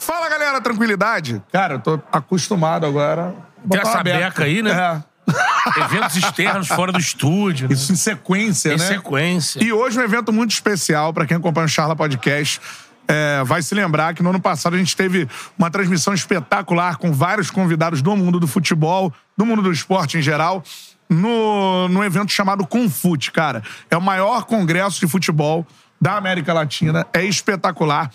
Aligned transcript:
Fala, 0.00 0.28
galera, 0.30 0.60
tranquilidade? 0.62 1.42
Cara, 1.52 1.74
eu 1.74 1.78
tô 1.78 2.00
acostumado 2.10 2.86
agora. 2.86 3.34
Tem 3.70 3.78
essa 3.80 3.98
aberto. 3.98 4.18
beca 4.18 4.44
aí, 4.44 4.62
né? 4.62 4.72
É. 4.72 5.10
Eventos 5.84 6.16
externos 6.16 6.66
fora 6.68 6.90
do 6.90 6.98
estúdio. 6.98 7.68
né? 7.68 7.74
Isso 7.74 7.92
em 7.92 7.96
sequência, 7.96 8.70
Em 8.72 8.78
né? 8.78 8.86
sequência. 8.86 9.62
E 9.62 9.72
hoje 9.72 9.98
um 9.98 10.02
evento 10.02 10.32
muito 10.32 10.52
especial 10.52 11.12
para 11.12 11.26
quem 11.26 11.36
acompanha 11.36 11.66
o 11.66 11.68
Charla 11.68 11.94
Podcast. 11.94 12.60
É, 13.06 13.44
vai 13.44 13.60
se 13.60 13.74
lembrar 13.74 14.14
que 14.14 14.22
no 14.22 14.30
ano 14.30 14.40
passado 14.40 14.74
a 14.74 14.78
gente 14.78 14.96
teve 14.96 15.28
uma 15.58 15.70
transmissão 15.70 16.14
espetacular 16.14 16.96
com 16.96 17.12
vários 17.12 17.50
convidados 17.50 18.00
do 18.00 18.16
mundo 18.16 18.40
do 18.40 18.46
futebol, 18.46 19.12
do 19.36 19.44
mundo 19.44 19.60
do 19.62 19.70
esporte 19.70 20.16
em 20.16 20.22
geral, 20.22 20.64
no, 21.08 21.88
no 21.88 22.02
evento 22.02 22.32
chamado 22.32 22.66
Confute, 22.66 23.30
cara. 23.30 23.62
É 23.90 23.96
o 23.96 24.00
maior 24.00 24.44
congresso 24.44 24.98
de 24.98 25.06
futebol 25.06 25.66
da 26.00 26.16
América 26.16 26.52
Latina, 26.54 27.06
é 27.12 27.22
espetacular. 27.22 28.10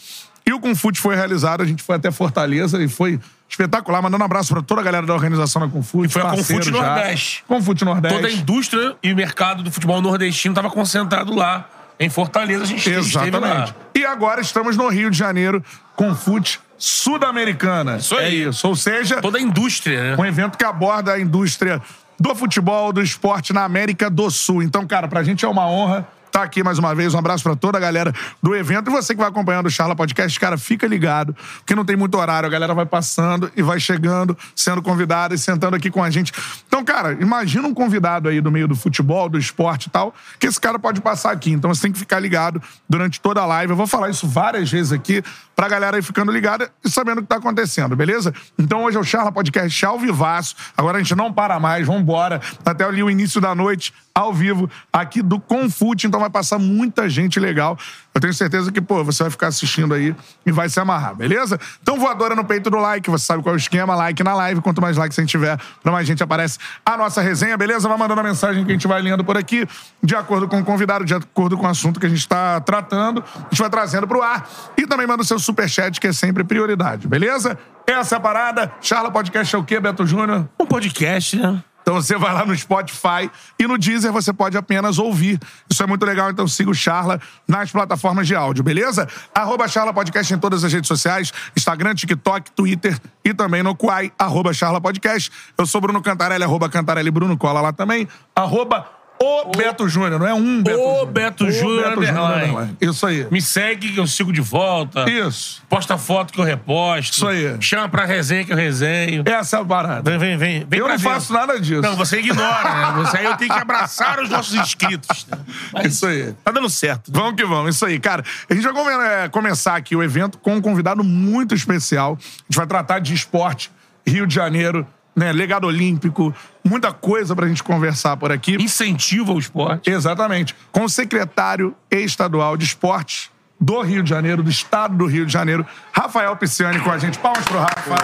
E 0.47 0.53
o 0.53 0.59
Confute 0.59 0.99
foi 0.99 1.15
realizado, 1.15 1.61
a 1.61 1.65
gente 1.65 1.81
foi 1.81 1.95
até 1.95 2.11
Fortaleza 2.11 2.81
e 2.81 2.87
foi 2.87 3.19
espetacular. 3.49 4.01
Mandando 4.01 4.21
um 4.21 4.25
abraço 4.25 4.53
para 4.53 4.61
toda 4.61 4.81
a 4.81 4.83
galera 4.83 5.05
da 5.05 5.13
organização 5.13 5.61
da 5.61 5.67
Confute. 5.67 6.07
E 6.07 6.09
foi 6.11 6.21
a 6.21 6.29
Confute 6.29 6.65
já. 6.65 6.71
Nordeste. 6.71 7.43
Confute 7.47 7.85
Nordeste. 7.85 8.15
Toda 8.15 8.27
a 8.27 8.31
indústria 8.31 8.95
e 9.01 9.13
mercado 9.13 9.63
do 9.63 9.71
futebol 9.71 10.01
nordestino 10.01 10.51
estava 10.51 10.69
concentrado 10.69 11.33
lá. 11.33 11.69
Em 11.97 12.09
Fortaleza, 12.09 12.63
a 12.63 12.67
gente 12.67 12.89
Exatamente. 12.89 13.39
lá. 13.39 13.75
E 13.95 14.05
agora 14.05 14.41
estamos 14.41 14.75
no 14.75 14.89
Rio 14.89 15.09
de 15.09 15.17
Janeiro 15.17 15.63
com 15.95 16.13
Fute 16.13 16.59
Sudamericana. 16.77 17.95
Isso 17.97 18.15
aí. 18.15 18.25
É 18.25 18.49
isso. 18.49 18.67
Ou 18.67 18.75
seja, 18.75 19.21
Toda 19.21 19.37
a 19.37 19.41
indústria, 19.41 20.11
né? 20.11 20.15
um 20.19 20.25
evento 20.25 20.57
que 20.57 20.65
aborda 20.65 21.13
a 21.13 21.19
indústria 21.19 21.81
do 22.19 22.35
futebol, 22.35 22.91
do 22.91 23.01
esporte 23.01 23.53
na 23.53 23.63
América 23.63 24.09
do 24.09 24.29
Sul. 24.29 24.61
Então, 24.61 24.85
cara, 24.85 25.07
pra 25.07 25.23
gente 25.23 25.45
é 25.45 25.47
uma 25.47 25.67
honra 25.67 26.05
estar 26.35 26.43
aqui 26.43 26.61
mais 26.61 26.77
uma 26.77 26.93
vez. 26.93 27.13
Um 27.13 27.19
abraço 27.19 27.43
pra 27.43 27.55
toda 27.55 27.77
a 27.77 27.81
galera 27.81 28.13
do 28.43 28.53
evento. 28.53 28.89
E 28.89 28.91
você 28.91 29.13
que 29.13 29.19
vai 29.19 29.29
acompanhando 29.29 29.67
o 29.67 29.69
Charla 29.69 29.95
Podcast, 29.95 30.37
cara, 30.37 30.57
fica 30.57 30.85
ligado, 30.85 31.33
porque 31.59 31.73
não 31.73 31.85
tem 31.85 31.95
muito 31.95 32.17
horário. 32.17 32.45
A 32.45 32.49
galera 32.49 32.73
vai 32.73 32.85
passando 32.85 33.49
e 33.55 33.61
vai 33.61 33.79
chegando, 33.79 34.37
sendo 34.53 34.81
convidada 34.81 35.33
e 35.33 35.37
sentando 35.37 35.77
aqui 35.77 35.89
com 35.89 36.03
a 36.03 36.09
gente. 36.09 36.33
Então, 36.67 36.83
cara, 36.83 37.13
imagina 37.13 37.65
um 37.67 37.73
convidado 37.73 38.27
aí 38.27 38.41
do 38.41 38.51
meio 38.51 38.67
do 38.67 38.75
futebol, 38.75 39.29
do 39.29 39.37
esporte 39.37 39.85
e 39.85 39.89
tal, 39.89 40.13
que 40.37 40.45
esse 40.47 40.59
cara 40.59 40.77
pode 40.77 40.99
passar 40.99 41.31
aqui. 41.31 41.51
Então 41.51 41.73
você 41.73 41.83
tem 41.83 41.91
que 41.91 41.99
ficar 41.99 42.19
ligado 42.19 42.61
durante 42.87 43.21
toda 43.21 43.41
a 43.41 43.45
live. 43.45 43.71
Eu 43.71 43.77
vou 43.77 43.87
falar 43.87 44.09
isso 44.09 44.27
várias 44.27 44.69
vezes 44.69 44.91
aqui 44.91 45.23
pra 45.55 45.69
galera 45.69 45.97
aí 45.97 46.03
ficando 46.03 46.31
ligada 46.31 46.69
e 46.83 46.89
sabendo 46.89 47.19
o 47.19 47.21
que 47.21 47.29
tá 47.29 47.37
acontecendo, 47.37 47.95
beleza? 47.95 48.33
Então 48.59 48.83
hoje 48.83 48.97
é 48.97 48.99
o 48.99 49.03
Charla 49.03 49.31
Podcast 49.31 49.85
ao 49.85 49.97
vivaço. 49.97 50.55
Agora 50.75 50.97
a 50.97 51.01
gente 51.01 51.15
não 51.15 51.31
para 51.31 51.59
mais, 51.59 51.87
vambora. 51.87 52.41
Até 52.65 52.83
ali 52.83 53.01
o 53.01 53.09
início 53.09 53.39
da 53.39 53.55
noite, 53.55 53.93
ao 54.13 54.33
vivo, 54.33 54.69
aqui 54.91 55.21
do 55.21 55.39
Confute. 55.39 56.07
Então 56.07 56.19
vai 56.19 56.29
passar 56.29 56.59
muita 56.59 57.07
gente 57.09 57.39
legal. 57.39 57.77
Eu 58.15 58.21
tenho 58.21 58.33
certeza 58.33 58.71
que, 58.71 58.79
pô, 58.79 59.03
você 59.03 59.23
vai 59.23 59.29
ficar 59.29 59.47
assistindo 59.47 59.93
aí 59.93 60.15
e 60.45 60.51
vai 60.51 60.69
se 60.69 60.79
amarrar, 60.79 61.13
beleza? 61.13 61.59
Então 61.81 61.99
voadora 61.99 62.33
no 62.33 62.45
peito 62.45 62.69
do 62.69 62.77
like, 62.77 63.09
você 63.09 63.25
sabe 63.25 63.43
qual 63.43 63.53
é 63.53 63.57
o 63.57 63.59
esquema, 63.59 63.93
like 63.93 64.23
na 64.23 64.33
live. 64.33 64.61
Quanto 64.61 64.81
mais 64.81 64.95
likes 64.95 65.19
a 65.19 65.21
gente 65.21 65.31
tiver, 65.31 65.59
pra 65.83 65.91
mais 65.91 66.07
gente 66.07 66.23
aparece 66.23 66.57
a 66.85 66.95
nossa 66.95 67.21
resenha, 67.21 67.57
beleza? 67.57 67.89
Vai 67.89 67.97
mandando 67.97 68.21
a 68.21 68.23
mensagem 68.23 68.63
que 68.63 68.71
a 68.71 68.73
gente 68.73 68.87
vai 68.87 69.01
lendo 69.01 69.21
por 69.25 69.35
aqui, 69.35 69.67
de 70.01 70.15
acordo 70.15 70.47
com 70.47 70.57
o 70.57 70.63
convidado, 70.63 71.03
de 71.03 71.13
acordo 71.13 71.57
com 71.57 71.65
o 71.65 71.69
assunto 71.69 71.99
que 71.99 72.05
a 72.05 72.09
gente 72.09 72.25
tá 72.25 72.61
tratando. 72.61 73.21
A 73.35 73.49
gente 73.49 73.59
vai 73.59 73.69
trazendo 73.69 74.07
pro 74.07 74.21
ar. 74.21 74.49
E 74.77 74.87
também 74.87 75.05
manda 75.05 75.21
o 75.21 75.25
seu 75.25 75.37
superchat, 75.37 75.99
que 75.99 76.07
é 76.07 76.13
sempre 76.13 76.45
prioridade, 76.45 77.09
beleza? 77.09 77.59
Essa 77.85 78.15
é 78.15 78.17
a 78.17 78.21
parada. 78.21 78.71
Charla 78.79 79.11
Podcast 79.11 79.53
é 79.53 79.59
o 79.59 79.63
quê, 79.65 79.77
Beto 79.77 80.07
Júnior? 80.07 80.47
Um 80.57 80.65
podcast, 80.65 81.35
né? 81.35 81.61
Então 81.85 82.01
você 82.01 82.17
vai 82.17 82.33
lá 82.33 82.43
no 82.43 82.57
Spotify 82.57 83.29
e 83.59 83.67
no 83.67 83.77
Deezer 83.77 84.11
você 84.11 84.33
pode 84.33 84.57
apenas 84.57 84.97
ouvir. 84.97 85.39
Isso 85.69 85.83
é 85.83 85.85
muito 85.85 86.03
legal, 86.03 86.31
então 86.31 86.47
siga 86.47 86.71
o 86.71 86.73
Charla 86.73 87.21
nas 87.47 87.71
plataformas 87.71 88.25
de 88.25 88.33
áudio, 88.33 88.63
beleza? 88.63 89.07
Arroba 89.35 89.67
Charla 89.67 89.93
Podcast 89.93 90.33
em 90.33 90.39
todas 90.39 90.63
as 90.63 90.73
redes 90.73 90.87
sociais, 90.87 91.31
Instagram, 91.55 91.93
TikTok, 91.93 92.49
Twitter 92.53 92.99
e 93.23 93.35
também 93.35 93.61
no 93.61 93.75
Quai, 93.75 94.11
arroba 94.17 94.51
Charla 94.51 94.81
Podcast. 94.81 95.31
Eu 95.55 95.67
sou 95.67 95.79
Bruno 95.79 96.01
Cantarelli, 96.01 96.43
arroba 96.43 96.67
Cantarelli 96.67 97.11
Bruno, 97.11 97.37
cola 97.37 97.61
lá 97.61 97.71
também. 97.71 98.07
Arroba 98.35 98.89
o 99.25 99.51
Beto 99.51 99.87
Júnior, 99.87 100.19
não 100.19 100.27
é 100.27 100.33
um 100.33 100.61
Beto 100.61 100.77
Júnior. 100.77 101.05
Beto 101.07 101.45
O 101.45 101.51
Júnior 101.51 101.89
Beto 101.89 102.05
Júnior 102.05 102.33
underline. 102.33 102.77
Isso 102.81 103.05
aí. 103.05 103.27
Me 103.31 103.41
segue 103.41 103.91
que 103.93 103.99
eu 103.99 104.07
sigo 104.07 104.31
de 104.31 104.41
volta. 104.41 105.09
Isso. 105.09 105.63
Posta 105.69 105.97
foto 105.97 106.33
que 106.33 106.39
eu 106.39 106.43
reposto. 106.43 107.13
Isso 107.13 107.27
aí. 107.27 107.57
Chama 107.59 107.89
pra 107.89 108.05
resenha 108.05 108.43
que 108.43 108.53
eu 108.53 108.57
resenho. 108.57 109.23
Essa 109.25 109.57
é 109.57 109.61
a 109.61 109.65
parada. 109.65 110.09
Vem, 110.11 110.19
vem, 110.19 110.37
vem. 110.37 110.65
vem 110.67 110.79
Eu 110.79 110.87
não 110.87 110.99
faço 110.99 111.33
nada 111.33 111.59
disso. 111.59 111.81
Não, 111.81 111.95
você 111.95 112.19
ignora, 112.19 112.93
né? 112.93 113.03
Você 113.03 113.17
aí 113.17 113.25
eu 113.25 113.37
tenho 113.37 113.53
que 113.53 113.59
abraçar 113.59 114.19
os 114.19 114.29
nossos 114.29 114.53
inscritos. 114.53 115.25
Né? 115.29 115.37
Mas 115.73 115.93
Isso 115.93 116.05
aí. 116.05 116.33
Tá 116.43 116.51
dando 116.51 116.69
certo. 116.69 117.11
Vamos 117.11 117.35
que 117.35 117.45
vamos, 117.45 117.75
isso 117.75 117.85
aí, 117.85 117.99
cara. 117.99 118.23
A 118.49 118.53
gente 118.53 118.67
vai 118.67 119.23
é, 119.23 119.29
começar 119.29 119.75
aqui 119.75 119.95
o 119.95 120.03
evento 120.03 120.37
com 120.37 120.55
um 120.55 120.61
convidado 120.61 121.03
muito 121.03 121.55
especial. 121.55 122.17
A 122.19 122.43
gente 122.49 122.57
vai 122.57 122.67
tratar 122.67 122.99
de 122.99 123.13
esporte, 123.13 123.71
Rio 124.05 124.27
de 124.27 124.35
Janeiro, 124.35 124.85
né? 125.15 125.31
Legado 125.31 125.65
olímpico, 125.65 126.33
muita 126.63 126.91
coisa 126.91 127.35
pra 127.35 127.47
gente 127.47 127.63
conversar 127.63 128.17
por 128.17 128.31
aqui. 128.31 128.55
Incentiva 128.55 129.31
o 129.31 129.39
esporte. 129.39 129.89
Exatamente. 129.89 130.55
Com 130.71 130.83
o 130.83 130.89
secretário 130.89 131.75
estadual 131.89 132.57
de 132.57 132.65
esportes 132.65 133.29
do 133.59 133.81
Rio 133.81 134.03
de 134.03 134.09
Janeiro, 134.09 134.43
do 134.43 134.49
estado 134.49 134.95
do 134.97 135.05
Rio 135.05 135.25
de 135.25 135.31
Janeiro, 135.31 135.65
Rafael 135.91 136.35
Pisciani 136.35 136.79
com 136.79 136.91
a 136.91 136.97
gente. 136.97 137.17
Palmas 137.17 137.45
pro 137.45 137.59
Rafa. 137.59 137.95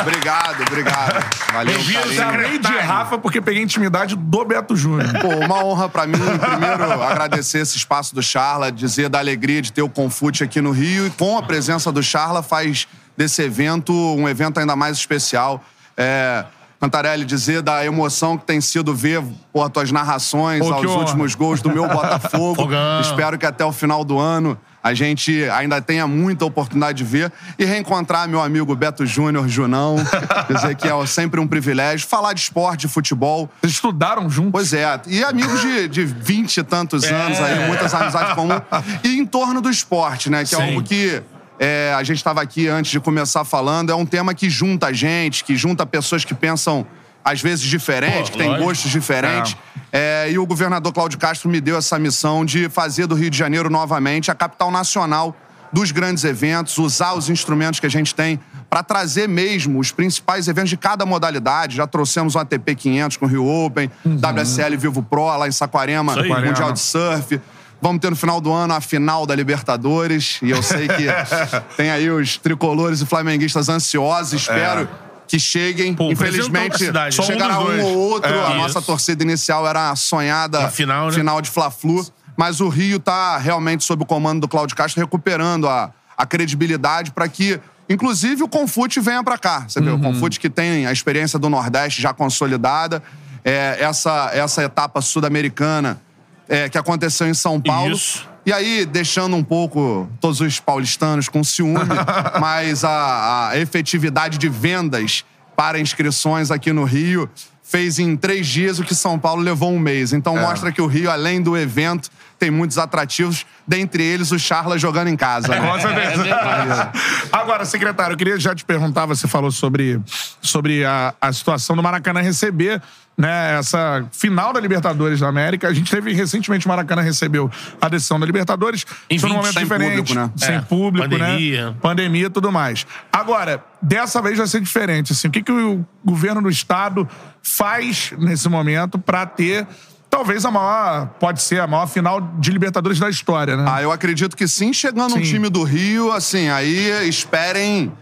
Obrigado, 0.00 0.62
obrigado. 0.62 1.24
Valeu, 1.52 1.74
Bem-vindo, 1.74 2.00
carinho. 2.00 2.14
Chamei 2.14 2.58
de 2.58 2.68
Rafa 2.68 3.18
porque 3.18 3.40
peguei 3.40 3.62
intimidade 3.62 4.14
do 4.14 4.44
Beto 4.44 4.76
Júnior. 4.76 5.10
Pô, 5.20 5.28
uma 5.44 5.64
honra 5.64 5.88
pra 5.88 6.06
mim, 6.06 6.18
primeiro, 6.18 7.02
agradecer 7.02 7.58
esse 7.58 7.76
espaço 7.76 8.14
do 8.14 8.22
Charla, 8.22 8.70
dizer 8.70 9.08
da 9.08 9.18
alegria 9.18 9.60
de 9.60 9.72
ter 9.72 9.82
o 9.82 9.88
Confute 9.88 10.44
aqui 10.44 10.60
no 10.60 10.70
Rio 10.70 11.06
e 11.06 11.10
com 11.10 11.36
a 11.36 11.42
presença 11.42 11.90
do 11.90 12.02
Charla 12.02 12.42
faz 12.42 12.86
desse 13.16 13.42
evento 13.42 13.92
um 13.92 14.28
evento 14.28 14.60
ainda 14.60 14.76
mais 14.76 14.96
especial. 14.96 15.62
É, 15.98 16.44
Cantarelli, 16.80 17.24
dizer 17.24 17.60
da 17.60 17.84
emoção 17.84 18.38
que 18.38 18.44
tem 18.46 18.60
sido 18.60 18.94
ver 18.94 19.20
por 19.52 19.68
tuas 19.68 19.90
narrações 19.90 20.60
Pô, 20.64 20.72
aos 20.72 20.86
honra. 20.86 20.98
últimos 21.00 21.34
gols 21.34 21.60
do 21.60 21.68
meu 21.70 21.86
Botafogo. 21.90 22.68
Espero 23.00 23.36
que 23.36 23.44
até 23.44 23.64
o 23.64 23.72
final 23.72 24.04
do 24.04 24.16
ano 24.16 24.56
a 24.80 24.94
gente 24.94 25.42
ainda 25.50 25.82
tenha 25.82 26.06
muita 26.06 26.44
oportunidade 26.44 26.98
de 26.98 27.04
ver 27.04 27.32
e 27.58 27.64
reencontrar 27.64 28.28
meu 28.28 28.40
amigo 28.40 28.76
Beto 28.76 29.04
Júnior, 29.04 29.48
Junão. 29.48 29.96
dizer 30.48 30.76
que 30.76 30.86
é 30.86 31.06
sempre 31.06 31.40
um 31.40 31.48
privilégio. 31.48 32.06
Falar 32.06 32.32
de 32.32 32.40
esporte, 32.42 32.82
de 32.82 32.88
futebol. 32.88 33.50
Vocês 33.60 33.72
estudaram 33.72 34.30
juntos? 34.30 34.52
Pois 34.52 34.72
é, 34.72 35.00
e 35.08 35.24
amigos 35.24 35.60
de, 35.60 35.88
de 35.88 36.04
20 36.04 36.58
e 36.58 36.62
tantos 36.62 37.02
É. 37.02 37.12
anos 37.12 37.40
aí, 37.40 37.66
muitas 37.66 37.92
amizades 37.92 38.34
comuns. 38.34 38.62
E 39.02 39.18
em 39.18 39.26
torno 39.26 39.60
do 39.60 39.68
esporte, 39.68 40.30
né? 40.30 40.44
Que 40.44 40.54
é 40.54 40.58
Sim. 40.58 40.64
algo 40.68 40.82
que 40.84 41.20
é, 41.58 41.92
a 41.96 42.02
gente 42.02 42.18
estava 42.18 42.40
aqui 42.40 42.68
antes 42.68 42.90
de 42.90 43.00
começar 43.00 43.44
falando, 43.44 43.90
é 43.90 43.94
um 43.94 44.06
tema 44.06 44.32
que 44.34 44.48
junta 44.48 44.88
a 44.88 44.92
gente, 44.92 45.42
que 45.44 45.56
junta 45.56 45.84
pessoas 45.84 46.24
que 46.24 46.34
pensam 46.34 46.86
às 47.24 47.42
vezes 47.42 47.64
diferente, 47.64 48.30
Pô, 48.30 48.38
que 48.38 48.38
têm 48.38 48.58
gostos 48.58 48.90
diferentes. 48.90 49.56
É, 49.92 50.28
e 50.30 50.38
o 50.38 50.46
governador 50.46 50.92
Cláudio 50.92 51.18
Castro 51.18 51.48
me 51.50 51.60
deu 51.60 51.76
essa 51.76 51.98
missão 51.98 52.44
de 52.44 52.68
fazer 52.68 53.06
do 53.06 53.14
Rio 53.14 53.28
de 53.28 53.36
Janeiro 53.36 53.68
novamente 53.68 54.30
a 54.30 54.34
capital 54.34 54.70
nacional 54.70 55.36
dos 55.72 55.90
grandes 55.90 56.24
eventos, 56.24 56.78
usar 56.78 57.12
os 57.12 57.28
instrumentos 57.28 57.80
que 57.80 57.86
a 57.86 57.90
gente 57.90 58.14
tem 58.14 58.40
para 58.70 58.82
trazer 58.82 59.28
mesmo 59.28 59.78
os 59.78 59.92
principais 59.92 60.48
eventos 60.48 60.70
de 60.70 60.76
cada 60.76 61.04
modalidade. 61.04 61.76
Já 61.76 61.86
trouxemos 61.86 62.34
o 62.34 62.38
ATP 62.38 62.74
500 62.74 63.16
com 63.16 63.26
o 63.26 63.28
Rio 63.28 63.46
Open, 63.46 63.90
WSL 64.04 64.76
Vivo 64.76 65.02
Pro 65.02 65.26
lá 65.36 65.48
em 65.48 65.52
Saquarema. 65.52 66.14
Mundial 66.48 66.72
de 66.72 66.80
Surf. 66.80 67.40
Vamos 67.80 68.00
ter 68.00 68.10
no 68.10 68.16
final 68.16 68.40
do 68.40 68.52
ano 68.52 68.74
a 68.74 68.80
final 68.80 69.24
da 69.24 69.34
Libertadores. 69.34 70.40
E 70.42 70.50
eu 70.50 70.62
sei 70.62 70.88
que 70.88 71.06
tem 71.76 71.90
aí 71.90 72.10
os 72.10 72.36
tricolores 72.36 73.00
e 73.00 73.06
flamenguistas 73.06 73.68
ansiosos. 73.68 74.42
Espero 74.42 74.88
que 75.28 75.38
cheguem. 75.38 75.94
Pô, 75.94 76.10
Infelizmente, 76.10 76.78
cidade. 76.78 77.14
Só 77.14 77.22
um 77.22 77.26
chegará 77.26 77.60
um, 77.60 77.64
dois. 77.64 77.84
ou 77.84 77.96
outro. 77.96 78.32
É, 78.32 78.46
a 78.46 78.48
isso. 78.48 78.56
nossa 78.56 78.82
torcida 78.82 79.22
inicial 79.22 79.66
era 79.66 79.90
a 79.90 79.96
sonhada 79.96 80.64
A 80.64 80.70
final, 80.70 81.06
né? 81.06 81.12
final 81.12 81.40
de 81.40 81.50
Fla-Flu. 81.50 82.04
Mas 82.36 82.60
o 82.60 82.68
Rio 82.68 82.98
tá 82.98 83.36
realmente 83.36 83.84
sob 83.84 84.02
o 84.02 84.06
comando 84.06 84.40
do 84.42 84.48
Cláudio 84.48 84.76
Castro 84.76 85.00
recuperando 85.00 85.68
a, 85.68 85.92
a 86.16 86.24
credibilidade 86.24 87.10
para 87.10 87.28
que, 87.28 87.60
inclusive, 87.88 88.44
o 88.44 88.48
Confute 88.48 89.00
venha 89.00 89.22
para 89.24 89.36
cá. 89.36 89.64
Você 89.68 89.80
vê, 89.80 89.90
o 89.90 89.98
Confute 89.98 90.38
que 90.38 90.48
tem 90.48 90.86
a 90.86 90.92
experiência 90.92 91.38
do 91.38 91.48
Nordeste 91.48 92.00
já 92.00 92.12
consolidada. 92.14 93.02
É, 93.44 93.78
essa, 93.80 94.30
essa 94.32 94.62
etapa 94.62 95.00
sul-americana 95.00 96.00
é, 96.48 96.68
que 96.68 96.78
aconteceu 96.78 97.28
em 97.28 97.34
São 97.34 97.60
Paulo. 97.60 97.94
Isso. 97.94 98.26
E 98.46 98.52
aí, 98.52 98.86
deixando 98.86 99.36
um 99.36 99.44
pouco 99.44 100.08
todos 100.20 100.40
os 100.40 100.58
paulistanos 100.58 101.28
com 101.28 101.44
ciúme, 101.44 101.80
mas 102.40 102.82
a, 102.82 103.50
a 103.50 103.58
efetividade 103.58 104.38
de 104.38 104.48
vendas 104.48 105.24
para 105.54 105.78
inscrições 105.78 106.50
aqui 106.50 106.72
no 106.72 106.84
Rio 106.84 107.28
fez 107.62 107.98
em 107.98 108.16
três 108.16 108.46
dias 108.46 108.78
o 108.78 108.84
que 108.84 108.94
São 108.94 109.18
Paulo 109.18 109.42
levou 109.42 109.70
um 109.70 109.78
mês. 109.78 110.14
Então 110.14 110.34
mostra 110.34 110.72
que 110.72 110.80
o 110.80 110.86
Rio, 110.86 111.10
além 111.10 111.42
do 111.42 111.54
evento, 111.54 112.08
tem 112.38 112.50
muitos 112.50 112.78
atrativos, 112.78 113.44
dentre 113.66 114.02
eles 114.02 114.32
o 114.32 114.38
Charla 114.38 114.78
jogando 114.78 115.08
em 115.08 115.16
casa. 115.16 115.48
né? 115.48 115.60
Com 115.60 115.78
certeza. 115.78 116.92
Agora, 117.30 117.66
secretário, 117.66 118.14
eu 118.14 118.16
queria 118.16 118.40
já 118.40 118.54
te 118.54 118.64
perguntar, 118.64 119.04
você 119.04 119.28
falou 119.28 119.50
sobre, 119.50 120.00
sobre 120.40 120.82
a, 120.82 121.12
a 121.20 121.30
situação 121.30 121.76
do 121.76 121.82
Maracanã 121.82 122.22
receber 122.22 122.80
né, 123.18 123.58
essa 123.58 124.06
final 124.12 124.52
da 124.52 124.60
Libertadores 124.60 125.18
da 125.18 125.26
América. 125.28 125.66
A 125.66 125.74
gente 125.74 125.90
teve 125.90 126.12
recentemente 126.12 126.66
o 126.66 126.68
Maracanã 126.68 127.02
recebeu 127.02 127.50
a 127.80 127.88
decisão 127.88 128.20
da 128.20 128.24
Libertadores. 128.24 128.86
Em 129.10 129.18
Foi 129.18 129.28
num 129.28 129.34
20, 129.36 129.40
momento 129.42 129.54
sem 129.54 129.62
diferente. 129.64 129.96
público, 129.96 130.14
né? 130.14 130.30
Sem 130.36 130.54
É, 130.54 130.60
público, 130.60 131.08
pandemia. 131.10 131.70
né? 131.70 131.76
Pandemia 131.82 132.26
e 132.26 132.30
tudo 132.30 132.52
mais. 132.52 132.86
Agora, 133.12 133.64
dessa 133.82 134.22
vez 134.22 134.38
vai 134.38 134.46
ser 134.46 134.60
diferente. 134.60 135.12
Assim, 135.12 135.26
o 135.26 135.30
que, 135.32 135.42
que 135.42 135.50
o 135.50 135.84
governo 136.04 136.40
do 136.42 136.48
estado 136.48 137.08
faz 137.42 138.12
nesse 138.16 138.48
momento 138.48 138.98
para 138.98 139.26
ter 139.26 139.66
talvez 140.08 140.44
a 140.44 140.50
maior, 140.50 141.08
pode 141.20 141.42
ser 141.42 141.60
a 141.60 141.66
maior 141.66 141.86
final 141.86 142.20
de 142.38 142.50
Libertadores 142.50 142.98
da 142.98 143.10
história, 143.10 143.56
né? 143.56 143.64
Ah, 143.68 143.82
eu 143.82 143.92
acredito 143.92 144.36
que 144.36 144.46
sim. 144.48 144.72
Chegando 144.72 145.14
um 145.14 145.18
Sim. 145.18 145.22
time 145.22 145.48
do 145.50 145.62
Rio, 145.64 146.12
assim, 146.12 146.48
aí 146.48 147.06
esperem 147.08 147.92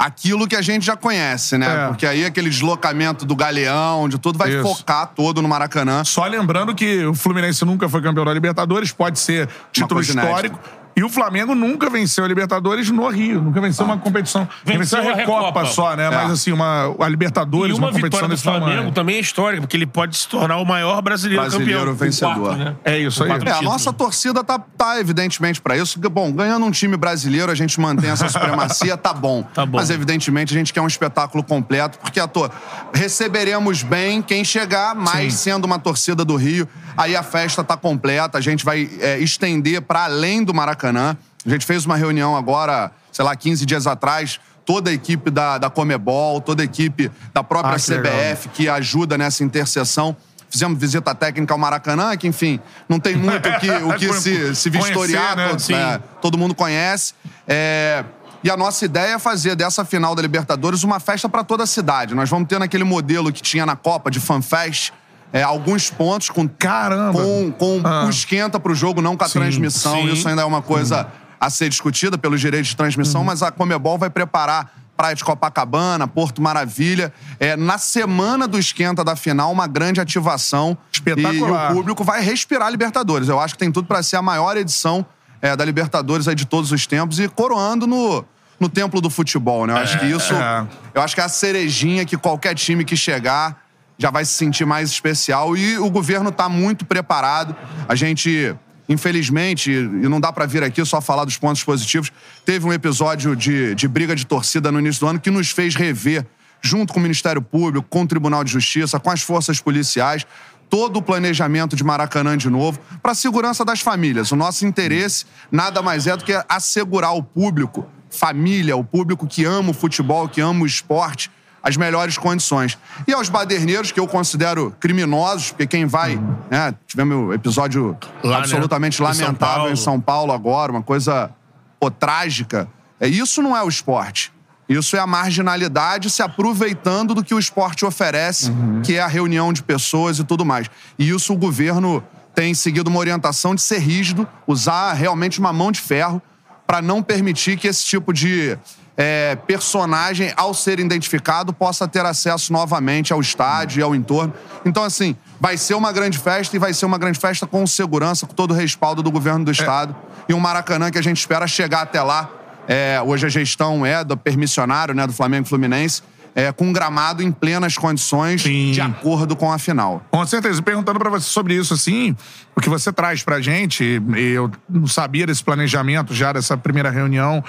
aquilo 0.00 0.48
que 0.48 0.56
a 0.56 0.62
gente 0.62 0.86
já 0.86 0.96
conhece, 0.96 1.58
né? 1.58 1.84
É. 1.84 1.88
Porque 1.88 2.06
aí 2.06 2.24
aquele 2.24 2.48
deslocamento 2.48 3.26
do 3.26 3.36
Galeão, 3.36 4.08
de 4.08 4.18
tudo, 4.18 4.38
vai 4.38 4.50
Isso. 4.50 4.62
focar 4.62 5.08
todo 5.08 5.42
no 5.42 5.48
Maracanã. 5.48 6.02
Só 6.04 6.24
lembrando 6.24 6.74
que 6.74 7.04
o 7.04 7.12
Fluminense 7.12 7.62
nunca 7.66 7.86
foi 7.86 8.00
campeão 8.00 8.24
da 8.24 8.32
Libertadores, 8.32 8.92
pode 8.92 9.18
ser 9.18 9.46
título 9.70 9.96
coisa 9.96 10.12
inédita. 10.12 10.58
E 10.96 11.04
o 11.04 11.08
Flamengo 11.08 11.54
nunca 11.54 11.88
venceu 11.88 12.24
a 12.24 12.28
Libertadores 12.28 12.90
no 12.90 13.08
Rio, 13.08 13.40
nunca 13.42 13.60
venceu 13.60 13.84
uma 13.84 13.98
competição. 13.98 14.48
Venceu 14.64 14.80
venceu 14.80 14.98
a 14.98 15.02
Recopa, 15.16 15.40
Recopa. 15.40 15.64
só, 15.66 15.96
né? 15.96 16.06
É. 16.06 16.10
Mas 16.10 16.32
assim, 16.32 16.52
uma, 16.52 16.94
a 16.98 17.08
E 17.08 17.10
Libertadores, 17.10 17.76
uma 17.76 17.90
uma, 17.90 17.92
competição 17.92 18.28
desse 18.28 18.42
Flamengo 18.42 18.70
tamanho. 18.70 18.92
também 18.92 19.16
é 19.16 19.20
histórica, 19.20 19.62
porque 19.62 19.76
ele 19.76 19.86
pode 19.86 20.16
se 20.16 20.28
tornar 20.28 20.58
o 20.58 20.64
maior 20.64 21.00
brasileiro, 21.02 21.42
Brasileiro 21.42 21.80
campeão. 21.80 21.94
vencedor. 21.94 22.34
quatro, 22.34 22.64
né? 22.64 22.76
É 22.84 22.98
isso 22.98 23.24
aí. 23.24 23.30
É, 23.30 23.52
a 23.52 23.62
nossa 23.62 23.92
torcida 23.92 24.42
tá, 24.42 24.58
tá 24.58 24.98
evidentemente 25.00 25.60
pra 25.60 25.76
isso. 25.76 25.98
Bom, 26.10 26.32
ganhando 26.32 26.64
um 26.66 26.70
time 26.70 26.96
brasileiro, 26.96 27.50
a 27.50 27.54
gente 27.54 27.78
mantém 27.80 28.10
essa 28.10 28.28
supremacia, 28.28 28.96
tá 28.96 29.12
bom. 29.12 29.40
Tá 29.54 29.66
bom. 29.66 29.78
Mas 29.78 29.90
evidentemente 29.90 30.54
a 30.54 30.58
gente 30.58 30.72
quer 30.72 30.80
um 30.80 30.86
espetáculo 30.86 31.42
completo, 31.42 31.98
porque 31.98 32.20
a 32.20 32.26
to... 32.28 32.50
receberemos 32.92 33.82
bem 33.82 34.22
quem 34.22 34.44
chegar, 34.44 34.94
mas 34.94 35.34
sendo 35.34 35.64
uma 35.64 35.78
torcida 35.78 36.24
do 36.24 36.36
Rio, 36.36 36.68
aí 36.96 37.16
a 37.16 37.22
festa 37.22 37.64
tá 37.64 37.76
completa, 37.76 38.38
a 38.38 38.40
gente 38.40 38.64
vai 38.64 38.88
é, 39.00 39.18
estender 39.18 39.82
pra 39.82 40.04
além 40.04 40.44
do 40.44 40.54
Maracanã. 40.54 40.79
A 40.88 41.48
gente 41.48 41.64
fez 41.64 41.86
uma 41.86 41.96
reunião 41.96 42.36
agora, 42.36 42.90
sei 43.12 43.24
lá, 43.24 43.34
15 43.34 43.64
dias 43.64 43.86
atrás, 43.86 44.40
toda 44.64 44.90
a 44.90 44.92
equipe 44.92 45.30
da, 45.30 45.58
da 45.58 45.70
Comebol, 45.70 46.40
toda 46.40 46.62
a 46.62 46.64
equipe 46.64 47.10
da 47.32 47.42
própria 47.42 47.76
Ah, 47.76 47.80
que 47.80 47.90
legal. 47.90 48.12
CBF 48.12 48.48
que 48.50 48.68
ajuda 48.68 49.18
nessa 49.18 49.42
interseção. 49.42 50.16
Fizemos 50.48 50.78
visita 50.78 51.14
técnica 51.14 51.54
ao 51.54 51.58
Maracanã, 51.58 52.16
que, 52.16 52.26
enfim, 52.26 52.58
não 52.88 52.98
tem 52.98 53.14
muito 53.14 53.48
o 53.48 53.60
que, 53.60 53.70
o 53.82 53.94
que 53.94 54.12
se, 54.14 54.54
se 54.54 54.68
vistoriar, 54.68 55.34
Conhecer, 55.36 55.72
né? 55.72 55.92
né? 55.92 56.02
todo 56.20 56.36
mundo 56.36 56.54
conhece. 56.54 57.14
É, 57.46 58.04
E 58.42 58.50
a 58.50 58.56
nossa 58.56 58.84
ideia 58.84 59.14
é 59.14 59.18
fazer 59.18 59.54
dessa 59.54 59.84
final 59.84 60.14
da 60.14 60.22
Libertadores 60.22 60.82
uma 60.82 60.98
festa 60.98 61.28
para 61.28 61.44
toda 61.44 61.64
a 61.64 61.66
cidade. 61.66 62.14
Nós 62.14 62.28
vamos 62.28 62.48
ter 62.48 62.58
naquele 62.58 62.84
modelo 62.84 63.32
que 63.32 63.42
tinha 63.42 63.64
na 63.64 63.76
Copa 63.76 64.10
de 64.10 64.18
FanFest, 64.18 64.92
é, 65.32 65.42
alguns 65.42 65.90
pontos 65.90 66.28
com, 66.30 66.48
Caramba! 66.48 67.12
com, 67.20 67.52
com 67.52 67.80
Ah. 67.84 68.04
o 68.06 68.10
esquenta 68.10 68.58
pro 68.58 68.74
jogo, 68.74 69.00
não 69.02 69.16
com 69.16 69.24
a 69.24 69.28
Sim, 69.28 69.38
transmissão. 69.40 69.94
sim. 70.02 70.12
Isso 70.12 70.28
ainda 70.28 70.42
é 70.42 70.44
uma 70.44 70.62
coisa 70.62 71.06
a 71.38 71.48
ser 71.48 71.68
discutida 71.68 72.18
pelos 72.18 72.40
direitos 72.40 72.68
de 72.70 72.76
transmissão, 72.76 73.24
mas 73.24 73.42
a 73.42 73.50
Comebol 73.50 73.96
vai 73.96 74.10
preparar 74.10 74.72
Praia 74.96 75.14
de 75.14 75.24
Copacabana, 75.24 76.06
Porto 76.06 76.42
Maravilha. 76.42 77.10
É, 77.38 77.56
na 77.56 77.78
semana 77.78 78.46
do 78.46 78.58
esquenta 78.58 79.02
da 79.02 79.16
final, 79.16 79.50
uma 79.50 79.66
grande 79.66 79.98
ativação. 79.98 80.76
Espetacular. 80.92 81.70
E 81.70 81.72
o 81.72 81.76
público 81.76 82.04
vai 82.04 82.20
respirar 82.20 82.70
Libertadores. 82.70 83.26
Eu 83.28 83.40
acho 83.40 83.54
que 83.54 83.58
tem 83.58 83.72
tudo 83.72 83.86
para 83.88 84.02
ser 84.02 84.16
a 84.16 84.22
maior 84.22 84.58
edição 84.58 85.06
é, 85.40 85.56
da 85.56 85.64
Libertadores 85.64 86.28
aí 86.28 86.34
de 86.34 86.44
todos 86.44 86.70
os 86.70 86.86
tempos 86.86 87.18
e 87.18 87.26
coroando 87.28 87.86
no, 87.86 88.22
no 88.58 88.68
templo 88.68 89.00
do 89.00 89.08
futebol, 89.08 89.66
né? 89.66 89.72
Eu 89.72 89.78
acho 89.78 89.98
que 89.98 90.04
isso. 90.04 90.34
é. 90.34 90.66
Eu 90.94 91.00
acho 91.00 91.14
que 91.14 91.20
é 91.22 91.24
a 91.24 91.28
cerejinha 91.30 92.04
que 92.04 92.18
qualquer 92.18 92.54
time 92.54 92.84
que 92.84 92.94
chegar 92.94 93.56
já 94.00 94.10
vai 94.10 94.24
se 94.24 94.32
sentir 94.32 94.64
mais 94.64 94.90
especial. 94.90 95.54
E 95.54 95.76
o 95.78 95.90
governo 95.90 96.30
está 96.30 96.48
muito 96.48 96.86
preparado. 96.86 97.54
A 97.86 97.94
gente, 97.94 98.56
infelizmente, 98.88 99.70
e 99.70 100.08
não 100.08 100.18
dá 100.18 100.32
para 100.32 100.46
vir 100.46 100.64
aqui 100.64 100.82
só 100.86 101.02
falar 101.02 101.26
dos 101.26 101.36
pontos 101.36 101.62
positivos, 101.62 102.10
teve 102.46 102.66
um 102.66 102.72
episódio 102.72 103.36
de, 103.36 103.74
de 103.74 103.86
briga 103.86 104.16
de 104.16 104.24
torcida 104.24 104.72
no 104.72 104.80
início 104.80 105.00
do 105.00 105.06
ano 105.06 105.20
que 105.20 105.30
nos 105.30 105.50
fez 105.50 105.74
rever, 105.74 106.26
junto 106.62 106.94
com 106.94 106.98
o 106.98 107.02
Ministério 107.02 107.42
Público, 107.42 107.86
com 107.90 108.02
o 108.02 108.06
Tribunal 108.06 108.42
de 108.42 108.50
Justiça, 108.50 108.98
com 108.98 109.10
as 109.10 109.20
forças 109.20 109.60
policiais, 109.60 110.26
todo 110.70 110.96
o 110.96 111.02
planejamento 111.02 111.76
de 111.76 111.84
Maracanã 111.84 112.38
de 112.38 112.48
novo, 112.48 112.80
para 113.02 113.12
a 113.12 113.14
segurança 113.14 113.66
das 113.66 113.80
famílias. 113.82 114.32
O 114.32 114.36
nosso 114.36 114.64
interesse 114.64 115.26
nada 115.52 115.82
mais 115.82 116.06
é 116.06 116.16
do 116.16 116.24
que 116.24 116.32
assegurar 116.48 117.14
o 117.14 117.22
público, 117.22 117.86
família, 118.08 118.74
o 118.78 118.84
público 118.84 119.26
que 119.26 119.44
ama 119.44 119.72
o 119.72 119.74
futebol, 119.74 120.26
que 120.26 120.40
ama 120.40 120.62
o 120.62 120.66
esporte, 120.66 121.30
as 121.62 121.76
melhores 121.76 122.16
condições. 122.16 122.78
E 123.06 123.12
aos 123.12 123.28
baderneiros, 123.28 123.92
que 123.92 124.00
eu 124.00 124.06
considero 124.06 124.74
criminosos, 124.80 125.50
porque 125.50 125.66
quem 125.66 125.86
vai. 125.86 126.20
Né, 126.50 126.74
tivemos 126.86 127.16
um 127.16 127.32
episódio 127.32 127.96
Lá, 128.22 128.30
né? 128.30 128.36
absolutamente 128.38 128.96
São 128.96 129.06
lamentável 129.06 129.58
Paulo. 129.58 129.72
em 129.72 129.76
São 129.76 130.00
Paulo 130.00 130.32
agora, 130.32 130.72
uma 130.72 130.82
coisa 130.82 131.30
pô, 131.78 131.90
trágica. 131.90 132.68
É, 132.98 133.08
isso 133.08 133.42
não 133.42 133.56
é 133.56 133.62
o 133.62 133.68
esporte. 133.68 134.32
Isso 134.68 134.94
é 134.94 135.00
a 135.00 135.06
marginalidade 135.06 136.08
se 136.08 136.22
aproveitando 136.22 137.12
do 137.12 137.24
que 137.24 137.34
o 137.34 137.38
esporte 137.40 137.84
oferece, 137.84 138.52
que 138.84 138.94
é 138.94 139.00
a 139.00 139.08
reunião 139.08 139.52
de 139.52 139.64
pessoas 139.64 140.20
e 140.20 140.24
tudo 140.24 140.44
mais. 140.44 140.70
E 140.96 141.08
isso 141.10 141.32
o 141.32 141.36
governo 141.36 142.04
tem 142.36 142.54
seguido 142.54 142.88
uma 142.88 143.00
orientação 143.00 143.52
de 143.52 143.62
ser 143.62 143.78
rígido, 143.78 144.28
usar 144.46 144.92
realmente 144.92 145.40
uma 145.40 145.52
mão 145.52 145.72
de 145.72 145.80
ferro 145.80 146.22
para 146.68 146.80
não 146.80 147.02
permitir 147.02 147.56
que 147.58 147.66
esse 147.66 147.84
tipo 147.84 148.12
de 148.12 148.56
é, 149.02 149.34
personagem, 149.34 150.30
ao 150.36 150.52
ser 150.52 150.78
identificado, 150.78 151.54
possa 151.54 151.88
ter 151.88 152.04
acesso 152.04 152.52
novamente 152.52 153.14
ao 153.14 153.20
estádio 153.22 153.80
e 153.80 153.82
ao 153.82 153.94
entorno. 153.94 154.34
Então, 154.62 154.84
assim, 154.84 155.16
vai 155.40 155.56
ser 155.56 155.72
uma 155.72 155.90
grande 155.90 156.18
festa 156.18 156.54
e 156.54 156.58
vai 156.58 156.74
ser 156.74 156.84
uma 156.84 156.98
grande 156.98 157.18
festa 157.18 157.46
com 157.46 157.66
segurança, 157.66 158.26
com 158.26 158.34
todo 158.34 158.50
o 158.50 158.54
respaldo 158.54 159.02
do 159.02 159.10
governo 159.10 159.42
do 159.42 159.50
estado. 159.50 159.96
E 160.28 160.34
um 160.34 160.38
Maracanã 160.38 160.90
que 160.90 160.98
a 160.98 161.02
gente 161.02 161.16
espera 161.16 161.46
chegar 161.46 161.80
até 161.80 162.02
lá. 162.02 162.28
É, 162.68 163.00
hoje 163.00 163.24
a 163.24 163.30
gestão 163.30 163.86
é 163.86 164.04
do 164.04 164.18
permissionário, 164.18 164.94
né, 164.94 165.06
do 165.06 165.14
Flamengo 165.14 165.46
e 165.46 165.48
Fluminense, 165.48 166.02
é, 166.34 166.52
com 166.52 166.66
um 166.66 166.72
gramado 166.72 167.22
em 167.22 167.30
plenas 167.32 167.76
condições, 167.76 168.42
Sim. 168.42 168.70
de 168.72 168.80
acordo 168.80 169.34
com 169.36 169.52
a 169.52 169.58
final. 169.58 170.02
Com 170.10 170.24
certeza. 170.26 170.62
Perguntando 170.62 170.98
pra 170.98 171.10
você 171.10 171.26
sobre 171.28 171.54
isso, 171.54 171.74
assim, 171.74 172.16
o 172.56 172.60
que 172.60 172.68
você 172.68 172.92
traz 172.92 173.22
pra 173.22 173.40
gente, 173.40 174.00
eu 174.16 174.50
não 174.68 174.86
sabia 174.86 175.26
desse 175.26 175.42
planejamento 175.42 176.14
já, 176.14 176.32
dessa 176.32 176.56
primeira 176.56 176.90
reunião, 176.90 177.42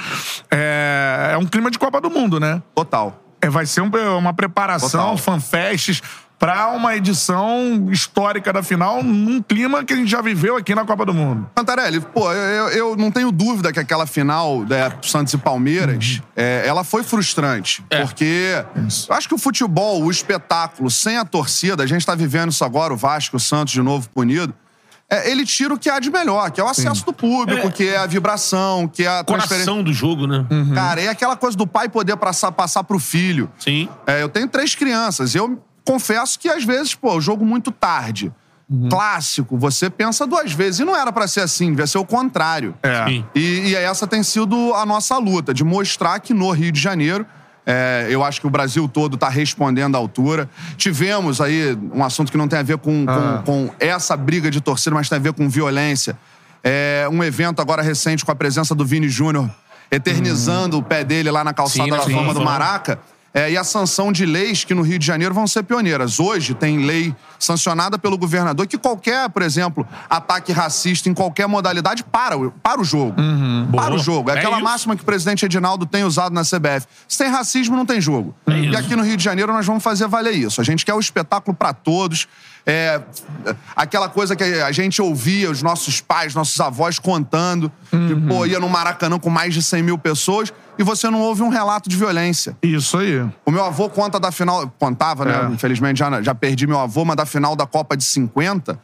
é, 0.49 1.31
é 1.33 1.37
um 1.37 1.45
clima 1.45 1.69
de 1.69 1.77
Copa 1.79 1.99
do 2.01 2.09
Mundo, 2.09 2.39
né? 2.39 2.61
Total. 2.75 3.17
É, 3.41 3.49
vai 3.49 3.65
ser 3.65 3.81
um- 3.81 3.89
uma 4.17 4.33
preparação, 4.33 5.17
fanfests, 5.17 6.01
pra 6.41 6.69
uma 6.69 6.95
edição 6.95 7.87
histórica 7.91 8.51
da 8.51 8.63
final, 8.63 9.03
num 9.03 9.43
clima 9.43 9.83
que 9.83 9.93
a 9.93 9.95
gente 9.95 10.09
já 10.09 10.21
viveu 10.23 10.57
aqui 10.57 10.73
na 10.73 10.83
Copa 10.83 11.05
do 11.05 11.13
Mundo. 11.13 11.47
Cantarelli, 11.55 11.99
pô, 12.01 12.33
eu, 12.33 12.69
eu 12.69 12.97
não 12.97 13.11
tenho 13.11 13.31
dúvida 13.31 13.71
que 13.71 13.79
aquela 13.79 14.07
final 14.07 14.61
né, 14.63 14.91
Santos 15.03 15.35
e 15.35 15.37
Palmeiras, 15.37 16.15
Uhum. 16.15 16.21
é, 16.35 16.63
ela 16.65 16.83
foi 16.83 17.03
frustrante. 17.03 17.83
É. 17.91 18.01
Porque 18.01 18.65
eu 19.07 19.15
acho 19.15 19.27
que 19.27 19.35
o 19.35 19.37
futebol, 19.37 20.01
o 20.01 20.09
espetáculo, 20.09 20.89
sem 20.89 21.15
a 21.15 21.23
torcida, 21.23 21.83
a 21.83 21.85
gente 21.85 22.03
tá 22.03 22.15
vivendo 22.15 22.49
isso 22.49 22.65
agora, 22.65 22.91
o 22.91 22.97
Vasco, 22.97 23.37
o 23.37 23.39
Santos 23.39 23.71
de 23.73 23.81
novo 23.83 24.09
punido, 24.09 24.51
é, 25.07 25.29
ele 25.29 25.45
tira 25.45 25.75
o 25.75 25.77
que 25.77 25.91
há 25.91 25.99
de 25.99 26.09
melhor, 26.09 26.49
que 26.49 26.59
é 26.59 26.63
o 26.63 26.67
acesso 26.67 27.05
do 27.05 27.13
público, 27.13 27.69
que 27.69 27.87
é 27.87 27.97
a 27.97 28.07
vibração, 28.07 28.87
que 28.87 29.03
é 29.03 29.07
a 29.09 29.23
transferência. 29.23 29.65
Coração 29.65 29.83
do 29.83 29.93
jogo, 29.93 30.25
né? 30.25 30.43
Cara, 30.73 31.01
é 31.01 31.07
aquela 31.09 31.35
coisa 31.35 31.55
do 31.55 31.67
pai 31.67 31.87
poder 31.87 32.15
passar, 32.17 32.51
passar 32.51 32.83
pro 32.83 32.97
filho. 32.97 33.51
Sim. 33.59 33.87
É, 34.07 34.23
eu 34.23 34.29
tenho 34.29 34.47
três 34.47 34.73
crianças. 34.73 35.35
Eu 35.35 35.61
confesso 35.85 36.39
que 36.39 36.49
às 36.49 36.63
vezes, 36.63 36.95
pô, 36.95 37.15
o 37.15 37.21
jogo 37.21 37.45
muito 37.45 37.71
tarde. 37.71 38.31
Clássico, 38.89 39.57
você 39.57 39.89
pensa 39.89 40.25
duas 40.25 40.53
vezes. 40.53 40.79
E 40.79 40.85
não 40.85 40.95
era 40.95 41.11
pra 41.11 41.27
ser 41.27 41.41
assim, 41.41 41.71
devia 41.71 41.85
ser 41.85 41.97
o 41.97 42.05
contrário. 42.05 42.73
É. 42.81 43.21
E, 43.35 43.69
e 43.69 43.75
essa 43.75 44.07
tem 44.07 44.23
sido 44.23 44.73
a 44.75 44.85
nossa 44.85 45.17
luta, 45.17 45.53
de 45.53 45.61
mostrar 45.61 46.17
que 46.21 46.33
no 46.33 46.49
Rio 46.51 46.71
de 46.71 46.79
Janeiro, 46.79 47.25
é, 47.65 48.07
eu 48.09 48.23
acho 48.23 48.39
que 48.39 48.47
o 48.47 48.49
Brasil 48.49 48.87
todo 48.87 49.15
está 49.15 49.27
respondendo 49.27 49.95
à 49.95 49.97
altura. 49.97 50.49
Tivemos 50.77 51.41
aí 51.41 51.77
um 51.93 52.01
assunto 52.01 52.31
que 52.31 52.37
não 52.37 52.47
tem 52.47 52.59
a 52.59 52.63
ver 52.63 52.77
com, 52.77 53.03
Ah. 53.09 53.41
com, 53.45 53.67
com 53.67 53.75
essa 53.77 54.15
briga 54.15 54.49
de 54.49 54.61
torcida, 54.61 54.95
mas 54.95 55.09
tem 55.09 55.17
a 55.17 55.21
ver 55.21 55.33
com 55.33 55.49
violência. 55.49 56.17
É, 56.63 57.09
um 57.11 57.21
evento 57.21 57.61
agora 57.61 57.81
recente 57.81 58.23
com 58.23 58.31
a 58.31 58.35
presença 58.35 58.73
do 58.73 58.85
Vini 58.85 59.09
Júnior, 59.09 59.49
eternizando 59.91 60.77
o 60.77 60.83
pé 60.83 61.03
dele 61.03 61.29
lá 61.29 61.43
na 61.43 61.53
calçada 61.53 61.83
Sim, 61.83 61.89
da 61.89 62.03
sim, 62.03 62.13
fama 62.13 62.33
do 62.33 62.39
sim. 62.39 62.45
Maraca. 62.45 62.99
É, 63.33 63.49
e 63.49 63.57
a 63.57 63.63
sanção 63.63 64.11
de 64.11 64.25
leis 64.25 64.65
que 64.65 64.73
no 64.73 64.81
Rio 64.81 64.99
de 64.99 65.05
Janeiro 65.05 65.33
vão 65.33 65.47
ser 65.47 65.63
pioneiras. 65.63 66.19
Hoje 66.19 66.53
tem 66.53 66.79
lei 66.85 67.15
sancionada 67.39 67.97
pelo 67.97 68.17
governador 68.17 68.67
que 68.67 68.77
qualquer, 68.77 69.29
por 69.29 69.41
exemplo, 69.41 69.87
ataque 70.09 70.51
racista 70.51 71.07
em 71.07 71.13
qualquer 71.13 71.47
modalidade 71.47 72.03
para, 72.03 72.37
o- 72.37 72.51
para 72.51 72.81
o 72.81 72.83
jogo. 72.83 73.13
para 73.71 73.85
Boa. 73.85 73.93
o 73.95 73.97
jogo. 73.97 74.29
É 74.29 74.33
É 74.35 74.37
aquela 74.39 74.57
isso. 74.57 74.63
máxima 74.65 74.95
que 74.97 75.01
o 75.01 75.05
presidente 75.05 75.45
Edinaldo 75.45 75.85
tem 75.85 76.03
usado 76.03 76.33
na 76.33 76.41
CBF. 76.43 76.85
Se 77.07 77.17
tem 77.17 77.29
racismo, 77.29 77.77
não 77.77 77.85
tem 77.85 78.01
jogo. 78.01 78.35
e 78.47 78.67
isso. 78.67 78.77
aqui 78.77 78.95
no 78.97 79.03
Rio 79.03 79.15
de 79.15 79.23
Janeiro 79.23 79.53
nós 79.53 79.65
vamos 79.65 79.81
fazer 79.81 80.07
valer 80.09 80.33
isso. 80.35 80.59
A 80.59 80.63
gente 80.65 80.85
quer 80.85 80.93
o 80.93 80.99
espetáculo 80.99 81.55
para 81.55 81.71
todos. 81.73 82.27
É, 82.65 83.01
aquela 83.75 84.07
coisa 84.09 84.35
que 84.35 84.43
a 84.43 84.71
gente 84.71 85.01
ouvia 85.01 85.49
os 85.49 85.61
nossos 85.63 85.99
pais, 86.01 86.35
nossos 86.35 86.59
avós 86.59 86.99
contando, 86.99 87.71
que, 87.89 88.15
pô, 88.27 88.45
ia 88.45 88.59
no 88.59 88.69
Maracanã 88.69 89.17
com 89.17 89.29
mais 89.29 89.53
de 89.53 89.63
100 89.63 89.81
mil 89.83 89.97
pessoas 89.97 90.53
e 90.81 90.83
você 90.83 91.09
não 91.09 91.21
ouve 91.21 91.43
um 91.43 91.49
relato 91.49 91.89
de 91.89 91.95
violência. 91.95 92.57
Isso 92.61 92.97
aí. 92.97 93.21
O 93.45 93.51
meu 93.51 93.63
avô 93.63 93.87
conta 93.89 94.19
da 94.19 94.31
final. 94.31 94.67
Contava, 94.79 95.23
né? 95.25 95.47
É. 95.49 95.53
Infelizmente 95.53 95.97
já, 95.99 96.21
já 96.21 96.33
perdi 96.35 96.65
meu 96.65 96.79
avô, 96.79 97.05
mas 97.05 97.15
da 97.15 97.25
final 97.25 97.55
da 97.55 97.65
Copa 97.67 97.95
de 97.95 98.03
50, 98.03 98.79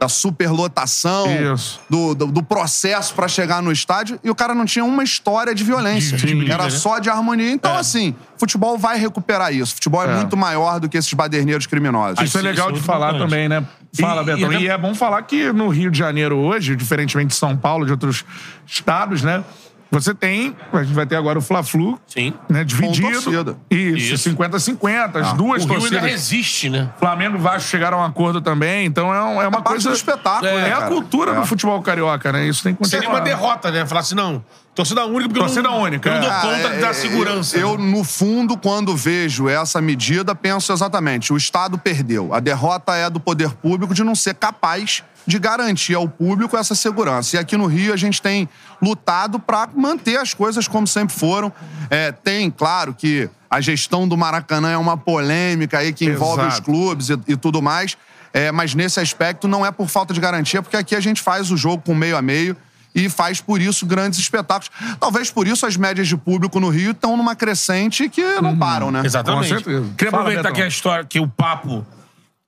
da 0.00 0.08
superlotação, 0.08 1.26
Uhum. 1.26 1.54
Isso. 1.54 1.80
do, 1.90 2.14
do, 2.14 2.26
do 2.28 2.42
processo 2.42 3.14
pra 3.14 3.26
chegar 3.28 3.62
no 3.62 3.72
estádio, 3.72 4.18
e 4.22 4.30
o 4.30 4.34
cara 4.34 4.54
não 4.54 4.64
tinha 4.64 4.84
uma 4.84 5.02
história 5.02 5.54
de 5.54 5.64
violência. 5.64 6.16
De- 6.16 6.26
de 6.26 6.34
briga, 6.34 6.54
Era 6.54 6.64
né? 6.64 6.70
só 6.70 6.98
de 6.98 7.10
harmonia. 7.10 7.50
Então, 7.50 7.72
É. 7.74 7.78
assim, 7.78 8.14
futebol 8.36 8.78
vai 8.78 8.98
recuperar 8.98 9.52
isso. 9.52 9.74
Futebol 9.74 10.02
é, 10.04 10.12
É. 10.12 10.16
muito 10.16 10.36
maior 10.36 10.78
do 10.80 10.88
que 10.88 10.96
esses 10.96 11.12
baderneiros 11.12 11.66
criminosos. 11.66 12.20
Isso 12.22 12.38
é 12.38 12.40
sim, 12.40 12.46
legal 12.46 12.68
isso 12.68 12.76
é 12.76 12.80
de 12.80 12.86
falar 12.86 13.08
importante. 13.14 13.30
também, 13.30 13.48
né? 13.48 13.64
Fala, 13.98 14.22
E- 14.22 14.24
Betão. 14.24 14.52
e- 14.52 14.62
E, 14.64 14.68
é 14.68 14.76
bom 14.78 14.94
falar 14.94 15.22
que 15.22 15.50
no 15.52 15.68
Rio 15.68 15.90
de 15.90 15.98
Janeiro 15.98 16.36
hoje, 16.36 16.76
diferentemente 16.76 17.28
de 17.30 17.34
São 17.36 17.56
Paulo, 17.56 17.84
de 17.86 17.90
outros 17.92 18.24
estados, 18.66 19.22
né? 19.22 19.42
Você 19.90 20.14
tem, 20.14 20.54
a 20.72 20.82
gente 20.82 20.94
vai 20.94 21.06
ter 21.06 21.16
agora 21.16 21.38
o 21.38 21.42
Fla-Flu, 21.42 21.98
Sim. 22.06 22.34
né? 22.48 22.62
Dividido. 22.62 23.10
torcida. 23.10 23.56
Isso, 23.70 24.14
Isso. 24.14 24.30
50-50, 24.30 25.16
as 25.16 25.32
duas 25.32 25.64
O 25.64 25.66
Rio 25.66 25.76
ainda 25.76 25.88
torcidas. 25.88 26.02
resiste, 26.02 26.68
né? 26.68 26.90
Flamengo 26.98 27.36
e 27.36 27.40
Vasco 27.40 27.68
chegaram 27.70 27.98
a 27.98 28.02
um 28.02 28.04
acordo 28.04 28.40
também, 28.42 28.84
então 28.86 29.12
é, 29.14 29.22
um- 29.22 29.42
é 29.42 29.48
uma 29.48 29.62
parte 29.62 29.68
coisa... 29.68 29.88
do 29.90 29.94
espetáculo, 29.96 30.46
É, 30.46 30.62
né, 30.62 30.72
a 30.72 30.76
cara? 30.76 30.88
cultura 30.88 31.30
É. 31.32 31.34
do 31.40 31.46
futebol 31.46 31.80
carioca, 31.80 32.30
né? 32.32 32.46
Isso 32.46 32.62
tem 32.62 32.74
que 32.74 32.78
continuar. 32.80 33.00
Seria 33.02 33.14
uma 33.14 33.20
derrota, 33.22 33.70
né? 33.70 33.86
Falar 33.86 34.00
assim, 34.02 34.14
não, 34.14 34.44
torcida 34.74 35.06
única 35.06 35.28
porque 35.30 35.40
Torcida 35.40 35.68
eu 35.68 35.72
não, 35.72 35.80
única, 35.82 36.08
eu 36.08 36.14
não 36.16 36.20
dou 36.20 36.30
é. 36.30 36.32
Ah, 36.34 36.40
conta 36.42 36.74
é, 36.74 36.80
da 36.80 36.88
é, 36.88 36.92
segurança. 36.92 37.56
Eu, 37.56 37.70
eu, 37.70 37.78
no 37.78 38.04
fundo, 38.04 38.58
quando 38.58 38.94
vejo 38.94 39.48
essa 39.48 39.80
medida, 39.80 40.34
penso 40.34 40.70
exatamente: 40.70 41.32
o 41.32 41.36
Estado 41.36 41.78
perdeu. 41.78 42.34
A 42.34 42.40
derrota 42.40 42.94
é 42.94 43.08
do 43.08 43.18
poder 43.18 43.50
público 43.54 43.94
de 43.94 44.04
não 44.04 44.14
ser 44.14 44.34
capaz 44.34 45.02
de 45.28 45.38
garantir 45.38 45.94
ao 45.94 46.08
público 46.08 46.56
essa 46.56 46.74
segurança. 46.74 47.36
E 47.36 47.38
aqui 47.38 47.54
no 47.54 47.66
Rio 47.66 47.92
a 47.92 47.96
gente 47.98 48.20
tem 48.22 48.48
lutado 48.80 49.38
para 49.38 49.68
manter 49.76 50.16
as 50.16 50.32
coisas 50.32 50.66
como 50.66 50.86
sempre 50.86 51.14
foram. 51.14 51.52
É, 51.90 52.10
tem, 52.10 52.50
claro, 52.50 52.94
que 52.94 53.28
a 53.50 53.60
gestão 53.60 54.08
do 54.08 54.16
Maracanã 54.16 54.70
é 54.70 54.78
uma 54.78 54.96
polêmica 54.96 55.80
aí 55.80 55.92
que 55.92 56.06
envolve 56.06 56.40
os 56.40 56.54
Exato. 56.54 56.62
clubes 56.62 57.10
e, 57.10 57.18
e 57.28 57.36
tudo 57.36 57.60
mais. 57.60 57.94
É, 58.32 58.50
mas 58.50 58.74
nesse 58.74 59.00
aspecto 59.00 59.46
não 59.46 59.66
é 59.66 59.70
por 59.70 59.86
falta 59.86 60.14
de 60.14 60.20
garantia, 60.20 60.62
porque 60.62 60.78
aqui 60.78 60.96
a 60.96 61.00
gente 61.00 61.20
faz 61.20 61.50
o 61.50 61.58
jogo 61.58 61.82
com 61.84 61.94
meio 61.94 62.16
a 62.16 62.22
meio 62.22 62.56
e 62.94 63.10
faz 63.10 63.38
por 63.38 63.60
isso 63.60 63.84
grandes 63.84 64.18
espetáculos. 64.18 64.70
Talvez 64.98 65.30
por 65.30 65.46
isso 65.46 65.66
as 65.66 65.76
médias 65.76 66.08
de 66.08 66.16
público 66.16 66.58
no 66.58 66.70
Rio 66.70 66.92
estão 66.92 67.18
numa 67.18 67.36
crescente 67.36 68.08
que 68.08 68.22
não 68.40 68.56
param, 68.56 68.90
né? 68.90 69.02
Exatamente. 69.04 69.62
Queria 69.94 70.08
aproveitar 70.08 70.52
que 70.52 70.62
a 70.62 70.66
história, 70.66 71.04
que 71.04 71.20
o 71.20 71.28
papo 71.28 71.86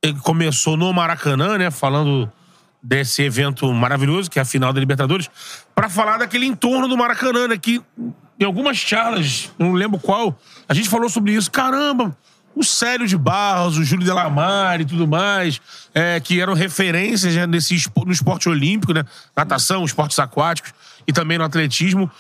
eh, 0.02 0.14
começou 0.22 0.78
no 0.78 0.90
Maracanã, 0.94 1.58
né? 1.58 1.70
Falando 1.70 2.30
desse 2.82 3.22
evento 3.22 3.72
maravilhoso, 3.72 4.30
que 4.30 4.38
é 4.38 4.42
a 4.42 4.44
final 4.44 4.72
da 4.72 4.80
Libertadores, 4.80 5.30
pra 5.75 5.88
falar 5.88 6.18
daquele 6.18 6.46
entorno 6.46 6.88
do 6.88 6.96
Maracanã, 6.96 7.49
né? 7.49 7.58
Que 7.58 7.82
em 8.38 8.44
algumas 8.44 8.78
charlas, 8.78 9.50
não 9.58 9.72
lembro 9.75 9.99
qual, 9.99 10.38
a 10.66 10.72
gente 10.72 10.88
falou 10.88 11.10
sobre 11.10 11.32
isso. 11.32 11.50
Caramba, 11.50 12.16
o 12.54 12.64
Célio 12.64 13.06
de 13.06 13.16
Barros, 13.16 13.76
o 13.76 13.84
Júlio 13.84 14.04
Delamare 14.04 14.82
e 14.82 14.87
tudo 14.87 15.06
mais, 15.06 15.60
é, 15.94 16.18
que 16.20 16.40
eram 16.40 16.54
referências 16.54 17.34
né, 17.34 17.46
nesse, 17.46 17.76
no 18.04 18.12
esporte 18.12 18.49
olímpico, 18.49 18.92
né? 18.92 19.04
Natação, 19.37 19.84
esportes 19.84 20.18
aquáticos 20.18 20.72
e 21.06 21.12
também 21.12 21.38
no 21.38 21.44
atletismo. 21.44 22.10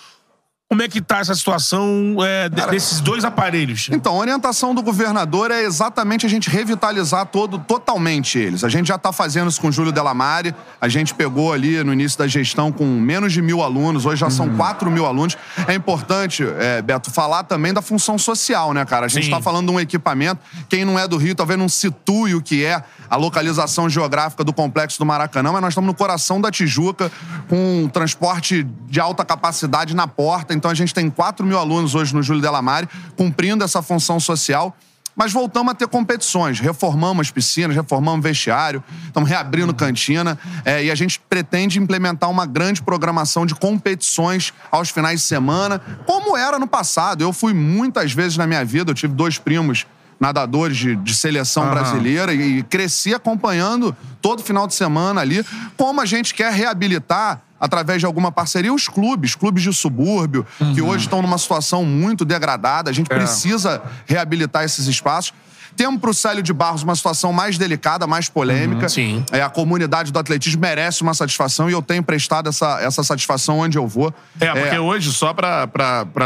Como 0.72 0.82
é 0.82 0.86
que 0.88 1.00
tá 1.00 1.18
essa 1.18 1.34
situação 1.34 2.14
é, 2.24 2.48
de- 2.48 2.64
desses 2.68 3.00
dois 3.00 3.24
aparelhos? 3.24 3.88
Então, 3.90 4.14
a 4.14 4.18
orientação 4.18 4.72
do 4.72 4.80
governador 4.84 5.50
é 5.50 5.64
exatamente 5.64 6.24
a 6.24 6.28
gente 6.28 6.48
revitalizar 6.48 7.26
todo, 7.26 7.58
totalmente 7.58 8.38
eles. 8.38 8.62
A 8.62 8.68
gente 8.68 8.86
já 8.86 8.94
está 8.94 9.10
fazendo 9.12 9.48
isso 9.50 9.60
com 9.60 9.66
o 9.66 9.72
Júlio 9.72 9.90
Delamare. 9.90 10.54
A 10.80 10.86
gente 10.86 11.12
pegou 11.12 11.52
ali 11.52 11.82
no 11.82 11.92
início 11.92 12.16
da 12.16 12.28
gestão 12.28 12.70
com 12.70 12.84
menos 12.86 13.32
de 13.32 13.42
mil 13.42 13.64
alunos, 13.64 14.06
hoje 14.06 14.20
já 14.20 14.26
Uhum. 14.26 14.30
são 14.30 14.48
quatro 14.56 14.88
mil 14.92 15.06
alunos. 15.06 15.36
É 15.66 15.74
importante, 15.74 16.44
é, 16.60 16.80
Beto, 16.80 17.10
falar 17.10 17.42
também 17.42 17.72
da 17.74 17.82
função 17.82 18.16
social, 18.16 18.72
né, 18.72 18.84
cara? 18.84 19.06
A 19.06 19.08
gente 19.08 19.24
está 19.24 19.42
falando 19.42 19.66
de 19.70 19.72
um 19.72 19.80
equipamento. 19.80 20.40
Quem 20.68 20.84
não 20.84 20.96
é 20.96 21.08
do 21.08 21.16
Rio 21.16 21.34
talvez 21.34 21.58
não 21.58 21.68
situe 21.68 22.36
o 22.36 22.40
que 22.40 22.64
é 22.64 22.80
a 23.10 23.16
localização 23.16 23.90
geográfica 23.90 24.44
do 24.44 24.52
complexo 24.52 25.00
do 25.00 25.04
Maracanã, 25.04 25.50
mas 25.50 25.62
nós 25.62 25.72
estamos 25.72 25.88
no 25.88 25.94
coração 25.94 26.40
da 26.40 26.48
Tijuca, 26.48 27.10
com 27.48 27.82
um 27.82 27.88
transporte 27.88 28.62
de 28.88 29.00
alta 29.00 29.24
capacidade 29.24 29.96
na 29.96 30.06
porta. 30.06 30.59
Então 30.60 30.70
a 30.70 30.74
gente 30.74 30.92
tem 30.92 31.08
4 31.08 31.46
mil 31.46 31.58
alunos 31.58 31.94
hoje 31.94 32.14
no 32.14 32.22
Júlio 32.22 32.42
Delamare, 32.42 32.86
cumprindo 33.16 33.64
essa 33.64 33.80
função 33.80 34.20
social. 34.20 34.76
Mas 35.16 35.32
voltamos 35.32 35.72
a 35.72 35.74
ter 35.74 35.88
competições. 35.88 36.60
Reformamos 36.60 37.26
as 37.26 37.30
piscinas, 37.30 37.74
reformamos 37.74 38.22
vestiário, 38.22 38.84
estamos 39.06 39.28
reabrindo 39.28 39.74
cantina. 39.74 40.38
é, 40.64 40.84
e 40.84 40.90
a 40.90 40.94
gente 40.94 41.18
pretende 41.18 41.78
implementar 41.78 42.30
uma 42.30 42.44
grande 42.44 42.82
programação 42.82 43.46
de 43.46 43.54
competições 43.54 44.52
aos 44.70 44.90
finais 44.90 45.20
de 45.20 45.26
semana, 45.26 45.80
como 46.06 46.36
era 46.36 46.58
no 46.58 46.66
passado. 46.66 47.22
Eu 47.22 47.32
fui 47.32 47.54
muitas 47.54 48.12
vezes 48.12 48.36
na 48.36 48.46
minha 48.46 48.64
vida, 48.64 48.90
eu 48.90 48.94
tive 48.94 49.14
dois 49.14 49.38
primos 49.38 49.86
nadadores 50.20 50.76
de, 50.76 50.94
de 50.96 51.14
seleção 51.14 51.62
Aham. 51.62 51.72
brasileira 51.72 52.34
e, 52.34 52.58
e 52.58 52.62
cresci 52.62 53.14
acompanhando 53.14 53.96
todo 54.20 54.42
final 54.42 54.66
de 54.66 54.74
semana 54.74 55.22
ali 55.22 55.42
como 55.78 55.98
a 56.02 56.04
gente 56.04 56.34
quer 56.34 56.52
reabilitar 56.52 57.40
através 57.60 58.00
de 58.00 58.06
alguma 58.06 58.32
parceria 58.32 58.72
os 58.72 58.88
clubes, 58.88 59.34
clubes 59.34 59.62
de 59.62 59.72
subúrbio, 59.72 60.46
que 60.74 60.80
hoje 60.80 61.04
estão 61.04 61.20
numa 61.20 61.36
situação 61.38 61.84
muito 61.84 62.24
degradada. 62.24 62.88
A 62.90 62.92
gente 62.92 63.12
É. 63.12 63.14
precisa 63.14 63.82
reabilitar 64.06 64.64
esses 64.64 64.86
espaços. 64.86 65.34
Temos 65.76 66.00
para 66.00 66.10
o 66.10 66.14
Célio 66.14 66.42
de 66.42 66.52
Barros 66.52 66.82
uma 66.82 66.96
situação 66.96 67.32
mais 67.32 67.56
delicada, 67.56 68.06
mais 68.06 68.28
polêmica. 68.28 68.88
sim. 68.88 69.24
É, 69.30 69.40
a 69.40 69.48
comunidade 69.48 70.10
do 70.10 70.18
atletismo 70.18 70.60
merece 70.60 71.00
uma 71.02 71.14
satisfação 71.14 71.70
e 71.70 71.72
eu 71.72 71.80
tenho 71.80 72.02
prestado 72.02 72.48
essa, 72.48 72.80
essa 72.80 73.04
satisfação 73.04 73.60
onde 73.60 73.78
eu 73.78 73.86
vou. 73.86 74.12
É, 74.40 74.52
porque 74.52 74.78
hoje, 74.78 75.12
só 75.12 75.32
pra 75.32 75.66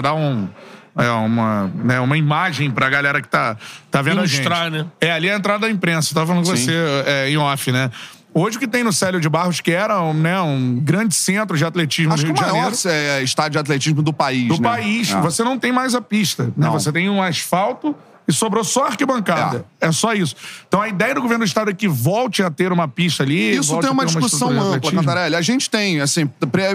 dar 0.02 0.14
um, 0.14 0.48
é, 0.96 1.08
uma, 1.10 1.70
né, 1.74 2.00
uma 2.00 2.16
imagem 2.16 2.70
pra 2.70 2.88
galera 2.88 3.20
que 3.20 3.28
tá, 3.28 3.56
tá 3.90 4.00
vendo 4.00 4.20
Ilustrar, 4.20 4.62
a 4.62 4.64
gente. 4.70 4.78
né? 4.84 4.86
É, 5.00 5.12
ali 5.12 5.28
é 5.28 5.34
a 5.34 5.36
entrada 5.36 5.66
da 5.66 5.70
imprensa. 5.70 6.10
Eu 6.10 6.14
tava 6.14 6.26
falando 6.28 6.46
com 6.46 6.56
Sim. 6.56 6.64
você 6.64 6.74
é, 7.06 7.28
em 7.30 7.36
off, 7.36 7.70
né? 7.70 7.90
Hoje 8.34 8.56
o 8.56 8.60
que 8.60 8.66
tem 8.66 8.82
no 8.82 8.92
Célio 8.92 9.20
de 9.20 9.28
Barros, 9.28 9.60
que 9.60 9.70
era 9.70 10.02
um, 10.02 10.12
né, 10.12 10.40
um 10.40 10.80
grande 10.82 11.14
centro 11.14 11.56
de 11.56 11.64
atletismo 11.64 12.12
Acho 12.12 12.24
que 12.24 12.32
Rio 12.32 12.34
o 12.34 12.44
de 12.44 12.52
maior 12.52 12.74
Janeiro. 12.74 13.20
é, 13.20 13.22
estádio 13.22 13.52
de 13.52 13.58
atletismo 13.58 14.02
do 14.02 14.12
país. 14.12 14.48
Do 14.48 14.60
né? 14.60 14.68
país. 14.68 15.12
É. 15.12 15.20
Você 15.20 15.44
não 15.44 15.56
tem 15.56 15.70
mais 15.70 15.94
a 15.94 16.00
pista. 16.00 16.52
Né? 16.56 16.68
Você 16.70 16.90
tem 16.90 17.08
um 17.08 17.22
asfalto 17.22 17.94
e 18.26 18.32
sobrou 18.32 18.64
só 18.64 18.84
a 18.84 18.86
arquibancada. 18.88 19.64
É. 19.80 19.92
só 19.92 20.14
isso. 20.14 20.34
Então 20.66 20.80
a 20.80 20.88
ideia 20.88 21.14
do 21.14 21.20
governo 21.20 21.44
do 21.44 21.48
estado 21.48 21.70
é 21.70 21.74
que 21.74 21.86
volte 21.86 22.42
a 22.42 22.50
ter 22.50 22.72
uma 22.72 22.88
pista 22.88 23.22
ali. 23.22 23.56
Isso 23.56 23.78
tem 23.78 23.90
uma 23.90 24.04
ter 24.04 24.12
discussão 24.12 24.50
ampla. 24.50 24.90
Cantarelli. 24.90 25.36
A 25.36 25.42
gente 25.42 25.70
tem, 25.70 26.00
assim, 26.00 26.28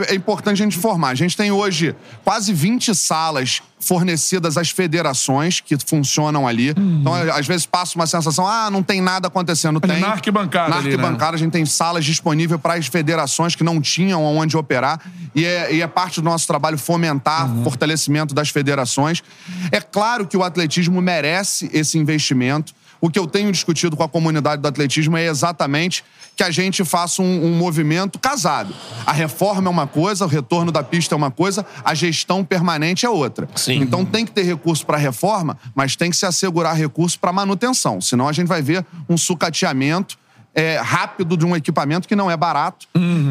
é 0.08 0.16
importante 0.16 0.62
a 0.62 0.63
gente 0.66 0.78
informar. 0.78 1.10
A 1.10 1.16
gente 1.16 1.36
tem 1.36 1.51
hoje 1.51 1.96
quase 2.24 2.54
20 2.54 2.94
salas 2.96 3.62
fornecidas 3.80 4.58
às 4.58 4.70
federações 4.70 5.60
que 5.60 5.78
funcionam 5.86 6.48
ali. 6.48 6.70
Então, 6.78 7.14
às 7.14 7.48
vezes 7.48 7.66
passa 7.66 7.96
uma 7.96 8.06
sensação, 8.06 8.46
ah, 8.46 8.70
não 8.70 8.84
tem 8.84 9.02
nada 9.02 9.28
acontecendo. 9.28 9.80
Tem. 9.80 10.00
na 10.00 10.10
arquibancada 10.10 10.70
Na 10.70 10.76
ali, 10.78 10.90
né? 10.90 10.94
arquibancada, 10.96 11.36
a 11.36 11.40
gente 11.40 11.52
tem 11.52 11.66
salas 11.66 12.04
disponíveis 12.06 12.60
para 12.60 12.74
as 12.76 12.88
federações 12.88 13.56
que 13.56 13.64
não 13.64 13.80
tinham 13.82 14.24
onde 14.24 14.58
operar. 14.58 15.00
E 15.34 15.46
é, 15.46 15.74
e 15.76 15.82
é 15.82 15.88
parte 15.88 16.20
do 16.22 16.26
nosso 16.26 16.46
trabalho 16.48 16.78
fomentar 16.78 17.50
Uhum. 17.50 17.64
fortalecimento 17.64 18.34
das 18.34 18.50
federações. 18.50 19.24
É 19.72 19.80
claro 19.80 20.28
que 20.28 20.36
o 20.36 20.44
atletismo 20.44 21.02
merece 21.02 21.70
esse 21.74 21.98
investimento. 21.98 22.74
O 23.01 23.10
que 23.10 23.18
eu 23.18 23.27
tenho 23.27 23.51
discutido 23.51 23.96
com 23.96 24.03
a 24.03 24.10
comunidade 24.10 24.62
do 24.62 24.68
atletismo 24.68 25.15
é 25.18 25.25
exatamente 25.25 26.03
que 26.36 26.44
a 26.44 26.51
gente 26.51 26.86
faça 26.86 27.22
um, 27.22 27.46
um 27.46 27.58
movimento 27.58 28.18
casado. 28.18 28.74
A 29.06 29.12
reforma 29.12 29.68
é 29.68 29.72
uma 29.72 29.88
coisa, 29.88 30.25
o 30.25 30.27
retorno 30.27 30.72
da 30.72 30.84
pista 30.84 31.13
é 31.13 31.18
uma 31.18 31.32
coisa, 31.32 31.65
a 31.84 31.94
gestão 31.94 32.46
permanente 32.46 33.06
é 33.06 33.10
outra. 33.10 33.48
Sim. 33.56 33.82
Então 33.82 34.06
tem 34.06 34.25
que 34.25 34.32
ter 34.32 34.44
recurso 34.44 34.86
para 34.86 34.98
reforma, 34.98 35.58
mas 35.75 35.96
tem 35.96 36.10
que 36.10 36.18
se 36.18 36.25
assegurar 36.25 36.75
recurso 36.75 37.20
para 37.20 37.34
manutenção. 37.34 38.00
Senão 38.00 38.27
a 38.27 38.32
gente 38.32 38.48
vai 38.48 38.62
ver 38.62 38.86
um 39.10 39.18
sucateamento 39.18 40.18
é, 40.53 40.77
rápido 40.77 41.38
de 41.38 41.46
um 41.46 41.56
equipamento 41.56 42.08
que 42.08 42.15
não 42.15 42.29
é 42.29 42.36
barato. 42.36 42.88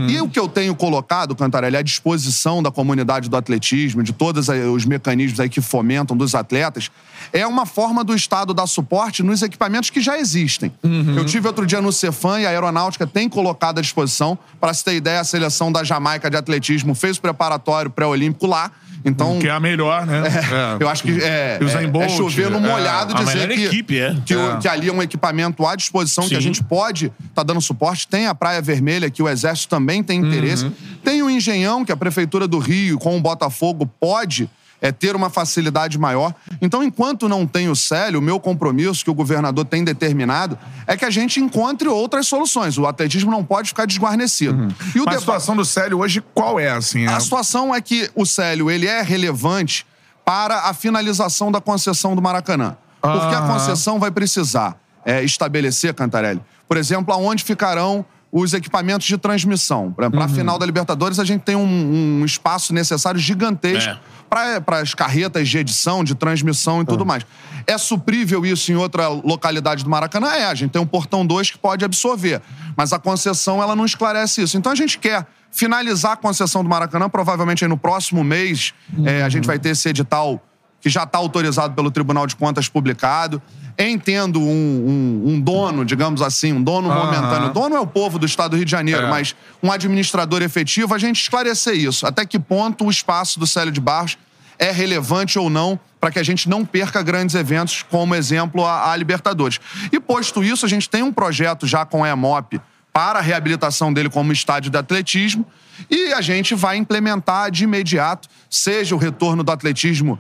E 0.08 0.20
o 0.20 0.28
que 0.28 0.38
eu 0.38 0.48
tenho 0.48 0.75
colocado, 0.75 1.34
Cantarelli, 1.34 1.76
à 1.76 1.82
disposição 1.82 2.62
da 2.62 2.70
comunidade 2.70 3.28
do 3.28 3.37
atletismo, 3.37 4.02
de 4.02 4.12
todos 4.12 4.48
os 4.48 4.84
mecanismos 4.84 5.40
aí 5.40 5.48
que 5.48 5.60
fomentam 5.60 6.16
dos 6.16 6.34
atletas, 6.34 6.90
é 7.32 7.47
uma 7.47 7.66
forma 7.66 8.02
do 8.04 8.14
Estado 8.14 8.52
dar 8.54 8.66
suporte 8.66 9.23
nos 9.23 9.42
equipamentos 9.42 9.90
que 9.90 10.00
já 10.00 10.18
existem. 10.18 10.73
Eu 11.16 11.25
tive 11.25 11.47
outro 11.47 11.66
dia 11.66 11.80
no 11.80 11.92
Cefam 11.92 12.40
e 12.40 12.47
a 12.47 12.50
Aeronáutica 12.50 13.06
tem 13.06 13.28
colocado 13.28 13.78
à 13.78 13.82
disposição. 13.82 14.38
Para 14.61 14.73
se 14.75 14.85
ter 14.85 14.94
ideia, 14.94 15.20
a 15.20 15.25
seleção 15.25 15.70
da 15.70 15.85
Jamaica 15.85 16.30
de 16.30 16.37
atletismo 16.37 16.94
fez 16.94 17.16
o 17.18 17.20
preparatório 17.20 17.90
pré-olímpico 17.90 18.47
lá. 18.47 18.70
Então, 19.04 19.38
Que 19.38 19.47
é 19.47 19.52
a 19.52 19.61
melhor, 19.61 20.04
né? 20.04 20.25
É. 20.26 20.82
eu 20.82 20.88
acho 20.88 21.04
que 21.04 21.23
é, 21.23 21.58
Usain 21.62 21.85
é, 21.85 21.87
Bolt, 21.87 22.04
é 22.06 22.08
chover 22.08 22.50
no 22.50 22.58
é, 22.58 22.61
molhado 22.61 23.14
a 23.16 23.23
dizer 23.23 23.49
que, 23.49 23.64
equipe, 23.66 23.97
é. 23.99 24.16
que, 24.26 24.35
o- 24.35 24.50
É. 24.52 24.56
que 24.56 24.66
ali 24.66 24.88
é 24.88 24.92
um 24.92 25.00
equipamento 25.00 25.64
à 25.64 25.76
disposição 25.76 26.28
que 26.28 26.35
a 26.35 26.38
Sim. 26.38 26.42
gente 26.42 26.64
pode 26.64 27.12
estar 27.28 27.44
dando 27.44 27.61
suporte. 27.61 28.08
Tem 28.08 28.26
a 28.26 28.35
Praia 28.35 28.61
Vermelha, 28.61 29.08
que 29.08 29.23
o 29.23 29.28
Exército 29.28 29.68
também 29.68 30.02
tem 30.02 30.18
interesse. 30.18 30.64
Uhum. 30.64 30.73
Tem 31.04 31.23
o 31.23 31.30
Engenhão, 31.30 31.85
que 31.85 31.92
a 31.92 31.97
Prefeitura 31.97 32.49
do 32.49 32.58
Rio, 32.58 32.99
com 32.99 33.16
o 33.16 33.20
Botafogo, 33.20 33.87
pode 34.00 34.50
é, 34.80 34.92
ter 34.92 35.16
uma 35.16 35.28
facilidade 35.28 35.99
maior. 35.99 36.35
Então, 36.61 36.82
enquanto 36.82 37.28
não 37.28 37.47
tem 37.47 37.68
o 37.68 37.76
Célio, 37.76 38.20
o 38.20 38.23
meu 38.23 38.38
compromisso 38.38 39.04
que 39.04 39.11
o 39.11 39.14
governador 39.14 39.64
tem 39.64 39.82
determinado 39.85 40.58
é 40.87 40.97
que 40.97 41.04
a 41.04 41.11
gente 41.11 41.40
encontre 41.40 41.88
outras 41.88 42.26
soluções. 42.26 42.78
O 42.78 42.87
atletismo 42.87 43.30
não 43.30 43.44
pode 43.44 43.68
ficar 43.68 43.87
desguarnecido. 43.87 44.62
Uhum. 44.62 44.68
E 44.94 45.00
o 45.00 45.04
Mas 45.04 45.16
a 45.16 45.20
situação 45.20 45.56
do 45.56 45.64
Célio 45.64 45.99
hoje, 45.99 46.23
qual 46.35 46.58
é, 46.61 46.70
assim? 46.70 47.04
É- 47.04 47.08
a 47.08 47.20
situação 47.20 47.75
é 47.75 47.80
que 47.80 48.11
o 48.14 48.25
Célio 48.25 48.70
ele 48.70 48.87
é 48.87 49.02
relevante 49.02 49.87
para 50.25 50.62
a 50.62 50.75
finalização 50.75 51.50
da 51.50 51.61
concessão 51.61 52.14
do 52.14 52.23
Maracanã. 52.23 52.76
Porque 53.00 53.35
a 53.35 53.38
Aham. 53.38 53.52
concessão 53.54 53.99
vai 53.99 54.11
precisar 54.11 54.76
é, 55.04 55.23
estabelecer, 55.23 55.94
Cantarelli, 55.94 56.42
por 56.68 56.76
exemplo, 56.76 57.14
aonde 57.14 57.42
ficarão 57.42 58.04
os 58.30 58.52
equipamentos 58.52 59.06
de 59.06 59.16
transmissão. 59.16 59.90
Para 59.92 60.08
Uhum. 60.08 60.20
a 60.23 60.28
final 60.28 60.58
da 60.58 60.66
Libertadores, 60.66 61.18
a 61.18 61.25
gente 61.25 61.42
tem 61.42 61.56
um, 61.56 62.20
um 62.20 62.25
espaço 62.25 62.75
necessário 62.75 63.18
gigantesco 63.18 63.90
É. 64.30 64.61
para 64.61 64.78
as 64.80 64.92
carretas 64.94 65.49
de 65.49 65.56
edição, 65.58 66.04
de 66.04 66.14
transmissão 66.14 66.82
e 66.82 66.85
tudo 66.85 67.06
mais. 67.06 67.25
É 67.66 67.78
suprível 67.78 68.44
isso 68.44 68.70
em 68.70 68.75
outra 68.76 69.08
localidade 69.08 69.82
do 69.82 69.88
Maracanã? 69.90 70.28
É, 70.32 70.44
a 70.44 70.54
gente 70.54 70.70
tem 70.70 70.80
um 70.82 70.87
portão 70.87 71.25
2 71.26 71.50
que 71.50 71.58
pode 71.58 71.85
absorver. 71.85 72.42
Mas 72.76 72.92
a 72.92 72.99
concessão, 72.99 73.62
ela 73.62 73.75
não 73.75 73.85
esclarece 73.87 74.42
isso. 74.42 74.56
Então 74.58 74.70
a 74.70 74.75
gente 74.75 74.99
quer 74.99 75.26
finalizar 75.50 76.12
a 76.12 76.16
concessão 76.16 76.62
do 76.62 76.68
Maracanã, 76.68 77.08
provavelmente 77.08 77.64
aí 77.64 77.68
no 77.68 77.78
próximo 77.78 78.23
mês 78.23 78.75
é, 79.04 79.23
a 79.23 79.28
gente 79.30 79.47
vai 79.47 79.58
ter 79.58 79.70
esse 79.70 79.88
edital 79.88 80.42
que 80.80 80.88
já 80.88 81.02
está 81.04 81.18
autorizado 81.18 81.75
pelo 81.75 81.90
Tribunal 81.90 82.26
de 82.26 82.37
Contas 82.37 82.68
publicado. 82.68 83.40
Entendo 83.78 84.40
um, 84.40 84.44
um- 84.44 85.23
um 85.35 85.40
dono, 85.40 85.85
digamos 85.85 86.20
assim, 86.20 86.52
um 86.52 86.62
dono 86.62 86.90
Aham. 86.90 87.04
momentâneo. 87.04 87.49
O 87.50 87.52
dono 87.52 87.76
é 87.76 87.80
o 87.80 87.87
povo 87.87 88.18
do 88.18 88.26
Estado 88.26 88.50
do 88.52 88.56
Rio 88.56 88.64
de 88.64 88.70
Janeiro, 88.70 89.02
É. 89.06 89.11
mas 89.11 89.37
um 89.62 89.70
administrador 89.70 90.42
efetivo, 90.42 90.94
a 90.94 90.99
gente 90.99 91.20
esclarecer 91.20 91.75
isso. 91.76 92.04
Até 92.06 92.26
que 92.26 92.38
ponto 92.40 92.85
o 92.87 92.90
espaço 92.90 93.38
do 93.38 93.47
Célio 93.47 93.73
de 93.73 93.80
Barros 93.80 94.18
é 94.58 94.73
relevante 94.73 95.38
ou 95.38 95.49
não 95.49 95.78
para 96.00 96.11
que 96.11 96.18
a 96.18 96.23
gente 96.25 96.49
não 96.49 96.64
perca 96.64 97.02
grandes 97.02 97.37
eventos, 97.37 97.85
como 97.88 98.14
exemplo 98.16 98.64
a, 98.64 98.90
a 98.92 98.97
Libertadores. 98.97 99.61
E 99.92 100.00
posto 100.00 100.42
isso, 100.42 100.66
a 100.66 100.68
gente 100.68 100.88
tem 100.90 101.02
um 101.04 101.12
projeto 101.12 101.64
já 101.66 101.85
com 101.85 102.02
a 102.02 102.08
EMOP 102.08 102.61
para 102.92 103.20
a 103.20 103.23
reabilitação 103.23 103.92
dele 103.92 104.11
como 104.11 104.32
estádio 104.32 104.70
de 104.73 104.76
atletismo 104.78 105.47
e 105.88 106.12
a 106.12 106.20
gente 106.20 106.56
vai 106.56 106.76
implementar 106.76 107.49
de 107.52 107.62
imediato, 107.62 108.28
seja 108.50 108.97
o 108.97 108.99
retorno 108.99 109.44
do 109.44 109.52
atletismo 109.52 110.18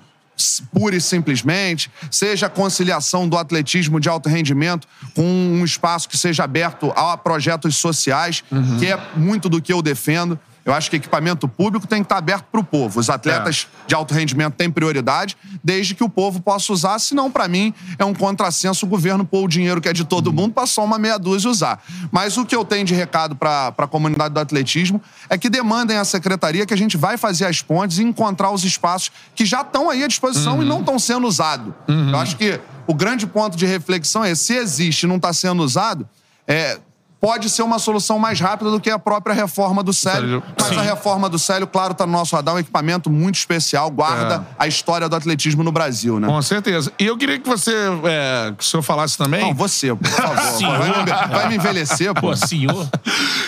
pura 0.72 0.96
e 0.96 1.00
simplesmente, 1.00 1.90
seja 2.10 2.46
a 2.46 2.50
conciliação 2.50 3.28
do 3.28 3.36
atletismo 3.36 4.00
de 4.00 4.08
alto 4.08 4.28
rendimento 4.28 4.86
com 5.14 5.22
um 5.22 5.64
espaço 5.64 6.08
que 6.08 6.16
seja 6.16 6.44
aberto 6.44 6.92
a 6.96 7.16
projetos 7.16 7.76
sociais, 7.76 8.42
que 8.78 8.86
é 8.86 8.98
muito 9.16 9.48
do 9.48 9.60
que 9.60 9.72
eu 9.72 9.82
defendo. 9.82 10.38
Eu 10.68 10.74
acho 10.74 10.90
que 10.90 10.96
equipamento 10.96 11.48
público 11.48 11.86
tem 11.86 12.02
que 12.02 12.04
estar 12.04 12.18
aberto 12.18 12.44
para 12.52 12.60
o 12.60 12.64
povo. 12.64 13.00
Os 13.00 13.08
atletas 13.08 13.66
de 13.86 13.94
alto 13.94 14.12
rendimento 14.12 14.52
têm 14.52 14.70
prioridade, 14.70 15.34
desde 15.64 15.94
que 15.94 16.04
o 16.04 16.10
povo 16.10 16.42
possa 16.42 16.70
usar, 16.70 16.98
senão, 16.98 17.30
para 17.30 17.48
mim, 17.48 17.72
é 17.98 18.04
um 18.04 18.12
contrassenso 18.12 18.84
o 18.84 18.88
governo 18.88 19.24
pôr 19.24 19.44
o 19.44 19.48
dinheiro 19.48 19.80
que 19.80 19.88
é 19.88 19.94
de 19.94 20.04
todo 20.04 20.30
mundo 20.30 20.52
para 20.52 20.66
só 20.66 20.84
uma 20.84 20.98
meia 20.98 21.18
dúzia 21.18 21.48
usar. 21.48 21.82
Mas 22.12 22.36
o 22.36 22.44
que 22.44 22.54
eu 22.54 22.66
tenho 22.66 22.84
de 22.84 22.94
recado 22.94 23.34
para 23.34 23.72
a 23.78 23.86
comunidade 23.86 24.34
do 24.34 24.40
atletismo 24.40 25.00
é 25.30 25.38
que 25.38 25.48
demandem 25.48 25.96
à 25.96 26.04
secretaria 26.04 26.66
que 26.66 26.74
a 26.74 26.76
gente 26.76 26.98
vai 26.98 27.16
fazer 27.16 27.46
as 27.46 27.62
pontes 27.62 27.96
e 27.96 28.02
encontrar 28.02 28.50
os 28.50 28.62
espaços 28.62 29.10
que 29.34 29.46
já 29.46 29.62
estão 29.62 29.88
aí 29.88 30.04
à 30.04 30.06
disposição 30.06 30.62
e 30.62 30.66
não 30.66 30.80
estão 30.80 30.98
sendo 30.98 31.26
usados. 31.26 31.72
Eu 32.12 32.18
acho 32.18 32.36
que 32.36 32.60
o 32.86 32.92
grande 32.92 33.26
ponto 33.26 33.56
de 33.56 33.64
reflexão 33.64 34.22
é 34.22 34.34
se 34.34 34.52
existe 34.52 35.04
e 35.04 35.06
não 35.06 35.16
está 35.16 35.32
sendo 35.32 35.62
usado, 35.62 36.06
é, 36.46 36.78
pode 37.20 37.50
ser 37.50 37.62
uma 37.62 37.78
solução 37.78 38.18
mais 38.18 38.40
rápida 38.40 38.70
do 38.70 38.80
que 38.80 38.90
a 38.90 38.98
própria 38.98 39.34
reforma 39.34 39.82
do 39.82 39.92
Célio. 39.92 40.42
Mas 40.58 40.76
a 40.76 40.82
reforma 40.82 41.28
do 41.28 41.38
Célio, 41.38 41.66
claro, 41.66 41.92
está 41.92 42.06
no 42.06 42.12
nosso 42.12 42.34
radar, 42.36 42.54
um 42.54 42.58
equipamento 42.58 43.10
muito 43.10 43.36
especial, 43.36 43.90
guarda 43.90 44.46
a 44.58 44.66
história 44.66 45.08
do 45.08 45.16
atletismo 45.16 45.62
no 45.62 45.72
Brasil, 45.72 46.20
né? 46.20 46.28
Com 46.28 46.40
certeza. 46.42 46.92
E 46.98 47.06
eu 47.06 47.16
queria 47.16 47.38
que 47.38 47.48
você, 47.48 47.74
é, 48.04 48.52
que 48.56 48.62
o 48.62 48.66
senhor 48.66 48.82
falasse 48.82 49.18
também. 49.18 49.40
Não, 49.40 49.54
você, 49.54 49.94
por 49.94 50.08
favor. 50.08 50.38
Senhor. 50.58 50.78
vai, 50.78 51.04
me, 51.04 51.34
vai 51.34 51.48
me 51.48 51.56
envelhecer, 51.56 52.12
pô. 52.14 52.28
Pô, 52.28 52.36
senhor. 52.36 52.88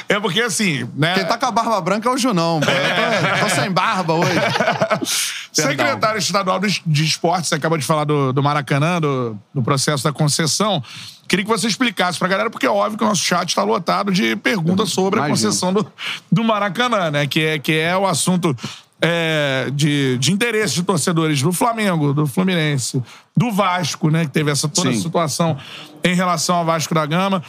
É 0.09 0.19
porque 0.19 0.41
assim, 0.41 0.89
né? 0.95 1.15
Quem 1.15 1.25
tá 1.25 1.37
com 1.37 1.47
a 1.47 1.51
barba 1.51 1.81
branca 1.81 2.09
é 2.09 2.13
o 2.13 2.17
Junão, 2.17 2.61
pô. 2.61 2.71
Eu 2.71 3.39
tô, 3.41 3.49
tô 3.49 3.61
sem 3.61 3.71
barba 3.71 4.15
hoje. 4.15 4.31
Secretário 5.53 6.19
estadual 6.19 6.61
de 6.61 7.05
esportes, 7.05 7.49
você 7.49 7.57
acabou 7.57 7.77
de 7.77 7.85
falar 7.85 8.05
do, 8.05 8.33
do 8.33 8.43
Maracanã, 8.43 9.01
do, 9.01 9.37
do 9.53 9.63
processo 9.63 10.05
da 10.05 10.13
concessão. 10.13 10.83
Queria 11.31 11.45
que 11.45 11.49
você 11.49 11.69
explicasse 11.69 12.19
pra 12.19 12.27
galera, 12.27 12.51
porque 12.51 12.67
é 12.67 12.71
óbvio 12.71 12.99
que 12.99 13.05
o 13.05 13.07
nosso 13.07 13.23
chat 13.23 13.51
está 13.51 13.63
lotado 13.63 14.11
de 14.11 14.35
perguntas 14.35 14.91
sobre 14.91 15.21
a 15.21 15.29
Imagino. 15.29 15.49
concessão 15.49 15.73
do, 15.73 15.87
do 16.31 16.43
Maracanã, 16.43 17.09
né? 17.09 17.25
Que 17.25 17.41
é, 17.45 17.59
que 17.61 17.73
é 17.73 17.97
o 17.97 18.05
assunto 18.05 18.53
é, 19.01 19.71
de, 19.73 20.19
de 20.19 20.33
interesse 20.33 20.75
de 20.75 20.83
torcedores 20.83 21.41
do 21.41 21.53
Flamengo, 21.53 22.13
do 22.13 22.27
Fluminense, 22.27 23.01
do 23.37 23.53
Vasco, 23.53 24.11
né? 24.11 24.25
Que 24.25 24.33
teve 24.33 24.51
essa 24.51 24.69
toda 24.69 24.91
a 24.91 24.93
Sim. 24.93 25.01
situação 25.01 25.57
em 26.03 26.17
relação 26.17 26.57
ao 26.57 26.65
Vasco 26.65 26.93
da 26.93 27.07
Gama. 27.07 27.41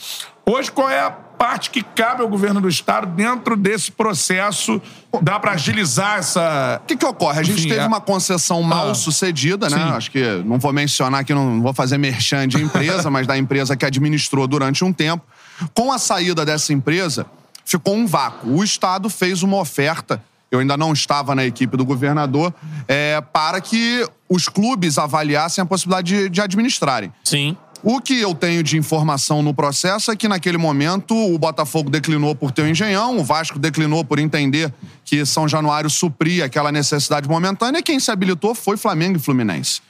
Hoje, 0.45 0.71
qual 0.71 0.87
é 0.87 0.99
a 0.99 1.17
parte 1.41 1.71
que 1.71 1.81
cabe 1.81 2.21
ao 2.21 2.27
governo 2.27 2.61
do 2.61 2.69
Estado 2.69 3.07
dentro 3.07 3.55
desse 3.57 3.91
processo? 3.91 4.79
Dá 5.23 5.39
pra 5.39 5.53
agilizar 5.53 6.19
essa. 6.19 6.79
O 6.83 6.85
que, 6.85 6.95
que 6.95 7.03
ocorre? 7.05 7.39
A 7.39 7.43
gente 7.43 7.61
Enfim, 7.61 7.69
teve 7.69 7.81
é- 7.81 7.87
uma 7.87 7.99
concessão 7.99 8.61
mal 8.61 8.91
Ah. 8.91 8.93
sucedida, 8.93 9.67
né? 9.67 9.75
Sim. 9.75 9.83
Acho 9.91 10.11
que 10.11 10.23
não 10.45 10.59
vou 10.59 10.71
mencionar 10.71 11.21
aqui, 11.21 11.33
não 11.33 11.59
vou 11.59 11.73
fazer 11.73 11.97
merchan 11.97 12.47
de 12.47 12.61
empresa, 12.61 13.09
mas 13.09 13.25
da 13.25 13.35
empresa 13.35 13.75
que 13.75 13.83
administrou 13.83 14.45
durante 14.45 14.83
um 14.85 14.93
tempo. 14.93 15.25
Com 15.73 15.91
a 15.91 15.97
saída 15.97 16.45
dessa 16.45 16.73
empresa, 16.73 17.25
ficou 17.65 17.95
um 17.95 18.05
vácuo. 18.05 18.51
O 18.57 18.63
Estado 18.63 19.09
fez 19.09 19.41
uma 19.41 19.57
oferta. 19.57 20.23
Eu 20.51 20.59
ainda 20.59 20.77
não 20.77 20.93
estava 20.93 21.33
na 21.33 21.43
equipe 21.43 21.75
do 21.75 21.83
governador, 21.83 22.53
é, 22.87 23.19
para 23.33 23.59
que 23.61 24.07
os 24.29 24.47
clubes 24.47 24.99
avaliassem 24.99 25.61
a 25.63 25.65
possibilidade 25.65 26.13
de, 26.13 26.29
de 26.29 26.39
administrarem. 26.41 27.11
Sim. 27.23 27.57
O 27.83 27.99
que 27.99 28.19
eu 28.19 28.35
tenho 28.35 28.61
de 28.61 28.77
informação 28.77 29.41
no 29.41 29.53
processo 29.53 30.11
é 30.11 30.15
que, 30.15 30.27
naquele 30.27 30.57
momento, 30.57 31.15
o 31.15 31.37
Botafogo 31.39 31.89
declinou 31.89 32.35
por 32.35 32.51
ter 32.51 32.61
o 32.61 32.67
engenhão, 32.67 33.17
o 33.17 33.23
Vasco 33.23 33.57
declinou 33.57 34.05
por 34.05 34.19
entender 34.19 34.71
que 35.03 35.25
São 35.25 35.47
Januário 35.47 35.89
supria 35.89 36.45
aquela 36.45 36.71
necessidade 36.71 37.27
momentânea, 37.27 37.79
e 37.79 37.83
quem 37.83 37.99
se 37.99 38.11
habilitou 38.11 38.53
foi 38.53 38.77
Flamengo 38.77 39.17
e 39.17 39.19
Fluminense. 39.19 39.81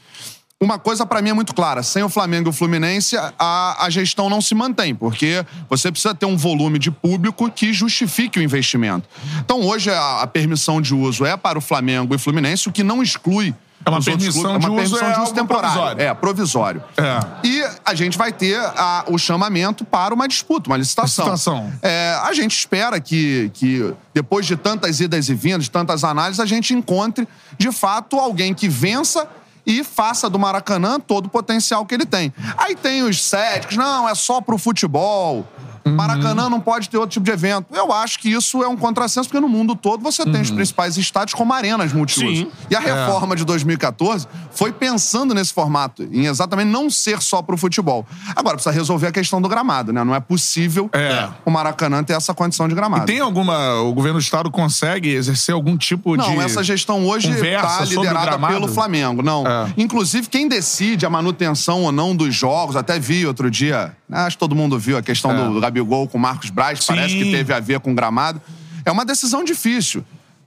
Uma 0.62 0.78
coisa 0.78 1.08
para 1.08 1.22
mim 1.24 1.32
é 1.32 1.34
muito 1.34 1.56
clara: 1.56 1.82
sem 1.82 2.04
o 2.04 2.08
Flamengo 2.08 2.48
e 2.48 2.52
o 2.52 2.54
Fluminense, 2.54 3.18
a, 3.18 3.84
a 3.84 3.90
gestão 3.90 4.30
não 4.30 4.40
se 4.40 4.54
mantém, 4.54 4.94
porque 4.94 5.44
você 5.68 5.92
precisa 5.92 6.14
ter 6.14 6.28
um 6.28 6.38
volume 6.38 6.78
de 6.78 6.92
público 6.92 7.50
que 7.50 7.74
justifique 7.74 8.40
o 8.40 8.44
investimento. 8.44 9.10
Então, 9.40 9.60
hoje, 9.62 9.90
a, 9.90 10.22
a 10.22 10.28
permissão 10.28 10.80
de 10.80 10.94
uso 10.94 11.26
é 11.26 11.36
para 11.36 11.58
o 11.58 11.62
Flamengo 11.62 12.14
e 12.14 12.18
Fluminense, 12.18 12.70
o 12.70 12.72
que 12.72 12.84
não 12.84 13.02
exclui. 13.02 13.56
É 13.86 13.90
uma 13.90 14.00
os 14.00 14.06
permissão 14.06 14.42
de 14.42 14.48
é 14.48 14.50
uma 14.50 14.58
uso, 14.58 14.76
permissão 14.76 15.10
é 15.10 15.14
de 15.14 15.20
uso 15.22 15.34
temporário. 15.34 15.76
provisório. 15.76 16.02
É, 16.04 16.14
provisório. 16.14 16.84
É. 16.98 17.48
E 17.48 17.64
a 17.84 17.96
gente 17.96 18.18
vai 18.18 18.32
ter 18.32 18.58
a- 18.60 19.06
o 19.08 19.18
chamamento 19.18 19.84
para 19.84 20.14
uma 20.14 20.28
disputa, 20.28 20.70
uma 20.70 20.78
licitação. 20.78 21.26
Licitação. 21.26 21.74
É, 21.82 22.20
a 22.24 22.32
gente 22.34 22.56
espera 22.58 23.00
que, 23.00 23.50
que, 23.54 23.94
depois 24.14 24.46
de 24.46 24.56
tantas 24.56 25.00
idas 25.00 25.30
e 25.30 25.34
vindas, 25.34 25.64
de 25.64 25.72
tantas 25.72 26.04
análises, 26.04 26.40
a 26.40 26.46
gente 26.46 26.74
encontre, 26.74 27.28
de 27.58 27.72
fato, 27.72 28.20
alguém 28.20 28.54
que 28.54 28.70
vença 28.70 29.28
e 29.66 29.84
faça 29.84 30.30
do 30.30 30.38
Maracanã 30.40 31.00
todo 31.00 31.26
o 31.28 31.30
potencial 31.30 31.86
que 31.86 31.94
ele 31.94 32.06
tem. 32.06 32.34
Aí 32.58 32.76
tem 32.76 33.04
os 33.04 33.24
céticos, 33.24 33.78
não, 33.78 34.08
é 34.10 34.16
só 34.16 34.42
pro 34.42 34.58
futebol. 34.58 35.46
Uhum. 35.86 35.96
Maracanã 35.96 36.50
não 36.50 36.60
pode 36.60 36.90
ter 36.90 36.98
outro 36.98 37.12
tipo 37.14 37.26
de 37.26 37.32
evento. 37.32 37.68
Eu 37.74 37.92
acho 37.92 38.20
que 38.20 38.30
isso 38.30 38.62
é 38.64 38.68
um 38.68 38.78
contrassenso, 38.78 39.28
porque 39.30 39.40
no 39.42 39.50
mundo 39.50 39.76
todo 39.76 40.02
você 40.02 40.24
tem 40.24 40.36
Uhum. 40.36 40.42
os 40.42 40.52
principais 40.52 40.98
estádios 40.98 41.34
como 41.36 41.54
arenas 41.54 41.92
multiuso. 41.94 42.36
Sim. 42.46 42.52
E 42.70 42.76
a 42.76 42.80
reforma 42.80 43.36
de 43.36 43.44
2014 43.46 44.28
foi 44.52 44.72
pensando 44.72 45.34
nesse 45.34 45.54
formato, 45.54 46.04
em 46.04 46.26
exatamente 46.26 46.68
não 46.70 46.90
ser 46.90 47.22
só 47.22 47.42
pro 47.42 47.58
futebol. 47.58 48.06
Agora, 48.36 48.56
precisa 48.56 48.74
resolver 48.74 49.08
a 49.08 49.12
questão 49.12 49.42
do 49.42 49.48
gramado, 49.50 49.92
né? 49.94 50.04
Não 50.04 50.14
é 50.16 50.20
possível 50.20 50.90
É. 50.94 51.30
o 51.46 51.52
Maracanã 51.52 52.04
ter 52.04 52.14
essa 52.14 52.34
condição 52.34 52.68
de 52.68 52.76
gramado. 52.76 53.06
Tem 53.06 53.20
alguma. 53.20 53.82
O 53.82 53.94
governo 53.94 54.20
do 54.20 54.22
Estado 54.24 54.50
consegue 54.52 55.10
exercer 55.10 55.54
algum 55.54 55.78
tipo 55.78 56.18
de. 56.18 56.24
Não, 56.28 56.42
essa 56.42 56.64
gestão 56.64 57.06
hoje 57.06 57.30
está 57.32 57.82
o 57.82 57.86
liderada 57.86 58.38
pelo 58.48 58.68
Flamengo. 58.68 59.22
Não. 59.22 59.46
É. 59.46 59.74
Inclusive, 59.78 60.28
quem 60.28 60.48
decide 60.48 61.06
a 61.06 61.10
manutenção 61.10 61.84
ou 61.84 61.92
não 61.92 62.16
dos 62.16 62.34
jogos, 62.36 62.76
até 62.76 63.00
vi 63.00 63.26
outro 63.26 63.50
dia, 63.50 63.96
acho 64.12 64.36
que 64.36 64.40
todo 64.40 64.56
mundo 64.56 64.78
viu 64.78 64.98
a 64.98 65.02
questão 65.02 65.32
É. 65.32 65.48
do 65.50 65.60
Gabigol 65.60 66.08
com 66.08 66.18
o 66.18 66.22
Marcos 66.22 66.50
Braz, 66.50 66.84
parece 66.86 67.16
que 67.16 67.24
Sim. 67.26 67.32
teve 67.32 67.54
a 67.54 67.60
ver 67.60 67.80
com 67.80 67.92
o 67.92 67.96
gramado. 67.96 68.42
É 68.86 68.92
uma 68.92 69.06
decisão 69.06 69.44
difícil. 69.44 70.04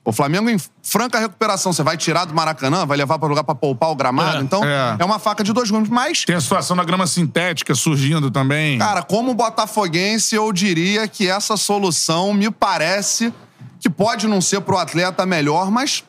O 0.07 0.13
Flamengo 0.13 0.51
em 0.51 0.59
franca 0.83 1.19
recuperação, 1.19 1.73
você 1.73 1.83
vai 1.83 1.97
tirar 1.97 2.27
do 2.27 2.35
Maracanã, 2.35 2.85
vai 2.85 2.95
levar 2.99 3.19
para 3.19 3.27
lugar 3.27 3.43
para 3.43 3.55
poupar 3.55 3.91
o 3.91 3.95
gramado. 3.97 4.37
É. 4.37 4.41
Então, 4.43 4.63
É. 4.63 4.97
é. 4.99 5.05
uma 5.05 5.19
faca 5.19 5.43
de 5.43 5.51
dois 5.51 5.71
gumes. 5.71 5.89
Mas 5.89 6.25
Tem 6.27 6.37
a 6.37 6.41
situação 6.43 6.77
da 6.77 6.85
grama 6.85 7.07
sintética 7.07 7.75
surgindo 7.75 8.31
também. 8.31 8.79
Cara, 8.79 9.03
como 9.03 9.33
botafoguense, 9.33 10.35
eu 10.35 10.53
diria 10.53 11.09
que 11.09 11.27
essa 11.29 11.57
solução 11.57 12.35
me 12.35 12.51
parece 12.51 13.33
que 13.81 13.89
pode 13.89 14.27
não 14.27 14.43
ser 14.43 14.61
pro 14.61 14.77
atleta 14.77 15.25
melhor, 15.25 15.71
mas 15.71 16.05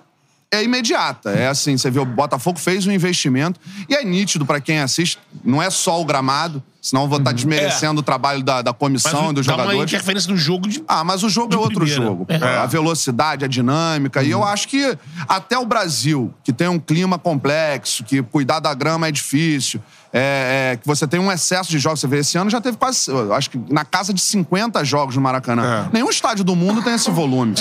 é 0.56 0.64
imediata. 0.64 1.30
É 1.32 1.48
assim, 1.48 1.78
você 1.78 1.92
vê, 1.92 2.00
o 2.00 2.06
Botafogo 2.06 2.58
fez 2.60 2.88
um 2.88 2.92
investimento 2.92 3.60
e 3.90 3.94
é 3.96 4.04
nítido 4.04 4.46
pra 4.46 4.60
quem 4.60 4.80
assiste, 4.80 5.20
não 5.44 5.62
é 5.62 5.70
só 5.70 6.02
o 6.02 6.06
gramado. 6.06 6.64
Senão 6.82 7.02
eu 7.02 7.08
vou 7.10 7.18
estar 7.18 7.32
desmerecendo 7.32 8.02
o 8.02 8.04
trabalho 8.04 8.44
da, 8.44 8.62
da 8.62 8.70
Mas 8.72 8.78
comissão 8.78 9.32
e 9.32 9.34
dos 9.34 9.48
dá 9.48 9.54
uma 9.56 9.64
jogadores. 9.64 9.92
interferência 9.92 10.32
no 10.32 10.38
jogo 10.38 10.68
de. 10.68 10.84
Ah, 10.88 11.04
mas 11.04 11.24
o 11.24 11.30
jogo 11.30 11.52
é 11.56 11.58
outro 11.58 11.80
primeira. 11.80 12.04
jogo. 12.04 12.28
É. 12.30 12.36
A 12.60 12.68
velocidade, 12.68 13.44
a 13.44 13.48
dinâmica. 13.48 14.22
E 14.22 14.30
eu 14.30 14.44
acho 14.44 14.68
que 14.68 14.96
até 15.28 15.58
o 15.58 15.66
Brasil, 15.66 16.32
que 16.44 16.54
tem 16.54 16.68
um 16.68 16.78
clima 16.78 17.18
complexo, 17.18 18.04
que 18.04 18.22
cuidar 18.22 18.60
da 18.60 18.72
grama 18.76 19.08
é 19.08 19.12
difícil, 19.12 19.82
é, 20.18 20.72
é, 20.72 20.78
que 20.78 20.88
você 20.88 21.06
tem 21.06 21.20
um 21.20 21.30
excesso 21.30 21.70
de 21.70 21.78
jogos. 21.78 22.00
Você 22.00 22.08
vê, 22.08 22.20
esse 22.20 22.38
ano 22.38 22.50
já 22.50 22.62
teve 22.62 22.78
quase, 22.78 23.12
acho 23.34 23.50
que 23.50 23.60
na 23.70 23.84
casa 23.84 24.14
de 24.14 24.22
50 24.22 24.82
jogos 24.86 25.14
no 25.18 25.22
Maracanã. 25.22 25.90
É. 25.90 25.90
Nenhum 25.92 26.10
estádio 26.10 26.46
do 26.46 26.56
mundo 26.56 26.82
tem 26.82 26.94
esse 26.94 27.12
volume. 27.12 27.54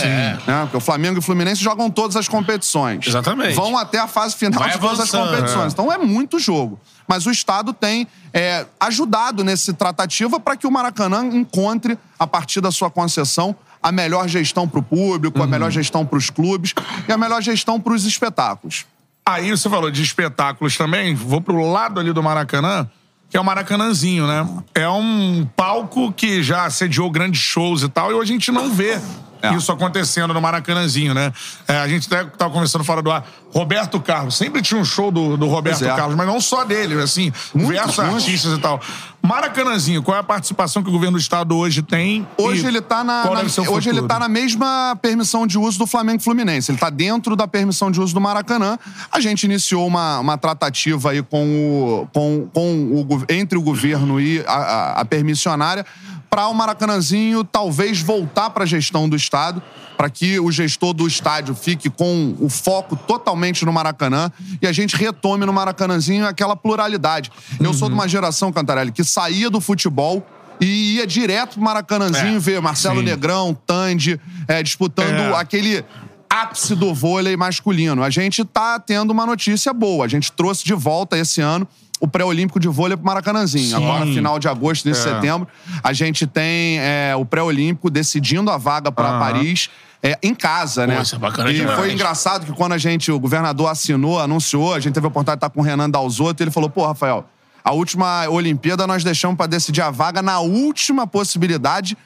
Né? 0.47 0.61
Porque 0.63 0.77
o 0.77 0.81
Flamengo 0.81 1.17
e 1.17 1.19
o 1.19 1.23
Fluminense 1.23 1.61
jogam 1.61 1.91
todas 1.91 2.15
as 2.15 2.29
competições. 2.29 3.09
Exatamente. 3.09 3.55
Vão 3.55 3.77
até 3.77 3.99
a 3.99 4.07
fase 4.07 4.37
final 4.37 4.61
Vai 4.61 4.71
de 4.71 4.79
todas 4.79 5.01
as 5.01 5.11
competições. 5.11 5.73
Então 5.73 5.93
é 5.93 5.99
muito 5.99 6.39
jogo. 6.39 6.79
Mas 7.09 7.27
o 7.27 7.31
Estado 7.33 7.73
tem 7.73 8.07
é, 8.33 8.65
ajudado 8.79 9.43
nesse 9.43 9.73
tratativa 9.73 10.39
para 10.39 10.57
que 10.57 10.65
o 10.65 10.71
Maracanã 10.71 11.27
encontre, 11.27 11.99
a 12.17 12.27
partir 12.27 12.61
da 12.61 12.71
sua 12.71 12.89
concessão, 12.89 13.57
a 13.83 13.91
melhor 13.91 14.29
gestão 14.29 14.69
para 14.69 14.79
o 14.79 14.83
público, 14.83 15.43
a 15.43 15.47
melhor 15.47 15.73
gestão 15.73 16.07
para 16.07 16.17
os 16.17 16.31
clubes 16.31 16.73
e 17.09 17.13
a 17.13 17.19
melhor 17.19 17.43
gestão 17.43 17.81
para 17.81 17.93
os 17.93 18.05
espetáculos. 18.05 18.87
Aí 19.27 19.51
você 19.51 19.71
falou 19.71 19.91
de 19.91 20.03
espetáculos 20.03 20.77
também. 20.77 21.15
Vou 21.15 21.41
pro 21.41 21.71
lado 21.71 21.99
ali 21.99 22.13
do 22.13 22.23
Maracanã, 22.23 22.87
que 23.31 23.37
é 23.37 23.41
o 23.41 23.45
Maracanãzinho, 23.45 24.27
né? 24.27 24.47
É 24.75 24.89
um 24.89 25.49
palco 25.57 26.13
que 26.13 26.43
já 26.43 26.69
sediou 26.69 27.11
grandes 27.11 27.41
shows 27.41 27.83
e 27.83 27.89
tal, 27.89 28.11
e 28.11 28.15
hoje 28.15 28.33
a 28.33 28.35
gente 28.35 28.53
não 28.53 28.71
vê 28.71 29.01
É. 29.47 29.55
isso 29.55 29.71
acontecendo 29.73 30.33
no 30.35 30.41
Maracanãzinho, 30.41 31.15
né? 31.15 31.33
É, 31.69 31.77
a 31.79 31.89
gente 31.89 32.13
até 32.13 32.25
tava 32.31 32.53
conversando 32.53 32.85
fora 32.85 33.03
do 33.03 33.11
ar. 33.11 33.25
Roberto 33.53 34.01
Carlos. 34.01 34.37
Sempre 34.37 34.61
tinha 34.63 34.81
um 34.81 34.85
show 34.85 35.11
do, 35.13 35.37
do 35.37 35.47
Roberto 35.47 35.85
é. 35.85 35.95
Carlos, 35.95 36.17
mas 36.17 36.27
não 36.27 36.41
só 36.41 36.65
dele, 36.65 37.01
assim, 37.01 37.33
diversos 37.55 37.99
artistas 38.01 38.53
e 38.59 38.61
tal. 38.61 38.81
Maracanãzinho, 39.23 40.03
qual 40.03 40.17
é 40.17 40.21
a 40.21 40.25
participação 40.25 40.83
que 40.83 40.89
o 40.91 40.93
governo 40.93 41.17
do 41.17 41.21
estado 41.21 41.57
hoje 41.57 41.81
tem? 41.81 42.27
Hoje 42.37 42.67
ele 42.67 42.81
tá 42.83 43.03
na, 43.03 43.25
na- 43.25 43.71
hoje 43.71 43.89
ele 43.89 44.03
tá 44.03 44.19
na 44.19 44.29
mesma 44.29 44.99
permissão 45.01 45.47
de 45.47 45.57
uso 45.59 45.79
do 45.79 45.87
Flamengo 45.87 46.21
Fluminense. 46.23 46.71
Ele 46.71 46.79
tá 46.79 46.91
dentro 46.91 47.35
da 47.35 47.49
permissão 47.49 47.91
de 47.91 48.01
uso 48.01 48.13
do 48.13 48.21
Maracanã. 48.21 48.79
A 49.11 49.21
gente 49.21 49.45
iniciou 49.45 49.87
uma, 49.87 50.19
uma 50.19 50.37
tratativa 50.37 51.13
aí 51.13 51.23
com 51.23 51.43
o, 51.47 52.09
com, 52.13 52.49
com 52.53 53.07
o 53.09 53.25
entre 53.33 53.57
o 53.57 53.63
governo 53.63 54.21
e 54.21 54.45
a, 54.47 54.53
a- 54.53 55.01
a 55.01 55.05
permissionária 55.07 55.87
para 56.35 56.49
o 56.49 56.53
Maracanãzinho 56.55 57.45
talvez 57.45 58.01
voltar 58.01 58.51
para 58.51 58.65
a 58.65 58.67
gestão 58.67 59.09
do 59.09 59.15
estado, 59.15 59.63
para 59.97 60.11
que 60.11 60.41
o 60.41 60.51
gestor 60.51 60.93
do 60.93 61.07
estádio 61.07 61.55
fique 61.55 61.89
com 61.89 62.35
o 62.41 62.49
foco 62.49 62.97
totalmente 62.97 63.65
no 63.65 63.73
Maracanã 63.73 64.33
e 64.61 64.67
a 64.67 64.73
gente 64.73 64.97
retome 64.97 65.47
no 65.47 65.53
Maracanãzinho 65.53 66.27
aquela 66.27 66.57
pluralidade. 66.57 67.31
Eu 67.61 67.73
sou 67.73 67.89
de 67.89 67.95
uma 67.95 68.09
geração, 68.09 68.51
Cantarelli, 68.53 68.91
que 68.91 69.05
saía 69.05 69.49
do 69.49 69.61
futebol 69.61 70.27
e 70.61 70.97
ia 70.97 71.07
direto 71.07 71.53
pro 71.53 71.63
Maracanãzinho 71.63 72.35
É, 72.37 72.41
ver 72.41 72.61
Marcelo 72.61 72.99
sim. 72.99 73.05
Negrão, 73.05 73.57
Tandy, 73.65 74.21
é, 74.49 74.61
disputando 74.61 75.37
É. 75.37 75.37
aquele 75.37 75.85
ápice 76.29 76.75
do 76.75 76.93
vôlei 76.93 77.37
masculino. 77.37 78.03
A 78.03 78.11
gente 78.11 78.45
tá 78.45 78.81
tendo 78.81 79.13
uma 79.13 79.25
notícia 79.25 79.73
boa. 79.73 80.05
A 80.05 80.09
gente 80.09 80.33
trouxe 80.33 80.65
de 80.65 80.75
volta 80.75 81.17
esse 81.17 81.41
ano 81.41 81.69
o 82.01 82.09
pré-olímpico 82.09 82.59
de 82.61 82.69
vôlei 82.69 82.97
pro 82.97 83.07
Maracanãzinho. 83.07 83.69
Sim. 83.69 83.75
Agora, 83.77 84.05
final 84.07 84.39
de 84.39 84.49
agosto, 84.49 84.87
início 84.87 85.05
de 85.05 85.11
É. 85.11 85.15
setembro, 85.15 85.49
a 85.83 85.93
gente 85.93 86.27
tem 86.27 86.79
é, 86.81 87.15
o 87.17 87.25
pré-olímpico 87.25 87.89
decidindo 87.91 88.51
a 88.51 88.57
vaga 88.59 88.91
para 88.93 89.09
Aham. 89.09 89.19
Paris. 89.21 89.71
é, 90.07 90.19
em 90.23 90.35
casa, 90.35 90.87
né? 90.87 91.01
é 91.11 91.17
bacana 91.19 91.51
e 91.51 91.55
demais. 91.55 91.79
foi 91.79 91.91
engraçado 91.91 92.45
que 92.45 92.53
quando 92.53 92.73
a 92.73 92.79
gente, 92.79 93.11
o 93.11 93.19
governador 93.19 93.71
assinou, 93.71 94.21
anunciou, 94.21 94.75
a 94.75 94.79
gente 94.79 94.93
teve 94.93 95.07
a 95.07 95.09
oportunidade 95.09 95.37
de 95.41 95.47
estar 95.47 95.49
com 95.55 95.61
o 95.61 95.63
Renan 95.65 95.89
Dalzotto, 95.89 96.43
e 96.43 96.45
ele 96.45 96.51
falou: 96.51 96.69
pô, 96.69 96.85
Rafael, 96.85 97.25
a 97.65 97.73
última 97.73 98.29
Olimpíada 98.29 98.87
nós 98.87 99.03
deixamos 99.03 99.35
para 99.39 99.47
decidir 99.47 99.81
a 99.81 99.91
vaga 99.91 100.21
na 100.21 100.41
última 100.41 101.07
possibilidade, 101.07 101.97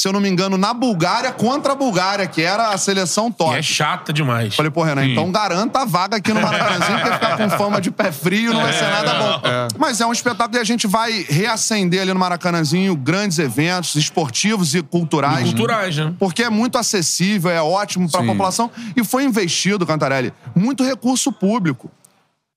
se 0.00 0.06
eu 0.06 0.12
não 0.12 0.20
me 0.20 0.28
engano, 0.28 0.56
na 0.56 0.72
Bulgária 0.72 1.32
contra 1.32 1.72
a 1.72 1.74
Bulgária, 1.74 2.24
que 2.28 2.40
era 2.40 2.68
a 2.68 2.78
seleção 2.78 3.30
E 3.30 3.32
top. 3.32 3.56
é 3.56 3.62
chata 3.62 4.12
demais. 4.12 4.54
Falei, 4.54 4.70
pô, 4.70 4.84
Renan, 4.84 5.04
então 5.04 5.28
garanta 5.32 5.80
a 5.80 5.84
vaga 5.84 6.18
aqui 6.18 6.32
no 6.32 6.40
Maracanãzinho, 6.40 7.00
porque 7.00 7.14
ficar 7.14 7.36
com 7.36 7.50
fama 7.50 7.80
de 7.80 7.90
pé 7.90 8.12
frio 8.12 8.54
não 8.54 8.62
vai 8.62 8.72
ser 8.72 8.88
nada 8.88 9.14
bom. 9.14 9.40
Mas 9.76 10.00
é 10.00 10.06
um 10.06 10.12
espetáculo 10.12 10.56
e 10.56 10.60
a 10.60 10.64
gente 10.64 10.86
vai 10.86 11.26
reacender 11.28 12.00
ali 12.00 12.12
no 12.12 12.20
Maracanãzinho 12.20 12.94
grandes 12.94 13.40
eventos 13.40 13.96
esportivos 13.96 14.72
e 14.76 14.82
culturais. 14.82 15.42
Culturais, 15.48 15.96
né? 15.96 16.14
Porque 16.16 16.44
é 16.44 16.50
muito 16.50 16.78
acessível, 16.78 17.50
é 17.50 17.60
ótimo 17.60 18.08
para 18.08 18.20
a 18.20 18.24
população. 18.24 18.70
E 18.96 19.02
foi 19.02 19.24
investido, 19.24 19.84
Cantarelli, 19.84 20.32
muito 20.54 20.84
recurso 20.84 21.32
público. 21.32 21.90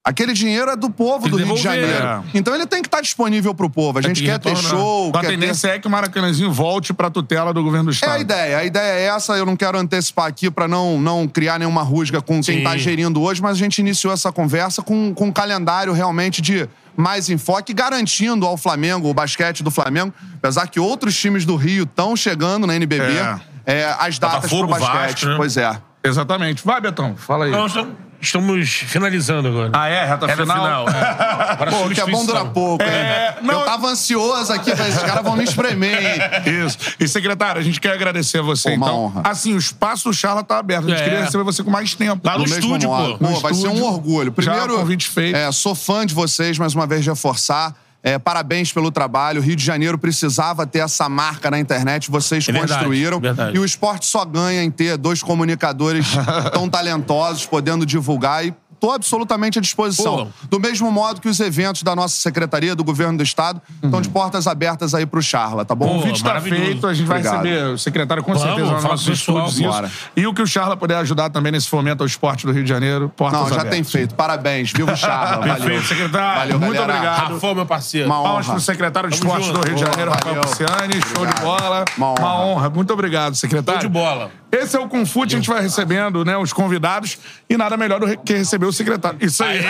Aquele 0.03 0.33
dinheiro 0.33 0.71
é 0.71 0.75
do 0.75 0.89
povo 0.89 1.23
Tem 1.29 1.31
do 1.31 1.37
Rio 1.37 1.53
de 1.55 1.61
Janeiro. 1.61 2.03
é. 2.03 2.21
Então 2.33 2.55
ele 2.55 2.65
tem 2.65 2.81
que 2.81 2.87
estar 2.87 3.01
disponível 3.01 3.53
pro 3.53 3.69
povo. 3.69 3.99
A 3.99 4.01
gente 4.01 4.21
que 4.21 4.25
quer 4.27 4.39
ter 4.39 4.55
show, 4.57 5.09
Então, 5.09 5.19
a 5.19 5.21
quer 5.23 5.29
ter... 5.29 5.37
tendência 5.39 5.67
é 5.67 5.77
que 5.79 5.87
o 5.87 5.91
Maracanãzinho 5.91 6.51
volte 6.51 6.91
pra 6.91 7.11
tutela 7.11 7.53
do 7.53 7.61
governo 7.63 7.85
do 7.85 7.91
É 7.91 7.93
estado. 7.93 8.11
a 8.13 8.19
ideia. 8.19 8.57
A 8.57 8.63
ideia 8.65 8.93
é 8.99 9.05
essa. 9.15 9.33
Eu 9.37 9.45
não 9.45 9.55
quero 9.55 9.77
antecipar 9.77 10.25
aqui 10.25 10.49
para 10.49 10.67
não, 10.67 10.99
não 10.99 11.27
criar 11.27 11.59
nenhuma 11.59 11.83
rusga 11.83 12.19
com 12.19 12.41
quem 12.41 12.43
Sim. 12.55 12.57
está 12.57 12.75
gerindo 12.77 13.21
hoje, 13.21 13.43
mas 13.43 13.51
a 13.51 13.59
gente 13.59 13.77
iniciou 13.77 14.11
essa 14.11 14.31
conversa 14.31 14.81
com, 14.81 15.13
com 15.13 15.25
um 15.25 15.31
calendário 15.31 15.93
realmente 15.93 16.41
de 16.41 16.67
mais 16.97 17.29
enfoque, 17.29 17.71
garantindo 17.71 18.47
ao 18.47 18.57
Flamengo, 18.57 19.07
o 19.07 19.13
basquete 19.13 19.61
do 19.61 19.69
Flamengo, 19.69 20.11
apesar 20.37 20.67
que 20.67 20.79
outros 20.79 21.15
times 21.15 21.45
do 21.45 21.55
Rio 21.55 21.83
estão 21.83 22.15
chegando 22.15 22.65
na 22.65 22.75
NBB, 22.75 23.05
É. 23.05 23.39
é, 23.81 23.95
as 23.99 24.17
datas 24.17 24.49
Botafogo, 24.49 24.67
pro 24.67 24.79
basquete. 24.79 25.11
Vasco, 25.11 25.25
né? 25.27 25.33
Pois 25.37 25.57
é. 25.57 25.77
Exatamente. 26.03 26.65
Vai, 26.65 26.81
Betão, 26.81 27.15
fala 27.15 27.45
aí. 27.45 27.51
Não, 27.51 27.67
estamos- 27.67 27.93
estamos 28.21 28.69
finalizando 28.69 29.47
agora. 29.47 29.71
Ah, 29.73 29.87
é? 29.89 30.05
Reta 30.05 30.27
Reta 30.27 30.41
final? 30.43 30.85
final. 30.85 30.89
é. 30.89 31.55
Para 31.57 31.71
Pô, 31.71 31.89
que 31.89 31.99
é 31.99 32.05
bom 32.05 32.25
durar 32.25 32.45
pouco, 32.45 32.83
hein? 32.83 32.89
É, 32.89 33.35
não- 33.41 33.59
Eu 33.59 33.65
tava 33.65 33.87
ansioso 33.87 34.51
aqui, 34.53 34.75
falei, 34.75 34.91
esses 34.91 35.03
caras 35.03 35.23
vão 35.23 35.35
me 35.35 35.43
espremer, 35.43 35.97
hein? 35.99 36.21
Isso. 36.65 36.77
E, 36.99 37.07
secretário, 37.07 37.59
a 37.59 37.63
gente 37.63 37.79
quer 37.79 37.93
agradecer 37.93 38.39
a 38.39 38.41
você, 38.41 38.69
Pô, 38.71 38.75
uma 38.77 38.85
então. 38.87 38.99
honra. 39.05 39.21
Assim, 39.25 39.53
o 39.53 39.57
espaço 39.57 40.09
do 40.09 40.13
Charla 40.13 40.43
tá 40.43 40.59
aberto. 40.59 40.85
A 40.85 40.89
gente 40.89 41.01
É. 41.01 41.03
queria 41.03 41.23
receber 41.25 41.43
você 41.43 41.63
com 41.63 41.71
mais 41.71 41.93
tempo. 41.95 42.21
Lá 42.25 42.33
no 42.37 42.43
mesmo 42.43 42.57
estúdio, 42.59 42.89
modo. 42.89 43.11
pô. 43.13 43.17
Pô, 43.25 43.29
No 43.31 43.39
vai 43.39 43.53
ser 43.53 43.67
um 43.67 43.73
estúdio. 43.73 43.85
orgulho. 43.85 44.33
Já 44.39 44.51
Primeiro, 44.53 44.77
convite 44.79 45.07
feito. 45.09 45.35
é, 45.35 45.51
sou 45.51 45.73
fã 45.75 46.05
de 46.05 46.13
vocês, 46.13 46.57
mais 46.57 46.73
uma 46.75 46.85
vez 46.87 47.05
reforçar. 47.05 47.73
É, 48.03 48.17
parabéns 48.17 48.73
pelo 48.73 48.91
trabalho. 48.91 49.39
O 49.39 49.43
Rio 49.43 49.55
de 49.55 49.63
Janeiro 49.63 49.97
precisava 49.97 50.65
ter 50.65 50.79
essa 50.79 51.07
marca 51.07 51.51
na 51.51 51.59
internet, 51.59 52.09
vocês 52.09 52.47
É 52.47 52.51
verdade, 52.51 52.73
construíram. 52.73 53.19
verdade. 53.19 53.55
E 53.55 53.59
o 53.59 53.65
esporte 53.65 54.05
só 54.07 54.25
ganha 54.25 54.63
em 54.63 54.71
ter 54.71 54.97
dois 54.97 55.21
comunicadores 55.21 56.07
tão 56.51 56.67
talentosos, 56.67 57.45
podendo 57.45 57.85
divulgar. 57.85 58.45
E 58.45 58.53
Estou 58.81 58.93
absolutamente 58.93 59.59
à 59.59 59.61
disposição. 59.61 60.25
Pô. 60.25 60.47
Do 60.49 60.59
mesmo 60.59 60.91
modo 60.91 61.21
que 61.21 61.29
os 61.29 61.39
eventos 61.39 61.83
da 61.83 61.95
nossa 61.95 62.15
secretaria, 62.15 62.75
do 62.75 62.83
governo 62.83 63.15
do 63.15 63.23
estado, 63.23 63.61
estão 63.83 64.01
de 64.01 64.09
portas 64.09 64.47
abertas 64.47 64.95
aí 64.95 65.05
pro 65.05 65.21
Charla, 65.21 65.63
tá 65.63 65.75
bom? 65.75 65.85
O 65.85 65.87
Pô, 65.89 65.95
convite 65.99 66.15
está 66.15 66.41
feito, 66.41 66.87
a 66.87 66.93
gente 66.95 67.05
vai 67.05 67.19
Obrigado. 67.19 67.43
receber 67.43 67.63
o 67.73 67.77
secretário 67.77 68.23
com 68.23 68.33
Vamos, 68.33 68.47
certeza 68.47 68.73
nos 68.73 68.83
nossos 68.83 69.27
o 69.27 69.33
bora. 69.61 69.85
Isso. 69.85 70.09
E 70.15 70.25
o 70.25 70.33
que 70.33 70.41
o 70.41 70.47
Charla 70.47 70.75
puder 70.75 70.97
ajudar 70.97 71.29
também 71.29 71.51
nesse 71.51 71.67
fomento 71.69 72.01
ao 72.01 72.07
esporte 72.07 72.47
do 72.47 72.51
Rio 72.51 72.63
de 72.63 72.69
Janeiro, 72.69 73.07
portas 73.15 73.39
Não, 73.39 73.49
já 73.49 73.53
abertas. 73.57 73.71
tem 73.71 73.83
feito. 73.83 74.15
Parabéns. 74.15 74.71
Viva 74.73 74.93
o 74.93 74.97
Charla. 74.97 75.37
Valeu. 75.45 75.55
Perfeito, 75.57 75.85
secretário. 75.87 76.39
Valeu, 76.39 76.59
Muito 76.59 76.73
galera. 76.73 76.93
obrigado. 76.93 77.33
Rafão, 77.33 77.53
meu 77.53 77.65
parceiro. 77.67 78.07
Uma 78.07 78.23
Palmas 78.23 78.45
honra. 78.47 78.55
pro 78.55 78.63
secretário 78.63 79.09
de 79.11 79.15
esporte 79.15 79.51
do 79.51 79.59
Rio 79.61 79.75
de 79.75 79.81
Janeiro, 79.81 80.09
Rafael 80.09 80.35
valeu. 80.35 80.49
Pisciani. 80.49 80.93
Show 81.15 81.23
de 81.27 81.39
bola. 81.39 81.85
Uma 81.95 82.07
honra. 82.13 82.19
Uma 82.19 82.45
honra. 82.45 82.69
Muito 82.71 82.91
obrigado, 82.91 83.35
secretário. 83.35 83.81
Show 83.81 83.89
de 83.91 83.93
bola. 83.93 84.31
Esse 84.51 84.75
é 84.75 84.79
o 84.79 84.87
Confute, 84.87 85.35
a 85.35 85.37
gente 85.37 85.49
vai 85.49 85.61
recebendo 85.61 86.25
né, 86.25 86.35
os 86.35 86.51
convidados 86.51 87.17
e 87.49 87.55
nada 87.55 87.77
melhor 87.77 87.99
do 88.01 88.17
que 88.17 88.33
receber 88.33 88.65
o 88.65 88.73
secretário. 88.73 89.17
Isso 89.21 89.43
aí. 89.43 89.61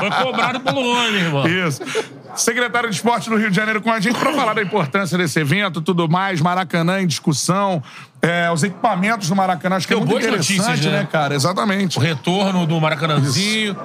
Foi 0.00 0.10
cobrado 0.24 0.60
pelo 0.60 0.80
homem, 0.80 1.20
irmão. 1.20 1.46
Isso. 1.46 1.82
Secretário 2.34 2.88
de 2.88 2.96
Esporte 2.96 3.28
do 3.28 3.36
Rio 3.36 3.50
de 3.50 3.56
Janeiro 3.56 3.82
com 3.82 3.92
a 3.92 4.00
gente 4.00 4.18
para 4.18 4.32
falar 4.32 4.54
da 4.54 4.62
importância 4.62 5.18
desse 5.18 5.38
evento, 5.38 5.82
tudo 5.82 6.08
mais, 6.08 6.40
Maracanã 6.40 7.00
em 7.00 7.06
discussão, 7.06 7.82
é, 8.22 8.50
os 8.50 8.62
equipamentos 8.62 9.28
do 9.28 9.36
Maracanã, 9.36 9.76
acho 9.76 9.86
que 9.86 9.92
é 9.92 9.96
Deu 9.96 10.06
muito 10.06 10.12
boas 10.12 10.24
interessante, 10.24 10.58
notícias, 10.58 10.92
né? 10.92 11.00
né, 11.00 11.08
cara? 11.10 11.34
Exatamente. 11.34 11.98
O 11.98 12.00
retorno 12.00 12.66
do 12.66 12.80
Maracanãzinho. 12.80 13.76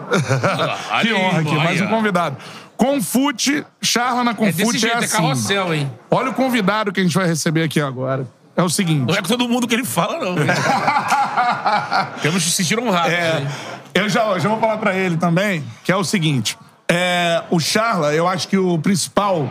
que 1.02 1.14
honra 1.14 1.42
aqui, 1.42 1.56
mais 1.56 1.82
um 1.82 1.88
convidado. 1.88 2.38
Confute, 2.78 3.66
Charla 3.82 4.24
na 4.24 4.32
É 4.32 4.34
Confute 4.34 4.64
desse 4.64 4.78
jeito, 4.78 4.96
é, 4.96 5.00
assim. 5.00 5.18
carrossel, 5.18 5.74
hein? 5.74 5.92
Olha 6.10 6.30
o 6.30 6.34
convidado 6.34 6.94
que 6.94 7.02
a 7.02 7.04
gente 7.04 7.14
vai 7.14 7.28
receber 7.28 7.64
aqui 7.64 7.82
agora. 7.82 8.26
É 8.60 8.62
o 8.62 8.70
seguinte. 8.70 9.08
Não 9.08 9.16
é 9.16 9.22
com 9.22 9.28
todo 9.30 9.48
mundo 9.48 9.66
que 9.66 9.74
ele 9.74 9.86
fala, 9.86 10.20
não. 10.20 10.36
Temos 12.22 12.44
que 12.44 12.50
se 12.50 12.58
sentir 12.58 12.78
honrados. 12.78 13.14
É, 13.14 13.48
eu 13.94 14.10
já, 14.10 14.38
já 14.38 14.50
vou 14.50 14.60
falar 14.60 14.78
pra 14.78 14.94
ele 14.94 15.16
também, 15.16 15.64
que 15.82 15.90
é 15.94 15.96
o 15.96 16.04
seguinte. 16.04 16.58
É, 16.86 17.42
o 17.50 17.58
Charla, 17.58 18.14
eu 18.14 18.28
acho 18.28 18.50
que 18.50 18.58
o 18.58 18.78
principal 18.78 19.48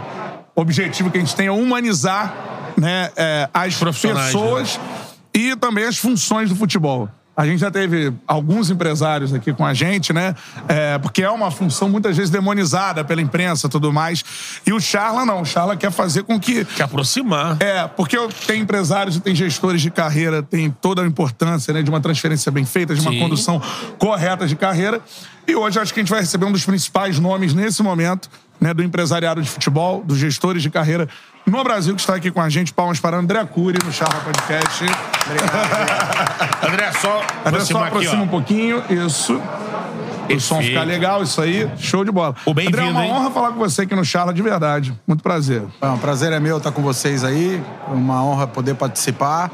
objetivo 0.54 1.10
que 1.10 1.16
a 1.16 1.20
gente 1.22 1.34
tem 1.34 1.46
é 1.46 1.50
humanizar 1.50 2.34
né, 2.76 3.10
é, 3.16 3.48
as 3.54 3.76
pessoas 3.76 4.78
e 5.32 5.56
também 5.56 5.84
as 5.84 5.96
funções 5.96 6.50
do 6.50 6.56
futebol. 6.56 7.08
A 7.38 7.46
gente 7.46 7.60
já 7.60 7.70
teve 7.70 8.12
alguns 8.26 8.68
empresários 8.68 9.32
aqui 9.32 9.52
com 9.52 9.64
a 9.64 9.72
gente, 9.72 10.12
né? 10.12 10.34
É, 10.66 10.98
porque 10.98 11.22
é 11.22 11.30
uma 11.30 11.52
função 11.52 11.88
muitas 11.88 12.16
vezes 12.16 12.32
demonizada 12.32 13.04
pela 13.04 13.22
imprensa 13.22 13.68
e 13.68 13.70
tudo 13.70 13.92
mais. 13.92 14.24
E 14.66 14.72
o 14.72 14.80
Charla 14.80 15.24
não. 15.24 15.42
O 15.42 15.44
Charla 15.44 15.76
quer 15.76 15.92
fazer 15.92 16.24
com 16.24 16.40
que 16.40 16.64
Que 16.64 16.82
aproximar. 16.82 17.56
é, 17.60 17.86
porque 17.86 18.16
tenho 18.44 18.64
empresários 18.64 19.14
e 19.14 19.20
tem 19.20 19.36
gestores 19.36 19.80
de 19.80 19.88
carreira, 19.88 20.42
tem 20.42 20.68
toda 20.68 21.00
a 21.00 21.06
importância 21.06 21.72
né, 21.72 21.80
de 21.80 21.88
uma 21.88 22.00
transferência 22.00 22.50
bem 22.50 22.64
feita, 22.64 22.92
de 22.92 23.00
uma 23.02 23.12
Sim. 23.12 23.20
condução 23.20 23.62
correta 24.00 24.44
de 24.44 24.56
carreira. 24.56 25.00
E 25.46 25.54
hoje 25.54 25.78
acho 25.78 25.94
que 25.94 26.00
a 26.00 26.02
gente 26.02 26.10
vai 26.10 26.20
receber 26.20 26.44
um 26.44 26.50
dos 26.50 26.66
principais 26.66 27.20
nomes 27.20 27.54
nesse 27.54 27.84
momento 27.84 28.28
né, 28.60 28.74
do 28.74 28.82
empresariado 28.82 29.40
de 29.40 29.48
futebol, 29.48 30.02
dos 30.04 30.18
gestores 30.18 30.60
de 30.60 30.70
carreira 30.70 31.08
no 31.50 31.64
Brasil, 31.64 31.94
que 31.94 32.00
está 32.00 32.14
aqui 32.14 32.30
com 32.30 32.40
a 32.40 32.48
gente. 32.48 32.72
Palmas 32.72 33.00
para 33.00 33.16
André 33.16 33.44
Cury 33.44 33.78
no 33.84 33.92
Charla 33.92 34.20
Podcast. 34.20 34.84
André, 36.66 36.92
só 36.92 37.22
André, 37.44 37.60
só 37.60 37.78
aqui, 37.78 37.88
aproxima 37.88 38.22
ó. 38.22 38.24
um 38.24 38.28
pouquinho. 38.28 38.82
Isso. 38.90 39.40
O 40.30 40.40
som 40.40 40.60
ficar 40.60 40.82
legal, 40.82 41.22
isso 41.22 41.40
aí. 41.40 41.68
Show 41.78 42.04
de 42.04 42.12
bola. 42.12 42.34
Pô, 42.44 42.52
bem-vindo, 42.52 42.76
André, 42.76 42.88
é 42.88 42.92
uma 42.92 43.04
hein? 43.04 43.12
honra 43.12 43.30
falar 43.30 43.48
com 43.52 43.58
você 43.58 43.82
aqui 43.82 43.94
no 43.94 44.04
Charla, 44.04 44.32
de 44.34 44.42
verdade. 44.42 44.94
Muito 45.06 45.22
prazer. 45.22 45.62
Bom, 45.80 45.94
o 45.94 45.98
prazer 45.98 46.32
é 46.32 46.40
meu 46.40 46.58
estar 46.58 46.70
com 46.70 46.82
vocês 46.82 47.24
aí. 47.24 47.62
Uma 47.88 48.22
honra 48.22 48.46
poder 48.46 48.74
participar. 48.74 49.50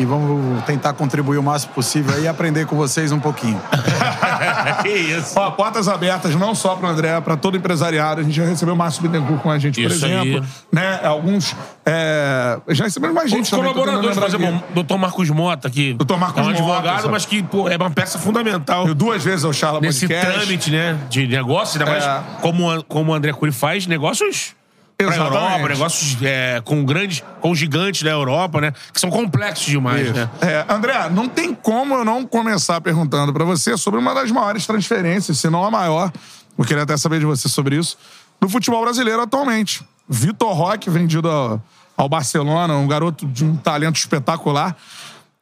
E 0.00 0.04
vamos 0.06 0.64
tentar 0.64 0.94
contribuir 0.94 1.36
o 1.36 1.42
máximo 1.42 1.74
possível 1.74 2.14
aí 2.14 2.22
e 2.22 2.28
aprender 2.28 2.64
com 2.64 2.74
vocês 2.74 3.12
um 3.12 3.20
pouquinho. 3.20 3.60
que 4.82 4.88
isso. 4.88 5.38
Ó, 5.38 5.50
portas 5.50 5.88
abertas 5.88 6.34
não 6.34 6.54
só 6.54 6.74
para 6.74 6.86
o 6.88 6.90
André, 6.90 7.20
para 7.20 7.36
todo 7.36 7.54
empresariado. 7.56 8.20
A 8.22 8.24
gente 8.24 8.34
já 8.34 8.46
recebeu 8.46 8.74
o 8.74 8.76
Márcio 8.78 9.02
Bittencourt 9.02 9.42
com 9.42 9.50
a 9.50 9.58
gente, 9.58 9.80
por 9.82 9.90
Isso 9.90 10.06
aí. 10.06 10.12
exemplo. 10.30 10.48
Né? 10.72 11.00
Alguns. 11.04 11.54
é, 11.84 12.58
Já 12.68 12.84
recebemos 12.84 13.14
mais 13.14 13.30
gente 13.30 13.42
Os 13.44 13.50
também. 13.50 13.72
colaboradores, 13.74 14.16
por 14.16 14.26
exemplo, 14.26 14.62
o 14.70 14.74
doutor 14.74 14.96
Marcos 14.98 15.28
Mota, 15.28 15.68
que 15.68 15.92
Dr. 15.92 16.16
Marcos 16.16 16.38
é 16.38 16.40
um 16.40 16.44
Mota, 16.46 16.58
advogado, 16.58 17.00
sabe? 17.02 17.12
mas 17.12 17.26
que 17.26 17.42
pô, 17.42 17.68
é 17.68 17.76
uma 17.76 17.90
peça 17.90 18.18
fundamental 18.18 18.84
aqui. 18.84 18.94
Duas 18.94 19.22
vezes 19.22 19.44
ao 19.44 19.52
Charla 19.52 19.80
nesse 19.80 20.08
Podcast. 20.08 20.38
trâmite 20.38 20.70
né, 20.70 20.98
de 21.10 21.26
negócios, 21.26 21.78
ainda 21.80 21.90
mais 21.90 22.04
É. 22.04 22.22
como, 22.40 22.82
como 22.84 23.12
o 23.12 23.14
André 23.14 23.32
Cury 23.32 23.52
faz, 23.52 23.86
negócios 23.86 24.54
Exatamente. 25.02 25.34
Europa, 25.34 25.68
negócios 25.68 26.16
é, 26.22 26.60
com 26.64 26.84
grandes, 26.84 27.22
com 27.40 27.54
gigantes 27.54 28.02
da 28.02 28.10
Europa, 28.10 28.60
né? 28.60 28.72
Que 28.92 29.00
são 29.00 29.10
complexos 29.10 29.66
demais, 29.66 30.06
Isso. 30.06 30.14
né? 30.14 30.30
É, 30.40 30.66
André, 30.68 31.08
não 31.10 31.28
tem 31.28 31.54
como 31.54 31.94
eu 31.94 32.04
não 32.04 32.26
começar 32.26 32.80
perguntando 32.80 33.32
pra 33.32 33.44
você 33.44 33.76
sobre 33.76 34.00
uma 34.00 34.14
das 34.14 34.30
maiores 34.30 34.66
transferências, 34.66 35.38
se 35.38 35.48
não 35.48 35.64
a 35.64 35.70
maior. 35.70 36.12
Eu 36.58 36.64
queria 36.64 36.82
até 36.82 36.96
saber 36.96 37.20
de 37.20 37.26
você 37.26 37.48
sobre 37.48 37.76
isso. 37.76 37.96
Do 38.40 38.48
futebol 38.48 38.82
brasileiro 38.82 39.22
atualmente. 39.22 39.82
Vitor 40.08 40.52
Roque, 40.52 40.90
vendido 40.90 41.30
ao, 41.30 41.62
ao 41.96 42.08
Barcelona, 42.08 42.74
um 42.74 42.86
garoto 42.86 43.26
de 43.26 43.44
um 43.44 43.56
talento 43.56 43.96
espetacular. 43.96 44.76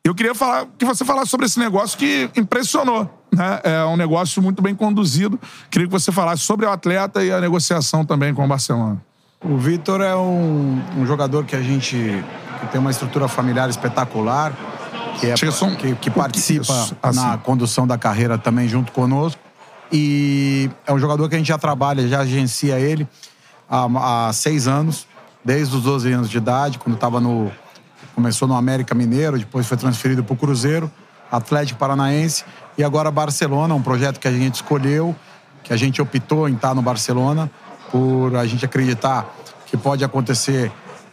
Eu 0.04 0.14
queria 0.14 0.34
falar, 0.34 0.66
que 0.78 0.84
você 0.84 1.04
falasse 1.04 1.30
sobre 1.30 1.46
esse 1.46 1.58
negócio 1.58 1.98
que 1.98 2.30
impressionou. 2.36 3.08
Né? 3.32 3.60
É 3.62 3.84
um 3.84 3.96
negócio 3.96 4.40
muito 4.40 4.62
bem 4.62 4.74
conduzido. 4.74 5.38
Queria 5.70 5.86
que 5.86 5.92
você 5.92 6.10
falasse 6.10 6.42
sobre 6.42 6.66
o 6.66 6.70
atleta 6.70 7.24
e 7.24 7.32
a 7.32 7.40
negociação 7.40 8.04
também 8.04 8.32
com 8.32 8.44
o 8.44 8.48
Barcelona. 8.48 9.02
O 9.44 9.56
Vitor 9.56 10.00
é 10.00 10.16
um, 10.16 10.82
um 10.96 11.06
jogador 11.06 11.44
que 11.44 11.54
a 11.54 11.62
gente 11.62 11.96
que 12.60 12.66
tem 12.72 12.80
uma 12.80 12.90
estrutura 12.90 13.28
familiar 13.28 13.70
espetacular, 13.70 14.52
que, 15.20 15.26
é, 15.26 15.34
um 15.64 15.76
que, 15.76 15.94
que 15.94 16.10
participa 16.10 16.72
assim. 17.00 17.20
na 17.20 17.38
condução 17.38 17.86
da 17.86 17.96
carreira 17.96 18.36
também 18.36 18.66
junto 18.68 18.90
conosco. 18.90 19.40
E 19.92 20.68
é 20.84 20.92
um 20.92 20.98
jogador 20.98 21.28
que 21.28 21.36
a 21.36 21.38
gente 21.38 21.46
já 21.46 21.56
trabalha, 21.56 22.06
já 22.08 22.20
agencia 22.20 22.80
ele 22.80 23.06
há, 23.70 24.28
há 24.28 24.32
seis 24.32 24.66
anos, 24.66 25.06
desde 25.44 25.76
os 25.76 25.84
12 25.84 26.12
anos 26.12 26.28
de 26.28 26.36
idade, 26.36 26.78
quando 26.78 26.96
estava 26.96 27.20
no. 27.20 27.50
Começou 28.16 28.48
no 28.48 28.56
América 28.56 28.92
Mineiro, 28.96 29.38
depois 29.38 29.64
foi 29.64 29.76
transferido 29.76 30.24
para 30.24 30.34
o 30.34 30.36
Cruzeiro, 30.36 30.90
Atlético 31.30 31.78
Paranaense 31.78 32.44
e 32.76 32.82
agora 32.82 33.12
Barcelona, 33.12 33.72
um 33.72 33.82
projeto 33.82 34.18
que 34.18 34.26
a 34.26 34.32
gente 34.32 34.56
escolheu, 34.56 35.14
que 35.62 35.72
a 35.72 35.76
gente 35.76 36.02
optou 36.02 36.48
em 36.48 36.54
estar 36.54 36.74
no 36.74 36.82
Barcelona, 36.82 37.48
por 37.90 38.36
a 38.36 38.46
gente 38.46 38.64
acreditar 38.64 39.34
que 39.66 39.76
pode 39.76 40.04
acontecer 40.04 40.70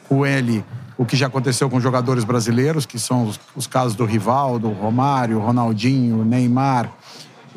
com 0.07 0.25
ele 0.25 0.63
o 0.97 1.05
que 1.05 1.15
já 1.15 1.27
aconteceu 1.27 1.69
com 1.69 1.79
jogadores 1.79 2.23
brasileiros, 2.23 2.85
que 2.85 2.97
são 2.97 3.27
os, 3.27 3.39
os 3.55 3.67
casos 3.67 3.95
do 3.95 4.05
Rivaldo, 4.05 4.69
Romário, 4.69 5.39
Ronaldinho, 5.39 6.23
Neymar 6.23 6.89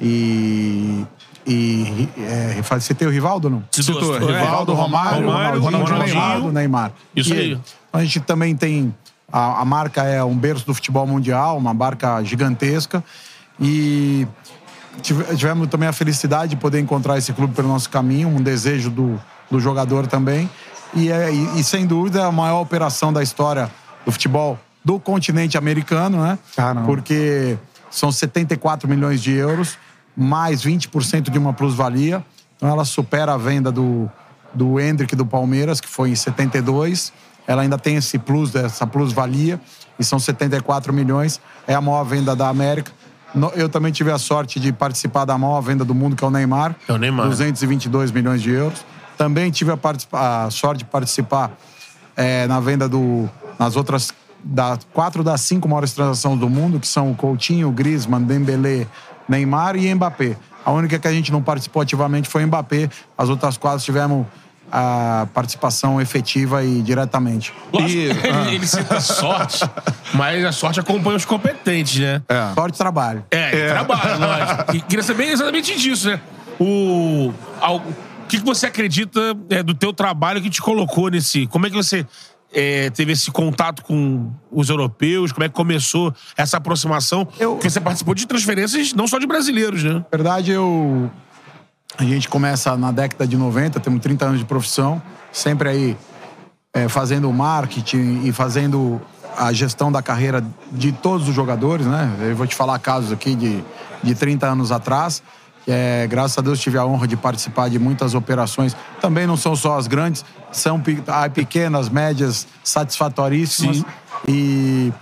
e. 0.00 1.04
e 1.46 2.08
é, 2.18 2.60
você 2.60 2.94
tem 2.94 3.06
o 3.06 3.10
Rivaldo, 3.10 3.48
não? 3.48 3.62
Citou, 3.70 3.94
Citou, 3.94 4.16
é, 4.16 4.42
Rivaldo, 4.42 4.74
Romário, 4.74 5.26
Romário, 5.26 5.60
Ronaldinho, 5.60 5.92
Ronaldinho. 5.92 6.20
Ronaldo, 6.20 6.52
Neymar. 6.52 6.92
Isso 7.14 7.34
E 7.34 7.38
aí. 7.38 7.60
A 7.92 8.00
gente 8.00 8.20
também 8.20 8.56
tem. 8.56 8.94
A, 9.30 9.60
a 9.60 9.64
marca 9.64 10.02
é 10.02 10.22
um 10.24 10.36
berço 10.36 10.66
do 10.66 10.74
futebol 10.74 11.06
mundial, 11.06 11.58
uma 11.58 11.74
marca 11.74 12.22
gigantesca. 12.24 13.04
E 13.60 14.26
tivemos 15.00 15.68
também 15.68 15.88
a 15.88 15.92
felicidade 15.92 16.50
de 16.50 16.56
poder 16.56 16.80
encontrar 16.80 17.18
esse 17.18 17.32
clube 17.32 17.54
pelo 17.54 17.68
nosso 17.68 17.88
caminho, 17.90 18.28
um 18.28 18.42
desejo 18.42 18.90
do, 18.90 19.20
do 19.50 19.60
jogador 19.60 20.06
também. 20.06 20.48
E, 20.94 21.10
é, 21.10 21.32
e, 21.32 21.60
e, 21.60 21.64
sem 21.64 21.86
dúvida, 21.86 22.26
a 22.26 22.32
maior 22.32 22.60
operação 22.60 23.12
da 23.12 23.22
história 23.22 23.70
do 24.04 24.12
futebol 24.12 24.58
do 24.84 24.98
continente 24.98 25.58
americano, 25.58 26.22
né? 26.22 26.38
Caramba. 26.56 26.86
Porque 26.86 27.58
são 27.90 28.10
74 28.10 28.88
milhões 28.88 29.22
de 29.22 29.32
euros, 29.32 29.76
mais 30.16 30.62
20% 30.62 31.30
de 31.30 31.38
uma 31.38 31.52
plusvalia. 31.52 32.24
Então 32.56 32.68
ela 32.68 32.84
supera 32.84 33.34
a 33.34 33.36
venda 33.36 33.70
do, 33.70 34.10
do 34.52 34.80
Hendrick 34.80 35.14
do 35.14 35.26
Palmeiras, 35.26 35.80
que 35.80 35.88
foi 35.88 36.10
em 36.10 36.14
72. 36.14 37.12
Ela 37.46 37.62
ainda 37.62 37.78
tem 37.78 37.96
esse 37.96 38.18
plus, 38.18 38.54
essa 38.54 38.86
plusvalia, 38.86 39.60
e 39.98 40.04
são 40.04 40.18
74 40.18 40.92
milhões. 40.92 41.40
É 41.66 41.74
a 41.74 41.80
maior 41.80 42.04
venda 42.04 42.34
da 42.34 42.48
América. 42.48 42.92
Eu 43.54 43.68
também 43.68 43.92
tive 43.92 44.10
a 44.10 44.18
sorte 44.18 44.58
de 44.58 44.72
participar 44.72 45.24
da 45.24 45.36
maior 45.36 45.60
venda 45.60 45.84
do 45.84 45.94
mundo, 45.94 46.16
que 46.16 46.24
é 46.24 46.26
o 46.26 46.30
Neymar. 46.30 46.74
É 46.88 46.92
o 46.92 46.96
Neymar. 46.96 47.26
222 47.26 48.10
milhões 48.10 48.40
de 48.40 48.50
euros. 48.50 48.84
Também 49.16 49.50
tive 49.50 49.70
a, 49.70 49.78
a 50.46 50.50
sorte 50.50 50.78
de 50.78 50.84
participar 50.84 51.50
é, 52.16 52.46
na 52.46 52.60
venda 52.60 52.88
do. 52.88 53.28
nas 53.58 53.76
outras. 53.76 54.12
Da, 54.42 54.78
quatro 54.92 55.24
das 55.24 55.40
cinco 55.40 55.68
maiores 55.68 55.92
transações 55.92 56.38
do 56.38 56.48
mundo, 56.48 56.78
que 56.78 56.86
são 56.86 57.10
o 57.10 57.14
Coutinho, 57.14 57.68
o 57.68 57.72
Griezmann, 57.72 58.22
Dembélé, 58.22 58.86
Neymar 59.28 59.74
e 59.74 59.92
Mbappé. 59.92 60.36
A 60.64 60.70
única 60.70 60.96
que 60.96 61.08
a 61.08 61.12
gente 61.12 61.32
não 61.32 61.42
participou 61.42 61.82
ativamente 61.82 62.28
foi 62.28 62.44
o 62.44 62.46
Mbappé. 62.46 62.88
As 63.16 63.28
outras 63.28 63.56
quatro 63.56 63.84
tivemos 63.84 64.26
a 64.70 65.26
participação 65.32 66.00
efetiva 66.00 66.62
e 66.64 66.82
diretamente. 66.82 67.52
Lógico, 67.72 67.90
E- 68.00 68.04
ele, 68.10 68.54
ele 68.56 68.66
cita 68.66 69.00
sorte, 69.00 69.64
mas 70.14 70.44
a 70.44 70.52
sorte 70.52 70.78
acompanha 70.80 71.16
os 71.16 71.24
competentes, 71.24 71.98
né? 72.00 72.22
É. 72.28 72.54
Sorte 72.54 72.72
de 72.72 72.78
trabalho. 72.78 73.24
É, 73.30 73.68
trabalho, 73.72 74.18
lógico. 74.20 74.76
E 74.76 74.80
queria 74.82 75.02
saber 75.02 75.24
exatamente 75.30 75.78
disso, 75.78 76.08
né? 76.10 76.20
O, 76.60 77.32
ao- 77.60 77.76
o 77.78 77.94
que, 78.28 78.38
que 78.38 78.44
você 78.44 78.66
acredita 78.66 79.20
é, 79.48 79.62
do 79.62 79.72
teu 79.74 79.92
trabalho 79.92 80.40
que 80.42 80.50
te 80.50 80.60
colocou 80.60 81.08
nesse... 81.08 81.46
Como 81.46 81.66
é 81.66 81.70
que 81.70 81.76
você 81.76 82.04
é, 82.52 82.90
teve 82.90 83.12
esse 83.12 83.30
contato 83.30 83.82
com 83.82 84.30
os 84.50 84.68
europeus? 84.68 85.32
Como 85.32 85.44
é 85.44 85.48
que 85.48 85.54
começou 85.54 86.14
essa 86.36 86.58
aproximação? 86.58 87.26
Eu- 87.38 87.52
Porque 87.54 87.70
você 87.70 87.80
participou 87.80 88.14
de 88.14 88.26
transferências 88.26 88.92
não 88.92 89.06
só 89.06 89.18
de 89.18 89.26
brasileiros, 89.26 89.82
né? 89.82 89.94
Na 89.94 90.04
verdade, 90.10 90.50
eu. 90.50 91.10
A 91.98 92.04
gente 92.04 92.28
começa 92.28 92.76
na 92.76 92.92
década 92.92 93.26
de 93.26 93.36
90, 93.36 93.80
temos 93.80 94.00
30 94.00 94.24
anos 94.24 94.38
de 94.38 94.44
profissão, 94.44 95.02
sempre 95.32 95.68
aí 95.68 95.96
é, 96.72 96.88
fazendo 96.88 97.28
o 97.28 97.32
marketing 97.32 98.22
e 98.24 98.30
fazendo 98.30 99.00
a 99.36 99.52
gestão 99.52 99.90
da 99.90 100.00
carreira 100.00 100.44
de 100.70 100.92
todos 100.92 101.28
os 101.28 101.34
jogadores, 101.34 101.86
né? 101.86 102.08
Eu 102.20 102.36
vou 102.36 102.46
te 102.46 102.54
falar 102.54 102.78
casos 102.78 103.10
aqui 103.10 103.34
de, 103.34 103.64
de 104.00 104.14
30 104.14 104.46
anos 104.46 104.70
atrás. 104.70 105.24
É, 105.66 106.06
graças 106.06 106.38
a 106.38 106.40
Deus 106.40 106.60
tive 106.60 106.78
a 106.78 106.86
honra 106.86 107.08
de 107.08 107.16
participar 107.16 107.68
de 107.68 107.80
muitas 107.80 108.14
operações. 108.14 108.76
Também 109.00 109.26
não 109.26 109.36
são 109.36 109.56
só 109.56 109.76
as 109.76 109.88
grandes, 109.88 110.24
são 110.52 110.80
há 111.08 111.28
pequenas, 111.28 111.88
médias, 111.88 112.46
satisfatoríssimas. 112.62 113.78
Sim. 113.78 113.84
E, 114.28 114.92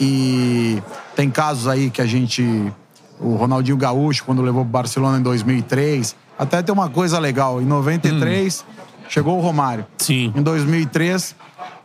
e 0.00 0.82
tem 1.14 1.28
casos 1.30 1.68
aí 1.68 1.90
que 1.90 2.00
a 2.00 2.06
gente 2.06 2.72
o 3.20 3.34
Ronaldinho 3.34 3.76
Gaúcho, 3.76 4.24
quando 4.24 4.40
levou 4.40 4.62
pro 4.62 4.70
Barcelona 4.70 5.18
em 5.18 5.22
2003. 5.22 6.16
Até 6.38 6.62
tem 6.62 6.72
uma 6.72 6.88
coisa 6.88 7.18
legal. 7.18 7.60
Em 7.60 7.64
93, 7.64 8.64
chegou 9.08 9.38
o 9.38 9.40
Romário. 9.40 9.86
Sim. 9.98 10.32
Em 10.36 10.42
2003, 10.42 11.34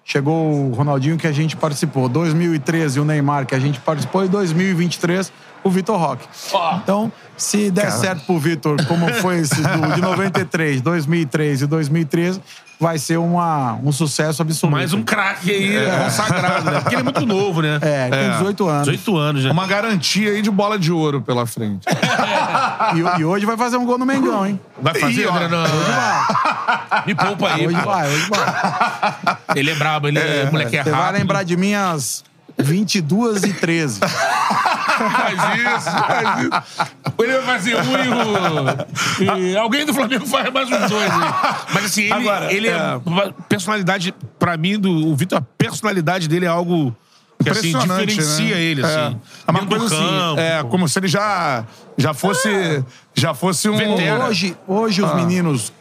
chegou 0.03 0.69
o 0.69 0.73
Ronaldinho, 0.73 1.17
que 1.17 1.27
a 1.27 1.31
gente 1.31 1.55
participou. 1.55 2.07
2013, 2.07 2.99
o 2.99 3.05
Neymar, 3.05 3.45
que 3.45 3.55
a 3.55 3.59
gente 3.59 3.79
participou. 3.79 4.23
E 4.23 4.27
2023, 4.27 5.31
o 5.63 5.69
Vitor 5.69 5.97
Roque. 5.97 6.27
Ó. 6.51 6.77
Então, 6.77 7.11
se 7.37 7.71
der 7.71 7.91
certo 7.91 8.25
pro 8.25 8.37
Vitor, 8.37 8.85
como 8.85 9.11
foi 9.15 9.39
esse 9.39 9.61
do, 9.61 9.95
de 9.95 10.01
93, 10.01 10.81
2003 10.81 11.61
e 11.61 11.67
2013, 11.67 12.41
vai 12.83 12.99
ser 12.99 13.17
uma, 13.17 13.79
um 13.81 13.93
sucesso 13.93 14.41
absoluto. 14.41 14.75
Mais 14.75 14.91
um 14.91 15.01
craque 15.03 15.49
aí 15.49 15.73
consagrado, 16.03 16.69
né? 16.69 16.81
Porque 16.81 16.95
ele 16.95 16.99
é 16.99 17.03
muito 17.03 17.25
novo, 17.25 17.61
né? 17.61 17.79
É, 17.81 18.09
tem 18.09 18.31
18 18.31 18.67
anos. 18.67 18.87
18 18.89 19.17
anos, 19.17 19.45
né? 19.45 19.51
Uma 19.51 19.65
garantia 19.65 20.31
aí 20.31 20.41
de 20.41 20.51
bola 20.51 20.77
de 20.77 20.91
ouro 20.91 21.21
pela 21.21 21.45
frente. 21.45 21.87
E, 22.93 23.21
e 23.21 23.25
hoje 23.25 23.45
vai 23.45 23.55
fazer 23.57 23.77
um 23.77 23.85
gol 23.85 23.97
no 23.97 24.05
Mengão, 24.05 24.45
hein? 24.45 24.59
Vai 24.79 24.93
fazer. 24.93 25.27
André? 25.27 25.47
Não. 25.47 25.63
Hoje 25.63 25.91
vai. 25.91 27.03
Me 27.07 27.15
poupa 27.15 27.53
aí. 27.53 27.65
Hoje 27.65 27.77
pô. 27.77 27.89
vai, 27.89 28.07
hoje 28.07 28.29
vai. 28.29 29.37
Ele 29.55 29.71
é 29.71 29.75
brabo, 29.75 30.07
ele 30.07 30.19
é, 30.19 30.49
moleque 30.51 30.77
é 30.77 30.83
Você 30.83 30.91
vai 30.91 31.11
lembrar 31.13 31.43
de 31.43 31.55
mim 31.55 31.73
às 31.73 32.23
22 32.57 33.43
e 33.43 33.53
13. 33.53 33.99
Faz 33.99 35.39
isso, 35.57 35.91
faz 35.91 36.39
isso. 36.41 36.93
Ele 37.19 37.33
vai 37.33 37.41
fazer 37.41 37.75
um 37.75 37.81
e, 39.19 39.29
o... 39.29 39.37
e 39.39 39.57
alguém 39.57 39.85
do 39.85 39.93
Flamengo 39.93 40.25
faz 40.25 40.51
mais 40.53 40.69
uns 40.69 40.89
dois. 40.89 41.11
Mas 41.73 41.85
assim, 41.85 42.03
ele, 42.03 42.13
Agora, 42.13 42.53
ele 42.53 42.67
é... 42.67 42.71
é. 42.71 43.01
uma 43.05 43.33
personalidade, 43.49 44.13
pra 44.37 44.55
mim, 44.55 44.79
do 44.79 44.91
o 45.07 45.15
Vitor, 45.15 45.39
a 45.39 45.41
personalidade 45.57 46.27
dele 46.27 46.45
é 46.45 46.49
algo 46.49 46.95
que 47.43 47.49
assim, 47.49 47.69
Impressionante, 47.69 48.05
diferencia 48.05 48.55
né? 48.55 48.61
ele, 48.61 48.81
É. 48.81 48.85
assim. 48.85 49.19
É 49.47 49.51
uma 49.51 49.65
coisa 49.65 49.85
assim, 49.85 49.95
campo. 49.97 50.39
é, 50.39 50.63
como 50.63 50.87
se 50.87 50.99
ele 50.99 51.07
já, 51.07 51.65
já 51.97 52.13
fosse, 52.13 52.83
já 53.13 53.33
fosse 53.33 53.69
um... 53.69 53.75
Veterano. 53.75 54.25
Hoje, 54.25 54.55
hoje 54.67 55.01
os 55.01 55.13
meninos 55.15 55.73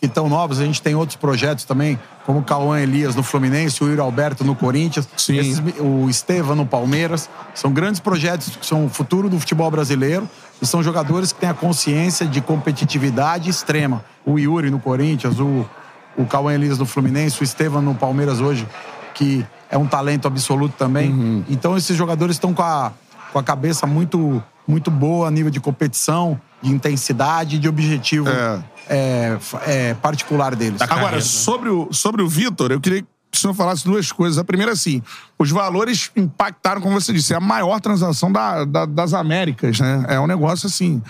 que 0.00 0.06
estão 0.06 0.28
novos. 0.28 0.58
A 0.60 0.64
gente 0.64 0.80
tem 0.80 0.94
outros 0.94 1.16
projetos 1.16 1.64
também, 1.64 1.98
como 2.30 2.38
o 2.38 2.44
Cauã 2.44 2.78
Elias 2.78 3.16
no 3.16 3.24
Fluminense, 3.24 3.82
o 3.82 3.88
Yuri 3.88 4.00
Alberto 4.00 4.44
no 4.44 4.54
Corinthians. 4.54 5.08
Esses- 5.40 5.60
o 5.80 6.08
Estevam 6.08 6.54
no 6.54 6.64
Palmeiras. 6.64 7.28
São 7.56 7.72
grandes 7.72 7.98
projetos 7.98 8.54
que 8.54 8.64
são 8.64 8.84
o 8.84 8.88
futuro 8.88 9.28
do 9.28 9.36
futebol 9.40 9.68
brasileiro 9.68 10.28
e 10.62 10.64
são 10.66 10.80
jogadores 10.80 11.32
que 11.32 11.40
têm 11.40 11.48
a 11.48 11.54
consciência 11.54 12.24
de 12.26 12.40
competitividade 12.40 13.50
extrema. 13.50 14.04
O 14.24 14.38
Yuri 14.38 14.70
no 14.70 14.78
Corinthians, 14.78 15.40
o, 15.40 15.68
o 16.16 16.24
Cauã 16.24 16.54
Elias 16.54 16.78
no 16.78 16.86
Fluminense, 16.86 17.40
o 17.40 17.42
Estevam 17.42 17.82
no 17.82 17.96
Palmeiras 17.96 18.40
hoje, 18.40 18.64
que 19.12 19.44
é 19.68 19.76
um 19.76 19.88
talento 19.88 20.28
absoluto 20.28 20.76
também. 20.78 21.10
Uhum. 21.10 21.44
Então 21.48 21.76
esses 21.76 21.96
jogadores 21.96 22.36
estão 22.36 22.54
com 22.54 22.62
a, 22.62 22.92
com 23.32 23.40
a 23.40 23.42
cabeça 23.42 23.88
muito, 23.88 24.40
muito 24.70 24.90
boa 24.90 25.28
a 25.28 25.30
nível 25.30 25.50
de 25.50 25.60
competição, 25.60 26.40
de 26.62 26.70
intensidade, 26.70 27.58
de 27.58 27.68
objetivo 27.68 28.28
É. 28.28 28.62
é, 28.88 29.38
é, 29.66 29.94
particular 29.94 30.54
deles. 30.54 30.80
Agora, 30.80 31.00
carreira. 31.02 31.20
sobre 31.22 31.68
o, 31.68 31.88
sobre 31.92 32.22
o 32.22 32.28
Vitor, 32.28 32.70
eu 32.72 32.80
queria 32.80 33.02
que 33.02 33.08
o 33.32 33.38
senhor 33.38 33.54
falasse 33.54 33.84
duas 33.84 34.10
coisas. 34.10 34.38
A 34.38 34.44
primeira, 34.44 34.72
assim, 34.72 35.02
os 35.38 35.50
valores 35.50 36.10
impactaram, 36.16 36.80
como 36.80 37.00
você 37.00 37.12
disse, 37.12 37.32
é 37.32 37.36
a 37.36 37.40
maior 37.40 37.80
transação 37.80 38.30
da- 38.32 38.64
da- 38.64 38.86
das 38.86 39.14
Américas, 39.14 39.78
né? 39.78 40.04
É 40.08 40.18
um 40.20 40.26
negócio 40.26 40.66
assim. 40.66 41.00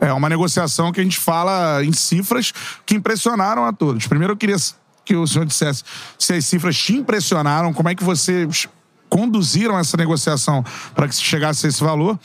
É 0.00 0.12
uma 0.12 0.28
negociação 0.28 0.92
que 0.92 1.00
a 1.00 1.02
gente 1.04 1.18
fala 1.18 1.84
em 1.84 1.92
cifras 1.92 2.52
que 2.86 2.94
impressionaram 2.94 3.64
a 3.64 3.72
todos. 3.72 4.06
Primeiro, 4.06 4.32
eu 4.32 4.36
queria 4.36 4.56
que 5.04 5.16
o 5.16 5.26
senhor 5.26 5.44
dissesse 5.44 5.82
se 6.18 6.32
as 6.34 6.44
cifras 6.46 6.76
te 6.76 6.94
impressionaram, 6.94 7.72
como 7.72 7.88
é 7.88 7.94
que 7.94 8.04
vocês 8.04 8.66
conduziram 9.08 9.78
essa 9.78 9.96
negociação 9.96 10.64
para 10.94 11.08
que 11.08 11.14
se 11.14 11.22
chegasse 11.22 11.66
a 11.66 11.68
esse 11.68 11.82
valor. 11.82 12.18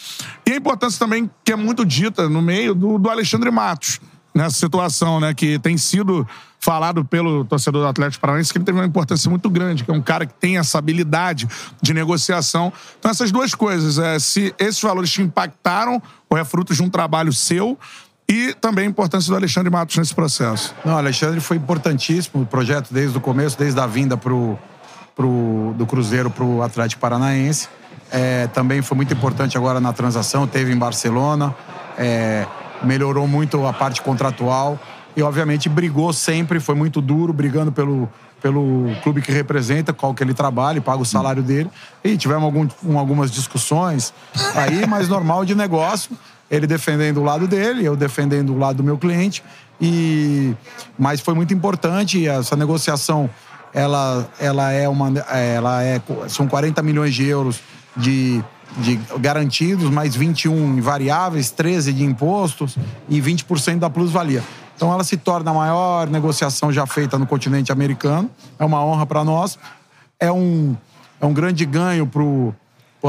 E 0.46 0.52
a 0.52 0.56
importância 0.56 1.00
também 1.00 1.30
que 1.44 1.52
é 1.52 1.56
muito 1.56 1.86
dita 1.86 2.30
no 2.30 2.42
meio 2.42 2.76
do, 2.76 2.98
do 2.98 3.10
Alexandre 3.10 3.50
Matos 3.52 4.00
nessa 4.34 4.58
situação, 4.58 5.20
né? 5.20 5.34
Que 5.34 5.60
tem 5.60 5.78
sido 5.78 6.28
falado 6.60 7.04
pelo 7.04 7.44
torcedor 7.44 7.82
do 7.82 7.88
Atlético 7.88 8.22
Paranaense 8.22 8.52
que 8.52 8.58
ele 8.58 8.66
teve 8.66 8.78
uma 8.78 8.86
importância 8.86 9.30
muito 9.30 9.50
grande, 9.50 9.84
que 9.84 9.92
é 9.92 9.94
um 9.94 10.02
cara 10.02 10.26
que 10.26 10.34
tem 10.34 10.58
essa 10.58 10.78
habilidade 10.78 11.48
de 11.82 11.94
negociação. 11.94 12.72
Então, 12.98 13.12
essas 13.12 13.32
duas 13.32 13.54
coisas, 13.54 14.00
é, 14.00 14.18
se 14.18 14.56
esses 14.58 14.82
valores 14.82 15.12
te 15.12 15.22
impactaram 15.22 16.02
ou 16.30 16.38
é 16.38 16.46
fruto 16.46 16.74
de 16.74 16.82
um 16.82 16.90
trabalho 16.90 17.34
seu 17.34 17.78
e 18.30 18.54
também 18.62 18.86
a 18.86 18.90
importância 18.90 19.30
do 19.30 19.36
Alexandre 19.36 19.70
Matos 19.70 19.98
nesse 19.98 20.16
processo. 20.16 20.74
Não, 20.86 20.98
Alexandre 20.98 21.42
foi 21.42 21.58
importantíssimo 21.58 22.44
o 22.44 22.46
projeto 22.46 22.94
desde 22.94 23.18
o 23.18 23.22
começo, 23.22 23.58
desde 23.58 23.80
a 23.80 23.86
vinda 23.86 24.16
pro, 24.16 24.58
pro, 25.16 25.74
do 25.78 25.86
Cruzeiro 25.86 26.30
para 26.30 26.44
o 26.44 26.62
Atlético 26.62 27.02
Paranaense. 27.02 27.68
É, 28.12 28.48
também 28.48 28.82
foi 28.82 28.96
muito 28.96 29.14
importante 29.14 29.58
agora 29.58 29.80
na 29.80 29.92
transação, 29.92 30.46
teve 30.46 30.72
em 30.72 30.78
Barcelona, 30.78 31.56
é, 31.98 32.46
melhorou 32.84 33.28
muito 33.28 33.66
a 33.66 33.74
parte 33.74 34.02
contratual 34.02 34.80
e, 35.16 35.24
obviamente, 35.24 35.68
brigou 35.70 36.12
sempre, 36.14 36.60
foi 36.60 36.76
muito 36.76 37.02
duro, 37.02 37.34
brigando 37.34 37.72
pelo, 37.72 38.10
pelo 38.42 38.88
clube 39.02 39.22
que 39.22 39.32
representa, 39.32 39.94
qual 39.94 40.14
que 40.14 40.24
ele 40.24 40.34
trabalha, 40.34 40.82
paga 40.82 41.02
o 41.02 41.06
salário 41.06 41.42
dele. 41.42 41.70
E 42.04 42.18
tivemos 42.18 42.44
algum, 42.44 42.68
um- 42.84 43.00
algumas 43.00 43.32
discussões 43.32 44.14
aí, 44.56 44.86
mas 44.88 45.08
normal 45.08 45.46
de 45.46 45.56
negócio 45.56 46.12
ele 46.52 46.68
defendendo 46.68 47.18
o 47.18 47.24
lado 47.24 47.48
dele, 47.48 47.84
eu 47.86 47.96
defendendo 47.96 48.54
o 48.54 48.60
lado 48.60 48.78
do 48.78 48.84
meu 48.84 48.98
cliente. 48.98 49.44
E 49.82 50.54
mas 51.00 51.20
foi 51.20 51.34
muito 51.34 51.52
importante 51.54 52.28
essa 52.28 52.56
negociação. 52.56 53.28
Ela, 53.74 54.28
ela 54.40 54.72
é 54.72 54.88
uma, 54.88 55.10
ela 55.30 55.84
é 55.84 56.02
são 56.28 56.48
40 56.48 56.82
milhões 56.84 57.14
de 57.14 57.26
euros 57.26 57.60
de, 57.98 58.44
de 58.78 59.00
garantidos, 59.20 59.90
mais 59.90 60.16
21 60.16 60.78
em 60.78 60.82
variáveis, 60.82 61.50
13 61.52 61.94
de 61.94 62.04
impostos 62.04 62.78
e 63.10 63.20
20% 63.20 63.80
da 63.80 63.90
plusvalia. 63.90 64.44
Então 64.76 64.92
ela 64.92 65.04
se 65.04 65.18
torna 65.18 65.52
a 65.52 65.54
maior 65.54 66.08
negociação 66.08 66.72
já 66.72 66.86
feita 66.86 67.18
no 67.18 67.26
continente 67.26 67.72
americano. 67.72 68.30
É 68.58 68.66
uma 68.66 68.84
honra 68.84 69.06
para 69.06 69.24
nós. 69.24 69.58
É 70.20 70.32
um, 70.32 70.76
é 71.22 71.26
um 71.26 71.34
grande 71.34 71.66
ganho 71.66 72.08
para 72.08 72.22
o 72.22 72.54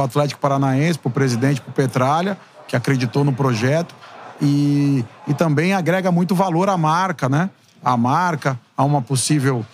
Atlético 0.03 0.40
Paranaense, 0.40 0.98
para 0.98 1.09
o 1.09 1.12
presidente, 1.12 1.61
para 1.61 1.70
o 1.70 1.72
Petralha, 1.72 2.38
que 2.68 2.77
acreditou 2.77 3.24
no 3.24 3.33
projeto. 3.33 3.94
E, 4.40 5.05
e 5.27 5.35
também 5.35 5.72
agrega 5.72 6.11
muito 6.11 6.35
valor 6.35 6.68
à 6.68 6.77
marca, 6.77 7.29
né? 7.29 7.48
A 7.83 7.96
marca, 7.96 8.59
a 8.77 8.85
uma 8.85 9.00
possível. 9.00 9.64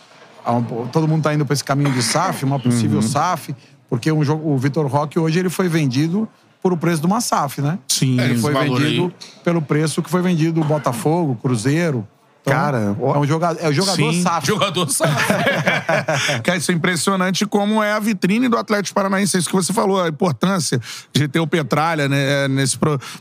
Um- 0.46 0.87
todo 0.88 1.07
mundo 1.07 1.18
está 1.18 1.35
indo 1.35 1.44
para 1.44 1.55
esse 1.55 1.64
caminho 1.64 1.92
de 1.92 2.03
SAF, 2.03 2.44
uma 2.44 2.59
possível 2.59 3.03
SAF, 3.03 3.55
porque 3.88 4.11
um 4.11 4.24
jogo, 4.24 4.50
o 4.50 4.57
Vitor 4.57 4.87
Roque 4.87 5.18
hoje 5.18 5.38
ele 5.38 5.50
foi 5.50 5.68
vendido 5.68 6.29
por 6.62 6.72
o 6.72 6.76
preço 6.76 7.00
de 7.00 7.07
uma 7.07 7.20
SAF, 7.20 7.61
né? 7.61 7.79
Sim. 7.88 8.20
Ele 8.20 8.38
foi 8.38 8.53
vendido 8.53 9.12
pelo 9.42 9.61
preço 9.62 10.03
que 10.03 10.11
foi 10.11 10.22
vendido 10.22 10.61
o 10.61 10.64
Botafogo, 10.64 11.37
Cruzeiro. 11.40 12.07
Então, 12.42 12.55
Cara, 12.55 12.96
é 12.98 13.18
um 13.18 13.26
jogador, 13.26 13.61
é 13.62 13.68
o 13.68 13.72
jogador 13.72 14.12
Sim. 14.12 14.22
SAF. 14.22 14.46
Jogador 14.46 14.88
sabe. 14.90 15.12
Cara, 16.42 16.57
isso 16.57 16.70
é 16.70 16.74
impressionante 16.74 17.44
como 17.44 17.83
é 17.83 17.92
a 17.92 17.98
vitrine 17.98 18.48
do 18.48 18.57
Atlético 18.57 18.94
Paranaense. 18.94 19.37
É 19.37 19.40
isso 19.40 19.48
que 19.48 19.55
você 19.55 19.72
falou, 19.74 20.03
a 20.03 20.09
importância 20.09 20.81
de 21.12 21.29
ter 21.29 21.38
o 21.40 21.46
Petralha 21.46 22.09
né, 22.09 22.48
nesse, 22.48 22.79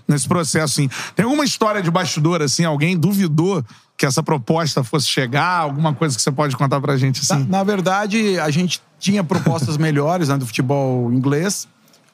nesse 0.08 0.28
processo. 0.28 0.66
Assim. 0.66 0.90
Tem 1.16 1.26
alguma 1.26 1.44
história 1.44 1.82
de 1.82 1.92
bastidor, 1.92 2.42
assim? 2.42 2.64
Alguém 2.64 2.98
duvidou 2.98 3.64
que 4.00 4.06
essa 4.06 4.24
proposta 4.24 4.82
fosse 4.82 5.08
chegar? 5.08 5.60
Alguma 5.60 5.94
coisa 5.94 6.16
que 6.16 6.22
você 6.22 6.32
pode 6.32 6.56
contar 6.56 6.80
pra 6.80 6.96
gente, 6.96 7.22
Na, 7.30 7.36
assim? 7.36 7.46
na 7.50 7.64
verdade, 7.66 8.40
a 8.40 8.50
gente 8.50 8.82
tinha 8.98 9.22
propostas 9.26 9.76
melhores 9.78 10.30
né, 10.30 10.38
do 10.38 10.46
futebol 10.48 11.12
inglês. 11.12 11.68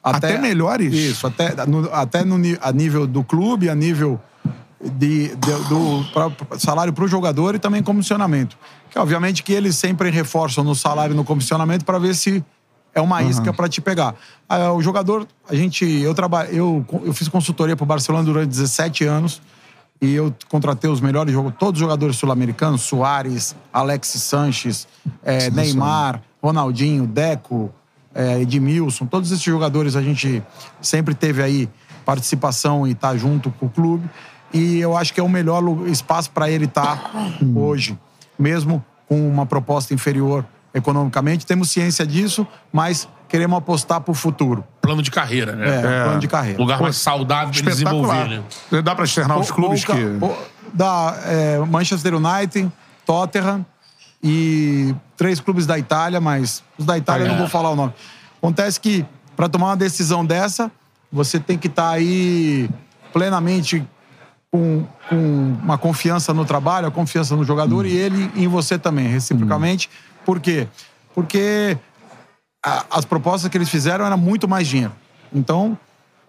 Até 0.04 0.40
melhores? 0.40 0.92
Isso, 0.94 1.28
até, 1.28 1.64
no, 1.68 1.88
até 1.94 2.26
no, 2.26 2.38
a 2.60 2.72
nível 2.72 3.06
do 3.06 3.24
clube, 3.24 3.70
a 3.70 3.76
nível 3.76 4.20
de, 4.84 5.30
de- 5.36 5.36
do 5.70 6.04
pra- 6.12 6.30
pra- 6.32 6.58
salário 6.60 6.92
para 6.92 7.04
o 7.04 7.08
jogador 7.08 7.54
e 7.54 7.60
também 7.60 7.84
comissionamento. 7.84 8.58
Que, 8.90 8.98
obviamente 8.98 9.44
que 9.44 9.54
eles 9.54 9.76
sempre 9.76 10.10
reforçam 10.10 10.64
no 10.64 10.74
salário 10.76 11.14
e 11.14 11.16
no 11.16 11.24
comissionamento 11.24 11.86
para 11.86 12.00
ver 12.00 12.16
se 12.16 12.44
é 12.96 13.02
uma 13.02 13.22
isca 13.22 13.52
para 13.54 13.68
te 13.70 13.80
pegar. 13.82 14.16
Ah, 14.50 14.72
o 14.74 14.82
jogador, 14.82 15.28
a 15.50 15.54
gente, 15.56 15.86
eu 15.86 16.14
trabalho, 16.16 16.50
eu, 16.52 16.86
eu 17.04 17.14
fiz 17.14 17.28
consultoria 17.28 17.76
para 17.76 17.84
o 17.84 17.88
Barcelona 17.88 18.24
durante 18.24 18.48
17 18.50 19.04
anos 19.06 19.42
e 20.02 20.14
eu 20.14 20.34
contratei 20.50 20.90
os 20.90 21.00
melhores 21.00 21.34
jogadores, 21.34 21.60
todos 21.60 21.80
os 21.80 21.84
jogadores 21.84 22.16
sul-americanos, 22.18 22.82
Soares, 22.82 23.56
Alexis 23.72 24.22
Sanches, 24.22 24.88
eh, 25.24 25.50
Neymar, 25.50 26.22
Ronaldinho, 26.42 27.08
Deco, 27.08 27.74
eh, 28.14 28.42
Edmilson, 28.42 29.06
todos 29.06 29.32
esses 29.32 29.44
jogadores 29.44 29.96
a 29.96 30.02
gente 30.02 30.44
sempre 30.82 31.16
teve 31.16 31.42
aí 31.42 31.70
participação 32.06 32.86
e 32.88 32.94
tá 32.94 33.16
junto 33.18 33.50
com 33.52 33.66
o 33.66 33.70
clube. 33.70 34.08
E 34.54 34.80
eu 34.80 34.96
acho 34.96 35.14
que 35.14 35.20
é 35.20 35.24
o 35.24 35.30
melhor 35.30 35.62
espaço 35.88 36.30
para 36.32 36.50
ele 36.50 36.66
estar 36.66 37.12
hoje, 37.56 37.98
mesmo 38.38 38.84
com 39.08 39.28
uma 39.28 39.46
proposta 39.46 39.94
inferior 39.94 40.46
economicamente. 40.74 41.46
Temos 41.46 41.72
ciência 41.72 42.06
disso, 42.06 42.46
mas 42.72 43.08
queremos 43.28 43.58
apostar 43.58 44.02
para 44.02 44.12
o 44.12 44.16
futuro. 44.16 44.64
Plano 44.82 45.02
de 45.02 45.12
carreira, 45.12 45.56
né? 45.56 45.80
É, 45.80 46.04
plano 46.04 46.20
de 46.20 46.28
carreira. 46.28 46.60
Lugar 46.60 46.82
mais 46.82 46.96
saudável 46.98 47.54
ele 47.54 47.62
desenvolver, 47.70 48.28
né? 48.72 48.82
Dá 48.84 48.96
pra 48.96 49.06
externar 49.06 49.38
os 49.40 49.52
clubes 49.52 49.84
Pouca- 49.84 50.02
que... 50.02 50.18
pou- 50.20 50.38
Da 50.74 51.18
é, 51.26 51.58
Manchester 51.60 52.14
United, 52.16 52.72
Tottenham 53.06 53.66
e 54.24 54.94
três 55.16 55.40
clubes 55.40 55.66
da 55.66 55.78
Itália, 55.80 56.20
mas 56.20 56.64
os 56.78 56.86
da 56.86 56.98
Itália 56.98 57.24
eu 57.26 57.28
não 57.30 57.36
É. 57.36 57.40
vou 57.40 57.48
falar 57.48 57.70
o 57.70 57.76
nome. 57.76 57.94
Acontece 58.38 58.80
que 58.80 59.06
para 59.36 59.48
tomar 59.48 59.68
uma 59.68 59.78
decisão 59.78 60.26
dessa, 60.26 60.72
você 61.12 61.40
tem 61.40 61.58
que 61.58 61.68
estar 61.68 61.90
aí 61.92 62.70
plenamente 63.14 63.86
com, 64.52 64.86
com 65.10 65.56
uma 65.64 65.78
confiança 65.78 66.34
no 66.34 66.44
trabalho, 66.46 66.88
a 66.88 66.92
confiança 66.92 67.36
no 67.36 67.44
jogador 67.44 67.86
e 67.86 67.96
ele 67.96 68.30
em 68.36 68.48
você 68.48 68.78
também, 68.78 69.08
reciprocamente. 69.08 69.90
Por 70.26 70.40
quê? 70.40 70.68
Porque 71.14 71.78
a- 72.66 72.86
as 72.90 73.06
propostas 73.06 73.50
que 73.50 73.58
eles 73.58 73.70
fizeram 73.70 74.06
era 74.06 74.18
muito 74.18 74.48
mais 74.48 74.68
dinheiro. 74.68 74.92
Então, 75.34 75.78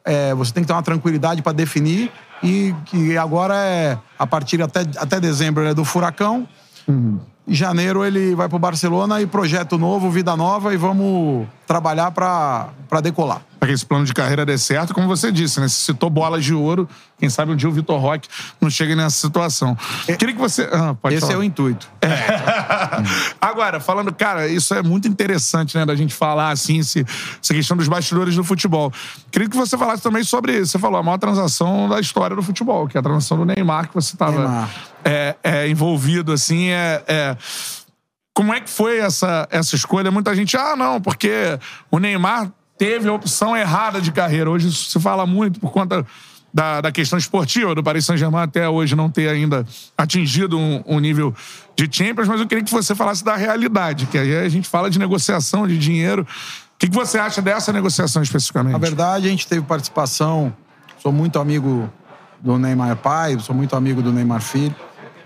é, 0.05 0.35
você 0.35 0.53
tem 0.53 0.63
que 0.63 0.67
ter 0.67 0.73
uma 0.75 0.83
tranquilidade 0.83 1.41
para 1.43 1.53
definir 1.53 2.13
e 2.43 2.75
que 2.85 3.17
agora 3.17 3.55
é 3.57 3.99
a 4.19 4.27
partir 4.27 4.61
até, 4.63 4.81
até 4.99 5.19
dezembro 5.19 5.63
ele 5.63 5.71
é 5.71 5.75
do 5.75 5.85
Furacão. 5.85 6.47
Em 6.89 7.55
janeiro 7.55 8.05
ele 8.05 8.35
vai 8.35 8.49
para 8.49 8.57
o 8.57 8.59
Barcelona 8.59 9.21
e 9.21 9.27
projeto 9.27 9.79
novo, 9.79 10.11
vida 10.11 10.37
nova 10.37 10.75
e 10.75 10.77
vamos 10.77 11.47
trabalhar 11.67 12.11
para 12.13 13.01
decolar. 13.03 13.43
Para 13.59 13.69
que 13.69 13.75
esse 13.75 13.85
plano 13.85 14.05
de 14.05 14.15
carreira 14.15 14.47
dê 14.47 14.57
certo, 14.57 14.95
como 14.95 15.09
você 15.09 15.33
disse, 15.33 15.59
né? 15.61 15.67
Você 15.67 15.87
citou 15.87 16.09
bolas 16.09 16.45
de 16.45 16.55
ouro. 16.55 16.89
Quem 17.19 17.29
sabe 17.29 17.53
um 17.53 17.57
dia 17.57 17.69
o 17.69 17.73
Vitor 17.73 17.99
Roque 17.99 18.29
não 18.61 18.69
chega 18.69 18.95
nessa 18.95 19.17
situação. 19.17 19.77
Queria 20.19 20.35
que 20.35 20.41
você. 20.41 20.69
Ah, 20.71 20.95
Esse 21.11 21.23
falar. 21.23 21.33
é 21.33 21.37
o 21.39 21.43
intuito. 21.43 21.89
Agora, 23.41 23.81
falando, 23.81 24.13
cara, 24.15 24.47
isso 24.47 24.75
é 24.75 24.83
muito 24.83 25.09
interessante, 25.09 25.77
né, 25.77 25.87
da 25.87 25.97
gente 25.97 26.15
falar, 26.15 26.51
assim, 26.51 26.79
esse, 26.79 27.05
essa 27.43 27.55
questão 27.55 27.77
dos 27.77 27.89
bastidores 27.89 28.37
do 28.37 28.45
futebol. 28.45 28.93
Queria 29.31 29.49
que 29.49 29.57
você 29.57 29.77
falasse 29.77 30.03
também 30.03 30.23
sobre, 30.23 30.61
você 30.61 30.79
falou, 30.79 31.01
a 31.01 31.03
maior 31.03 31.19
transação 31.19 31.89
da 31.89 31.99
história 31.99 32.37
do 32.37 32.43
futebol, 32.43 32.87
que 32.87 32.97
é 32.97 33.01
a 33.01 33.03
transação 33.03 33.39
do 33.39 33.45
Neymar, 33.47 33.89
que 33.89 33.95
você 33.95 34.15
estava 34.15 34.69
é, 35.03 35.35
é, 35.43 35.69
envolvido, 35.69 36.33
assim, 36.33 36.69
é... 36.69 37.37
Como 38.37 38.53
é 38.53 38.61
que 38.61 38.69
foi 38.69 38.99
essa, 38.99 39.49
essa 39.51 39.75
escolha? 39.75 40.11
Muita 40.11 40.37
gente, 40.37 40.59
ah, 40.59 40.77
não, 40.77 41.01
porque 41.01 41.59
o 41.91 41.99
Neymar 41.99 42.53
teve 42.77 43.09
a 43.09 43.13
opção 43.15 43.57
errada 43.57 43.99
de 43.99 44.13
carreira. 44.13 44.51
Hoje 44.51 44.69
isso 44.69 44.91
se 44.91 45.01
fala 45.01 45.25
muito 45.25 45.59
por 45.59 45.73
conta 45.73 46.05
da, 46.53 46.83
da 46.83 46.93
questão 46.93 47.19
esportiva 47.19 47.75
do 47.75 47.83
Paris 47.83 48.05
Saint-Germain 48.05 48.43
até 48.43 48.69
hoje 48.69 48.95
não 48.95 49.09
ter 49.09 49.31
ainda 49.31 49.65
atingido 49.97 50.59
um, 50.59 50.83
um 50.87 51.01
nível 51.01 51.35
de 51.75 51.89
Champions, 51.91 52.29
mas 52.29 52.39
eu 52.39 52.47
queria 52.47 52.63
que 52.63 52.71
você 52.71 52.95
falasse 52.95 53.25
da 53.25 53.37
realidade, 53.37 54.05
que 54.05 54.19
aí 54.19 54.37
a 54.37 54.49
gente 54.51 54.69
fala 54.69 54.91
de 54.91 54.99
negociação, 54.99 55.67
de 55.67 55.79
dinheiro. 55.79 56.21
O 56.21 56.79
que, 56.79 56.91
que 56.91 56.95
você 56.95 57.19
acha 57.19 57.41
dessa 57.41 57.73
negociação 57.73 58.23
especificamente? 58.23 58.73
Na 58.73 58.79
verdade, 58.79 59.29
a 59.29 59.31
gente 59.31 59.47
teve 59.47 59.63
participação. 59.63 60.55
Sou 60.99 61.11
muito 61.11 61.39
amigo 61.39 61.91
do 62.39 62.59
Neymar 62.59 62.97
pai, 62.97 63.39
sou 63.41 63.55
muito 63.57 63.75
amigo 63.75 64.03
do 64.03 64.13
Neymar 64.13 64.43
filho. 64.43 64.77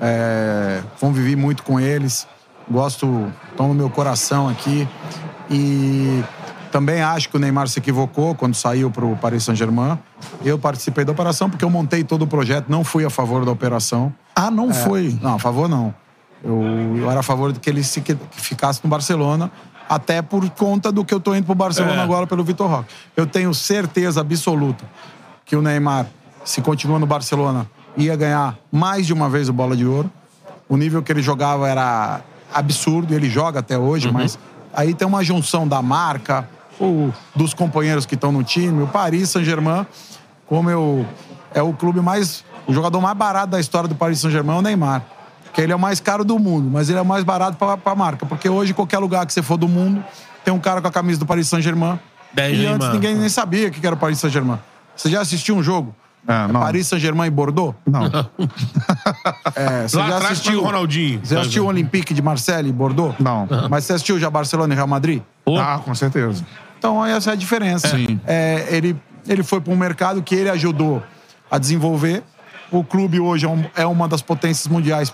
É, 0.01 0.80
convivi 1.01 1.34
muito 1.34 1.64
com 1.64 1.80
eles. 1.80 2.24
Gosto, 2.71 3.33
estão 3.51 3.68
no 3.68 3.75
meu 3.75 3.91
coração 3.91 4.49
aqui. 4.49 4.89
E 5.51 6.23
também 6.71 7.03
acho 7.03 7.29
que 7.29 7.37
o 7.37 7.41
Neymar 7.41 7.68
se 7.68 7.79
equivocou 7.79 8.35
quando 8.35 8.55
saiu 8.55 8.91
para 8.91 9.05
o 9.05 9.16
Paris 9.16 9.43
Saint-Germain. 9.43 9.99
Eu 10.45 10.59
participei 10.59 11.05
da 11.05 11.12
operação 11.12 11.51
porque 11.51 11.64
eu 11.64 11.71
montei 11.71 12.05
todo 12.05 12.23
o 12.23 12.27
projeto, 12.27 12.66
não 12.68 12.85
fui 12.85 13.05
a 13.05 13.11
favor 13.11 13.45
da 13.45 13.51
operação. 13.51 14.14
Ah, 14.35 14.51
não 14.51 14.73
foi? 14.73 15.18
Não, 15.21 15.35
a 15.35 15.39
favor 15.39 15.68
não. 15.68 15.93
Eu, 16.43 16.62
eu 16.97 17.11
era 17.11 17.21
a 17.21 17.23
favor 17.23 17.53
de 17.53 17.59
que 17.59 17.68
ele 17.68 17.83
se, 17.83 18.01
que 18.01 18.16
ficasse 18.33 18.81
no 18.85 18.89
Barcelona, 18.89 19.51
até 19.89 20.23
por 20.23 20.49
conta 20.51 20.93
do 20.93 21.05
que 21.05 21.12
eu 21.12 21.18
tô 21.18 21.35
indo 21.35 21.45
pro 21.45 21.55
Barcelona 21.55 22.01
É. 22.01 22.05
agora 22.05 22.27
pelo 22.27 22.45
Vitor 22.45 22.71
Roque. 22.71 22.95
Eu 23.16 23.27
tenho 23.27 23.53
certeza 23.53 24.21
absoluta 24.21 24.85
que 25.45 25.57
o 25.57 25.61
Neymar, 25.61 26.07
se 26.45 26.62
continua 26.62 26.99
no 27.01 27.07
Barcelona, 27.07 27.68
ia 27.97 28.14
ganhar 28.14 28.57
mais 28.71 29.05
de 29.07 29.12
uma 29.12 29.29
vez 29.29 29.49
o 29.49 29.53
Bola 29.53 29.77
de 29.77 29.85
Ouro. 29.85 30.09
O 30.68 30.77
nível 30.77 31.03
que 31.03 31.11
ele 31.11 31.21
jogava 31.21 31.68
era 31.68 32.21
absurdo, 32.53 33.14
ele 33.14 33.28
joga 33.28 33.61
até 33.61 33.78
hoje, 33.78 34.11
mas 34.11 34.38
aí 34.72 34.94
tem 34.94 35.07
uma 35.07 35.22
junção 35.22 35.66
da 35.66 35.80
marca, 35.82 36.48
o, 36.80 37.12
dos 37.34 37.53
companheiros 37.53 38.07
que 38.07 38.14
estão 38.14 38.32
no 38.32 38.42
time, 38.42 38.82
o 38.82 38.86
Paris 38.86 39.30
Saint-Germain, 39.30 39.86
como 40.46 40.70
eu, 40.70 41.07
é 41.55 41.62
o 41.62 41.72
clube 41.72 42.01
mais. 42.01 42.44
O 42.66 42.72
jogador 42.72 43.01
mais 43.01 43.16
barato 43.16 43.48
da 43.48 43.61
história 43.61 43.88
do 43.88 43.94
Paris 43.94 44.20
Saint-Germain 44.20 44.57
é 44.57 44.59
o 44.59 44.62
Neymar. 44.62 45.03
Porque 45.44 45.61
ele 45.61 45.72
é 45.72 45.76
o 45.76 45.78
mais 45.78 45.98
caro 45.98 46.24
do 46.24 46.38
mundo, 46.38 46.70
mas 46.70 46.88
ele 46.88 46.98
é 46.98 47.03
o 47.03 47.05
mais 47.05 47.24
barato 47.24 47.57
para 47.57 47.78
a 47.84 47.94
marca. 47.94 48.24
Porque 48.24 48.48
hoje, 48.48 48.72
qualquer 48.72 48.98
lugar 48.98 49.26
que 49.26 49.32
você 49.32 49.42
for 49.42 49.57
do 49.57 49.66
mundo, 49.66 50.05
tem 50.44 50.55
um 50.55 50.61
cara 50.61 50.80
com 50.80 50.86
a 50.86 50.92
camisa 50.92 51.18
do 51.18 51.26
Paris 51.26 51.48
Saint-Germain. 51.48 51.98
E 52.62 52.66
antes 52.66 52.78
Neymar. 52.78 52.94
ninguém 52.94 53.14
nem 53.16 53.28
sabia 53.28 53.68
o 53.68 53.70
que 53.70 53.84
era 53.84 53.96
o 53.96 53.98
Paris 53.98 54.18
Saint-Germain. 54.20 54.59
Você 54.94 55.11
já 55.11 55.20
assistiu 55.20 55.57
um 55.57 55.62
jogo? 55.62 55.94
É, 56.29 56.47
não. 56.53 56.61
Paris 56.61 56.87
Saint-Germain 56.87 57.27
e 57.29 57.31
Bordeaux? 57.31 57.75
Não. 57.87 58.03
É, 59.55 59.89
você 59.89 59.97
Lá 59.97 60.09
já 60.09 60.14
atrás 60.16 60.33
assistiu 60.33 60.53
foi 60.53 60.61
o 60.61 60.64
Ronaldinho. 60.64 61.21
Você 61.23 61.35
já 61.35 61.41
assistiu 61.41 61.64
o 61.64 61.66
Olympique 61.66 62.14
de 62.14 62.23
Marseille 62.23 62.68
e 62.68 62.73
Bordeaux? 62.73 63.14
Não. 63.18 63.49
Mas 63.68 63.85
você 63.85 63.95
assistiu 63.95 64.18
já 64.18 64.31
Barcelona 64.31 64.73
e 64.73 64.77
Real 64.77 64.87
Madrid? 64.87 65.23
Ah, 65.59 65.81
com 65.85 65.95
certeza. 65.95 66.45
Então 66.79 67.05
essa 67.05 67.31
é 67.31 67.33
a 67.33 67.37
diferença. 67.37 67.89
Sim. 67.89 68.21
É, 68.27 68.66
ele, 68.71 68.97
ele 69.27 69.43
foi 69.43 69.61
para 69.61 69.73
um 69.73 69.77
mercado 69.77 70.23
que 70.23 70.35
ele 70.35 70.49
ajudou 70.51 71.03
a 71.51 71.59
desenvolver. 71.59 72.23
O 72.71 72.85
clube 72.85 73.18
hoje 73.18 73.47
é, 73.47 73.49
um- 73.49 73.64
é 73.75 73.87
uma 73.87 74.07
das 74.07 74.23
potências 74.23 74.68
mundiais. 74.68 75.12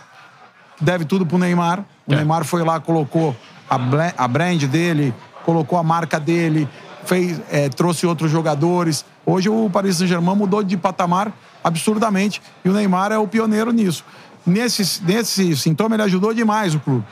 Deve 0.81 1.05
tudo 1.05 1.25
pro 1.25 1.39
Neymar. 1.39 1.81
O 2.07 2.13
É. 2.13 2.17
Neymar 2.17 2.45
foi 2.45 2.63
lá, 2.63 2.79
colocou 2.79 3.35
a, 3.69 3.77
a 4.25 4.29
brand 4.29 4.63
dele, 4.65 5.15
colocou 5.45 5.79
a 5.79 5.83
marca 5.83 6.21
dele, 6.21 6.69
fez, 7.05 7.41
é, 7.51 7.69
trouxe 7.69 8.07
outros 8.07 8.31
jogadores. 8.31 9.05
Hoje 9.27 9.49
o 9.49 9.69
Paris 9.69 9.97
Saint-Germain 9.97 10.37
mudou 10.37 10.63
de 10.63 10.77
patamar 10.77 11.33
absurdamente 11.65 12.41
e 12.65 12.69
o 12.69 12.73
Neymar 12.73 13.11
é 13.11 13.19
o 13.19 13.27
pioneiro 13.27 13.73
nisso. 13.73 14.05
Nesse, 14.47 15.03
nesse 15.03 15.57
sintoma, 15.57 15.97
ele 15.97 16.05
ajudou 16.05 16.33
demais 16.33 16.75
o 16.77 16.79
clube. 16.81 17.05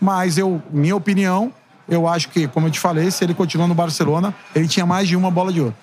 Mas 0.00 0.38
eu, 0.38 0.62
minha 0.70 0.96
opinião, 0.96 1.52
eu 1.86 2.08
acho 2.08 2.30
que, 2.30 2.48
como 2.48 2.66
eu 2.66 2.70
te 2.70 2.80
falei, 2.80 3.10
se 3.10 3.22
ele 3.22 3.34
continuar 3.34 3.66
no 3.68 3.74
Barcelona, 3.74 4.34
ele 4.54 4.66
tinha 4.66 4.86
mais 4.86 5.06
de 5.06 5.14
uma 5.14 5.30
bola 5.30 5.52
de 5.52 5.60
ouro. 5.60 5.74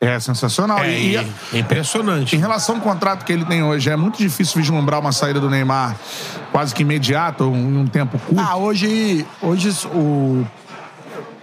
É 0.00 0.18
sensacional. 0.18 0.78
É, 0.80 0.90
E- 0.98 1.16
é 1.16 1.26
e, 1.52 1.58
impressionante. 1.60 2.34
em 2.34 2.38
relação 2.40 2.76
ao 2.76 2.80
contrato 2.80 3.24
que 3.24 3.32
ele 3.32 3.44
tem 3.44 3.62
hoje, 3.62 3.88
é 3.90 3.94
muito 3.94 4.18
difícil 4.18 4.60
vislumbrar 4.60 4.98
uma 4.98 5.12
saída 5.12 5.38
do 5.38 5.48
Neymar 5.48 5.94
quase 6.50 6.74
que 6.74 6.82
imediata, 6.82 7.44
ou 7.44 7.54
em 7.54 7.76
um 7.76 7.86
tempo 7.86 8.18
curto. 8.18 8.40
Ah, 8.40 8.56
hoje, 8.56 9.24
hoje 9.40 9.68
o, 9.94 10.44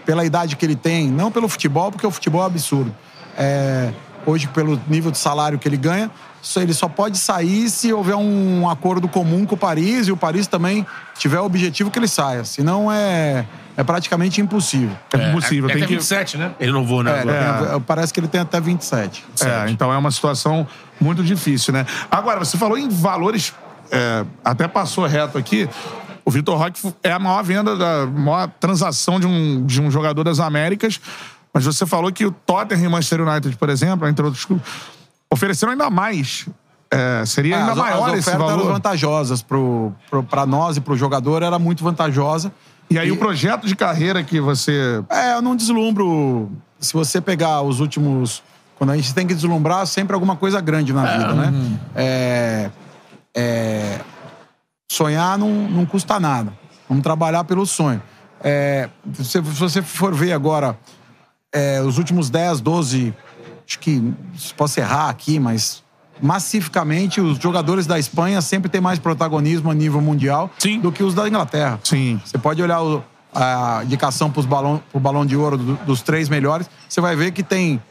pela 0.06 0.26
idade 0.26 0.56
que 0.58 0.66
ele 0.66 0.76
tem, 0.76 1.08
não 1.10 1.32
pelo 1.32 1.48
futebol, 1.48 1.92
porque 1.92 2.06
o 2.06 2.12
futebol 2.12 2.44
é 2.44 2.48
absurdo. 2.48 2.94
É, 3.38 3.94
hoje, 4.26 4.48
pelo 4.48 4.80
nível 4.88 5.12
de 5.12 5.18
salário 5.18 5.60
que 5.60 5.68
ele 5.68 5.78
ganha, 5.78 6.12
ele 6.56 6.74
só 6.74 6.88
pode 6.88 7.18
sair 7.18 7.70
se 7.70 7.92
houver 7.92 8.16
um 8.16 8.70
acordo 8.70 9.08
comum 9.08 9.46
com 9.46 9.56
o 9.56 9.58
Paris 9.58 10.08
e 10.08 10.12
o 10.12 10.18
Paris 10.18 10.48
também 10.48 10.86
tiver 11.18 11.40
o 11.40 11.46
objetivo 11.46 11.92
que 11.92 12.00
ele 12.00 12.08
saia. 12.08 12.44
Senão 12.46 12.92
é, 12.92 13.46
é 13.76 13.84
praticamente 13.84 14.40
impossível. 14.40 14.96
É 15.14 15.30
impossível. 15.30 15.70
É, 15.70 15.74
tem 15.74 15.84
até 15.84 15.88
que... 15.88 15.96
27, 15.96 16.38
né? 16.38 16.52
Ele 16.60 16.72
não 16.72 16.86
voa, 16.86 17.04
né? 17.04 17.20
É, 17.20 17.70
tem- 17.70 17.82
parece 17.82 18.14
que 18.14 18.20
ele 18.20 18.28
tem 18.28 18.42
até 18.42 18.60
27. 18.60 19.26
É, 19.42 19.70
então 19.70 19.92
é 19.92 19.98
uma 19.98 20.12
situação 20.12 20.66
muito 21.00 21.24
difícil, 21.24 21.74
né? 21.74 21.86
Agora, 22.10 22.40
você 22.40 22.58
falou 22.58 22.78
em 22.78 22.90
valores, 22.90 23.54
é, 23.92 24.26
até 24.44 24.68
passou 24.68 25.06
reto 25.06 25.38
aqui. 25.38 25.70
O 26.24 26.32
Vitor 26.32 26.58
Roque 26.58 26.94
é 27.04 27.12
a 27.12 27.20
maior 27.20 27.42
venda, 27.42 27.76
da 27.76 28.06
maior 28.06 28.50
transação 28.60 29.20
de 29.20 29.26
um, 29.26 29.66
de 29.66 29.82
um 29.82 29.90
jogador 29.90 30.24
das 30.24 30.40
Américas. 30.40 31.00
Mas 31.54 31.66
você 31.66 31.86
falou 31.86 32.12
que 32.12 32.26
o 32.26 32.32
Tottenham 32.32 32.84
e 32.84 32.88
o 32.88 32.92
Manchester 32.92 33.28
United, 33.28 33.56
por 33.58 33.70
exemplo, 33.70 34.08
entre 34.08 34.24
outros 34.26 34.46
clubes, 34.46 34.66
ofereceram 35.32 35.72
ainda 35.72 35.90
mais. 35.90 36.48
É, 36.90 37.26
seria 37.26 37.56
É, 37.56 37.60
ainda 37.60 37.72
as, 37.74 37.78
maior 37.78 38.10
as 38.10 38.20
esse 38.20 38.30
ofertas 38.30 38.34
eram 38.50 38.58
valor. 38.58 38.74
vantajosas 38.74 39.42
pro, 39.42 39.92
pro, 40.10 40.24
pra 40.24 40.46
nós 40.46 40.78
e 40.78 40.82
pro 40.82 40.96
jogador, 40.96 41.44
era 41.44 41.58
muito 41.60 41.84
vantajosa. 41.84 42.52
E 42.90 42.98
aí 42.98 43.12
o 43.12 43.18
projeto 43.18 43.68
de 43.68 43.76
carreira 43.76 44.24
que 44.24 44.40
você. 44.40 45.04
É, 45.10 45.34
eu 45.34 45.42
não 45.42 45.56
deslumbro. 45.56 46.50
Se 46.80 46.94
você 46.94 47.20
pegar 47.20 47.62
os 47.62 47.80
últimos. 47.82 48.42
Quando 48.78 48.92
a 48.92 48.96
gente 48.96 49.14
tem 49.14 49.26
que 49.26 49.34
deslumbrar, 49.34 49.86
sempre 49.88 50.14
alguma 50.14 50.36
coisa 50.36 50.62
grande 50.62 50.94
na 50.94 51.04
vida, 51.04 51.34
né? 51.34 51.80
É, 51.96 52.70
é, 53.36 54.00
sonhar 54.90 55.38
não, 55.38 55.50
não 55.50 55.86
custa 55.86 56.20
nada. 56.20 56.54
Vamos 56.88 57.04
trabalhar 57.04 57.44
pelo 57.44 57.66
sonho. 57.66 58.02
É, 58.42 58.88
se, 59.16 59.24
se 59.26 59.40
você 59.42 59.82
for 59.82 60.14
ver 60.14 60.32
agora, 60.32 60.78
é, 61.58 61.82
os 61.82 61.98
últimos 61.98 62.30
10, 62.30 62.62
12, 62.62 63.14
acho 63.68 63.80
que 63.80 64.14
posso 64.56 64.80
errar 64.80 65.10
aqui, 65.10 65.40
mas 65.40 65.84
massificamente 66.22 67.20
os 67.20 67.38
jogadores 67.38 67.86
da 67.88 67.98
Espanha 67.98 68.42
sempre 68.42 68.70
têm 68.70 68.80
mais 68.82 69.00
protagonismo 69.00 69.70
a 69.72 69.74
nível 69.74 70.02
mundial 70.02 70.50
Sim. 70.60 70.80
do 70.80 70.92
que 70.92 71.04
os 71.04 71.14
da 71.14 71.28
Inglaterra. 71.28 71.80
Sim. 71.84 72.20
Você 72.24 72.38
pode 72.38 72.62
olhar 72.62 72.82
o- 72.82 73.04
a 73.34 73.82
indicação 73.84 74.30
para 74.32 74.42
balão, 74.44 74.82
o 74.94 75.00
balão 75.00 75.26
de 75.26 75.36
ouro 75.36 75.58
do- 75.58 75.76
dos 75.86 76.02
três 76.02 76.30
melhores, 76.30 76.70
você 76.88 77.02
vai 77.02 77.16
ver 77.16 77.32
que 77.32 77.44
tem, 77.44 77.82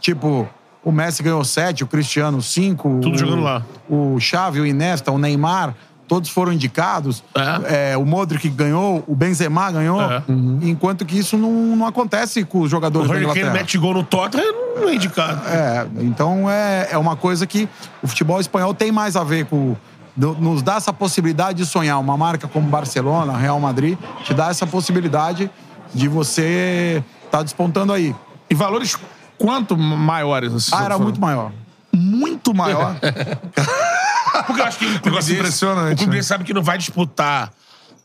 tipo, 0.00 0.48
o 0.84 0.90
Messi 0.92 1.22
ganhou 1.22 1.44
sete, 1.44 1.84
o 1.84 1.86
Cristiano 1.86 2.40
cinco. 2.42 2.88
Tudo 3.02 3.14
o, 3.14 3.18
jogando 3.18 3.42
lá. 3.42 3.62
O 3.88 4.18
Xavi, 4.20 4.60
o 4.60 4.66
Iniesta, 4.66 5.10
o 5.12 5.18
Neymar, 5.18 5.74
todos 6.08 6.30
foram 6.30 6.52
indicados. 6.52 7.22
É, 7.68 7.96
o 7.96 8.04
Modric 8.06 8.48
ganhou, 8.48 9.02
o 9.06 9.14
Benzema 9.14 9.70
ganhou. 9.70 10.00
É. 10.00 10.22
Enquanto 10.62 11.04
que 11.04 11.18
isso 11.18 11.36
não, 11.36 11.76
não 11.76 11.86
acontece 11.86 12.44
com 12.44 12.58
os 12.60 12.66
O 12.66 12.68
jogadores 12.68 13.08
da 13.08 13.14
Harry 13.14 13.26
Kane 13.26 13.38
Inglaterra. 13.40 13.62
mete 13.62 13.78
gol 13.78 13.94
no 13.94 14.02
Tottenham, 14.04 14.52
não 14.80 14.88
é 14.88 14.94
indicado. 14.94 15.40
É, 15.48 15.86
então 16.00 16.50
é, 16.50 16.88
é 16.92 16.98
uma 16.98 17.16
coisa 17.16 17.46
que 17.46 17.68
o 18.02 18.06
futebol 18.06 18.40
espanhol 18.40 18.72
tem 18.74 18.90
mais 18.92 19.16
a 19.16 19.24
ver 19.24 19.46
com. 19.46 19.76
Nos 20.16 20.62
dá 20.62 20.76
essa 20.76 20.92
possibilidade 20.94 21.58
de 21.58 21.66
sonhar. 21.66 22.00
Uma 22.00 22.16
marca 22.16 22.48
como 22.48 22.66
Barcelona, 22.68 23.36
Real 23.36 23.60
Madrid, 23.60 23.98
te 24.24 24.32
dá 24.32 24.48
essa 24.48 24.66
possibilidade 24.66 25.50
de 25.92 26.08
você 26.08 27.02
estar 27.26 27.42
despontando 27.42 27.92
aí. 27.92 28.14
E 28.48 28.54
valores 28.54 28.96
quanto 29.36 29.76
maiores? 29.76 30.54
assim, 30.54 30.70
Ah, 30.72 30.84
era 30.84 30.94
foram? 30.94 31.04
muito 31.04 31.20
maior. 31.20 31.52
Muito 31.96 32.52
maior. 32.54 32.96
Porque 34.46 34.60
eu 34.60 34.64
acho 34.66 34.78
que 34.78 34.86
o 34.86 35.00
clube, 35.00 35.16
desse, 35.16 35.34
impressionante, 35.34 35.94
o 35.94 35.96
clube 35.96 36.10
né? 36.12 36.16
desse 36.18 36.28
sabe 36.28 36.44
que 36.44 36.52
não 36.52 36.62
vai 36.62 36.76
disputar 36.78 37.50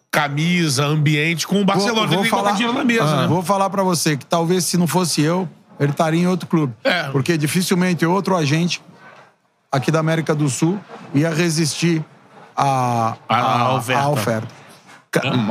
camisa, 0.09 0.85
ambiente 0.85 1.45
com 1.47 1.61
o 1.61 1.65
Barcelona. 1.65 2.01
Ele 2.07 2.15
tem 2.15 2.23
que 2.23 2.29
colocar 2.29 2.51
dinheiro 2.53 2.73
na 2.77 2.83
mesa, 2.83 3.03
Ah, 3.03 3.21
né? 3.23 3.27
Vou 3.27 3.41
falar 3.43 3.69
pra 3.69 3.83
você 3.83 4.15
que 4.17 4.25
talvez 4.25 4.65
se 4.65 4.77
não 4.77 4.87
fosse 4.87 5.21
eu, 5.21 5.47
ele 5.79 5.91
estaria 5.91 6.21
em 6.21 6.27
outro 6.27 6.47
clube. 6.47 6.73
É. 6.83 7.03
Porque 7.09 7.37
dificilmente 7.37 8.05
outro 8.05 8.35
agente 8.35 8.81
aqui 9.71 9.89
da 9.91 9.99
América 9.99 10.33
do 10.35 10.49
Sul 10.49 10.79
ia 11.13 11.29
resistir 11.33 12.03
à 12.55 13.15
A- 13.27 13.35
a 13.35 13.59
à- 13.61 13.73
oferta. 13.75 14.01
à 14.03 14.09
oferta. 14.09 14.47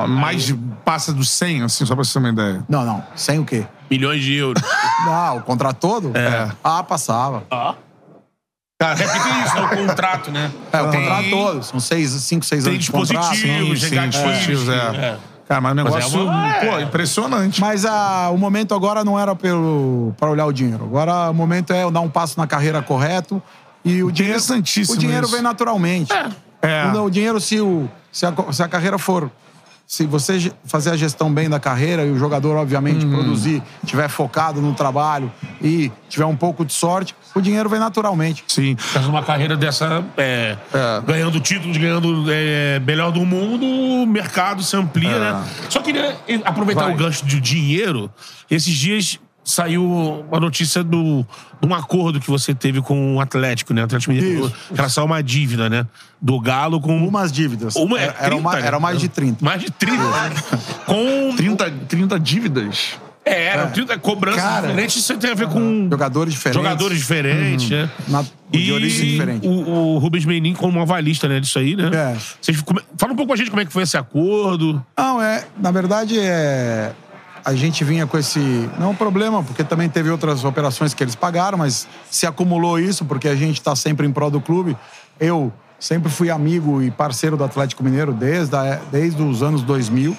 Mais 0.09 0.55
passa 0.85 1.13
dos 1.13 1.29
100, 1.31 1.63
assim, 1.65 1.85
só 1.85 1.95
pra 1.95 2.03
você 2.05 2.15
ter 2.15 2.19
uma 2.19 2.31
ideia. 2.31 2.65
Não, 2.69 2.85
não. 2.85 3.05
Sem 3.15 3.39
o 3.39 3.45
quê? 3.45 3.67
Milhões 3.91 4.23
de 4.23 4.35
euros. 4.35 4.63
Não, 5.05 5.39
o 5.39 5.43
contrato 5.43 5.77
todo? 5.79 6.13
É. 6.17 6.51
Ah, 6.63 6.83
passava. 6.83 7.43
É 8.81 8.95
porque 8.95 9.21
tem 9.21 9.43
isso, 9.45 9.57
é 9.59 9.61
o 9.61 9.69
contrato, 9.87 10.31
né? 10.33 10.51
É, 10.73 10.81
o 10.81 10.89
Tem- 10.91 11.01
contrato 11.01 11.31
todo. 11.31 11.63
São 11.63 11.79
seis, 11.79 12.11
cinco, 12.13 12.45
seis 12.47 12.65
Tem 12.65 12.73
anos 12.73 12.85
de 12.85 12.91
contrato. 12.91 13.31
dispositivos, 13.31 13.81
sim, 13.81 14.57
sim, 14.67 14.71
é. 14.73 14.75
é. 15.05 15.17
Cara, 15.47 15.61
mas 15.61 15.73
o 15.73 15.75
Mas 15.75 15.85
é 15.85 15.97
negócio, 15.99 16.23
uma- 16.25 16.49
é. 16.57 16.71
pô, 16.71 16.79
impressionante. 16.81 17.61
Mas 17.61 17.85
ah, 17.85 18.31
o 18.33 18.39
momento 18.39 18.75
agora 18.75 19.05
não 19.05 19.19
era 19.19 19.35
pelo 19.37 20.15
para 20.19 20.31
olhar 20.31 20.47
o 20.47 20.53
dinheiro. 20.53 20.85
Agora 20.85 21.29
o 21.31 21.35
momento 21.35 21.73
é 21.73 21.83
eu 21.83 21.91
dar 21.91 22.01
um 22.01 22.09
passo 22.09 22.39
na 22.39 22.47
carreira 22.47 22.81
correto 22.81 23.43
e 23.85 24.03
o 24.03 24.11
dinheiro 24.13 24.39
Interessantíssimo 24.39 24.97
o 24.97 24.99
dinheiro 24.99 25.25
isso. 25.27 25.35
vem 25.35 25.43
naturalmente. 25.43 26.13
É. 26.63 26.83
Quando 26.85 27.05
O 27.05 27.11
dinheiro 27.11 27.41
se 27.41 27.61
o 27.61 27.89
se 28.13 28.25
a, 28.25 28.33
se 28.53 28.63
a 28.63 28.69
carreira 28.69 28.97
for 28.99 29.31
se 29.91 30.07
você 30.07 30.53
fazer 30.67 30.91
a 30.91 30.97
gestão 30.97 31.35
bem 31.35 31.51
da 31.51 31.59
carreira 31.59 32.05
e 32.07 32.13
o 32.13 32.17
jogador, 32.17 32.57
obviamente, 32.57 33.05
Uhum. 33.05 33.11
produzir, 33.13 33.61
tiver 33.85 34.07
focado 34.09 34.61
no 34.63 34.73
trabalho 34.73 35.33
e 35.61 35.91
tiver 36.09 36.27
um 36.27 36.37
pouco 36.37 36.65
de 36.65 36.73
sorte, 36.73 37.13
o 37.35 37.41
dinheiro 37.41 37.69
vem 37.69 37.81
naturalmente. 37.81 38.45
Sim. 38.47 38.77
Faz 38.79 39.05
uma 39.07 39.21
carreira 39.21 39.57
dessa, 39.57 40.05
é, 40.17 40.57
É. 40.73 41.03
ganhando 41.05 41.41
títulos, 41.41 41.77
ganhando 41.77 42.25
é, 42.31 42.79
melhor 42.87 43.11
do 43.11 43.27
mundo, 43.27 43.67
o 43.67 44.07
mercado 44.07 44.63
se 44.63 44.77
amplia, 44.77 45.11
É. 45.11 45.19
né? 45.19 45.45
Só 45.69 45.81
queria 45.83 46.17
aproveitar 46.45 46.85
Vai. 46.85 46.95
o 46.95 46.97
gancho 46.97 47.27
de 47.27 47.41
dinheiro. 47.41 48.09
Esses 48.49 48.73
dias 48.77 49.19
saiu 49.51 49.85
uma 50.29 50.41
notícia 50.41 50.83
do, 50.83 51.25
de 51.61 51.69
um 51.69 51.75
acordo 51.75 52.21
que 52.21 52.31
você 52.31 52.55
teve 52.55 52.81
com 52.81 53.17
o 53.17 53.21
Atlético, 53.21 53.73
né? 53.75 53.83
O 53.83 53.85
Atlético 53.85 54.13
Mineiro, 54.13 54.47
Isso. 54.47 54.55
em 54.73 54.75
relação 54.77 55.03
a 55.03 55.07
uma 55.07 55.23
dívida, 55.23 55.69
né? 55.69 55.87
Do 56.21 56.39
Galo 56.41 56.81
com... 56.81 56.97
Umas 57.07 57.31
dívidas. 57.33 57.75
Uma, 57.77 57.99
é 57.99 58.05
Era- 58.05 58.17
eram, 58.21 58.37
30, 58.37 58.43
mais, 58.43 58.61
né? 58.63 58.67
eram 58.69 58.81
mais 58.81 58.99
de 59.01 59.09
30. 59.09 59.45
Mais 59.45 59.61
de 59.63 59.71
30. 59.71 60.03
com... 60.87 61.37
30, 61.37 61.71
30 61.89 62.21
dívidas. 62.21 62.91
É, 63.23 63.49
eram 63.49 63.71
30 63.71 63.99
cobranças 63.99 64.41
Cara. 64.43 64.69
diferentes. 64.69 64.97
Isso 64.97 65.17
tem 65.19 65.31
a 65.31 65.35
ver 65.35 65.47
com... 65.47 65.87
Jogadores 65.91 66.33
diferentes. 66.33 66.63
Jogadores 66.63 66.99
diferentes, 66.99 67.69
né? 67.71 67.91
Na- 68.09 68.25
de 68.51 68.73
origem 68.73 69.11
diferente. 69.11 69.47
O, 69.47 69.51
o 69.95 69.99
Rubens 69.99 70.25
Menin 70.25 70.55
como 70.55 70.81
avalista, 70.81 71.29
né, 71.29 71.39
disso 71.39 71.59
aí, 71.59 71.77
né? 71.77 71.91
É. 71.95 72.17
Vocês 72.41 72.61
come- 72.63 72.81
Fala 72.99 73.13
um 73.13 73.17
pouco 73.17 73.29
com 73.29 73.35
a 73.35 73.37
gente 73.37 73.49
como 73.51 73.61
é 73.63 73.65
que 73.65 73.73
foi 73.73 73.83
esse 73.85 73.97
acordo. 73.97 74.85
Não, 74.99 75.23
é. 75.23 75.45
Na 75.59 75.71
verdade, 75.71 76.19
é. 76.19 76.93
A 77.45 77.55
gente 77.55 77.83
vinha 77.85 78.07
com 78.07 78.19
esse. 78.19 78.39
Não 78.79 78.87
é 78.87 78.91
um 78.91 78.95
problema, 78.95 79.43
porque 79.43 79.65
também 79.65 79.89
teve 79.89 80.11
outras 80.11 80.45
operações 80.45 80.93
que 80.95 81.03
eles 81.03 81.15
pagaram, 81.15 81.57
mas 81.59 81.89
se 82.11 82.27
acumulou 82.27 82.79
isso, 82.79 83.05
porque 83.05 83.29
a 83.29 83.35
gente 83.37 83.59
está 83.59 83.75
sempre 83.75 84.07
em 84.07 84.13
prol 84.13 84.31
do 84.31 84.41
clube. 84.41 84.77
Eu 85.19 85.53
sempre 85.79 86.11
fui 86.11 86.31
amigo 86.31 86.83
e 86.83 86.91
parceiro 86.91 87.37
do 87.37 87.45
Atlético 87.45 87.83
Mineiro 87.83 88.13
desde, 88.13 88.55
a- 88.55 88.81
desde 88.93 89.23
os 89.23 89.43
anos 89.43 89.63
2000. 89.63 90.17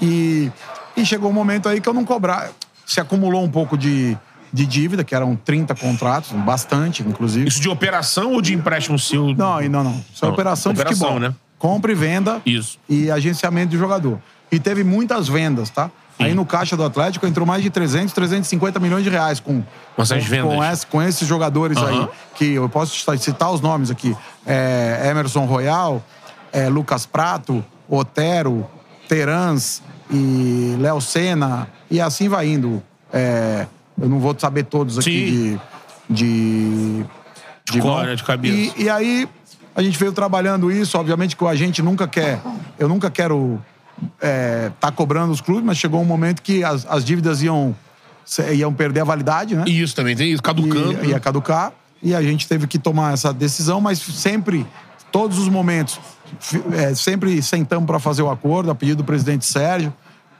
E, 0.00 0.50
e 0.96 1.04
chegou 1.04 1.30
um 1.30 1.32
momento 1.34 1.68
aí 1.68 1.80
que 1.80 1.88
eu 1.88 1.92
não 1.94 2.04
cobrar. 2.04 2.50
Se 2.86 3.00
acumulou 3.00 3.42
um 3.42 3.50
pouco 3.50 3.76
de, 3.78 4.16
de 4.52 4.66
dívida, 4.66 5.04
que 5.04 5.14
eram 5.14 5.36
30 5.36 5.74
contratos, 5.74 6.32
bastante, 6.32 7.02
inclusive. 7.02 7.46
Isso 7.48 7.60
de 7.60 7.68
operação 7.68 8.32
ou 8.32 8.40
de 8.42 8.54
empréstimo 8.54 8.98
seu? 8.98 9.34
Não, 9.34 9.60
não, 9.68 9.84
não. 9.84 10.04
Isso 10.12 10.24
é 10.24 10.28
operação 10.28 10.72
de 10.72 10.80
operação, 10.80 11.08
futebol. 11.08 11.28
né? 11.30 11.34
Compra 11.58 11.92
e 11.92 11.94
venda. 11.94 12.42
Isso. 12.44 12.78
E 12.88 13.10
agenciamento 13.10 13.68
de 13.70 13.78
jogador. 13.78 14.18
E 14.52 14.58
teve 14.58 14.84
muitas 14.84 15.28
vendas, 15.28 15.70
tá? 15.70 15.90
Aí 16.18 16.32
no 16.34 16.46
caixa 16.46 16.76
do 16.76 16.84
Atlético 16.84 17.26
entrou 17.26 17.46
mais 17.46 17.62
de 17.62 17.70
300, 17.70 18.12
350 18.14 18.78
milhões 18.80 19.02
de 19.04 19.10
reais 19.10 19.40
com, 19.40 19.62
Com 19.96 20.02
essas 20.02 20.24
vendas. 20.24 20.54
com, 20.54 20.64
esse- 20.64 20.86
com 20.86 21.02
esses 21.02 21.26
jogadores 21.28 21.76
aí. 21.78 21.96
Aham. 21.96 22.08
Que 22.34 22.52
eu 22.54 22.68
posso 22.68 22.94
citar- 23.18 23.50
os 23.52 23.60
nomes 23.60 23.90
aqui. 23.90 24.16
É, 24.46 25.08
Emerson 25.10 25.44
Royal, 25.44 26.02
é, 26.52 26.68
Lucas 26.68 27.04
Prato, 27.04 27.64
Otero, 27.88 28.66
Terans 29.08 29.82
e 30.10 30.76
Léo 30.78 31.00
Senna. 31.00 31.68
E 31.90 32.00
assim 32.00 32.28
vai 32.28 32.48
indo. 32.48 32.82
É, 33.12 33.66
eu 34.00 34.08
não 34.08 34.18
vou 34.20 34.34
saber 34.38 34.64
todos 34.64 34.98
aqui 34.98 35.58
de... 36.08 36.24
de 36.24 37.04
De 37.72 37.80
cor, 37.80 37.96
mão. 37.98 38.02
né? 38.06 38.14
De 38.14 38.22
cabeça. 38.24 38.74
E, 38.76 38.84
e 38.84 38.90
aí 38.90 39.28
a 39.74 39.82
gente 39.82 39.98
veio 39.98 40.12
trabalhando 40.12 40.70
isso. 40.70 40.96
Obviamente 40.98 41.36
que 41.36 41.44
a 41.44 41.54
gente 41.54 41.82
nunca 41.82 42.06
quer. 42.06 42.40
Eu 42.78 42.88
nunca 42.88 43.10
quero 43.10 43.60
estar 44.16 44.92
cobrando 44.92 45.32
os 45.32 45.40
clubes, 45.40 45.64
mas 45.64 45.78
chegou 45.78 46.00
um 46.00 46.04
momento 46.04 46.42
que 46.42 46.64
as, 46.64 46.86
as 46.86 47.04
dívidas 47.04 47.42
iam, 47.42 47.74
iam 48.52 48.72
perder 48.72 49.00
a 49.00 49.04
validade, 49.04 49.54
né? 49.54 49.64
E 49.66 49.80
isso 49.80 49.94
também 49.94 50.16
tem 50.16 50.32
isso, 50.32 50.42
caducando. 50.42 51.04
E, 51.04 51.08
ia 51.08 51.20
caducar. 51.20 51.72
E 52.02 52.14
a 52.14 52.22
gente 52.22 52.46
teve 52.46 52.66
que 52.66 52.78
tomar 52.78 53.14
essa 53.14 53.32
decisão, 53.32 53.80
mas 53.80 53.98
sempre, 53.98 54.66
todos 55.10 55.38
os 55.38 55.48
momentos, 55.48 55.98
é, 56.72 56.94
sempre 56.94 57.40
sentamos 57.42 57.86
para 57.86 57.98
fazer 57.98 58.22
o 58.22 58.30
acordo, 58.30 58.70
a 58.70 58.74
pedido 58.74 58.98
do 58.98 59.04
presidente 59.04 59.46
Sérgio, 59.46 59.92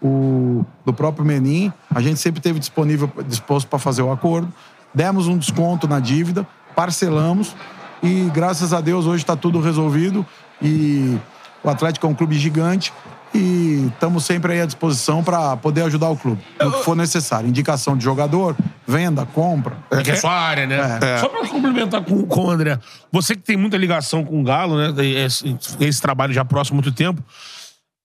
o, 0.02 0.64
do 0.84 0.92
próprio 0.92 1.24
Menin. 1.24 1.72
A 1.94 2.00
gente 2.00 2.20
sempre 2.20 2.40
esteve 2.40 2.59
disponível, 2.59 3.11
disposto 3.26 3.66
para 3.68 3.78
fazer 3.78 4.02
o 4.02 4.12
acordo. 4.12 4.52
Demos 4.92 5.26
um 5.26 5.38
desconto 5.38 5.88
na 5.88 5.98
dívida, 6.00 6.46
parcelamos 6.76 7.57
e, 8.02 8.30
graças 8.34 8.74
a 8.74 8.80
Deus, 8.82 9.07
hoje 9.07 9.22
está 9.22 9.34
tudo 9.34 9.61
resolvido. 9.61 10.26
E 10.61 11.18
o 11.62 11.70
Atlético 11.70 12.07
é 12.07 12.11
um 12.11 12.14
clube 12.14 12.38
gigante 12.38 12.92
e 13.35 13.89
estamos 13.93 14.24
sempre 14.24 14.53
aí 14.53 14.61
à 14.61 14.66
disposição 14.66 15.24
para 15.24 15.57
poder 15.57 15.82
ajudar 15.82 16.09
o 16.09 16.16
clube, 16.16 16.41
no 16.61 16.72
que 16.72 16.85
for 16.85 16.95
necessário. 16.95 17.49
Indicação 17.49 17.97
de 17.97 18.05
jogador, 18.05 18.57
venda, 18.87 19.26
compra. 19.26 19.76
Que 20.05 20.12
é 20.12 20.16
sua 20.16 20.32
área, 20.32 20.66
né? 20.66 20.99
É. 21.03 21.18
Só 21.18 21.28
pra 21.28 21.47
complementar 21.49 22.05
com, 22.05 22.24
com 22.26 22.45
o 22.45 22.51
André. 22.51 22.78
Você 23.11 23.35
que 23.35 23.43
tem 23.43 23.57
muita 23.57 23.76
ligação 23.76 24.24
com 24.24 24.41
o 24.41 24.45
Galo, 24.45 24.76
né? 24.78 25.05
Esse, 25.05 25.57
esse 25.80 26.01
trabalho 26.01 26.32
já 26.32 26.45
próximo 26.45 26.78
há 26.78 26.82
muito 26.82 26.95
tempo. 26.95 27.22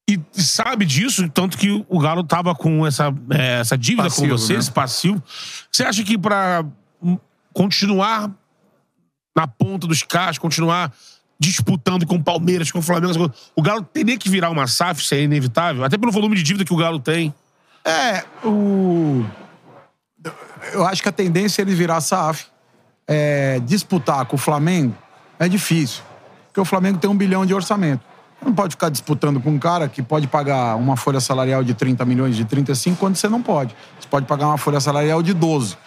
E 0.10 0.20
sabe 0.34 0.86
disso, 0.86 1.30
tanto 1.30 1.56
que 1.56 1.86
o 1.88 2.00
Galo 2.00 2.24
tava 2.24 2.56
com 2.56 2.88
essa, 2.88 3.14
é, 3.30 3.60
essa 3.60 3.78
dívida 3.78 4.04
Passivo, 4.04 4.30
com 4.30 4.38
você, 4.38 4.54
né? 4.54 4.60
esse 4.60 4.72
passivo. 4.72 5.24
Você 5.72 5.84
acha 5.84 6.04
que 6.04 6.16
hum, 7.00 7.20
continuar 7.54 8.32
na 9.38 9.48
ponta 9.48 9.86
dos 9.86 10.02
caras, 10.02 10.40
continuar 10.40 10.92
disputando 11.40 12.06
com 12.06 12.16
o 12.16 12.24
Palmeiras, 12.24 12.72
com 12.72 12.80
o 12.80 12.82
Flamengo, 12.82 13.32
o 13.56 13.62
Galo 13.62 13.82
teria 13.82 14.18
que 14.18 14.30
virar 14.30 14.50
uma 14.50 14.68
SAF, 14.68 15.02
isso 15.02 15.14
é 15.14 15.22
inevitável? 15.22 15.84
Até 15.84 15.98
pelo 15.98 16.12
volume 16.12 16.36
de 16.36 16.44
dívida 16.44 16.66
que 16.66 16.74
o 16.74 16.78
Galo 16.78 17.00
tem. 17.00 17.34
É, 17.86 18.26
o. 18.44 19.24
Eu 20.74 20.86
acho 20.86 21.02
que 21.02 21.08
a 21.08 21.12
tendência 21.12 21.62
é 21.62 21.64
ele 21.64 21.74
virar 21.74 22.02
SAF. 22.02 22.48
É, 23.08 23.60
disputar 23.62 24.26
com 24.26 24.36
o 24.36 24.40
Flamengo 24.40 24.96
é 25.40 25.48
difícil. 25.48 26.04
Porque 26.48 26.60
o 26.60 26.66
Flamengo 26.66 27.00
tem 27.00 27.10
um 27.10 27.16
bilhão 27.16 27.46
de 27.46 27.54
orçamento. 27.54 28.04
Não 28.44 28.54
pode 28.54 28.72
ficar 28.72 28.90
disputando 28.90 29.40
com 29.42 29.50
um 29.52 29.60
cara 29.60 29.88
que 29.90 30.02
pode 30.02 30.26
pagar 30.28 30.76
uma 30.78 30.96
folha 30.96 31.20
salarial 31.20 31.64
de 31.64 31.74
30 31.74 32.06
milhões, 32.06 32.36
de 32.38 32.46
35, 32.46 32.96
quando 32.98 33.16
você 33.18 33.28
não 33.28 33.42
pode. 33.42 33.76
Você 34.00 34.08
pode 34.10 34.26
pagar 34.26 34.48
uma 34.48 34.58
folha 34.58 34.80
salarial 34.80 35.22
de 35.22 35.34
12. 35.34 35.78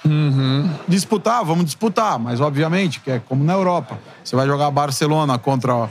Disputar, 0.87 1.45
vamos 1.45 1.65
disputar, 1.65 2.19
mas 2.19 2.41
obviamente, 2.41 3.01
que 3.01 3.11
é 3.11 3.19
como 3.27 3.43
na 3.45 3.53
Europa. 3.55 3.99
Você 4.23 4.37
vai 4.37 4.47
jogar 4.47 4.71
Barcelona 4.71 5.39
contra, 5.39 5.89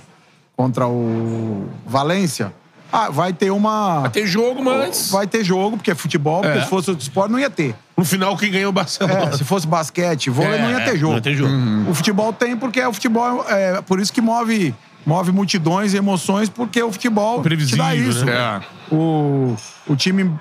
contra 0.55 0.87
o 0.87 1.67
Valência. 1.85 2.53
Ah, 2.93 3.09
vai 3.09 3.31
ter 3.31 3.51
uma. 3.51 4.09
Tem 4.11 4.25
jogo, 4.25 4.61
mas. 4.63 5.09
Vai 5.11 5.25
ter 5.25 5.43
jogo, 5.45 5.77
porque 5.77 5.91
é 5.91 5.95
futebol, 5.95 6.41
porque 6.41 6.57
É. 6.57 6.61
se 6.63 6.67
fosse 6.69 6.89
outro 6.89 7.01
esporte 7.01 7.31
não 7.31 7.39
ia 7.39 7.49
ter. 7.49 7.73
No 7.95 8.03
final, 8.03 8.35
quem 8.35 8.51
ganhou 8.51 8.69
o 8.69 8.73
Barcelona? 8.73 9.29
É, 9.33 9.37
se 9.37 9.43
fosse 9.45 9.65
basquete, 9.65 10.29
vôlei, 10.29 10.55
É, 10.55 10.61
não 10.61 10.69
ia 10.71 10.81
ter 10.81 10.95
é, 10.95 10.97
jogo. 10.97 11.11
não 11.11 11.17
ia 11.17 11.21
ter 11.21 11.33
jogo. 11.35 11.53
O 11.89 11.93
futebol 11.93 12.33
tem 12.33 12.57
porque 12.57 12.81
é 12.81 12.87
o 12.87 12.91
futebol, 12.91 13.45
é 13.47 13.81
por 13.81 13.99
isso 14.01 14.11
que 14.11 14.19
move, 14.19 14.75
move 15.05 15.31
multidões 15.31 15.93
e 15.93 15.97
emoções, 15.97 16.49
porque 16.49 16.81
o 16.81 16.91
futebol 16.91 17.41
te 17.43 17.75
dá 17.75 17.95
isso. 17.95 18.25
né? 18.25 18.61
O, 18.91 19.55
o 19.87 19.95
time 19.95 20.31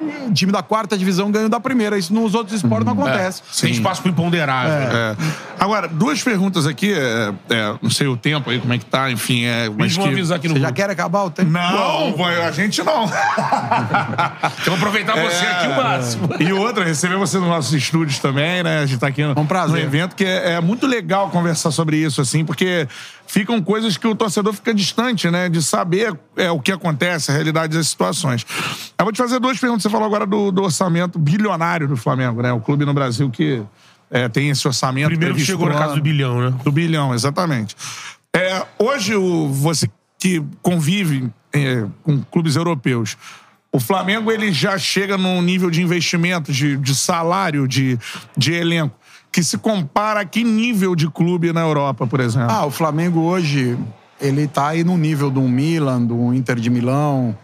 o 0.00 0.32
time 0.32 0.50
da 0.50 0.62
quarta 0.62 0.96
divisão 0.96 1.30
ganha 1.30 1.48
da 1.48 1.60
primeira. 1.60 1.98
Isso 1.98 2.14
nos 2.14 2.34
outros 2.34 2.56
esportes 2.56 2.86
não 2.86 2.94
acontece. 2.94 3.42
Tem 3.60 3.70
espaço 3.70 4.00
pro 4.00 4.10
imponderável. 4.10 4.70
né? 4.72 5.16
É. 5.18 5.62
Agora, 5.62 5.86
duas 5.86 6.22
perguntas 6.22 6.66
aqui. 6.66 6.92
é, 6.92 7.32
é, 7.50 7.74
não 7.82 7.90
sei 7.90 8.06
o 8.06 8.16
tempo 8.16 8.48
aí, 8.48 8.58
como 8.58 8.72
é 8.72 8.78
que 8.78 8.84
tá, 8.86 9.10
enfim. 9.10 9.44
É, 9.44 9.68
mas 9.68 9.96
que... 9.96 10.02
avisar 10.02 10.38
aqui 10.38 10.48
no 10.48 10.54
Você 10.54 10.60
já 10.60 10.72
quer 10.72 10.88
acabar 10.88 11.24
o 11.24 11.30
tempo? 11.30 11.50
Não, 11.50 12.16
vai, 12.16 12.42
a 12.42 12.50
gente 12.50 12.82
não. 12.82 13.06
Vou 14.64 14.74
aproveitar 14.74 15.14
você 15.16 15.44
É. 15.44 15.50
aqui 15.50 15.66
o 15.66 15.76
máximo. 15.76 16.28
E 16.40 16.52
outra, 16.52 16.84
receber 16.84 17.16
você 17.16 17.38
nos 17.38 17.48
nossos 17.48 17.72
estúdios 17.74 18.18
também, 18.18 18.62
né? 18.62 18.78
A 18.80 18.86
gente 18.86 18.98
tá 18.98 19.08
aqui 19.08 19.22
no, 19.22 19.38
um 19.38 19.46
prazer. 19.46 19.76
no 19.76 19.82
evento, 19.82 20.16
que 20.16 20.24
é, 20.24 20.52
é 20.52 20.60
muito 20.60 20.86
legal 20.86 21.28
conversar 21.28 21.70
sobre 21.70 21.98
isso, 21.98 22.20
assim, 22.22 22.42
porque 22.44 22.88
ficam 23.30 23.62
coisas 23.62 23.96
que 23.96 24.08
o 24.08 24.14
torcedor 24.14 24.52
fica 24.52 24.74
distante, 24.74 25.30
né? 25.30 25.48
De 25.48 25.62
saber 25.62 26.18
é, 26.36 26.50
o 26.50 26.58
que 26.58 26.72
acontece, 26.72 27.30
a 27.30 27.34
realidade 27.34 27.76
das 27.76 27.86
situações. 27.86 28.44
Eu 28.98 29.04
vou 29.04 29.12
te 29.12 29.18
fazer 29.18 29.38
duas 29.38 29.56
perguntas. 29.56 29.84
Você 29.84 29.88
falou 29.88 30.06
agora 30.06 30.26
do, 30.26 30.50
do 30.50 30.64
orçamento 30.64 31.16
bilionário 31.16 31.86
do 31.86 31.96
Flamengo, 31.96 32.42
né? 32.42 32.52
O 32.52 32.60
clube 32.60 32.84
no 32.84 32.92
Brasil 32.92 33.30
que 33.30 33.62
é, 34.10 34.28
tem 34.28 34.50
esse 34.50 34.66
orçamento. 34.66 35.06
Primeiro 35.06 35.36
que 35.36 35.44
chegou 35.44 35.68
na 35.68 35.78
casa 35.78 35.94
do 35.94 36.02
bilhão, 36.02 36.40
né? 36.40 36.54
Do 36.64 36.72
bilhão, 36.72 37.14
exatamente. 37.14 37.76
É, 38.34 38.66
hoje, 38.76 39.14
o, 39.14 39.48
você 39.48 39.88
que 40.18 40.42
convive 40.60 41.30
é, 41.52 41.86
com 42.02 42.20
clubes 42.22 42.56
europeus, 42.56 43.16
o 43.72 43.78
Flamengo 43.78 44.32
ele 44.32 44.50
já 44.50 44.76
chega 44.76 45.16
num 45.16 45.40
nível 45.40 45.70
de 45.70 45.80
investimento, 45.80 46.52
de, 46.52 46.76
de 46.76 46.94
salário, 46.96 47.68
de, 47.68 47.96
de 48.36 48.52
elenco, 48.52 48.96
que 49.32 49.42
se 49.42 49.56
compara 49.58 50.20
a 50.20 50.24
que 50.24 50.42
nível 50.42 50.94
de 50.96 51.08
clube 51.08 51.52
na 51.52 51.60
Europa, 51.60 52.06
por 52.06 52.20
exemplo? 52.20 52.50
Ah, 52.50 52.66
o 52.66 52.70
Flamengo 52.70 53.20
hoje, 53.20 53.78
ele 54.20 54.46
tá 54.46 54.68
aí 54.68 54.82
no 54.82 54.96
nível 54.96 55.30
do 55.30 55.42
Milan, 55.42 56.02
do 56.02 56.34
Inter 56.34 56.56
de 56.56 56.68
Milão, 56.68 57.36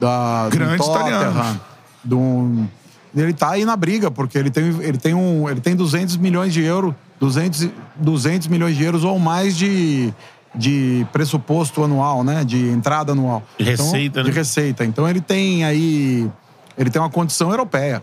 da, 0.00 0.48
Grandes 0.50 0.78
do 0.86 0.92
Tottenham, 0.92 1.60
do... 2.02 2.66
Ele 3.14 3.32
tá 3.32 3.50
aí 3.52 3.64
na 3.64 3.76
briga, 3.76 4.10
porque 4.10 4.36
ele 4.36 4.50
tem, 4.50 4.64
ele 4.82 4.98
tem, 4.98 5.14
um, 5.14 5.48
ele 5.48 5.60
tem 5.60 5.74
200 5.74 6.18
milhões 6.18 6.52
de 6.52 6.62
euros, 6.62 6.94
200, 7.18 7.62
e- 7.62 7.72
200 7.96 8.46
milhões 8.48 8.76
de 8.76 8.84
euros 8.84 9.04
ou 9.04 9.18
mais 9.18 9.56
de, 9.56 10.12
de 10.54 11.06
pressuposto 11.12 11.82
anual, 11.82 12.22
né? 12.22 12.44
De 12.44 12.68
entrada 12.68 13.12
anual. 13.12 13.42
De 13.58 13.64
receita, 13.64 14.20
então, 14.20 14.24
né? 14.24 14.30
De 14.30 14.36
receita. 14.36 14.84
Então 14.84 15.08
ele 15.08 15.22
tem 15.22 15.64
aí... 15.64 16.30
Ele 16.76 16.90
tem 16.90 17.00
uma 17.00 17.08
condição 17.08 17.50
europeia. 17.50 18.02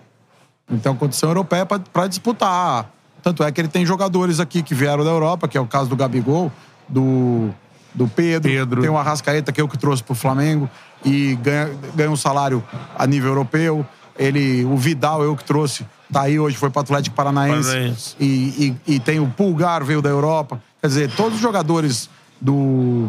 Ele 0.67 0.79
tem 0.79 0.91
uma 0.91 0.97
condição 0.97 1.29
europeia 1.29 1.63
para 1.63 2.07
disputar. 2.07 2.89
Tanto 3.23 3.41
é 3.41 3.51
que 3.51 3.61
ele 3.61 3.69
tem 3.69 3.85
jogadores 3.85 4.41
aqui 4.41 4.61
que 4.61 4.75
vieram 4.75 5.03
da 5.03 5.09
Europa, 5.09 5.47
que 5.47 5.57
é 5.57 5.61
o 5.61 5.65
caso 5.65 5.89
do 5.89 5.95
Gabigol, 5.95 6.51
do, 6.89 7.49
do 7.95 8.05
Pedro. 8.07 8.51
Pedro. 8.51 8.81
Tem 8.81 8.89
o 8.89 8.97
Arrascaeta, 8.97 9.51
que 9.53 9.61
é 9.61 9.63
o 9.63 9.67
que 9.67 9.77
trouxe 9.77 10.03
pro 10.03 10.13
Flamengo. 10.13 10.69
E 11.05 11.35
ganha, 11.41 11.71
ganha 11.95 12.11
um 12.11 12.17
salário 12.17 12.61
a 12.97 13.07
nível 13.07 13.29
europeu. 13.29 13.85
Ele, 14.19 14.65
o 14.65 14.75
Vidal, 14.75 15.23
eu 15.23 15.35
que 15.37 15.43
trouxe. 15.45 15.85
Tá 16.11 16.23
aí 16.23 16.37
hoje, 16.37 16.57
foi 16.57 16.69
pro 16.69 16.81
Atlético 16.81 17.15
Paranaense. 17.15 17.69
Paranaense. 17.69 18.15
E, 18.19 18.77
e, 18.85 18.95
e 18.95 18.99
tem 18.99 19.19
o 19.19 19.27
Pulgar, 19.27 19.83
veio 19.85 20.01
da 20.01 20.09
Europa. 20.09 20.61
Quer 20.81 20.87
dizer, 20.87 21.11
todos 21.15 21.35
os 21.35 21.41
jogadores 21.41 22.09
do, 22.39 23.07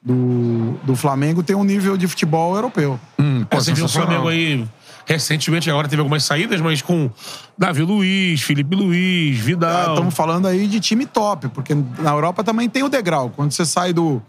do, 0.00 0.78
do 0.84 0.94
Flamengo 0.94 1.42
têm 1.42 1.56
um 1.56 1.64
nível 1.64 1.96
de 1.96 2.06
futebol 2.06 2.54
europeu. 2.54 2.98
É, 3.50 3.56
você 3.56 3.74
viu 3.74 3.84
o. 3.84 3.88
Flamengo 3.88 4.28
aí 4.28 4.66
recentemente, 5.08 5.70
agora 5.70 5.88
teve 5.88 6.00
algumas 6.00 6.22
saídas, 6.22 6.60
mas 6.60 6.82
com 6.82 7.10
Davi 7.56 7.82
Luiz, 7.82 8.42
Felipe 8.42 8.76
Luiz, 8.76 9.38
Vidal. 9.38 9.94
Estamos 9.94 10.14
falando 10.14 10.46
aí 10.46 10.66
de 10.66 10.78
time 10.80 11.06
top, 11.06 11.48
porque 11.48 11.74
na 11.98 12.10
Europa 12.10 12.44
também 12.44 12.68
tem 12.68 12.82
o 12.82 12.88
degrau. 12.90 13.30
Quando 13.34 13.50
você 13.52 13.64
sai 13.64 13.94
do, 13.94 14.20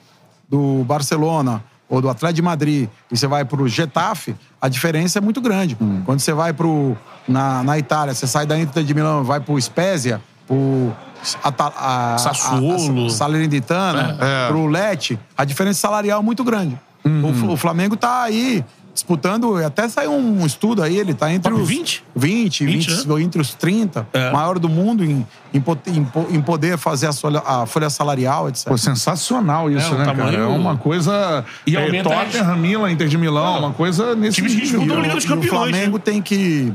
do 0.49 0.83
Barcelona 0.85 1.61
ou 1.89 2.01
do 2.01 2.09
Atlético 2.09 2.35
de 2.37 2.41
Madrid 2.41 2.87
e 3.11 3.17
você 3.17 3.27
vai 3.27 3.43
pro 3.43 3.67
Getafe, 3.67 4.33
a 4.61 4.69
diferença 4.69 5.19
é 5.19 5.21
muito 5.21 5.41
grande. 5.41 5.77
Quando 6.05 6.19
você 6.21 6.31
vai 6.31 6.53
pro 6.53 6.95
na, 7.27 7.61
na 7.61 7.77
Itália, 7.77 8.13
você 8.13 8.25
sai 8.25 8.45
da 8.45 8.57
Inter 8.57 8.83
de 8.83 8.93
Milão, 8.93 9.23
vai 9.23 9.41
pro 9.41 9.59
Spezia, 9.61 10.21
pro 10.47 10.93
Ata- 11.43 11.73
a- 11.75 12.13
a- 12.15 12.17
Sassuolo. 12.17 13.07
a 13.07 13.09
Salernitana, 13.09 14.17
pro 14.47 14.65
Lecce, 14.67 15.19
a 15.37 15.43
diferença 15.43 15.81
salarial 15.81 16.21
é 16.21 16.23
muito 16.23 16.43
grande. 16.45 16.79
O 17.03 17.33
Fl- 17.33 17.51
O, 17.51 17.57
Flamengo 17.57 17.95
tá 17.97 18.23
aí 18.23 18.63
disputando, 18.99 19.55
até 19.57 19.87
saiu 19.87 20.11
um 20.11 20.45
estudo 20.45 20.83
aí, 20.83 20.97
ele 20.97 21.13
tá 21.13 21.31
entre 21.33 21.49
Top 21.51 21.61
os 21.61 21.67
20? 21.67 22.03
20, 22.15 22.65
20, 22.65 22.87
20 23.05 23.21
entre 23.23 23.41
os 23.41 23.53
30, 23.53 24.07
É. 24.13 24.31
maior 24.31 24.59
do 24.59 24.67
mundo 24.69 25.03
em, 25.03 25.25
em, 25.53 25.57
em 25.87 26.03
po- 26.03 26.27
em 26.29 26.41
poder 26.41 26.77
fazer 26.77 27.07
a, 27.07 27.13
folha- 27.13 27.43
a 27.45 27.65
folha 27.65 27.89
salarial, 27.89 28.49
etc. 28.49 28.67
Pô, 28.67 28.77
sensacional 28.77 29.69
isso, 29.71 29.91
É, 29.91 29.95
o 29.95 29.97
né, 29.99 30.05
tamanho- 30.05 30.31
cara? 30.31 30.43
É 30.43 30.45
uma 30.47 30.77
coisa... 30.77 31.43
E 31.65 31.75
é, 31.75 31.83
aumenta 31.83 32.09
Tottenham, 32.09 32.57
Milan, 32.57 32.91
Inter 32.91 33.07
de 33.07 33.17
Milão, 33.17 33.59
uma 33.59 33.71
coisa 33.73 34.15
nesse 34.15 34.35
Times 34.37 34.53
que 34.53 34.61
disputam 34.61 34.99
E 34.99 35.01
Liga 35.09 35.35
o, 35.35 35.43
e 35.43 35.47
Flamengo 35.47 35.97
né? 35.97 36.01
tem 36.03 36.21
que 36.21 36.73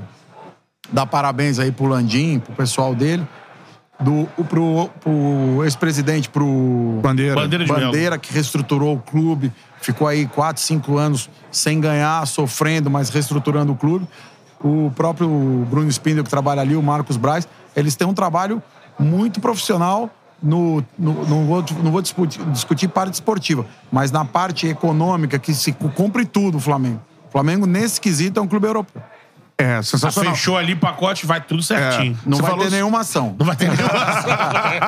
dar 0.93 1.07
parabéns 1.07 1.59
aí 1.59 1.71
pro 1.73 1.87
Landim, 1.87 2.39
pro 2.39 2.53
pessoal 2.55 2.95
dele, 2.95 3.27
do, 4.01 4.29
o- 4.37 4.45
pro, 4.45 4.89
pro 5.01 5.65
ex-presidente, 5.65 6.29
pro 6.29 6.99
Bandeira. 7.03 7.35
Bandeira. 7.35 7.67
Bandeira, 7.67 8.19
que 8.19 8.33
reestruturou 8.33 8.95
o 8.97 8.99
clube, 8.99 9.53
ficou 9.81 10.07
aí 10.09 10.27
quatro, 10.27 10.63
cinco 10.63 10.97
anos 10.99 11.31
sem 11.51 11.81
ganhar, 11.81 12.27
sofrendo, 12.27 12.91
mas 12.91 13.09
reestruturando 13.11 13.73
o 13.73 13.77
clube. 13.77 14.07
O 14.63 14.91
próprio 14.97 15.29
Bruno 15.71 15.89
Spindel, 15.91 16.25
que 16.25 16.31
trabalha 16.31 16.61
ali, 16.63 16.75
o 16.75 16.83
Marcos 16.83 17.17
Braz, 17.17 17.47
eles 17.77 17.95
têm 17.95 18.07
um 18.07 18.15
trabalho 18.15 18.63
muito 18.99 19.41
profissional 19.41 20.11
no, 20.43 20.85
no- 20.99 21.25
não 21.27 21.45
vou, 21.47 21.65
não 21.83 21.91
vou 21.91 22.03
discutir, 22.03 22.43
discutir 22.47 22.89
parte 22.89 23.15
esportiva, 23.15 23.65
mas 23.91 24.11
na 24.11 24.25
parte 24.25 24.67
econômica, 24.67 25.39
que 25.39 25.55
se 25.55 25.73
cumpre 25.73 26.25
tudo 26.27 26.59
o 26.59 26.61
Flamengo. 26.61 27.01
O 27.29 27.33
Flamengo, 27.33 27.67
nesse 27.67 28.01
quesito, 28.01 28.39
é 28.39 28.43
um 28.43 28.47
clube 28.47 28.67
europeu. 28.67 29.03
É, 29.57 29.77
Ah, 29.77 29.83
sensacional. 29.85 30.35
fechou 30.35 30.59
ali 30.59 30.75
pacote, 30.75 31.25
vai 31.27 31.41
tudo 31.41 31.63
certinho. 31.63 32.19
Não 32.27 32.39
Você 32.39 32.43
vai 32.43 32.51
falou- 32.51 32.65
ter 32.67 32.73
nenhuma 32.73 33.01
ação. 33.01 33.37
Não 33.39 33.47
vai 33.47 33.55
ter 33.55 33.69
nenhuma. 33.71 33.89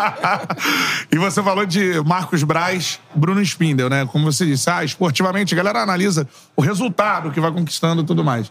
e 1.10 1.18
você 1.18 1.42
falou 1.42 1.64
de 1.64 2.00
Marcos 2.04 2.42
Braz, 2.42 3.00
Bruno 3.14 3.40
Spindel, 3.42 3.88
né? 3.88 4.06
Como 4.06 4.24
você 4.30 4.44
disse, 4.44 4.68
ah, 4.68 4.84
esportivamente, 4.84 5.54
a 5.54 5.56
galera 5.56 5.82
analisa 5.82 6.28
o 6.56 6.62
resultado 6.62 7.30
que 7.30 7.40
vai 7.40 7.50
conquistando 7.52 8.02
e 8.02 8.04
tudo 8.04 8.24
mais. 8.24 8.50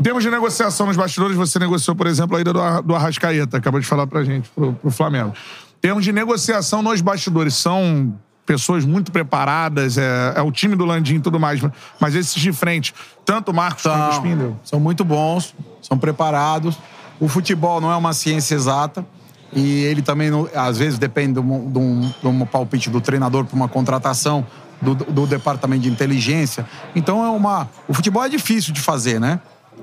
Em 0.00 0.04
termos 0.04 0.22
de 0.22 0.30
negociação 0.30 0.86
nos 0.86 0.96
bastidores, 0.96 1.36
você 1.36 1.58
negociou, 1.58 1.94
por 1.96 2.06
exemplo, 2.06 2.36
a 2.36 2.40
ida 2.40 2.52
do, 2.52 2.82
do 2.82 2.94
Arrascaeta, 2.94 3.56
acabou 3.58 3.80
de 3.80 3.86
falar 3.86 4.06
pra 4.06 4.22
gente, 4.24 4.48
pro, 4.50 4.72
pro 4.74 4.90
Flamengo. 4.90 5.32
Em 5.78 5.80
termos 5.80 6.04
de 6.04 6.12
negociação 6.12 6.82
nos 6.82 7.00
bastidores, 7.00 7.54
são 7.54 8.14
pessoas 8.46 8.84
muito 8.84 9.10
preparadas, 9.12 9.98
é, 9.98 10.32
é 10.36 10.40
o 10.42 10.50
time 10.52 10.76
do 10.76 10.84
Landim 10.84 11.16
e 11.16 11.20
tudo 11.20 11.38
mais, 11.38 11.60
mas 12.00 12.14
esses 12.14 12.40
de 12.40 12.52
frente, 12.52 12.94
tanto 13.24 13.50
o 13.50 13.54
Marcos 13.54 13.82
quanto 13.82 13.94
o 13.96 14.12
São, 14.12 14.24
Spindel. 14.24 14.56
são 14.64 14.80
muito 14.80 15.04
bons, 15.04 15.54
são 15.82 15.98
preparados. 15.98 16.78
O 17.20 17.28
futebol 17.28 17.80
não 17.80 17.90
é 17.90 17.96
uma 17.96 18.12
ciência 18.12 18.54
exata. 18.54 19.04
E 19.52 19.84
ele 19.84 20.02
também, 20.02 20.28
às 20.54 20.76
vezes, 20.78 20.98
depende 20.98 21.34
de 21.34 21.38
um, 21.40 21.70
de 21.70 21.78
um- 21.78 22.12
de 22.20 22.26
um 22.26 22.44
palpite 22.44 22.90
do 22.90 23.00
treinador 23.00 23.44
para 23.44 23.54
uma 23.56 23.68
contratação 23.68 24.44
do, 24.82 24.94
do 24.94 25.24
departamento 25.26 25.82
de 25.82 25.88
inteligência. 25.88 26.66
Então, 26.96 27.24
é 27.24 27.30
uma. 27.30 27.68
O 27.88 27.94
futebol 27.94 28.24
é 28.24 28.28
difícil 28.28 28.72
de 28.74 28.80
fazer, 28.80 29.20
né? 29.20 29.40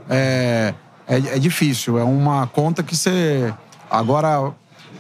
É, 0.09 0.73
é, 1.07 1.15
é 1.15 1.39
difícil. 1.39 1.97
É 1.97 2.03
uma 2.03 2.45
conta 2.45 2.83
que 2.83 2.95
você. 2.95 3.53
Agora, 3.89 4.51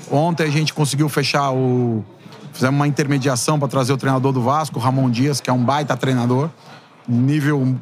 ontem 0.09 0.43
a 0.43 0.49
gente 0.49 0.73
conseguiu 0.73 1.09
fechar 1.09 1.51
o. 1.51 2.03
Fizemos 2.53 2.75
uma 2.79 2.87
intermediação 2.87 3.57
para 3.59 3.67
trazer 3.67 3.91
o 3.93 3.97
treinador 3.97 4.31
do 4.31 4.41
Vasco, 4.41 4.77
o 4.79 4.81
Ramon 4.81 5.09
Dias, 5.09 5.41
que 5.41 5.49
é 5.49 5.53
um 5.53 5.63
baita 5.63 5.97
treinador, 5.97 6.49
nível, 7.07 7.75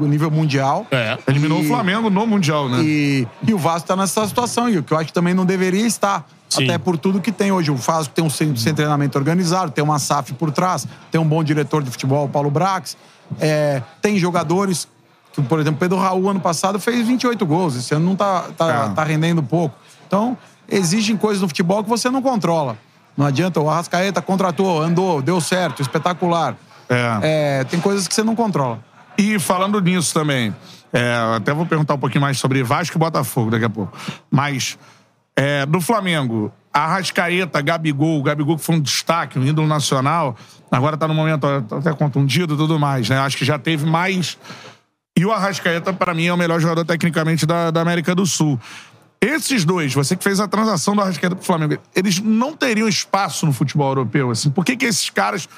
nível 0.00 0.30
mundial. 0.30 0.86
É. 0.90 1.16
Eliminou 1.26 1.60
E- 1.62 1.64
o 1.64 1.68
Flamengo 1.68 2.10
no 2.10 2.26
Mundial, 2.26 2.68
né? 2.68 2.82
E, 2.82 3.26
e 3.46 3.54
o 3.54 3.58
Vasco 3.58 3.80
está 3.80 3.96
nessa 3.96 4.26
situação, 4.26 4.68
e 4.68 4.78
o 4.78 4.82
que 4.82 4.92
eu 4.92 4.98
acho 4.98 5.06
que 5.06 5.12
também 5.12 5.32
não 5.34 5.46
deveria 5.46 5.86
estar. 5.86 6.26
Sim. 6.48 6.64
Até 6.64 6.76
por 6.76 6.98
tudo 6.98 7.18
que 7.20 7.32
tem 7.32 7.50
hoje. 7.50 7.70
O 7.70 7.76
Vasco 7.76 8.12
tem 8.12 8.22
um 8.22 8.28
centro 8.28 8.54
de 8.54 8.72
treinamento 8.74 9.16
organizado, 9.16 9.70
tem 9.70 9.82
uma 9.82 9.98
SAF 9.98 10.34
por 10.34 10.50
trás, 10.50 10.86
tem 11.10 11.18
um 11.18 11.26
bom 11.26 11.42
diretor 11.42 11.82
de 11.82 11.90
futebol, 11.90 12.26
o 12.26 12.28
Paulo 12.28 12.50
Brax. 12.50 12.94
É, 13.40 13.80
tem 14.02 14.18
jogadores, 14.18 14.86
que, 15.32 15.40
por 15.40 15.58
exemplo, 15.60 15.80
Pedro 15.80 15.96
Raul, 15.96 16.28
ano 16.28 16.40
passado, 16.40 16.78
fez 16.78 17.06
28 17.06 17.46
gols. 17.46 17.74
Esse 17.76 17.94
ano 17.94 18.04
não 18.04 18.14
tá, 18.16 18.44
tá, 18.56 18.88
É. 18.90 18.94
tá 18.94 19.02
rendendo 19.02 19.42
pouco. 19.42 19.74
Então, 20.06 20.36
existem 20.68 21.16
coisas 21.16 21.40
no 21.40 21.48
futebol 21.48 21.82
que 21.82 21.88
você 21.88 22.10
não 22.10 22.20
controla. 22.20 22.76
Não 23.16 23.26
adianta, 23.26 23.60
o 23.60 23.68
Arrascaeta 23.68 24.22
contratou, 24.22 24.80
andou, 24.80 25.20
deu 25.20 25.40
certo, 25.40 25.82
espetacular. 25.82 26.56
É. 26.88 27.18
É, 27.60 27.64
tem 27.64 27.80
coisas 27.80 28.08
que 28.08 28.14
você 28.14 28.22
não 28.22 28.34
controla. 28.34 28.80
E 29.16 29.38
falando 29.38 29.80
nisso 29.80 30.14
também, 30.14 30.54
é, 30.92 31.14
até 31.36 31.52
vou 31.52 31.66
perguntar 31.66 31.94
um 31.94 31.98
pouquinho 31.98 32.22
mais 32.22 32.38
sobre 32.38 32.62
Vasco 32.62 32.96
e 32.96 32.98
Botafogo 32.98 33.50
daqui 33.50 33.64
a 33.64 33.70
pouco. 33.70 33.96
Mas, 34.30 34.78
é, 35.36 35.64
do 35.66 35.80
Flamengo, 35.80 36.52
Arrascaeta, 36.72 37.60
Gabigol, 37.60 38.22
Gabigol 38.22 38.56
que 38.56 38.64
foi 38.64 38.76
um 38.76 38.80
destaque, 38.80 39.38
um 39.38 39.44
ídolo 39.44 39.66
nacional, 39.66 40.36
agora 40.70 40.96
tá 40.96 41.06
no 41.06 41.14
momento 41.14 41.44
ó, 41.44 41.78
até 41.78 41.92
contundido 41.92 42.54
e 42.54 42.56
tudo 42.56 42.78
mais, 42.78 43.08
né? 43.08 43.18
Acho 43.18 43.36
que 43.36 43.44
já 43.44 43.58
teve 43.58 43.84
mais. 43.84 44.38
E 45.16 45.26
o 45.26 45.32
Arrascaeta, 45.32 45.92
pra 45.92 46.14
mim, 46.14 46.26
é 46.26 46.32
o 46.32 46.36
melhor 46.36 46.58
jogador 46.58 46.84
tecnicamente 46.84 47.44
da, 47.44 47.70
da 47.70 47.82
América 47.82 48.14
do 48.14 48.24
Sul. 48.24 48.58
Esses 49.24 49.64
dois, 49.64 49.94
você 49.94 50.16
que 50.16 50.24
fez 50.24 50.40
a 50.40 50.48
transação 50.48 50.96
do 50.96 51.00
Arrascaeta 51.00 51.36
pro 51.36 51.44
Flamengo, 51.44 51.78
eles 51.94 52.18
não 52.18 52.54
teriam 52.56 52.88
espaço 52.88 53.46
no 53.46 53.52
futebol 53.52 53.88
europeu, 53.88 54.32
assim? 54.32 54.50
Por 54.50 54.64
que 54.64 54.76
que 54.76 54.84
esses 54.84 55.08
caras 55.10 55.48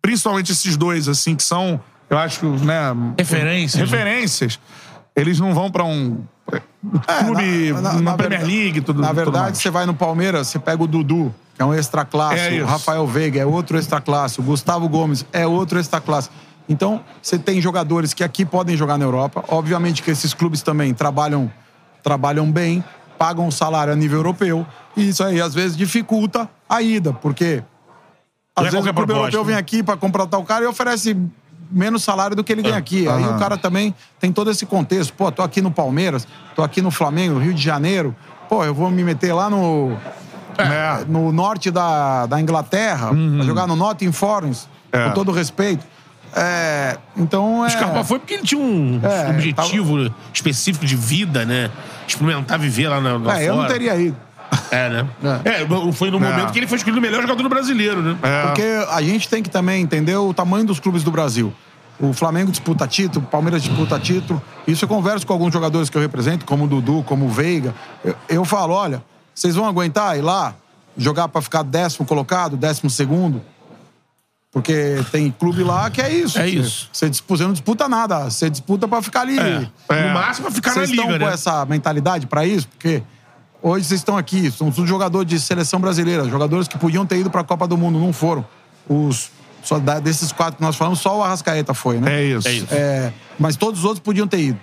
principalmente 0.00 0.52
esses 0.52 0.76
dois, 0.76 1.08
assim, 1.08 1.34
que 1.34 1.42
são, 1.42 1.80
eu 2.08 2.16
acho, 2.16 2.46
né? 2.64 2.94
Referências, 3.18 3.90
né? 3.90 3.98
Referências. 3.98 4.58
Eles 5.16 5.40
não 5.40 5.52
vão 5.52 5.68
pra 5.70 5.82
um 5.84 6.24
clube, 7.24 7.68
É, 7.68 7.72
na- 7.72 7.80
na- 7.80 7.92
na, 7.94 8.00
na 8.00 8.14
Premier 8.14 8.38
verdade- 8.40 8.56
League, 8.62 8.80
tudo 8.82 9.00
Na 9.00 9.08
tudo 9.08 9.16
verdade, 9.16 9.44
mais. 9.46 9.58
você 9.58 9.68
vai 9.68 9.84
no 9.84 9.94
Palmeiras, 9.94 10.46
você 10.46 10.58
pega 10.60 10.80
o 10.82 10.86
Dudu, 10.86 11.34
que 11.56 11.60
é 11.60 11.64
um 11.64 11.74
extra 11.74 12.04
classe, 12.04 12.38
É 12.56 12.62
o. 12.62 12.66
Rafael 12.66 13.04
Veiga 13.06 13.40
é 13.40 13.44
outro 13.46 13.76
extra 13.76 14.00
classe, 14.00 14.38
o 14.38 14.42
Gustavo 14.44 14.88
Gomes 14.88 15.26
é 15.32 15.44
outro 15.46 15.78
extra 15.80 16.00
classe. 16.00 16.30
Então, 16.68 17.02
você 17.20 17.36
tem 17.36 17.60
jogadores 17.60 18.14
que 18.14 18.22
aqui 18.22 18.44
podem 18.44 18.76
jogar 18.76 18.96
na 18.98 19.04
Europa. 19.04 19.44
Obviamente 19.48 20.02
que 20.02 20.10
esses 20.10 20.32
clubes 20.32 20.62
também 20.62 20.94
trabalham, 20.94 21.50
trabalham 22.10 22.48
bem, 22.52 22.84
pagam 23.18 23.50
salário 23.50 23.92
a 23.92 23.96
nível 23.96 24.18
europeu. 24.18 24.64
E 24.96 25.08
isso 25.08 25.24
aí, 25.24 25.40
às 25.40 25.52
vezes, 25.52 25.76
dificulta 25.76 26.48
a 26.68 26.80
ida, 26.80 27.12
porque 27.12 27.64
às 28.54 28.62
Não 28.62 28.68
é 28.68 28.70
vezes 28.70 28.86
o 28.86 28.94
clube 28.94 29.12
europeu 29.12 29.44
vem 29.44 29.54
né? 29.56 29.60
aqui 29.60 29.82
para 29.82 29.96
contratar 29.96 30.38
o 30.38 30.44
cara 30.44 30.64
e 30.64 30.68
oferece 30.68 31.16
menos 31.68 32.04
salário 32.04 32.36
do 32.36 32.44
que 32.44 32.52
ele 32.52 32.62
ganha 32.62 32.76
aqui. 32.76 33.08
Aí 33.08 33.24
o 33.24 33.36
cara 33.40 33.56
também 33.58 33.92
tem 34.20 34.30
todo 34.32 34.48
esse 34.52 34.64
contexto. 34.64 35.12
Pô, 35.14 35.32
tô 35.32 35.42
aqui 35.42 35.60
no 35.60 35.72
Palmeiras, 35.72 36.28
tô 36.54 36.62
aqui 36.62 36.80
no 36.80 36.92
Flamengo, 36.92 37.40
Rio 37.40 37.52
de 37.52 37.60
Janeiro. 37.62 38.14
Pô, 38.48 38.64
eu 38.64 38.72
vou 38.72 38.88
me 38.88 39.02
meter 39.02 39.32
lá 39.32 39.50
no, 39.50 39.96
É. 40.56 41.04
no 41.08 41.32
norte 41.32 41.72
da, 41.72 42.26
da 42.26 42.40
Inglaterra, 42.40 43.08
pra 43.08 43.44
jogar 43.44 43.66
no 43.66 43.74
Nottingham 43.74 44.12
Forest, 44.12 44.68
É. 44.92 45.08
com 45.08 45.10
todo 45.14 45.32
respeito. 45.32 45.84
É, 46.34 46.96
então 47.16 47.64
é. 47.64 47.68
O 47.68 47.70
Scarpa 47.70 48.04
foi 48.04 48.18
porque 48.18 48.34
ele 48.34 48.42
tinha 48.42 48.60
um 48.60 49.00
É, 49.02 49.30
objetivo 49.30 50.12
específico 50.32 50.84
de 50.84 50.96
vida, 50.96 51.44
né? 51.44 51.70
Experimentar 52.06 52.58
viver 52.58 52.88
lá, 52.88 53.00
na, 53.00 53.16
lá 53.16 53.40
É, 53.40 53.44
eu 53.48 53.54
não 53.54 53.62
fora. 53.62 53.72
teria 53.72 53.96
ido. 53.96 54.16
É, 54.70 54.88
né? 54.88 55.06
É, 55.44 55.92
foi 55.92 56.10
no 56.10 56.18
É. 56.18 56.20
momento 56.20 56.52
que 56.52 56.58
ele 56.58 56.66
foi 56.66 56.78
escolhido 56.78 56.98
o 57.00 57.02
melhor 57.02 57.20
jogador 57.22 57.48
brasileiro, 57.48 58.00
né? 58.02 58.16
É. 58.22 58.42
Porque 58.46 58.62
a 58.90 59.02
gente 59.02 59.28
tem 59.28 59.42
que 59.42 59.50
também 59.50 59.82
entender 59.82 60.14
o 60.16 60.32
tamanho 60.32 60.64
dos 60.64 60.78
clubes 60.78 61.02
do 61.02 61.10
Brasil. 61.10 61.52
O 61.98 62.12
Flamengo 62.12 62.50
disputa 62.50 62.86
título, 62.86 63.24
o 63.24 63.28
Palmeiras 63.28 63.62
disputa 63.62 63.98
título. 63.98 64.40
Isso 64.66 64.84
eu 64.84 64.88
converso 64.88 65.26
com 65.26 65.32
alguns 65.32 65.52
jogadores 65.52 65.88
que 65.88 65.96
eu 65.96 66.00
represento, 66.02 66.44
como 66.44 66.64
o 66.64 66.68
Dudu, 66.68 67.02
como 67.06 67.24
o 67.24 67.28
Veiga. 67.28 67.74
Eu, 68.04 68.14
eu 68.28 68.44
falo, 68.44 68.74
olha, 68.74 69.02
vocês 69.34 69.54
vão 69.54 69.66
aguentar 69.66 70.16
ir 70.16 70.20
lá 70.22 70.54
jogar 70.96 71.28
para 71.28 71.40
ficar 71.42 71.62
décimo 71.62 72.06
colocado, 72.06 72.56
décimo 72.56 72.88
segundo? 72.90 73.42
Porque 74.56 75.04
tem 75.12 75.30
clube 75.30 75.62
lá 75.62 75.90
que 75.90 76.00
é 76.00 76.10
isso. 76.10 76.38
É 76.38 76.48
isso. 76.48 76.88
Você, 76.90 77.10
disputa, 77.10 77.36
você 77.36 77.44
não 77.44 77.52
disputa 77.52 77.86
nada, 77.90 78.30
você 78.30 78.48
disputa 78.48 78.88
para 78.88 79.02
ficar 79.02 79.20
ali. 79.20 79.38
É. 79.38 80.08
No 80.08 80.14
máximo, 80.14 80.46
pra 80.46 80.54
ficar 80.54 80.72
Vocês 80.72 80.88
na 80.88 80.92
liga, 80.92 81.02
estão 81.02 81.18
com 81.18 81.26
né? 81.26 81.34
essa 81.34 81.66
mentalidade 81.66 82.26
para 82.26 82.46
isso? 82.46 82.66
Porque 82.66 83.02
hoje 83.62 83.84
vocês 83.84 84.00
estão 84.00 84.16
aqui, 84.16 84.50
são 84.50 84.68
os 84.68 84.88
jogadores 84.88 85.28
de 85.28 85.38
seleção 85.38 85.78
brasileira, 85.78 86.24
jogadores 86.24 86.66
que 86.66 86.78
podiam 86.78 87.04
ter 87.04 87.18
ido 87.18 87.30
para 87.30 87.42
a 87.42 87.44
Copa 87.44 87.68
do 87.68 87.76
Mundo, 87.76 87.98
não 87.98 88.14
foram. 88.14 88.46
Os 88.88 89.30
Só 89.62 89.78
desses 89.78 90.32
quatro 90.32 90.56
que 90.56 90.62
nós 90.62 90.74
falamos, 90.74 91.00
só 91.00 91.18
o 91.18 91.22
Arrascaeta 91.22 91.74
foi, 91.74 91.98
né? 91.98 92.14
É 92.14 92.24
isso. 92.24 92.48
É 92.48 92.52
isso. 92.52 92.66
É, 92.70 93.12
mas 93.38 93.56
todos 93.56 93.80
os 93.80 93.84
outros 93.84 94.02
podiam 94.02 94.26
ter 94.26 94.40
ido. 94.40 94.60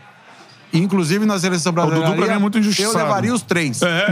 Inclusive 0.74 1.26
na 1.26 1.38
seleção 1.40 1.72
brasileira. 1.72 2.08
Dudu, 2.08 2.18
pra 2.18 2.28
mim, 2.28 2.34
é 2.34 2.38
muito 2.40 2.58
Eu 2.58 2.62
injustiçado. 2.62 2.98
levaria 2.98 3.34
os 3.34 3.42
três. 3.44 3.82
É, 3.82 4.08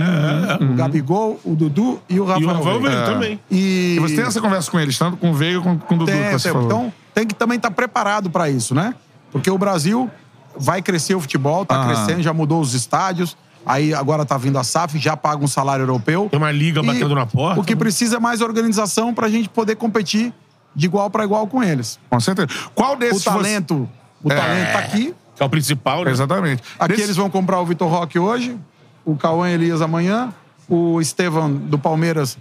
O 0.62 0.74
Gabigol, 0.76 1.39
o 1.43 1.55
Dudu 1.55 1.99
e 2.07 2.20
o 2.20 2.24
Rafael. 2.26 2.41
E 2.41 2.45
o 2.45 2.53
Rafael 2.55 2.80
Veiga. 2.82 2.95
Veiga 2.97 3.12
também. 3.14 3.39
E... 3.49 3.95
E 3.95 3.99
você 3.99 4.16
tem 4.16 4.26
essa 4.26 4.39
conversa 4.39 4.70
com 4.70 4.80
eles, 4.80 4.97
tanto 4.97 5.18
com 5.18 5.32
o 5.32 5.34
Veiga 5.34 5.59
quanto 5.62 5.86
com 5.86 5.95
o 5.95 5.97
Dudu, 5.97 6.12
Tem, 6.12 6.32
você 6.32 6.51
tem. 6.51 6.62
Então, 6.64 6.93
tem 7.14 7.26
que 7.28 7.34
também 7.36 7.57
estar 7.57 7.72
preparado 7.72 8.30
para 8.30 8.49
isso, 8.49 8.76
né? 8.76 8.93
Porque 9.32 9.49
o 9.49 9.57
Brasil 9.57 10.09
vai 10.57 10.82
crescer 10.82 11.16
o 11.16 11.20
futebol, 11.20 11.66
tá 11.66 11.76
Aham. 11.76 11.88
crescendo, 11.88 12.22
já 12.22 12.34
mudou 12.34 12.62
os 12.62 12.74
estádios. 12.74 13.36
Aí 13.66 13.93
agora 13.93 14.26
tá 14.26 14.38
vindo 14.38 14.57
a 14.57 14.64
SAF, 14.64 14.97
já 14.97 15.16
paga 15.16 15.43
um 15.43 15.47
salário 15.47 15.84
europeu. 15.84 16.28
Tem 16.30 16.38
uma 16.39 16.51
liga 16.51 16.82
E 16.82 16.86
batendo 16.86 17.14
na 17.16 17.26
porta. 17.26 17.59
O 17.59 17.64
que 17.64 17.76
precisa 17.76 18.18
é 18.18 18.20
mais 18.20 18.41
organização 18.41 19.14
pra 19.14 19.30
gente 19.30 19.47
poder 19.49 19.76
competir 19.76 20.34
de 20.76 20.86
igual 20.88 21.09
para 21.09 21.24
igual 21.24 21.45
com 21.47 21.62
eles. 21.64 21.99
Com 22.09 22.20
certeza. 22.20 22.47
Qual 22.74 22.93
O 22.93 22.95
desses... 22.95 23.22
você- 23.24 23.30
talento, 23.30 23.88
o 24.24 24.32
É. 24.32 24.36
talento 24.36 24.72
tá 24.74 24.80
aqui. 24.80 25.14
Que 25.41 25.43
é 25.43 25.47
o 25.47 25.49
principal, 25.49 26.05
né? 26.05 26.11
Exatamente. 26.11 26.61
Aqui 26.77 27.01
eles 27.01 27.15
vão 27.15 27.27
comprar 27.27 27.59
o 27.59 27.65
Vitor 27.65 27.89
Roque 27.89 28.19
hoje, 28.19 28.55
o 29.03 29.15
Cauã 29.15 29.49
Elias 29.49 29.81
amanhã, 29.81 30.31
o 30.69 31.01
Estevam 31.01 31.51
do 31.51 31.79
Palmeiras, 31.79 32.37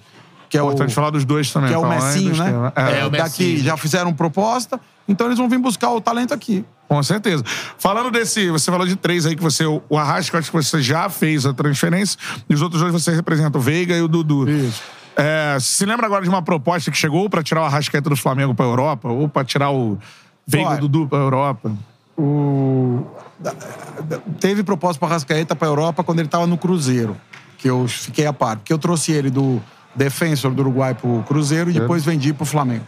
que 0.51 0.59
é 0.59 0.63
o 0.63 0.67
Importante 0.67 0.95
falar 0.95 1.09
dos 1.09 1.25
dois 1.25 1.51
também. 1.51 1.71
que 1.71 1.75
é 1.75 1.79
o 1.79 1.81
Cauã 1.81 1.95
e 1.97 2.03
Messinho, 2.03 2.35
do 2.35 2.39
né? 2.39 2.73
É. 2.77 3.01
É, 3.01 3.07
o 3.07 3.09
Daqui 3.09 3.43
Messinho. 3.45 3.65
já 3.65 3.77
fizeram 3.79 4.13
proposta, 4.13 4.79
então 5.09 5.29
eles 5.29 5.39
vão 5.39 5.49
vir 5.49 5.59
buscar 5.59 5.89
o 5.93 6.01
talento 6.01 6.35
aqui. 6.35 6.63
Com 6.89 7.03
certeza. 7.03 7.43
Falando 7.79 8.11
desse, 8.11 8.51
você 8.51 8.71
falou 8.71 8.87
de 8.87 8.97
três 8.97 9.25
aí 9.25 9.35
que 9.35 9.43
você, 9.43 9.65
o 9.65 9.97
Arrasca, 9.97 10.39
acho 10.39 10.51
que 10.51 10.57
você 10.57 10.83
já 10.83 11.09
fez 11.09 11.47
a 11.47 11.55
transferência, 11.55 12.19
e 12.51 12.55
os 12.55 12.61
outros 12.61 12.83
dois 12.83 12.93
você 12.93 13.15
representa, 13.15 13.57
o 13.57 13.61
Veiga 13.63 13.97
e 13.97 14.03
o 14.03 14.09
Dudu. 14.09 14.47
Isso. 14.47 14.83
É, 15.17 15.57
se 15.59 15.87
lembra 15.87 16.05
agora 16.05 16.23
de 16.23 16.29
uma 16.29 16.43
proposta 16.43 16.91
que 16.91 16.99
chegou 16.99 17.31
pra 17.31 17.43
tirar 17.43 17.63
o 17.63 17.65
Arrascaeta 17.65 18.11
do 18.11 18.17
Flamengo 18.17 18.55
pra 18.55 18.67
Europa, 18.67 19.09
ou 19.09 19.27
pra 19.27 19.43
tirar 19.43 19.71
o 19.71 19.97
Veiga 20.47 20.67
e 20.67 20.69
o 20.69 20.73
Olha. 20.73 20.81
Dudu 20.83 21.07
pra 21.09 21.19
Europa? 21.19 21.73
O... 22.17 23.05
Teve 24.39 24.63
proposta 24.63 24.99
para 24.99 25.15
Rascaeta 25.15 25.57
para 25.57 25.69
Europa 25.69 26.05
quando 26.05 26.19
ele 26.19 26.29
estava 26.29 26.47
no 26.47 26.59
Cruzeiro, 26.59 27.17
que 27.59 27.69
eu 27.69 27.87
fiquei 27.89 28.27
a 28.27 28.33
par. 28.33 28.57
Porque 28.57 28.73
eu 28.73 28.79
trouxe 28.79 29.13
ele 29.13 29.31
do 29.31 29.61
Defensor 29.95 30.53
do 30.53 30.61
Uruguai 30.63 30.95
para 30.95 31.09
o 31.09 31.23
Cruzeiro 31.23 31.71
e 31.71 31.73
depois 31.73 32.05
vendi 32.05 32.33
para 32.33 32.43
o 32.43 32.47
Flamengo. 32.47 32.87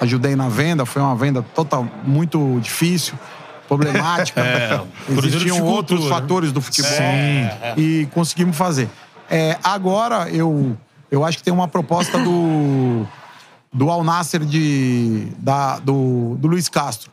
Ajudei 0.00 0.36
na 0.36 0.48
venda, 0.48 0.86
foi 0.86 1.02
uma 1.02 1.16
venda 1.16 1.42
total 1.42 1.86
muito 2.04 2.60
difícil, 2.60 3.14
problemática. 3.66 4.42
É, 4.48 4.80
Existiam 5.12 5.62
outros 5.64 6.04
né? 6.04 6.08
fatores 6.08 6.52
do 6.52 6.60
futebol 6.60 6.90
e 7.76 8.06
conseguimos 8.12 8.56
fazer. 8.56 8.88
É, 9.30 9.56
agora 9.62 10.28
eu, 10.30 10.76
eu 11.10 11.24
acho 11.24 11.38
que 11.38 11.44
tem 11.44 11.52
uma 11.52 11.68
proposta 11.68 12.18
do 12.18 13.06
do 13.72 13.90
Al 13.90 14.02
Nasser 14.02 14.44
de 14.44 15.28
da, 15.38 15.78
do, 15.78 16.36
do 16.38 16.48
Luiz 16.48 16.68
Castro. 16.68 17.10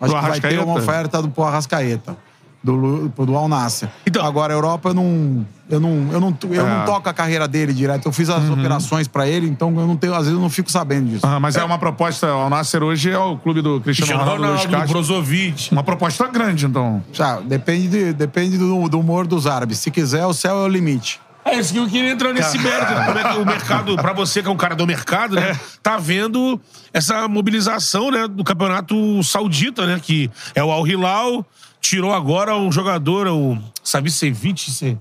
Acho 0.00 0.12
Do 0.14 0.20
que 0.20 0.28
vai 0.28 0.40
ter 0.40 0.58
uma 0.58 0.74
oferta 0.74 1.22
do 1.22 1.28
pro 1.28 1.44
Arrascaeta. 1.44 2.16
Do, 2.62 3.08
do 3.10 3.36
Al 3.36 3.46
Nasser. 3.46 3.90
Então- 4.06 4.24
Agora, 4.24 4.54
a 4.54 4.56
Europa, 4.56 4.88
eu 4.88 4.94
não. 4.94 5.46
Eu 5.68 5.78
não, 5.80 6.08
eu 6.12 6.18
não, 6.20 6.36
eu 6.50 6.66
É. 6.66 6.78
não 6.78 6.84
toco 6.86 7.06
a 7.08 7.12
carreira 7.12 7.46
dele 7.46 7.72
direto. 7.74 8.06
Eu 8.06 8.12
fiz 8.12 8.28
as 8.30 8.48
operações 8.50 9.06
pra 9.06 9.26
ele, 9.28 9.46
então 9.46 9.68
eu 9.78 9.86
não 9.86 9.96
tenho, 9.96 10.12
às 10.14 10.20
vezes 10.20 10.32
eu 10.34 10.40
não 10.40 10.48
fico 10.50 10.70
sabendo 10.70 11.10
disso. 11.10 11.26
Ah, 11.26 11.38
mas 11.38 11.56
é. 11.56 11.64
uma 11.64 11.78
proposta, 11.78 12.34
o 12.34 12.48
Nasser 12.48 12.82
hoje 12.82 13.10
é 13.10 13.18
o 13.18 13.36
clube 13.36 13.60
do 13.62 13.80
Cristiano, 13.82 14.08
Cristiano 14.18 14.22
Ronaldo, 14.46 14.62
Ronaldo, 14.62 14.86
do. 14.86 14.92
Brozovic. 14.92 15.72
Uma 15.72 15.82
proposta 15.82 16.26
grande, 16.28 16.64
então. 16.66 17.02
Já, 17.12 17.40
depende, 17.40 17.88
de- 17.88 18.12
depende 18.14 18.56
do, 18.58 18.88
do 18.88 18.98
humor 19.00 19.26
dos 19.26 19.46
árabes. 19.46 19.78
Se 19.78 19.90
quiser, 19.90 20.24
o 20.26 20.32
céu 20.32 20.56
é 20.58 20.64
o 20.64 20.68
limite. 20.68 21.20
É 21.44 21.58
isso 21.58 21.72
que 21.72 21.78
eu 21.78 21.86
queria 21.86 22.10
entrar 22.10 22.32
nesse 22.32 22.58
mérito. 22.58 22.92
né? 22.92 23.04
Como 23.06 23.18
é 23.18 23.32
que 23.32 23.38
o 23.38 23.44
mercado, 23.44 23.96
pra 23.96 24.12
você 24.12 24.42
que 24.42 24.48
é 24.48 24.50
um 24.50 24.56
cara 24.56 24.74
do 24.74 24.86
mercado, 24.86 25.34
né? 25.36 25.58
Tá 25.82 25.98
vendo 25.98 26.60
essa 26.92 27.28
mobilização, 27.28 28.10
né? 28.10 28.26
Do 28.26 28.42
campeonato 28.42 29.22
saudita, 29.22 29.86
né? 29.86 30.00
Que 30.02 30.30
é 30.54 30.64
o 30.64 30.70
Al 30.72 30.86
Hilal, 30.86 31.44
tirou 31.80 32.12
agora 32.14 32.56
um 32.56 32.72
jogador, 32.72 33.26
o 33.28 33.58
Savicevic. 33.82 34.98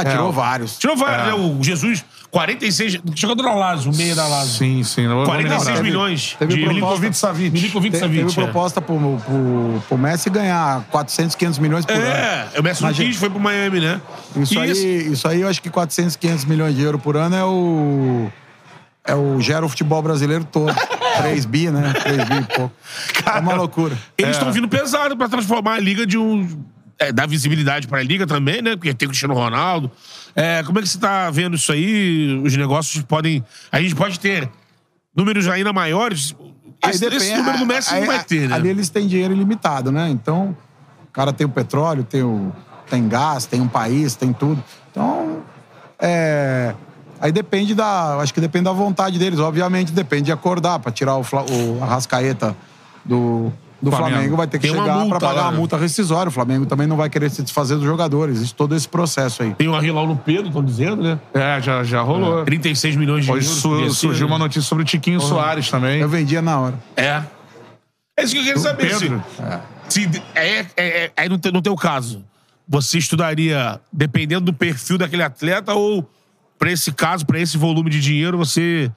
Ah, 0.00 0.04
tirou 0.10 0.28
É. 0.28 0.32
vários. 0.32 0.78
Tirou 0.78 0.96
vários, 0.96 1.26
né? 1.26 1.34
O 1.34 1.62
Jesus, 1.62 2.04
46. 2.30 3.00
Jogador 3.14 3.42
da 3.42 3.52
Lazio, 3.54 3.90
o 3.90 3.96
meia 3.96 4.14
da 4.14 4.26
Lazio. 4.26 4.54
Sim, 4.58 4.82
sim. 4.84 5.06
Não 5.06 5.16
vou 5.16 5.24
46 5.26 5.66
lembrar. 5.66 5.82
milhões. 5.82 6.36
teve 6.38 6.52
de 6.54 6.60
proposta- 6.60 6.74
Milinkovic 6.86 7.16
Savic. 7.16 7.50
Milinkovic 7.50 7.90
Te- 7.94 7.98
Savic. 8.00 8.24
Teve 8.26 8.40
é. 8.40 8.44
proposta 8.44 8.80
pro, 8.80 8.96
pro, 8.98 9.82
pro 9.88 9.98
Messi 9.98 10.28
ganhar 10.30 10.84
400, 10.90 11.34
500 11.36 11.58
milhões 11.58 11.84
por 11.86 11.94
ano. 11.94 12.04
É, 12.04 12.48
o 12.58 12.62
Messi 12.62 12.82
não 12.82 12.92
quis, 12.92 13.16
foi 13.16 13.30
pro 13.30 13.40
Miami, 13.40 13.80
né? 13.80 14.00
Isso, 14.36 14.54
E 14.54 14.58
aí, 14.58 15.12
isso 15.12 15.26
aí, 15.28 15.40
eu 15.40 15.48
acho 15.48 15.60
que 15.62 15.70
400, 15.70 16.16
500 16.16 16.44
milhões 16.44 16.74
de 16.76 16.82
euros 16.82 17.00
por 17.00 17.16
ano 17.16 17.34
é 17.36 17.44
o. 17.44 18.28
É 19.04 19.14
o 19.14 19.40
gera 19.40 19.64
o 19.64 19.68
futebol 19.70 20.02
brasileiro 20.02 20.44
todo. 20.44 20.74
3 21.18 21.46
bi, 21.46 21.70
né? 21.70 21.94
3 21.94 22.24
bi 22.28 22.36
e 22.36 22.56
pouco. 22.56 22.72
É 23.24 23.38
uma 23.40 23.54
loucura. 23.54 23.96
Eles 24.18 24.36
estão 24.36 24.52
vindo 24.52 24.68
pesado 24.68 25.16
pra 25.16 25.28
transformar 25.28 25.74
a 25.74 25.80
liga 25.80 26.06
de 26.06 26.18
um. 26.18 26.46
É, 27.00 27.12
dar 27.12 27.28
visibilidade 27.28 27.86
pra 27.86 28.02
liga 28.02 28.26
também, 28.26 28.60
né? 28.60 28.74
Porque 28.74 28.92
tem 28.92 29.06
o 29.06 29.10
Cristiano 29.10 29.34
Ronaldo. 29.34 29.90
É, 30.34 30.62
como 30.64 30.78
é 30.80 30.82
que 30.82 30.88
você 30.88 30.98
tá 30.98 31.30
vendo 31.30 31.54
isso 31.56 31.70
aí? 31.70 32.40
Os 32.44 32.56
negócios 32.56 33.02
podem. 33.04 33.44
A 33.70 33.80
gente 33.80 33.94
pode 33.94 34.18
ter 34.18 34.48
números 35.14 35.46
ainda 35.46 35.72
maiores. 35.72 36.34
Aí 36.82 36.90
Esse, 36.90 37.00
depende- 37.00 37.24
esse 37.24 37.36
número 37.36 37.58
do 37.58 37.66
Messi 37.66 37.94
aí- 37.94 38.00
não 38.00 38.06
vai 38.08 38.22
ter, 38.24 38.48
né? 38.48 38.54
Ali 38.54 38.68
eles 38.68 38.88
têm 38.88 39.06
dinheiro 39.06 39.32
ilimitado, 39.32 39.90
né? 39.92 40.08
Então, 40.10 40.56
o 41.08 41.12
cara 41.12 41.32
tem 41.32 41.46
o 41.46 41.50
petróleo, 41.50 42.02
tem, 42.04 42.22
o, 42.22 42.52
tem 42.90 43.08
gás, 43.08 43.46
tem 43.46 43.60
um 43.60 43.68
país, 43.68 44.14
tem 44.16 44.32
tudo. 44.32 44.62
Então, 44.90 45.42
é. 46.00 46.74
Aí 47.20 47.32
depende 47.32 47.74
da. 47.74 48.16
Acho 48.20 48.32
que 48.34 48.40
depende 48.40 48.64
da 48.66 48.72
vontade 48.72 49.18
deles. 49.18 49.38
Obviamente, 49.40 49.92
depende 49.92 50.24
de 50.24 50.32
acordar 50.32 50.78
para 50.78 50.90
tirar 50.92 51.16
o, 51.16 51.20
o 51.22 51.82
Arrascaeta 51.82 52.56
do, 53.04 53.52
do 53.80 53.90
Flamengo. 53.90 54.12
Flamengo. 54.14 54.36
Vai 54.36 54.46
ter 54.46 54.58
que 54.58 54.66
Tem 54.66 54.76
uma 54.76 54.82
chegar 54.84 54.98
multa 54.98 55.18
para 55.18 55.28
pagar 55.28 55.50
né? 55.52 55.56
multa 55.58 55.76
rescisória. 55.76 56.28
O 56.28 56.32
Flamengo 56.32 56.66
também 56.66 56.86
não 56.86 56.96
vai 56.96 57.08
querer 57.08 57.30
se 57.30 57.42
desfazer 57.42 57.76
dos 57.76 57.84
jogadores. 57.84 58.36
Existe 58.36 58.54
todo 58.54 58.74
esse 58.74 58.88
processo 58.88 59.42
aí. 59.42 59.54
Tem 59.54 59.68
o 59.68 59.74
Arrilau 59.74 60.06
no 60.06 60.16
Pedro, 60.16 60.48
estão 60.48 60.64
dizendo, 60.64 61.02
né? 61.02 61.18
É, 61.32 61.60
já, 61.60 61.84
já 61.84 62.00
rolou. 62.02 62.44
36 62.44 62.96
milhões 62.96 63.24
de 63.24 63.30
Hoje 63.32 63.46
euros. 63.46 63.60
su- 63.60 63.94
surgiu 63.94 64.26
né? 64.26 64.32
uma 64.32 64.38
notícia 64.38 64.62
sobre 64.68 64.82
o 64.82 64.86
Tiquinho 64.86 65.20
Soares 65.20 65.70
também. 65.70 66.00
Eu 66.00 66.08
vendia 66.08 66.42
na 66.42 66.58
hora. 66.58 66.74
É. 66.96 67.22
É 68.16 68.24
isso 68.24 68.32
que 68.34 68.40
eu 68.40 68.44
queria 68.44 68.58
saber. 68.58 68.98
Pedro. 68.98 69.22
Se, 69.88 70.02
se, 70.12 70.22
é, 70.34 70.58
é, 70.60 70.66
é, 70.76 71.12
aí 71.16 71.28
no, 71.28 71.38
teu- 71.38 71.52
no 71.52 71.62
teu 71.62 71.76
caso, 71.76 72.24
você 72.68 72.98
estudaria 72.98 73.80
dependendo 73.92 74.46
do 74.46 74.52
perfil 74.52 74.98
daquele 74.98 75.22
atleta 75.22 75.72
ou 75.74 76.08
pra 76.58 76.72
esse 76.72 76.90
caso, 76.92 77.24
pra 77.24 77.38
esse 77.38 77.56
volume 77.56 77.88
de 77.90 78.00
dinheiro, 78.00 78.36
você 78.36 78.90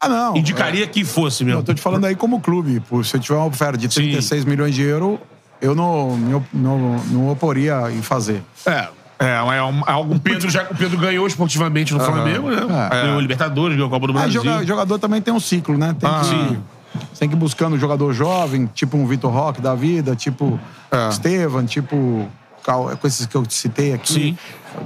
Ah, 0.00 0.08
não. 0.08 0.36
indicaria 0.36 0.86
que 0.86 1.04
fosse 1.04 1.42
Eu 1.42 1.46
mesmo? 1.48 1.62
tô 1.62 1.72
te 1.72 1.80
falando 1.80 2.04
aí 2.04 2.14
como 2.14 2.40
clube. 2.40 2.82
Se 3.04 3.16
eu 3.16 3.20
tiver 3.20 3.36
uma 3.36 3.46
oferta 3.46 3.78
de 3.78 3.88
36 3.88 4.44
milhões 4.44 4.74
de 4.74 4.82
euros, 4.82 5.18
eu 5.60 5.74
não, 5.74 6.16
não, 6.16 6.44
não, 6.52 6.78
não 7.06 7.28
oporia 7.30 7.90
em 7.90 8.02
fazer. 8.02 8.42
É. 8.66 8.88
É, 9.18 9.28
é, 9.36 9.62
um- 9.62 9.80
é 9.80 9.90
algo 9.90 10.20
Pedro, 10.20 10.50
já, 10.50 10.64
o 10.64 10.74
Pedro 10.76 10.98
ganhou 10.98 11.26
esportivamente 11.26 11.94
no 11.94 12.00
Flamengo, 12.00 12.50
né? 12.50 12.58
É. 12.92 13.02
Ganhou 13.02 13.16
o 13.16 13.20
Libertadores, 13.20 13.74
ganhou 13.74 13.88
a 13.88 13.90
Copa 13.90 14.06
do 14.06 14.12
Ah, 14.12 14.20
Brasil. 14.20 14.44
joga- 14.44 14.66
jogador 14.66 14.98
também 14.98 15.22
tem 15.22 15.32
um 15.32 15.40
ciclo, 15.40 15.78
né? 15.78 15.96
Tem, 15.98 16.06
Ah. 16.08 16.20
que, 16.20 16.98
você 17.14 17.20
tem 17.20 17.28
que 17.30 17.34
ir 17.34 17.38
buscando 17.38 17.76
um 17.76 17.78
jogador 17.78 18.12
jovem, 18.12 18.66
tipo 18.74 18.94
um 18.98 19.06
Vitor 19.06 19.32
Roque 19.32 19.62
da 19.62 19.74
vida, 19.74 20.14
tipo 20.14 20.60
É. 20.92 21.08
Estevan, 21.08 21.64
tipo 21.64 22.28
com 22.62 23.06
esses 23.06 23.24
que 23.26 23.34
eu 23.34 23.44
citei 23.48 23.94
aqui. 23.94 24.12
Sim. 24.12 24.38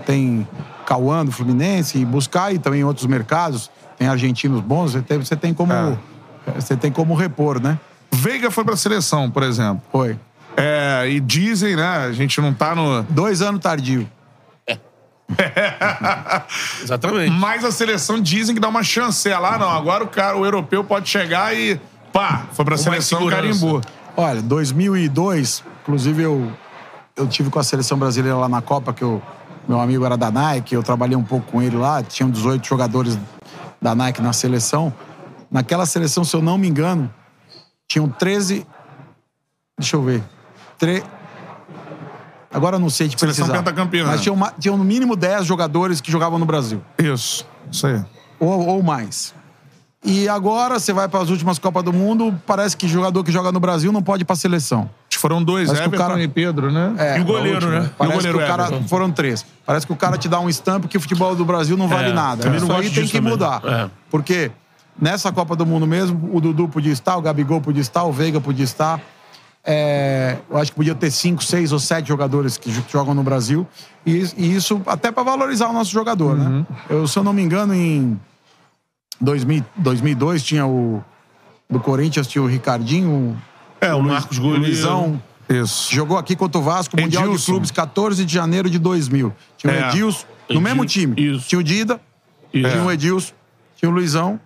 Tem 0.06 0.46
Cauã 0.86 1.24
do 1.24 1.32
Fluminense, 1.32 1.98
e 1.98 2.04
buscar 2.04 2.54
e 2.54 2.58
também 2.60 2.82
em 2.82 2.84
outros 2.84 3.06
mercados. 3.06 3.68
Tem 4.00 4.08
argentinos 4.08 4.62
bons, 4.62 4.92
você 4.92 5.02
tem, 5.02 5.18
você 5.18 5.36
tem 5.36 5.52
como. 5.52 5.74
É. 5.74 5.98
Você 6.58 6.74
tem 6.74 6.90
como 6.90 7.14
repor, 7.14 7.60
né? 7.60 7.78
Veiga 8.10 8.50
foi 8.50 8.64
pra 8.64 8.74
seleção, 8.74 9.30
por 9.30 9.42
exemplo. 9.42 9.82
Foi. 9.92 10.18
É, 10.56 11.06
e 11.06 11.20
dizem, 11.20 11.76
né? 11.76 11.86
A 11.86 12.10
gente 12.10 12.40
não 12.40 12.54
tá 12.54 12.74
no. 12.74 13.02
Dois 13.10 13.42
anos 13.42 13.60
tardio. 13.60 14.08
Exatamente. 16.82 17.30
Mas 17.30 17.62
a 17.62 17.70
seleção 17.70 18.18
dizem 18.18 18.54
que 18.54 18.60
dá 18.60 18.68
uma 18.68 18.82
chancela. 18.82 19.50
lá, 19.50 19.58
não. 19.58 19.68
Agora 19.68 20.02
o 20.02 20.08
cara, 20.08 20.34
o 20.34 20.46
europeu 20.46 20.82
pode 20.82 21.06
chegar 21.06 21.54
e. 21.54 21.78
Pá, 22.10 22.46
foi 22.52 22.64
pra 22.64 22.76
mais 22.76 22.80
seleção 22.80 23.28
carimbou. 23.28 23.82
Olha, 24.16 24.40
2002, 24.40 25.62
inclusive 25.82 26.22
eu, 26.22 26.50
eu 27.14 27.28
tive 27.28 27.50
com 27.50 27.58
a 27.58 27.62
seleção 27.62 27.98
brasileira 27.98 28.38
lá 28.38 28.48
na 28.48 28.62
Copa, 28.62 28.94
que 28.94 29.02
eu, 29.02 29.20
meu 29.68 29.78
amigo 29.78 30.06
era 30.06 30.16
da 30.16 30.30
Nike, 30.30 30.74
eu 30.74 30.82
trabalhei 30.82 31.16
um 31.16 31.22
pouco 31.22 31.52
com 31.52 31.60
ele 31.60 31.76
lá, 31.76 32.02
tinham 32.02 32.30
18 32.30 32.66
jogadores 32.66 33.18
da 33.80 33.94
Nike 33.94 34.20
na 34.22 34.32
seleção. 34.32 34.92
Naquela 35.50 35.86
seleção, 35.86 36.22
se 36.24 36.34
eu 36.36 36.42
não 36.42 36.56
me 36.58 36.68
engano, 36.68 37.12
tinham 37.88 38.08
13. 38.08 38.66
Deixa 39.78 39.96
eu 39.96 40.02
ver. 40.02 40.22
Tre... 40.78 41.02
Agora 42.52 42.76
eu 42.76 42.80
não 42.80 42.90
sei 42.90 43.06
Seleção 43.08 43.28
precisar. 43.28 43.52
pentacampeã. 43.52 44.06
Mas 44.06 44.20
tinham, 44.22 44.34
ma- 44.34 44.52
tinham 44.58 44.76
no 44.76 44.84
mínimo 44.84 45.14
10 45.14 45.46
jogadores 45.46 46.00
que 46.00 46.10
jogavam 46.10 46.38
no 46.38 46.44
Brasil. 46.44 46.82
Isso. 46.98 47.46
Isso 47.70 47.86
aí. 47.86 48.04
Ou, 48.40 48.66
ou 48.66 48.82
mais. 48.82 49.32
E 50.02 50.26
agora 50.28 50.78
você 50.80 50.92
vai 50.94 51.06
para 51.08 51.20
as 51.20 51.28
últimas 51.28 51.58
Copas 51.58 51.82
do 51.84 51.92
Mundo, 51.92 52.34
parece 52.46 52.74
que 52.74 52.88
jogador 52.88 53.22
que 53.22 53.30
joga 53.30 53.52
no 53.52 53.60
Brasil 53.60 53.92
não 53.92 54.02
pode 54.02 54.22
ir 54.22 54.24
para 54.24 54.32
a 54.32 54.36
seleção. 54.36 54.82
Acho 54.82 54.90
que 55.10 55.18
foram 55.18 55.42
dois, 55.42 55.68
Everton 55.68 55.90
cara- 55.90 56.22
e 56.22 56.26
Pedro, 56.26 56.72
né? 56.72 56.94
É, 56.96 57.18
E 57.18 57.20
o 57.20 57.24
goleiro, 57.24 57.68
né? 57.68 57.90
Parece 57.98 58.00
E 58.00 58.06
o 58.06 58.16
goleiro 58.16 58.38
que 58.38 58.44
o 58.44 58.46
cara 58.46 58.66
Everton. 58.68 58.88
foram 58.88 59.10
três. 59.12 59.44
Parece 59.66 59.86
que 59.86 59.92
o 59.92 59.96
cara 59.96 60.16
te 60.16 60.26
dá 60.26 60.40
um 60.40 60.48
estampo 60.48 60.88
que 60.88 60.96
o 60.96 61.00
futebol 61.00 61.36
do 61.36 61.44
Brasil 61.44 61.76
não 61.76 61.86
vale 61.86 62.10
É, 62.10 62.12
nada. 62.14 62.48
Isso 62.56 62.66
não 62.66 62.76
aí 62.76 62.88
tem 62.88 63.04
que 63.06 63.12
também. 63.12 63.30
mudar. 63.30 63.60
É. 63.62 63.90
Porque 64.10 64.50
nessa 64.98 65.30
Copa 65.30 65.54
do 65.54 65.66
Mundo 65.66 65.86
mesmo, 65.86 66.30
o 66.34 66.40
Dudu 66.40 66.66
podia 66.66 66.92
estar, 66.92 67.16
o 67.18 67.20
Gabigol 67.22 67.60
podia 67.60 67.82
estar, 67.82 68.04
o 68.04 68.12
Veiga 68.12 68.40
podia 68.40 68.64
estar. 68.64 68.98
É, 69.62 70.38
eu 70.48 70.56
acho 70.56 70.70
que 70.70 70.76
podia 70.76 70.94
ter 70.94 71.10
cinco, 71.10 71.44
seis 71.44 71.70
ou 71.72 71.78
sete 71.78 72.08
jogadores 72.08 72.56
que 72.56 72.70
jo- 72.72 72.82
jogam 72.90 73.12
no 73.12 73.22
Brasil. 73.22 73.66
E, 74.06 74.26
e 74.38 74.56
isso 74.56 74.80
até 74.86 75.12
para 75.12 75.22
valorizar 75.22 75.68
o 75.68 75.74
nosso 75.74 75.90
jogador, 75.92 76.34
né? 76.34 76.64
Eu, 76.88 77.06
se 77.06 77.18
eu 77.18 77.22
não 77.22 77.34
me 77.34 77.42
engano, 77.42 77.74
em 77.74 78.18
2000, 79.20 79.64
2002 79.76 80.42
tinha 80.42 80.66
o. 80.66 81.02
Do 81.68 81.78
Corinthians 81.78 82.26
tinha 82.26 82.42
o 82.42 82.46
Ricardinho, 82.48 83.40
É, 83.80 83.94
o 83.94 83.98
Luiz- 83.98 84.12
Marcos 84.12 84.38
o 84.38 84.40
Goleiro. 84.42 84.64
Luizão. 84.64 85.22
Isso. 85.48 85.92
Jogou 85.94 86.16
aqui 86.18 86.34
contra 86.36 86.60
o 86.60 86.62
Vasco, 86.64 87.00
Mundial 87.00 87.24
de 87.24 87.28
Edilson. 87.30 87.52
Clubes, 87.52 87.70
14 87.70 88.24
de 88.24 88.32
janeiro 88.32 88.68
de 88.70 88.78
2000. 88.78 89.32
Tinha 89.56 89.72
o 89.72 89.76
É. 89.76 89.88
Edilson, 89.88 90.26
no 90.48 90.54
Edil- 90.54 90.60
mesmo 90.62 90.84
time. 90.86 91.14
isso. 91.20 91.48
Tinha 91.48 91.58
o 91.58 91.62
Dida, 91.62 92.00
Isso. 92.52 92.70
tinha 92.70 92.82
o 92.84 92.90
Edilson, 92.90 93.32
tinha 93.76 93.88
o 93.90 93.92
Luizão, 93.94 94.40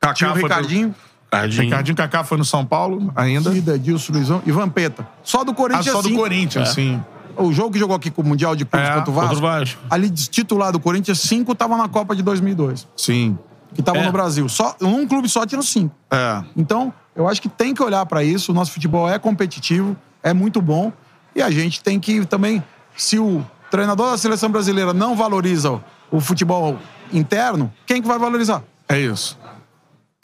Kaká 0.00 0.14
tinha 0.14 0.30
o 0.30 0.34
Ricardinho, 0.34 0.94
Ricardinho. 1.24 1.62
Ricardinho 1.64 1.96
Kaká 1.96 2.24
foi 2.24 2.38
no 2.38 2.44
São 2.44 2.64
Paulo 2.64 3.12
ainda. 3.16 3.50
Dida, 3.50 3.74
Edilson, 3.76 4.12
Luizão 4.12 4.42
e 4.46 4.52
Vampeta. 4.52 5.06
Só 5.24 5.42
do 5.44 5.52
Ah, 5.52 5.54
Corinthians, 5.54 5.86
só 5.86 6.02
do 6.02 6.08
cinco. 6.08 6.20
Corinthians, 6.20 6.68
sim. 6.70 7.02
O 7.36 7.52
jogo 7.52 7.72
que 7.72 7.78
jogou 7.78 7.94
aqui 7.94 8.10
com 8.10 8.22
o 8.22 8.24
Mundial 8.24 8.56
de 8.56 8.64
Clubes 8.64 8.88
É, 8.88 8.92
contra 8.94 9.10
o 9.10 9.14
Vasco, 9.14 9.34
Contra 9.34 9.46
o 9.46 9.50
Vasco. 9.60 9.80
ali 9.90 10.08
titular 10.10 10.72
do 10.72 10.80
Corinthians, 10.80 11.20
cinco 11.20 11.52
estavam 11.52 11.76
na 11.76 11.88
Copa 11.88 12.14
de 12.16 12.22
2002. 12.22 12.88
Sim. 12.96 13.38
Que 13.76 13.82
estavam 13.82 14.02
É. 14.02 14.06
no 14.06 14.12
Brasil. 14.12 14.48
Só, 14.48 14.74
um 14.82 15.06
clube 15.06 15.28
só 15.28 15.46
tinha 15.46 15.62
cinco. 15.62 15.94
É. 16.10 16.42
Então, 16.56 16.92
eu 17.14 17.28
acho 17.28 17.40
que 17.40 17.48
tem 17.48 17.72
que 17.74 17.82
olhar 17.82 18.04
para 18.06 18.24
isso. 18.24 18.50
O 18.50 18.54
nosso 18.54 18.72
futebol 18.72 19.08
é 19.08 19.18
competitivo, 19.18 19.96
é 20.22 20.32
muito 20.32 20.60
bom. 20.60 20.92
E 21.34 21.42
a 21.42 21.50
gente 21.50 21.82
tem 21.82 22.00
que 22.00 22.24
também, 22.26 22.64
se 22.96 23.18
o 23.18 23.44
treinador 23.70 24.10
da 24.10 24.18
seleção 24.18 24.50
brasileira 24.50 24.92
não 24.94 25.14
valoriza 25.14 25.70
o- 25.72 25.82
o 26.10 26.20
futebol 26.20 26.78
interno, 27.12 27.72
quem 27.86 28.00
que 28.02 28.08
vai 28.08 28.18
valorizar? 28.18 28.62
É 28.88 28.98
isso. 28.98 29.38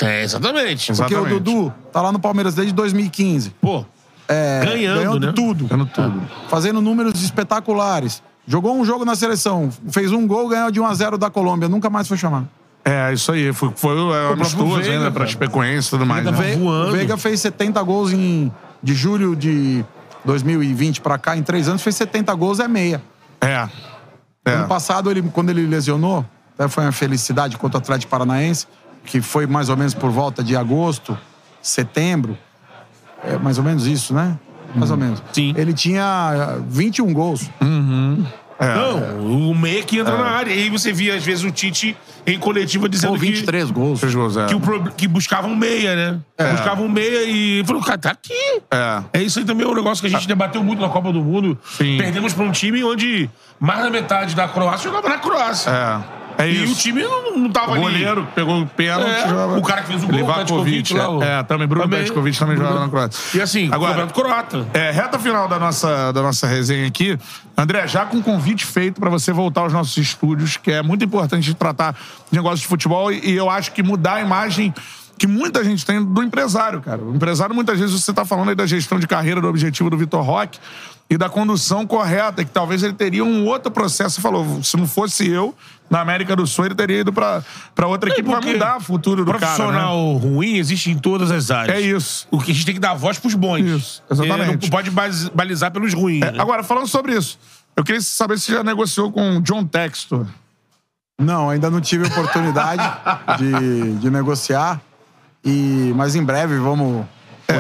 É, 0.01 0.23
exatamente. 0.23 0.93
Porque 0.93 1.15
o 1.15 1.19
Exatamente. 1.19 1.41
Dudu 1.41 1.75
tá 1.93 2.01
lá 2.03 2.11
no 2.11 2.19
Palmeiras 2.19 2.55
desde 2.55 2.73
2015. 2.73 3.51
Pô, 3.61 3.85
É, 4.29 4.65
Ganhando, 4.65 4.99
ganhando 4.99 5.27
né? 5.27 5.33
tudo. 5.35 5.67
Ganhando 5.67 5.87
tudo. 5.93 6.23
Fazendo 6.49 6.81
números 6.81 7.23
espetaculares. 7.23 8.23
Jogou 8.47 8.75
um 8.75 8.85
jogo 8.85 9.05
na 9.05 9.15
seleção, 9.15 9.69
fez 9.91 10.11
um 10.11 10.27
gol, 10.27 10.49
ganhou 10.49 10.71
de 10.71 10.81
1 10.81 10.87
a 10.87 10.95
0 10.95 11.19
da 11.19 11.29
Colômbia, 11.29 11.69
nunca 11.69 11.91
mais 11.91 12.09
foi 12.09 12.17
chamado. 12.17 12.49
É, 12.85 13.13
isso 13.13 13.31
aí. 13.31 13.53
Foi, 13.53 13.71
foi 13.75 13.97
é, 14.13 14.33
amistoso 14.33 14.77
Veiga, 14.77 14.91
ainda 14.93 15.11
pra. 15.11 15.27
Chapecoense 15.27 15.89
e 15.89 15.91
tudo 15.91 16.05
mais. 16.07 16.25
Né? 16.25 16.33
Ve- 16.33 16.57
voando. 16.57 16.89
O 16.89 16.93
Veiga 16.93 17.17
fez 17.17 17.41
70 17.41 17.83
gols 17.83 18.13
em, 18.13 18.53
de 18.83 18.95
julho 18.95 19.37
de 19.37 19.85
2020 20.25 21.01
pra 21.01 21.19
cá, 21.19 21.37
em 21.37 21.43
três 21.43 21.69
anos, 21.69 21.83
fez 21.83 21.95
70 21.97 22.35
gols, 22.35 22.59
é 22.61 22.69
meia. 22.69 23.03
É. 23.41 23.69
É. 24.45 24.55
Ano 24.55 24.67
passado, 24.69 25.11
ele, 25.11 25.23
quando 25.23 25.51
ele 25.51 25.67
lesionou, 25.67 26.25
até 26.55 26.69
foi 26.69 26.85
uma 26.85 26.93
felicidade 26.93 27.57
contra 27.57 27.79
o 27.79 27.81
Atlético 27.81 28.11
Paranaense, 28.11 28.67
que 29.05 29.21
foi 29.21 29.47
mais 29.47 29.69
ou 29.69 29.77
menos 29.77 29.95
por 29.95 30.11
volta 30.11 30.43
de 30.43 30.57
agosto, 30.57 31.17
setembro. 31.61 32.37
É 33.25 33.37
mais 33.39 33.59
ou 33.59 33.65
menos 33.65 33.87
isso, 33.87 34.13
né? 34.13 34.37
Mais 34.75 34.91
ou 34.91 34.97
menos. 34.97 35.23
Sim. 35.33 35.55
Ele 35.57 35.73
tinha 35.73 36.57
eh, 36.59 36.63
21 36.69 37.13
gols. 37.13 37.49
É. 37.61 37.65
não, 38.67 39.51
o 39.51 39.55
meia 39.55 39.83
que 39.83 39.99
entra 39.99 40.17
na 40.17 40.25
área. 40.25 40.53
E 40.53 40.63
aí 40.63 40.71
você 40.71 40.93
via, 40.93 41.15
às 41.15 41.25
vezes, 41.25 41.45
o 41.45 41.51
Tite 41.51 41.97
em 42.27 42.39
coletiva 42.39 42.89
dizendo 42.89 43.13
Ou 43.13 43.19
23 43.19 43.71
gols. 43.71 44.01
Três 44.01 44.15
gols, 44.15 44.37
é. 44.37 44.47
que, 44.47 44.59
que, 44.59 44.71
o 44.71 44.93
que 44.93 45.09
buscava 45.09 45.47
um 45.47 45.57
meia, 45.57 45.95
né? 45.95 46.21
Buscava 46.53 46.83
um 46.83 46.89
meia 46.89 47.25
e 47.25 47.65
falou, 47.65 47.83
cara, 47.83 47.99
tá 47.99 48.11
aqui. 48.11 48.61
É. 48.71 49.03
É 49.13 49.23
isso 49.23 49.39
aí 49.39 49.45
também 49.45 49.67
é 49.67 49.69
um 49.69 49.75
negócio 49.75 50.01
que 50.01 50.07
a 50.07 50.11
gente 50.11 50.29
debateu 50.29 50.63
muito 50.63 50.81
na 50.81 50.89
Copa 50.89 51.13
do 51.13 51.23
Mundo. 51.23 51.59
Sim. 51.77 51.99
Perdemos 51.99 52.33
pra 52.33 52.45
um 52.45 52.53
time 52.53 52.83
onde 52.85 53.29
mais 53.59 53.83
da 53.83 53.91
metade 53.91 54.35
da 54.35 54.49
Croácia 54.49 54.91
jogava 54.91 55.09
na 55.09 55.19
Croácia. 55.19 55.71
É. 55.71 56.22
É 56.39 56.51
E 56.51 56.65
o 56.65 56.75
time 56.75 57.03
não, 57.03 57.37
não 57.39 57.51
tava 57.51 57.71
O 57.71 57.75
ali. 57.75 57.83
goleiro 57.83 58.27
pegou 58.35 58.61
o 58.63 58.67
pênalti. 58.67 59.07
É, 59.11 59.29
jogava- 59.29 59.59
o 59.59 59.63
cara 59.63 59.83
que 59.83 59.89
fez 59.89 60.03
o 60.03 60.07
gol, 60.09 60.23
o 60.23 60.35
Petkovic 60.35 60.95
lá, 60.95 61.09
o- 61.11 61.23
é, 61.23 61.41
é, 61.41 61.43
também 61.43 61.67
Bruno 61.69 61.85
Também. 61.85 62.01
Petkovic 62.05 62.39
também 62.39 62.57
jogava 62.57 62.81
na 62.81 62.89
Croácia. 62.89 63.39
E 63.39 63.43
assim, 63.43 63.69
Agora- 63.73 64.07
croata. 64.09 64.67
É, 64.75 64.91
reta 64.91 65.19
final 65.19 65.47
da 65.49 65.59
nossa, 65.59 66.13
da 66.13 66.23
nossa 66.23 66.47
resenha 66.47 66.87
aqui. 66.87 67.19
André, 67.57 67.87
já 67.87 68.05
com 68.07 68.17
um 68.17 68.23
convite 68.23 68.65
feito 68.65 69.01
para 69.01 69.11
você 69.11 69.33
voltar 69.33 69.61
aos 69.63 69.73
nossos 69.73 69.97
estúdios, 69.97 70.57
que 70.57 70.71
é 70.71 70.83
muito 70.83 71.05
importante 71.05 71.53
tratar 71.55 71.93
de 72.31 72.37
negócio 72.39 72.59
de 72.59 72.67
futebol 72.67 73.13
e, 73.13 73.31
e 73.31 73.37
eu 73.37 73.49
acho 73.51 73.73
que 73.73 73.83
mudar 73.83 74.15
a 74.15 74.21
imagem 74.21 74.73
que 75.19 75.27
muita 75.27 75.63
gente 75.63 75.87
tem 75.87 76.03
do 76.03 76.21
empresário, 76.23 76.81
cara. 76.81 77.01
O 77.01 77.15
empresário, 77.15 77.55
muitas 77.55 77.79
vezes, 77.79 77.95
você 78.03 78.13
tá 78.13 78.25
falando 78.25 78.49
aí 78.49 78.55
da 78.57 78.67
gestão 78.67 78.99
de 78.99 79.07
carreira, 79.07 79.41
do 79.41 79.47
objetivo 79.47 79.89
do 79.89 79.97
Vitor 79.97 80.21
Roque 80.25 80.59
e 81.13 81.19
da 81.19 81.29
condução 81.29 81.87
correta, 81.87 82.43
que 82.43 82.51
talvez 82.51 82.83
ele 82.83 82.95
teria 82.95 83.23
um 83.23 83.45
outro 83.45 83.71
processo. 83.71 84.15
Você 84.15 84.21
falou, 84.23 84.63
se 84.63 84.79
não 84.79 84.87
fosse 84.87 85.29
eu, 85.29 85.55
na 85.91 86.01
América 86.01 86.35
do 86.35 86.47
Sul, 86.47 86.65
ele 86.65 86.75
teria 86.75 87.01
ido 87.01 87.13
para 87.13 87.43
outra 87.87 88.09
equipe, 88.09 88.27
vai 88.27 88.37
porque 88.41 88.55
mudar 88.55 88.79
o 88.79 88.81
futuro 88.81 89.23
do 89.23 89.31
cara, 89.31 89.41
né? 89.43 89.47
Profissional 89.57 90.13
ruim 90.15 90.57
existe 90.57 90.91
em 90.91 90.97
todas 90.97 91.31
as 91.31 91.51
áreas. 91.51 91.77
É 91.77 91.81
isso. 91.83 92.27
O 92.31 92.39
que 92.39 92.51
a 92.51 92.55
gente 92.55 92.65
tem 92.65 92.75
que 92.75 92.81
dar 92.81 92.95
voz 92.95 93.19
pros 93.19 93.35
bons. 93.35 93.59
Isso, 93.61 94.03
exatamente. 94.11 94.49
É, 94.49 94.53
Não 94.53 94.71
pode 94.71 94.91
baliz- 94.91 95.29
balizar 95.29 95.71
pelos 95.71 95.93
ruins. 95.93 96.23
É, 96.23 96.33
né? 96.33 96.41
agora, 96.41 96.63
falando 96.63 96.87
sobre 96.87 97.15
isso, 97.15 97.39
eu 97.77 97.85
queria 97.85 98.01
saber 98.01 98.39
se 98.39 98.51
já 98.51 98.65
negociou 98.65 99.13
com 99.13 99.37
o 99.37 99.43
John 99.43 99.67
Textor. 99.67 100.25
Não, 101.21 101.51
ainda 101.51 101.69
não 101.71 101.83
tive 101.83 102.07
oportunidade 102.07 102.83
de, 103.37 103.97
de 103.99 104.09
negociar. 104.09 104.81
E, 105.45 105.93
mas 105.95 106.15
em 106.17 106.25
breve 106.25 106.57
vamos 106.57 107.05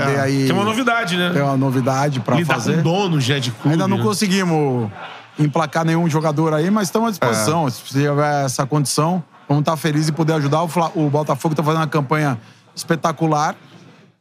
poder 0.00 0.20
aí 0.20 0.44
Tem 0.46 0.52
uma 0.54 0.64
novidade, 0.64 1.16
né? 1.16 1.30
ter 1.32 1.42
uma 1.42 1.56
novidade 1.56 2.20
para 2.20 2.36
Lidar 2.36 2.54
fazer. 2.54 2.76
com 2.76 2.82
donos 2.82 3.28
né, 3.28 3.38
de 3.40 3.50
clube. 3.50 3.70
Ainda 3.70 3.86
não 3.88 3.98
né? 3.98 4.02
conseguimos 4.02 4.90
emplacar 5.38 5.84
nenhum 5.84 6.08
jogador 6.08 6.52
aí, 6.54 6.70
mas 6.70 6.88
estamos 6.88 7.08
à 7.08 7.10
disposição. 7.10 7.68
Se 7.70 7.82
tiver 7.84 8.44
essa 8.44 8.66
condição, 8.66 9.22
vamos 9.48 9.62
estar 9.62 9.76
felizes 9.76 10.08
em 10.08 10.12
poder 10.12 10.34
ajudar. 10.34 10.62
O, 10.62 10.68
Fla- 10.68 10.90
o 10.94 11.08
Botafogo 11.08 11.52
está 11.54 11.62
fazendo 11.62 11.80
uma 11.80 11.86
campanha 11.88 12.38
espetacular. 12.74 13.54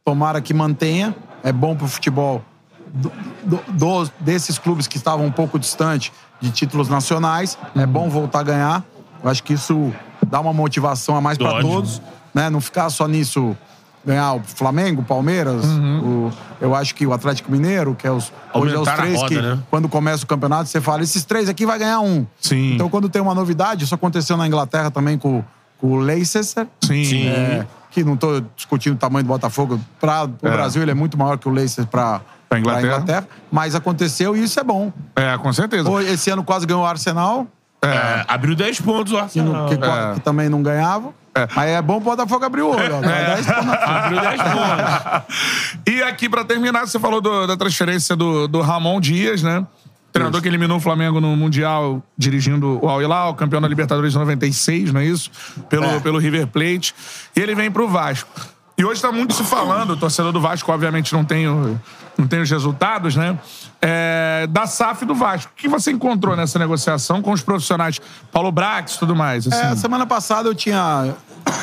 Tomara 0.04 0.40
que 0.40 0.52
mantenha. 0.54 1.14
É 1.44 1.52
bom 1.52 1.74
para 1.76 1.84
o 1.84 1.88
futebol 1.88 2.42
do- 2.92 3.12
do- 3.68 4.10
desses 4.20 4.58
clubes 4.58 4.86
que 4.86 4.96
estavam 4.96 5.26
um 5.26 5.30
pouco 5.32 5.58
distantes 5.58 6.12
de 6.40 6.50
títulos 6.50 6.88
nacionais. 6.88 7.58
É 7.76 7.86
bom 7.86 8.08
voltar 8.08 8.40
a 8.40 8.44
ganhar. 8.44 8.84
Eu 9.22 9.30
acho 9.30 9.42
que 9.42 9.52
isso 9.52 9.92
dá 10.26 10.40
uma 10.40 10.52
motivação 10.52 11.16
a 11.16 11.20
mais 11.20 11.36
para 11.38 11.60
todos. 11.60 12.00
Né? 12.34 12.48
Não 12.50 12.60
ficar 12.60 12.88
só 12.90 13.06
nisso. 13.06 13.56
Ganhar 14.04 14.34
o 14.34 14.40
Flamengo, 14.44 15.02
o 15.02 15.04
Palmeiras, 15.04 15.64
o- 15.64 16.30
eu 16.60 16.74
acho 16.74 16.92
que 16.94 17.06
o 17.06 17.12
Atlético 17.12 17.52
Mineiro, 17.52 17.94
que 17.94 18.04
é 18.06 18.10
os, 18.10 18.32
hoje 18.52 18.74
é 18.74 18.78
os 18.78 18.88
três 18.88 19.16
roda, 19.16 19.28
que, 19.28 19.40
né? 19.40 19.58
quando 19.70 19.88
começa 19.88 20.24
o 20.24 20.26
campeonato, 20.26 20.68
você 20.68 20.80
fala, 20.80 21.02
esses 21.02 21.24
três 21.24 21.48
aqui 21.48 21.64
vai 21.64 21.78
ganhar 21.78 22.00
um. 22.00 22.26
Sim. 22.40 22.74
Então, 22.74 22.88
quando 22.88 23.08
tem 23.08 23.22
uma 23.22 23.34
novidade, 23.34 23.84
isso 23.84 23.94
aconteceu 23.94 24.36
na 24.36 24.46
Inglaterra 24.46 24.90
também 24.90 25.16
com, 25.16 25.44
com 25.78 25.86
o 25.92 25.96
Leicester. 26.00 26.66
Sim. 26.80 27.04
Sim. 27.04 27.28
É, 27.28 27.64
que 27.92 28.02
não 28.02 28.14
estou 28.14 28.40
discutindo 28.56 28.94
o 28.94 28.98
tamanho 28.98 29.24
do 29.24 29.28
Botafogo. 29.28 29.78
Para 30.00 30.24
o 30.24 30.30
É. 30.42 30.50
Brasil, 30.50 30.82
ele 30.82 30.90
é 30.90 30.94
muito 30.94 31.16
maior 31.16 31.38
que 31.38 31.48
o 31.48 31.52
Leicester 31.52 31.86
para 31.86 32.20
Pra 32.48 32.58
Inglaterra. 32.58 33.26
Mas 33.50 33.74
aconteceu 33.74 34.36
e 34.36 34.42
isso 34.42 34.58
é 34.60 34.64
bom. 34.64 34.92
É, 35.16 35.38
com 35.38 35.50
certeza. 35.54 35.88
Esse 36.02 36.28
ano 36.28 36.42
quase 36.44 36.66
ganhou 36.66 36.82
o 36.82 36.86
Arsenal, 36.86 37.46
É, 37.80 38.24
abriu 38.28 38.54
10 38.54 38.80
pontos 38.80 39.12
o 39.12 39.16
que, 39.16 39.22
Arsenal. 39.22 39.52
não- 39.54 39.66
que- 39.68 39.74
É. 39.74 40.14
que 40.14 40.20
também 40.20 40.48
não 40.50 40.62
ganhava. 40.62 41.10
Mas 41.56 41.70
é 41.70 41.80
bom 41.82 41.96
o 41.96 42.00
Botafogo 42.00 42.44
abrir 42.44 42.62
o 42.62 42.68
olho. 42.68 42.96
ó. 42.96 43.00
Dá 43.00 43.34
10 43.34 43.46
pontos 43.46 43.64
na 43.64 43.76
frente. 43.76 43.90
Abriu 43.90 44.20
10 44.20 44.42
pontos. 44.42 45.84
E 45.88 46.02
aqui, 46.02 46.28
pra 46.28 46.44
terminar, 46.44 46.86
você 46.86 46.98
falou 46.98 47.20
do- 47.20 47.46
da 47.46 47.56
transferência 47.56 48.14
do, 48.14 48.46
do 48.46 48.60
Ramon 48.60 49.00
Dias, 49.00 49.42
né? 49.42 49.66
Treinador 50.12 50.42
que 50.42 50.48
eliminou 50.48 50.76
o 50.76 50.80
Flamengo 50.80 51.22
no 51.22 51.34
Mundial, 51.34 52.02
dirigindo 52.18 52.78
o 52.84 52.88
Al 52.88 53.00
Hilal, 53.00 53.34
campeão 53.34 53.62
da 53.62 53.66
Libertadores 53.68 54.12
de 54.12 54.18
96, 54.18 54.92
não 54.92 55.00
é 55.00 55.06
isso? 55.06 55.30
Pelo, 55.70 55.86
É. 55.86 56.00
pelo 56.00 56.18
River 56.18 56.46
Plate. 56.48 56.94
E 57.34 57.40
ele 57.40 57.54
vem 57.54 57.70
pro 57.70 57.88
Vasco. 57.88 58.28
E 58.82 58.84
hoje 58.84 59.00
tá 59.00 59.12
muito 59.12 59.32
se 59.32 59.44
falando, 59.44 59.90
o 59.90 59.96
torcedor 59.96 60.32
do 60.32 60.40
Vasco, 60.40 60.72
obviamente, 60.72 61.12
não 61.12 61.24
tem, 61.24 61.46
não 62.18 62.26
tem 62.26 62.40
os 62.40 62.50
resultados, 62.50 63.14
né? 63.14 63.38
É, 63.80 64.44
da 64.50 64.66
SAF 64.66 65.04
do 65.04 65.14
Vasco. 65.14 65.52
O 65.52 65.54
que 65.54 65.68
você 65.68 65.92
encontrou 65.92 66.34
nessa 66.34 66.58
negociação 66.58 67.22
com 67.22 67.30
os 67.30 67.40
profissionais? 67.42 68.00
Paulo 68.32 68.50
Brax 68.50 68.96
e 68.96 68.98
tudo 68.98 69.14
mais? 69.14 69.46
Assim? 69.46 69.66
É, 69.66 69.76
semana 69.76 70.04
passada 70.04 70.48
eu 70.48 70.54
tinha 70.54 71.14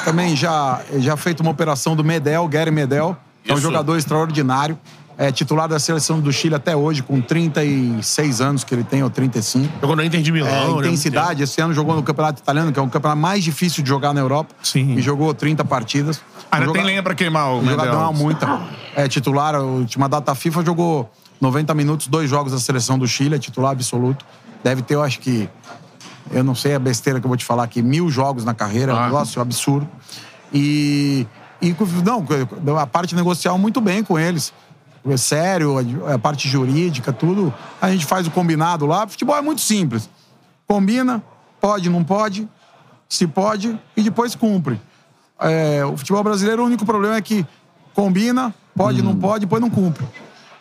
também 0.06 0.34
já, 0.34 0.80
já 0.96 1.18
feito 1.18 1.42
uma 1.42 1.52
operação 1.52 1.94
do 1.94 2.06
Medel, 2.06 2.48
Gary 2.48 2.72
Medel, 2.72 3.18
que 3.44 3.52
é 3.52 3.54
um 3.54 3.58
Isso. 3.58 3.68
jogador 3.68 3.98
extraordinário. 3.98 4.80
É 5.22 5.34
titular 5.34 5.68
da 5.68 5.78
seleção 5.80 6.22
do 6.22 6.32
Chile 6.32 6.56
até 6.56 6.74
hoje, 6.74 7.04
com 7.04 7.20
36 7.20 8.40
anos 8.40 8.64
que 8.64 8.74
ele 8.74 8.86
tem, 8.86 9.04
ou 9.04 9.10
35. 9.10 9.70
Jogou 9.82 9.94
na 9.98 10.06
Inter 10.06 10.22
de 10.22 10.30
É, 10.30 10.34
Milão, 10.34 10.80
né? 10.80 10.88
intensidade. 10.88 11.44
Esse 11.44 11.60
ano 11.60 11.74
jogou 11.74 11.94
no 11.94 12.02
Campeonato 12.02 12.42
Italiano, 12.42 12.72
que 12.72 12.80
é 12.80 12.82
o 12.82 12.88
campeonato 12.88 13.20
mais 13.22 13.44
difícil 13.44 13.84
de 13.84 13.90
jogar 13.90 14.14
na 14.14 14.22
Europa. 14.22 14.56
Sim. 14.64 14.96
E 14.96 15.02
jogou 15.02 15.34
30 15.34 15.66
partidas. 15.66 16.22
Ainda 16.50 16.70
Um 16.70 16.74
tem 16.74 16.86
lenha 16.86 17.04
pra 17.04 17.14
queimar 17.14 17.50
o 17.52 17.60
um 17.60 17.66
jogador 17.66 18.14
muita. 18.14 18.62
É 18.96 19.10
titular, 19.10 19.56
a 19.56 19.60
última 19.62 20.08
data 20.08 20.34
FIFA 20.34 20.64
jogou 20.64 21.12
90 21.42 21.74
minutos, 21.74 22.08
dois 22.08 22.30
jogos 22.30 22.54
da 22.54 22.60
seleção 22.60 22.98
do 22.98 23.06
Chile, 23.06 23.36
é 23.36 23.40
titular 23.40 23.72
absoluto. 23.74 24.26
Deve 24.64 24.82
ter, 24.82 24.96
eu 24.96 25.04
acho 25.04 25.20
que. 25.20 25.50
Eu 26.32 26.46
não 26.46 26.56
sei 26.56 26.76
a 26.76 26.80
besteira 26.80 27.20
que 27.20 27.26
eu 27.26 27.30
vou 27.30 27.36
te 27.38 27.44
falar 27.44 27.64
aqui, 27.64 27.82
mil 27.82 28.10
jogos 28.10 28.46
na 28.46 28.54
carreira, 28.54 28.94
é 28.94 28.96
um 28.96 29.00
Ah. 29.00 29.06
negócio 29.06 29.42
absurdo. 29.42 29.86
E. 30.54 31.28
e 31.62 31.76
não, 32.06 32.26
a 32.80 32.88
parte 32.88 33.14
negocial 33.16 33.58
muito 33.58 33.82
bem 33.82 34.02
com 34.02 34.18
eles. 34.18 34.54
É 35.08 35.18
sério, 35.18 35.76
a 36.08 36.14
a 36.16 36.20
parte 36.20 36.48
jurídica, 36.50 37.12
tudo. 37.14 37.54
A 37.82 37.90
gente 37.92 38.06
faz 38.06 38.28
o 38.28 38.32
combinado 38.32 38.86
lá. 38.86 39.08
Futebol 39.08 39.36
é 39.36 39.42
muito 39.42 39.62
simples. 39.62 40.10
Combina, 40.68 41.24
pode, 41.60 41.90
não 41.90 42.04
pode, 42.04 42.48
se 43.08 43.26
pode, 43.28 43.80
e 43.96 44.02
depois 44.04 44.36
cumpre. 44.36 44.80
é, 45.42 45.86
o 45.86 45.96
futebol 45.96 46.22
brasileiro, 46.24 46.62
o 46.62 46.66
único 46.66 46.86
problema 46.86 47.16
é 47.16 47.22
que 47.22 47.46
combina, 47.94 48.54
pode, 48.76 49.02
não 49.02 49.16
pode, 49.16 49.46
depois 49.46 49.62
não 49.62 49.70
cumpre. 49.70 50.06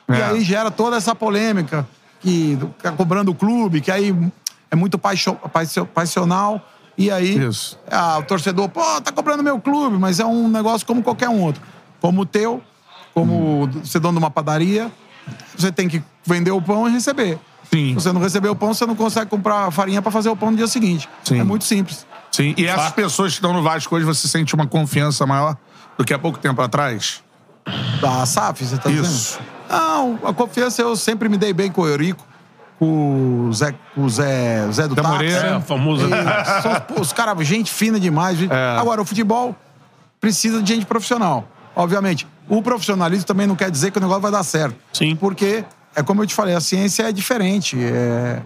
E 0.09 0.12
É. 0.12 0.24
aí 0.24 0.41
gera 0.41 0.70
toda 0.70 0.97
essa 0.97 1.14
polêmica 1.16 1.86
que 2.20 2.57
tá 2.82 2.93
cobrando 2.93 3.30
o 3.32 3.34
clube, 3.34 3.80
que 3.80 3.91
aí 3.91 4.14
é 4.70 4.76
muito 4.76 4.97
paixo- 4.99 5.34
paixo- 5.53 5.84
passional. 5.86 6.64
E 6.97 7.11
aí 7.11 7.36
ah, 7.91 8.18
o 8.18 8.22
torcedor, 8.22 8.68
pô, 8.68 8.80
tá 9.01 9.11
cobrando 9.12 9.43
meu 9.43 9.61
clube, 9.61 9.99
mas 9.99 10.20
é 10.20 10.24
um 10.24 10.49
negócio 10.49 10.86
como 10.86 11.03
qualquer 11.03 11.28
um 11.28 11.43
outro. 11.43 11.61
Como 12.01 12.22
o 12.22 12.26
teu, 12.26 12.62
como 13.21 13.69
ser 13.85 13.99
dono 14.01 14.19
de 14.19 14.25
uma 14.25 14.31
padaria, 14.31 14.91
você 15.57 15.71
tem 15.73 15.89
que 15.89 16.03
vender 16.25 16.51
o 16.51 16.61
pão 16.61 16.89
e 16.89 16.93
receber. 16.93 17.39
Sim. 17.73 17.89
Se 17.89 17.95
você 17.95 18.12
não 18.12 18.21
receber 18.21 18.49
o 18.49 18.57
pão, 18.57 18.73
você 18.73 18.87
não 18.87 18.95
consegue 18.95 19.31
comprar 19.31 19.71
farinha 19.71 20.01
pra 20.01 20.11
fazer 20.11 20.29
o 20.31 20.37
pão 20.37 20.51
no 20.51 20.57
dia 20.57 20.66
seguinte. 20.66 21.09
Sim. 21.25 21.41
É 21.41 21.45
muito 21.45 21.64
simples. 21.64 22.07
Sim. 22.31 22.55
E 22.57 22.66
essas 22.66 22.93
pessoas 22.93 23.33
que 23.33 23.39
estão 23.39 23.53
no 23.53 23.62
Vasco 23.62 23.95
hoje, 23.95 24.05
você 24.05 24.27
sente 24.29 24.55
uma 24.55 24.66
confiança 24.66 25.27
maior 25.27 25.57
do 25.97 26.05
que 26.05 26.14
há 26.14 26.19
pouco 26.19 26.39
tempo 26.39 26.61
atrás? 26.62 27.23
Da 28.01 28.25
SAF, 28.25 28.64
você 28.64 28.79
tá 28.79 28.91
Isso. 28.91 29.03
dizendo? 29.03 29.43
Não, 29.71 30.19
a 30.25 30.33
confiança 30.33 30.81
eu 30.81 30.97
sempre 30.97 31.29
me 31.29 31.37
dei 31.37 31.53
bem 31.53 31.71
com 31.71 31.83
o 31.83 31.87
Eurico, 31.87 32.25
com 32.79 33.49
o 33.49 33.53
Zé, 33.53 33.75
com 33.95 34.05
o 34.05 34.09
Zé, 34.09 34.64
o 34.66 34.73
Zé 34.73 34.89
do 34.89 34.95
Táxi. 34.95 35.11
Moreira. 35.11 35.47
É, 35.49 35.57
o 35.57 35.61
famoso. 35.61 36.07
E 36.07 36.07
os, 36.07 36.79
pô, 36.87 37.01
os 37.03 37.12
caras, 37.12 37.47
gente 37.47 37.71
fina 37.71 38.01
demais. 38.01 38.39
gente- 38.39 38.53
É. 38.53 38.79
Agora, 38.79 39.03
o 39.03 39.05
futebol 39.05 39.55
precisa 40.21 40.62
de 40.62 40.75
gente 40.75 40.87
profissional. 40.87 41.47
Obviamente, 41.79 42.26
o 42.49 42.61
profissionalismo 42.61 43.24
também 43.24 43.47
não 43.47 43.55
quer 43.55 43.70
dizer 43.70 43.93
que 43.93 43.99
o 43.99 44.01
negócio 44.01 44.20
vai 44.20 44.33
dar 44.33 44.43
certo. 44.43 44.76
Sim. 44.93 45.14
Porque, 45.14 45.64
é 45.95 46.03
como 46.03 46.22
eu 46.22 46.26
te 46.26 46.35
falei, 46.35 46.55
a 46.55 46.61
ciência 46.61 47.05
é 47.05 47.12
diferente. 47.12 47.76
É, 47.81 48.43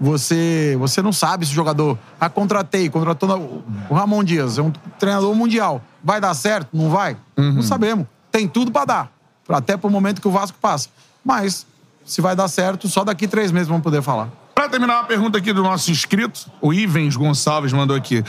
você, 0.00 0.76
você 0.78 1.02
não 1.02 1.12
sabe 1.12 1.44
se 1.44 1.52
o 1.52 1.54
jogador. 1.54 1.98
Ah, 2.20 2.28
contratei, 2.28 2.88
contratou 2.88 3.28
na- 3.28 3.36
o 3.36 3.94
Ramon 3.94 4.22
Dias, 4.22 4.56
é 4.58 4.62
um 4.62 4.70
treinador 4.98 5.34
mundial. 5.34 5.82
Vai 6.04 6.20
dar 6.20 6.32
certo? 6.34 6.68
Não 6.72 6.88
vai? 6.88 7.16
Não 7.36 7.60
sabemos. 7.62 8.06
Tem 8.30 8.46
tudo 8.46 8.70
pra 8.70 8.84
dar. 8.84 9.12
Até 9.48 9.76
pro 9.76 9.90
momento 9.90 10.20
que 10.20 10.28
o 10.28 10.30
Vasco 10.30 10.56
passa. 10.60 10.88
Mas, 11.24 11.66
se 12.04 12.20
vai 12.20 12.36
dar 12.36 12.46
certo, 12.48 12.88
só 12.88 13.02
daqui 13.02 13.26
três 13.26 13.50
meses 13.50 13.66
vamos 13.68 13.82
poder 13.82 14.00
falar. 14.02 14.28
Pra 14.54 14.68
terminar, 14.68 15.00
uma 15.00 15.04
pergunta 15.04 15.38
aqui 15.38 15.52
do 15.52 15.62
nosso 15.62 15.90
inscrito, 15.90 16.48
o 16.60 16.72
Ivens 16.72 17.16
Gonçalves 17.16 17.72
mandou 17.72 17.96
aqui. 17.96 18.24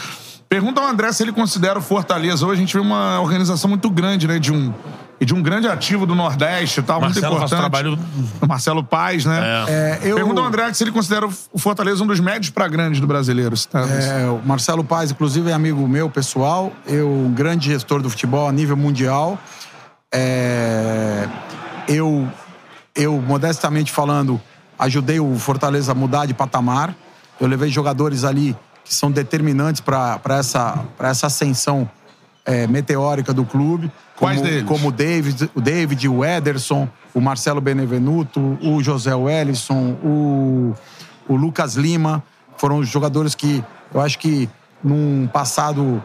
Pergunta 0.50 0.80
ao 0.80 0.88
André 0.88 1.12
se 1.12 1.24
ele 1.24 1.32
considera 1.34 1.78
o 1.78 1.82
Fortaleza. 1.82 2.46
Hoje 2.46 2.54
a 2.54 2.66
gente 2.66 2.74
vê 2.74 2.80
uma 2.80 3.20
organização 3.20 3.70
muito 3.70 3.90
grande, 3.90 4.28
né? 4.28 4.40
De 4.40 4.54
um, 4.54 4.74
e 5.20 5.26
de 5.26 5.34
um 5.34 5.42
grande 5.42 5.68
ativo 5.68 6.06
do 6.06 6.16
Nordeste 6.16 6.80
e 6.80 6.84
tal, 6.84 7.02
muito 7.02 7.16
Marcelo 7.20 7.38
faz 7.40 7.52
importante. 7.52 7.60
trabalho- 7.72 8.00
O 8.42 8.48
Marcelo 8.48 8.84
Paz, 8.84 9.26
né? 9.26 9.42
É, 9.68 10.00
eu- 10.04 10.16
Pergunta 10.16 10.40
ao 10.40 10.48
André 10.48 10.72
se 10.74 10.84
ele 10.84 10.92
considera 10.92 11.28
o 11.28 11.60
Fortaleza 11.60 12.02
um 12.02 12.08
dos 12.08 12.20
médios 12.22 12.50
pra 12.50 12.68
grandes 12.68 13.02
do 13.02 13.08
brasileiro. 13.08 13.56
tá- 13.68 13.82
É, 13.82 14.26
o 14.30 14.40
Marcelo 14.46 14.84
Paz, 14.86 15.12
inclusive, 15.12 15.50
é 15.50 15.54
amigo 15.54 15.86
meu 15.88 16.10
pessoal. 16.10 16.72
Eu, 16.86 17.10
um 17.10 17.34
grande 17.34 17.68
gestor 17.70 18.02
do 18.02 18.10
futebol 18.10 18.48
a 18.48 18.52
nível 18.52 18.78
mundial. 18.78 19.38
É, 20.14 21.28
eu, 21.90 22.26
eu, 22.96 23.22
modestamente 23.22 23.92
falando, 23.92 24.40
ajudei 24.80 25.20
o 25.20 25.38
Fortaleza 25.38 25.92
a 25.92 25.96
mudar 25.96 26.26
de 26.26 26.34
patamar. 26.34 26.96
Eu 27.40 27.48
levei 27.48 27.70
jogadores 27.70 28.24
ali 28.24 28.56
que 28.88 28.94
são 28.94 29.12
determinantes 29.12 29.82
para 29.82 30.20
essa, 30.30 30.86
pra 30.98 31.10
essa 31.10 31.28
ascensão 31.28 31.90
é, 32.46 32.66
meteórica 32.66 33.34
do 33.34 33.44
clube. 33.44 33.92
Quais 34.16 34.40
como, 34.40 34.50
deles? 34.50 34.68
Como 34.68 34.88
o 34.88 34.92
David, 34.92 35.52
o 35.54 35.62
David, 35.62 36.08
o 36.08 36.24
Ederson, 36.24 36.88
o 37.14 37.20
Marcelo 37.20 37.60
Benevenuto, 37.60 38.58
o 38.62 38.82
José 38.82 39.14
Wellison, 39.14 39.98
o, 40.04 40.74
o 41.28 41.36
Lucas 41.36 41.76
Lima. 41.76 42.24
Foram 42.58 42.80
os 42.80 42.88
jogadores 42.88 43.36
que 43.36 43.64
eu 43.94 44.02
acho 44.02 44.18
que 44.18 44.50
num 44.84 45.28
passado 45.28 46.02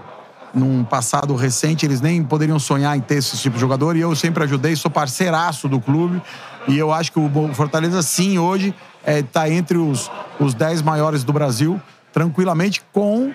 num 0.54 0.84
passado 0.84 1.34
recente, 1.34 1.86
eles 1.86 2.02
nem 2.02 2.22
poderiam 2.22 2.58
sonhar 2.58 2.94
em 2.96 3.00
ter 3.00 3.14
esse 3.14 3.38
tipo 3.38 3.54
de 3.54 3.60
jogador. 3.60 3.96
E 3.96 4.00
eu 4.00 4.14
sempre 4.14 4.44
ajudei, 4.44 4.76
sou 4.76 4.90
parceiraço 4.90 5.66
do 5.66 5.80
clube. 5.80 6.20
E 6.68 6.78
eu 6.78 6.92
acho 6.92 7.10
que 7.10 7.18
o 7.18 7.54
Fortaleza, 7.54 8.02
sim, 8.02 8.38
hoje 8.38 8.74
está 9.04 9.48
entre 9.48 9.78
os, 9.78 10.10
os 10.38 10.54
10 10.54 10.82
maiores 10.82 11.24
do 11.24 11.32
Brasil, 11.32 11.80
tranquilamente, 12.12 12.82
com 12.92 13.32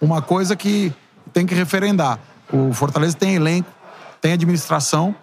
uma 0.00 0.22
coisa 0.22 0.54
que 0.54 0.92
tem 1.32 1.46
que 1.46 1.54
referendar. 1.54 2.18
O 2.52 2.72
Fortaleza 2.72 3.16
tem 3.16 3.34
elenco, 3.34 3.70
tem 4.20 4.32
administração 4.32 5.14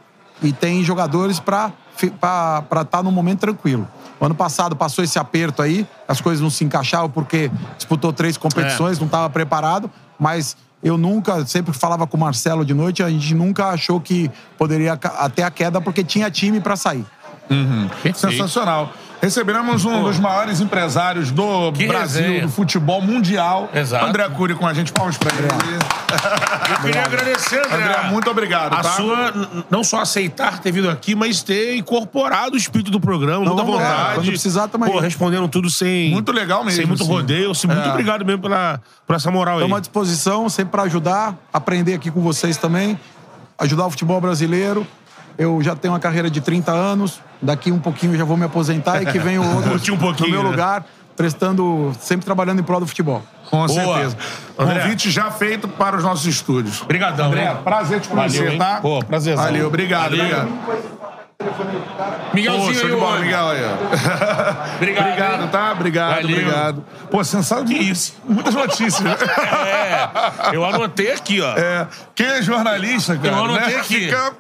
e 0.42 0.52
tem 0.52 0.84
jogadores 0.84 1.40
para 1.40 1.72
estar 2.02 3.04
num 3.04 3.12
momento 3.12 3.40
tranquilo. 3.40 3.88
O 4.20 4.26
ano 4.26 4.36
passado 4.36 4.76
passou 4.76 5.04
esse 5.04 5.20
aperto 5.20 5.62
aí, 5.62 5.88
as 6.08 6.22
coisas 6.22 6.42
não 6.42 6.50
se 6.50 6.64
encaixavam 6.64 7.10
porque 7.10 7.52
disputou 7.78 8.14
três 8.14 8.38
competições, 8.38 8.98
não 9.00 9.08
estava 9.08 9.30
preparado, 9.30 9.90
mas 10.20 10.56
eu 10.84 10.98
nunca, 10.98 11.46
sempre 11.46 11.74
falava 11.74 12.06
com 12.06 12.16
o 12.16 12.20
Marcelo 12.20 12.64
de 12.64 12.74
noite, 12.74 13.02
a 13.04 13.10
gente 13.10 13.34
nunca 13.34 13.68
achou 13.68 14.00
que 14.00 14.32
poderia 14.58 14.94
até 14.94 15.44
a 15.44 15.52
queda 15.52 15.82
porque 15.82 16.04
tinha 16.04 16.30
time 16.30 16.62
para 16.62 16.76
sair. 16.76 17.06
Sensacional. 18.32 18.94
Receberemos 19.22 19.86
um 19.86 20.04
dos 20.04 20.20
maiores 20.20 20.62
empresários 20.62 21.32
do 21.32 21.72
Que 21.74 21.88
Brasil, 21.88 22.22
resenha. 22.22 22.42
do 22.44 22.50
futebol 22.50 23.02
mundial. 23.02 23.70
Exato. 23.74 24.06
André 24.06 24.28
Cury 24.30 24.54
com 24.56 24.68
a 24.68 24.74
gente. 24.74 24.92
Palmas 24.92 25.18
pra 25.18 25.32
ele. 25.36 25.48
Eu 26.72 26.82
queria 26.82 27.04
agradecer, 27.04 27.60
André. 27.66 27.76
André, 27.84 28.04
muito 28.12 28.30
obrigado, 28.30 28.74
A 28.74 28.82
tá? 28.84 28.92
sua, 28.92 29.34
não 29.70 29.84
só 29.84 30.02
aceitar 30.02 30.60
ter 30.60 30.72
vindo 30.72 30.90
aqui, 30.90 31.16
mas 31.16 31.42
ter 31.42 31.76
incorporado 31.76 32.54
o 32.54 32.58
espírito 32.58 32.92
do 32.92 33.00
programa, 33.00 33.46
muita 33.46 33.56
vamos 33.64 33.76
lá. 33.76 33.82
vontade. 33.90 34.16
Quando 34.16 34.28
precisar, 34.28 34.68
tamo 34.68 34.86
aí. 34.86 34.92
Pô, 34.92 35.00
respondendo 35.00 35.48
tudo 35.48 35.70
sem. 35.70 36.12
Muito 36.12 36.32
legal 36.32 36.64
mesmo, 36.64 36.78
Sem 36.78 36.86
muito 36.86 37.04
assim. 37.04 37.12
rodeio. 37.12 37.52
Assim, 37.52 37.68
Muito 37.68 37.82
É. 37.88 37.90
obrigado 37.90 38.24
mesmo 38.26 38.42
pela, 38.42 38.80
por 39.08 39.16
essa 39.16 39.32
moral 39.32 39.56
aí. 39.56 39.62
Estamos 39.62 39.78
à 39.78 39.82
disposição, 39.82 40.50
sempre 40.50 40.72
para 40.72 40.84
ajudar, 40.84 41.36
aprender 41.52 41.94
aqui 41.96 42.12
com 42.12 42.22
vocês 42.22 42.58
também, 42.58 43.00
ajudar 43.58 43.86
o 43.88 43.90
futebol 43.90 44.20
brasileiro. 44.22 44.86
Eu 45.38 45.62
já 45.62 45.76
tenho 45.76 45.94
uma 45.94 46.00
carreira 46.00 46.30
de 46.30 46.40
30 46.40 46.72
anos, 46.72 47.20
daqui 47.42 47.72
um 47.72 47.80
pouquinho 47.80 48.14
eu 48.14 48.18
já 48.18 48.24
vou 48.24 48.38
me 48.38 48.46
aposentar 48.46 49.02
e 49.02 49.06
que 49.06 49.20
vem 49.20 49.38
o 49.38 49.56
outro 49.56 49.94
um 49.94 49.98
no 49.98 50.30
meu 50.30 50.44
né? 50.44 50.50
lugar, 50.50 50.86
prestando, 51.16 51.92
sempre 52.00 52.26
trabalhando 52.26 52.60
em 52.60 52.64
prol 52.64 52.80
do 52.80 52.88
futebol. 52.88 53.22
Com 53.50 53.66
Boa. 53.66 53.70
certeza. 53.70 54.18
André. 54.58 54.82
Convite 54.82 55.12
já 55.12 55.30
feito 55.32 55.68
para 55.68 55.98
os 55.98 56.04
nossos 56.04 56.26
estúdios. 56.26 56.82
Obrigadão, 56.82 57.28
André, 57.28 57.46
né? 57.46 57.58
prazer 57.64 58.00
te 58.00 58.08
conhecer, 58.08 58.44
Valeu, 58.44 58.58
tá? 58.58 58.80
Pô, 58.82 59.00
prazerzão. 59.04 59.44
Valeu, 59.44 59.68
obrigado, 59.68 60.18
Valeu. 60.18 60.26
obrigado. 60.26 60.50
Pô, 60.58 60.96
Miguelzinho 62.34 62.74
show 62.74 62.86
aí, 62.86 62.94
de 62.94 63.00
bola, 63.00 63.12
homem. 63.12 63.24
Miguel 63.26 63.50
aí, 63.50 63.62
ó. 63.64 64.76
Obrigado, 64.76 65.08
Obrigado, 65.08 65.42
hein? 65.44 65.50
tá? 65.52 65.72
Obrigado, 65.72 66.16
Valeu. 66.16 66.38
obrigado. 66.38 66.86
Pô, 67.12 67.24
sensacional. 67.24 67.66
Que 67.66 67.74
isso? 67.74 68.16
Muitas 68.28 68.54
notícias. 68.54 69.02
né? 69.02 69.16
É, 69.66 70.56
eu 70.56 70.66
anotei 70.66 71.12
aqui, 71.12 71.42
ó. 71.42 71.54
É, 71.58 71.88
quem 72.14 72.26
é 72.26 72.42
jornalista, 72.42 73.16
cara, 73.16 73.28
Eu 73.28 73.44
anotei 73.44 73.76
né? 73.76 73.80
aqui. 73.80 74.06
Fica... 74.06 74.34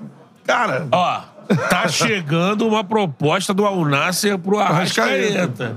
Cara, 0.45 0.87
Ó, 0.91 1.21
tá 1.69 1.87
chegando 1.87 2.67
uma 2.67 2.83
proposta 2.83 3.53
do 3.53 3.65
Alnasser 3.65 4.37
pro 4.37 4.59
Arrascaeta. 4.59 5.75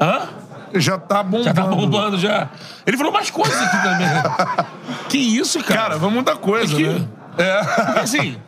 Hã? 0.00 0.28
já 0.74 0.98
tá 0.98 1.22
bombando. 1.22 1.44
Já 1.44 1.54
tá 1.54 1.62
bombando 1.64 2.18
já. 2.18 2.48
Ele 2.86 2.96
falou 2.96 3.12
mais 3.12 3.30
coisas 3.30 3.60
aqui 3.60 3.82
também. 3.82 4.08
que 5.10 5.18
isso, 5.18 5.62
cara? 5.62 5.80
Cara, 5.82 5.98
vamos 5.98 6.14
muita 6.14 6.34
coisa, 6.34 6.74
Que- 6.74 6.82
né? 6.88 7.08
É. 7.38 7.62
Porque, 7.84 7.98
assim, 8.00 8.38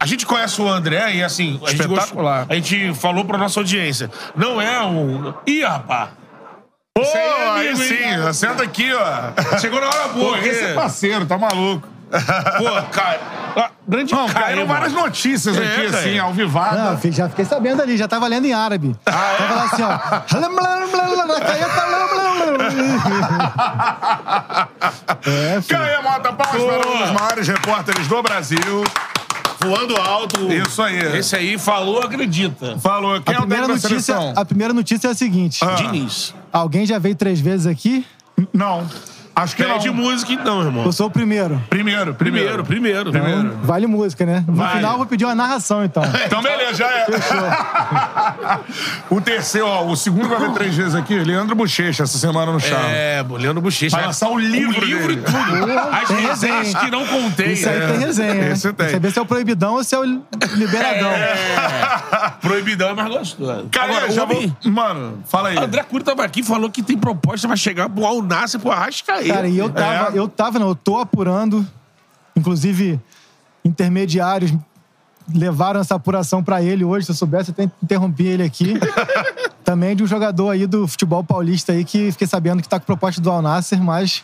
a 0.00 0.06
gente 0.06 0.24
conhece 0.26 0.60
o 0.60 0.68
André 0.68 1.14
e 1.16 1.22
assim, 1.22 1.60
a 1.64 1.70
gente, 1.70 1.80
Espetacular. 1.82 2.38
gostou- 2.40 2.52
a 2.52 2.54
gente 2.54 2.94
falou 2.94 3.24
pra 3.24 3.36
nossa 3.38 3.60
audiência. 3.60 4.10
Não 4.34 4.60
é 4.60 4.82
um. 4.82 5.32
Ih, 5.46 5.62
rapaz! 5.62 6.10
Pô, 6.96 7.02
Isso 7.02 7.16
aí 7.16 7.22
é 7.22 7.48
aí 7.48 7.68
amigo, 7.68 7.76
sim, 7.84 7.94
hein? 8.04 8.32
senta 8.32 8.62
aqui, 8.62 8.90
ó. 8.94 9.58
Chegou 9.58 9.80
na 9.80 9.88
hora 9.88 10.08
boa, 10.08 10.38
Pô, 10.38 10.44
esse 10.44 10.64
é 10.64 10.74
parceiro, 10.74 11.26
tá 11.26 11.36
maluco. 11.36 11.86
Pô, 12.58 12.82
cara. 12.92 13.20
ah, 13.56 13.70
Grande 13.86 14.12
Não, 14.14 14.26
cara. 14.28 14.46
caíram 14.46 14.66
várias 14.66 14.92
notícias 14.92 15.56
É, 15.56 15.60
aqui, 15.60 15.86
cara. 15.90 15.98
assim, 15.98 16.18
ao 16.18 16.32
vivado. 16.32 16.76
Não, 17.06 17.12
já 17.12 17.28
fiquei 17.28 17.44
sabendo 17.44 17.82
ali, 17.82 17.96
já 17.96 18.08
tava 18.08 18.26
lendo 18.26 18.46
em 18.46 18.52
árabe. 18.52 18.96
Ah, 19.06 19.32
é? 19.32 19.36
Tava 19.36 19.54
lá 19.54 19.64
assim, 19.64 19.82
ó. 19.82 19.98
É. 25.26 25.60
Caia 25.68 26.02
Mota, 26.02 26.32
palmas 26.32 26.62
Pô. 26.62 26.68
para 26.68 26.88
um 26.90 26.98
dos 26.98 27.10
maiores 27.10 27.48
repórteres 27.48 28.06
do 28.08 28.22
Brasil. 28.22 28.84
Voando 29.60 29.96
alto. 29.96 30.52
Isso 30.52 30.82
aí. 30.82 30.98
Esse 31.18 31.36
aí 31.36 31.58
falou, 31.58 32.02
acredita. 32.02 32.78
Falou, 32.78 33.20
quem 33.22 33.34
A 33.34 33.38
é 33.38 33.40
o 33.40 33.46
primeira, 33.46 33.68
notícia, 33.68 33.88
seleção? 33.88 34.32
a 34.36 34.44
primeira 34.44 34.74
notícia 34.74 35.08
é 35.08 35.10
a 35.10 35.14
seguinte: 35.14 35.64
Ah. 35.64 35.74
Diniz. 35.74 36.34
alguém 36.52 36.84
já 36.84 36.98
veio 36.98 37.14
três 37.14 37.40
vezes 37.40 37.66
aqui? 37.66 38.06
Não. 38.52 38.86
Acho 39.36 39.56
que 39.56 39.64
Pede 39.64 39.88
não. 39.88 39.94
música 39.94 40.32
então, 40.32 40.62
irmão. 40.62 40.84
Eu 40.84 40.92
sou 40.92 41.06
o 41.08 41.10
primeiro. 41.10 41.60
Primeiro, 41.68 42.14
primeiro. 42.14 42.64
Primeiro, 42.64 42.64
primeiro. 42.64 43.10
Primeiro. 43.10 43.58
Vale 43.62 43.86
música, 43.86 44.24
né? 44.24 44.44
No 44.46 44.54
Vai. 44.54 44.76
final 44.76 44.92
eu 44.92 44.98
vou 44.98 45.06
pedir 45.06 45.24
uma 45.24 45.34
narração, 45.34 45.84
então. 45.84 46.02
Então, 46.24 46.42
beleza, 46.42 46.74
já 46.74 46.86
é. 46.90 47.06
o 49.10 49.20
terceiro, 49.20 49.66
ó, 49.66 49.84
o 49.84 49.96
segundo 49.96 50.28
vai 50.28 50.38
ver 50.40 50.52
três 50.52 50.74
vezes 50.76 50.94
aqui, 50.94 51.14
Leandro 51.18 51.54
Bochecha, 51.54 52.02
essa 52.04 52.16
semana 52.18 52.50
no 52.52 52.58
Charme. 52.60 52.86
É, 52.92 53.24
Leandro 53.28 53.60
Bochecha. 53.60 53.96
Vai 53.96 54.06
lançar 54.06 54.28
o 54.28 54.38
livro 54.38 54.80
O 54.80 54.84
livro 54.84 55.12
e 55.12 55.16
dele. 55.16 55.22
tudo. 55.26 55.78
As 55.78 56.08
Tem 56.08 56.16
resenhas 56.26 56.66
resenha. 56.66 56.84
que 56.84 56.90
não 56.90 57.06
contém. 57.06 57.52
Isso 57.52 57.68
aí 57.68 57.78
né? 57.78 57.86
tem 57.88 57.98
resenha. 57.98 58.34
né? 58.34 58.52
Esse 58.52 58.72
tem. 58.72 58.88
Saber 58.90 59.10
se 59.12 59.18
é 59.18 59.22
o 59.22 59.26
proibidão 59.26 59.74
ou 59.74 59.84
se 59.84 59.94
é 59.94 59.98
o 59.98 60.04
liberadão. 60.04 61.10
É. 61.10 61.34
Proibidão 62.40 62.90
é 62.90 62.94
mais 62.94 63.08
gostoso. 63.08 63.68
Cara, 63.70 63.86
Agora, 63.96 64.10
já 64.10 64.24
vou... 64.24 64.52
Mano, 64.64 65.18
fala 65.26 65.50
aí. 65.50 65.58
André 65.58 65.82
Cury 65.82 66.04
tava 66.04 66.24
aqui 66.24 66.40
e 66.40 66.42
falou 66.44 66.70
que 66.70 66.82
tem 66.82 66.96
proposta 66.96 67.46
pra 67.46 67.56
chegar 67.56 67.88
pro 67.88 68.04
Alnasser, 68.04 68.60
pro 68.60 68.70
Arrascaeta. 68.70 69.23
Cara, 69.28 69.48
e 69.48 69.58
eu 69.58 69.70
tava, 69.70 70.14
É. 70.14 70.18
eu 70.18 70.28
tava, 70.28 70.58
não, 70.58 70.68
eu 70.68 70.74
tô 70.74 70.98
apurando 70.98 71.66
inclusive 72.36 73.00
intermediários 73.64 74.52
levaram 75.32 75.80
essa 75.80 75.94
apuração 75.94 76.42
pra 76.42 76.62
ele 76.62 76.84
hoje. 76.84 77.06
Se 77.06 77.12
eu 77.12 77.16
soubesse, 77.16 77.50
eu 77.50 77.52
até 77.52 77.70
interrompi 77.82 78.24
ele 78.26 78.42
aqui. 78.42 78.74
Também 79.64 79.96
de 79.96 80.02
um 80.02 80.06
jogador 80.06 80.50
aí 80.50 80.66
do 80.66 80.86
futebol 80.86 81.24
paulista 81.24 81.72
aí 81.72 81.84
que 81.84 82.12
fiquei 82.12 82.26
sabendo 82.26 82.60
que 82.60 82.68
tá 82.68 82.78
com 82.78 82.84
proposta 82.84 83.20
do 83.22 83.30
Al 83.30 83.40
Nasser, 83.40 83.82
mas 83.82 84.22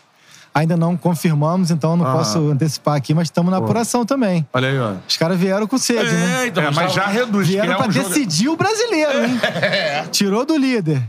ainda 0.53 0.77
não 0.77 0.95
confirmamos, 0.95 1.71
então 1.71 1.91
eu 1.91 1.97
não 1.97 2.05
Ah. 2.05 2.11
posso 2.17 2.37
antecipar 2.51 2.95
aqui, 2.95 3.13
mas 3.15 3.27
estamos 3.27 3.49
na 3.49 3.57
apuração 3.57 4.05
também. 4.05 4.45
Olha 4.53 4.67
aí, 4.69 4.77
ó. 4.79 4.93
Os 5.07 5.17
caras 5.17 5.39
vieram 5.39 5.65
com 5.65 5.77
sede, 5.79 6.11
né? 6.11 6.43
É, 6.43 6.47
então, 6.47 6.61
É, 6.63 6.69
mas 6.71 6.93
já 6.93 7.07
reduz. 7.07 7.47
Vieram 7.47 7.73
é 7.73 7.77
pra 7.77 7.85
um 7.87 7.89
decidir 7.89 8.49
o 8.49 8.55
brasileiro, 8.55 9.25
hein? 9.25 9.39
Tirou 10.11 10.45
do 10.45 10.55
líder. 10.55 11.01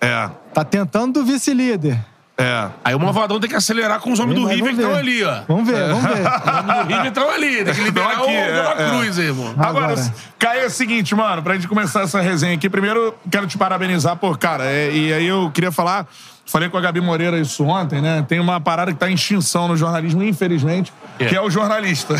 É, 0.00 0.28
Tá 0.52 0.62
tentando 0.64 1.20
do 1.20 1.24
vice-líder. 1.24 1.98
É. 2.40 2.68
Aí 2.84 2.94
o 2.94 3.00
Malvadão 3.00 3.40
tem 3.40 3.50
que 3.50 3.56
acelerar 3.56 3.98
com 3.98 4.12
os 4.12 4.20
homens 4.20 4.38
do 4.38 4.46
River 4.46 4.72
que 4.72 4.80
estão 4.80 4.94
ali, 4.94 5.24
ó. 5.24 5.40
Vamos 5.48 5.68
ver, 5.68 5.88
vamos 5.88 6.04
ver. 6.04 6.22
Os 6.22 6.46
homens 6.46 6.78
do 6.78 6.86
River 6.86 7.06
estão 7.06 7.30
ali. 7.30 7.64
Tem 7.64 7.74
que 7.74 7.80
liberar 7.80 8.10
aqui, 8.12 8.20
o 8.20 8.26
Dela 8.26 8.74
é, 8.78 8.84
é. 8.84 8.90
Cruz 8.90 9.18
aí, 9.18 9.26
irmão. 9.26 9.54
Agora, 9.58 9.86
Agora. 9.86 10.14
Caio, 10.38 10.60
é 10.60 10.66
o 10.66 10.70
seguinte, 10.70 11.16
mano, 11.16 11.42
pra 11.42 11.54
gente 11.54 11.66
começar 11.66 12.02
essa 12.02 12.20
resenha 12.20 12.54
aqui, 12.54 12.70
primeiro 12.70 13.12
quero 13.28 13.44
te 13.48 13.58
parabenizar 13.58 14.14
por, 14.14 14.38
cara, 14.38 14.66
é, 14.66 14.88
e 14.92 15.12
aí 15.12 15.26
eu 15.26 15.50
queria 15.52 15.72
falar, 15.72 16.06
falei 16.46 16.68
com 16.68 16.78
a 16.78 16.80
Gabi 16.80 17.00
Moreira 17.00 17.40
isso 17.40 17.64
ontem, 17.64 18.00
né? 18.00 18.24
Tem 18.28 18.38
uma 18.38 18.60
parada 18.60 18.92
que 18.92 18.98
tá 18.98 19.10
em 19.10 19.14
extinção 19.14 19.66
no 19.66 19.76
jornalismo, 19.76 20.22
infelizmente, 20.22 20.92
que 21.18 21.34
é 21.34 21.40
o 21.40 21.50
jornalista. 21.50 22.14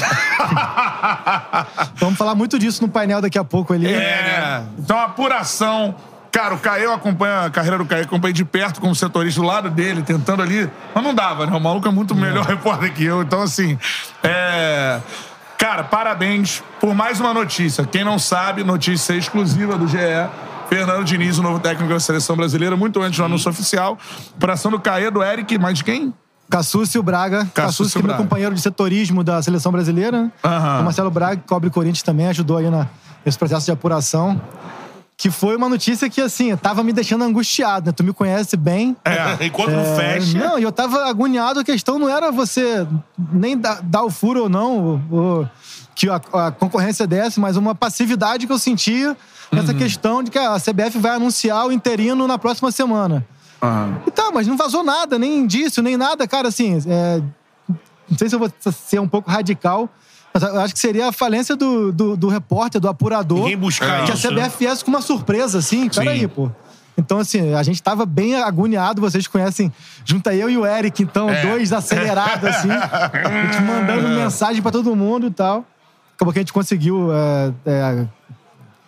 Vamos 1.94 2.18
falar 2.18 2.34
muito 2.34 2.58
disso 2.58 2.82
no 2.82 2.88
painel 2.88 3.20
daqui 3.20 3.38
a 3.38 3.44
pouco 3.44 3.72
ali. 3.72 3.86
É, 3.86 4.64
então, 4.76 4.98
apuração. 4.98 5.94
Cara, 6.38 6.54
o 6.54 6.58
Caio 6.60 6.92
acompanha 6.92 7.46
a 7.46 7.50
carreira 7.50 7.78
do 7.78 7.84
Caio, 7.84 8.04
acompanha 8.04 8.32
de 8.32 8.44
perto 8.44 8.80
como 8.80 8.94
setorista 8.94 9.40
do 9.40 9.46
lado 9.48 9.68
dele, 9.68 10.02
tentando 10.02 10.40
ali. 10.40 10.70
Mas 10.94 11.02
não 11.02 11.12
dava, 11.12 11.44
né? 11.44 11.56
O 11.56 11.58
maluco 11.58 11.88
é 11.88 11.90
muito 11.90 12.14
melhor 12.14 12.46
repórter 12.46 12.94
que 12.94 13.04
eu. 13.04 13.22
Então, 13.22 13.42
assim. 13.42 13.76
É... 14.22 15.00
Cara, 15.58 15.82
parabéns 15.82 16.62
por 16.80 16.94
mais 16.94 17.18
uma 17.18 17.34
notícia. 17.34 17.84
Quem 17.84 18.04
não 18.04 18.20
sabe, 18.20 18.62
notícia 18.62 19.14
exclusiva 19.14 19.76
do 19.76 19.88
GE. 19.88 19.98
Fernando 20.68 21.04
Diniz, 21.04 21.38
o 21.38 21.42
novo 21.42 21.58
técnico 21.58 21.92
da 21.92 21.98
seleção 21.98 22.36
brasileira, 22.36 22.76
muito 22.76 23.02
antes 23.02 23.18
do 23.18 23.24
anúncio 23.24 23.50
oficial. 23.50 23.98
Operação 24.36 24.70
do 24.70 24.78
Caê, 24.78 25.10
do 25.10 25.20
Eric, 25.20 25.58
mais 25.58 25.78
de 25.78 25.82
quem? 25.82 26.14
Cassúcio 26.48 27.02
Braga. 27.02 27.48
Cassúcio 27.52 28.00
que 28.00 28.06
é 28.06 28.08
meu 28.08 28.16
companheiro 28.16 28.54
de 28.54 28.60
setorismo 28.60 29.24
da 29.24 29.42
seleção 29.42 29.72
brasileira. 29.72 30.30
O 30.44 30.84
Marcelo 30.84 31.10
Braga, 31.10 31.38
que 31.38 31.48
cobre 31.48 31.68
Corinthians 31.68 32.04
também, 32.04 32.28
ajudou 32.28 32.58
aí 32.58 32.70
na, 32.70 32.86
nesse 33.26 33.36
processo 33.36 33.66
de 33.66 33.72
apuração. 33.72 34.40
Que 35.20 35.32
foi 35.32 35.56
uma 35.56 35.68
notícia 35.68 36.08
que, 36.08 36.20
assim, 36.20 36.56
tava 36.56 36.84
me 36.84 36.92
deixando 36.92 37.24
angustiado, 37.24 37.86
né? 37.86 37.92
Tu 37.92 38.04
me 38.04 38.12
conhece 38.12 38.56
bem. 38.56 38.96
É. 39.04 39.36
Enquanto 39.46 39.72
não 39.72 39.80
É, 39.80 39.96
fecha. 39.96 40.38
Não, 40.38 40.58
e 40.58 40.62
eu 40.62 40.70
tava 40.70 41.06
agoniado, 41.08 41.58
a 41.58 41.64
questão 41.64 41.98
não 41.98 42.08
era 42.08 42.30
você 42.30 42.86
nem 43.32 43.58
dar, 43.58 43.82
dar 43.82 44.04
o 44.04 44.10
furo 44.10 44.44
ou 44.44 44.48
não, 44.48 44.78
ou- 44.78 45.00
ou 45.10 45.50
que 45.92 46.08
a, 46.08 46.20
a 46.34 46.50
concorrência 46.52 47.04
desse, 47.04 47.40
mas 47.40 47.56
uma 47.56 47.74
passividade 47.74 48.46
que 48.46 48.52
eu 48.52 48.58
sentia 48.60 49.16
nessa 49.50 49.72
Uhum. 49.72 49.78
questão 49.78 50.22
de 50.22 50.30
que 50.30 50.38
a 50.38 50.56
CBF 50.60 50.98
vai 50.98 51.10
anunciar 51.16 51.66
o 51.66 51.72
interino 51.72 52.28
na 52.28 52.38
próxima 52.38 52.70
semana. 52.70 53.26
E 54.06 54.10
tá, 54.12 54.30
mas 54.32 54.46
não 54.46 54.56
vazou 54.56 54.84
nada, 54.84 55.18
nem 55.18 55.38
indício, 55.38 55.82
nem 55.82 55.96
nada, 55.96 56.28
cara, 56.28 56.46
assim. 56.46 56.78
é, 56.86 57.20
não 58.08 58.16
sei 58.16 58.28
se 58.28 58.36
eu 58.36 58.38
vou 58.38 58.48
ser 58.70 59.00
um 59.00 59.08
pouco 59.08 59.28
radical, 59.28 59.88
mas 60.40 60.54
eu 60.54 60.60
acho 60.60 60.74
que 60.74 60.80
seria 60.80 61.08
a 61.08 61.12
falência 61.12 61.56
do, 61.56 61.92
do, 61.92 62.16
do 62.16 62.28
repórter, 62.28 62.80
do 62.80 62.88
apurador. 62.88 63.38
Ninguém 63.40 63.56
buscar 63.56 64.04
Que 64.04 64.12
isso, 64.12 64.26
a? 64.26 64.30
CBF 64.30 64.58
viesse 64.58 64.84
com 64.84 64.90
uma 64.90 65.02
surpresa, 65.02 65.58
assim. 65.58 65.88
Peraí, 65.88 66.26
pô. 66.28 66.50
Então, 66.96 67.18
assim, 67.18 67.54
a 67.54 67.62
gente 67.62 67.80
tava 67.80 68.04
bem 68.04 68.34
agoniado, 68.34 69.00
vocês 69.00 69.26
conhecem. 69.26 69.72
Junta 70.04 70.34
eu 70.34 70.50
e 70.50 70.58
o 70.58 70.66
Eric, 70.66 71.02
então, 71.02 71.30
É. 71.30 71.46
dois 71.46 71.72
acelerados, 71.72 72.44
assim. 72.48 72.68
a 72.72 73.46
gente 73.46 73.62
mandando 73.62 74.08
mensagem 74.08 74.60
pra 74.60 74.72
todo 74.72 74.94
mundo 74.96 75.28
e 75.28 75.30
tal. 75.30 75.64
Acabou 76.16 76.32
que 76.32 76.40
a 76.40 76.42
gente 76.42 76.52
conseguiu. 76.52 77.10
é, 77.12 77.52
é, 77.66 78.06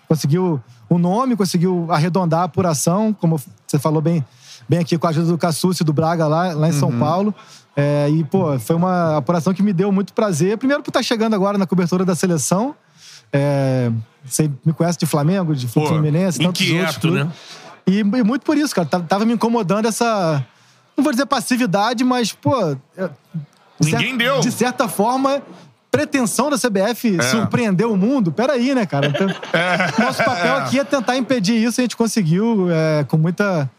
conseguiu 0.09 0.61
o 0.89 0.99
nome, 0.99 1.37
conseguiu 1.37 1.87
arredondar 1.89 2.41
a 2.41 2.45
apuração, 2.45 3.13
como 3.13 3.41
você 3.65 3.79
falou 3.79 4.03
bem, 4.03 4.25
bem 4.69 4.81
aqui 4.81 4.99
com 4.99 5.07
a 5.07 5.11
ajuda 5.11 5.29
do 5.29 5.39
Cassucci 5.39 5.85
e 5.85 5.87
do 5.87 5.93
Braga 5.93 6.27
lá, 6.27 6.53
lá 6.53 6.69
em 6.69 6.73
São 6.73 6.91
Paulo. 6.99 7.33
É, 7.77 8.09
e, 8.11 8.25
pô, 8.25 8.59
foi 8.59 8.77
uma 8.77 9.17
apuração 9.17 9.55
que 9.55 9.63
me 9.63 9.73
deu 9.73 9.91
muito 9.93 10.13
prazer. 10.13 10.59
Primeiro 10.59 10.83
por 10.83 10.91
estar 10.91 11.03
chegando 11.03 11.35
agora 11.35 11.57
na 11.57 11.67
cobertura 11.67 12.05
da 12.05 12.15
seleção. 12.15 12.75
É, 13.33 13.91
você 14.25 14.51
me 14.65 14.73
conhece 14.73 14.99
de 14.99 15.07
Flamengo, 15.07 15.55
de 15.55 15.67
Pô, 15.69 15.87
Fluminense, 15.87 16.39
tantos 16.39 16.61
outros 16.61 16.69
inquieto, 16.69 17.01
clubes. 17.01 17.25
né? 17.25 17.33
E, 17.87 17.99
e 18.01 18.05
muito 18.25 18.43
por 18.45 18.57
isso, 18.57 18.75
cara. 18.75 18.87
Tava, 18.89 19.05
tava 19.05 19.25
me 19.25 19.33
incomodando 19.35 19.87
essa. 19.87 20.45
Não 20.97 21.03
vou 21.05 21.13
dizer 21.13 21.27
passividade, 21.27 22.05
mas, 22.05 22.33
pô. 22.33 22.77
é, 22.97 23.11
Ninguém 23.81 24.17
deu. 24.17 24.41
De 24.41 24.51
certa 24.53 24.87
forma, 24.89 25.41
pretensão 25.91 26.51
da 26.51 26.59
CBF 26.59 27.19
É. 27.19 27.23
surpreender 27.23 27.87
o 27.87 27.97
mundo. 27.97 28.31
Peraí, 28.31 28.75
né, 28.75 28.85
cara? 28.85 29.07
Então, 29.07 29.27
Nosso 29.99 30.23
papel 30.25 30.57
aqui 30.57 30.79
é 30.79 30.85
tentar 30.85 31.17
impedir 31.17 31.55
isso. 31.55 31.81
A 31.81 31.83
gente 31.85 31.97
conseguiu 31.97 32.67
é, 32.71 33.05
com 33.05 33.17
muita 33.17 33.71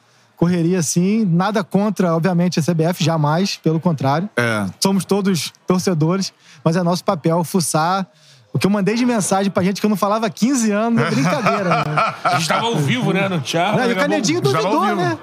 correria, 0.42 0.80
assim. 0.80 1.24
Nada 1.24 1.64
contra, 1.64 2.16
obviamente, 2.16 2.60
a 2.60 2.64
CBF, 2.64 3.04
jamais. 3.04 3.58
Pelo 3.58 3.80
contrário. 3.80 4.28
É. 4.36 4.66
Somos 4.80 5.06
todos 5.06 5.54
torcedores, 5.68 6.34
mas 6.64 6.76
é 6.76 6.82
nosso 6.82 7.04
papel 7.04 7.44
fuçar. 7.44 8.08
O 8.54 8.60
que 8.60 8.68
eu 8.68 8.72
mandei 8.72 8.96
de 8.96 9.06
mensagem 9.06 9.50
pra 9.50 9.64
gente 9.64 9.80
que 9.80 9.86
eu 9.86 9.90
não 9.90 9.96
falava 9.96 10.26
há 10.26 10.30
15 10.30 10.72
anos 10.72 11.02
é 11.02 11.10
brincadeira. 11.10 11.70
né? 11.70 12.14
A 12.24 12.36
gente 12.36 12.50
tava 12.50 12.66
ao 12.66 12.76
vivo, 12.76 13.14
né, 13.14 13.30
no 13.30 13.40
Thiago. 13.40 13.78
Não, 13.78 13.86
e 13.90 13.94
o 13.94 13.98
a 13.98 14.02
Canedinho 14.02 14.42
duvidou, 14.42 14.94
né? 14.94 15.18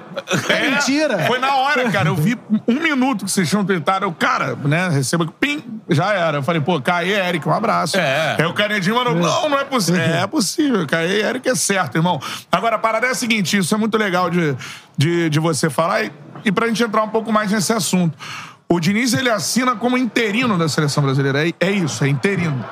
É 0.49 0.70
mentira. 0.70 1.18
Foi 1.26 1.39
na 1.39 1.55
hora, 1.55 1.91
cara. 1.91 2.09
Eu 2.09 2.16
vi 2.16 2.39
um 2.66 2.81
minuto 2.81 3.26
que 3.26 3.31
vocês 3.31 3.47
tinham 3.47 3.64
tentado. 3.66 4.07
Eu, 4.07 4.12
cara, 4.12 4.57
né, 4.64 4.89
receba. 4.89 5.26
Pim, 5.39 5.62
já 5.91 6.14
era. 6.14 6.39
Eu 6.39 6.43
falei, 6.43 6.62
pô, 6.62 6.81
Caê, 6.81 7.12
Eric, 7.29 7.47
um 7.47 7.53
abraço. 7.53 7.99
É. 7.99 8.37
Aí 8.39 8.47
o 8.47 8.55
Canedinho 8.55 8.97
mandou, 8.97 9.14
não, 9.14 9.51
não 9.51 9.59
é 9.59 9.64
possível. 9.64 10.01
É, 10.01 10.26
possível. 10.26 10.87
Caê, 10.87 11.20
Eric 11.22 11.47
é 11.51 11.55
certo, 11.55 11.97
irmão. 11.97 12.18
Agora, 12.51 12.76
a 12.76 12.79
parada 12.79 13.07
é 13.09 13.11
a 13.11 13.14
seguinte: 13.14 13.59
isso 13.59 13.74
é 13.74 13.79
muito 13.79 13.99
legal 13.99 14.31
de, 14.31 14.57
de, 14.97 15.29
de 15.29 15.39
você 15.39 15.68
falar. 15.68 16.05
E, 16.05 16.12
e 16.47 16.51
pra 16.53 16.66
gente 16.66 16.83
entrar 16.83 17.03
um 17.03 17.11
pouco 17.11 17.31
mais 17.31 17.53
nesse 17.53 17.74
assunto. 17.74 18.16
O 18.70 18.81
Diniz, 18.81 19.12
ele 19.12 19.31
assina 19.31 19.76
como 19.76 19.99
interino 19.99 20.57
da 20.57 20.68
seleção 20.68 21.03
brasileira. 21.03 21.47
É, 21.47 21.53
é 21.61 21.70
isso, 21.70 22.05
é 22.05 22.09
interino. 22.09 22.64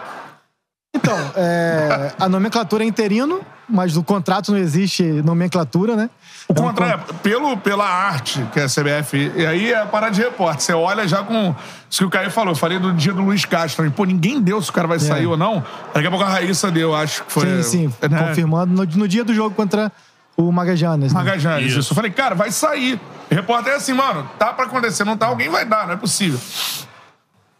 Então, 0.96 1.16
é, 1.36 2.12
a 2.18 2.28
nomenclatura 2.28 2.82
é 2.82 2.86
interino, 2.86 3.40
mas 3.68 3.94
no 3.94 4.02
contrato 4.02 4.50
não 4.52 4.58
existe 4.58 5.02
nomenclatura, 5.02 5.94
né? 5.94 6.10
O 6.48 6.52
É 6.52 6.60
um 6.60 6.64
contrário, 6.64 7.04
pelo, 7.22 7.56
pela 7.56 7.84
arte 7.84 8.44
que 8.52 8.60
é 8.60 8.64
a 8.64 8.66
CBF, 8.66 9.32
e 9.36 9.46
aí 9.46 9.72
é 9.72 9.82
a 9.82 9.86
parada 9.86 10.12
de 10.12 10.22
repórter. 10.22 10.62
Você 10.62 10.72
olha 10.72 11.06
já 11.06 11.22
com 11.22 11.54
isso 11.90 11.98
que 11.98 12.04
o 12.04 12.10
Caio 12.10 12.30
falou. 12.30 12.52
Eu 12.52 12.56
falei 12.56 12.78
do 12.78 12.92
dia 12.92 13.12
do 13.12 13.22
Luiz 13.22 13.44
Castro. 13.44 13.84
E, 13.84 13.90
pô, 13.90 14.04
ninguém 14.04 14.40
deu 14.40 14.60
se 14.62 14.70
o 14.70 14.72
cara 14.72 14.88
vai 14.88 14.98
sair 14.98 15.26
ou 15.26 15.36
não. 15.36 15.62
Daqui 15.92 16.06
a 16.06 16.10
pouco 16.10 16.24
a 16.24 16.28
Raíssa 16.28 16.70
deu, 16.70 16.94
acho 16.94 17.24
que 17.24 17.32
foi. 17.32 17.62
Sim, 17.62 17.90
sim. 17.90 18.08
né? 18.08 18.28
Confirmando 18.28 18.72
no, 18.72 18.84
no 18.84 19.08
dia 19.08 19.24
do 19.24 19.34
jogo 19.34 19.54
contra 19.54 19.92
o 20.36 20.52
Magajanes. 20.52 21.12
Né? 21.12 21.18
Magajanes. 21.18 21.66
Isso. 21.66 21.80
Isso. 21.80 21.92
Eu 21.92 21.96
falei, 21.96 22.10
cara, 22.10 22.34
vai 22.34 22.50
sair. 22.50 23.00
O 23.30 23.34
repórter 23.34 23.72
é 23.72 23.76
assim, 23.76 23.92
mano, 23.92 24.28
tá 24.38 24.52
pra 24.52 24.66
acontecer, 24.66 25.04
não 25.04 25.16
tá, 25.16 25.26
alguém 25.26 25.48
vai 25.48 25.64
dar, 25.64 25.86
não 25.86 25.94
é 25.94 25.96
possível. 25.96 26.38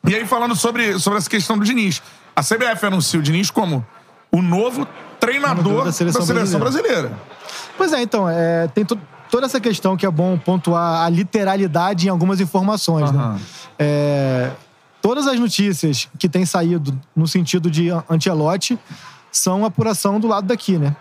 E 0.07 0.15
aí, 0.15 0.25
falando 0.25 0.55
sobre, 0.55 0.99
sobre 1.01 1.19
essa 1.19 1.29
questão 1.29 1.59
do 1.59 1.65
Diniz. 1.65 2.01
A 2.37 2.43
CBF 2.43 2.85
anuncia 2.87 3.19
o 3.19 3.23
Diniz 3.23 3.51
como 3.51 3.85
o 4.31 4.43
novo 4.43 4.87
treinador 5.19 5.85
da 5.87 5.93
seleção, 5.93 6.59
brasileira. 6.61 7.13
Pois 7.79 7.93
é, 7.95 8.03
então, 8.03 8.29
é, 8.29 8.69
tem 8.69 8.85
to- 8.85 8.99
toda 9.31 9.47
essa 9.47 9.59
questão 9.59 9.97
que 9.97 10.05
é 10.05 10.11
bom 10.11 10.37
pontuar 10.39 11.03
a 11.05 11.09
literalidade 11.09 12.07
em 12.07 12.11
algumas 12.11 12.39
informações, 12.41 13.09
Aham. 13.11 13.33
né? 13.35 13.41
É, 13.79 14.51
todas 15.01 15.27
as 15.27 15.41
notícias 15.41 16.09
que 16.19 16.29
têm 16.29 16.45
saído 16.45 16.99
no 17.15 17.27
sentido 17.27 17.71
de 17.71 17.89
Antelote 18.11 18.79
são 19.33 19.65
apuração 19.65 20.21
do 20.21 20.27
lado 20.29 20.47
daqui, 20.47 20.77
né? 20.79 20.95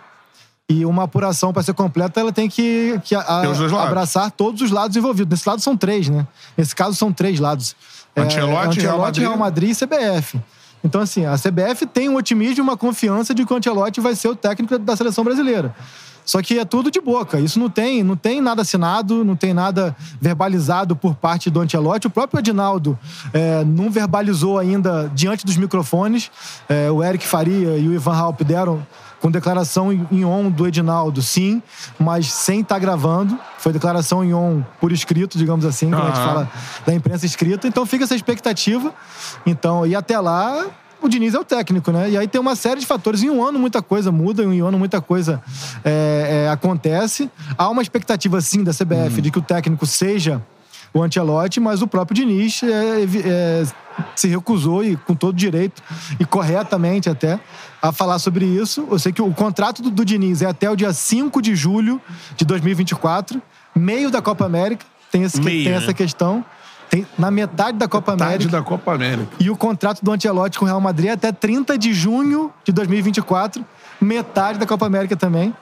E 0.68 0.84
uma 0.84 1.04
apuração, 1.04 1.52
para 1.52 1.62
ser 1.62 1.74
completa, 1.74 2.18
ela 2.18 2.32
tem 2.32 2.48
que, 2.48 2.98
que 3.04 3.14
a- 3.14 3.42
abraçar 3.86 4.30
todos 4.30 4.62
os 4.62 4.70
lados 4.70 4.96
envolvidos. 4.96 5.30
Nesse 5.38 5.48
lado 5.48 5.60
são 5.60 5.76
três, 5.76 6.08
né? 6.08 6.26
Nesse 6.56 6.74
caso 6.74 6.96
são 6.96 7.12
três 7.12 7.38
lados. 7.38 7.76
Ancelotti, 8.16 8.80
Real 8.80 8.98
Madrid. 8.98 9.22
Real 9.22 9.36
Madrid 9.36 9.70
e 9.70 9.74
CBF. 9.74 10.40
Então, 10.86 11.00
assim, 11.00 11.24
a 11.26 11.34
CBF 11.34 11.84
tem 11.84 12.08
um 12.08 12.14
otimismo 12.14 12.58
e 12.58 12.62
uma 12.62 12.76
confiança 12.76 13.34
de 13.34 13.44
que 13.44 13.52
o 13.52 13.56
Ancelotti 13.56 14.00
vai 14.00 14.14
ser 14.14 14.28
o 14.28 14.36
técnico 14.36 14.78
da 14.78 14.94
seleção 14.94 15.24
brasileira. 15.24 15.74
Só 16.24 16.40
que 16.40 16.60
é 16.60 16.64
tudo 16.64 16.92
de 16.92 17.00
boca. 17.00 17.40
Isso 17.40 17.58
não 17.58 17.68
tem, 17.68 18.04
não 18.04 18.16
tem 18.16 18.40
nada 18.40 18.62
assinado, 18.62 19.24
não 19.24 19.34
tem 19.34 19.52
nada 19.52 19.96
verbalizado 20.20 20.94
por 20.94 21.16
parte 21.16 21.50
do 21.50 21.60
Ancelotti. 21.60 22.06
O 22.06 22.10
próprio 22.10 22.38
Adinaldo 22.38 22.96
é, 23.32 23.64
não 23.64 23.90
verbalizou 23.90 24.60
ainda 24.60 25.10
diante 25.12 25.44
dos 25.44 25.56
microfones. 25.56 26.30
É, 26.68 26.88
o 26.88 27.02
Eric 27.02 27.26
Faria 27.26 27.76
e 27.76 27.88
o 27.88 27.92
Ivan 27.92 28.14
Halp 28.14 28.42
deram 28.42 28.86
com 29.20 29.30
declaração 29.30 29.92
em 29.92 30.24
on 30.24 30.50
do 30.50 30.66
Edinaldo, 30.66 31.22
sim, 31.22 31.62
mas 31.98 32.30
sem 32.30 32.60
estar 32.60 32.78
gravando. 32.78 33.38
Foi 33.58 33.72
declaração 33.72 34.24
em 34.24 34.34
on 34.34 34.62
por 34.80 34.92
escrito, 34.92 35.38
digamos 35.38 35.64
assim, 35.64 35.90
quando 35.90 36.02
a 36.02 36.06
gente 36.06 36.24
fala 36.24 36.50
da 36.86 36.94
imprensa 36.94 37.26
escrita. 37.26 37.66
Então 37.66 37.86
fica 37.86 38.04
essa 38.04 38.14
expectativa. 38.14 38.92
Então, 39.44 39.86
e 39.86 39.94
até 39.94 40.18
lá, 40.20 40.66
o 41.02 41.08
Diniz 41.08 41.34
é 41.34 41.38
o 41.38 41.44
técnico, 41.44 41.90
né? 41.92 42.10
E 42.10 42.16
aí 42.16 42.26
tem 42.26 42.40
uma 42.40 42.56
série 42.56 42.80
de 42.80 42.86
fatores. 42.86 43.22
Em 43.22 43.30
um 43.30 43.44
ano, 43.44 43.58
muita 43.58 43.82
coisa 43.82 44.10
muda, 44.10 44.42
em 44.42 44.62
um 44.62 44.66
ano, 44.66 44.78
muita 44.78 45.00
coisa 45.00 45.42
é, 45.84 46.46
é, 46.46 46.50
acontece. 46.50 47.30
Há 47.56 47.68
uma 47.68 47.82
expectativa, 47.82 48.40
sim, 48.40 48.64
da 48.64 48.72
CBF 48.72 49.20
de 49.20 49.30
que 49.30 49.38
o 49.38 49.42
técnico 49.42 49.86
seja 49.86 50.42
o 50.92 51.02
Ancelotti, 51.02 51.60
mas 51.60 51.82
o 51.82 51.86
próprio 51.86 52.14
Diniz 52.14 52.62
é, 52.62 53.02
é, 53.02 53.64
se 54.14 54.28
recusou, 54.28 54.82
e 54.82 54.96
com 54.96 55.14
todo 55.14 55.36
direito, 55.36 55.82
e 56.18 56.24
corretamente 56.24 57.08
até, 57.10 57.38
a 57.82 57.92
falar 57.92 58.18
sobre 58.18 58.46
isso. 58.46 58.86
Eu 58.90 58.98
sei 58.98 59.12
que 59.12 59.20
o 59.20 59.32
contrato 59.32 59.82
do, 59.82 59.90
do 59.90 60.04
Diniz 60.04 60.42
é 60.42 60.46
até 60.46 60.70
o 60.70 60.76
dia 60.76 60.92
5 60.92 61.42
de 61.42 61.54
julho 61.54 62.00
de 62.36 62.44
2024, 62.44 63.40
meio 63.74 64.10
da 64.10 64.22
Copa 64.22 64.46
América. 64.46 64.86
Tem, 65.10 65.22
esse, 65.22 65.40
Meio, 65.40 65.64
tem 65.64 65.72
né? 65.72 65.78
essa 65.78 65.94
questão. 65.94 66.44
Tem, 66.88 67.06
na 67.18 67.30
metade 67.30 67.78
da 67.78 67.88
Copa 67.88 68.16
Tarde 68.16 68.34
América. 68.34 68.50
da 68.50 68.62
Copa 68.62 68.94
América. 68.94 69.28
E 69.40 69.50
o 69.50 69.56
contrato 69.56 70.04
do 70.04 70.12
Ancelotti 70.12 70.58
com 70.58 70.64
o 70.64 70.68
Real 70.68 70.80
Madrid 70.80 71.08
é 71.08 71.12
até 71.12 71.32
30 71.32 71.76
de 71.76 71.92
junho 71.92 72.52
de 72.64 72.72
2024, 72.72 73.64
metade 74.00 74.58
da 74.58 74.66
Copa 74.66 74.86
América 74.86 75.16
também. 75.16 75.54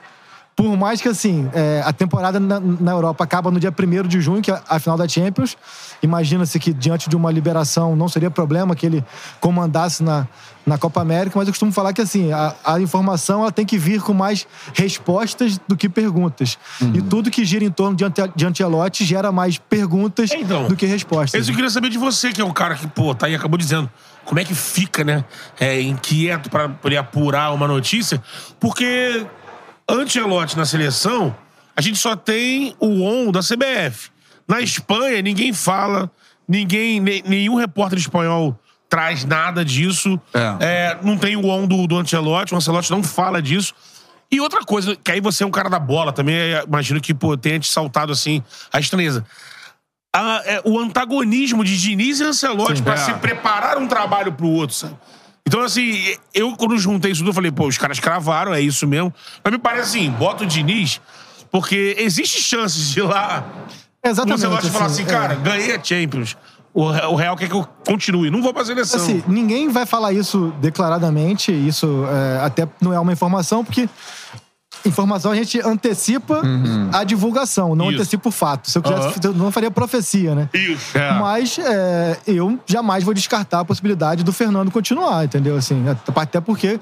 Por 0.55 0.77
mais 0.77 1.01
que, 1.01 1.09
assim, 1.09 1.49
é, 1.53 1.81
a 1.83 1.91
temporada 1.91 2.39
na, 2.39 2.59
na 2.61 2.91
Europa 2.91 3.23
acaba 3.25 3.51
no 3.51 3.59
dia 3.59 3.73
1 3.77 4.07
de 4.07 4.21
junho, 4.21 4.41
que 4.41 4.49
é 4.49 4.61
a 4.69 4.79
final 4.79 4.97
da 4.97 5.05
Champions. 5.05 5.57
Imagina-se 6.01 6.57
que, 6.59 6.73
diante 6.73 7.09
de 7.09 7.15
uma 7.15 7.29
liberação, 7.29 7.93
não 7.93 8.07
seria 8.07 8.31
problema 8.31 8.73
que 8.73 8.85
ele 8.85 9.03
comandasse 9.41 10.01
na, 10.01 10.25
na 10.65 10.77
Copa 10.77 11.01
América, 11.01 11.37
mas 11.37 11.45
eu 11.49 11.51
costumo 11.53 11.73
falar 11.73 11.91
que, 11.91 12.01
assim, 12.01 12.31
a, 12.31 12.55
a 12.63 12.79
informação 12.79 13.41
ela 13.41 13.51
tem 13.51 13.65
que 13.65 13.77
vir 13.77 14.01
com 14.01 14.13
mais 14.13 14.47
respostas 14.73 15.59
do 15.67 15.75
que 15.75 15.89
perguntas. 15.89 16.57
E 16.93 17.01
tudo 17.01 17.29
que 17.29 17.43
gira 17.43 17.65
em 17.65 17.71
torno 17.71 17.97
de, 17.97 18.05
Ante, 18.05 18.21
de 18.33 18.45
Ancelotti 18.45 19.03
gera 19.03 19.33
mais 19.33 19.57
perguntas 19.57 20.31
É, 20.31 20.37
então. 20.37 20.69
do 20.69 20.75
que 20.77 20.85
respostas. 20.85 21.41
Isso 21.41 21.51
eu 21.51 21.55
queria 21.55 21.69
saber 21.69 21.89
de 21.89 21.97
você, 21.97 22.31
que 22.31 22.39
é 22.39 22.45
um 22.45 22.53
cara 22.53 22.75
que, 22.75 22.87
pô, 22.87 23.13
tá 23.13 23.25
aí, 23.25 23.35
acabou 23.35 23.57
dizendo. 23.57 23.89
Como 24.23 24.39
é 24.39 24.45
que 24.45 24.55
fica, 24.55 25.03
né? 25.03 25.25
É, 25.59 25.81
inquieto 25.81 26.49
pra 26.49 26.69
poder 26.69 26.97
apurar 26.97 27.53
uma 27.53 27.67
notícia. 27.67 28.23
Porque 28.59 29.25
Ancelotti 29.89 30.57
na 30.57 30.65
seleção, 30.65 31.35
a 31.75 31.81
gente 31.81 31.97
só 31.97 32.15
tem 32.15 32.75
o 32.79 33.03
on 33.03 33.31
da 33.31 33.41
CBF. 33.41 34.09
Na 34.47 34.61
Espanha, 34.61 35.21
ninguém 35.21 35.53
fala, 35.53 36.09
ninguém, 36.47 36.99
ne- 36.99 37.23
nenhum 37.25 37.55
repórter 37.55 37.97
espanhol 37.99 38.57
traz 38.89 39.25
nada 39.25 39.63
disso. 39.65 40.19
É. 40.33 40.57
É, 40.59 40.99
não 41.01 41.17
tem 41.17 41.35
o 41.35 41.47
on 41.49 41.67
do, 41.67 41.85
do 41.87 41.97
Ancelotti, 41.97 42.53
o 42.53 42.57
Ancelotti 42.57 42.91
não 42.91 43.03
fala 43.03 43.41
disso. 43.41 43.73
E 44.31 44.39
outra 44.41 44.61
coisa, 44.61 44.95
que 44.95 45.11
aí 45.11 45.21
você 45.21 45.43
é 45.43 45.47
um 45.47 45.51
cara 45.51 45.69
da 45.69 45.79
bola 45.79 46.11
também, 46.11 46.35
é, 46.35 46.63
imagino 46.67 46.99
que, 46.99 47.13
pô, 47.13 47.37
tenha 47.37 47.59
te 47.59 47.67
saltado 47.69 48.11
assim 48.11 48.43
a 48.73 48.79
estranheza 48.79 49.23
a- 50.15 50.41
é, 50.45 50.61
o 50.63 50.79
antagonismo 50.79 51.63
de 51.63 51.77
Diniz 51.79 52.21
e 52.21 52.23
Ancelotti 52.23 52.81
pra 52.81 52.93
É. 52.93 52.97
se 52.97 53.13
preparar 53.15 53.77
um 53.77 53.85
trabalho 53.87 54.31
pro 54.31 54.47
outro, 54.47 54.73
sabe? 54.75 54.95
Então, 55.47 55.61
assim, 55.61 56.15
eu 56.33 56.55
quando 56.55 56.77
juntei 56.77 57.11
isso 57.11 57.19
tudo, 57.19 57.29
eu 57.29 57.33
falei, 57.33 57.51
pô, 57.51 57.67
os 57.67 57.77
caras 57.77 57.99
cravaram, 57.99 58.53
é 58.53 58.61
isso 58.61 58.87
mesmo. 58.87 59.13
Mas 59.43 59.53
me 59.53 59.59
parece 59.59 59.97
assim, 59.97 60.11
bota 60.11 60.43
o 60.43 60.47
Diniz, 60.47 60.99
porque 61.51 61.95
existe 61.99 62.41
chances 62.41 62.91
de 62.91 63.01
lá 63.01 63.45
Exatamente. 64.05 64.45
Ancelotti 64.45 64.69
falar 64.69 64.85
assim, 64.85 65.03
é. 65.03 65.05
cara, 65.05 65.35
ganhei 65.35 65.75
a 65.75 65.83
Champions. 65.83 66.37
O, 66.73 66.83
o 66.83 67.15
Real 67.15 67.35
quer 67.35 67.47
que 67.47 67.55
eu 67.55 67.67
continue, 67.85 68.29
não 68.29 68.41
vou 68.41 68.53
pra 68.53 68.63
seleção. 68.63 68.99
Assim, 68.99 69.23
ninguém 69.27 69.69
vai 69.69 69.85
falar 69.85 70.13
isso 70.13 70.53
declaradamente, 70.59 71.51
isso 71.51 72.05
é, 72.05 72.45
até 72.45 72.67
não 72.81 72.93
é 72.93 72.99
uma 72.99 73.13
informação, 73.13 73.63
porque 73.63 73.89
informação 74.89 75.31
a 75.31 75.35
gente 75.35 75.59
antecipa 75.61 76.41
a 76.93 77.03
divulgação, 77.03 77.75
não 77.75 77.85
Isso. 77.91 77.95
antecipa 78.01 78.29
o 78.29 78.31
fato. 78.31 78.69
Se 78.69 78.77
eu 78.77 78.81
quisesse, 78.81 79.07
Aham. 79.07 79.15
eu 79.23 79.33
não 79.33 79.51
faria 79.51 79.71
profecia, 79.71 80.35
né? 80.35 80.49
Isso. 80.53 80.97
É. 80.97 81.19
Mas 81.19 81.57
é, 81.59 82.17
eu 82.27 82.59
jamais 82.65 83.03
vou 83.03 83.13
descartar 83.13 83.61
a 83.61 83.65
possibilidade 83.65 84.23
do 84.23 84.31
Fernando 84.33 84.71
continuar, 84.71 85.25
entendeu? 85.25 85.55
Assim, 85.55 85.83
até 86.15 86.39
porque, 86.41 86.79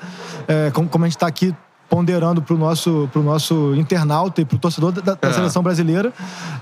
é, 0.48 0.72
como, 0.72 0.88
como 0.90 1.06
a 1.06 1.08
gente 1.08 1.16
está 1.16 1.28
aqui 1.28 1.56
ponderando 1.90 2.42
pro 2.42 2.58
nosso, 2.58 3.08
pro 3.14 3.22
nosso 3.22 3.76
internauta 3.76 4.42
e 4.42 4.46
pro 4.46 4.58
torcedor 4.58 4.92
da, 4.92 5.14
da 5.14 5.30
É. 5.30 5.32
seleção 5.34 5.62
brasileira, 5.62 6.12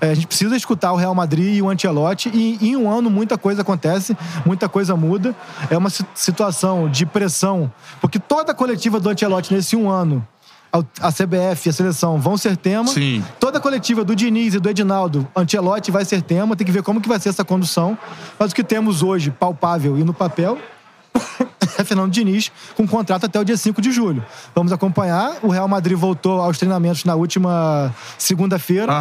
é, 0.01 0.09
a 0.11 0.13
gente 0.13 0.27
precisa 0.27 0.57
escutar 0.57 0.91
o 0.91 0.97
Real 0.97 1.15
Madrid 1.15 1.55
e 1.55 1.61
o 1.61 1.69
Ancelotti 1.69 2.29
e 2.33 2.57
em 2.61 2.75
um 2.75 2.91
ano 2.91 3.09
muita 3.09 3.37
coisa 3.37 3.61
acontece, 3.61 4.17
muita 4.45 4.67
coisa 4.67 4.93
muda. 4.95 5.33
É 5.69 5.77
uma 5.77 5.89
si- 5.89 6.05
situação 6.13 6.89
de 6.89 7.05
pressão, 7.05 7.71
porque 8.01 8.19
toda 8.19 8.51
a 8.51 8.55
coletiva 8.55 8.99
do 8.99 9.09
Ancelotti 9.09 9.53
nesse 9.53 9.73
um 9.77 9.89
ano 9.89 10.25
a 10.71 11.11
CBF 11.11 11.67
e 11.67 11.69
a 11.69 11.73
seleção 11.73 12.17
vão 12.19 12.37
ser 12.37 12.55
tema. 12.55 12.87
Sim. 12.87 13.23
Toda 13.39 13.57
a 13.57 13.61
coletiva 13.61 14.03
do 14.03 14.15
Diniz 14.15 14.53
e 14.53 14.59
do 14.59 14.69
Edinaldo, 14.69 15.27
Ancelotti 15.35 15.91
vai 15.91 16.05
ser 16.05 16.21
tema, 16.21 16.55
tem 16.55 16.65
que 16.65 16.71
ver 16.71 16.81
como 16.81 17.01
que 17.01 17.09
vai 17.09 17.19
ser 17.19 17.29
essa 17.29 17.43
condução. 17.43 17.97
Mas 18.39 18.51
o 18.51 18.55
que 18.55 18.63
temos 18.63 19.03
hoje, 19.03 19.31
palpável 19.31 19.97
e 19.97 20.03
no 20.03 20.13
papel, 20.13 20.57
é 21.77 21.83
Fernando 21.83 22.11
Diniz 22.11 22.51
com 22.75 22.87
contrato 22.87 23.25
até 23.25 23.39
o 23.39 23.43
dia 23.43 23.57
5 23.57 23.81
de 23.81 23.91
julho. 23.91 24.23
Vamos 24.55 24.71
acompanhar. 24.71 25.35
O 25.41 25.49
Real 25.49 25.67
Madrid 25.67 25.97
voltou 25.97 26.39
aos 26.39 26.57
treinamentos 26.57 27.03
na 27.03 27.15
última 27.15 27.93
segunda-feira. 28.17 28.91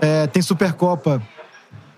É, 0.00 0.26
tem 0.28 0.40
Supercopa 0.40 1.20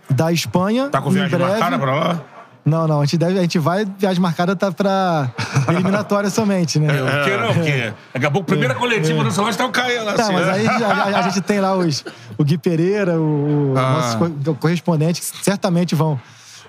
da 0.09 0.33
Espanha. 0.33 0.89
Tá 0.89 1.01
com 1.01 1.11
em 1.11 1.15
viagem 1.15 1.39
marcada 1.39 1.79
pra 1.79 1.95
lá? 1.95 2.21
Não, 2.65 2.87
não. 2.87 3.01
A 3.01 3.05
gente, 3.05 3.17
deve, 3.19 3.39
a 3.39 3.43
gente 3.43 3.59
vai. 3.59 3.85
Viagem 3.99 4.21
marcada 4.21 4.55
tá 4.55 4.71
pra 4.71 5.31
eliminatória 5.69 6.29
somente, 6.31 6.79
né? 6.79 6.89
Por 6.93 7.25
que 7.25 7.37
não? 7.37 7.55
Porque 7.55 7.93
daqui 8.15 8.27
a 8.27 8.31
pouco, 8.31 8.47
primeira 8.47 8.75
coletiva 8.75 9.23
do 9.23 9.29
Ancelotti 9.29 9.57
tá 9.57 9.67
o 9.67 9.71
Caio 9.71 10.05
lá. 10.05 10.13
Tá, 10.13 10.25
assim, 10.25 10.33
mas 10.33 10.47
né? 10.47 10.53
aí 10.53 10.67
a, 10.67 10.87
a- 10.89 11.19
a 11.19 11.23
gente 11.23 11.41
tem 11.41 11.59
lá 11.61 11.75
os, 11.77 12.05
o 12.37 12.45
Gui 12.45 12.59
Pereira, 12.59 13.19
o, 13.19 13.75
Ah. 13.77 13.93
nossos 13.93 14.15
co- 14.45 14.55
correspondentes, 14.57 15.31
que 15.31 15.45
certamente 15.45 15.95
vão, 15.95 16.21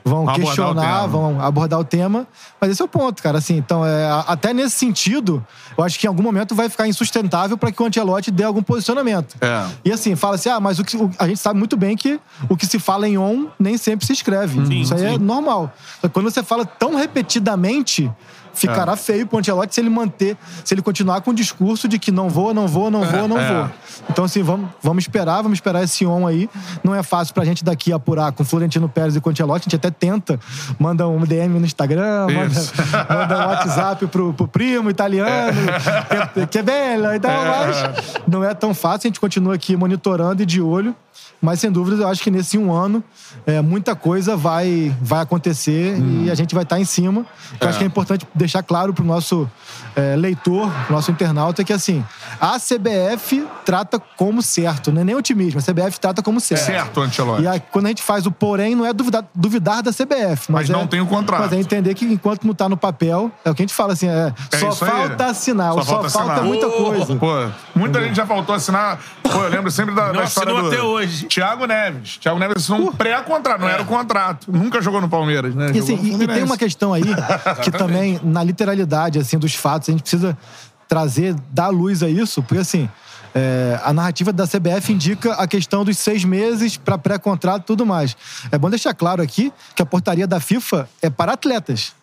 vão 0.04 0.22
abordar 0.24 0.36
questionar, 0.46 1.08
vão 1.08 1.42
abordar 1.42 1.80
o 1.80 1.84
tema. 1.84 2.28
Mas 2.60 2.72
esse 2.72 2.82
é 2.82 2.86
o 2.86 2.88
ponto, 2.88 3.22
cara. 3.22 3.38
Assim, 3.38 3.58
então, 3.58 3.86
é, 3.86 4.10
até 4.28 4.54
nesse 4.54 4.76
sentido, 4.78 5.46
eu 5.78 5.84
acho 5.84 6.00
que 6.00 6.06
em 6.06 6.10
algum 6.10 6.24
momento 6.24 6.54
vai 6.56 6.70
ficar 6.70 6.88
insustentável 6.88 7.58
para 7.58 7.72
que 7.72 7.82
o 7.82 7.86
Ancelotti 7.86 8.32
dê 8.32 8.44
algum 8.44 8.62
posicionamento. 8.64 9.36
É. 9.42 9.66
E 9.86 9.92
assim, 9.92 10.16
fala 10.16 10.36
assim, 10.36 10.50
ah, 10.50 10.60
mas 10.60 10.80
o 10.80 10.84
que, 10.84 10.96
o- 10.98 11.10
a 11.20 11.28
gente 11.28 11.40
sabe 11.40 11.58
muito 11.60 11.76
bem 11.78 11.96
que 11.96 12.20
o 12.50 12.56
que 12.58 12.66
se 12.66 12.80
fala 12.80 13.08
em 13.08 13.18
on 13.18 13.48
nem 13.60 13.78
sempre 13.78 14.06
se 14.06 14.14
escreve. 14.14 14.66
Sim, 14.66 14.82
Isso 14.82 14.94
aí 14.94 15.06
é 15.06 15.12
sim. 15.12 15.18
normal. 15.18 15.72
Só 16.02 16.08
que 16.08 16.14
Quando 16.14 16.30
você 16.32 16.44
fala 16.44 16.66
tão 16.66 16.96
repetidamente, 16.96 18.12
ficará 18.54 18.96
feio 18.96 19.26
pro 19.28 19.40
Ancelotti 19.40 19.76
se 19.76 19.82
ele 19.82 19.90
manter, 19.90 20.38
se 20.64 20.74
ele 20.74 20.82
continuar 20.82 21.22
com 21.22 21.32
o 21.32 21.34
discurso 21.34 21.88
de 21.88 21.98
que 21.98 22.12
não 22.12 22.30
vou, 22.30 22.54
não 22.54 22.68
vou, 22.68 22.92
não 22.92 23.04
vou, 23.04 23.28
não 23.28 23.38
é. 23.38 23.54
vou. 23.54 23.70
Então, 24.10 24.26
assim, 24.26 24.44
vamos, 24.44 24.70
vamos 24.82 25.04
esperar, 25.04 25.42
vamos 25.42 25.58
esperar 25.58 25.84
esse 25.84 26.06
on 26.06 26.28
aí. 26.28 26.50
Não 26.84 26.94
é 26.94 27.04
fácil 27.04 27.34
pra 27.34 27.46
gente 27.46 27.64
daqui 27.64 27.92
apurar 27.94 28.32
com 28.32 28.44
Florentino 28.44 28.88
Pérez 28.90 29.16
e 29.16 29.22
com 29.22 29.30
o 29.30 29.32
Ancelotti. 29.32 29.64
A 29.64 29.70
gente 29.70 29.76
até 29.76 29.92
tenta, 29.92 30.40
manda 30.80 31.08
um 31.08 31.22
DM 31.22 31.60
no 31.60 31.66
Instagram, 31.66 32.28
manda, 32.28 32.62
manda 33.10 33.40
um 33.40 33.48
WhatsApp 33.48 34.08
pro, 34.08 34.34
pro 34.34 34.48
primo 34.48 34.90
italiano, 34.90 35.58
que, 36.34 36.48
que 36.48 36.58
é 36.58 36.64
bela 36.64 37.16
e 37.16 37.20
tal, 37.20 37.46
mas 37.46 38.22
não 38.28 38.44
é 38.44 38.54
tão 38.54 38.74
fácil. 38.74 39.08
A 39.08 39.10
gente 39.10 39.20
continua 39.20 39.56
aqui 39.56 39.76
monitorando 39.76 40.44
e 40.44 40.46
de 40.46 40.62
olho. 40.62 40.96
Mas, 41.42 41.60
sem 41.60 41.72
dúvida, 41.72 42.04
eu 42.04 42.08
acho 42.08 42.22
que 42.22 42.30
nesse 42.30 42.58
um 42.58 42.72
ano, 42.74 43.04
é, 43.46 43.62
muita 43.62 43.96
coisa 43.96 44.38
vai, 44.38 44.96
vai 45.02 45.22
acontecer 45.22 45.98
e 46.00 46.30
a 46.30 46.36
gente 46.36 46.54
vai 46.54 46.64
estar 46.64 46.80
em 46.80 46.86
cima. 46.86 47.26
Eu 47.60 47.68
acho 47.68 47.78
que 47.78 47.84
é 47.84 47.88
importante 47.88 48.28
deixar 48.34 48.62
claro 48.64 48.94
pro 48.94 49.04
nosso 49.04 49.50
é, 49.96 50.16
leitor, 50.16 50.72
nosso 50.90 51.12
internauta, 51.12 51.64
que, 51.64 51.74
assim, 51.74 52.04
a 52.40 52.58
CBF 52.60 53.48
trata 53.66 54.00
como 54.18 54.42
certo, 54.42 54.92
não 54.92 55.02
é 55.02 55.04
nem 55.04 55.16
otimismo, 55.16 55.60
a 55.60 55.64
CBF 55.64 56.00
trata 56.00 56.22
como 56.22 56.40
certo. 56.40 56.66
Certo, 56.66 57.02
Ancelotti. 57.02 57.44
E 57.44 57.48
aí, 57.48 57.62
quando 57.72 57.86
a 57.86 57.90
gente 57.90 58.02
faz 58.04 58.26
o 58.26 58.32
porém, 58.32 58.76
não 58.76 58.86
é 58.86 58.94
duvidar, 58.94 59.24
duvidar 59.34 59.82
da 59.84 59.92
CBF. 59.92 60.52
Mas 60.52 60.62
Mas, 60.62 60.70
não 60.70 60.82
é, 60.82 60.88
tem 60.88 61.02
o 61.02 61.06
contrato. 61.08 61.42
Mas 61.42 61.54
é 61.54 61.58
entender 61.58 61.94
que 61.94 62.06
enquanto 62.06 62.46
não 62.46 62.54
tá 62.54 62.70
no 62.70 62.78
papel, 62.78 63.32
é 63.44 63.50
o 63.50 63.56
que 63.56 63.62
a 63.62 63.66
gente 63.66 63.74
fala 63.74 63.94
assim, 63.94 64.08
é, 64.08 64.34
É 64.52 64.58
só 64.58 64.70
isso 64.70 64.86
aí. 64.86 64.92
falta 64.92 65.26
assinar, 65.26 65.74
Só 65.74 65.82
só, 65.82 65.94
falta 65.94 66.10
falta, 66.10 66.32
assinar. 66.34 66.48
muita 66.48 66.70
coisa. 66.70 67.16
Pô, 67.16 67.48
muita 67.76 68.02
gente 68.04 68.16
já 68.16 68.26
faltou 68.26 68.56
assinar. 68.56 69.00
Pô, 69.24 69.44
eu 69.44 69.50
lembro 69.50 69.72
sempre 69.72 69.94
da, 69.96 70.08
Não 70.08 70.14
da 70.14 70.24
história 70.24 70.52
assinou 70.52 70.70
do... 70.70 70.76
até 70.76 70.84
hoje. 70.84 71.26
Thiago 71.28 71.66
Neves. 71.66 72.18
Thiago 72.18 72.40
Neves 72.40 72.58
assinou 72.58 72.90
um 72.90 72.92
pré-contrato, 72.92 73.62
não 73.62 73.70
era 73.70 73.82
o 73.82 73.86
contrato. 73.86 74.52
Nunca 74.52 74.82
jogou 74.82 75.00
no 75.02 75.10
Palmeiras, 75.10 75.56
né? 75.56 75.72
E, 75.74 75.80
assim, 75.80 75.96
e- 76.02 76.24
e, 76.24 76.28
tem 76.28 76.44
uma 76.44 76.58
questão 76.58 76.94
aí 76.94 77.04
que 77.64 77.72
também, 77.72 78.20
na 78.24 78.44
literalidade 78.44 79.20
assim, 79.20 79.38
dos 79.38 79.56
fatos, 79.56 79.81
a 79.90 79.94
gente 79.94 80.02
precisa 80.02 80.38
trazer, 80.88 81.34
dar 81.52 81.70
luz 81.70 82.04
a 82.04 82.10
isso, 82.10 82.44
porque 82.44 82.60
assim, 82.60 82.90
é, 83.34 83.80
a 83.84 83.94
narrativa 83.94 84.34
da 84.34 84.46
CBF 84.46 84.92
indica 84.92 85.34
a 85.34 85.48
questão 85.48 85.86
dos 85.86 85.98
seis 85.98 86.24
meses 86.24 86.78
para 86.78 86.98
pré-contrato 86.98 87.64
e 87.64 87.66
tudo 87.66 87.86
mais. 87.86 88.16
É 88.52 88.58
bom 88.58 88.70
deixar 88.70 88.94
claro 88.94 89.22
aqui 89.22 89.54
que 89.76 89.82
a 89.82 89.86
portaria 89.86 90.28
da 90.28 90.40
FIFA 90.40 90.90
é 91.02 91.10
para 91.10 91.34
atletas. 91.34 91.94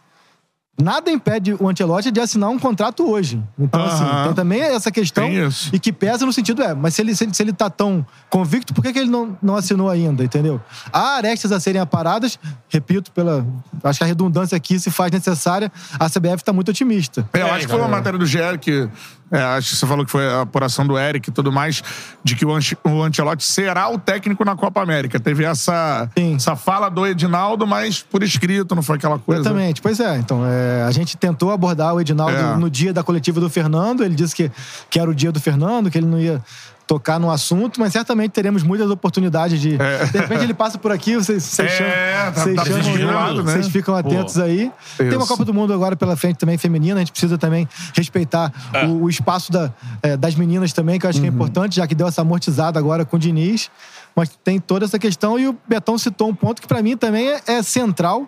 Nada 0.81 1.11
impede 1.11 1.55
o 1.59 1.69
Ancelotti 1.69 2.11
de 2.13 2.21
assinar 2.21 2.49
um 2.51 2.59
contrato 2.59 3.09
hoje. 3.11 3.43
Então, 3.59 3.85
assim, 3.85 4.05
tem 4.25 4.35
também 4.35 4.61
essa 4.61 4.93
questão. 4.93 5.25
E 5.73 5.79
que 5.79 5.93
pesa 5.93 6.25
no 6.25 6.33
sentido, 6.33 6.63
é, 6.63 6.73
mas 6.73 6.95
se 6.95 7.03
ele, 7.03 7.17
se 7.17 7.25
ele, 7.25 7.35
se 7.35 7.43
ele 7.43 7.53
tá 7.53 7.69
tão 7.69 8.07
convicto, 8.31 8.73
por 8.73 8.83
que, 8.83 8.93
que 8.93 8.99
ele 9.01 9.11
não, 9.11 9.37
não 9.43 9.57
assinou 9.57 9.91
ainda, 9.91 10.23
entendeu? 10.23 10.61
Há 10.93 11.17
arestas 11.17 11.51
a 11.51 11.59
serem 11.59 11.81
aparadas, 11.81 12.39
repito, 12.69 13.11
pela. 13.11 13.45
Acho 13.83 13.99
que 13.99 14.05
a 14.05 14.07
redundância 14.07 14.57
aqui 14.57 14.79
se 14.79 14.91
faz 14.91 15.11
necessária, 15.11 15.73
a 15.99 16.09
CBF 16.09 16.45
tá 16.45 16.53
muito 16.53 16.71
otimista. 16.71 17.29
É, 17.33 17.43
eu 17.43 17.47
acho 17.49 17.67
que 17.67 17.73
foi 17.73 17.81
uma 17.81 17.89
matéria 17.89 18.19
do 18.19 18.25
GR 18.25 18.59
que. 18.61 18.89
É, 19.31 19.43
acho 19.43 19.71
que 19.71 19.77
você 19.77 19.87
falou 19.87 20.05
que 20.05 20.11
foi 20.11 20.27
a 20.29 20.43
apuração 20.43 20.87
do 20.87 20.99
Eric 20.99 21.29
e 21.29 21.33
tudo 21.33 21.51
mais, 21.53 21.83
de 22.25 22.35
que 22.35 22.45
o, 22.47 22.55
Anche- 22.55 22.77
o 22.85 23.03
Ancelotti 23.03 23.45
será 23.45 23.89
o 23.91 23.99
técnico 23.99 24.45
na 24.45 24.57
Copa 24.57 24.83
América. 24.83 25.21
Teve 25.21 25.45
essa, 25.45 26.09
Sim. 26.17 26.37
essa 26.37 26.57
fala 26.57 26.89
do 26.89 27.07
Edinaldo, 27.07 27.67
mas 27.67 28.03
por 28.03 28.23
escrito, 28.23 28.75
não 28.75 28.83
foi 28.83 28.97
aquela 28.97 29.19
coisa. 29.19 29.43
Exatamente, 29.43 29.83
pois 29.83 30.01
é. 30.01 30.17
Então, 30.19 30.43
é, 30.47 30.83
a 30.83 30.91
gente 30.91 31.17
tentou 31.17 31.51
abordar 31.53 31.95
o 31.95 32.01
Edinaldo 32.01 32.35
É. 32.37 32.57
no 32.57 32.71
dia 32.71 32.93
da 32.93 33.03
coletiva 33.03 33.41
do 33.41 33.51
Fernando. 33.51 34.03
Ele 34.05 34.15
disse 34.15 34.35
que, 34.35 34.51
que 34.91 34.99
era 34.99 35.11
o 35.11 35.15
dia 35.15 35.31
do 35.33 35.41
Fernando, 35.41 35.91
que 35.91 35.99
ele 35.99 36.07
não 36.07 36.19
ia 36.19 36.43
tocar 36.89 37.20
no 37.20 37.31
assunto, 37.31 37.78
mas 37.78 37.93
certamente 37.93 38.32
teremos 38.32 38.62
muitas 38.62 38.90
oportunidades 38.90 39.60
de. 39.60 39.77
De 39.77 40.19
repente 40.19 40.43
ele 40.43 40.55
passa 40.55 40.78
por 40.78 40.90
aqui, 40.90 41.15
vocês, 41.16 41.43
vocês 41.44 41.70
É, 41.70 41.77
chamam. 41.77 42.32
tá- 42.32 42.40
vocês 42.43 42.56
tá 42.56 42.65
chamam 42.65 43.44
né? 43.44 43.52
Vocês 43.52 43.69
ficam 43.69 43.94
atentos 43.94 44.39
aí. 44.39 44.73
Tem 44.97 45.09
uma 45.10 45.19
Isso. 45.19 45.27
Copa 45.28 45.44
do 45.44 45.52
Mundo 45.52 45.74
agora 45.74 45.94
pela 45.94 46.16
frente 46.16 46.39
também 46.39 46.56
feminina, 46.56 46.97
a 46.97 46.98
gente 47.01 47.12
precisa 47.12 47.36
também 47.36 47.69
respeitar 47.94 48.51
o, 48.89 49.05
o 49.05 49.10
espaço 49.10 49.52
da, 49.52 49.70
é, 50.02 50.16
das 50.16 50.35
meninas 50.35 50.73
também, 50.73 50.98
que 50.98 51.05
eu 51.05 51.10
acho 51.10 51.20
que 51.20 51.27
é 51.27 51.28
importante, 51.28 51.77
já 51.77 51.86
que 51.86 51.94
deu 51.94 52.09
essa 52.09 52.23
amortizada 52.23 52.78
agora 52.78 53.05
com 53.05 53.16
o 53.16 53.20
Diniz. 53.20 53.70
Mas 54.16 54.31
tem 54.43 54.59
toda 54.59 54.86
essa 54.86 54.98
questão 54.98 55.39
e 55.39 55.47
o 55.47 55.56
Betão 55.69 55.98
citou 55.98 56.28
um 56.31 56.35
ponto 56.35 56.60
que 56.62 56.66
pra 56.66 56.82
mim 56.82 56.97
também 56.97 57.28
é, 57.28 57.40
é 57.47 57.62
central. 57.62 58.27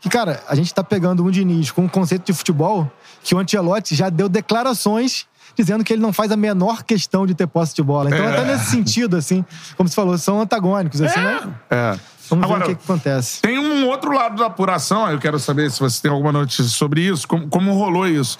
Que, 0.00 0.08
cara, 0.08 0.42
a 0.48 0.54
gente 0.56 0.74
tá 0.74 0.82
pegando 0.82 1.24
um 1.24 1.30
Diniz 1.30 1.70
com 1.70 1.82
um 1.82 1.88
conceito 1.88 2.24
de 2.26 2.32
futebol 2.32 2.90
que 3.22 3.34
o 3.34 3.38
Ancelotti 3.38 3.94
já 3.94 4.08
deu 4.10 4.28
declarações 4.28 5.26
dizendo 5.56 5.84
que 5.84 5.92
ele 5.92 6.02
não 6.02 6.12
faz 6.12 6.30
a 6.30 6.36
menor 6.36 6.82
questão 6.82 7.26
de 7.26 7.34
ter 7.34 7.46
posse 7.46 7.74
de 7.74 7.82
bola. 7.82 8.10
Então, 8.10 8.26
até 8.26 8.44
nesse 8.44 8.66
sentido, 8.66 9.16
assim, 9.16 9.44
como 9.76 9.88
você 9.88 9.94
falou, 9.94 10.16
são 10.18 10.40
antagônicos, 10.40 11.00
assim, 11.00 11.20
né? 11.20 11.40
É. 11.70 11.98
Vamos 12.30 12.44
Agora, 12.44 12.66
ver 12.66 12.72
o 12.72 12.76
que, 12.76 12.84
que 12.84 12.92
acontece. 12.92 13.42
Tem 13.42 13.58
um 13.58 13.88
outro 13.88 14.12
lado 14.12 14.36
da 14.36 14.46
apuração, 14.46 15.10
eu 15.10 15.18
quero 15.18 15.38
saber 15.38 15.68
se 15.70 15.80
você 15.80 16.00
tem 16.00 16.10
alguma 16.10 16.30
notícia 16.30 16.64
sobre 16.64 17.00
isso, 17.02 17.26
como, 17.26 17.48
como 17.48 17.74
rolou 17.74 18.06
isso. 18.06 18.38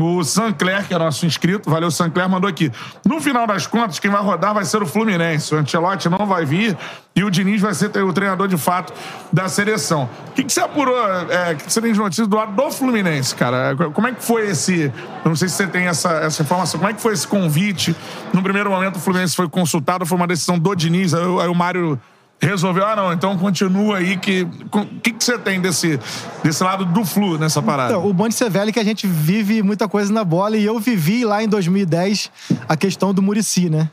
O 0.00 0.22
Sancler, 0.22 0.86
que 0.86 0.94
é 0.94 0.98
nosso 0.98 1.26
inscrito, 1.26 1.68
valeu, 1.68 1.90
Sancler, 1.90 2.28
mandou 2.28 2.48
aqui. 2.48 2.70
No 3.04 3.20
final 3.20 3.48
das 3.48 3.66
contas, 3.66 3.98
quem 3.98 4.08
vai 4.08 4.22
rodar 4.22 4.54
vai 4.54 4.64
ser 4.64 4.80
o 4.80 4.86
Fluminense. 4.86 5.52
O 5.52 5.58
Ancelotti 5.58 6.08
não 6.08 6.24
vai 6.24 6.44
vir 6.44 6.78
e 7.16 7.24
o 7.24 7.30
Diniz 7.30 7.60
vai 7.60 7.74
ser 7.74 7.90
o 8.04 8.12
treinador 8.12 8.46
de 8.46 8.56
fato 8.56 8.92
da 9.32 9.48
seleção. 9.48 10.08
O 10.28 10.32
que, 10.34 10.44
que 10.44 10.52
você 10.52 10.60
apurou, 10.60 10.96
é, 11.28 11.56
que 11.56 11.68
você 11.68 11.82
tem 11.82 11.92
de 11.92 11.98
notícias 11.98 12.28
do 12.28 12.36
lado 12.36 12.52
do 12.52 12.70
Fluminense, 12.70 13.34
cara? 13.34 13.74
Como 13.92 14.06
é 14.06 14.12
que 14.12 14.22
foi 14.22 14.48
esse. 14.48 14.84
Eu 15.24 15.30
não 15.30 15.34
sei 15.34 15.48
se 15.48 15.56
você 15.56 15.66
tem 15.66 15.88
essa, 15.88 16.10
essa 16.10 16.42
informação. 16.42 16.78
Como 16.78 16.88
é 16.88 16.94
que 16.94 17.02
foi 17.02 17.12
esse 17.12 17.26
convite? 17.26 17.96
No 18.32 18.40
primeiro 18.40 18.70
momento, 18.70 18.98
o 18.98 19.00
Fluminense 19.00 19.34
foi 19.34 19.48
consultado, 19.48 20.06
foi 20.06 20.16
uma 20.16 20.28
decisão 20.28 20.56
do 20.56 20.76
Diniz, 20.76 21.12
aí, 21.12 21.22
aí 21.22 21.48
o 21.48 21.54
Mário 21.56 22.00
resolveu, 22.40 22.86
ah, 22.86 22.94
não, 22.96 23.12
então 23.12 23.36
continua 23.36 23.98
aí 23.98 24.16
que. 24.16 24.42
O 24.72 25.00
que, 25.00 25.12
que 25.12 25.24
você 25.24 25.38
tem 25.38 25.60
desse, 25.60 25.98
desse 26.42 26.62
lado 26.62 26.84
do 26.84 27.04
Flu 27.04 27.36
nessa 27.38 27.60
parada? 27.60 27.92
Então, 27.94 28.08
o 28.08 28.12
bom 28.12 28.28
de 28.28 28.34
ser 28.34 28.48
velho 28.50 28.70
é 28.70 28.72
que 28.72 28.78
a 28.80 28.84
gente 28.84 29.06
vive 29.06 29.62
muita 29.62 29.88
coisa 29.88 30.12
na 30.12 30.24
bola 30.24 30.56
e 30.56 30.64
eu 30.64 30.78
vivi 30.78 31.24
lá 31.24 31.42
em 31.42 31.48
2010 31.48 32.30
a 32.68 32.76
questão 32.76 33.12
do 33.12 33.20
Murici, 33.22 33.68
né? 33.68 33.90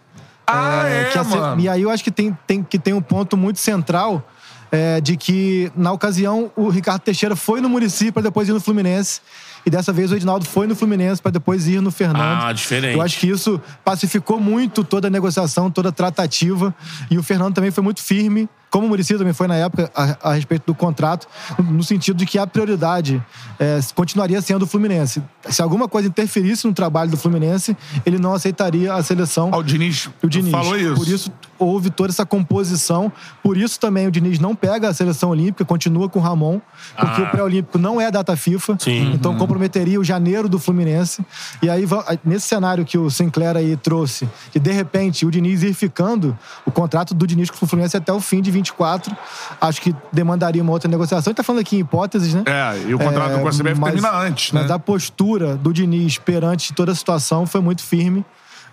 ah, 0.47 0.83
é, 0.87 1.09
se- 1.11 1.17
mano. 1.37 1.59
E 1.61 1.67
aí 1.67 1.81
eu 1.81 1.89
acho 1.89 2.03
que 2.03 2.11
tem, 2.11 2.37
tem, 2.45 2.63
que 2.63 2.77
tem 2.77 2.93
um 2.93 3.01
ponto 3.01 3.35
muito 3.35 3.59
central 3.59 4.23
é, 4.71 5.01
de 5.01 5.17
que, 5.17 5.71
na 5.75 5.91
ocasião, 5.91 6.51
o 6.55 6.69
Ricardo 6.69 7.01
Teixeira 7.01 7.35
foi 7.35 7.61
no 7.61 7.69
Murici 7.69 8.11
para 8.11 8.21
depois 8.23 8.47
ir 8.47 8.53
no 8.53 8.59
Fluminense. 8.59 9.21
E 9.65 9.69
dessa 9.69 9.91
vez 9.91 10.11
o 10.11 10.15
Edinaldo 10.15 10.45
foi 10.45 10.67
no 10.67 10.75
Fluminense 10.75 11.21
para 11.21 11.31
depois 11.31 11.67
ir 11.67 11.81
no 11.81 11.89
Fernando. 11.89 12.43
Ah, 12.43 12.53
diferente. 12.53 12.93
Eu 12.93 13.01
acho 13.01 13.19
que 13.19 13.27
isso 13.27 13.59
pacificou 13.83 14.39
muito 14.39 14.83
toda 14.83 15.07
a 15.07 15.09
negociação, 15.09 15.71
toda 15.71 15.89
a 15.89 15.91
tratativa. 15.91 16.73
E 17.09 17.17
o 17.17 17.23
Fernando 17.23 17.55
também 17.55 17.71
foi 17.71 17.83
muito 17.83 18.01
firme, 18.01 18.47
como 18.75 18.87
o 18.87 18.89
Muricy 18.89 19.17
também 19.17 19.31
foi 19.31 19.47
na 19.47 19.55
época, 19.55 19.89
a, 19.95 20.31
a 20.31 20.33
respeito 20.33 20.65
do 20.65 20.75
contrato, 20.75 21.29
no, 21.57 21.81
sentido 21.81 22.17
de 22.17 22.25
que 22.25 22.37
a 22.37 22.45
prioridade 22.45 23.23
é, 23.57 23.79
continuaria 23.95 24.41
sendo 24.41 24.63
o 24.63 24.67
Fluminense. 24.67 25.23
Se 25.49 25.61
alguma 25.61 25.87
coisa 25.87 26.09
interferisse 26.09 26.67
no 26.67 26.73
trabalho 26.73 27.09
do 27.09 27.15
Fluminense, 27.15 27.77
ele 28.05 28.19
não 28.19 28.33
aceitaria 28.33 28.93
a 28.93 29.01
seleção. 29.01 29.49
Ah, 29.53 29.57
o 29.59 29.63
Diniz, 29.63 30.09
O 30.21 30.27
Diniz. 30.27 30.51
falou 30.51 30.77
isso. 30.77 30.93
Por 30.95 31.07
isso 31.07 31.31
houve 31.57 31.89
toda 31.89 32.09
essa 32.11 32.25
composição. 32.25 33.09
Por 33.41 33.55
isso 33.55 33.79
também 33.79 34.07
o 34.07 34.11
Diniz 34.11 34.39
não 34.39 34.53
pega 34.53 34.89
a 34.89 34.93
seleção 34.93 35.29
olímpica, 35.29 35.63
continua 35.63 36.09
com 36.09 36.19
o 36.19 36.21
Ramon, 36.21 36.59
porque 36.97 37.21
Ah. 37.21 37.23
o 37.23 37.31
pré-olímpico 37.31 37.77
não 37.77 38.01
é 38.01 38.11
data 38.11 38.35
FIFA. 38.35 38.75
Sim. 38.77 39.13
Então 39.13 39.37
comprometeria 39.37 39.97
o 40.01 40.03
janeiro 40.03 40.49
do 40.49 40.59
Fluminense. 40.59 41.25
E 41.61 41.69
aí, 41.69 41.85
nesse 42.25 42.47
cenário 42.47 42.83
que 42.83 42.97
o 42.97 43.09
Sinclair 43.09 43.55
aí 43.55 43.77
trouxe, 43.77 44.27
de 44.51 44.59
de 44.59 44.71
repente 44.73 45.25
o 45.25 45.31
Diniz 45.31 45.63
ir 45.63 45.73
ficando, 45.73 46.37
o 46.65 46.71
contrato 46.71 47.13
do 47.13 47.25
Diniz 47.25 47.49
com 47.49 47.65
o 47.65 47.69
Fluminense 47.69 47.95
é 47.95 47.99
até 47.99 48.11
o 48.11 48.19
fim 48.19 48.41
de 48.41 48.51
24, 48.71 49.15
acho 49.61 49.81
que 49.81 49.95
demandaria 50.11 50.61
uma 50.61 50.71
outra 50.71 50.89
negociação. 50.89 51.29
A 51.29 51.31
gente 51.31 51.37
tá 51.37 51.43
falando 51.43 51.61
aqui 51.61 51.77
em 51.77 51.79
hípoteses, 51.79 52.33
né? 52.33 52.43
É, 52.45 52.89
e 52.89 52.93
o 52.93 52.99
contrato 52.99 53.39
com 53.39 53.47
a 53.47 53.51
CBF 53.51 53.79
mas- 53.79 53.93
termina 53.93 54.17
antes, 54.17 54.51
né? 54.51 54.61
Mas 54.61 54.71
a 54.71 54.79
postura 54.79 55.55
do 55.55 55.71
Diniz 55.71 56.17
perante 56.17 56.73
toda 56.73 56.91
a 56.91 56.95
situação 56.95 57.45
foi 57.45 57.61
muito 57.61 57.83
firme. 57.83 58.25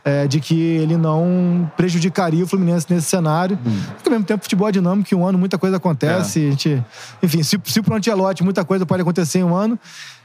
é, 0.04 0.26
de 0.26 0.40
que 0.40 0.58
ele 0.58 0.96
não 0.96 1.70
prejudicaria 1.76 2.42
o 2.42 2.46
Fluminense 2.48 2.86
nesse 2.90 3.06
cenário. 3.06 3.56
Porque, 3.56 4.08
ao 4.08 4.10
mesmo 4.10 4.24
tempo, 4.24 4.42
futebol 4.42 4.68
é 4.68 4.72
dinâmico, 4.72 5.14
em 5.14 5.16
um 5.16 5.24
ano 5.24 5.38
muita 5.38 5.56
coisa 5.56 5.76
acontece. 5.76 6.44
É. 6.44 6.48
A 6.48 6.50
gente, 6.50 6.84
enfim, 7.22 7.42
se, 7.44 7.56
se 7.64 7.80
pro 7.80 7.94
muita 8.42 8.64
coisa 8.64 8.84
pode 8.84 9.00
acontecer 9.00 9.38
em 9.38 9.44
um 9.44 9.54
ano, 9.54 9.78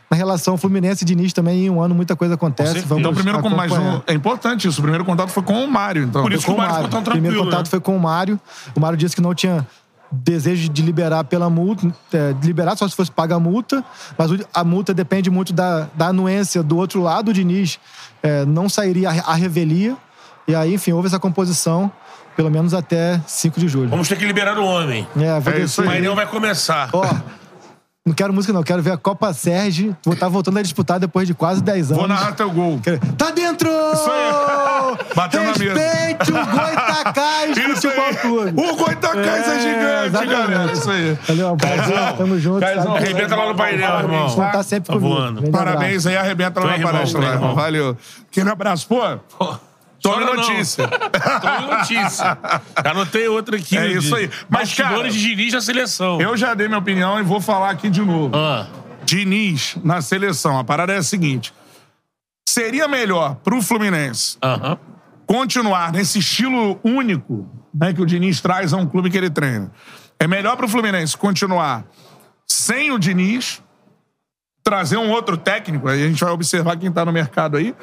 na 0.10 0.16
relação 0.16 0.58
Fluminense 0.58 1.04
e 1.04 1.06
Diniz 1.06 1.34
também, 1.34 1.66
em 1.66 1.70
um 1.70 1.82
ano 1.82 1.94
muita 1.94 2.16
coisa 2.16 2.36
acontece. 2.36 2.80
Vamos 2.80 3.00
Então, 3.00 3.12
o 3.12 3.16
primeiro, 3.16 3.42
mas 3.56 3.72
acompanhar. 3.72 3.98
o- 3.98 4.04
é 4.08 4.14
importante 4.14 4.68
isso. 4.68 4.80
O 4.80 4.82
primeiro 4.82 5.04
contato 5.04 5.30
foi 5.30 5.44
com 5.44 5.64
o 5.64 5.68
Mário. 5.70 6.04
Então. 6.04 6.22
Por 6.22 6.32
isso 6.32 6.46
que 6.46 6.52
o 6.52 6.58
Mário 6.58 6.76
ficou 6.76 6.90
tão 6.90 7.00
O 7.00 7.04
primeiro 7.04 7.24
tranquilo, 7.36 7.44
contato 7.46 7.66
né? 7.66 7.70
foi 7.72 7.80
com 7.80 7.96
o 7.96 8.00
Mário. 8.00 8.40
O 8.76 8.80
Mário 8.80 8.98
disse 8.98 9.16
que 9.16 9.22
não 9.22 9.36
tinha 9.36 9.68
desejo 10.10 10.70
de 10.70 10.82
liberar 10.82 11.26
pela 11.26 11.50
multa, 11.50 11.94
é, 12.14 12.32
de 12.32 12.48
liberar 12.48 12.78
só 12.78 12.88
se 12.88 12.96
fosse 12.96 13.12
pagar 13.12 13.36
a 13.36 13.40
multa, 13.40 13.84
mas 14.18 14.32
a 14.54 14.64
multa 14.64 14.94
depende 14.94 15.30
muito 15.30 15.52
da, 15.52 15.88
da 15.94 16.08
anuência 16.08 16.64
do 16.64 16.78
outro 16.78 17.02
lado. 17.02 17.30
O 17.32 17.34
Diniz 17.34 17.78
é, 18.24 18.46
não 18.46 18.70
sairia 18.70 19.10
a, 19.10 19.32
a 19.32 19.36
revelia. 19.36 19.98
E 20.48 20.56
aí, 20.56 20.74
enfim, 20.74 20.94
houve 20.94 21.08
essa 21.10 21.20
composição, 21.20 21.92
pelo 22.38 22.50
menos 22.50 22.74
até 22.74 23.20
5 23.28 23.60
de 23.60 23.68
julho. 23.68 23.90
Vamos 23.90 24.08
ter 24.08 24.16
que 24.16 24.26
liberar 24.26 24.58
o 24.58 24.64
homem. 24.66 25.06
É, 25.18 25.38
vou 25.42 25.52
É 25.54 25.60
isso 25.60 25.82
O 25.82 25.86
painel 25.86 26.16
vai 26.16 26.26
começar. 26.26 26.90
Ó, 26.94 27.04
não 28.08 28.14
quero 28.14 28.34
música, 28.34 28.52
não. 28.54 28.64
Quero 28.64 28.82
ver 28.82 28.92
a 28.94 28.98
Copa 28.98 29.32
Sérgio. 29.34 29.96
Vou 30.04 30.14
estar 30.14 30.28
voltando 30.30 30.58
a 30.58 30.62
disputar 30.62 31.00
depois 31.00 31.28
de 31.28 31.34
quase 31.34 31.62
10 31.62 31.88
anos. 31.92 31.98
Vou 32.00 32.08
narrar 32.08 32.32
teu 32.34 32.50
gol. 32.50 32.80
Quero- 32.82 33.00
Tá 33.18 33.30
dentro! 33.32 33.70
Isso 33.70 34.10
aí. 34.12 34.98
Bateu 35.16 35.44
na 35.44 35.48
mesa. 35.58 35.64
Respeite 35.74 36.32
o 36.32 36.46
Goitacás 36.46 37.58
Futebol. 37.60 38.16
Clube. 38.22 38.54
O 38.62 38.76
Goitacás 38.78 39.48
é, 39.48 39.60
gigante, 39.60 40.08
exatamente. 40.08 40.52
galera. 40.52 40.72
Isso 40.72 40.90
aí. 40.92 41.18
Valeu, 41.28 41.52
um 41.54 41.58
prazer. 41.58 42.14
Tamo 42.18 42.40
junto. 42.40 42.60
Caizão? 42.62 42.96
Arrebenta 42.96 43.36
lá 43.36 43.48
no 43.48 43.56
painel, 43.56 44.00
irmão. 44.00 44.28
Vão 44.30 44.46
estar 44.48 44.64
sempre 44.64 44.88
Tá 44.88 44.94
comigo. 44.94 45.16
voando. 45.16 45.52
Parabéns 45.52 46.06
aí, 46.08 46.18
arrebenta 46.18 46.60
lá 46.60 46.76
é 46.76 46.78
na 46.78 46.84
palestra, 46.92 47.24
é 47.26 47.30
irmão. 47.34 47.56
Valeu. 47.56 47.98
Aquele 48.32 48.50
abraço. 48.50 48.88
Pô, 48.88 49.02
tome 50.12 50.26
não. 50.26 50.36
notícia. 50.36 50.88
Tome 51.42 51.78
notícia. 51.78 52.38
Anotei 52.76 53.28
outra 53.28 53.58
aqui. 53.58 53.78
É 53.78 53.88
isso 53.88 54.16
aí. 54.16 54.30
Mas, 54.50 54.74
cara, 54.74 55.10
de 55.10 55.20
Diniz 55.20 55.54
na 55.54 55.62
seleção. 55.62 56.22
Eu 56.22 56.36
já 56.36 56.54
dei 56.54 56.68
minha 56.68 56.80
opinião 56.80 57.20
e 57.20 57.24
vou 57.24 57.42
falar 57.42 57.70
aqui 57.70 57.90
de 57.90 58.02
novo. 58.02 58.36
Ah, 58.36 58.68
Diniz 59.04 59.78
na 59.84 60.02
seleção. 60.02 60.58
A 60.58 60.64
parada 60.64 60.94
é 60.94 60.98
a 60.98 61.04
seguinte. 61.04 61.54
Seria 62.48 62.88
melhor 62.88 63.36
pro 63.36 63.62
Fluminense 63.62 64.38
Aham. 64.44 64.78
continuar 65.26 65.92
nesse 65.92 66.20
estilo 66.20 66.80
único 66.84 67.48
né, 67.74 67.94
que 67.94 68.02
o 68.02 68.06
Diniz 68.06 68.42
traz 68.42 68.74
a 68.74 68.78
um 68.78 68.86
clube 68.86 69.10
que 69.10 69.18
ele 69.18 69.30
treina. 69.30 69.72
É 70.20 70.28
melhor 70.28 70.56
pro 70.58 70.68
Fluminense 70.68 71.16
continuar 71.16 71.86
sem 72.48 72.92
o 72.92 72.98
Diniz, 72.98 73.62
trazer 74.64 74.98
um 74.98 75.12
outro 75.12 75.38
técnico, 75.38 75.88
aí 75.88 76.04
a 76.04 76.08
gente 76.08 76.24
vai 76.24 76.34
observar 76.34 76.78
quem 76.78 76.92
tá 76.92 77.06
no 77.06 77.12
mercado 77.12 77.58
aí, 77.58 77.76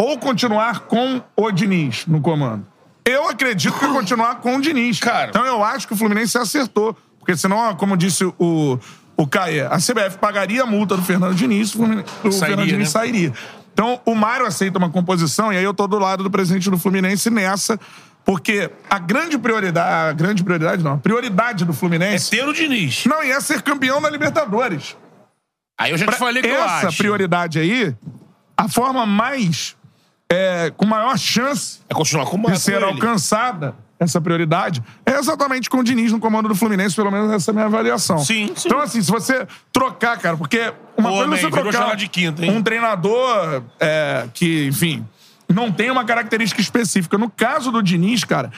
ou 0.00 0.18
continuar 0.18 0.80
com 0.80 1.20
o 1.36 1.50
Diniz 1.50 2.06
no 2.06 2.20
comando. 2.20 2.66
Eu 3.04 3.28
acredito 3.28 3.78
que 3.78 3.84
é 3.84 3.88
continuar 3.88 4.36
com 4.36 4.56
o 4.56 4.60
Diniz. 4.60 5.00
Cara. 5.00 5.30
Então 5.30 5.44
eu 5.44 5.64
acho 5.64 5.86
que 5.88 5.94
o 5.94 5.96
Fluminense 5.96 6.36
acertou. 6.36 6.96
Porque 7.18 7.36
senão, 7.36 7.74
como 7.76 7.96
disse 7.96 8.24
o, 8.38 8.78
o 9.16 9.26
Caê, 9.26 9.60
a 9.62 9.76
CBF 9.76 10.18
pagaria 10.18 10.62
a 10.62 10.66
multa 10.66 10.96
do 10.96 11.02
Fernando 11.02 11.34
Diniz, 11.34 11.74
o, 11.74 11.82
o 11.82 12.32
Sairia, 12.32 12.56
Fernando 12.56 12.66
Diniz 12.68 12.78
né? 12.78 13.00
sairia. 13.00 13.32
Então, 13.72 14.00
o 14.04 14.14
Mário 14.14 14.46
aceita 14.46 14.78
uma 14.78 14.90
composição, 14.90 15.52
e 15.52 15.56
aí 15.56 15.62
eu 15.62 15.72
tô 15.74 15.86
do 15.86 15.98
lado 15.98 16.22
do 16.24 16.30
presidente 16.30 16.68
do 16.68 16.78
Fluminense 16.78 17.30
nessa, 17.30 17.78
porque 18.24 18.70
a 18.90 18.98
grande 18.98 19.38
prioridade, 19.38 20.10
a 20.10 20.12
grande 20.12 20.42
prioridade 20.42 20.82
não, 20.82 20.94
a 20.94 20.98
prioridade 20.98 21.64
do 21.64 21.72
É 21.72 21.74
Fluminense 21.74 22.30
ter 22.30 22.46
o 22.46 22.52
Diniz. 22.52 23.04
não 23.06 23.22
ia 23.22 23.40
ser 23.40 23.62
campeão 23.62 24.00
da 24.02 24.10
Libertadores. 24.10 24.96
Aí 25.78 25.92
eu 25.92 25.96
já 25.98 26.06
te 26.06 26.16
falei 26.16 26.42
que 26.42 26.48
eu 26.48 26.56
Essa 26.56 26.88
acho. 26.88 26.98
prioridade 26.98 27.58
aí, 27.58 27.94
a 28.56 28.68
forma 28.68 29.06
mais, 29.06 29.76
é, 30.30 30.70
com 30.76 30.86
maior 30.86 31.16
chance 31.18 31.80
É 31.88 31.94
continuar 31.94 32.26
com 32.26 32.38
de 32.40 32.58
ser 32.58 32.82
alcançada, 32.82 33.74
essa 33.98 34.20
prioridade, 34.20 34.82
é 35.04 35.18
exatamente 35.18 35.68
com 35.68 35.78
o 35.78 35.84
Diniz 35.84 36.12
no 36.12 36.20
comando 36.20 36.48
do 36.48 36.54
Fluminense, 36.54 36.94
pelo 36.94 37.10
menos 37.10 37.32
essa 37.32 37.50
é 37.50 37.52
a 37.52 37.54
minha 37.54 37.66
avaliação. 37.66 38.18
Sim, 38.18 38.52
sim. 38.54 38.68
Então, 38.68 38.78
assim, 38.78 39.02
se 39.02 39.10
você 39.10 39.46
trocar, 39.72 40.18
cara, 40.18 40.36
porque 40.36 40.72
uma 40.96 41.10
Ô, 41.10 41.14
coisa 41.14 41.24
é 41.24 41.26
man, 41.28 41.36
você 41.36 41.50
trocar 41.50 41.96
de 41.96 42.08
quinta, 42.08 42.44
hein? 42.44 42.50
um 42.50 42.62
treinador 42.62 43.64
é, 43.80 44.28
que, 44.32 44.66
enfim, 44.66 45.04
não 45.48 45.72
tem 45.72 45.90
uma 45.90 46.04
característica 46.04 46.60
específica. 46.60 47.18
No 47.18 47.28
caso 47.28 47.72
do 47.72 47.82
Diniz, 47.82 48.22
cara, 48.22 48.52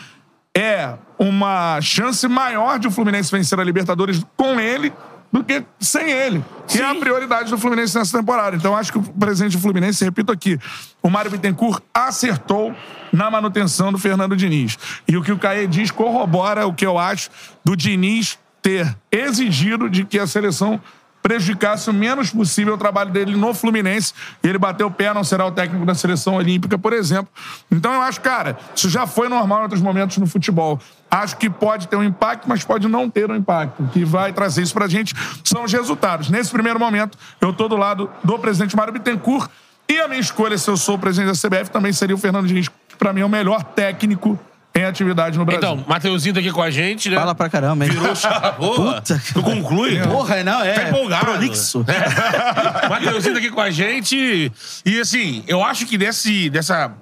é 0.54 0.94
uma 1.18 1.80
chance 1.80 2.26
maior 2.28 2.78
de 2.78 2.88
o 2.88 2.90
Fluminense 2.90 3.30
vencer 3.30 3.58
a 3.58 3.64
Libertadores 3.64 4.22
com 4.36 4.60
ele 4.60 4.92
do 5.32 5.44
que 5.44 5.62
sem 5.78 6.10
ele. 6.10 6.44
Que 6.66 6.80
é 6.80 6.84
a 6.84 6.94
prioridade 6.94 7.50
do 7.50 7.58
Fluminense 7.58 7.96
nessa 7.96 8.18
temporada. 8.18 8.56
Então, 8.56 8.76
acho 8.76 8.92
que 8.92 8.98
o 8.98 9.02
presidente 9.02 9.56
do 9.56 9.62
Fluminense, 9.62 10.04
repito 10.04 10.32
aqui, 10.32 10.58
o 11.02 11.08
Mário 11.08 11.30
Bittencourt 11.30 11.82
acertou 11.94 12.74
na 13.12 13.30
manutenção 13.30 13.92
do 13.92 13.98
Fernando 13.98 14.36
Diniz. 14.36 14.78
E 15.06 15.16
o 15.16 15.22
que 15.22 15.32
o 15.32 15.38
Caê 15.38 15.66
diz 15.66 15.90
corrobora 15.90 16.66
o 16.66 16.74
que 16.74 16.86
eu 16.86 16.98
acho 16.98 17.30
do 17.64 17.76
Diniz 17.76 18.38
ter 18.62 18.94
exigido 19.10 19.88
de 19.88 20.04
que 20.04 20.18
a 20.18 20.26
seleção 20.26 20.80
prejudicasse 21.22 21.88
o 21.90 21.92
menos 21.92 22.30
possível 22.30 22.74
o 22.74 22.78
trabalho 22.78 23.10
dele 23.10 23.36
no 23.36 23.52
Fluminense. 23.54 24.12
E 24.42 24.48
ele 24.48 24.58
bateu 24.58 24.86
o 24.86 24.90
pé, 24.90 25.12
não 25.12 25.24
será 25.24 25.46
o 25.46 25.50
técnico 25.50 25.84
da 25.84 25.94
seleção 25.94 26.34
olímpica, 26.34 26.78
por 26.78 26.92
exemplo. 26.92 27.28
Então 27.70 27.92
eu 27.92 28.02
acho, 28.02 28.20
cara, 28.20 28.58
isso 28.74 28.88
já 28.88 29.06
foi 29.06 29.28
normal 29.28 29.60
em 29.60 29.62
outros 29.62 29.82
momentos 29.82 30.18
no 30.18 30.26
futebol. 30.26 30.80
Acho 31.10 31.36
que 31.36 31.50
pode 31.50 31.88
ter 31.88 31.96
um 31.96 32.04
impacto, 32.04 32.48
mas 32.48 32.64
pode 32.64 32.86
não 32.88 33.10
ter 33.10 33.30
um 33.30 33.34
impacto. 33.34 33.82
O 33.82 33.88
que 33.88 34.04
vai 34.04 34.32
trazer 34.32 34.62
isso 34.62 34.74
pra 34.74 34.86
gente 34.86 35.14
são 35.44 35.64
os 35.64 35.72
resultados. 35.72 36.30
Nesse 36.30 36.50
primeiro 36.50 36.78
momento, 36.78 37.18
eu 37.40 37.52
tô 37.52 37.68
do 37.68 37.76
lado 37.76 38.10
do 38.22 38.38
presidente 38.38 38.76
Mário 38.76 38.92
Bittencourt. 38.92 39.50
E 39.88 39.98
a 39.98 40.06
minha 40.06 40.20
escolha, 40.20 40.56
se 40.56 40.70
eu 40.70 40.76
sou 40.76 40.94
o 40.94 40.98
presidente 40.98 41.36
da 41.36 41.48
CBF, 41.48 41.70
também 41.70 41.92
seria 41.92 42.14
o 42.14 42.18
Fernando 42.18 42.46
Diniz, 42.46 42.68
que 42.68 42.96
pra 42.96 43.12
mim 43.12 43.22
é 43.22 43.24
o 43.24 43.28
melhor 43.28 43.64
técnico 43.64 44.38
em 44.74 44.84
atividade 44.84 45.36
no 45.38 45.44
Brasil. 45.44 45.58
Então, 45.58 45.84
Mateuzinho 45.86 46.34
tá 46.34 46.40
aqui 46.40 46.52
com 46.52 46.62
a 46.62 46.70
gente, 46.70 47.10
né? 47.10 47.16
Fala 47.16 47.34
pra 47.34 47.48
caramba, 47.48 47.84
hein? 47.84 47.90
Virou 47.90 48.14
chapa. 48.14 48.52
Puta 48.60 49.18
que 49.18 49.34
Tu 49.34 49.42
conclui? 49.42 50.00
Porra, 50.00 50.42
não, 50.44 50.62
é. 50.62 50.74
Tá 50.74 50.88
empolgado. 50.88 51.26
Prolixo. 51.26 51.84
É. 51.88 52.86
Mateuzinho 52.88 53.34
tá 53.34 53.40
aqui 53.40 53.50
com 53.50 53.60
a 53.60 53.70
gente. 53.70 54.52
E 54.84 55.00
assim, 55.00 55.44
eu 55.48 55.64
acho 55.64 55.86
que 55.86 55.98
desse, 55.98 56.48
dessa, 56.50 56.92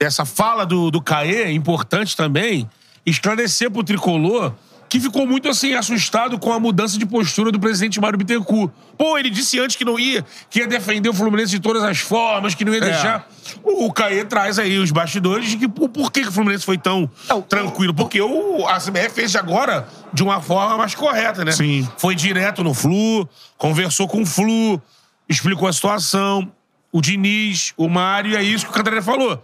dessa 0.00 0.24
fala 0.24 0.64
do, 0.64 0.90
do 0.90 1.00
Caê 1.00 1.44
é 1.44 1.52
importante 1.52 2.16
também 2.16 2.68
esclarecer 3.04 3.70
pro 3.70 3.82
tricolor 3.82 4.52
que 4.88 5.00
ficou 5.00 5.26
muito 5.26 5.48
assim 5.48 5.74
assustado 5.74 6.38
com 6.38 6.52
a 6.52 6.60
mudança 6.60 6.98
de 6.98 7.06
postura 7.06 7.50
do 7.50 7.58
presidente 7.58 8.00
Mário 8.00 8.18
Bittencourt. 8.18 8.72
Pô, 8.96 9.18
ele 9.18 9.30
disse 9.30 9.58
antes 9.58 9.76
que 9.76 9.84
não 9.84 9.98
ia, 9.98 10.24
que 10.48 10.60
ia 10.60 10.66
defender 10.66 11.08
o 11.08 11.14
Fluminense 11.14 11.50
de 11.50 11.60
todas 11.60 11.82
as 11.82 11.98
formas, 11.98 12.54
que 12.54 12.64
não 12.64 12.72
ia 12.72 12.80
deixar. 12.80 13.28
O 13.62 13.92
Caê 13.92 14.24
traz 14.24 14.58
aí 14.58 14.78
os 14.78 14.90
bastidores 14.90 15.50
de 15.50 15.56
que 15.56 15.68
por, 15.68 16.10
que, 16.10 16.20
o 16.20 16.32
Fluminense 16.32 16.64
foi 16.64 16.78
tão 16.78 17.10
tranquilo? 17.48 17.94
Porque 17.94 18.20
o, 18.20 18.66
a 18.66 18.78
CBF 18.78 19.10
fez 19.10 19.36
agora 19.36 19.88
de 20.12 20.22
uma 20.22 20.40
forma 20.40 20.76
mais 20.76 20.94
correta, 20.94 21.44
né? 21.44 21.52
Sim. 21.52 21.88
Foi 21.98 22.14
direto 22.14 22.62
no 22.62 22.72
Flu, 22.72 23.28
conversou 23.58 24.08
com 24.08 24.22
o 24.22 24.26
Flu, 24.26 24.80
explicou 25.28 25.68
a 25.68 25.72
situação. 25.72 26.50
O 26.92 27.00
Diniz, 27.02 27.74
o 27.76 27.88
Mário, 27.88 28.30
e 28.30 28.36
é 28.36 28.42
isso 28.42 28.64
que 28.64 28.70
o 28.70 28.74
Cantarelli 28.74 29.02
falou. 29.02 29.42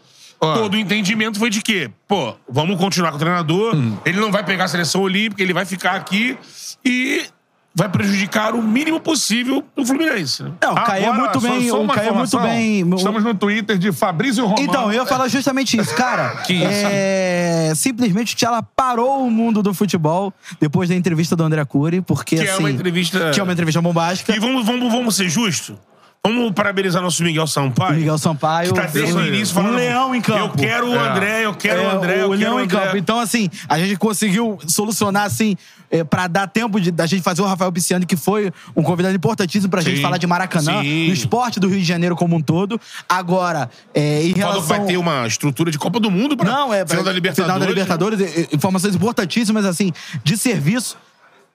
Todo 0.54 0.74
o 0.74 0.76
entendimento 0.76 1.38
foi 1.38 1.50
de 1.50 1.62
quê? 1.62 1.90
Pô, 2.08 2.34
vamos 2.48 2.76
continuar 2.78 3.10
com 3.10 3.16
o 3.16 3.20
treinador, 3.20 3.74
ele 4.04 4.20
não 4.20 4.30
vai 4.32 4.44
pegar 4.44 4.64
a 4.64 4.68
seleção 4.68 5.02
olímpica, 5.02 5.42
ele 5.42 5.52
vai 5.52 5.64
ficar 5.64 5.92
aqui 5.92 6.36
e 6.84 7.24
vai 7.74 7.88
prejudicar 7.88 8.54
o 8.54 8.60
mínimo 8.60 9.00
possível 9.00 9.64
o 9.76 9.86
Fluminense. 9.86 10.42
né? 10.42 10.52
Não, 10.60 10.72
o 10.72 10.84
Caio 10.84 11.06
é 11.06 11.12
muito 11.12 11.40
só- 11.40 11.48
bem. 11.48 11.68
só 11.70 11.78
O 11.78 11.82
uma 11.84 11.94
Caio 11.94 12.08
é 12.08 12.12
muito 12.12 12.38
bem. 12.40 12.94
Estamos 12.96 13.24
no 13.24 13.34
Twitter 13.34 13.78
de 13.78 13.92
Fabrício 13.92 14.44
Romano. 14.44 14.62
Então, 14.62 14.92
eu 14.92 15.00
ia 15.00 15.06
falar 15.06 15.28
justamente 15.28 15.80
isso, 15.80 15.94
cara. 15.94 16.42
Que 16.44 16.52
isso? 16.54 16.66
É, 16.66 17.72
simplesmente 17.74 18.34
o 18.34 18.36
Tchala 18.36 18.62
parou 18.62 19.24
o 19.26 19.30
mundo 19.30 19.62
do 19.62 19.72
futebol 19.72 20.34
depois 20.60 20.88
da 20.90 20.94
entrevista 20.94 21.34
do 21.34 21.44
André 21.44 21.64
Cury, 21.64 22.02
porque 22.02 22.36
Que 22.36 22.42
é 22.42 22.50
assim. 22.50 22.58
uma 22.62 22.70
entrevista- 22.70 23.30
Que 23.30 23.40
é 23.40 23.42
uma 23.42 23.52
entrevista 23.52 23.80
bombástica. 23.80 24.34
E 24.36 24.38
vamos, 24.38 24.66
vamos, 24.66 24.92
vamos 24.92 25.16
ser 25.16 25.28
justos? 25.30 25.76
Vamos 26.24 26.52
parabenizar 26.52 27.02
nosso 27.02 27.20
Miguel 27.24 27.48
Sampaio. 27.48 27.96
Miguel 27.98 28.16
Sampaio. 28.16 28.68
Que 28.72 28.80
tá 28.80 28.86
desde 28.86 29.12
o 29.12 29.16
um- 29.16 29.26
início 29.26 29.58
um 29.58 29.60
falando. 29.60 29.74
leão 29.74 30.14
em 30.14 30.20
campo. 30.20 30.38
Eu 30.40 30.50
quero 30.68 30.88
o 30.88 30.96
André, 30.96 31.44
eu 31.46 31.52
quero 31.52 31.80
o 31.80 31.84
É, 31.84 31.94
André, 31.96 32.12
eu 32.22 32.26
o 32.26 32.30
quero 32.30 32.40
Leão 32.40 32.54
o 32.54 32.60
em 32.60 32.62
André. 32.62 32.78
campo. 32.80 32.96
Então, 32.96 33.18
assim, 33.18 33.50
a 33.68 33.76
gente 33.76 33.96
conseguiu 33.96 34.56
solucionar, 34.68 35.24
assim, 35.24 35.56
é, 35.90 36.04
pra 36.04 36.28
dar 36.28 36.46
tempo 36.46 36.80
de, 36.80 36.92
da 36.92 37.06
gente 37.06 37.24
fazer 37.24 37.42
o 37.42 37.44
Rafael 37.44 37.72
Pisciani, 37.72 38.06
que 38.06 38.14
foi 38.14 38.52
um 38.76 38.84
convidado 38.84 39.16
importantíssimo 39.16 39.68
pra 39.68 39.80
gente 39.80 39.96
Sim. 39.96 40.02
falar 40.02 40.16
de 40.16 40.26
Maracanã, 40.28 40.80
Sim. 40.80 41.06
do 41.08 41.12
esporte 41.12 41.58
do 41.58 41.66
Rio 41.68 41.80
de 41.80 41.84
Janeiro 41.84 42.14
como 42.14 42.36
um 42.36 42.40
todo. 42.40 42.80
Agora, 43.08 43.68
é, 43.92 44.22
em 44.22 44.30
Quando 44.30 44.36
relação... 44.36 44.62
vai 44.62 44.80
ter 44.86 44.96
uma 44.98 45.26
estrutura 45.26 45.72
de 45.72 45.78
Copa 45.78 45.98
do 45.98 46.08
Mundo 46.08 46.36
pra 46.36 46.48
Não, 46.48 46.72
é 46.72 46.86
final 46.86 47.02
da 47.02 47.10
Libertadores. 47.12 47.52
Final 47.52 47.58
da 47.58 47.66
Libertadores, 47.66 48.20
e- 48.20 48.48
informações 48.54 48.94
importantíssimas, 48.94 49.64
assim, 49.64 49.92
de 50.22 50.36
serviço. 50.36 50.96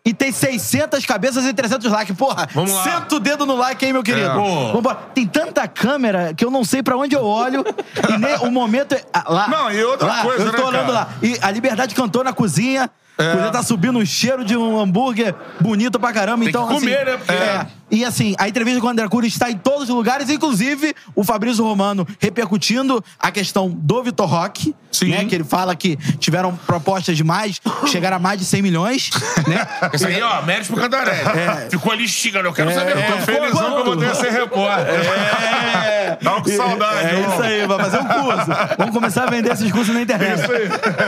E 0.08 0.14
tem 0.14 0.32
600 0.32 1.06
cabeças 1.06 1.44
e 1.44 1.52
300 1.54 1.92
likes. 1.92 2.16
Porra, 2.16 2.48
Vamos 2.54 2.72
lá. 2.72 2.84
senta 2.84 3.16
o 3.16 3.20
dedo 3.20 3.46
no 3.46 3.58
like 3.58 3.84
aí, 3.86 3.92
meu 3.92 4.02
querido. 4.02 4.30
É. 4.30 4.72
Vambora. 4.72 4.96
Tem 5.14 5.28
tanta 5.28 5.68
câmera 5.68 6.34
que 6.34 6.46
eu 6.46 6.50
não 6.50 6.64
sei 6.64 6.82
pra 6.82 6.96
onde 6.96 7.14
eu 7.14 7.26
olho. 7.26 7.66
e 8.10 8.18
ne- 8.18 8.36
o 8.48 8.50
momento 8.50 8.94
é. 8.94 9.04
ah, 9.14 9.26
lá. 9.28 9.48
Não, 9.50 9.70
e 9.70 9.84
outra 9.84 10.08
lá, 10.08 10.22
coisa, 10.22 10.44
Eu 10.46 10.52
tô 10.54 10.62
né, 10.62 10.68
olhando 10.70 10.94
cara? 10.94 11.00
lá. 11.00 11.10
E 11.22 11.38
a 11.42 11.52
Liberdade 11.52 11.94
cantou 11.94 12.24
na 12.24 12.32
cozinha. 12.32 12.90
A 13.18 13.24
cozinha 13.32 13.52
tá 13.52 13.62
subindo 13.64 14.00
um 14.00 14.06
cheiro 14.06 14.46
de 14.46 14.56
um 14.56 14.80
hambúrguer 14.80 15.36
bonito 15.60 16.00
pra 16.00 16.14
caramba. 16.14 16.40
Tem 16.40 16.50
então, 16.50 16.68
que 16.70 16.74
comer, 16.76 16.96
assim, 17.00 17.06
né? 17.12 17.18
Porque- 17.18 17.32
É. 17.34 17.68
E 17.90 18.04
assim, 18.04 18.36
a 18.38 18.50
entrevista 18.50 18.82
com 18.82 18.88
o 18.88 18.90
André 18.90 19.08
Cury 19.08 19.28
está 19.28 19.50
em 19.50 19.58
todos 19.58 19.84
os 19.84 19.96
lugares, 19.96 20.30
inclusive 20.30 20.94
o 21.16 21.24
Fabrício 21.24 21.64
Romano 21.64 22.06
repercutindo 22.20 23.04
a 23.18 23.32
questão 23.32 23.70
do 23.70 24.04
Vitor 24.04 24.28
Roque, 24.28 24.76
Sim. 24.92 25.10
né? 25.10 25.24
Que 25.26 25.36
ele 25.36 25.46
fala 25.46 25.74
que 25.74 25.96
tiveram 26.20 26.54
propostas 26.68 27.16
de 27.16 27.24
mais, 27.24 27.62
chegaram 27.88 28.18
a 28.18 28.20
mais 28.20 28.40
de 28.40 28.46
100 28.46 28.62
milhões, 28.62 29.10
né? 29.48 29.66
Esse 29.94 30.06
aí, 30.06 30.22
ó, 30.22 30.42
mérito 30.42 30.74
pro 30.74 30.82
Cantarelli. 30.82 31.70
Ficou 31.70 31.94
ali 31.94 32.04
esticando. 32.04 32.48
Eu 32.50 32.54
quero 32.54 32.74
saber 32.74 32.92
Eu 32.92 33.02
tô 33.04 33.14
quanto. 33.14 33.26
felizão 33.26 33.72
que 33.74 33.80
eu 33.80 33.86
vou 33.86 33.98
ter 33.98 34.12
esse 34.12 34.30
repórter. 34.30 34.94
É. 34.94 36.18
Tava 36.24 36.42
com 36.42 36.50
saudade. 36.50 37.16
É 37.16 37.26
ó. 37.26 37.32
isso 37.34 37.42
aí, 37.44 37.68
vai 37.68 37.80
fazer 37.80 37.98
um 38.00 38.06
curso. 38.06 38.52
Vamos 38.78 38.94
começar 38.94 39.24
a 39.24 39.30
vender 39.30 39.52
esses 39.54 39.72
cursos 39.72 39.94
na 39.94 40.02
internet. 40.02 40.42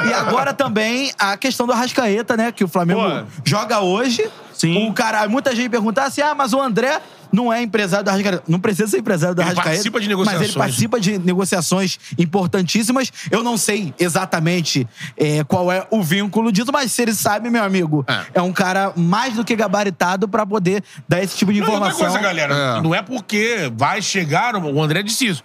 E 0.07 0.13
agora 0.13 0.53
também 0.53 1.11
a 1.17 1.35
questão 1.35 1.65
do 1.65 1.73
Arrascaeta, 1.73 2.37
né? 2.37 2.51
Que 2.51 2.63
o 2.63 2.67
Flamengo 2.67 3.01
Pô. 3.01 3.25
joga 3.43 3.81
hoje. 3.81 4.29
Sim. 4.59 4.89
O 4.89 4.93
cara, 4.93 5.27
muita 5.29 5.55
gente 5.55 5.69
pergunta 5.69 6.03
assim: 6.03 6.21
ah, 6.21 6.35
mas 6.35 6.51
o 6.51 6.61
André 6.61 6.99
não 7.31 7.51
é 7.53 7.61
empresário 7.61 8.03
do 8.03 8.09
Arrascaeta. 8.09 8.43
Não 8.47 8.59
precisa 8.59 8.87
ser 8.89 8.99
empresário 8.99 9.33
Ele 9.33 9.41
Arrascaeta. 9.41 9.69
participa 9.69 9.99
de 9.99 10.07
Mas 10.07 10.17
negociações. 10.17 10.49
ele 10.49 10.57
participa 10.57 10.99
de 10.99 11.17
negociações 11.19 11.99
importantíssimas. 12.17 13.11
Eu 13.31 13.41
não 13.43 13.55
sei 13.57 13.93
exatamente 13.97 14.85
é, 15.15 15.43
qual 15.45 15.71
é 15.71 15.87
o 15.89 16.01
vínculo 16.03 16.51
disso, 16.51 16.71
mas 16.73 16.91
se 16.91 17.01
ele 17.01 17.13
sabe, 17.13 17.49
meu 17.49 17.63
amigo, 17.63 18.03
é, 18.07 18.25
É. 18.39 18.41
um 18.41 18.51
cara 18.51 18.91
mais 18.95 19.35
do 19.35 19.45
que 19.45 19.55
gabaritado 19.55 20.27
pra 20.27 20.45
poder 20.45 20.83
dar 21.07 21.23
esse 21.23 21.37
tipo 21.37 21.53
de 21.53 21.61
Não, 21.61 21.67
e 21.67 21.71
outra 21.71 21.89
informação. 21.89 22.11
coisa, 22.13 22.27
galera. 22.27 22.53
É. 22.77 22.81
Não 22.81 22.93
é 22.93 23.01
porque 23.01 23.71
vai 23.77 24.01
chegar. 24.01 24.55
O 24.57 24.81
André 24.83 25.03
disse 25.03 25.25
isso. 25.27 25.43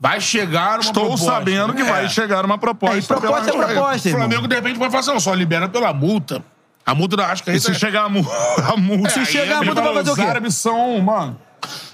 Vai 0.00 0.20
chegar 0.20 0.72
uma 0.74 0.80
Estou 0.80 1.04
proposta. 1.04 1.26
sabendo 1.32 1.72
que 1.72 1.82
É. 1.82 1.84
vai 1.84 2.08
chegar 2.08 2.44
uma 2.44 2.58
proposta. 2.58 2.96
É, 2.96 2.98
e 2.98 3.02
proposta 3.02 3.50
é 3.50 3.52
proposta, 3.52 4.08
O. 4.08 4.12
Flamengo, 4.12 4.48
de 4.48 4.54
repente, 4.54 4.78
pode 4.78 4.90
falar 4.90 5.00
assim: 5.00 5.20
só 5.20 5.32
libera 5.34 5.68
pela 5.68 5.92
multa. 5.94 6.42
A 6.86 6.94
multa 6.94 7.16
da 7.16 7.22
E 7.22 7.26
Arrascaeta. 7.26 7.60
se 7.60 7.74
chegar 7.74 8.04
a, 8.04 8.08
mu 8.08 8.20
a 8.72 8.76
multa... 8.76 9.10
Se 9.10 9.24
chegar 9.26 9.58
a 9.58 9.62
multa, 9.62 9.80
vai 9.80 9.84
fala, 9.84 9.96
fazer 9.96 10.10
o 10.10 10.14
quê? 10.14 10.22
Os 10.22 10.28
árabes 10.28 10.54
são, 10.54 11.00
mano... 11.00 11.40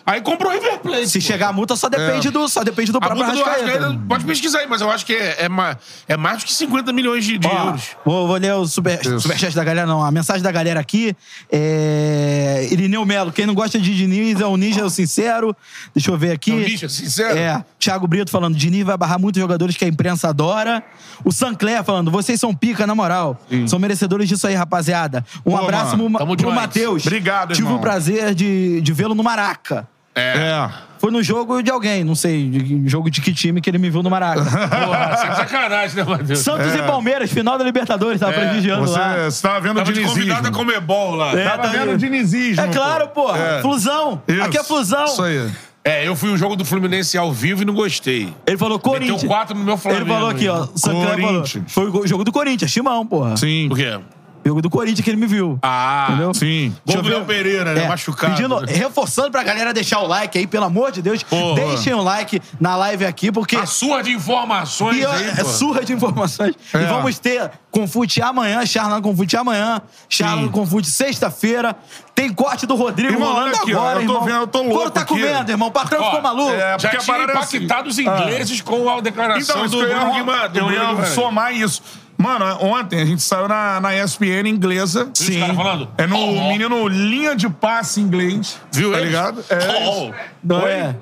Aí 0.06 0.20
comprou 0.20 0.50
o 0.50 0.54
River 0.54 0.78
Plate. 0.80 1.08
Se 1.08 1.18
pô. 1.20 1.24
chegar 1.24 1.48
a 1.48 1.52
multa, 1.52 1.76
só 1.76 1.88
depende 1.88 2.30
do, 2.30 2.48
só 2.48 2.62
depende 2.64 2.90
do 2.92 2.98
A 2.98 3.00
próprio 3.00 3.24
multa 3.24 3.38
do 3.38 3.44
Arrascaeta. 3.44 4.00
Pode 4.08 4.24
pesquisar 4.24 4.60
aí, 4.60 4.66
mas 4.66 4.80
eu 4.80 4.90
acho 4.90 5.04
que 5.06 5.14
é, 5.14 5.44
é, 5.44 5.48
ma- 5.48 5.76
é 6.08 6.16
mais 6.16 6.38
do 6.38 6.44
que 6.46 6.52
50 6.52 6.92
milhões 6.92 7.24
de, 7.24 7.38
de 7.38 7.46
Ó, 7.46 7.66
euros. 7.66 7.82
vou, 8.04 8.26
vou 8.26 8.36
ler 8.36 8.52
o 8.54 8.66
super, 8.66 8.98
superchat 9.20 9.54
da 9.54 9.62
galera, 9.64 9.86
não. 9.86 10.04
A 10.04 10.10
mensagem 10.10 10.42
da 10.42 10.50
galera 10.50 10.80
aqui 10.80 11.14
é. 11.50 12.68
Irineu 12.70 13.04
Melo, 13.04 13.32
quem 13.32 13.46
não 13.46 13.54
gosta 13.54 13.78
de 13.78 13.94
Diniz 13.96 14.40
é 14.40 14.46
o 14.46 14.56
Ninja, 14.56 14.80
é 14.80 14.84
o 14.84 14.90
sincero. 14.90 15.56
Deixa 15.94 16.10
eu 16.10 16.16
ver 16.16 16.32
aqui. 16.32 16.50
É 16.50 16.54
o 16.54 16.58
Ninja, 16.58 16.88
sincero? 16.88 17.38
É. 17.38 17.64
Thiago 17.78 18.06
Brito 18.06 18.30
falando: 18.30 18.54
Diniz 18.56 18.84
vai 18.84 18.96
barrar 18.96 19.18
muitos 19.18 19.40
jogadores 19.40 19.76
que 19.76 19.84
a 19.84 19.88
imprensa 19.88 20.28
adora. 20.28 20.82
O 21.24 21.32
Sancler 21.32 21.82
falando: 21.84 22.10
vocês 22.10 22.38
são 22.40 22.54
pica, 22.54 22.86
na 22.86 22.94
moral. 22.94 23.38
São 23.66 23.78
merecedores 23.78 24.28
disso 24.28 24.46
aí, 24.46 24.54
rapaziada. 24.54 25.24
Um 25.44 25.52
Pô, 25.52 25.56
abraço 25.58 25.96
mano, 25.96 26.18
pro, 26.18 26.36
pro. 26.36 26.52
Matheus. 26.52 27.04
Obrigado, 27.06 27.52
Tive 27.54 27.66
irmão. 27.66 27.78
o 27.78 27.80
prazer 27.80 28.34
de, 28.34 28.80
de 28.80 28.92
vê-lo 28.92 29.14
no 29.14 29.22
Maraca. 29.22 29.88
É. 30.20 30.70
Foi 30.98 31.10
no 31.10 31.22
jogo 31.22 31.62
de 31.62 31.70
alguém, 31.70 32.04
não 32.04 32.14
sei, 32.14 32.50
de, 32.50 32.86
jogo 32.86 33.10
de 33.10 33.22
que 33.22 33.32
time 33.32 33.58
que 33.62 33.70
ele 33.70 33.78
me 33.78 33.88
viu 33.88 34.02
no 34.02 34.10
Maraca. 34.10 34.42
Porra, 34.44 35.16
você 35.16 35.26
é 35.26 35.30
de 35.30 35.36
sacanagem, 35.36 35.96
né, 35.96 36.04
Matheus? 36.04 36.38
Santos 36.40 36.74
e 36.74 36.82
Palmeiras, 36.82 37.32
final 37.32 37.56
da 37.56 37.64
Libertadores, 37.64 38.20
tava 38.20 38.34
prestigiando 38.34 38.86
Você 38.86 38.98
lá. 38.98 39.30
você 39.30 39.40
tava 39.40 39.60
vendo 39.60 39.72
o 39.72 39.74
Tava 39.76 39.92
de 39.94 40.00
convidado 40.02 40.32
a 40.32 40.50
dinizismo. 40.50 40.56
comer 40.58 40.80
bol 40.80 41.14
lá. 41.14 41.32
É, 41.32 41.44
Tava 41.44 41.62
tá 41.62 41.68
vendo 41.68 41.88
aí. 41.88 41.94
o 41.94 41.96
dinizismo. 41.96 42.62
É 42.62 42.68
claro, 42.68 43.08
pô. 43.08 43.22
porra. 43.24 43.38
É. 43.38 43.62
Flusão. 43.62 44.20
Isso. 44.28 44.42
Aqui 44.42 44.58
é 44.58 44.62
Flusão. 44.62 45.04
Isso 45.06 45.22
aí. 45.22 45.50
É, 45.82 46.06
eu 46.06 46.14
fui 46.14 46.28
um 46.28 46.36
jogo 46.36 46.54
do 46.54 46.66
Fluminense 46.66 47.16
ao 47.16 47.32
vivo 47.32 47.62
e 47.62 47.64
não 47.64 47.72
gostei. 47.72 48.34
Ele 48.46 48.58
falou 48.58 48.78
Corinthians. 48.78 49.22
Meteu 49.22 49.28
quatro 49.30 49.56
no 49.56 49.64
meu 49.64 49.78
Flamengo. 49.78 50.04
Ele 50.04 50.12
falou 50.12 50.28
aqui, 50.28 50.48
ó. 50.48 50.66
Sancler 50.74 51.08
falou. 51.18 51.28
Corinthians. 51.32 51.72
Foi 51.72 51.88
o 51.88 52.06
jogo 52.06 52.24
do 52.24 52.30
Corinthians, 52.32 52.70
Timão, 52.70 53.06
porra. 53.06 53.38
Sim. 53.38 53.68
Por 53.70 53.78
quê? 53.78 53.98
Jogo 54.44 54.62
do 54.62 54.70
Corinthians 54.70 55.00
que 55.04 55.10
ele 55.10 55.16
me 55.20 55.26
viu. 55.26 55.58
Ah, 55.62 56.06
Entendeu? 56.08 56.32
Sim. 56.34 56.68
Gol 56.70 56.80
Deixa 56.86 57.02
do 57.02 57.08
eu 57.08 57.16
Léo 57.18 57.24
Pereira, 57.26 57.74
né? 57.74 57.84
É, 57.84 57.88
Machucado. 57.88 58.34
Pedindo, 58.34 58.56
reforçando 58.58 59.30
pra 59.30 59.42
galera 59.42 59.72
deixar 59.72 60.00
o 60.00 60.06
like 60.06 60.38
aí, 60.38 60.46
pelo 60.46 60.64
amor 60.64 60.90
de 60.92 61.02
Deus. 61.02 61.22
Porra. 61.22 61.54
Deixem 61.56 61.92
o 61.92 62.02
like 62.02 62.40
na 62.58 62.74
live 62.76 63.04
aqui, 63.04 63.30
porque. 63.30 63.56
A 63.56 63.66
surra 63.66 64.02
de 64.02 64.12
informações 64.12 64.96
E, 64.96 65.04
ó, 65.04 65.12
aí, 65.12 65.28
é 65.28 65.44
surra 65.44 65.84
de 65.84 65.92
informações. 65.92 66.54
E 66.74 66.84
vamos 66.86 67.18
ter 67.18 67.50
Confute 67.70 68.20
amanhã, 68.20 68.64
Charlan 68.66 69.00
Confute 69.00 69.36
amanhã, 69.36 69.80
Charlan 70.08 70.48
Confute 70.48 70.88
sexta-feira. 70.90 71.76
Tem 72.14 72.32
corte 72.32 72.66
do 72.66 72.74
Rodrigo 72.74 73.12
Irmão, 73.14 73.32
rolando 73.32 73.56
aqui, 73.56 73.72
ó, 73.74 73.78
agora, 73.78 74.00
eu 74.02 74.06
tô 74.06 74.12
irmão. 74.12 74.24
vendo, 74.24 74.36
eu 74.40 74.46
tô 74.46 74.62
louco 74.62 74.74
Quando 74.80 74.90
tá 74.90 75.00
aqui. 75.02 75.14
comendo, 75.14 75.50
irmão? 75.50 75.68
O 75.68 75.70
patrão 75.70 76.00
Ó, 76.02 76.04
ficou 76.06 76.20
maluco. 76.22 76.50
é, 76.52 76.58
Já 76.58 76.78
porque 76.78 76.96
a 76.96 77.00
tinha 77.00 77.16
é 77.16 77.38
assim. 77.38 77.56
impactado 77.58 77.88
os 77.88 77.98
ingleses 77.98 78.60
com 78.60 78.90
a 78.90 79.00
declaração 79.00 79.64
Então, 79.66 79.80
do 79.80 79.86
Guimarães. 79.86 80.52
do 80.52 80.58
eu 80.58 80.68
Guimarães. 80.68 81.08
somar 81.10 81.54
isso. 81.54 81.82
Mano, 82.20 82.44
ontem 82.62 83.00
a 83.00 83.04
gente 83.06 83.22
saiu 83.22 83.48
na, 83.48 83.80
na 83.80 83.94
ESPN 83.96 84.46
inglesa. 84.46 85.10
Viu 85.18 85.34
os 85.34 85.40
caras 85.40 85.56
falando? 85.56 85.88
É 85.96 86.06
no 86.06 86.16
Oh, 86.16 86.36
oh. 86.36 86.48
menino 86.48 86.86
linha 86.86 87.34
de 87.34 87.48
passe 87.48 88.00
inglês. 88.00 88.60
Viu 88.70 88.90
Tá 88.92 88.98
eles? 88.98 89.08
ligado? 89.08 89.44
É. 89.48 89.58
Oh, 89.88 90.12
Não 90.44 90.66
é? 90.66 90.94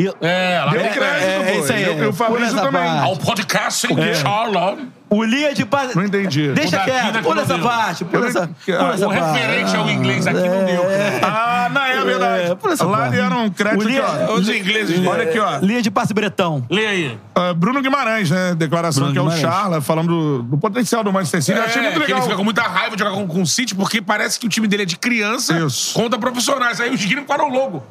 É, 0.00 0.70
Deu 0.70 0.80
crédito, 0.80 1.02
é, 1.02 1.36
é 1.50 1.52
pô. 1.52 1.60
isso 1.60 1.72
aí, 1.72 1.82
E 1.84 1.88
o- 1.88 1.90
e 1.90 1.92
o 1.92 1.96
pula 1.98 2.12
Fabrício 2.14 2.46
essa 2.56 2.62
também. 2.66 2.82
parte. 2.82 3.04
ao 3.04 3.16
podcast 3.16 3.92
em 3.92 4.14
Charlotte. 4.14 4.88
O 5.10 5.22
linha 5.22 5.52
de 5.54 5.66
passe. 5.66 5.94
Não 5.94 6.02
entendi. 6.04 6.48
Deixa 6.52 6.78
daqui, 6.78 6.90
quieto, 6.90 7.22
pula 7.22 7.42
essa 7.42 7.58
parte, 7.58 8.04
pula 8.06 8.24
Eu 8.24 8.28
essa, 8.30 8.46
pula 8.64 8.94
essa 8.94 9.06
O 9.06 9.10
parte. 9.12 9.38
referente 9.38 9.76
ao 9.76 9.90
inglês 9.90 10.26
aqui 10.26 10.38
não 10.48 10.64
deu. 10.64 10.82
cara. 10.82 11.20
Ah, 11.22 11.68
não, 11.70 11.82
é 11.84 12.04
verdade. 12.04 12.50
É, 12.50 12.54
por 12.54 12.72
essa 12.72 12.86
Lá 12.86 12.96
parte. 13.00 13.12
deram 13.12 13.44
um 13.44 13.50
crédito 13.50 13.80
O 13.80 13.82
aqui, 13.82 13.92
Lia- 13.92 14.26
ó. 14.30 14.32
Os 14.32 14.48
ingleses. 14.48 15.06
Olha 15.06 15.24
aqui, 15.24 15.38
ó. 15.38 15.58
Linha 15.58 15.82
de 15.82 15.90
passe 15.90 16.14
bretão. 16.14 16.64
Lê 16.70 16.86
aí. 16.86 17.18
Ah, 17.34 17.52
Bruno 17.52 17.82
Guimarães, 17.82 18.30
né? 18.30 18.54
Declaração 18.54 19.12
Bruno 19.12 19.30
que 19.30 19.34
é 19.34 19.38
o. 19.38 19.40
Charla, 19.42 19.82
falando 19.82 20.08
do, 20.08 20.42
do 20.44 20.56
potencial 20.58 21.04
do 21.04 21.12
Manchester 21.12 21.42
City. 21.42 21.58
Eu 21.58 21.64
achei 21.64 21.80
É, 21.80 21.82
muito 21.84 21.94
que 21.96 22.04
ele 22.04 22.14
legal. 22.14 22.22
fica 22.22 22.36
com 22.36 22.44
muita 22.44 22.62
raiva 22.62 22.96
de 22.96 23.02
jogar 23.04 23.14
com, 23.14 23.26
com 23.28 23.42
o 23.42 23.46
City, 23.46 23.74
porque 23.74 24.00
parece 24.00 24.40
que 24.40 24.46
o 24.46 24.48
time 24.48 24.66
dele 24.66 24.84
é 24.84 24.86
de 24.86 24.96
criança 24.96 25.52
Isso. 25.58 25.92
contra 25.92 26.18
profissionais. 26.18 26.80
Aí 26.80 26.88
os 26.90 27.04
gringos 27.04 27.24
ficaram 27.24 27.50
logo. 27.50 27.84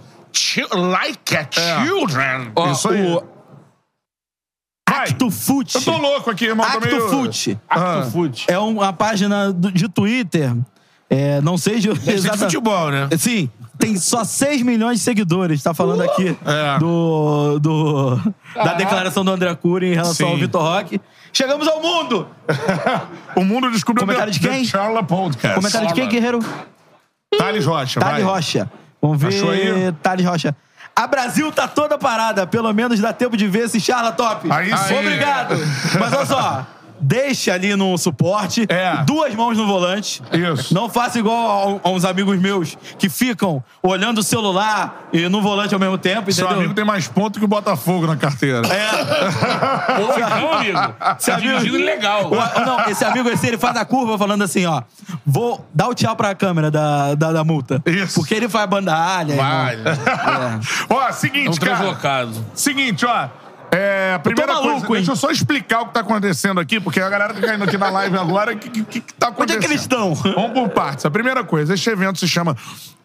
Like 0.73 1.35
a 1.37 1.47
children. 1.85 2.51
Ó, 2.55 2.71
Isso 2.71 2.89
aí. 2.89 3.01
O. 3.15 3.23
Acto 4.89 5.31
Fute. 5.31 5.75
Eu 5.75 5.81
tô 5.83 5.97
louco 5.97 6.29
aqui, 6.29 6.45
irmão. 6.45 6.65
tô 6.69 6.77
Acto 6.77 6.87
meio-. 6.87 7.59
Ah. 7.69 7.99
Acto 7.99 8.11
Foot. 8.11 8.45
É 8.49 8.59
uma 8.59 8.91
página 8.91 9.53
de 9.53 9.87
Twitter. 9.87 10.53
É, 11.09 11.41
não 11.41 11.57
sei 11.57 11.79
de, 11.79 11.93
ser 11.99 12.19
de 12.31 12.37
futebol, 12.37 12.89
né? 12.89 13.09
Sim, 13.17 13.49
tem 13.77 13.97
só 13.97 14.23
6 14.23 14.61
milhões 14.61 14.99
de 14.99 15.03
seguidores. 15.03 15.61
Tá 15.61 15.73
falando 15.73 16.03
aqui 16.03 16.37
É. 16.45 16.79
do, 16.79 17.59
do- 17.59 18.33
da 18.55 18.73
declaração 18.75 19.23
do 19.25 19.31
André 19.31 19.53
Cury 19.55 19.87
em 19.91 19.93
relação 19.95 20.27
Sim. 20.27 20.33
ao 20.33 20.37
Vitor 20.39 20.61
Roque. 20.61 21.01
Chegamos 21.33 21.67
ao 21.67 21.81
mundo! 21.81 22.27
O 23.35 23.45
mundo 23.45 23.71
descobriu 23.71 24.05
Comentário 24.05 24.31
de 24.33 24.39
quem? 24.41 24.65
Charla 24.65 25.01
Podcast. 25.03 25.55
Comentário 25.55 25.87
de 25.87 25.93
quem, 25.93 26.07
Guerreiro? 26.09 26.39
Thales 27.37 27.65
Rocha, 27.65 27.99
Thales 28.01 28.23
vai. 28.25 28.33
Rocha. 28.35 28.69
Vamos 29.01 29.19
ver. 29.19 29.29
Achou 29.29 29.49
aí? 29.49 29.91
Thales 30.01 30.25
Rocha. 30.25 30.55
A 30.95 31.07
Brasil 31.07 31.51
tá 31.51 31.67
toda 31.67 31.97
parada. 31.97 32.45
Pelo 32.45 32.71
menos 32.73 32.99
dá 32.99 33.13
tempo 33.13 33.35
de 33.35 33.47
ver 33.47 33.65
esse 33.65 33.79
Charla 33.79 34.11
top. 34.11 34.51
Aí 34.51 34.77
sim. 34.77 34.97
Obrigado. 34.97 35.55
Mas 35.99 36.13
olha 36.13 36.25
só. 36.25 36.67
Deixa 37.01 37.53
ali 37.53 37.75
no 37.75 37.97
suporte. 37.97 38.65
É. 38.69 38.97
Duas 39.05 39.33
mãos 39.35 39.57
no 39.57 39.65
volante. 39.65 40.21
Isso. 40.31 40.73
Não 40.73 40.87
faça 40.89 41.17
igual 41.19 41.81
a, 41.83 41.87
a 41.87 41.91
uns 41.91 42.05
amigos 42.05 42.39
meus 42.39 42.77
que 42.99 43.09
ficam 43.09 43.63
olhando 43.81 44.19
o 44.19 44.23
celular 44.23 45.07
e 45.11 45.27
no 45.27 45.41
volante 45.41 45.73
ao 45.73 45.79
mesmo 45.79 45.97
tempo, 45.97 46.31
Seu 46.31 46.45
entendeu? 46.45 46.59
amigo 46.61 46.73
tem 46.75 46.85
mais 46.85 47.07
ponto 47.07 47.39
que 47.39 47.45
o 47.45 47.47
Botafogo 47.47 48.05
na 48.07 48.15
carteira. 48.15 48.61
Pô, 48.61 50.13
então, 50.17 50.53
amigo. 50.53 50.79
Tá 51.31 51.35
dirigindo 51.39 51.77
legal. 51.77 52.29
O- 52.31 52.59
não, 52.65 52.89
esse 52.89 53.03
amigo 53.03 53.29
esse, 53.29 53.47
ele 53.47 53.57
faz 53.57 53.75
a 53.77 53.85
curva 53.85 54.17
falando 54.17 54.43
assim, 54.43 54.65
ó. 54.65 54.81
Vou 55.25 55.65
dar 55.73 55.87
o 55.87 55.93
tchau 55.93 56.15
pra 56.15 56.33
câmera 56.35 56.69
da, 56.71 57.15
da, 57.15 57.31
da 57.31 57.43
multa. 57.43 57.81
Isso. 57.85 58.15
Porque 58.19 58.33
ele 58.33 58.49
faz 58.49 58.69
bandalha. 58.69 59.33
Irmão. 59.33 59.67
É. 59.67 59.75
Ó, 60.89 61.01
É 61.03 61.09
um 61.09 61.13
seguinte, 61.13 61.59
cara. 61.59 61.75
translocado. 61.77 62.45
Seguinte, 62.53 63.05
ó. 63.05 63.27
É, 63.71 64.13
a 64.15 64.19
primeira 64.19 64.53
maluco, 64.53 64.85
coisa, 64.85 64.87
hein? 64.87 64.93
deixa 64.95 65.11
eu 65.11 65.15
só 65.15 65.31
explicar 65.31 65.81
o 65.81 65.85
que 65.87 65.93
tá 65.93 66.01
acontecendo 66.01 66.59
aqui, 66.59 66.79
porque 66.79 66.99
a 66.99 67.09
galera 67.09 67.33
tá 67.33 67.39
caindo 67.39 67.63
aqui 67.63 67.77
na 67.77 67.89
live 67.89 68.17
agora, 68.17 68.53
o 68.53 68.57
que, 68.57 68.69
que, 68.69 68.99
que 68.99 69.13
tá 69.13 69.27
Onde 69.27 69.53
é 69.53 69.55
acontecendo? 69.55 69.59
que 69.61 69.67
eles 69.67 69.81
estão? 69.81 70.13
Vamos 70.13 70.51
por 70.51 70.69
partes. 70.69 71.05
A 71.05 71.11
primeira 71.11 71.41
coisa, 71.43 71.73
este 71.73 71.89
evento 71.89 72.19
se 72.19 72.27
chama 72.27 72.55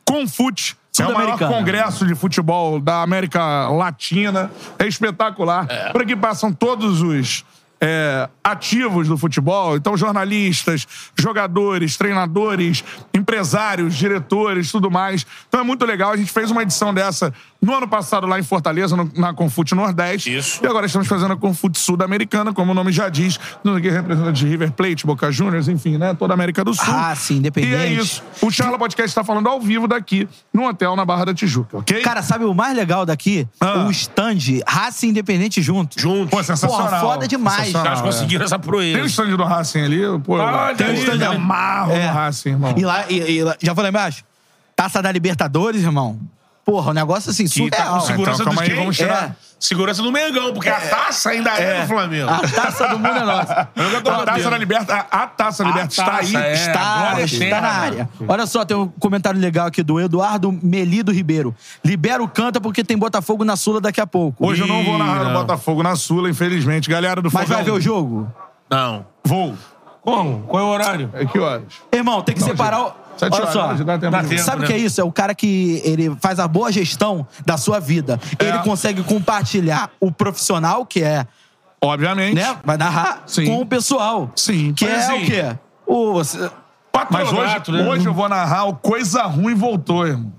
Confute. 0.05 0.76
É 0.98 1.06
o 1.06 1.12
maior 1.12 1.38
congresso 1.38 2.06
de 2.06 2.14
futebol 2.14 2.80
da 2.80 3.02
América 3.02 3.68
Latina. 3.68 4.51
É 4.78 4.86
espetacular. 4.86 5.68
Por 5.93 6.02
aqui 6.02 6.16
passam 6.16 6.52
todos 6.52 7.02
os 7.02 7.44
é, 7.80 8.28
ativos 8.43 9.09
do 9.09 9.18
futebol. 9.18 9.76
Então, 9.76 9.97
jornalistas, 9.97 10.86
jogadores, 11.18 11.97
treinadores, 11.97 12.82
empresários, 13.14 13.94
diretores, 13.94 14.70
tudo 14.70 14.90
mais. 14.90 15.26
Então 15.48 15.60
é 15.60 15.64
muito 15.64 15.84
legal. 15.84 16.12
A 16.12 16.16
gente 16.16 16.32
fez 16.32 16.51
uma 16.51 16.62
edição 16.62 16.94
dessa 16.94 17.32
no 17.66 17.74
ano 17.76 17.88
passado 17.88 18.26
lá 18.26 18.38
em 18.38 18.43
Fortaleza, 18.43 18.97
no- 18.97 19.10
na 19.16 19.34
Confute 19.34 19.74
Nordeste. 19.74 20.34
Isso. 20.34 20.60
E 20.62 20.66
agora 20.66 20.86
estamos 20.86 21.06
fazendo 21.09 21.32
a 21.32 21.36
Confute 21.36 21.78
Sul-Americana, 21.78 22.52
como 22.52 22.70
o 22.72 22.74
nome 22.74 22.93
já 22.93 23.09
diz. 23.09 23.38
Nos 23.64 23.76
aqui 23.76 23.90
representantes 23.90 24.38
de 24.40 24.47
River 24.48 24.70
Plate, 24.72 25.05
Boca 25.06 25.30
Juniors, 25.32 25.68
enfim, 25.68 25.98
né? 25.98 26.14
Toda 26.14 26.32
a 26.32 26.36
América 26.36 26.64
do 26.64 26.72
Sul. 26.72 26.84
Ah, 26.94 27.14
sim, 27.16 27.36
independente. 27.38 27.72
E 27.72 27.76
é 27.76 27.93
isso. 27.93 28.22
O 28.40 28.51
Charla 28.51 28.78
Podcast 28.78 29.09
está 29.10 29.24
falando 29.24 29.48
ao 29.48 29.60
vivo 29.60 29.88
daqui, 29.88 30.28
no 30.55 30.66
hotel 30.68 30.94
na 30.97 31.05
Barra 31.05 31.26
da 31.26 31.34
Tijuca, 31.34 31.78
ok? 31.78 32.01
Cara, 32.02 32.22
sabe 32.22 32.44
o 32.44 32.55
mais 32.55 32.76
legal 32.76 33.05
daqui? 33.05 33.47
Ah. 33.60 33.84
O 33.86 33.90
stand 33.90 34.36
Raça 34.66 35.05
Independente 35.06 35.60
junto. 35.60 36.01
Juntos. 36.01 36.30
Pô, 36.30 36.43
sensacional. 36.43 36.86
Porra, 36.88 37.01
foda 37.01 37.26
demais. 37.28 37.68
Os 37.74 37.82
caras 37.82 37.98
é. 37.98 38.02
conseguiram 38.02 38.44
essa 38.44 38.59
Tem 38.59 38.68
o 38.68 38.70
proeza. 38.70 39.06
stand 39.06 39.36
do 39.36 39.44
Racing 39.44 39.80
ali, 39.80 40.01
pô. 40.24 40.34
Olha 40.38 40.74
tem 40.76 40.88
o 40.90 40.94
stand 40.94 41.24
amarro 41.34 41.93
É. 41.93 42.06
do 42.06 42.12
Racing, 42.14 42.48
irmão. 42.51 42.74
E 42.76 42.84
lá, 42.84 43.05
e, 43.10 43.16
e 43.38 43.43
lá- 43.43 43.56
já 43.60 43.72
vou 43.72 43.82
lá 43.82 43.88
embaixo? 43.88 44.24
Taça 44.76 45.01
da 45.02 45.10
Libertadores, 45.10 45.82
irmão. 45.82 46.18
Porra, 46.66 46.90
um 46.90 46.94
negócio 46.94 47.30
assim, 47.30 47.47
Que 47.47 47.70
tá 47.70 47.76
com 47.84 48.01
surreal. 48.01 48.01
segurança 48.01 48.43
Então, 48.43 48.55
de 48.55 48.60
aí, 48.60 48.74
vamos 48.74 48.97
tirar. 48.97 49.24
É. 49.30 49.36
Segurança 49.59 50.02
do 50.02 50.10
Mengão, 50.10 50.52
porque 50.52 50.68
a 50.68 50.80
taça 50.80 51.30
ainda 51.30 51.51
é, 51.51 51.82
do 51.82 51.86
Flamengo. 51.86 52.28
A 52.28 52.40
taça 52.40 52.88
do 52.88 52.98
mundo 52.98 53.16
é 53.16 53.24
nossa. 53.24 53.68
É 53.76 53.82
o 53.82 54.12
A 54.12 54.24
taça 54.24 54.51
da 54.51 54.59
Liberta, 54.59 54.94
a, 54.94 55.22
a 55.22 55.26
taça 55.28 55.62
da 55.62 55.70
Liberta 55.70 55.88
está 55.93 56.16
aí. 56.16 56.34
é. 56.36 56.52
Está, 56.55 56.80
agora 56.80 57.22
está 57.22 57.60
na 57.60 57.60
né? 57.60 57.68
área. 57.68 58.09
Olha 58.26 58.47
só, 58.47 58.64
tem 58.64 58.76
um 58.76 58.88
comentário 58.88 59.40
legal 59.40 59.68
aqui 59.68 59.80
do 59.80 60.01
Eduardo 60.01 60.51
Melido 60.60 61.12
Ribeiro. 61.12 61.55
Libera 61.84 62.20
o 62.20 62.28
canta 62.28 62.60
porque 62.60 62.82
tem 62.82 62.98
Botafogo 62.98 63.44
na 63.44 63.55
Sula 63.55 63.80
daqui 63.80 64.01
a 64.01 64.06
pouco. 64.06 64.44
Hoje 64.44 64.62
eu 64.62 64.66
não 64.66 64.84
vou 64.84 64.98
narrar 64.98 65.22
Ih, 65.22 65.24
não. 65.26 65.34
Botafogo 65.34 65.84
na 65.84 65.94
Sula, 65.94 66.28
infelizmente. 66.28 66.90
Galera 66.90 67.22
do 67.22 67.30
Mas 67.32 67.44
Fogão. 67.44 67.56
vai 67.59 67.64
ver 67.64 67.70
o 67.70 67.80
jogo? 67.80 68.28
Não. 68.68 69.06
Vou. 69.24 69.55
Como? 70.02 70.40
Qual 70.43 70.62
é 70.62 70.66
o 70.66 70.68
horário? 70.68 71.10
É 71.14 71.24
que 71.24 71.38
horas? 71.38 71.62
Irmão, 71.93 72.22
tem 72.22 72.34
que 72.34 72.43
separar 72.43 72.80
o... 72.80 72.93
Sete 73.16 73.32
Olha 73.34 73.43
horas, 73.43 73.78
só. 73.78 73.84
dá 73.84 73.98
tempo 73.98 74.12
Dá 74.12 74.22
tempo. 74.22 74.43
Sabe 74.43 74.59
o 74.59 74.60
né? 74.62 74.66
que 74.66 74.72
é 74.72 74.78
isso? 74.78 75.01
É 75.01 75.05
o 75.05 75.10
cara 75.12 75.34
que 75.34 75.80
ele 75.84 76.16
faz 76.20 76.38
a 76.38 76.47
boa 76.47 76.70
gestão 76.70 77.26
da 77.44 77.56
sua 77.56 77.80
vida. 77.80 78.20
É. 78.38 78.48
Ele 78.48 78.59
consegue 78.59 79.02
compartilhar 79.02 79.90
o 80.01 80.12
profissional, 80.12 80.84
que 80.84 81.02
é, 81.02 81.26
Obviamente. 81.80 82.34
né? 82.34 82.56
Vai 82.64 82.76
narrar 82.76 83.22
Sim. 83.26 83.47
com 83.47 83.60
o 83.60 83.66
pessoal. 83.66 84.30
Sim. 84.36 84.72
Que 84.74 84.84
Mas 84.84 84.94
é 84.94 85.06
assim, 85.06 85.22
o 85.22 85.26
quê? 85.26 85.56
O, 85.86 86.14
Mas 87.10 87.32
hoje, 87.32 87.72
né? 87.72 87.88
hoje 87.88 88.06
eu 88.06 88.14
vou 88.14 88.28
narrar 88.28 88.64
o 88.64 88.74
Coisa 88.74 89.22
Ruim 89.22 89.55
Voltou, 89.55 90.06
irmão. 90.06 90.32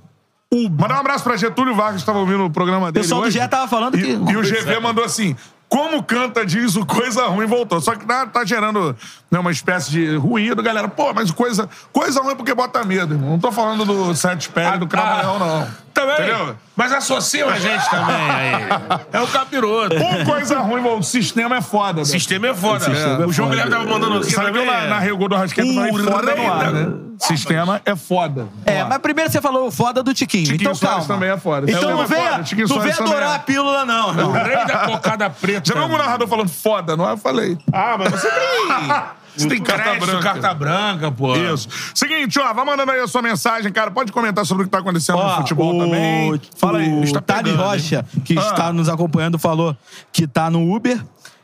Mandar 0.80 0.95
um 0.95 0.99
abraço 0.99 1.24
pra 1.24 1.36
Getúlio 1.36 1.76
Vargas, 1.76 1.95
que 1.95 1.99
estava 2.02 2.20
ouvindo 2.20 2.45
o 2.45 2.49
programa 2.49 2.88
o 2.88 2.91
dele 2.91 3.04
pessoal 3.04 3.22
do 3.22 3.28
hoje. 3.28 3.40
GE 3.40 3.48
tava 3.48 3.68
falando 3.68 3.98
E, 3.98 4.02
que... 4.02 4.12
e 4.32 4.38
o 4.38 4.41
GV 4.41 4.80
mandou 4.82 5.04
assim: 5.04 5.36
como 5.68 6.02
canta 6.02 6.45
diz 6.45 6.76
o 6.78 6.86
coisa 6.86 7.28
ruim 7.28 7.45
voltou. 7.45 7.82
Só 7.82 7.95
que 7.95 8.06
tá, 8.06 8.26
tá 8.26 8.45
gerando 8.45 8.95
né, 9.30 9.40
uma 9.40 9.52
espécie 9.52 9.91
de 9.91 10.16
ruído, 10.16 10.62
galera. 10.64 10.88
Pô, 10.88 11.14
mas 11.14 11.32
coisa, 11.32 11.70
coisa 11.91 12.22
ruim 12.22 12.32
é 12.34 12.36
porque 12.36 12.54
bota 12.54 12.84
medo, 12.84 13.14
irmão. 13.16 13.32
Não 13.32 13.40
tô 13.40 13.52
falando 13.52 13.86
do 13.86 14.16
sete 14.16 14.49
pele, 14.49 14.78
do 14.78 14.88
Cramunhão, 14.88 15.40
não. 15.40 15.68
Também. 15.94 16.14
Entendeu? 16.14 16.56
Mas 16.76 16.94
associam 16.94 17.49
a 17.49 17.58
gente 17.58 17.90
também 17.90 18.16
aí. 18.30 18.64
É 19.12 19.20
o 19.20 19.28
capiroto. 19.28 19.95
Um 19.95 20.24
coisa 20.26 20.60
ruim, 20.60 20.82
voltou. 20.82 20.99
o 20.99 21.04
sistema 21.04 21.58
é 21.58 21.62
foda. 21.62 21.98
O 21.98 22.04
né? 22.04 22.06
sistema 22.06 22.48
é 22.48 22.54
foda. 22.54 22.86
sistema 22.86 23.24
é 23.24 23.26
o 23.26 23.32
João. 23.32 23.49
Guilherme 23.49 23.72
tava 23.72 23.86
mandando 23.86 24.18
aqui 24.20 24.30
Sabe 24.32 24.52
que 24.52 24.58
eu 24.60 24.66
também. 24.66 24.82
na, 24.82 24.88
na 24.88 24.99
Rio 24.99 25.18
Gol 25.18 25.30
do 25.30 25.36
Rasqueta 25.36 25.74
falei 25.74 25.91
O 25.91 26.04
foda 26.04 26.36
no 26.36 26.54
ar, 26.54 26.66
da- 26.66 26.72
né? 26.72 26.94
Sistema 27.20 27.82
é 27.84 27.95
foda. 27.95 28.48
É, 28.64 28.84
mas 28.84 28.99
primeiro 28.99 29.32
você 29.32 29.41
falou 29.41 29.68
o 29.68 29.72
foda 29.72 30.04
do 30.04 30.14
Tiquinho. 30.14 30.44
Tiquinho 30.44 30.62
então 30.62 30.76
Soares 30.76 31.08
calma. 31.08 31.14
também 31.16 31.30
é 31.32 31.38
foda. 31.38 31.66
Então 31.68 31.80
Tiquinho 31.82 31.98
não 31.98 32.04
é 32.04 32.08
vem, 32.08 32.32
foda, 32.32 32.44
Tiquinho 32.44 32.68
não 32.68 32.80
vem 32.80 32.94
adorar 32.94 33.32
é. 33.32 33.36
a 33.36 33.40
pílula, 33.40 33.86
não, 33.86 34.10
O 34.10 34.32
rei 34.34 34.66
da 34.68 34.78
cocada 34.86 35.30
preta. 35.32 35.64
Já 35.66 35.74
viu 35.74 35.84
algum 35.84 35.98
narrador 35.98 36.28
falando 36.28 36.49
foda, 36.49 36.95
não 36.95 37.10
é? 37.10 37.14
Eu 37.14 37.18
falei. 37.18 37.58
Ah, 37.74 37.95
mas 37.98 38.12
você 38.12 38.30
tem... 38.30 38.38
Você 39.38 39.48
tem 39.48 39.62
Carta 39.62 39.84
crédito, 39.84 40.06
branca. 40.08 40.24
carta 40.24 40.54
branca, 40.54 41.12
pô. 41.12 41.36
Isso. 41.36 41.68
Seguinte, 41.94 42.40
ó, 42.40 42.54
vai 42.54 42.66
mandando 42.66 42.92
aí 42.92 43.00
a 43.00 43.08
sua 43.08 43.22
mensagem, 43.22 43.72
cara. 43.72 43.92
Pode 43.92 44.12
comentar 44.12 44.46
sobre 44.46 44.64
o 44.64 44.66
que 44.66 44.72
tá 44.72 44.80
acontecendo 44.80 45.18
no 45.20 45.24
Ó, 45.26 45.36
futebol 45.38 45.76
o, 45.76 45.80
também. 45.80 46.42
Fala 46.58 46.80
aí. 46.80 46.90
O 46.90 47.04
está 47.04 47.22
Thales 47.22 47.52
pegando, 47.52 47.64
hein? 47.64 47.70
Rocha, 47.80 48.06
que 48.26 48.38
Ah. 48.38 48.42
está 48.42 48.74
nos 48.74 48.90
acompanhando, 48.90 49.38
falou 49.38 49.76
que 50.12 50.26
tá 50.28 50.50
no 50.50 50.74
Uber. 50.76 51.00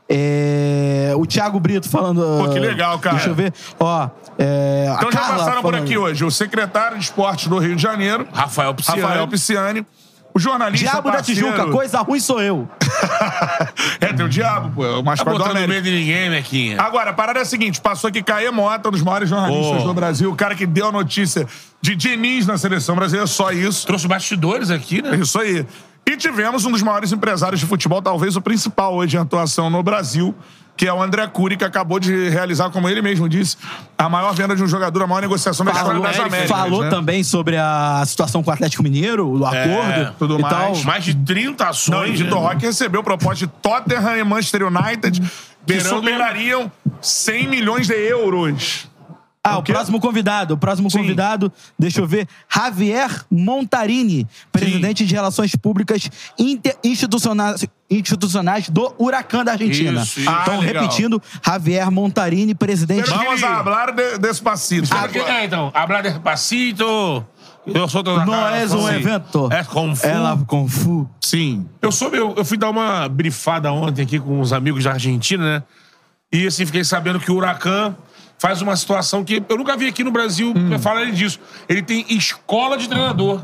É, 0.10 1.14
o 1.16 1.26
Thiago 1.26 1.60
Brito 1.60 1.90
falando. 1.90 2.22
Pô, 2.44 2.50
que 2.52 2.60
legal, 2.60 3.00
cara. 3.00 3.16
Deixa 3.16 3.30
eu 3.32 3.36
ver. 3.36 3.54
Ó, 3.80 4.10
é, 4.38 4.88
a 4.92 4.96
Então 4.96 5.12
já 5.12 5.20
Carla 5.20 5.38
passaram 5.38 5.62
por 5.62 5.72
falando- 5.72 5.84
aqui 5.86 5.98
hoje 5.98 6.24
o 6.26 6.30
secretário 6.32 6.98
de 6.98 7.04
esportes 7.06 7.48
do 7.48 7.58
Rio 7.58 7.76
de 7.76 7.82
Janeiro, 7.82 8.28
Rafael 8.34 8.74
Pisciani. 8.76 9.02
Rafael 9.02 9.28
Pisciani, 9.28 9.86
o 10.34 10.40
jornalista 10.40 10.90
Diabo 10.90 11.10
da 11.10 11.16
parceiro- 11.18 11.42
Tijuca, 11.52 11.68
coisa 11.72 12.00
ruim 12.02 12.20
sou 12.20 12.42
eu. 12.42 12.68
é, 14.00 14.14
tem 14.14 14.26
o 14.26 14.30
diabo, 14.30 14.72
pô, 14.74 14.86
é 14.86 14.90
o 14.92 14.98
Tá 14.98 15.04
mascote 15.04 15.32
do 15.32 15.38
botando 15.38 15.52
América. 15.58 15.74
medo 15.74 15.84
de 15.86 15.92
ninguém, 15.92 16.30
Mequinha. 16.30 16.82
Agora, 16.82 17.12
a 17.12 17.14
parada 17.14 17.40
é 17.40 17.42
a 17.42 17.46
seguinte: 17.46 17.80
passou 17.82 18.08
aqui 18.08 18.22
Caê 18.24 18.50
Mota, 18.52 18.90
um 18.90 18.92
dos 18.92 19.02
maiores 19.02 19.30
jornalistas 19.30 19.82
Pô. 19.82 19.88
do 19.88 19.94
Brasil, 19.94 20.32
o 20.32 20.36
cara 20.36 20.56
que 20.56 20.66
deu 20.66 20.88
a 20.88 20.92
notícia 20.92 21.48
de 21.82 21.96
Diniz 21.96 22.46
na 22.48 22.58
seleção 22.58 22.96
brasileira, 22.96 23.28
só 23.28 23.52
isso. 23.52 23.86
Trouxe 23.86 24.08
bastidores 24.08 24.70
aqui, 24.72 25.02
né? 25.02 25.16
Isso 25.18 25.40
aí. 25.40 25.66
E 26.06 26.18
tivemos 26.18 26.66
um 26.66 26.72
dos 26.72 26.82
maiores 26.82 27.12
empresários 27.14 27.60
de 27.62 27.66
futebol, 27.66 28.02
talvez 28.02 28.36
o 28.36 28.42
principal 28.42 28.94
hoje 28.96 29.16
em 29.16 29.20
atuação 29.20 29.70
no 29.70 29.82
Brasil, 29.82 30.36
que 30.76 30.88
é 30.88 30.94
o 30.94 31.02
André 31.02 31.28
Cury, 31.28 31.56
que 31.56 31.64
acabou 31.64 32.00
de 32.00 32.30
realizar, 32.30 32.70
como 32.70 32.90
ele 32.90 33.02
mesmo 33.02 33.30
disse, 33.30 33.58
a 33.98 34.10
maior 34.10 34.34
venda 34.34 34.56
de 34.56 34.64
um 34.64 34.68
jogador, 34.68 35.04
a 35.04 35.08
maior 35.08 35.22
negociação 35.22 35.66
da 35.66 35.72
história 35.72 36.00
Falou, 36.00 36.08
das 36.08 36.20
Américas. 36.20 36.50
falou 36.50 36.84
né? 36.84 36.90
também 36.90 37.24
sobre 37.24 37.58
a 37.58 38.04
situação 38.06 38.42
com 38.42 38.50
o 38.50 38.54
Atlético 38.54 38.82
Mineiro, 38.82 39.40
o 39.40 39.46
acordo 39.46 40.16
tudo 40.18 40.40
e 40.40 40.42
mais. 40.42 40.54
tal. 40.56 40.78
Mais 40.84 41.04
de 41.04 41.16
30 41.16 41.68
ações. 41.68 41.96
Não, 41.96 42.06
e 42.08 42.12
Vitor 42.12 42.42
né? 42.42 42.48
Roque 42.48 42.66
recebeu 42.66 43.04
proposta 43.04 43.46
de 43.46 43.52
Tottenham 43.62 44.18
e 44.18 44.24
Manchester 44.24 44.64
United, 44.64 45.22
que 45.66 45.80
superariam 45.80 46.72
100 47.02 47.48
milhões 47.48 47.88
de 47.88 47.94
euros. 47.94 48.88
Ah, 49.46 49.58
o, 49.58 49.64
próximo 49.64 50.00
convidado. 50.00 50.54
O 50.54 50.58
próximo 50.58 50.90
convidado, 50.90 51.52
deixa 51.78 52.00
eu 52.00 52.08
ver. 52.08 52.30
Javier 52.50 53.26
Montarini, 53.30 54.26
presidente 54.54 55.06
de 55.06 55.14
Relações 55.14 55.54
Públicas 55.54 56.10
Interinstitucionais 56.40 57.68
institucionais 57.92 58.70
do 58.70 58.92
Huracan 58.98 59.44
da 59.44 59.52
Argentina. 59.52 60.02
Isso, 60.02 60.22
isso. 60.22 60.30
Então, 60.30 60.60
Ah, 60.60 60.64
repetindo, 60.64 61.22
Javier 61.46 61.92
Montarini, 61.92 62.56
presidente. 62.56 63.10
Vamos 63.10 63.44
a 63.44 63.60
hablar 63.60 63.92
de, 63.92 64.18
despacito. 64.18 64.88
Ah, 64.92 65.08
que- 65.08 65.20
é, 65.20 65.46
então, 65.46 65.72
hablar 65.76 66.02
despacito. 66.02 67.24
Eu 67.66 67.88
sou 67.88 68.04
toda 68.04 68.26
Não 68.26 68.48
é 68.48 68.66
um 68.66 68.88
Sim. 68.88 68.96
evento. 68.96 69.50
É 69.52 69.64
com 69.64 69.96
fu. 69.96 70.08
Ela 70.08 70.38
com 70.48 70.68
fu. 70.68 71.10
Sim. 71.22 71.66
Eu 71.82 71.92
soube, 71.92 72.18
eu, 72.18 72.34
eu 72.36 72.44
fui 72.44 72.58
dar 72.58 72.70
uma 72.70 73.08
brifada 73.08 73.72
ontem 73.72 74.02
aqui 74.02 74.20
com 74.20 74.40
uns 74.40 74.52
amigos 74.52 74.84
da 74.86 74.94
Argentina, 74.94 75.44
né? 75.60 75.64
E 76.32 76.48
assim, 76.48 76.66
fiquei 76.66 76.84
sabendo 76.84 77.20
que 77.20 77.32
o 77.32 77.36
Huracan 77.36 77.96
faz 78.44 78.62
uma 78.62 78.76
situação 78.76 79.24
que 79.24 79.42
eu 79.48 79.58
nunca 79.58 79.78
vi 79.78 79.88
aqui 79.88 80.04
no 80.04 80.12
Brasil 80.12 80.54
Hum. 80.54 80.78
falarem 80.78 81.14
disso. 81.14 81.40
Ele 81.70 81.82
tem 81.82 82.06
escola 82.10 82.78
de 82.78 82.90
treinador. 82.90 83.42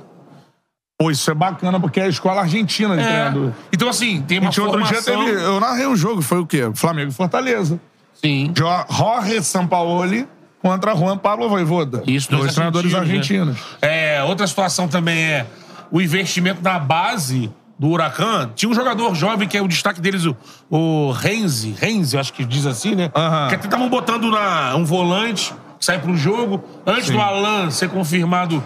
Pô, 1.00 1.10
isso 1.10 1.32
é 1.32 1.34
bacana, 1.34 1.80
porque 1.80 2.02
é 2.02 2.04
a 2.04 2.08
escola 2.10 2.42
argentina 2.42 2.98
de 2.98 3.02
É. 3.02 3.06
treinador. 3.08 3.54
Então, 3.72 3.88
assim, 3.88 4.22
tem 4.22 4.40
uma 4.40 4.48
gente 4.52 4.60
outro 4.60 4.84
dia 4.84 5.02
formação... 5.02 5.26
teve. 5.26 5.42
Eu 5.42 5.58
narrei 5.62 5.88
um 5.88 5.96
jogo, 5.96 6.22
foi 6.22 6.40
o 6.40 6.46
quê? 6.46 6.70
Flamengo 6.76 7.12
e 7.12 7.14
Fortaleza. 7.14 7.80
Sim. 8.22 8.52
Jo- 8.54 8.86
Jorge 8.90 9.42
Sampaoli 9.42 10.28
contra 10.62 10.94
Juan 10.94 11.18
Pablo 11.18 11.48
Voivoda. 11.48 12.04
Isso, 12.06 12.30
dois 12.30 12.54
treinadores 12.54 12.94
argentinos. 12.94 13.56
né? 13.56 14.18
É, 14.18 14.24
outra 14.24 14.46
situação 14.46 14.90
também 14.90 15.18
é 15.18 15.46
o 15.90 16.02
investimento 16.02 16.62
na 16.62 16.78
base 16.78 17.50
do 17.80 17.88
Huracan. 17.88 18.52
Tinha 18.56 18.70
um 18.70 18.76
jogador 18.76 19.16
jovem 19.16 19.48
que 19.48 19.58
é 19.58 19.62
o 19.62 19.68
destaque 19.68 20.02
deles, 20.02 20.26
o, 20.26 20.36
o 20.70 21.12
Renzi. 21.12 21.74
Renzi, 21.80 22.16
eu 22.16 22.20
acho 22.20 22.34
que 22.34 22.44
diz 22.44 22.66
assim, 22.66 22.94
né? 22.94 23.10
Aham. 23.16 23.48
Que 23.48 23.56
até 23.56 23.66
estavam 23.66 23.90
botando 23.90 24.30
na, 24.30 24.76
um 24.76 24.84
volante 24.84 25.54
que 25.80 25.86
sai 25.86 25.98
pro 25.98 26.16
jogo. 26.18 26.62
Antes 26.86 27.10
do 27.10 27.20
Alan 27.20 27.72
ser 27.72 27.90
confirmado 27.90 28.62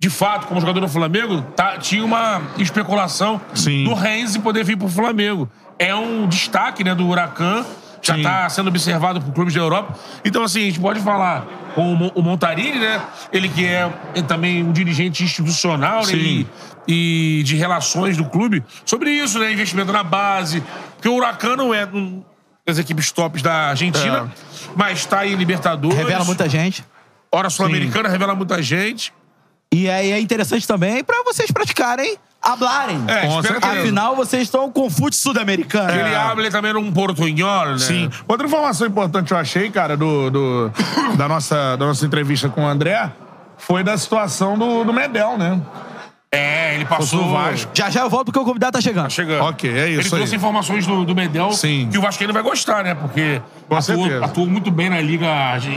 de 0.00 0.08
fato 0.08 0.46
como 0.46 0.60
jogador 0.60 0.80
do 0.80 0.88
Flamengo, 0.88 1.42
tá- 1.54 1.76
tinha 1.76 2.04
uma 2.04 2.40
especulação 2.56 3.40
Sim. 3.52 3.84
do 3.84 3.94
Renzi 3.94 4.38
poder 4.38 4.64
vir 4.64 4.76
pro 4.78 4.88
Flamengo. 4.88 5.48
É 5.78 5.94
um 5.94 6.26
destaque 6.26 6.82
né, 6.82 6.94
do 6.94 7.06
Huracan. 7.06 7.64
Já 8.00 8.14
Sim. 8.14 8.20
está 8.20 8.48
sendo 8.48 8.68
observado 8.68 9.20
por 9.20 9.32
clubes 9.34 9.52
da 9.52 9.60
Europa. 9.60 9.92
Então, 10.24 10.44
assim, 10.44 10.60
a 10.62 10.64
gente 10.66 10.78
pode 10.78 11.00
falar 11.00 11.44
com 11.74 11.92
o 11.92 11.96
Mon- 11.96 12.12
o 12.14 12.22
Montarini, 12.22 12.78
né? 12.78 13.00
Ele 13.32 13.48
que 13.48 13.66
é 13.66 13.92
é 14.14 14.22
também 14.22 14.62
um 14.62 14.70
dirigente 14.70 15.24
institucional 15.24 15.98
né? 15.98 16.04
Sim. 16.04 16.46
E, 16.88 17.42
de 17.44 17.54
relações 17.54 18.16
do 18.16 18.24
clube, 18.24 18.64
sobre 18.84 19.10
isso, 19.10 19.38
né? 19.38 19.52
Investimento 19.52 19.92
na 19.92 20.02
base. 20.02 20.62
Porque 20.96 21.08
o 21.08 21.14
Huracan 21.16 21.54
não 21.54 21.74
é 21.74 21.84
um 21.84 22.24
das 22.66 22.78
equipes 22.78 23.12
tops 23.12 23.42
da 23.42 23.68
Argentina, 23.68 24.32
mas 24.74 25.00
está 25.00 25.26
em 25.26 25.34
Libertadores. 25.34 25.96
Revela 25.98 26.24
muita 26.24 26.48
gente. 26.48 26.84
Hora 27.30 27.50
Sul-Americana, 27.50 28.08
revela 28.08 28.34
muita 28.34 28.62
gente. 28.62 29.12
E 29.70 29.88
aí 29.88 30.12
é 30.12 30.18
interessante 30.20 30.66
também 30.66 31.04
pra 31.04 31.22
vocês 31.24 31.50
praticarem, 31.50 32.16
hablarem. 32.40 32.98
É. 33.06 33.26
Afinal, 33.80 34.16
vocês 34.16 34.44
estão 34.44 34.70
com 34.72 34.88
fute 34.88 35.14
sul-americano. 35.14 35.90
ele 35.90 36.14
hable 36.14 36.50
também 36.50 36.72
num 36.72 36.90
portunhol, 36.90 37.66
né? 37.72 37.78
Sim. 37.78 38.08
Outra 38.26 38.46
informação 38.46 38.86
importante 38.86 39.30
eu 39.32 39.36
achei, 39.36 39.70
cara, 39.70 39.94
do, 39.94 40.30
do- 40.30 40.72
da, 41.18 41.28
nossa, 41.28 41.76
da 41.76 41.84
nossa 41.84 42.06
entrevista 42.06 42.48
com 42.48 42.64
o 42.64 42.66
André, 42.66 43.12
foi 43.58 43.82
da 43.84 43.96
situação 43.98 44.56
do, 44.58 44.84
do 44.84 44.92
Medel, 44.92 45.36
né? 45.36 45.60
É, 46.30 46.74
ele 46.74 46.84
passou. 46.84 47.24
O 47.24 47.30
Vasco. 47.32 47.70
Já 47.74 47.88
já 47.88 48.00
eu 48.02 48.10
volto 48.10 48.26
porque 48.26 48.38
o 48.38 48.44
convidado 48.44 48.72
tá 48.72 48.80
chegando. 48.80 49.04
Tá 49.04 49.10
chegando. 49.10 49.44
Ok, 49.44 49.70
é 49.70 49.88
isso 49.88 50.00
Ele 50.02 50.08
trouxe 50.10 50.32
aí. 50.34 50.36
informações 50.38 50.86
do, 50.86 51.04
do 51.04 51.14
Medel 51.14 51.52
Sim. 51.52 51.88
que 51.90 51.96
o 51.96 52.02
Vascaíno 52.02 52.32
vai 52.34 52.42
gostar, 52.42 52.84
né? 52.84 52.94
Porque 52.94 53.40
Com 53.68 53.80
certeza. 53.80 54.08
atuou, 54.08 54.24
atuou 54.24 54.46
muito 54.46 54.70
bem 54.70 54.90
na 54.90 55.00
Liga 55.00 55.26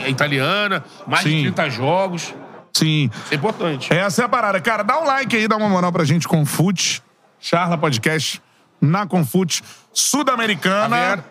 Italiana, 0.07 0.83
mais 1.07 1.23
Sim. 1.23 1.37
de 1.43 1.51
30 1.51 1.69
jogos. 1.69 2.33
Sim. 2.73 3.09
Isso 3.23 3.33
é 3.33 3.35
importante. 3.35 3.93
Essa 3.93 4.23
é 4.23 4.25
a 4.25 4.29
parada. 4.29 4.59
Cara, 4.59 4.83
dá 4.83 4.99
um 4.99 5.05
like 5.05 5.35
aí, 5.35 5.47
dá 5.47 5.55
uma 5.55 5.69
moral 5.69 5.91
pra 5.91 6.03
gente 6.03 6.27
com 6.27 6.45
Fute. 6.45 7.01
Charla 7.39 7.77
Podcast 7.77 8.41
na 8.79 9.07
Confute 9.07 9.63
Sul-Americana. 9.93 10.97
Javier. 10.97 11.23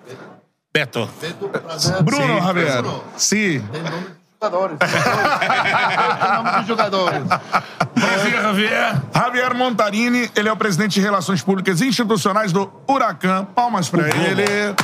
Beto. 0.73 1.09
Bruno, 2.05 2.23
Sim, 2.27 2.41
Javier. 2.47 2.85
Sim. 3.17 3.65
jogadores. 4.43 4.79
Em 6.23 6.35
nome 6.37 6.51
dos 6.59 6.67
jogadores. 6.67 7.23
Javier, 8.01 8.43
Javier. 8.43 9.03
Javier 9.15 9.55
Montarini, 9.55 10.31
ele 10.35 10.49
é 10.49 10.53
o 10.53 10.57
presidente 10.57 10.95
de 10.95 11.01
Relações 11.01 11.43
Públicas 11.43 11.81
Institucionais 11.83 12.53
do 12.53 12.71
Huracan. 12.89 13.45
Palmas 13.45 13.89
pra 13.89 14.09
ele. 14.09 14.45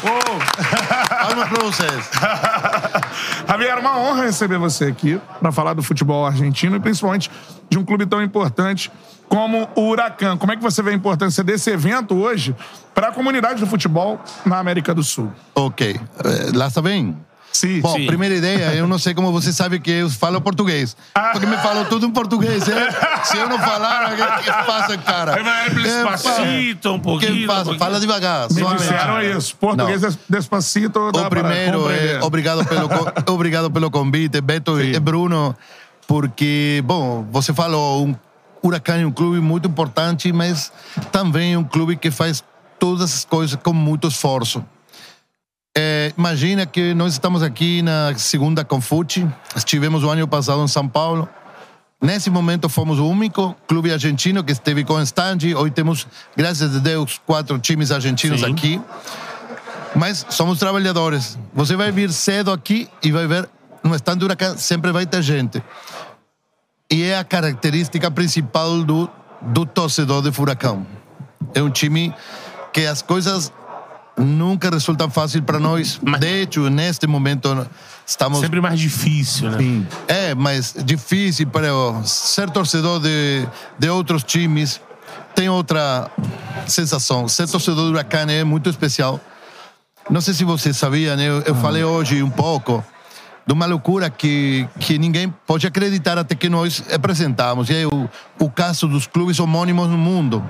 Palmas 0.00 1.48
pra 1.48 1.64
vocês. 1.64 2.10
Javier, 3.48 3.78
uma 3.78 3.98
honra 3.98 4.24
receber 4.24 4.58
você 4.58 4.86
aqui 4.86 5.20
para 5.40 5.50
falar 5.50 5.74
do 5.74 5.82
futebol 5.82 6.26
argentino 6.26 6.76
e 6.76 6.80
principalmente 6.80 7.30
de 7.68 7.78
um 7.78 7.84
clube 7.84 8.06
tão 8.06 8.22
importante 8.22 8.90
como 9.28 9.68
o 9.74 9.88
Huracan. 9.88 10.36
Como 10.36 10.52
é 10.52 10.56
que 10.56 10.62
você 10.62 10.82
vê 10.82 10.90
a 10.90 10.94
importância 10.94 11.44
desse 11.44 11.70
evento 11.70 12.16
hoje 12.16 12.54
para 12.94 13.08
a 13.08 13.12
comunidade 13.12 13.60
do 13.60 13.66
futebol 13.66 14.20
na 14.44 14.58
América 14.58 14.94
do 14.94 15.02
Sul? 15.02 15.32
Ok. 15.54 16.00
Lá 16.54 16.66
está 16.66 16.82
bem? 16.82 17.16
Sim, 17.52 17.80
Bom, 17.80 17.94
sim. 17.96 18.06
primeira 18.06 18.34
ideia, 18.36 18.74
eu 18.74 18.86
não 18.86 18.96
sei 18.98 19.12
como 19.12 19.32
você 19.32 19.52
sabe 19.52 19.80
que 19.80 19.90
eu 19.90 20.08
falo 20.08 20.40
português. 20.40 20.96
Porque 21.32 21.46
me 21.46 21.56
falam 21.56 21.84
tudo 21.84 22.06
em 22.06 22.10
português, 22.10 22.66
hein? 22.68 22.74
Se 23.24 23.36
eu 23.36 23.48
não 23.48 23.58
falar, 23.58 24.12
o 24.12 24.42
que, 24.42 24.50
passa, 24.66 24.96
cara? 24.98 25.42
Vai 25.42 25.70
despacito, 25.70 26.90
um 26.90 26.94
O 26.94 27.00
pouquinho. 27.00 27.32
que 27.34 27.46
passa? 27.46 27.74
Fala 27.76 27.98
devagar. 28.00 28.48
Me 28.52 28.62
disseram 28.76 29.20
isso. 29.22 29.56
Português 29.56 30.00
des- 30.00 30.18
despacito. 30.28 31.00
O 31.00 31.28
primeiro 31.28 31.90
é 31.90 32.22
obrigado 32.22 32.64
pelo, 32.64 32.88
obrigado 33.34 33.70
pelo 33.70 33.90
convite, 33.90 34.40
Beto 34.40 34.80
e 34.80 34.98
Bruno, 35.00 35.54
porque, 36.06 36.82
bom, 36.84 37.26
você 37.30 37.52
falou, 37.52 38.06
um 38.06 38.14
Huracan 38.62 39.00
é 39.00 39.06
um 39.06 39.12
clube 39.12 39.40
muito 39.40 39.68
importante, 39.68 40.32
mas 40.32 40.72
também 41.10 41.54
é 41.54 41.58
um 41.58 41.64
clube 41.64 41.96
que 41.96 42.10
faz 42.10 42.44
todas 42.78 43.12
as 43.12 43.24
coisas 43.24 43.58
com 43.62 43.72
muito 43.72 44.08
esforço. 44.08 44.64
É, 45.76 46.12
imagina 46.18 46.66
que 46.66 46.94
nós 46.94 47.12
estamos 47.12 47.42
aqui 47.42 47.80
na 47.82 48.12
segunda 48.16 48.64
Confute, 48.64 49.26
estivemos 49.54 50.02
o 50.02 50.10
ano 50.10 50.26
passado 50.26 50.62
em 50.62 50.68
São 50.68 50.88
Paulo. 50.88 51.28
Nesse 52.02 52.30
momento 52.30 52.68
fomos 52.68 52.98
o 52.98 53.06
único 53.06 53.54
clube 53.68 53.92
argentino 53.92 54.42
que 54.42 54.52
esteve 54.52 54.84
com 54.84 55.00
stand. 55.02 55.38
Hoje 55.56 55.70
temos, 55.70 56.06
graças 56.36 56.74
a 56.74 56.78
Deus, 56.78 57.20
quatro 57.24 57.58
times 57.58 57.90
argentinos 57.90 58.40
Sim. 58.40 58.52
aqui. 58.52 58.80
Mas 59.94 60.24
somos 60.30 60.58
trabalhadores. 60.58 61.38
Você 61.52 61.76
vai 61.76 61.92
vir 61.92 62.10
cedo 62.10 62.50
aqui 62.50 62.88
e 63.02 63.12
vai 63.12 63.26
ver 63.26 63.48
no 63.82 63.94
stand 63.94 64.16
do 64.16 64.24
Huracan 64.24 64.56
sempre 64.56 64.92
vai 64.92 65.06
ter 65.06 65.22
gente. 65.22 65.62
E 66.90 67.02
é 67.02 67.18
a 67.18 67.24
característica 67.24 68.10
principal 68.10 68.82
do, 68.82 69.08
do 69.40 69.64
torcedor 69.64 70.22
de 70.22 70.32
Furacão. 70.32 70.86
É 71.54 71.62
um 71.62 71.70
time 71.70 72.14
que 72.72 72.86
as 72.86 73.02
coisas 73.02 73.52
nunca 74.20 74.70
resultam 74.70 75.10
fácil 75.10 75.42
para 75.42 75.58
nós. 75.58 76.00
De 76.18 76.42
hecho, 76.42 76.68
neste 76.68 77.06
momento 77.06 77.66
estamos 78.06 78.40
Sempre 78.40 78.60
mais 78.60 78.78
difícil, 78.78 79.50
né? 79.50 79.86
é, 80.06 80.34
mas 80.34 80.74
difícil 80.84 81.46
para 81.48 81.68
ser 82.04 82.50
torcedor 82.50 83.00
de, 83.00 83.46
de 83.78 83.88
outros 83.88 84.22
times 84.22 84.80
tem 85.34 85.48
outra 85.48 86.10
sensação. 86.66 87.28
Ser 87.28 87.48
torcedor 87.48 87.84
do 87.84 87.90
Huracan 87.90 88.26
é 88.30 88.44
muito 88.44 88.68
especial. 88.68 89.20
Não 90.08 90.20
sei 90.20 90.34
se 90.34 90.44
você 90.44 90.72
sabia, 90.72 91.16
né? 91.16 91.28
Eu, 91.28 91.40
eu 91.42 91.54
falei 91.54 91.84
hoje 91.84 92.22
um 92.22 92.30
pouco 92.30 92.84
de 93.46 93.52
uma 93.52 93.66
loucura 93.66 94.10
que, 94.10 94.68
que 94.78 94.98
ninguém 94.98 95.32
pode 95.46 95.66
acreditar 95.66 96.18
até 96.18 96.34
que 96.34 96.48
nós 96.48 96.82
apresentamos. 96.92 97.70
E 97.70 97.74
é 97.74 97.86
o, 97.86 98.08
o 98.38 98.50
caso 98.50 98.88
dos 98.88 99.06
clubes 99.06 99.38
homônimos 99.38 99.88
no 99.88 99.96
mundo. 99.96 100.44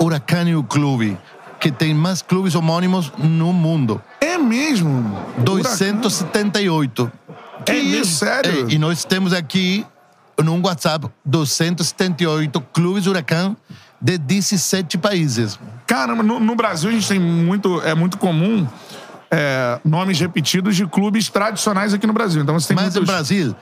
Huracan 0.00 0.48
é 0.48 0.54
o 0.54 0.62
clube 0.62 1.18
que 1.58 1.70
tem 1.70 1.92
mais 1.94 2.22
clubes 2.22 2.54
homônimos 2.54 3.12
no 3.18 3.52
mundo. 3.52 4.00
É 4.20 4.38
mesmo? 4.38 5.16
278. 5.38 7.12
É 7.66 7.72
mesmo? 7.72 8.04
Sério? 8.04 8.68
É, 8.68 8.72
e 8.72 8.78
nós 8.78 9.04
temos 9.04 9.32
aqui 9.32 9.84
no 10.42 10.60
WhatsApp 10.64 11.08
278 11.24 12.60
clubes 12.72 13.06
Huracan 13.06 13.56
de 14.00 14.16
17 14.16 14.96
países. 14.98 15.58
Caramba, 15.86 16.22
no, 16.22 16.38
no 16.38 16.54
Brasil 16.54 16.90
a 16.90 16.92
gente 16.92 17.08
tem 17.08 17.18
muito. 17.18 17.80
É 17.82 17.94
muito 17.94 18.18
comum 18.18 18.66
é, 19.30 19.78
nomes 19.84 20.18
repetidos 20.20 20.76
de 20.76 20.86
clubes 20.86 21.28
tradicionais 21.28 21.92
aqui 21.92 22.06
no 22.06 22.12
Brasil. 22.12 22.42
Então 22.42 22.58
você 22.58 22.68
tem 22.68 22.76
Mas 22.76 22.94
no. 22.94 23.04
Brasil, 23.04 23.54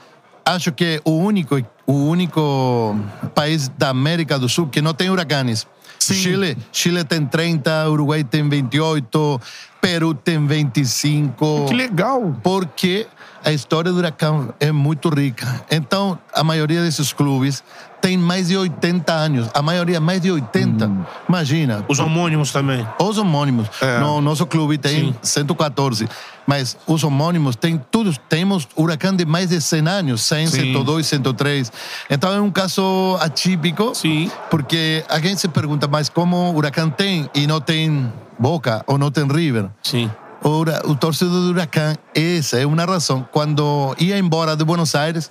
acho 0.45 0.73
que 0.73 0.85
é 0.85 1.01
o 1.05 1.13
único, 1.13 1.57
o 1.87 1.93
único 1.93 2.97
país 3.35 3.69
da 3.69 3.89
América 3.89 4.39
do 4.39 4.49
Sul 4.49 4.67
que 4.69 4.81
não 4.81 4.95
tem 4.95 5.11
huracanes. 5.11 5.67
Chile, 6.15 6.57
Chile 6.73 7.05
tem 7.05 7.25
30, 7.25 7.89
Uruguai 7.91 8.25
tem 8.25 8.49
28, 8.49 9.41
Peru 9.81 10.15
tem 10.15 10.47
25. 10.47 11.67
Que 11.69 11.75
legal. 11.75 12.37
porque 12.43 13.07
a 13.45 13.53
história 13.53 13.93
do 13.93 13.99
Huracão 13.99 14.53
é 14.59 14.73
muito 14.73 15.09
rica. 15.09 15.65
Então, 15.71 16.19
a 16.35 16.43
maioria 16.43 16.83
desses 16.83 17.13
clubes 17.13 17.63
tem 18.07 18.17
mais 18.17 18.47
de 18.47 18.57
80 18.57 19.13
anos. 19.13 19.49
A 19.53 19.61
maioria 19.61 19.99
mais 19.99 20.21
de 20.21 20.31
80. 20.31 20.89
Imagina. 21.29 21.85
Os 21.89 21.99
homônimos 21.99 22.53
também. 22.53 22.87
Os 23.01 23.19
homônimos. 23.19 23.67
É. 23.83 23.99
No 23.99 24.21
nosso 24.21 24.47
clube 24.47 24.79
tem 24.79 25.07
Sim. 25.07 25.15
114. 25.21 26.09
mas 26.47 26.77
os 26.87 27.03
homônimos 27.03 27.57
têm 27.57 27.77
todos. 27.91 28.17
Temos 28.29 28.69
Huracán 28.77 29.17
de 29.17 29.27
mais 29.27 29.49
de 29.49 29.61
100 29.61 29.89
anos, 29.89 30.23
100, 30.23 30.47
Sim. 30.47 30.61
102, 30.73 31.05
103. 31.05 31.73
Então 32.09 32.33
é 32.33 32.41
um 32.41 32.49
caso 32.49 33.19
atípico, 33.21 33.93
Sim. 33.93 34.31
porque 34.49 35.05
a 35.09 35.19
gente 35.19 35.41
se 35.41 35.49
pergunta, 35.49 35.89
mas 35.89 36.09
como 36.09 36.53
Huracán 36.57 36.89
tem 36.89 37.29
e 37.35 37.45
não 37.49 37.61
tem 37.61 38.13
Boca 38.39 38.85
ou 38.87 38.99
não 38.99 39.11
tem 39.11 39.27
River? 39.27 39.69
Sim. 39.83 40.09
O, 40.45 40.61
o 40.91 40.95
torcedor 40.95 41.41
do 41.41 41.51
Huracán, 41.51 41.97
essa 42.15 42.57
é 42.57 42.65
uma 42.65 42.85
razão. 42.85 43.27
Quando 43.33 43.97
ia 43.99 44.17
embora 44.17 44.55
de 44.55 44.65
Buenos 44.65 44.95
Aires, 44.95 45.29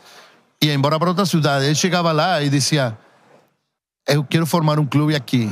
ia 0.65 0.73
embora 0.73 0.99
para 0.99 1.09
outra 1.09 1.25
cidade, 1.25 1.65
ele 1.65 1.75
chegava 1.75 2.11
lá 2.11 2.41
e 2.41 2.49
dizia: 2.49 2.97
Eu 4.07 4.23
quero 4.23 4.45
formar 4.45 4.79
um 4.79 4.85
clube 4.85 5.15
aqui. 5.15 5.49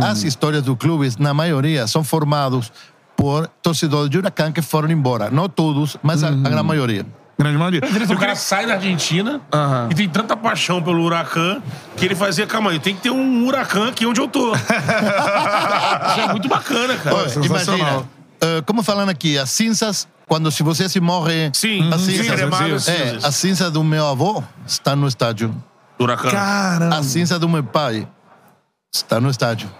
As 0.00 0.22
histórias 0.22 0.62
do 0.62 0.74
clube, 0.76 1.08
na 1.18 1.32
maioria, 1.34 1.86
são 1.86 2.02
formados 2.02 2.72
por 3.16 3.46
torcedores 3.62 4.10
de 4.10 4.18
Huracán 4.18 4.52
que 4.52 4.62
foram 4.62 4.90
embora. 4.90 5.30
Não 5.30 5.48
todos, 5.48 5.96
mas 6.02 6.22
a, 6.22 6.28
a 6.28 6.30
grande 6.32 6.62
maioria. 6.62 7.06
Grande 7.38 7.58
maioria. 7.58 7.80
O 8.10 8.16
cara 8.16 8.36
sai 8.36 8.64
da 8.66 8.74
Argentina 8.74 9.40
Aham. 9.52 9.88
e 9.90 9.94
tem 9.94 10.08
tanta 10.08 10.36
paixão 10.36 10.80
pelo 10.80 11.02
Huracan 11.02 11.60
que 11.96 12.04
ele 12.04 12.14
fazia, 12.14 12.46
calma 12.46 12.70
aí, 12.70 12.78
tem 12.78 12.94
que 12.94 13.02
ter 13.02 13.10
um 13.10 13.46
Huracan 13.46 13.88
aqui 13.88 14.06
onde 14.06 14.20
eu 14.20 14.28
tô. 14.28 14.54
Isso 14.54 16.20
é 16.20 16.28
muito 16.30 16.48
bacana, 16.48 16.96
cara. 16.96 17.28
Sensacional. 17.28 17.78
imagina, 17.78 18.08
eh, 18.44 18.62
como 18.66 18.82
falando 18.82 19.08
aqui, 19.08 19.38
as 19.38 19.50
cinzas, 19.50 20.06
quando 20.26 20.50
se 20.50 20.62
você 20.62 20.88
se 20.88 21.00
morre, 21.00 21.50
Sim, 21.54 21.90
as 21.92 22.00
sim, 22.02 22.12
cinzas, 22.12 22.34
cremadas, 22.34 22.88
é, 22.88 23.06
cinzas. 23.06 23.24
a 23.24 23.32
cinza 23.32 23.70
do 23.70 23.82
meu 23.82 24.06
avô 24.06 24.42
está 24.66 24.94
no 24.94 25.08
estádio. 25.08 25.54
Huracan. 25.98 26.30
Caramba. 26.30 26.96
A 26.96 27.02
cinza 27.02 27.38
do 27.38 27.48
meu 27.48 27.64
pai 27.64 28.06
está 28.94 29.20
no 29.20 29.30
estádio. 29.30 29.70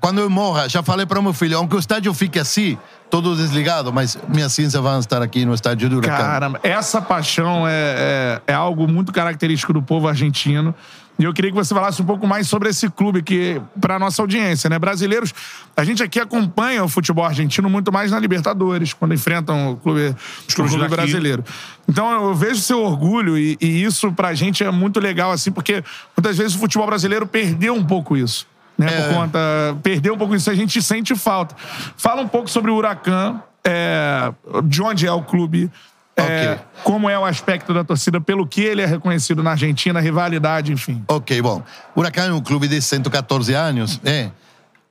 Quando 0.00 0.20
eu 0.20 0.28
morra, 0.28 0.68
já 0.68 0.82
falei 0.82 1.06
para 1.06 1.18
o 1.18 1.22
meu 1.22 1.32
filho, 1.32 1.56
aunque 1.56 1.74
o 1.74 1.78
estádio 1.78 2.12
fique 2.12 2.38
assim, 2.38 2.76
todo 3.08 3.34
desligado, 3.34 3.92
mas 3.92 4.18
minhas 4.28 4.52
cinzas 4.52 4.80
vão 4.82 4.98
estar 4.98 5.22
aqui 5.22 5.46
no 5.46 5.54
estádio 5.54 5.88
do 5.88 5.96
Huracan. 5.96 6.16
Caramba, 6.16 6.60
essa 6.62 7.00
paixão 7.00 7.66
é, 7.66 7.72
é, 7.72 8.42
é 8.48 8.54
algo 8.54 8.86
muito 8.86 9.12
característico 9.12 9.72
do 9.72 9.82
povo 9.82 10.08
argentino. 10.08 10.74
E 11.18 11.24
eu 11.24 11.32
queria 11.32 11.50
que 11.50 11.56
você 11.56 11.74
falasse 11.74 12.00
um 12.00 12.04
pouco 12.04 12.26
mais 12.26 12.48
sobre 12.48 12.68
esse 12.68 12.88
clube 12.88 13.22
que, 13.22 13.60
para 13.80 13.98
nossa 13.98 14.22
audiência, 14.22 14.68
né? 14.68 14.78
Brasileiros, 14.78 15.32
a 15.76 15.84
gente 15.84 16.02
aqui 16.02 16.18
acompanha 16.18 16.82
o 16.82 16.88
futebol 16.88 17.24
argentino 17.24 17.68
muito 17.68 17.92
mais 17.92 18.10
na 18.10 18.18
Libertadores, 18.18 18.92
quando 18.92 19.14
enfrentam 19.14 19.72
o 19.72 19.76
clube, 19.76 20.08
o 20.08 20.54
clubes 20.54 20.74
clube 20.74 20.88
brasileiro. 20.88 21.44
Então 21.88 22.10
eu 22.10 22.34
vejo 22.34 22.60
seu 22.60 22.82
orgulho 22.82 23.36
e, 23.36 23.56
e 23.60 23.84
isso 23.84 24.10
pra 24.12 24.34
gente 24.34 24.64
é 24.64 24.70
muito 24.70 24.98
legal, 24.98 25.30
assim, 25.30 25.52
porque 25.52 25.84
muitas 26.16 26.36
vezes 26.36 26.56
o 26.56 26.58
futebol 26.58 26.86
brasileiro 26.86 27.26
perdeu 27.26 27.74
um 27.74 27.84
pouco 27.84 28.16
isso. 28.16 28.46
Né, 28.76 28.86
É. 28.86 29.02
Por 29.02 29.14
conta. 29.14 29.38
Perdeu 29.82 30.14
um 30.14 30.18
pouco 30.18 30.34
isso, 30.34 30.50
a 30.50 30.54
gente 30.54 30.80
sente 30.82 31.14
falta. 31.14 31.54
Fala 31.96 32.22
um 32.22 32.28
pouco 32.28 32.50
sobre 32.50 32.70
o 32.70 32.74
Huracan, 32.74 33.40
é, 33.64 34.32
de 34.64 34.82
onde 34.82 35.06
é 35.06 35.12
o 35.12 35.22
clube, 35.22 35.70
é, 36.16 36.52
Ok. 36.52 36.64
como 36.84 37.08
é 37.08 37.18
o 37.18 37.24
aspecto 37.24 37.72
da 37.72 37.82
torcida, 37.84 38.20
pelo 38.20 38.46
que 38.46 38.60
ele 38.60 38.82
é 38.82 38.86
reconhecido 38.86 39.42
na 39.42 39.52
Argentina, 39.52 40.00
rivalidade, 40.00 40.72
enfim. 40.72 41.02
Ok, 41.08 41.40
bom. 41.42 41.62
Huracan 41.96 42.26
é 42.26 42.32
um 42.32 42.40
clube 42.40 42.68
de 42.68 42.80
114 42.82 43.54
anos. 43.54 44.00
É. 44.04 44.30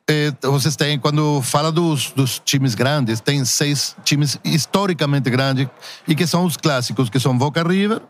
É, 0.10 0.34
vocês 0.41 0.76
têm, 0.76 0.99
quando 0.99 1.41
fala 1.41 1.72
dos, 1.72 2.11
dos 2.11 2.39
times 2.39 2.76
grandes, 2.76 3.22
tem 3.22 3.45
seis 3.45 3.95
times 4.03 4.38
historicamente 4.43 5.30
grandes 5.30 5.68
e 6.07 6.14
que 6.15 6.26
são 6.27 6.43
os 6.43 6.57
clássicos, 6.57 7.10
que 7.10 7.19
são 7.19 7.38
Boca 7.38 7.64
River, 7.65 8.02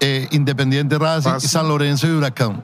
é, 0.00 0.28
Independiente 0.32 0.96
Racing, 0.96 1.28
Racing. 1.28 1.46
e 1.46 1.48
São 1.50 1.66
Lourenço 1.66 2.06
e 2.06 2.10
Huracán. 2.10 2.62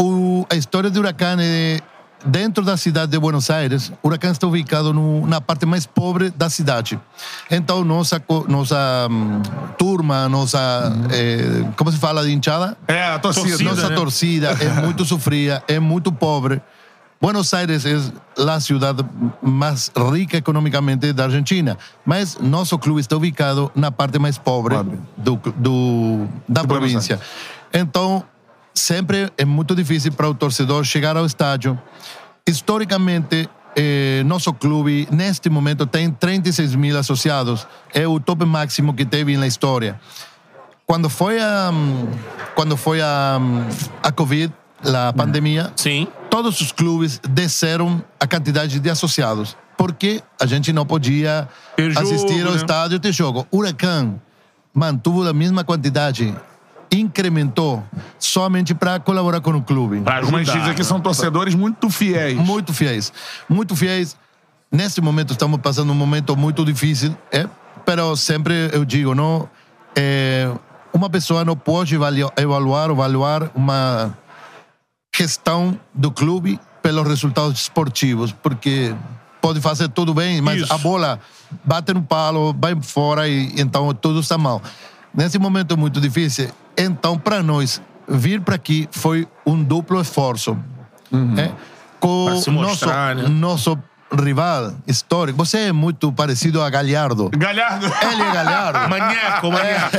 O- 0.00 0.44
a 0.50 0.56
história 0.56 0.90
de 0.90 0.98
Huracán 0.98 1.36
é 1.40 1.78
dentro 2.24 2.64
da 2.64 2.76
cidade 2.76 3.12
de 3.12 3.18
Buenos 3.18 3.50
Aires. 3.50 3.92
Huracán 4.02 4.30
está 4.30 4.46
ubicado 4.46 4.92
no, 4.92 5.26
na 5.26 5.40
parte 5.40 5.66
mais 5.66 5.86
pobre 5.86 6.30
da 6.30 6.48
cidade. 6.50 6.98
Então 7.50 7.84
nossa 7.84 8.22
nossa 8.48 9.08
hum, 9.10 9.42
turma, 9.78 10.28
nossa 10.28 10.92
eh, 11.12 11.64
como 11.76 11.90
se 11.92 11.98
fala 11.98 12.24
de 12.24 12.32
hinchada? 12.32 12.76
É, 12.88 13.02
a 13.04 13.18
torcida. 13.18 13.48
Torcida, 13.48 13.70
Nossa 13.70 13.88
né? 13.90 13.94
torcida 13.96 14.48
é 14.60 14.68
muito 14.82 15.04
sofrida, 15.06 15.62
é 15.68 15.78
muito 15.78 16.10
pobre. 16.12 16.60
Buenos 17.20 17.52
Aires 17.54 17.86
é 17.86 17.96
a 18.42 18.60
cidade 18.60 19.02
mais 19.42 19.90
rica 20.12 20.36
economicamente 20.36 21.14
da 21.14 21.24
Argentina, 21.24 21.78
mas 22.04 22.36
nosso 22.38 22.78
clube 22.78 23.00
está 23.00 23.16
ubicado 23.16 23.72
na 23.74 23.90
parte 23.90 24.18
mais 24.18 24.36
pobre 24.36 24.76
do, 25.16 25.36
do- 25.56 26.26
da 26.46 26.62
província. 26.62 27.18
Então, 27.72 28.22
sempre 28.76 29.32
é 29.36 29.44
muito 29.44 29.74
difícil 29.74 30.12
para 30.12 30.28
o 30.28 30.34
torcedor 30.34 30.84
chegar 30.84 31.16
ao 31.16 31.24
estádio. 31.24 31.80
Historicamente, 32.46 33.48
eh, 33.74 34.22
nosso 34.24 34.52
clube, 34.52 35.08
neste 35.10 35.48
momento, 35.50 35.86
tem 35.86 36.10
36 36.10 36.74
mil 36.74 36.96
associados. 36.98 37.66
É 37.92 38.06
o 38.06 38.20
tope 38.20 38.44
máximo 38.44 38.94
que 38.94 39.04
teve 39.04 39.36
na 39.36 39.46
história. 39.46 39.98
Quando 40.86 41.08
foi 41.08 41.40
a, 41.40 41.70
quando 42.54 42.76
foi 42.76 43.00
a, 43.00 43.40
a 44.02 44.12
Covid, 44.12 44.52
a 44.84 45.12
pandemia, 45.12 45.72
Sim. 45.74 46.06
todos 46.30 46.60
os 46.60 46.70
clubes 46.70 47.20
desceram 47.28 48.04
a 48.20 48.26
quantidade 48.26 48.78
de 48.78 48.90
associados. 48.90 49.56
Porque 49.76 50.22
a 50.40 50.46
gente 50.46 50.72
não 50.72 50.86
podia 50.86 51.48
jogo, 51.76 51.98
assistir 51.98 52.46
ao 52.46 52.52
né? 52.52 52.56
estádio 52.56 53.00
ter 53.00 53.12
jogo. 53.12 53.46
Huracan 53.50 54.14
mantuvo 54.72 55.26
a 55.26 55.32
mesma 55.32 55.64
quantidade, 55.64 56.34
incrementou 56.90 57.82
somente 58.18 58.74
para 58.74 58.98
colaborar 59.00 59.40
com 59.40 59.50
o 59.50 59.62
clube. 59.62 60.00
Pra 60.00 60.20
Como 60.20 60.36
a 60.36 60.38
gente 60.40 60.50
ajudar. 60.50 60.64
diz 60.64 60.72
aqui, 60.72 60.84
são 60.84 61.00
torcedores 61.00 61.54
muito 61.54 61.90
fiéis. 61.90 62.36
Muito 62.36 62.72
fiéis. 62.72 63.12
Muito 63.48 63.74
fiéis. 63.76 64.16
Neste 64.70 65.00
momento 65.00 65.32
estamos 65.32 65.60
passando 65.60 65.90
um 65.90 65.94
momento 65.94 66.36
muito 66.36 66.64
difícil, 66.64 67.16
é? 67.30 67.48
Pero 67.84 68.16
sempre 68.16 68.70
eu 68.72 68.84
digo, 68.84 69.14
não, 69.14 69.48
é, 69.96 70.50
uma 70.92 71.08
pessoa 71.08 71.44
não 71.44 71.56
pode 71.56 71.94
avaliar, 71.94 72.32
evaluar, 72.36 72.90
avaliar 72.90 73.50
uma 73.54 74.16
gestão 75.14 75.78
do 75.94 76.10
clube 76.10 76.58
pelos 76.82 77.06
resultados 77.06 77.60
esportivos, 77.60 78.32
porque 78.32 78.94
pode 79.40 79.60
fazer 79.60 79.88
tudo 79.88 80.12
bem, 80.12 80.40
mas 80.40 80.62
Isso. 80.62 80.72
a 80.72 80.78
bola 80.78 81.20
bate 81.64 81.94
no 81.94 82.02
palo, 82.02 82.54
vai 82.58 82.76
fora 82.82 83.28
e 83.28 83.52
então 83.60 83.92
tudo 83.94 84.20
está 84.20 84.36
mal. 84.36 84.60
Nesse 85.16 85.38
momento 85.38 85.72
é 85.72 85.76
muito 85.76 86.00
difícil. 86.00 86.50
Então, 86.76 87.18
para 87.18 87.42
nós, 87.42 87.80
vir 88.06 88.40
para 88.42 88.54
aqui 88.54 88.86
foi 88.92 89.26
um 89.46 89.62
duplo 89.62 90.00
esforço. 90.00 90.56
É, 91.38 91.52
com 91.98 92.28
mostrar, 92.50 93.14
nosso, 93.16 93.28
né? 93.28 93.34
nosso 93.34 93.78
rival 94.12 94.72
histórico. 94.86 95.36
Você 95.38 95.58
é 95.68 95.72
muito 95.72 96.12
parecido 96.12 96.62
a 96.62 96.70
Galhardo. 96.70 97.28
Galhardo. 97.36 97.86
Ele 97.86 98.22
é 98.22 98.32
Galhardo. 98.32 98.78
Maneco, 98.88 99.50
maneco. 99.50 99.96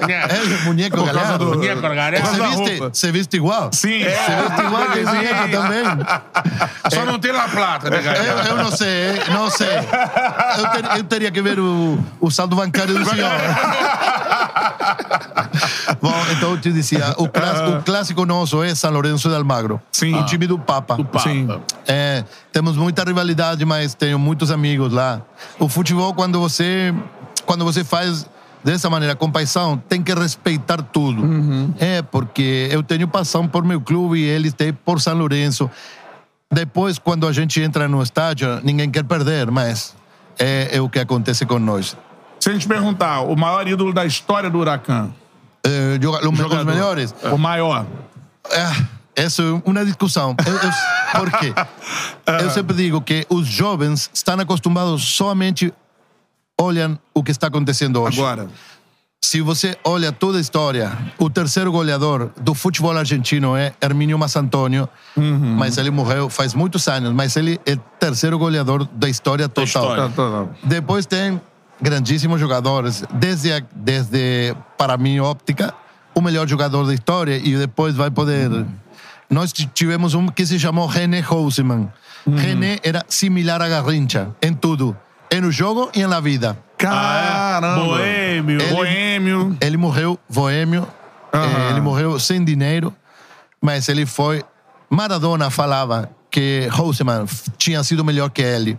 Maneco. 0.00 0.34
Ele 0.34 0.54
é 0.54 0.58
muñeco 0.64 0.96
Por 0.96 1.04
causa 1.06 1.20
Galhardo. 1.20 1.50
do- 1.52 1.58
Maneco. 1.58 1.80
Por 1.80 1.90
Você 2.26 2.42
viste, 2.42 2.70
roupa. 2.78 2.90
você 2.94 3.12
viste 3.12 3.36
igual? 3.36 3.70
Sim. 3.72 4.00
Você 4.00 4.36
viste 4.36 4.60
igual 4.66 4.86
que 4.90 4.98
o 5.00 5.08
muñeco 5.08 5.48
também? 5.50 5.84
Só 6.92 7.04
não 7.04 7.18
tem 7.18 7.32
La 7.32 7.48
Plata, 7.48 7.90
né, 7.90 7.98
Eu, 7.98 8.02
galera? 8.02 8.48
eu 8.48 8.56
não 8.56 8.70
sei, 8.72 9.20
não 9.32 9.50
sei. 9.50 9.68
Eu, 10.58 10.66
ter- 10.70 10.98
eu 10.98 11.04
teria 11.04 11.30
que 11.30 11.40
ver 11.40 11.58
o, 11.60 11.98
o 12.20 12.30
saldo 12.30 12.56
bancário 12.56 12.94
do 12.98 13.04
senhor. 13.04 13.30
Bom, 16.00 16.14
então 16.32 16.50
eu 16.52 16.60
te 16.60 16.72
dizia, 16.72 17.14
o 17.16 17.28
clássico, 17.28 17.70
o 17.70 17.82
clássico 17.82 18.26
nosso 18.26 18.62
é 18.62 18.74
São 18.74 18.90
Lourenço 18.90 19.28
de 19.28 19.34
Almagro. 19.34 19.80
Sim. 19.92 20.14
O 20.18 20.24
time 20.26 20.46
do 20.46 20.58
Papa. 20.58 20.96
Do 20.96 21.04
Papa. 21.04 21.20
Sim. 21.28 21.48
É, 21.86 22.24
temos 22.52 22.76
muita 22.76 23.04
rivalidade, 23.04 23.43
mas 23.66 23.94
tenho 23.94 24.18
muitos 24.18 24.50
amigos 24.50 24.92
lá. 24.92 25.20
O 25.58 25.68
futebol, 25.68 26.14
quando 26.14 26.40
você, 26.40 26.94
quando 27.44 27.64
você 27.64 27.84
faz 27.84 28.26
dessa 28.62 28.88
maneira, 28.88 29.14
com 29.14 29.30
paixão, 29.30 29.76
tem 29.88 30.02
que 30.02 30.12
respeitar 30.14 30.80
tudo. 30.82 31.22
É, 31.78 32.00
porque 32.00 32.68
eu 32.70 32.82
tenho 32.82 33.06
paixão 33.06 33.46
por 33.46 33.62
meu 33.64 33.80
clube 33.80 34.18
e 34.18 34.24
eles 34.24 34.54
têm 34.54 34.72
por 34.72 35.00
São 35.00 35.14
Lourenço. 35.18 35.70
Depois, 36.52 36.98
quando 36.98 37.26
a 37.26 37.32
gente 37.32 37.60
entra 37.60 37.86
no 37.88 38.02
estádio, 38.02 38.60
ninguém 38.62 38.90
quer 38.90 39.04
perder, 39.04 39.50
mas 39.50 39.94
é, 40.38 40.76
é 40.76 40.80
o 40.80 40.88
que 40.88 40.98
acontece 40.98 41.44
com 41.44 41.58
nós. 41.58 41.96
Se 42.40 42.48
a 42.50 42.52
gente 42.52 42.68
perguntar, 42.68 43.20
o 43.20 43.36
maior 43.36 43.66
ídolo 43.66 43.92
da 43.92 44.04
história 44.04 44.48
do 44.50 44.58
Huracan. 44.58 45.10
É, 45.64 45.98
joga- 46.00 46.28
os, 46.28 46.64
melhores. 46.64 47.14
O 47.32 47.38
maior. 47.38 47.86
Ah, 48.52 48.84
Essa 49.16 49.42
é 49.42 49.62
uma 49.64 49.84
discussão. 49.84 50.34
Eu, 50.46 50.52
eu, 50.54 50.70
por 51.20 51.30
quê? 51.38 51.52
Eu 52.42 52.50
sempre 52.50 52.76
digo 52.76 53.00
que 53.00 53.26
os 53.28 53.46
jovens 53.46 54.10
estão 54.12 54.38
acostumados 54.40 55.04
somente 55.04 55.72
olham 56.60 56.98
o 57.12 57.22
que 57.22 57.30
está 57.30 57.46
acontecendo 57.48 58.00
hoje. 58.02 58.20
Agora. 58.20 58.48
Se 59.24 59.40
você 59.40 59.76
olha 59.82 60.12
toda 60.12 60.36
a 60.38 60.40
história, 60.40 60.92
o 61.18 61.30
terceiro 61.30 61.72
goleador 61.72 62.30
do 62.40 62.52
futebol 62.54 62.96
argentino 62.96 63.56
é 63.56 63.72
Hermínio 63.80 64.18
Massantônio, 64.18 64.86
mas 65.16 65.78
ele 65.78 65.90
morreu 65.90 66.28
faz 66.28 66.52
muitos 66.52 66.86
anos, 66.88 67.10
mas 67.12 67.34
ele 67.36 67.58
é 67.64 67.74
terceiro 67.98 68.38
goleador 68.38 68.86
da 68.92 69.08
história 69.08 69.48
total. 69.48 69.64
história. 69.64 70.08
Tá, 70.10 70.30
tá. 70.30 70.46
Depois 70.62 71.06
tem 71.06 71.40
grandíssimos 71.80 72.38
jogadores, 72.38 73.02
desde, 73.14 73.52
a- 73.54 73.62
desde 73.74 74.54
para 74.76 74.96
mim, 74.98 75.18
óptica, 75.20 75.72
o 76.14 76.20
melhor 76.20 76.46
jogador 76.46 76.84
da 76.86 76.92
história, 76.94 77.36
e 77.36 77.56
depois 77.56 77.94
vai 77.96 78.10
poder. 78.10 78.50
Nós 79.30 79.52
tivemos 79.52 80.14
um 80.14 80.26
que 80.28 80.44
se 80.46 80.58
chamou 80.58 80.86
René 80.86 81.24
Houseman. 81.28 81.92
René 82.26 82.78
era 82.82 83.04
similar 83.08 83.60
a 83.60 83.68
Garrincha 83.68 84.28
em 84.42 84.52
tudo. 84.54 84.96
no 85.42 85.50
jogo 85.50 85.90
e 85.94 86.06
na 86.06 86.20
vida. 86.20 86.56
Caramba. 86.78 87.84
Boêmio. 87.84 88.60
Ele- 88.62 88.72
Boêmio. 88.74 89.56
Ele 89.60 89.76
morreu 89.76 90.16
boêmio, 90.30 90.86
eh, 91.32 91.70
ele 91.70 91.80
morreu 91.80 92.18
sem 92.20 92.44
dinheiro, 92.44 92.94
mas 93.60 93.88
ele 93.88 94.06
foi. 94.06 94.44
Maradona 94.88 95.50
falava 95.50 96.08
que 96.30 96.68
Houseman 96.78 97.26
tinha 97.58 97.82
sido 97.82 98.04
melhor 98.04 98.30
que 98.30 98.42
ele. 98.42 98.78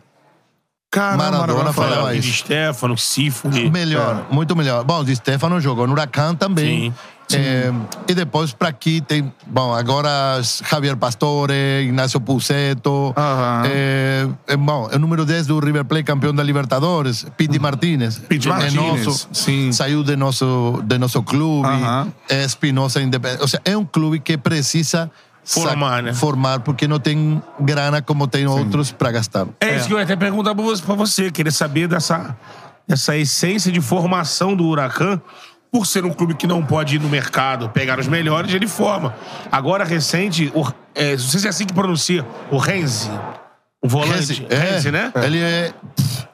Caramba, 0.89 1.23
Maradona 1.25 1.39
Maradona 1.47 1.73
falava 1.73 1.95
falava 1.95 2.13
De 2.13 2.19
isso. 2.19 2.37
Stefano, 2.37 2.97
Sifuri. 2.97 3.69
Melhor, 3.69 4.27
muito 4.31 4.55
melhor. 4.55 4.83
Bom, 4.85 5.03
Di 5.03 5.13
Stefano 5.15 5.59
jogou 5.59 5.85
no 5.87 5.91
Huracan 5.93 6.35
também. 6.35 6.91
Sim, 6.91 6.93
Eh, 7.33 7.71
e 8.07 8.13
depois 8.13 8.53
para 8.53 8.69
aqui 8.69 9.01
tem, 9.01 9.33
bom, 9.47 9.73
agora 9.73 10.39
Javier 10.69 10.95
Pastore, 10.95 11.53
Ignacio 11.83 12.19
Puceto. 12.21 13.13
Aham. 13.17 13.63
eh, 13.65 14.27
eh, 14.47 14.57
bom, 14.57 14.89
o 14.93 14.99
número 14.99 15.25
10 15.25 15.47
do 15.47 15.59
River 15.59 15.85
Plate, 15.85 16.03
campeão 16.03 16.33
da 16.33 16.43
Libertadores, 16.43 17.25
Piti 17.35 17.57
Martinez. 17.59 18.19
Piti 18.19 18.47
É 18.47 18.51
Martinez, 18.51 19.05
nosso, 19.05 19.29
sim. 19.33 19.71
Saiu 19.71 20.03
de 20.03 20.15
nosso, 20.15 20.81
de 20.83 20.97
nosso 20.97 21.23
clube. 21.23 21.67
Aham. 21.67 22.13
É 22.29 22.43
Espinosa 22.43 23.01
Independente. 23.01 23.41
Ou 23.41 23.47
seja, 23.47 23.61
é 23.65 23.75
um 23.75 23.85
clube 23.85 24.19
que 24.19 24.37
precisa 24.37 25.09
Formar, 25.43 26.01
né? 26.01 26.11
formar, 26.13 26.59
porque 26.61 26.87
não 26.87 26.99
tem 26.99 27.41
grana 27.59 28.01
como 28.01 28.27
tem 28.27 28.47
outros 28.47 28.91
para 28.91 29.11
gastar. 29.11 29.45
É, 29.59 29.75
isso 29.75 29.87
que 29.87 29.93
eu 29.93 29.97
ia 29.99 30.03
até 30.03 30.15
perguntar 30.15 30.55
pra 30.55 30.95
você. 30.95 31.29
Querer 31.29 31.51
saber 31.51 31.87
dessa, 31.87 32.35
dessa 32.87 33.15
essência 33.15 33.71
de 33.71 33.79
formação 33.79 34.55
do 34.55 34.65
Huracan. 34.65 35.21
Por 35.75 35.85
ser 35.85 36.05
um 36.05 36.13
clube 36.13 36.35
que 36.35 36.47
não 36.47 36.63
pode 36.63 36.95
ir 36.95 36.99
no 36.99 37.09
mercado 37.09 37.67
pegar 37.67 37.99
os 37.99 38.07
melhores, 38.07 38.53
ele 38.53 38.65
forma. 38.65 39.13
Agora, 39.51 39.83
recente, 39.83 40.49
o, 40.55 40.65
é, 40.95 41.11
não 41.11 41.19
sei 41.19 41.41
se 41.41 41.47
é 41.47 41.49
assim 41.49 41.65
que 41.65 41.73
pronuncia, 41.73 42.25
o 42.49 42.57
Renzi. 42.57 43.11
O 43.81 43.87
volante. 43.89 44.19
Hesse, 44.31 44.47
é, 44.49 44.55
Renzi, 44.57 44.89
né? 44.89 45.11
Ele 45.21 45.37
é 45.41 45.73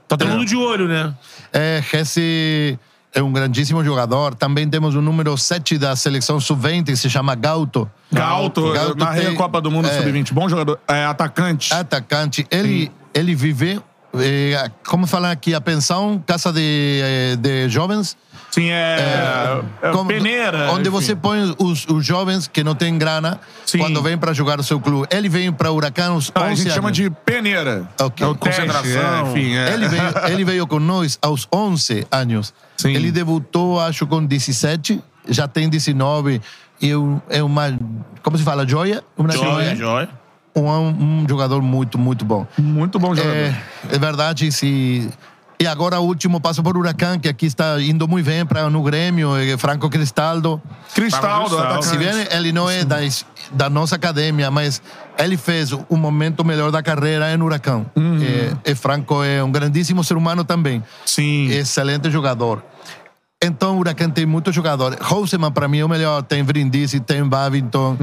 Tá 0.08 0.16
todo 0.16 0.28
mundo 0.28 0.46
de 0.46 0.56
olho, 0.56 0.88
né? 0.88 1.12
É, 1.52 1.82
Hesse 1.92 2.78
é 3.16 3.24
um 3.24 3.32
grandíssimo 3.34 3.84
jogador. 3.84 4.36
Também 4.36 4.70
temos 4.70 4.94
o 4.94 5.02
número 5.02 5.36
7 5.36 5.76
da 5.80 5.96
seleção 5.96 6.40
sub-20, 6.40 6.86
que 6.86 6.96
se 6.96 7.10
chama 7.10 7.34
Gauto. 7.34 7.90
Galto, 8.12 8.72
Galto 8.72 8.96
narrei 9.00 9.26
tem- 9.26 9.36
Copa 9.36 9.60
do 9.60 9.72
Mundo 9.72 9.88
é. 9.88 9.98
Sub-20. 9.98 10.34
Bom 10.34 10.48
jogador. 10.48 10.80
É, 10.88 11.04
atacante. 11.04 11.74
Atacante. 11.74 12.46
Ele, 12.52 12.92
ele 13.12 13.34
vive, 13.34 13.82
eh, 14.20 14.70
como 14.86 15.08
falar 15.08 15.32
aqui, 15.32 15.56
a 15.56 15.60
pensão, 15.60 16.24
casa 16.28 16.54
de, 16.54 17.02
eh, 17.04 17.36
de 17.38 17.70
jovens. 17.70 18.16
Sim, 18.52 18.70
é. 18.70 19.62
é 19.82 19.92
Como- 19.92 20.10
peneira. 20.10 20.70
Onde 20.72 20.82
enfim. 20.82 20.90
você 20.90 21.16
põe 21.16 21.56
os, 21.58 21.86
os 21.88 22.06
jovens 22.06 22.48
que 22.48 22.64
não 22.64 22.76
têm 22.76 22.98
grana 22.98 23.40
Sim. 23.66 23.78
quando 23.78 24.02
vêm 24.02 24.18
para 24.18 24.34
jogar 24.34 24.60
o 24.60 24.64
seu 24.64 24.78
clube. 24.80 25.08
Ele 25.10 25.30
veio 25.30 25.54
para 25.54 25.72
Huracan 25.72 26.10
aos 26.12 26.26
11 26.26 26.32
Ah, 26.36 26.42
a 26.44 26.50
gente 26.50 26.62
anos. 26.64 26.74
chama 26.74 26.92
de 26.92 27.10
peneira. 27.10 27.88
Ok. 28.00 28.26
É 28.26 28.30
o 28.30 28.36
teste, 28.36 28.62
Concentração. 28.62 29.28
é, 29.28 29.30
enfim, 29.32 29.56
é. 29.56 29.74
Ele 29.74 29.88
veio, 29.88 30.04
ele 30.28 30.44
veio 30.46 30.68
com 30.68 30.80
nós 30.80 31.18
aos 31.22 31.48
11 31.54 32.06
anos. 32.12 32.54
Sim. 32.76 32.94
Ele 32.94 33.10
debutou, 33.12 33.80
acho, 33.80 34.06
com 34.06 34.26
17, 34.26 35.02
já 35.30 35.48
tem 35.48 35.70
19. 35.70 36.42
E 36.82 36.90
eu- 36.90 37.22
é 37.30 37.42
uma. 37.42 37.78
Como 38.22 38.38
se 38.38 38.44
fala? 38.44 38.68
Joia? 38.68 39.02
Uma 39.18 39.32
Joia, 39.32 39.76
joia. 39.76 40.10
Um, 40.54 41.22
um 41.22 41.26
jogador 41.30 41.62
muito, 41.62 41.98
muito 41.98 42.26
bom. 42.26 42.46
Muito 42.58 43.00
bom 43.00 43.16
jogador. 43.16 43.34
É, 43.38 43.56
é 43.92 43.98
verdade, 43.98 44.52
se. 44.52 45.10
E 45.62 45.68
agora 45.68 46.00
o 46.00 46.06
último 46.06 46.42
passo 46.42 46.64
por 46.64 46.76
Huracan, 46.76 47.20
que 47.20 47.30
aqui 47.30 47.46
está 47.46 47.80
indo 47.80 48.08
muito 48.08 48.26
bem 48.26 48.44
para 48.44 48.68
no 48.68 48.82
Grêmio, 48.82 49.38
é 49.38 49.56
Franco 49.60 49.92
Cristaldo. 49.92 50.60
Cristaldo, 50.96 51.56
Cristaldo. 51.56 51.86
Se 51.86 51.98
bem 52.00 52.10
ele 52.32 52.52
não 52.52 52.68
é 52.68 52.84
da, 52.84 52.98
da 53.52 53.70
nossa 53.70 53.96
academia, 53.96 54.50
mas 54.50 54.82
ele 55.20 55.38
fez 55.38 55.72
o 55.72 55.96
momento 55.96 56.44
melhor 56.44 56.72
da 56.72 56.82
carreira 56.82 57.32
em 57.32 57.40
Huracan. 57.40 57.86
É, 58.66 58.72
e 58.72 58.74
Franco 58.74 59.24
é 59.24 59.44
um 59.44 59.52
grandíssimo 59.52 60.04
ser 60.04 60.18
humano 60.18 60.44
também. 60.44 60.84
Sim. 61.06 61.52
Excelente 61.52 62.10
jogador. 62.10 62.64
Então, 63.40 63.78
o 63.78 63.82
Huracan 63.82 64.10
tem 64.10 64.26
muitos 64.26 64.56
jogadores. 64.56 64.98
Houseman, 65.12 65.52
para 65.52 65.68
mim, 65.68 65.78
é 65.78 65.86
o 65.86 65.90
melhor. 65.90 66.24
Tem 66.24 66.44
Brindisi, 66.44 67.00
tem 67.00 67.24
Babington, 67.24 67.98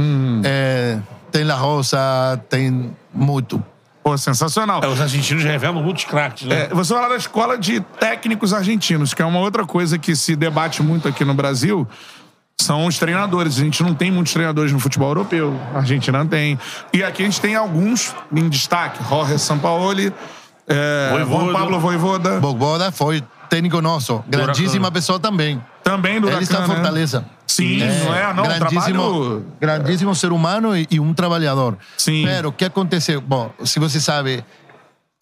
é, 0.45 1.01
tem 1.33 1.43
La 1.43 1.57
Rosa, 1.57 2.41
tem 2.49 2.93
muito. 3.13 3.61
Pô, 4.09 4.17
sensacional. 4.17 4.81
É, 4.83 4.89
os 4.89 4.99
argentinos 5.03 5.45
revelam 5.45 5.83
muitos 5.83 6.05
craques, 6.05 6.49
né? 6.49 6.63
É, 6.63 6.69
você 6.69 6.95
fala 6.95 7.11
da 7.11 7.17
escola 7.17 7.59
de 7.59 7.81
técnicos 8.01 8.55
argentinos, 8.55 9.13
que 9.13 9.21
é 9.21 9.25
uma 9.25 9.39
outra 9.39 9.67
coisa 9.67 9.99
que 9.99 10.17
se 10.17 10.35
debate 10.35 10.83
muito 10.83 11.07
aqui 11.07 11.27
no 11.27 11.35
Brasil. 11.35 11.87
São 12.59 12.87
os 12.87 12.99
treinadores. 12.99 13.59
A 13.59 13.61
gente 13.61 13.83
não 13.83 13.95
tem 13.95 14.11
muitos 14.11 14.33
treinadores 14.33 14.73
no 14.73 14.81
futebol 14.81 15.11
europeu. 15.11 15.55
A 15.75 15.81
Argentina 15.81 16.21
não 16.21 16.27
tem. 16.27 16.59
E 16.91 17.03
aqui 17.03 17.21
a 17.21 17.25
gente 17.27 17.39
tem 17.39 17.55
alguns 17.55 18.15
em 18.33 18.49
destaque. 18.49 18.99
Jorge 19.07 19.39
Sampaoli, 19.39 20.11
é, 20.67 21.11
Voivoda. 21.11 21.45
Juan 21.45 21.53
Pablo 21.53 21.79
Voivoda, 21.79 22.41
Bogboda 22.41 22.91
foi 22.91 23.23
técnico 23.51 23.83
nosso. 23.83 24.25
Grandíssima 24.27 24.91
pessoa 24.91 25.21
também. 25.21 25.63
Também 25.91 26.21
do 26.21 26.29
Ele 26.29 26.43
está 26.43 26.59
em 26.59 26.61
né? 26.61 26.67
Fortaleza. 26.67 27.25
Sim, 27.47 27.79
não 27.79 28.15
é? 28.15 28.35
Não, 28.35 28.45
um 28.45 28.47
grandíssimo, 28.47 29.03
trabalho... 29.03 29.47
grandíssimo 29.61 30.15
ser 30.15 30.33
humano 30.33 30.77
e, 30.77 30.87
e 30.91 31.01
um 31.01 31.15
trabalhador. 31.15 31.79
Sim. 31.97 32.25
Pero 32.27 32.51
o 32.51 32.53
que 32.53 32.65
aconteceu? 32.65 33.21
Bom, 33.21 33.51
se 33.65 33.79
você 33.81 33.99
sabe, 34.01 34.45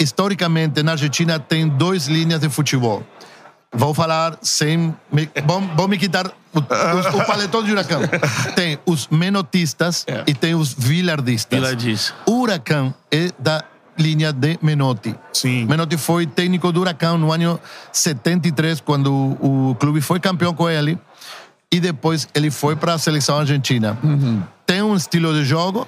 historicamente 0.01 0.83
na 0.83 0.93
Argentina 0.93 1.39
tem 1.39 1.69
duas 1.69 2.07
linhas 2.09 2.41
de 2.41 2.49
futebol. 2.49 3.03
Vou 3.73 3.93
falar 3.95 4.39
sem. 4.43 4.95
Me, 5.13 5.29
vou, 5.77 5.89
me 5.89 5.99
quitar 5.99 6.27
o, 6.55 6.59
os- 6.59 7.15
o 7.15 7.25
paletó 7.27 7.61
de 7.63 7.73
Huracan. 7.73 8.01
Tem 8.55 8.79
os 8.87 9.09
menotistas 9.09 10.05
É. 10.07 10.23
e 10.27 10.33
tem 10.33 10.55
os 10.55 10.73
vilardistas. 10.73 11.59
Vila 11.59 11.77
disso. 11.77 12.15
O 12.27 12.41
Huracan 12.43 12.95
é 13.11 13.29
da 13.39 13.63
linha 13.99 14.33
de 14.33 14.59
Menotti. 14.63 15.15
Sim. 15.33 15.65
Menotti 15.67 15.97
foi 15.97 16.27
técnico 16.27 16.71
do 16.73 16.81
Huracan 16.81 17.17
no 17.19 17.33
ano 17.33 17.59
73, 17.93 18.81
quando 18.81 19.13
o, 19.13 19.71
o 19.71 19.75
clube 19.77 20.01
foi 20.01 20.21
campeão 20.21 20.55
com 20.55 20.69
ele. 20.69 20.99
E 21.73 21.81
depois 21.81 22.29
ele 22.35 22.51
foi 22.51 22.77
para 22.77 22.95
a 22.95 22.99
seleção 22.99 23.39
argentina. 23.39 23.99
Tem 24.65 24.83
um 24.83 24.95
estilo 24.95 25.33
de 25.35 25.45
jogo 25.45 25.87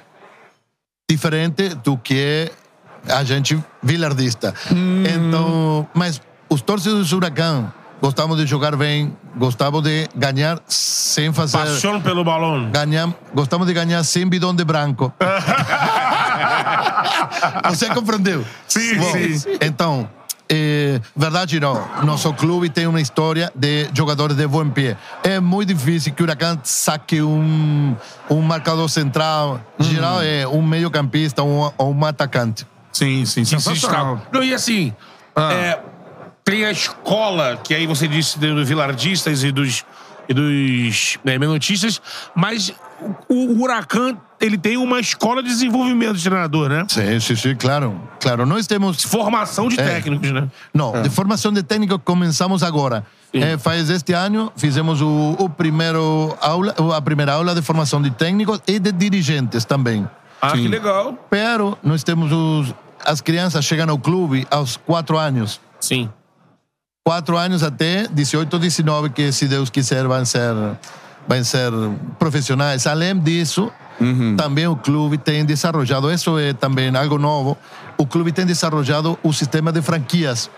diferente 1.08 1.70
do 1.76 1.96
que 1.96 2.50
a 3.08 3.22
gente 3.24 3.58
vilardista. 3.82 4.52
Então, 4.70 5.86
mas 5.94 6.20
os 6.48 6.60
torcedores 6.60 7.08
do 7.08 7.16
Huracan 7.16 7.72
gostavam 8.00 8.36
de 8.36 8.46
jogar 8.46 8.76
bem, 8.76 9.16
gostavam 9.36 9.80
de 9.82 10.08
ganhar 10.14 10.60
sem 10.68 11.32
fazer 11.32 11.58
Passaram 11.58 12.00
pelo 12.00 12.22
balão. 12.24 12.70
ganhar, 12.70 13.12
gostamos 13.34 13.66
de 13.66 13.72
ganhar 13.72 14.02
sem 14.04 14.26
bidão 14.26 14.54
de 14.54 14.64
branco. 14.64 15.12
Você 17.70 17.88
compreendeu? 17.90 18.44
Sim, 18.66 18.96
Bom, 18.96 19.12
sim. 19.12 19.58
Então, 19.60 20.08
é, 20.48 21.00
verdade 21.14 21.60
não. 21.60 21.86
Nosso 22.04 22.32
clube 22.32 22.70
tem 22.70 22.86
uma 22.86 23.00
história 23.00 23.52
de 23.54 23.88
jogadores 23.94 24.36
de 24.36 24.46
bom 24.46 24.68
pé. 24.70 24.96
É 25.22 25.38
muito 25.40 25.74
difícil 25.74 26.12
que 26.14 26.22
o 26.22 26.24
Huracan 26.24 26.58
saque 26.64 27.20
um, 27.20 27.94
um 28.30 28.40
marcador 28.40 28.88
central. 28.88 29.60
Em 29.78 29.84
geral, 29.84 30.22
é 30.22 30.46
um 30.46 30.62
meio 30.62 30.90
campista 30.90 31.42
ou 31.42 31.72
um, 31.78 31.84
um 31.84 32.04
atacante. 32.04 32.66
Sim, 32.92 33.24
sim, 33.26 33.44
se 33.44 33.50
sensacional. 33.50 34.20
Não, 34.32 34.42
e 34.42 34.54
assim, 34.54 34.94
Ah. 35.36 35.52
é, 35.52 35.80
tem 36.42 36.64
a 36.64 36.70
escola, 36.70 37.58
que 37.62 37.74
aí 37.74 37.86
você 37.86 38.08
disse 38.08 38.38
dos 38.38 38.66
vilardistas 38.66 39.44
e 39.44 39.52
dos, 39.52 39.84
e 40.28 40.32
dos 40.32 41.18
né, 41.22 41.38
menotistas, 41.38 42.00
mas 42.34 42.72
o, 43.28 43.62
Huracan, 43.62 44.16
ele 44.40 44.56
tem 44.58 44.76
uma 44.76 44.98
escola 45.00 45.42
de 45.42 45.48
desenvolvimento 45.48 46.16
de 46.16 46.24
treinador, 46.24 46.68
né? 46.68 46.86
Sim, 46.88 47.20
sim, 47.20 47.36
sim, 47.36 47.54
claro. 47.54 48.00
Claro, 48.20 48.44
nós 48.46 48.66
temos 48.66 49.02
Formação 49.02 49.68
de 49.68 49.78
É. 49.80 49.84
técnicos, 49.84 50.30
né? 50.30 50.48
Não, 50.72 51.02
de 51.02 51.10
formação 51.10 51.52
de 51.52 51.62
técnico 51.62 51.98
começamos 51.98 52.62
agora. 52.62 53.04
Eh, 53.32 53.58
faz 53.58 53.90
este 53.90 54.12
ano, 54.12 54.50
fizemos 54.56 55.02
o, 55.02 55.36
o 55.38 55.50
primeiro 55.50 56.36
aula, 56.40 56.74
a 56.96 57.00
primeira 57.02 57.34
aula 57.34 57.54
de 57.54 57.60
formação 57.62 58.00
de 58.00 58.10
técnicos 58.10 58.60
e 58.66 58.78
de 58.78 58.90
dirigentes 58.90 59.64
também. 59.64 60.08
Ah, 60.40 60.52
que 60.52 60.66
legal. 60.68 61.14
Pero 61.28 61.76
nós 61.82 62.02
temos 62.02 62.32
os, 62.32 62.74
as 63.04 63.20
crianças 63.20 63.64
chegam 63.64 63.90
ao 63.90 63.98
clube 63.98 64.46
aos 64.50 64.76
quatro 64.76 65.18
anos. 65.18 65.60
Sim. 65.80 66.08
Quatro 67.04 67.36
anos 67.36 67.62
até 67.62 68.06
18, 68.08 68.58
19, 68.58 69.10
que 69.10 69.32
se 69.32 69.46
Deus 69.48 69.68
quiser 69.70 70.06
vão 70.06 70.24
ser, 70.24 70.54
vão 71.28 71.44
ser 71.44 71.70
profissionais. 72.18 72.86
Além 72.86 73.18
disso, 73.18 73.70
também 74.36 74.66
o 74.66 74.74
clube 74.74 75.18
tem 75.18 75.44
desenvolvido, 75.44 76.10
isso 76.10 76.38
é 76.38 76.52
também 76.52 76.94
algo 76.96 77.18
novo, 77.18 77.56
o 77.98 78.06
clube 78.06 78.32
tem 78.32 78.46
desenvolvido 78.46 79.18
o 79.22 79.32
sistema 79.32 79.70
de 79.70 79.82
franquias. 79.82 80.50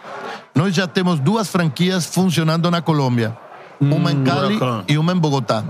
Nós 0.54 0.74
já 0.74 0.86
temos 0.86 1.18
duas 1.18 1.48
franquias 1.48 2.06
funcionando 2.06 2.70
na 2.70 2.80
Colômbia. 2.80 3.36
Uma 3.80 4.12
em 4.12 4.22
Cali 4.22 4.58
e 4.88 4.98
uma 4.98 5.12
em 5.12 5.16
Bogotá. 5.16 5.64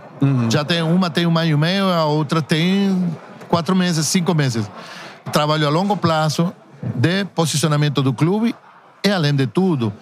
Já 0.50 0.64
tem 0.64 0.82
uma 0.82 1.08
tem 1.08 1.26
um 1.26 1.38
ano 1.38 1.48
e 1.48 1.56
meio, 1.56 1.84
a 1.86 2.04
outra 2.04 2.42
tem 2.42 3.08
quatro 3.48 3.74
meses, 3.74 4.06
cinco 4.06 4.34
meses. 4.34 4.68
Trabalho 5.32 5.66
a 5.66 5.70
longo 5.70 5.96
prazo 5.96 6.52
de 6.82 7.24
posicionamento 7.26 8.02
do 8.02 8.12
clube 8.12 8.54
e, 9.04 9.10
além 9.10 9.34
de 9.34 9.46
tudo, 9.46 9.92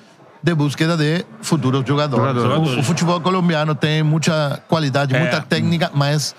de 0.42 0.54
búsqueda 0.54 0.96
de 0.96 1.24
futuros 1.42 1.84
jogadores. 1.86 2.42
Jogadores. 2.42 2.76
O, 2.76 2.80
o 2.80 2.82
futebol 2.82 3.20
colombiano 3.20 3.74
tem 3.74 4.02
muita 4.02 4.62
qualidade, 4.68 5.14
É. 5.14 5.18
muita 5.18 5.40
técnica, 5.40 5.90
mas 5.94 6.34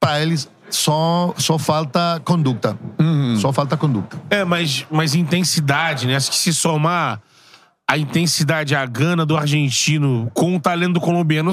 para 0.00 0.20
eles 0.20 0.50
só, 0.68 1.34
só 1.36 1.58
falta 1.58 2.20
conduta. 2.24 2.76
Só 3.40 3.52
falta 3.52 3.76
conduta. 3.76 4.16
É, 4.30 4.44
mas, 4.44 4.86
mas 4.90 5.14
intensidade, 5.14 6.06
né? 6.06 6.16
Acho 6.16 6.30
que 6.30 6.36
se 6.36 6.52
somar 6.52 7.20
a 7.86 7.98
intensidade, 7.98 8.74
a 8.74 8.84
gana 8.86 9.26
do 9.26 9.36
argentino 9.36 10.30
com 10.32 10.56
o 10.56 10.60
talento 10.60 10.94
do 10.94 11.00
colombiano 11.00 11.52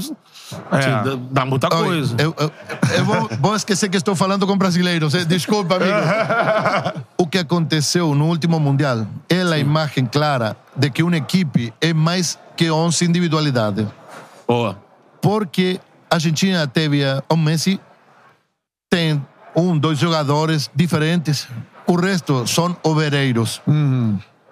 É. 0.71 0.77
assim, 0.77 1.27
dá, 1.31 1.45
muita 1.45 1.67
Olha, 1.71 1.85
coisa. 1.85 2.15
Eu, 2.17 2.35
eu, 2.37 2.51
eu 2.97 3.05
vou, 3.05 3.29
vou 3.39 3.55
esquecer 3.55 3.89
que 3.89 3.97
estou 3.97 4.15
falando 4.15 4.45
com 4.47 4.57
brasileiros. 4.57 5.13
eh, 5.13 5.25
Desculpa, 5.25 5.75
amigo. 5.75 5.91
o 7.17 7.27
que 7.27 7.37
aconteceu 7.37 8.13
no 8.15 8.25
último 8.27 8.59
Mundial 8.59 9.05
é 9.29 9.41
a 9.41 9.57
imagem 9.57 10.05
clara 10.05 10.55
de 10.75 10.89
que 10.89 11.03
uma 11.03 11.17
equipe 11.17 11.73
é 11.81 11.93
mais 11.93 12.37
que 12.55 12.69
11 12.69 13.05
individualidades. 13.05 13.87
Boa. 14.47 14.77
Porque 15.21 15.79
a 16.09 16.15
Argentina 16.15 16.65
teve 16.67 17.03
eh, 17.03 17.21
o 17.29 17.35
Messi, 17.37 17.79
tem 18.89 19.23
um, 19.55 19.77
dois 19.77 19.99
jogadores 19.99 20.69
diferentes. 20.75 21.47
O 21.85 21.95
resto 21.95 22.45
são 22.47 22.75
obreiros. 22.83 23.61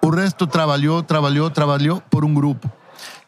O 0.02 0.10
resto 0.10 0.46
trabalhou, 0.46 1.02
trabalhou, 1.02 1.50
trabalhou 1.50 2.02
por 2.10 2.24
um 2.24 2.32
grupo. 2.32 2.70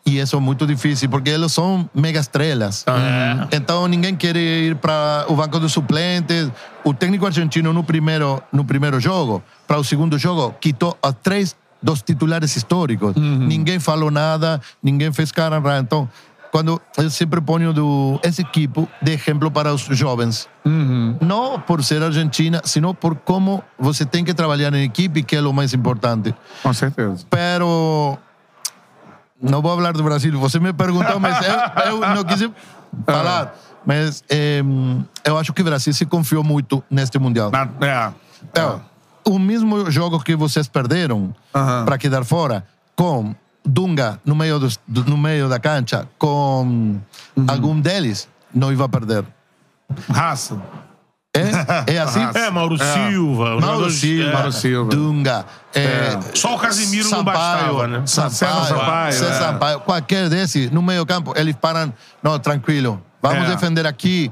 E 0.04 0.18
isso 0.18 0.36
é 0.36 0.40
muito 0.40 0.66
difícil, 0.66 1.08
porque 1.08 1.30
eles 1.30 1.52
são 1.52 1.88
mega 1.94 2.18
estrelas. 2.18 2.84
Então 3.52 3.86
ninguém 3.86 4.16
quer 4.16 4.36
ir 4.36 4.74
para 4.76 5.26
o 5.28 5.36
banco 5.36 5.60
dos 5.60 5.72
suplentes. 5.72 6.50
O 6.84 6.94
técnico 6.94 7.26
argentino 7.26 7.72
no 7.72 7.84
primeiro, 7.84 8.42
no 8.52 8.64
primeiro 8.64 8.98
jogo, 8.98 9.42
para 9.66 9.78
o 9.78 9.84
segundo 9.84 10.18
jogo, 10.18 10.54
quitou 10.60 10.96
a 11.02 11.12
três 11.12 11.54
dos 11.82 12.02
titulares 12.02 12.56
históricos. 12.56 13.14
Ninguém 13.16 13.78
falou 13.78 14.10
nada, 14.10 14.60
ninguém 14.82 15.12
fez 15.12 15.30
cara. 15.30 15.60
Então, 15.78 16.08
quando 16.50 16.80
eu 16.96 17.08
sempre 17.10 17.40
ponho 17.40 17.72
do, 17.72 18.18
esse 18.24 18.42
equipo 18.42 18.88
de 19.00 19.12
exemplo 19.12 19.50
para 19.50 19.72
os 19.72 19.82
jovens. 19.82 20.48
Não 21.20 21.60
por 21.60 21.84
ser 21.84 22.02
argentina, 22.02 22.60
sino 22.64 22.92
por 22.94 23.14
como 23.16 23.62
você 23.78 24.04
tem 24.04 24.24
que 24.24 24.34
trabalhar 24.34 24.74
em 24.74 24.82
equipe, 24.82 25.22
que 25.22 25.36
é 25.36 25.40
o 25.40 25.52
mais 25.52 25.72
importante. 25.72 26.34
Com 26.62 26.72
certeza. 26.72 27.24
Pero 27.30 28.18
não 29.40 29.60
vou 29.62 29.74
falar 29.76 29.92
do 29.92 30.02
Brasil. 30.02 30.38
Você 30.38 30.58
me 30.60 30.72
perguntou, 30.72 31.18
mas 31.20 31.36
eu, 31.46 31.84
eu 32.02 32.14
não 32.14 32.24
quis 32.24 32.48
falar. 33.06 33.54
Mas 33.86 34.22
eh, 34.28 34.62
eu 35.24 35.38
acho 35.38 35.52
que 35.52 35.62
o 35.62 35.64
Brasil 35.64 35.92
se 35.94 36.04
confiou 36.04 36.44
muito 36.44 36.82
neste 36.90 37.18
Mundial. 37.18 37.50
Na- 37.50 37.68
é. 37.80 38.12
É, 38.60 38.78
o 39.24 39.38
mesmo 39.38 39.90
jogo 39.90 40.18
que 40.20 40.34
vocês 40.36 40.66
perderam 40.68 41.34
Aham. 41.54 41.84
para 41.84 41.98
quedar 41.98 42.24
fora, 42.24 42.64
com 42.96 43.34
Dunga 43.64 44.18
no 44.24 44.34
meio, 44.34 44.58
dos, 44.58 44.78
do- 44.88 45.04
no 45.04 45.16
meio 45.18 45.48
da 45.48 45.58
cancha, 45.58 46.08
com 46.18 46.98
algum 47.46 47.78
deles, 47.80 48.28
não 48.54 48.72
ia 48.72 48.88
perder. 48.88 49.24
Raça. 50.10 50.60
É, 51.86 51.94
é 51.94 51.98
assim? 51.98 52.20
É, 52.34 52.50
Mauro 52.50 52.76
Silva. 52.78 53.44
Mauro 53.44 53.60
jogadores- 53.60 53.94
Silva, 53.94 54.28
é. 54.30 54.32
Mauro 54.32 54.52
Silva. 54.52 54.90
Dunga. 54.90 55.46
é, 55.74 56.18
Só 56.34 56.54
o 56.54 56.58
Casemiro 56.58 57.04
não 57.10 57.18
Sampaio, 57.18 57.38
bastava, 57.38 57.86
né? 57.88 58.02
Sampaio, 58.06 58.66
Sampaio, 58.66 59.08
é. 59.08 59.12
Sampaio, 59.38 59.80
qualquer 59.80 60.28
desse, 60.28 60.68
no 60.72 60.82
meio 60.82 61.04
campo, 61.06 61.32
eles 61.36 61.54
param, 61.56 61.92
não, 62.22 62.38
tranquilo, 62.38 63.00
vamos 63.22 63.44
É. 63.44 63.54
defender 63.54 63.86
aqui. 63.86 64.30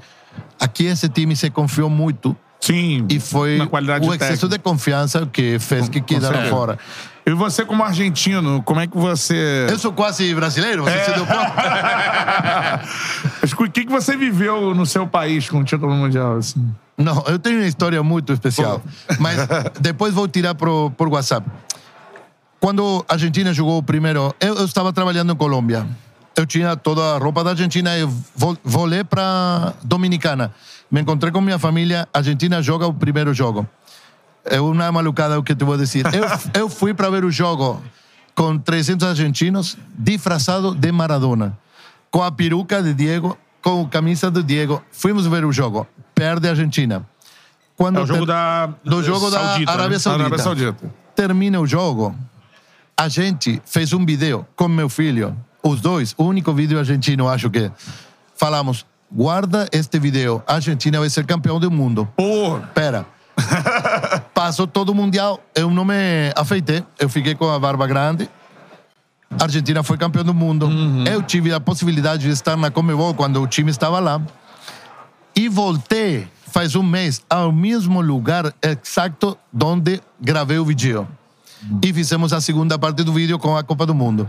Aqui 0.61 0.87
esse 0.87 1.09
time 1.09 1.35
se 1.37 1.51
confiou 1.51 1.89
muito 1.91 2.37
Sim. 2.61 3.07
e 3.09 3.21
foi 3.21 3.59
o 3.61 4.15
excesso 4.15 4.49
de 4.49 4.59
confiança 4.59 5.27
que 5.27 5.59
fez 5.59 5.89
que 5.89 6.01
quedaram 6.01 6.35
certeza. 6.35 6.55
fora. 6.55 6.79
E 7.25 7.31
você, 7.33 7.65
como 7.65 7.83
argentino, 7.85 8.63
como 8.63 8.81
é 8.81 8.87
que 8.87 8.97
você. 8.97 9.67
Eu 9.69 9.79
sou 9.79 9.93
quase 9.93 10.35
brasileiro, 10.35 10.83
você 10.83 11.05
se 11.05 11.13
deu 11.13 11.27
conta? 11.27 12.81
O 13.59 13.71
que, 13.71 13.85
que 13.85 13.93
você 13.93 14.17
viveu 14.17 14.75
no 14.75 14.87
seu 14.87 15.07
país 15.07 15.49
com 15.49 15.61
o 15.61 15.65
título 15.65 15.93
mundial? 15.93 16.39
Assim? 16.39 16.75
Não, 16.97 17.23
eu 17.27 17.39
tenho 17.39 17.59
uma 17.59 17.67
história 17.67 18.03
muito 18.03 18.33
especial, 18.33 18.83
mas 19.21 19.37
depois 19.79 20.15
vou 20.15 20.27
tirar 20.27 20.55
pro, 20.55 20.91
por 20.97 21.07
WhatsApp. 21.09 21.47
Quando 22.59 23.05
a 23.09 23.13
Argentina 23.13 23.53
jogou 23.53 23.79
o 23.79 23.83
primeiro, 23.83 24.35
eu, 24.41 24.55
eu 24.55 24.65
estava 24.65 24.93
trabalhando 24.93 25.33
em 25.33 25.37
Colômbia. 25.37 25.87
Eu 26.35 26.47
tinha 26.47 26.77
toda 26.77 27.15
a 27.15 27.19
roupa 27.19 27.45
da 27.45 27.51
Argentina 27.51 27.97
e 27.99 28.09
vol, 28.35 28.57
volei 28.65 29.05
para 29.05 29.75
Dominicana. 29.83 30.53
Me 30.91 31.01
encontrei 31.01 31.31
com 31.33 31.41
minha 31.41 31.59
família. 31.59 32.09
A 32.13 32.19
Argentina 32.19 32.63
joga 32.63 32.87
o 32.87 32.95
primeiro 32.95 33.35
jogo. 33.35 33.67
É 34.45 34.61
uma 34.61 34.91
malucada 34.91 35.39
o 35.39 35.43
que 35.43 35.55
te 35.55 35.65
vou 35.65 35.77
dizer. 35.77 36.05
Eu, 36.15 36.63
eu 36.63 36.69
fui 36.69 36.95
para 36.95 37.11
ver 37.11 37.25
o 37.25 37.31
jogo 37.31 37.83
com 38.35 38.57
300 38.59 39.07
argentinos 39.09 39.77
disfrazados 39.99 40.75
de 40.77 40.91
Maradona, 40.93 41.59
com 42.11 42.23
a 42.23 42.31
peruca 42.33 42.83
de 42.83 42.95
Diego, 42.95 43.37
com 43.61 43.83
a 43.83 43.89
camisa 43.89 44.31
do 44.31 44.43
Diego. 44.43 44.83
Fomos 44.91 45.27
ver 45.27 45.45
o 45.45 45.53
jogo. 45.53 45.87
Perde 46.15 46.47
a 46.49 46.51
Argentina. 46.53 47.07
Quando 47.77 47.99
É 47.99 48.03
o 48.03 48.07
jogo 48.07 48.21
ter- 48.21 48.27
da. 48.27 48.67
do 48.85 49.03
jogo 49.05 49.31
da 49.31 49.39
Saudita, 49.41 49.71
Arábia 49.73 49.91
né? 49.91 49.99
Saudita. 49.99 50.25
Arábia 50.25 50.39
Saudita. 50.43 50.93
Termina 51.15 51.61
o 51.61 51.67
jogo. 51.67 52.15
A 52.97 53.09
gente 53.09 53.61
fez 53.67 53.93
um 53.93 54.05
vídeo 54.05 54.45
com 54.57 54.67
meu 54.67 54.89
filho, 54.89 55.37
os 55.63 55.81
dois, 55.81 56.15
o 56.17 56.25
único 56.25 56.53
vídeo 56.55 56.79
argentino, 56.79 57.29
acho 57.29 57.51
que. 57.51 57.71
Falamos, 58.35 58.87
guarda 59.11 59.69
este 59.73 59.99
vídeo, 59.99 60.43
a 60.47 60.55
Argentina 60.55 60.99
vai 60.99 61.11
ser 61.11 61.25
campeão 61.25 61.59
do 61.59 61.71
mundo. 61.71 62.09
Pô, 62.17 62.61
Pera. 62.75 63.07
Passou 64.35 64.67
todo 64.67 64.91
o 64.91 64.95
Mundial, 64.95 65.41
eu 65.55 65.71
não 65.71 65.85
me 65.85 66.33
afeitei, 66.37 66.85
eu 66.99 67.09
fiquei 67.09 67.35
com 67.35 67.49
a 67.49 67.59
barba 67.59 67.87
grande. 67.87 68.29
A 69.39 69.45
Argentina 69.45 69.83
foi 69.83 69.99
campeão 69.99 70.25
do 70.25 70.33
mundo. 70.33 70.69
Eu 71.07 71.23
tive 71.23 71.53
a 71.53 71.61
possibilidade 71.61 72.23
de 72.23 72.31
estar 72.31 72.57
na 72.57 72.71
Comebol 72.71 73.13
quando 73.13 73.43
o 73.43 73.47
time 73.47 73.71
estava 73.71 74.01
lá. 74.01 74.21
E 75.37 75.49
voltei 75.49 76.27
faz 76.49 76.75
um 76.75 76.83
mês 76.83 77.23
ao 77.29 77.53
mesmo 77.53 78.01
lugar 78.01 78.53
exato 78.63 79.39
onde 79.63 80.01
gravei 80.21 80.59
o 80.59 80.65
vídeo. 80.65 81.07
E 81.83 81.93
fizemos 81.93 82.33
a 82.33 82.41
segunda 82.41 82.79
parte 82.79 83.03
do 83.05 83.13
vídeo 83.13 83.39
com 83.39 83.57
a 83.57 83.63
Copa 83.63 83.85
do 83.85 83.95
Mundo. 83.95 84.29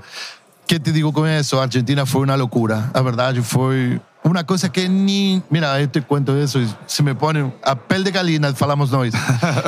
que 0.68 0.80
te 0.80 0.91
digo 0.91 1.11
com 1.11 1.26
isso? 1.26 1.57
A 1.57 1.64
Argentina 1.64 2.06
foi 2.06 2.26
uma 2.26 2.35
loucura. 2.35 2.89
A 2.93 3.01
verdade 3.01 3.41
foi 3.41 3.99
uma 4.24 4.44
coisa 4.44 4.70
que 4.70 4.88
nem. 4.88 5.41
Mira, 5.50 5.86
te 5.88 6.02
conto 6.02 6.34
isso 6.34 6.60
e 6.60 6.68
se 6.88 7.02
me 7.02 7.14
põe 7.14 7.52
a 7.64 7.76
pele 7.76 8.04
de 8.04 8.12
galinha, 8.12 8.54
falamos 8.54 8.91
nós. 8.91 9.14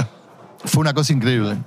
foi 0.65 0.83
uma 0.83 0.93
coisa 0.93 1.13
incrível. 1.13 1.57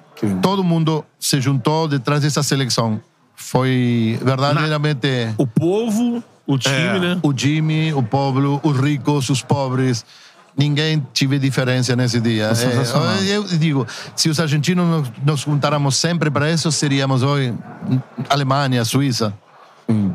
Todo 0.41 0.63
mundo 0.63 1.05
se 1.19 1.41
juntou 1.41 1.89
detrás 1.89 2.23
dessa 2.23 2.43
seleção. 2.43 3.01
Foi 3.35 4.19
verdadeiramente 4.23 5.35
O 5.37 5.47
povo, 5.47 6.23
o 6.47 6.57
time, 6.57 7.01
né? 7.01 7.19
o 7.23 7.37
Jimmy, 7.37 7.93
o 7.93 8.03
povo, 8.03 8.61
os 8.63 8.79
ricos, 8.79 9.29
os 9.29 9.43
pobres. 9.43 10.05
Ninguém 10.57 11.05
tive 11.13 11.37
diferença 11.37 11.97
nesse 11.97 12.21
dia. 12.21 12.53
É, 12.53 13.37
eu 13.37 13.43
digo, 13.43 13.85
se 14.15 14.29
os 14.29 14.39
argentinos 14.39 14.87
nos, 14.87 15.13
nos 15.25 15.41
juntáramos 15.41 15.97
sempre 15.97 16.31
para 16.31 16.49
isso, 16.49 16.71
seríamos 16.71 17.25
hoje 17.25 17.53
Alemanha, 18.31 18.85
Suíça. 18.85 19.35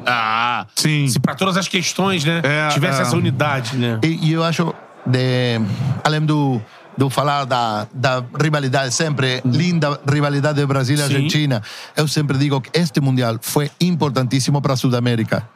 Ah, 0.06 0.66
Sim. 0.76 1.08
Se 1.08 1.20
pra 1.20 1.36
todas 1.36 1.58
as 1.58 1.68
questões, 1.68 2.24
né? 2.24 2.41
É, 2.44 2.70
tivesse 2.70 3.00
é. 3.00 3.02
essa 3.04 3.16
unidade, 3.16 3.78
né? 3.78 4.00
E, 4.04 4.30
e 4.30 4.34
eu 4.34 4.44
acho, 4.44 4.74
de, 5.06 5.60
além 6.04 6.22
do, 6.22 6.62
do 6.98 7.10
falar 7.10 7.46
da, 7.46 7.88
da 7.94 8.24
rivalidade 8.41 8.94
sempre, 8.94 9.41
linda 9.46 10.00
rivalidade 10.10 10.66
Brasil 10.66 10.98
e. 10.98 11.02
Argentina, 11.02 11.62
eu 11.96 12.08
sempre 12.08 12.38
digo 12.38 12.60
que 12.60 12.70
este 12.78 13.00
Mundial 13.00 13.38
foi 13.41 13.70
importantíssimo 13.80 14.62
para 14.62 14.74
a 14.74 14.78
Sudamérica. 14.78 15.48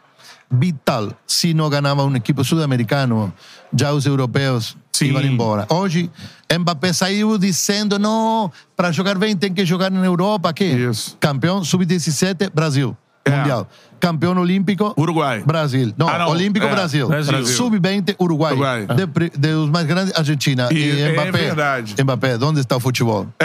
Vital, 0.50 1.12
se 1.26 1.54
não 1.54 1.70
ganhava 1.70 2.04
um 2.04 2.16
equipe 2.16 2.44
sul-americano, 2.44 3.34
já 3.76 3.92
os 3.92 4.06
europeus 4.06 4.78
Sim. 4.92 5.08
iam 5.08 5.22
embora. 5.22 5.66
Hoje, 5.70 6.12
Mbappé 6.52 6.94
saiu 6.94 7.38
dizendo: 7.40 7.98
não, 7.98 8.52
para 8.76 8.92
jogar 8.92 9.18
bem 9.18 9.36
tem 9.36 9.52
que 9.52 9.66
jogar 9.66 9.90
na 9.90 10.06
Europa. 10.06 10.54
Que? 10.54 10.66
Isso. 10.66 11.18
Campeão 11.20 11.64
sub-17, 11.64 12.52
Brasil. 12.54 12.96
É. 13.26 13.32
Mundial. 13.32 13.68
Campeão 14.04 14.38
olímpico, 14.38 14.94
Uruguai. 14.98 15.42
Brasil. 15.46 15.94
Não, 15.98 16.10
Ah, 16.10 16.18
não. 16.18 16.28
Olímpico, 16.30 16.66
É, 16.66 16.70
Brasil. 16.70 17.08
Brasil. 17.08 17.46
Sub-20, 17.46 18.16
Uruguai. 18.20 18.52
Uruguai. 18.52 18.86
De, 18.86 19.30
de 19.38 19.48
os 19.54 19.70
mais 19.70 19.88
grandes, 19.88 20.14
Argentina. 20.14 20.68
E- 20.72 20.76
E, 20.76 21.02
é 21.04 21.14
Mbappé. 21.14 21.32
verdade. 21.32 21.96
Mbappé, 22.04 22.38
onde 22.42 22.60
está 22.60 22.76
o 22.76 22.80
futebol? 22.82 23.28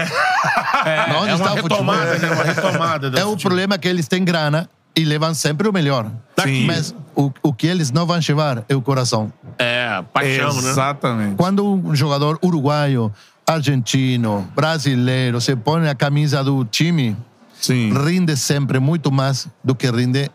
É, 0.84 1.12
Onde 1.16 1.30
é 1.30 1.34
está 1.34 1.44
uma 1.52 1.54
o 1.54 1.56
futebol? 1.58 1.78
retomada, 1.94 2.18
né? 2.18 2.30
Uma 2.32 2.44
retomada. 2.44 3.10
do 3.10 3.18
É 3.18 3.24
o 3.24 3.36
problema 3.36 3.76
que 3.78 3.86
eles 3.88 4.06
têm 4.08 4.24
grana 4.24 4.68
e 4.96 5.04
levam 5.04 5.34
sempre 5.34 5.68
o 5.68 5.72
melhor. 5.72 6.10
Daqui. 6.36 6.64
Mas 6.66 6.94
o, 7.16 7.30
o 7.42 7.52
que 7.52 7.66
eles 7.66 7.90
não 7.90 8.06
vão 8.06 8.18
levar 8.26 8.64
é 8.68 8.74
o 8.76 8.80
coração. 8.80 9.32
É, 9.58 10.02
paixão, 10.12 10.52
né? 10.62 10.70
Exatamente. 10.70 11.34
Quando 11.36 11.64
um 11.66 11.94
jogador 11.94 12.38
uruguaio, 12.42 13.12
argentino, 13.46 14.46
brasileiro 14.54 15.40
se 15.40 15.54
põe 15.56 15.88
a 15.88 15.94
camisa 15.94 16.42
do 16.44 16.64
time, 16.64 17.16
Sim. 17.60 17.92
rinde 18.04 18.36
sempre 18.36 18.78
muito 18.78 19.10
mais 19.10 19.48
do 19.64 19.74
que 19.74 19.90
rinde 19.90 20.30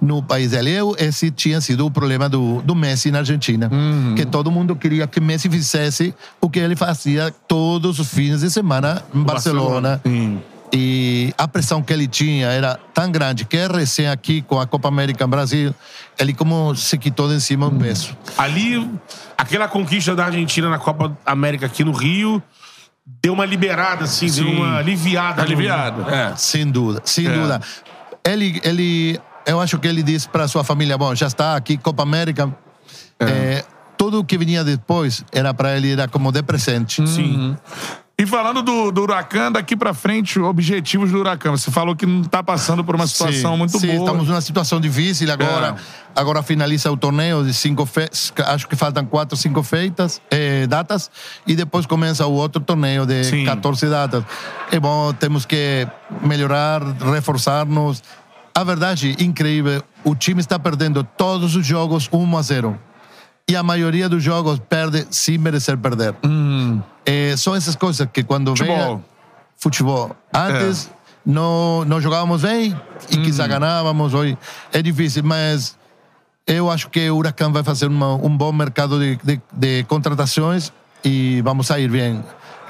no 0.00 0.22
país 0.22 0.50
dele. 0.52 0.70
Eu, 0.70 0.94
esse 0.98 1.30
tinha 1.30 1.60
sido 1.60 1.86
o 1.86 1.90
problema 1.90 2.28
do, 2.28 2.62
do 2.62 2.74
Messi 2.74 3.10
na 3.10 3.18
Argentina. 3.18 3.70
Que 4.16 4.24
todo 4.24 4.50
mundo 4.50 4.74
queria 4.76 5.06
que 5.06 5.20
Messi 5.20 5.48
fizesse 5.48 6.14
o 6.40 6.48
que 6.48 6.58
ele 6.58 6.76
fazia 6.76 7.34
todos 7.46 7.98
os 7.98 8.08
fins 8.08 8.40
de 8.40 8.50
semana 8.50 9.02
em 9.14 9.22
Barcelona. 9.22 10.00
Sim. 10.04 10.40
E 10.72 11.32
a 11.38 11.48
pressão 11.48 11.82
que 11.82 11.92
ele 11.92 12.06
tinha 12.06 12.48
era 12.48 12.78
tão 12.92 13.10
grande 13.10 13.46
que 13.46 13.56
recém 13.68 14.06
aqui 14.06 14.42
com 14.42 14.60
a 14.60 14.66
Copa 14.66 14.86
América 14.88 15.26
Brasil, 15.26 15.74
ele 16.18 16.34
como 16.34 16.74
se 16.76 16.98
quitou 16.98 17.26
de 17.28 17.40
cima 17.40 17.66
um 17.68 17.78
peso. 17.78 18.14
Ali, 18.36 18.86
aquela 19.36 19.66
conquista 19.66 20.14
da 20.14 20.26
Argentina 20.26 20.68
na 20.68 20.78
Copa 20.78 21.16
América 21.24 21.64
aqui 21.64 21.82
no 21.82 21.92
Rio 21.92 22.42
deu 23.22 23.32
uma 23.32 23.46
liberada, 23.46 24.04
assim, 24.04 24.26
deu 24.26 24.44
Sim. 24.44 24.56
uma 24.56 24.76
aliviada. 24.76 25.40
Aliviada. 25.40 26.02
É. 26.14 26.36
Sem 26.36 26.70
dúvida, 26.70 27.00
sem 27.02 27.26
É. 27.26 27.32
dúvida. 27.32 27.60
ele, 28.22 28.60
ele, 28.62 29.18
eu 29.48 29.60
acho 29.60 29.78
que 29.78 29.88
ele 29.88 30.02
disse 30.02 30.28
para 30.28 30.46
sua 30.46 30.62
família, 30.62 30.96
bom, 30.96 31.14
já 31.14 31.26
está 31.26 31.56
aqui 31.56 31.76
Copa 31.76 32.02
América. 32.02 32.54
É, 33.18 33.64
tudo 33.96 34.20
o 34.20 34.24
que 34.24 34.38
vinha 34.38 34.62
depois 34.62 35.24
era 35.32 35.52
para 35.52 35.76
ele 35.76 35.92
era 35.92 36.06
como 36.06 36.30
de 36.30 36.42
presente. 36.42 37.06
Sim. 37.08 37.56
E 38.20 38.26
falando 38.26 38.62
do, 38.62 38.90
do 38.90 39.02
Huracan, 39.02 39.52
daqui 39.52 39.76
pra 39.76 39.94
frente, 39.94 40.40
objetivos 40.40 41.12
do 41.12 41.20
Huracan. 41.20 41.52
Você 41.52 41.70
falou 41.70 41.94
que 41.94 42.04
não 42.04 42.24
tá 42.24 42.42
passando 42.42 42.82
por 42.82 42.96
uma 42.96 43.06
situação 43.06 43.52
Sim, 43.52 43.58
muito 43.58 43.78
sim, 43.78 43.86
boa. 43.86 43.98
estamos 44.00 44.26
numa 44.26 44.40
situação 44.40 44.80
difícil 44.80 45.30
agora. 45.30 45.76
É. 45.78 46.20
Agora 46.20 46.42
finaliza 46.42 46.90
o 46.90 46.96
torneio 46.96 47.44
de 47.44 47.54
cinco 47.54 47.86
fe... 47.86 48.08
acho 48.44 48.66
que 48.66 48.74
faltam 48.74 49.06
quatro, 49.06 49.36
cinco 49.36 49.62
feitas, 49.62 50.20
eh, 50.32 50.66
datas 50.66 51.08
e 51.46 51.54
depois 51.54 51.86
começa 51.86 52.26
o 52.26 52.32
outro 52.32 52.60
torneio 52.60 53.06
de 53.06 53.22
Sim. 53.22 53.44
14 53.44 53.86
datas. 53.86 54.24
É 54.72 54.80
bom, 54.80 55.12
temos 55.12 55.46
que 55.46 55.86
melhorar, 56.20 56.82
reforçar-nos. 57.12 58.02
A 58.58 58.64
verdade, 58.64 59.14
incrível, 59.20 59.84
o 60.02 60.16
time 60.16 60.40
está 60.40 60.58
perdendo 60.58 61.04
todos 61.04 61.54
os 61.54 61.64
jogos 61.64 62.08
1 62.12 62.36
a 62.36 62.42
0. 62.42 62.80
E 63.48 63.54
a 63.54 63.62
maioria 63.62 64.08
dos 64.08 64.20
jogos 64.20 64.58
perde 64.58 65.06
sem 65.12 65.38
merecer 65.38 65.78
perder. 65.78 66.16
Eh, 67.06 67.36
são 67.36 67.54
essas 67.54 67.76
coisas 67.76 68.08
que 68.12 68.24
quando 68.24 68.52
vem 68.56 68.66
Futebol. 68.66 69.04
futebol. 69.56 70.16
Antes 70.34 70.90
não, 71.24 71.84
não 71.84 72.00
jogávamos 72.00 72.42
bem 72.42 72.76
e 73.08 73.18
quizá 73.18 73.46
ganhávamos. 73.46 74.12
Hoje 74.12 74.36
é 74.72 74.82
difícil, 74.82 75.22
mas 75.22 75.78
eu 76.44 76.68
acho 76.68 76.90
que 76.90 77.08
o 77.08 77.16
Huracan 77.16 77.52
vai 77.52 77.62
fazer 77.62 77.86
uma, 77.86 78.16
um 78.16 78.36
bom 78.36 78.50
mercado 78.50 78.98
de, 78.98 79.20
de, 79.22 79.40
de 79.52 79.84
contratações 79.84 80.72
e 81.04 81.40
vamos 81.42 81.68
sair 81.68 81.88
bem. 81.88 82.24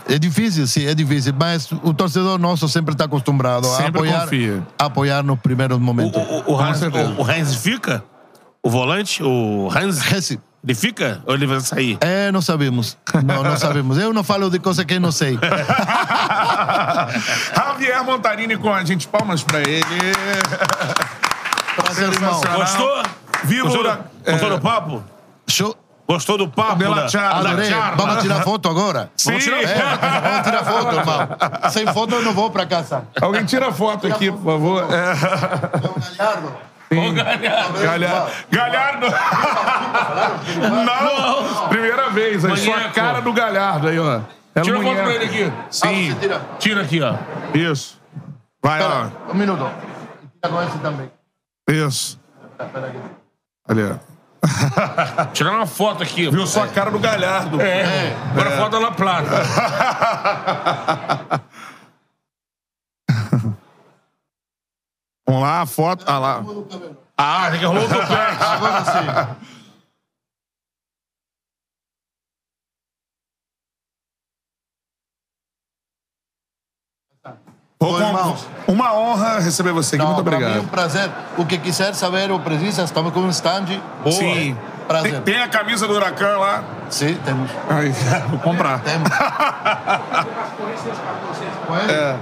É 0.08 0.18
difícil, 0.18 0.66
sim, 0.66 0.86
é 0.86 0.94
difícil, 0.94 1.34
mas 1.38 1.70
o 1.70 1.92
torcedor 1.92 2.38
nosso 2.38 2.66
sempre 2.68 2.94
está 2.94 3.04
acostumado 3.04 3.66
a 3.66 3.70
Sempre 3.76 4.00
apoiar, 4.00 4.20
confia. 4.22 4.66
a 4.78 4.84
apoiar 4.86 5.22
nos 5.22 5.38
primeiros 5.38 5.76
O, 5.76 5.80
momentos. 5.80 6.20
o, 6.46 6.52
o, 6.52 6.58
Hans, 6.60 6.78
certeza. 6.78 7.10
o, 7.10 7.22
o 7.22 7.30
Hans 7.30 7.54
fica? 7.56 8.02
O 8.62 8.70
volante? 8.70 9.22
O 9.22 9.68
Hans? 9.70 10.10
Esse- 10.12 10.40
Ele 10.64 10.74
fica? 10.74 11.22
Ou 11.26 11.34
ele 11.34 11.46
vai 11.46 11.60
sair? 11.60 11.98
É, 12.00 12.32
não 12.32 12.40
sabemos. 12.42 12.96
Não, 13.24 13.42
não 13.42 13.56
sabemos. 13.56 13.98
Eu 13.98 14.12
não 14.14 14.24
falo 14.24 14.48
de 14.50 14.58
coisa 14.58 14.82
que 14.84 14.98
não 14.98 15.12
sei. 15.12 15.38
Javier 17.54 18.02
Montarini 18.04 18.56
com 18.56 18.72
a 18.72 18.84
gente. 18.84 19.06
Palmas 19.08 19.42
pra 19.42 19.60
ele. 19.60 19.82
Prazer, 21.76 22.12
irmão. 22.12 22.34
Sensacional. 22.34 22.60
Gostou? 22.60 23.02
Viva 23.44 23.62
Gostou, 23.64 23.80
o 23.80 23.84
do, 23.84 23.88
Hura- 23.90 24.10
gostou 24.26 24.48
é. 24.48 24.52
do 24.56 24.60
papo? 24.60 25.04
Show. 25.46 25.76
Gostou 26.10 26.38
do 26.38 26.48
papo? 26.48 26.76
Da- 26.82 27.06
charla. 27.08 27.42
da 27.42 27.50
Adorei. 27.50 27.68
charla? 27.70 27.96
Vamos 27.96 28.22
tirar 28.22 28.42
foto 28.42 28.68
agora? 28.68 29.10
Sim. 29.14 29.30
Vamos 29.30 29.44
tirar 29.44 29.62
É, 29.62 30.20
vamos 30.20 30.42
tirar 30.42 30.64
foto, 30.64 30.96
irmão. 30.96 31.70
Sem 31.70 31.86
foto 31.92 32.14
eu 32.14 32.22
não 32.22 32.32
vou 32.32 32.50
pra 32.50 32.64
casa. 32.64 33.04
Alguém 33.20 33.44
tira 33.44 33.70
foto 33.72 34.06
aqui, 34.06 34.30
por 34.32 34.42
favor. 34.42 34.84
É. 34.90 35.14
Galhardo. 36.16 36.52
Ô, 36.90 37.12
galera. 37.12 37.68
Galhardo. 37.82 38.34
Galhardo. 38.50 39.06
Não. 40.70 41.68
Primeira 41.68 42.08
vez. 42.10 42.44
Aí 42.44 42.56
sua 42.56 42.76
Manheco. 42.76 42.94
cara 42.94 43.20
do 43.20 43.32
Galhardo 43.32 43.88
aí, 43.88 43.98
ó. 43.98 44.20
É 44.54 44.60
Tira 44.62 44.80
foto 44.82 44.94
pra 44.96 45.14
ele 45.14 45.24
aqui. 45.26 45.52
Sim. 45.70 46.12
Ah, 46.12 46.16
tira. 46.20 46.40
Tira 46.58 46.80
aqui, 46.82 47.00
ó. 47.02 47.14
Isso. 47.54 47.98
Vai, 48.62 48.80
ó. 48.82 49.04
Espera, 49.04 49.12
um 49.30 49.34
minuto. 49.34 49.70
Tira 50.42 50.54
com 50.54 50.62
esse 50.62 50.78
também. 50.78 51.10
Isso. 51.68 52.18
Ali, 53.68 53.82
ó. 53.84 54.17
Tirar 55.32 55.52
uma 55.52 55.66
foto 55.66 56.02
aqui. 56.02 56.30
Viu 56.30 56.46
sua 56.46 56.66
cara 56.68 56.90
do 56.90 56.98
Galhardo. 56.98 57.60
É. 57.60 58.14
Agora 58.30 58.50
foto 58.56 58.70
da 58.70 58.78
La 58.78 58.90
Plata. 58.92 59.42
Vamos 65.26 65.42
lá, 65.42 65.60
a 65.60 65.66
foto. 65.66 66.04
Ah 66.06 66.18
lá. 66.18 66.44
Ah, 67.16 67.50
tem 67.50 67.58
que 67.58 67.64
arrumar 67.64 67.82
o 67.82 67.88
topete. 67.88 68.08
Agora 68.40 68.84
sim. 68.84 69.57
Ô, 77.80 77.86
Ô, 77.86 78.00
irmãos. 78.00 78.46
Uma 78.66 78.92
honra 78.94 79.38
receber 79.38 79.72
você 79.72 79.96
aqui. 79.96 80.04
Não, 80.04 80.14
Muito 80.14 80.26
mim 80.28 80.32
é 80.34 80.36
obrigado. 80.36 80.62
um 80.64 80.66
prazer. 80.66 81.10
O 81.36 81.46
que 81.46 81.56
quiser 81.58 81.94
saber 81.94 82.30
ou 82.30 82.40
precisa, 82.40 82.82
estamos 82.82 83.12
com 83.12 83.20
um 83.20 83.30
stand. 83.30 83.66
Boa. 84.02 84.12
Sim. 84.16 84.56
Prazer. 84.88 85.12
Tem, 85.20 85.34
tem 85.34 85.42
a 85.42 85.48
camisa 85.48 85.86
do 85.86 85.94
Huracan 85.94 86.38
lá. 86.38 86.64
Sim, 86.90 87.14
temos. 87.24 87.50
Aí, 87.68 87.90
vou 88.30 88.38
comprar. 88.40 88.80
Temos. 88.80 89.08
É. 91.90 92.16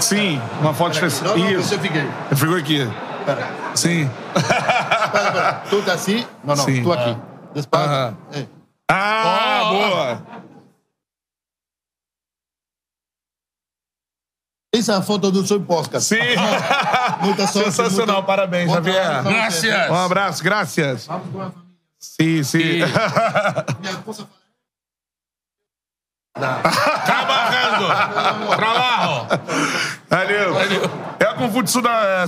Sim, 0.00 0.40
uma 0.60 0.74
foto 0.74 0.94
especial. 0.94 1.36
Não, 1.36 1.44
não, 1.44 1.50
Isso. 1.52 1.68
você 1.68 1.78
fiquei. 1.78 2.06
Eu 2.30 2.36
fico 2.36 2.54
aqui. 2.54 2.90
Espera, 3.20 3.48
Sim. 3.74 4.10
espera, 4.34 5.26
espera. 5.28 5.62
Tu 5.70 5.82
tá 5.82 5.92
assim? 5.92 6.26
Não, 6.42 6.54
não, 6.56 6.64
Sim. 6.64 6.82
tu 6.82 6.92
aqui. 6.92 7.16
Despacio. 7.54 7.88
Aham. 7.90 8.16
É. 8.34 8.44
Ah, 8.90 9.60
Ó. 9.64 9.70
boa. 9.72 10.22
Essa 14.74 14.94
é 14.94 14.96
a 14.96 15.02
foto 15.02 15.30
do 15.30 15.46
seu 15.46 15.60
podcast. 15.60 16.08
Sim. 16.08 16.16
Muita 17.22 17.46
sorte. 17.46 17.70
Sensacional, 17.72 18.16
muito- 18.16 18.26
parabéns, 18.26 18.66
Bom 18.68 18.74
Javier. 18.74 19.22
Graças. 19.22 19.90
Um 19.90 19.94
abraço, 19.94 20.42
graças. 20.42 21.06
Vamos 21.06 21.30
com 21.30 21.40
a 21.42 21.50
família. 21.50 21.62
Sim, 21.98 22.42
sim. 22.42 22.78
Minha 23.80 23.92
esposa 23.92 24.26
fala. 24.26 24.42
Trabalhando. 27.04 27.86
Trabalho. 30.12 30.52
Valeu. 30.54 30.90
É 31.18 31.24
a 31.24 31.34
Confute 31.34 31.70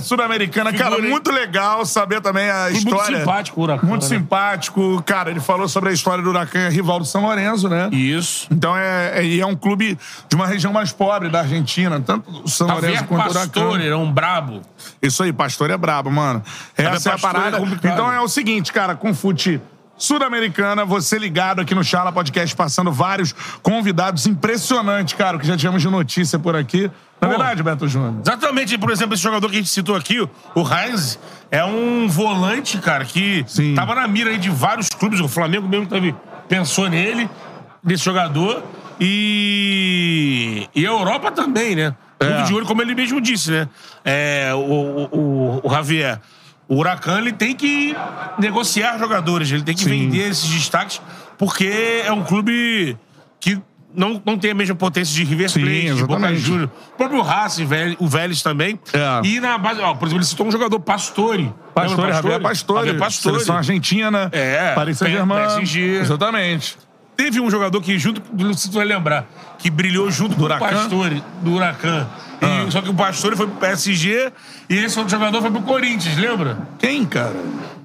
Sul-Americana. 0.01 0.71
Cara, 0.71 0.85
Figura, 0.85 1.03
hein? 1.05 1.11
muito 1.11 1.31
legal 1.31 1.85
saber 1.85 2.21
também 2.21 2.49
a 2.49 2.69
Muito 2.71 2.77
história. 2.77 3.19
simpático 3.19 3.59
o 3.59 3.63
Huracan, 3.63 3.85
Muito 3.87 4.03
né? 4.03 4.07
simpático. 4.07 5.03
Cara, 5.05 5.29
ele 5.29 5.39
falou 5.39 5.67
sobre 5.67 5.89
a 5.89 5.93
história 5.93 6.23
do 6.23 6.29
Huracan, 6.29 6.69
rival 6.69 6.99
do 6.99 7.05
São 7.05 7.21
Lourenço, 7.23 7.69
né? 7.69 7.89
Isso. 7.91 8.47
Então 8.49 8.75
é, 8.75 9.19
é, 9.19 9.25
e 9.25 9.39
é 9.39 9.45
um 9.45 9.55
clube 9.55 9.97
de 10.27 10.35
uma 10.35 10.47
região 10.47 10.73
mais 10.73 10.91
pobre 10.91 11.29
da 11.29 11.41
Argentina, 11.41 12.01
tanto 12.01 12.29
o 12.43 12.47
São 12.49 12.67
Lourenço 12.67 12.93
Javier 12.93 13.07
quanto 13.07 13.29
o 13.29 13.33
Pastor 13.33 13.63
Huracan. 13.63 13.83
era 13.83 13.97
um 13.97 14.11
brabo. 14.11 14.61
Isso 15.01 15.21
aí, 15.23 15.31
Pastor 15.33 15.69
é 15.69 15.77
brabo, 15.77 16.09
mano. 16.09 16.41
Essa 16.77 17.09
é 17.09 17.13
a 17.13 17.17
Pastor 17.17 17.33
parada. 17.33 17.57
é 17.57 17.87
então 17.87 18.11
é 18.11 18.21
o 18.21 18.27
seguinte, 18.27 18.71
cara, 18.73 18.95
com 18.95 19.13
fute 19.13 19.61
Sul-Americana, 19.97 20.83
você 20.85 21.17
ligado 21.17 21.61
aqui 21.61 21.73
no 21.73 21.83
Charla 21.83 22.11
Podcast, 22.11 22.55
passando 22.55 22.91
vários 22.91 23.33
convidados 23.61 24.27
impressionantes, 24.27 25.13
cara, 25.13 25.37
o 25.37 25.39
que 25.39 25.47
já 25.47 25.55
tivemos 25.55 25.81
de 25.81 25.89
notícia 25.89 26.37
por 26.37 26.55
aqui. 26.55 26.91
Na 27.21 27.29
Pô. 27.29 27.37
verdade, 27.37 27.63
Beto 27.63 27.87
Júnior. 27.87 28.15
Exatamente, 28.21 28.77
por 28.77 28.91
exemplo, 28.91 29.13
esse 29.13 29.23
jogador 29.23 29.47
que 29.49 29.55
a 29.55 29.59
gente 29.59 29.69
citou 29.69 29.95
aqui, 29.95 30.19
o 30.19 30.61
Heinz, 30.61 31.17
é 31.49 31.63
um 31.63 32.07
volante, 32.09 32.77
cara, 32.79 33.05
que 33.05 33.45
Sim. 33.47 33.73
tava 33.73 33.95
na 33.95 34.05
mira 34.07 34.31
aí 34.31 34.37
de 34.37 34.49
vários 34.49 34.89
clubes. 34.89 35.19
O 35.21 35.27
Flamengo 35.29 35.67
mesmo 35.67 35.87
teve, 35.87 36.13
pensou 36.49 36.89
nele, 36.89 37.29
nesse 37.83 38.03
jogador. 38.03 38.61
E, 38.99 40.67
e 40.75 40.85
a 40.85 40.89
Europa 40.89 41.31
também, 41.31 41.75
né? 41.75 41.95
Muito 42.21 42.47
de 42.47 42.53
olho, 42.53 42.65
como 42.65 42.81
ele 42.81 42.95
mesmo 42.95 43.19
disse, 43.21 43.51
né? 43.51 43.67
É, 44.03 44.51
o, 44.53 44.57
o, 44.57 45.03
o- 45.11 45.61
o 45.63 45.69
Javier, 45.69 46.19
o 46.67 46.77
Huracan, 46.77 47.19
ele 47.19 47.31
tem 47.31 47.55
que 47.55 47.95
negociar 48.39 48.97
jogadores, 48.97 49.51
ele 49.51 49.63
tem 49.63 49.75
que 49.75 49.83
Sim. 49.83 49.89
vender 49.89 50.29
esses 50.29 50.49
destaques, 50.49 51.01
porque 51.37 52.01
é 52.05 52.11
um 52.11 52.23
clube 52.23 52.97
que 53.39 53.61
não, 53.95 54.21
não 54.25 54.37
tem 54.37 54.51
a 54.51 54.53
mesma 54.53 54.75
potência 54.75 55.13
de 55.15 55.23
River 55.23 55.49
Sim, 55.49 55.61
Plate, 55.61 55.95
de 55.95 56.03
Boca. 56.03 56.35
Juniors. 56.35 56.69
O 56.93 56.97
próprio 56.97 57.21
Racing, 57.21 57.67
o 57.99 58.07
Vélez 58.07 58.41
também. 58.41 58.79
É. 58.93 59.27
E 59.27 59.39
na 59.39 59.57
base, 59.57 59.79
ó, 59.79 59.93
por 59.93 60.05
exemplo, 60.05 60.21
ele 60.21 60.25
citou 60.25 60.47
um 60.47 60.51
jogador 60.51 60.79
Pastore. 60.79 61.53
Pastore, 61.73 62.13
Javier 62.13 62.41
Pastore. 62.41 62.79
Javier 62.79 62.99
Pastore. 62.99 63.35
Seleção 63.35 63.57
argentina. 63.57 64.29
É, 64.31 64.73
Paris 64.73 64.97
Saint-Germain. 64.97 65.61
Exatamente. 66.01 66.77
Teve 67.15 67.39
um 67.39 67.49
jogador 67.49 67.81
que, 67.81 67.97
junto, 67.97 68.21
não 68.33 68.53
sei 68.53 68.63
se 68.63 68.69
tu 68.71 68.75
vai 68.75 68.85
lembrar, 68.85 69.25
que 69.57 69.69
brilhou 69.69 70.09
junto 70.11 70.35
com 70.35 70.41
o 70.41 70.45
Huracan? 70.45 70.65
Pastore, 70.67 71.23
do 71.41 71.53
Huracan. 71.53 72.07
E- 72.41 72.45
Ah. 72.45 72.65
Só 72.69 72.81
que 72.81 72.89
o 72.89 72.93
Pastore 72.93 73.35
foi 73.37 73.47
pro 73.47 73.55
PSG 73.55 74.31
e 74.69 74.75
esse 74.75 74.99
outro 74.99 75.11
jogador 75.11 75.41
foi 75.41 75.49
pro 75.49 75.61
Corinthians, 75.61 76.17
lembra? 76.17 76.57
Quem, 76.77 77.05
cara? 77.05 77.33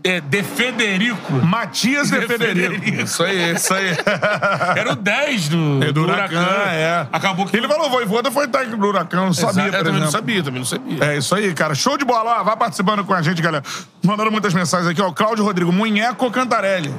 É, 0.02 0.20
De 0.20 0.43
Federico. 0.43 1.32
Matias 1.35 2.11
de 2.11 2.19
De 2.19 2.27
Federico. 2.27 2.73
Federico. 2.74 3.02
Isso 3.05 3.23
aí, 3.23 3.55
isso 3.55 3.73
aí. 3.73 3.90
Era 4.77 4.93
o 4.93 4.97
10 4.97 5.48
do, 5.51 5.85
É 5.85 5.93
do 5.93 6.02
Huracan, 6.02 6.40
é. 6.73 7.07
Acabou 7.12 7.47
que... 7.47 7.57
Ele 7.57 7.69
falou, 7.69 7.86
o 7.86 7.90
Voivoda 7.90 8.31
foi 8.31 8.48
técnico 8.48 8.78
do 8.78 8.89
Huracan, 8.89 9.27
não 9.27 9.32
sabia, 9.32 9.69
Exato, 9.69 9.85
também 9.85 10.01
não 10.01 10.11
sabia, 10.11 10.43
também 10.43 10.59
não 10.61 10.66
sabia. 10.66 11.05
É 11.05 11.19
isso 11.19 11.32
aí, 11.35 11.55
cara. 11.55 11.74
Show 11.74 11.97
de 11.97 12.05
bola. 12.05 12.40
Ó, 12.40 12.44
vai 12.44 12.57
participando 12.57 13.05
com 13.05 13.15
a 13.15 13.23
gente, 13.23 13.40
galera. 13.40 13.62
Mandando 14.02 14.32
muitas 14.32 14.52
mensagens 14.52 14.89
aqui, 14.90 15.01
ó. 15.01 15.12
Cláudio 15.12 15.44
Rodrigo, 15.44 15.70
Munheco 15.73 16.28
Cantarelli. 16.31 16.93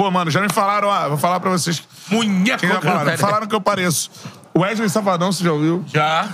Pô, 0.00 0.10
mano, 0.10 0.30
já 0.30 0.40
me 0.40 0.48
falaram, 0.48 0.88
ó, 0.88 1.08
vou 1.10 1.18
falar 1.18 1.38
pra 1.40 1.50
vocês. 1.50 1.86
Munheco 2.10 2.66
já 2.66 2.80
falaram? 3.18 3.46
Que 3.46 3.54
eu 3.54 3.60
pareço. 3.60 4.10
Wesley 4.56 4.88
Safadão, 4.88 5.30
você 5.30 5.44
já 5.44 5.52
ouviu? 5.52 5.84
Já. 5.86 6.26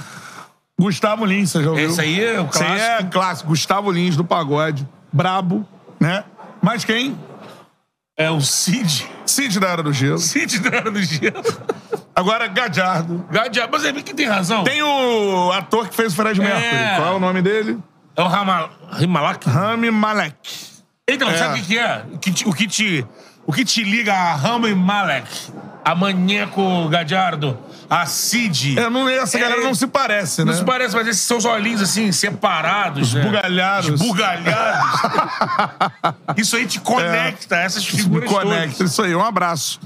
Gustavo 0.80 1.24
Lins, 1.24 1.50
você 1.50 1.64
já 1.64 1.70
ouviu? 1.70 1.88
Esse 1.88 2.00
aí 2.00 2.24
é 2.24 2.40
o 2.40 2.46
Esse 2.46 2.62
aí 2.62 2.78
é 2.78 3.02
clássico. 3.02 3.48
Gustavo 3.48 3.90
Lins, 3.90 4.16
do 4.16 4.24
pagode. 4.24 4.88
Brabo, 5.12 5.66
né? 5.98 6.22
Mas 6.62 6.84
quem? 6.84 7.18
É 8.16 8.30
o 8.30 8.40
Cid. 8.40 9.04
Cid 9.26 9.58
da 9.58 9.66
Era 9.66 9.82
do 9.82 9.92
Gelo. 9.92 10.18
Cid 10.18 10.60
da 10.60 10.76
Era 10.76 10.90
do 10.92 11.02
Gelo. 11.02 11.42
Agora, 12.14 12.46
Gadiardo. 12.46 13.26
Gadiardo. 13.28 13.72
Mas 13.72 13.84
é 13.84 13.92
que 13.94 14.14
tem 14.14 14.28
razão. 14.28 14.62
Tem 14.62 14.80
o 14.80 15.50
ator 15.50 15.88
que 15.88 15.96
fez 15.96 16.12
o 16.12 16.16
Fred 16.16 16.38
Mercury. 16.38 16.96
Qual 16.98 17.14
é 17.14 17.16
o 17.16 17.18
nome 17.18 17.42
dele? 17.42 17.80
É 18.14 18.22
o 18.22 18.28
Rama... 18.28 18.70
Rimalak? 18.92 19.44
Rami 19.48 19.90
Malek. 19.90 20.75
Então, 21.08 21.30
É. 21.30 21.36
sabe 21.38 21.60
o 21.60 21.62
que, 21.62 21.78
é? 21.78 22.02
O 22.12 22.18
que, 22.18 22.32
te, 22.32 22.48
o, 22.48 22.52
que 22.52 22.66
te, 22.66 23.06
o 23.46 23.52
que 23.52 23.64
te 23.64 23.84
liga 23.84 24.12
a 24.12 24.34
Rami 24.34 24.74
Malek, 24.74 25.28
a 25.84 25.94
Maneco 25.94 26.88
Gadiardo, 26.88 27.56
a 27.88 28.04
Cid? 28.06 28.76
É, 28.76 28.90
não, 28.90 29.08
essa 29.08 29.38
É, 29.38 29.40
galera 29.40 29.60
não 29.62 29.72
se 29.72 29.86
parece, 29.86 30.44
né? 30.44 30.50
Não 30.50 30.58
se 30.58 30.64
parece, 30.64 30.96
mas 30.96 31.06
esses 31.06 31.22
seus 31.22 31.44
olhinhos 31.44 31.80
assim, 31.80 32.10
separados. 32.10 33.14
né? 33.14 33.20
Esbugalhados. 33.20 34.00
Esbugalhados. 34.00 35.00
Isso 36.36 36.56
aí 36.56 36.66
te 36.66 36.80
conecta 36.80 37.54
a 37.54 37.60
essas 37.60 37.86
figuras 37.86 38.28
conecta. 38.28 38.82
Isso 38.82 39.00
aí, 39.00 39.14
um 39.14 39.24
abraço. 39.24 39.78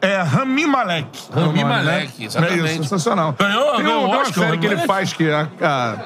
É 0.00 0.18
Rami 0.22 0.64
Malek. 0.64 1.08
Rami 1.34 1.60
É 1.60 1.64
Malek, 1.64 2.20
né? 2.20 2.24
exatamente. 2.26 2.60
É 2.60 2.64
isso, 2.66 2.82
sensacional. 2.84 3.34
Ganhou- 3.36 3.72
tem, 3.74 3.84
ganhou 3.84 3.98
um- 3.98 4.06
tem 4.06 4.14
uma 4.14 4.22
Oscar, 4.22 4.44
série 4.44 4.58
que 4.58 4.66
ele 4.66 4.76
faz 4.86 5.12
que 5.12 5.28
a, 5.28 5.48
a, 5.60 5.96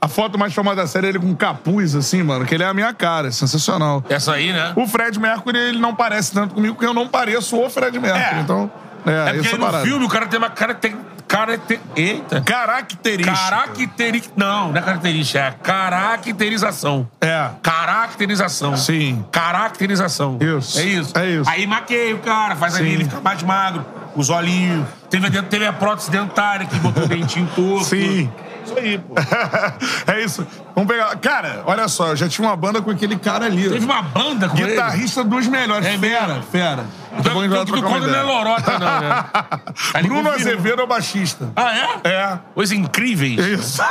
a 0.00 0.08
foto 0.08 0.38
mais 0.38 0.52
famosa 0.54 0.76
da 0.76 0.86
série 0.86 1.06
é 1.06 1.10
ele 1.10 1.18
com 1.18 1.34
capuz, 1.34 1.94
assim, 1.94 2.22
mano, 2.22 2.44
que 2.44 2.54
ele 2.54 2.62
é 2.62 2.66
a 2.66 2.74
minha 2.74 2.92
cara. 2.92 3.30
Sensacional. 3.32 4.04
Essa 4.08 4.32
aí, 4.32 4.52
né? 4.52 4.72
O 4.76 4.86
Fred 4.86 5.18
Mercury, 5.18 5.56
ele 5.58 5.78
não 5.78 5.94
parece 5.94 6.32
tanto 6.32 6.54
comigo, 6.54 6.74
porque 6.74 6.86
eu 6.86 6.94
não 6.94 7.08
pareço 7.08 7.58
o 7.58 7.70
Fred 7.70 7.98
Mercury. 7.98 8.22
É. 8.36 8.40
Então, 8.40 8.70
é, 9.06 9.30
É 9.30 9.32
porque 9.34 9.48
aí 9.48 9.54
no 9.54 9.60
parada. 9.66 9.84
filme 9.84 10.04
o 10.04 10.08
cara 10.08 10.26
tem 10.26 10.38
uma 10.38 10.50
cara... 10.50 10.74
Tem, 10.74 10.96
cara 11.26 11.56
tem, 11.58 11.80
eita. 11.96 12.40
Característica. 12.42 13.34
Caracteri... 13.36 14.22
Não, 14.36 14.68
não 14.70 14.76
é 14.78 14.82
característica, 14.82 15.38
é 15.40 15.50
caracterização. 15.62 17.08
É. 17.20 17.48
Caracterização. 17.62 18.76
Sim. 18.76 19.24
Caracterização. 19.32 20.38
Isso. 20.40 20.78
É 20.78 20.84
isso. 20.84 21.18
É 21.18 21.26
isso. 21.30 21.50
Aí 21.50 21.66
maqueia 21.66 22.14
o 22.14 22.18
cara, 22.18 22.54
faz 22.56 22.76
ali, 22.76 22.92
ele 22.92 23.04
fica 23.04 23.20
mais 23.20 23.42
magro, 23.42 23.84
os 24.14 24.30
olhinhos. 24.30 24.86
Teve, 25.10 25.26
a- 25.38 25.42
teve 25.42 25.66
a 25.66 25.72
prótese 25.72 26.10
dentária 26.10 26.66
que 26.66 26.76
botou 26.78 27.04
o 27.04 27.08
dentinho 27.08 27.48
torto. 27.54 27.84
Sim. 27.86 28.30
Isso 28.74 28.78
aí, 28.78 28.98
pô. 28.98 29.14
é 30.12 30.22
isso. 30.22 30.46
Vamos 30.74 30.90
pegar. 30.90 31.16
Cara, 31.16 31.62
olha 31.66 31.86
só, 31.88 32.08
eu 32.08 32.16
já 32.16 32.28
tinha 32.28 32.46
uma 32.46 32.56
banda 32.56 32.82
com 32.82 32.90
aquele 32.90 33.16
cara 33.16 33.46
ali. 33.46 33.68
Teve 33.68 33.84
uma 33.84 34.02
banda 34.02 34.48
com 34.48 34.56
ele. 34.58 34.70
Guitarrista 34.70 35.22
dos 35.22 35.46
melhores. 35.46 35.86
É 35.86 35.98
fera, 35.98 36.42
fera. 36.42 36.84
Então, 37.18 37.34
Bom, 37.34 37.44
então, 37.44 37.64
do 37.64 37.82
conta 37.82 38.06
não 38.06 38.14
é 38.14 38.22
lorota, 38.22 38.78
não, 38.78 39.00
né? 39.00 39.24
Ali 39.94 40.08
Bruno 40.08 40.30
confirma. 40.30 40.50
Azevedo 40.50 40.80
é 40.80 40.84
o 40.84 40.86
baixista. 40.86 41.52
Ah, 41.54 42.00
é? 42.04 42.08
É. 42.08 42.38
Coisas 42.54 42.76
incríveis. 42.76 43.38
Isso. 43.38 43.82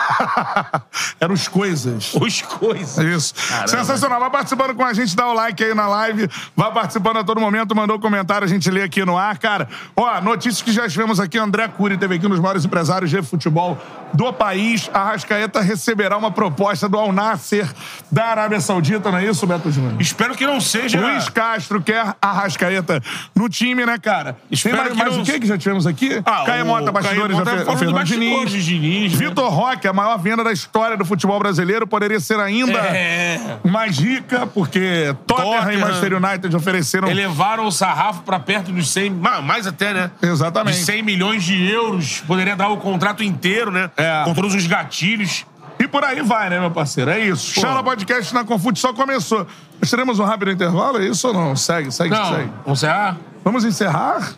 Eram 1.19 1.33
os 1.33 1.47
coisas. 1.47 2.13
Os 2.13 2.41
coisas. 2.41 2.97
Isso. 2.97 3.33
Caramba. 3.47 3.67
Sensacional. 3.67 4.19
Vai 4.19 4.29
participando 4.29 4.75
com 4.75 4.83
a 4.83 4.93
gente, 4.93 5.15
dá 5.15 5.27
o 5.27 5.33
like 5.33 5.63
aí 5.63 5.73
na 5.73 5.87
live. 5.87 6.29
Vai 6.55 6.71
participando 6.71 7.17
a 7.17 7.23
todo 7.23 7.39
momento, 7.39 7.75
mandou 7.75 7.99
comentário, 7.99 8.45
a 8.45 8.49
gente 8.49 8.69
lê 8.69 8.83
aqui 8.83 9.03
no 9.05 9.17
ar. 9.17 9.37
Cara, 9.37 9.67
ó, 9.95 10.21
notícias 10.21 10.61
que 10.61 10.71
já 10.71 10.87
tivemos 10.87 11.19
aqui. 11.19 11.37
André 11.37 11.67
Cury 11.67 11.97
teve 11.97 12.15
aqui 12.15 12.25
um 12.25 12.29
dos 12.29 12.39
maiores 12.39 12.65
empresários 12.65 13.09
de 13.09 13.21
futebol 13.21 13.77
do 14.13 14.31
país. 14.31 14.89
A 14.93 15.03
Rascaeta 15.03 15.61
receberá 15.61 16.17
uma 16.17 16.31
proposta 16.31 16.87
do 16.87 16.97
Al 16.97 17.11
Nasser 17.11 17.67
da 18.11 18.25
Arábia 18.25 18.59
Saudita, 18.59 19.11
não 19.11 19.17
é 19.17 19.25
isso, 19.25 19.45
Beto 19.47 19.71
Júnior? 19.71 19.99
Espero 19.99 20.35
que 20.35 20.45
não 20.45 20.61
seja. 20.61 20.99
Luiz 20.99 21.29
Castro 21.29 21.81
quer 21.81 22.15
a 22.21 22.31
Rascaeta 22.31 23.01
no 23.35 23.49
time, 23.49 23.85
né, 23.85 23.97
cara? 23.97 24.37
Espero 24.51 24.77
Tem 24.77 24.85
mais, 24.85 24.97
mais 24.97 25.15
não- 25.15 25.23
o 25.23 25.25
que 25.25 25.39
que 25.39 25.47
já 25.47 25.57
tivemos 25.57 25.85
aqui? 25.87 26.21
Ah, 26.25 26.43
Caio 26.45 26.65
Mota, 26.65 26.91
bastidores, 26.91 27.35
Caio 27.37 27.57
Mota 27.57 27.71
a 27.71 27.73
a 27.73 27.77
Fernando 27.77 28.03
Diniz. 28.05 28.51
de 28.51 28.63
Diniz, 28.63 29.13
né? 29.19 29.27
Vitor 29.29 29.49
Roque, 29.51 29.87
a 29.87 29.93
maior 29.93 30.17
venda 30.17 30.43
da 30.43 30.51
história 30.51 30.95
do 30.97 31.05
futebol 31.05 31.37
brasileiro, 31.39 31.85
poderia 31.87 32.19
ser 32.19 32.39
ainda 32.39 32.77
É. 32.79 33.57
mais 33.63 33.97
rica, 33.99 34.45
porque 34.47 35.15
Tottenham, 35.27 35.73
e. 35.73 35.77
Manchester 35.77 36.13
United 36.13 36.55
ofereceram... 36.55 37.09
Elevaram 37.09 37.65
o 37.65 37.71
sarrafo 37.71 38.21
pra 38.23 38.39
perto 38.39 38.71
dos 38.71 38.89
100... 38.89 39.09
ma- 39.11 39.41
Mais 39.41 39.67
até, 39.67 39.93
né? 39.93 40.11
Exatamente. 40.21 40.77
De 40.77 40.83
100 40.85 41.03
milhões 41.03 41.43
de 41.43 41.69
euros. 41.69 42.21
Poderia 42.25 42.55
dar 42.55 42.69
o 42.69 42.77
contrato 42.77 43.23
inteiro, 43.23 43.71
né? 43.71 43.89
É. 43.97 44.21
Com 44.25 44.33
todos 44.33 44.53
os 44.53 44.65
gatilhos. 44.67 45.45
Por 45.93 46.03
aí 46.03 46.23
vai, 46.23 46.49
né, 46.49 46.59
meu 46.59 46.71
parceiro? 46.71 47.11
É 47.11 47.19
isso. 47.19 47.59
Chala 47.61 47.83
Podcast 47.83 48.33
na 48.33 48.43
Confute 48.43 48.79
só 48.79 48.91
começou. 48.93 49.45
Nós 49.79 49.91
teremos 49.91 50.17
um 50.17 50.23
rápido 50.23 50.49
intervalo, 50.49 50.97
é 50.97 51.05
isso 51.05 51.27
ou 51.27 51.35
não? 51.35 51.55
Segue, 51.55 51.91
segue, 51.91 52.09
Não, 52.09 52.33
segue. 52.33 52.51
vamos 52.65 52.79
encerrar? 52.79 53.17
Vamos 53.43 53.63
encerrar? 53.63 54.33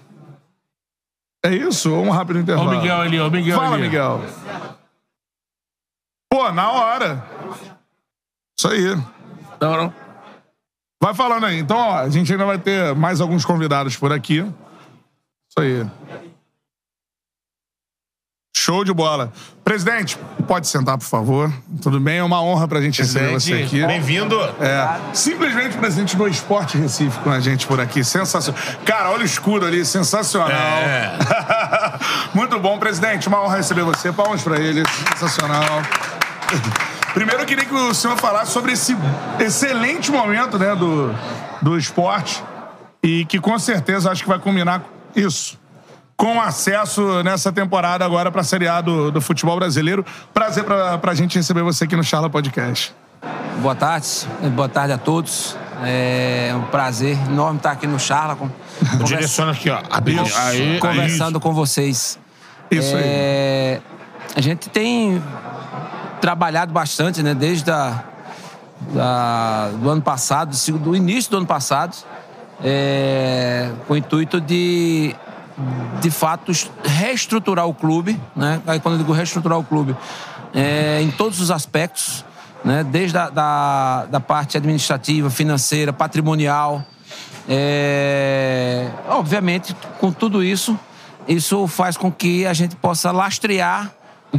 É 1.46 1.56
isso? 1.56 1.94
Ou 1.94 2.04
um 2.04 2.10
rápido 2.10 2.40
intervalo? 2.40 2.70
o 2.70 2.76
Miguel 2.76 3.00
ali, 3.00 3.22
o 3.22 3.32
Miguel 3.32 3.58
Fala, 3.58 3.76
ali. 3.76 3.84
Miguel. 3.84 4.22
Pô, 6.30 6.52
na 6.52 6.70
hora. 6.72 7.26
Isso 8.60 8.68
aí. 8.68 8.94
Não, 9.62 9.78
não. 9.78 9.94
Vai 11.02 11.14
falando 11.14 11.46
aí. 11.46 11.58
Então, 11.58 11.78
ó, 11.78 12.00
a 12.00 12.10
gente 12.10 12.30
ainda 12.34 12.46
vai 12.46 12.58
ter 12.58 12.94
mais 12.96 13.22
alguns 13.22 13.46
convidados 13.46 13.96
por 13.96 14.12
aqui. 14.12 14.40
Isso 14.40 15.60
aí. 15.60 15.90
Show 18.66 18.84
de 18.84 18.92
bola. 18.92 19.32
Presidente, 19.64 20.18
pode 20.48 20.68
sentar, 20.68 20.98
por 20.98 21.06
favor. 21.06 21.54
Tudo 21.84 22.00
bem? 22.00 22.18
É 22.18 22.24
uma 22.24 22.42
honra 22.42 22.68
pra 22.68 22.82
gente 22.82 23.00
receber 23.00 23.32
você 23.32 23.54
aqui. 23.54 23.86
Bem-vindo. 23.86 24.36
É, 24.60 25.14
simplesmente 25.14 25.78
presidente 25.78 26.16
do 26.16 26.28
Esporte 26.28 26.76
Recife 26.76 27.20
com 27.20 27.30
a 27.30 27.40
gente 27.40 27.68
por 27.68 27.80
aqui. 27.80 28.04
Sensacional. 28.04 28.60
Cara, 28.84 29.12
olha 29.12 29.22
o 29.22 29.26
escudo 29.26 29.68
ali, 29.68 29.86
sensacional. 29.86 30.50
É. 30.50 31.14
Muito 32.34 32.60
bom, 32.60 32.80
presidente. 32.80 33.28
Uma 33.28 33.44
honra 33.44 33.58
receber 33.58 33.84
você. 33.84 34.12
Palmas 34.12 34.42
pra 34.42 34.60
ele. 34.60 34.82
Sensacional. 35.14 35.84
Primeiro, 37.14 37.44
eu 37.44 37.46
queria 37.46 37.66
que 37.66 37.74
o 37.76 37.94
senhor 37.94 38.18
falasse 38.18 38.52
sobre 38.52 38.72
esse 38.72 38.98
excelente 39.40 40.12
momento 40.12 40.58
né, 40.58 40.76
do, 40.76 41.14
do 41.62 41.78
esporte 41.78 42.44
e 43.04 43.26
que 43.26 43.40
com 43.40 43.60
certeza 43.60 44.10
acho 44.10 44.24
que 44.24 44.28
vai 44.28 44.40
culminar 44.40 44.80
com 44.80 45.20
isso. 45.20 45.64
Com 46.18 46.40
acesso 46.42 47.22
nessa 47.24 47.52
temporada 47.52 48.06
agora 48.06 48.32
para 48.32 48.42
a 48.42 48.44
Série 48.44 48.68
A 48.68 48.80
do, 48.80 49.12
do 49.12 49.20
futebol 49.20 49.58
brasileiro. 49.58 50.06
Prazer 50.34 50.64
pra, 50.64 50.98
pra 50.98 51.14
gente 51.14 51.38
receber 51.38 51.62
você 51.62 51.84
aqui 51.84 51.96
no 51.96 52.04
Charla 52.04 52.30
Podcast. 52.30 52.96
Boa 53.62 53.76
tarde, 53.76 54.08
boa 54.56 54.70
tarde 54.70 54.94
a 54.94 54.98
todos. 54.98 55.58
É 55.84 56.54
um 56.56 56.62
prazer 56.64 57.18
enorme 57.28 57.58
estar 57.58 57.72
aqui 57.72 57.86
no 57.86 58.00
Charla, 58.00 58.36
com, 58.38 58.48
convers- 58.80 59.10
Direciona 59.10 59.52
aqui, 59.52 59.70
ó. 59.70 59.82
Isso. 60.24 60.38
Aí, 60.40 60.80
conversando 60.80 61.40
com 61.40 61.54
vocês. 61.54 62.18
Isso 62.72 62.96
aí. 62.96 63.02
É, 63.06 63.82
a 64.36 64.42
gente 64.42 64.70
tem 64.70 65.22
trabalhado 66.22 66.72
bastante, 66.72 67.22
né, 67.22 67.34
desde 67.34 67.70
a, 67.70 68.04
da- 68.94 69.70
do 69.82 69.90
ano 69.90 70.02
passado, 70.02 70.56
do 70.80 70.96
início 70.96 71.30
do 71.30 71.38
ano 71.38 71.46
passado, 71.46 71.94
é, 72.64 73.70
com 73.86 73.96
o 73.96 73.98
intuito 73.98 74.40
de 74.40 75.14
de 76.02 76.12
fato 76.12 76.52
reestruturar 76.84 77.68
o 77.68 77.74
clube, 77.74 78.20
né? 78.36 78.62
Aí 78.68 78.80
quando 78.80 78.96
eu 78.96 79.00
digo 79.00 79.14
reestruturar 79.14 79.58
o 79.58 79.64
clube, 79.64 79.96
é, 80.54 81.02
em 81.02 81.12
todos 81.12 81.40
os 81.40 81.52
aspectos, 81.52 82.26
né? 82.64 82.84
Desde 82.84 83.18
a 83.18 83.30
da, 83.30 84.06
da 84.06 84.20
parte 84.20 84.58
administrativa, 84.58 85.30
financeira, 85.30 85.94
patrimonial, 85.94 86.84
é, 87.48 88.90
obviamente 89.10 89.76
com 90.00 90.12
tudo 90.12 90.44
isso, 90.44 90.78
isso 91.28 91.68
faz 91.68 91.96
com 91.96 92.12
que 92.12 92.46
a 92.46 92.54
gente 92.54 92.76
possa 92.76 93.12
lastrear 93.12 93.92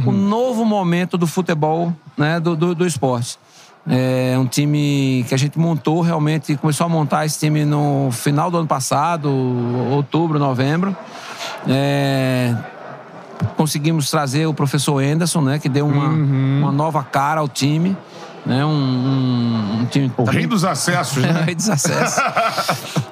o 0.05 0.11
novo 0.11 0.63
momento 0.63 1.17
do 1.17 1.25
futebol, 1.25 1.93
né? 2.15 2.39
Do, 2.39 2.55
do, 2.55 2.75
do 2.75 2.85
esporte. 2.85 3.39
É 3.89 4.37
um 4.37 4.45
time 4.45 5.23
que 5.29 5.33
a 5.33 5.37
gente 5.37 5.57
montou 5.57 6.01
realmente, 6.01 6.55
começou 6.57 6.85
a 6.85 6.89
montar 6.89 7.25
esse 7.25 7.39
time 7.39 7.63
no 7.63 8.09
final 8.11 8.51
do 8.51 8.57
ano 8.57 8.67
passado, 8.67 9.29
outubro, 9.91 10.37
novembro. 10.37 10.95
É, 11.67 12.53
conseguimos 13.55 14.09
trazer 14.09 14.45
o 14.45 14.53
professor 14.53 15.01
Anderson, 15.01 15.41
né, 15.41 15.57
que 15.59 15.69
deu 15.69 15.85
uma, 15.87 16.07
uma 16.09 16.71
nova 16.71 17.01
cara 17.03 17.39
ao 17.39 17.47
time. 17.47 17.95
Né, 18.45 18.63
um, 18.63 18.69
um, 18.69 19.79
um 19.81 19.85
time 19.87 20.09
O 20.15 20.23
rei 20.23 20.47
dos 20.47 20.63
acessos, 20.63 21.21
é, 21.21 21.33
né? 21.33 21.41
rei 21.47 21.53
dos 21.55 21.69
acessos. 21.69 22.23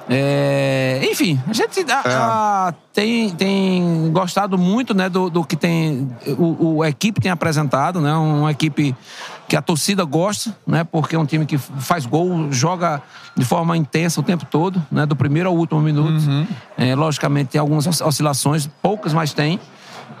É, 0.08 1.00
enfim, 1.10 1.38
a 1.46 1.52
gente 1.52 1.84
a- 1.92 2.68
a- 2.68 2.74
tem, 2.92 3.28
tem 3.30 4.10
gostado 4.12 4.56
muito 4.56 4.94
né, 4.94 5.10
do, 5.10 5.28
do 5.28 5.44
que 5.44 5.54
tem 5.54 6.08
o, 6.38 6.76
o- 6.76 6.82
a 6.82 6.88
equipe 6.88 7.20
tem 7.20 7.30
apresentado, 7.30 8.00
né? 8.00 8.14
Uma 8.14 8.50
equipe 8.50 8.96
que 9.48 9.56
a 9.56 9.62
torcida 9.62 10.04
gosta, 10.04 10.56
né? 10.66 10.84
Porque 10.84 11.14
é 11.14 11.18
um 11.18 11.26
time 11.26 11.46
que 11.46 11.56
faz 11.58 12.04
gol, 12.06 12.52
joga 12.52 13.02
de 13.36 13.44
forma 13.44 13.76
intensa 13.76 14.20
o 14.20 14.22
tempo 14.22 14.44
todo, 14.44 14.84
né? 14.90 15.06
Do 15.06 15.14
primeiro 15.14 15.48
ao 15.48 15.56
último 15.56 15.80
minuto. 15.80 16.20
É, 16.76 16.94
logicamente 16.94 17.50
tem 17.50 17.60
algumas 17.60 17.86
oscilações, 18.00 18.68
poucas, 18.82 19.12
mas 19.12 19.32
tem. 19.32 19.60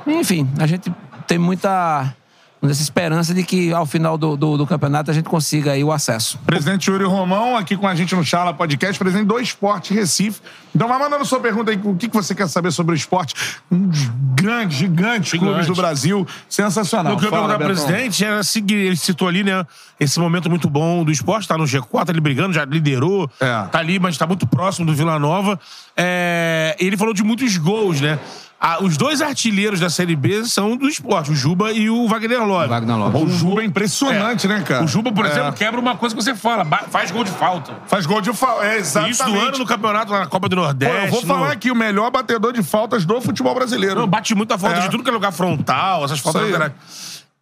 Enfim, 0.06 0.48
a 0.58 0.66
gente 0.66 0.92
tem 1.26 1.38
muita 1.38 2.14
nessa 2.60 2.82
esperança 2.82 3.34
de 3.34 3.42
que 3.42 3.72
ao 3.72 3.86
final 3.86 4.16
do, 4.16 4.36
do, 4.36 4.56
do 4.56 4.66
campeonato 4.66 5.10
a 5.10 5.14
gente 5.14 5.28
consiga 5.28 5.72
aí 5.72 5.84
o 5.84 5.92
acesso. 5.92 6.38
Presidente 6.46 6.90
Yuri 6.90 7.04
Romão, 7.04 7.56
aqui 7.56 7.76
com 7.76 7.86
a 7.86 7.94
gente 7.94 8.14
no 8.14 8.24
Charla 8.24 8.52
Podcast, 8.52 8.98
presidente 8.98 9.26
do 9.26 9.38
Esporte 9.38 9.94
Recife. 9.94 10.40
Então 10.74 10.88
vai 10.88 10.98
mandando 10.98 11.24
sua 11.24 11.40
pergunta 11.40 11.70
aí, 11.70 11.80
o 11.82 11.94
que 11.94 12.08
que 12.08 12.14
você 12.14 12.34
quer 12.34 12.48
saber 12.48 12.70
sobre 12.70 12.94
o 12.94 12.96
esporte? 12.96 13.34
Um 13.70 13.88
dos 13.88 14.10
grandes, 14.34 14.76
gigantes 14.76 15.30
Gigante. 15.30 15.38
clubes 15.38 15.66
do 15.66 15.74
Brasil. 15.74 16.26
Sensacional. 16.48 17.14
O 17.14 17.18
que 17.18 17.26
eu 17.26 17.30
Fala, 17.30 17.56
perguntar 17.56 17.64
presidente 17.64 18.24
era 18.24 18.42
seguir. 18.42 18.74
Ele 18.74 18.96
citou 18.96 19.28
ali, 19.28 19.42
né? 19.42 19.64
Esse 19.98 20.20
momento 20.20 20.50
muito 20.50 20.68
bom 20.68 21.02
do 21.04 21.10
esporte, 21.10 21.48
tá 21.48 21.56
no 21.56 21.64
G4, 21.64 22.10
ele 22.10 22.20
brigando, 22.20 22.52
já 22.52 22.64
liderou. 22.64 23.30
É. 23.40 23.62
Tá 23.70 23.78
ali, 23.78 23.98
mas 23.98 24.18
tá 24.18 24.26
muito 24.26 24.46
próximo 24.46 24.84
do 24.86 24.94
Vila 24.94 25.18
Nova. 25.18 25.58
É, 25.96 26.76
ele 26.78 26.96
falou 26.96 27.14
de 27.14 27.22
muitos 27.22 27.56
gols, 27.56 28.00
né? 28.00 28.18
Ah, 28.58 28.78
os 28.82 28.96
dois 28.96 29.20
artilheiros 29.20 29.78
da 29.78 29.90
Série 29.90 30.16
B 30.16 30.44
são 30.46 30.76
do 30.78 30.88
esporte, 30.88 31.30
o 31.30 31.34
Juba 31.34 31.72
e 31.72 31.90
o 31.90 32.08
Wagner 32.08 32.42
Love. 32.42 32.68
Wagner 32.68 32.96
Love. 32.96 33.18
O 33.18 33.28
Juba 33.28 33.60
é 33.62 33.66
impressionante, 33.66 34.48
né, 34.48 34.62
cara? 34.66 34.82
O 34.82 34.88
Juba, 34.88 35.12
por 35.12 35.26
É. 35.26 35.28
exemplo, 35.30 35.52
quebra 35.52 35.78
uma 35.78 35.94
coisa 35.96 36.16
que 36.16 36.22
você 36.22 36.34
fala, 36.34 36.64
faz 36.90 37.10
gol 37.10 37.22
de 37.22 37.30
falta. 37.30 37.74
Faz 37.86 38.06
gol 38.06 38.20
de 38.22 38.32
falta. 38.32 38.64
É, 38.64 38.78
exatamente. 38.78 39.12
Isso 39.12 39.24
do 39.24 39.38
ano 39.38 39.58
no 39.58 39.66
campeonato, 39.66 40.10
lá 40.10 40.20
na 40.20 40.26
Copa 40.26 40.48
do 40.48 40.56
Pô, 40.56 40.62
Nordeste. 40.62 40.96
eu 41.04 41.10
vou 41.10 41.20
no- 41.20 41.26
falar 41.26 41.52
aqui, 41.52 41.70
o 41.70 41.74
melhor 41.76 42.10
batedor 42.10 42.52
de 42.54 42.62
faltas 42.62 43.04
do 43.04 43.20
futebol 43.20 43.54
brasileiro. 43.54 44.00
Não, 44.00 44.06
bate 44.08 44.34
muita 44.34 44.56
falta 44.56 44.78
É. 44.78 44.80
de 44.82 44.90
tudo 44.90 45.02
que 45.04 45.10
é 45.10 45.12
lugar 45.12 45.32
frontal, 45.32 46.04
essas 46.06 46.18
faltas. 46.18 46.72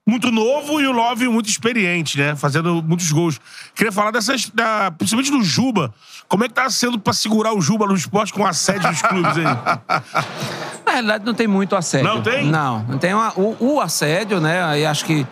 Muito 0.06 0.30
novo 0.30 0.82
e 0.82 0.86
o 0.86 0.92
Love 0.92 1.28
muito 1.28 1.48
experiente, 1.48 2.18
né? 2.18 2.36
Fazendo 2.36 2.82
muitos 2.82 3.10
gols. 3.10 3.40
Queria 3.74 3.90
falar 3.90 4.10
dessas. 4.10 4.50
Da, 4.52 4.90
principalmente 4.90 5.30
do 5.30 5.42
Juba. 5.42 5.94
Como 6.28 6.44
é 6.44 6.48
que 6.48 6.52
tá 6.54 6.68
sendo 6.68 6.98
pra 6.98 7.14
segurar 7.14 7.54
o 7.54 7.60
Juba 7.62 7.86
no 7.86 7.94
esporte 7.94 8.30
com 8.32 8.44
a 8.44 8.52
sede 8.52 8.86
dos 8.86 9.00
clubes 9.00 9.32
aí? 9.38 9.44
Na 10.94 11.00
realidade, 11.00 11.24
não 11.26 11.34
tem 11.34 11.46
muito 11.48 11.74
assédio. 11.74 12.06
Não 12.08 12.22
tem? 12.22 12.46
Não, 12.46 12.84
não 12.88 12.98
tem 12.98 13.12
uma- 13.14 13.32
o, 13.36 13.56
o 13.74 13.80
assédio, 13.80 14.40
né? 14.40 14.62
Aí 14.64 14.86
acho 14.86 15.04
que 15.04 15.26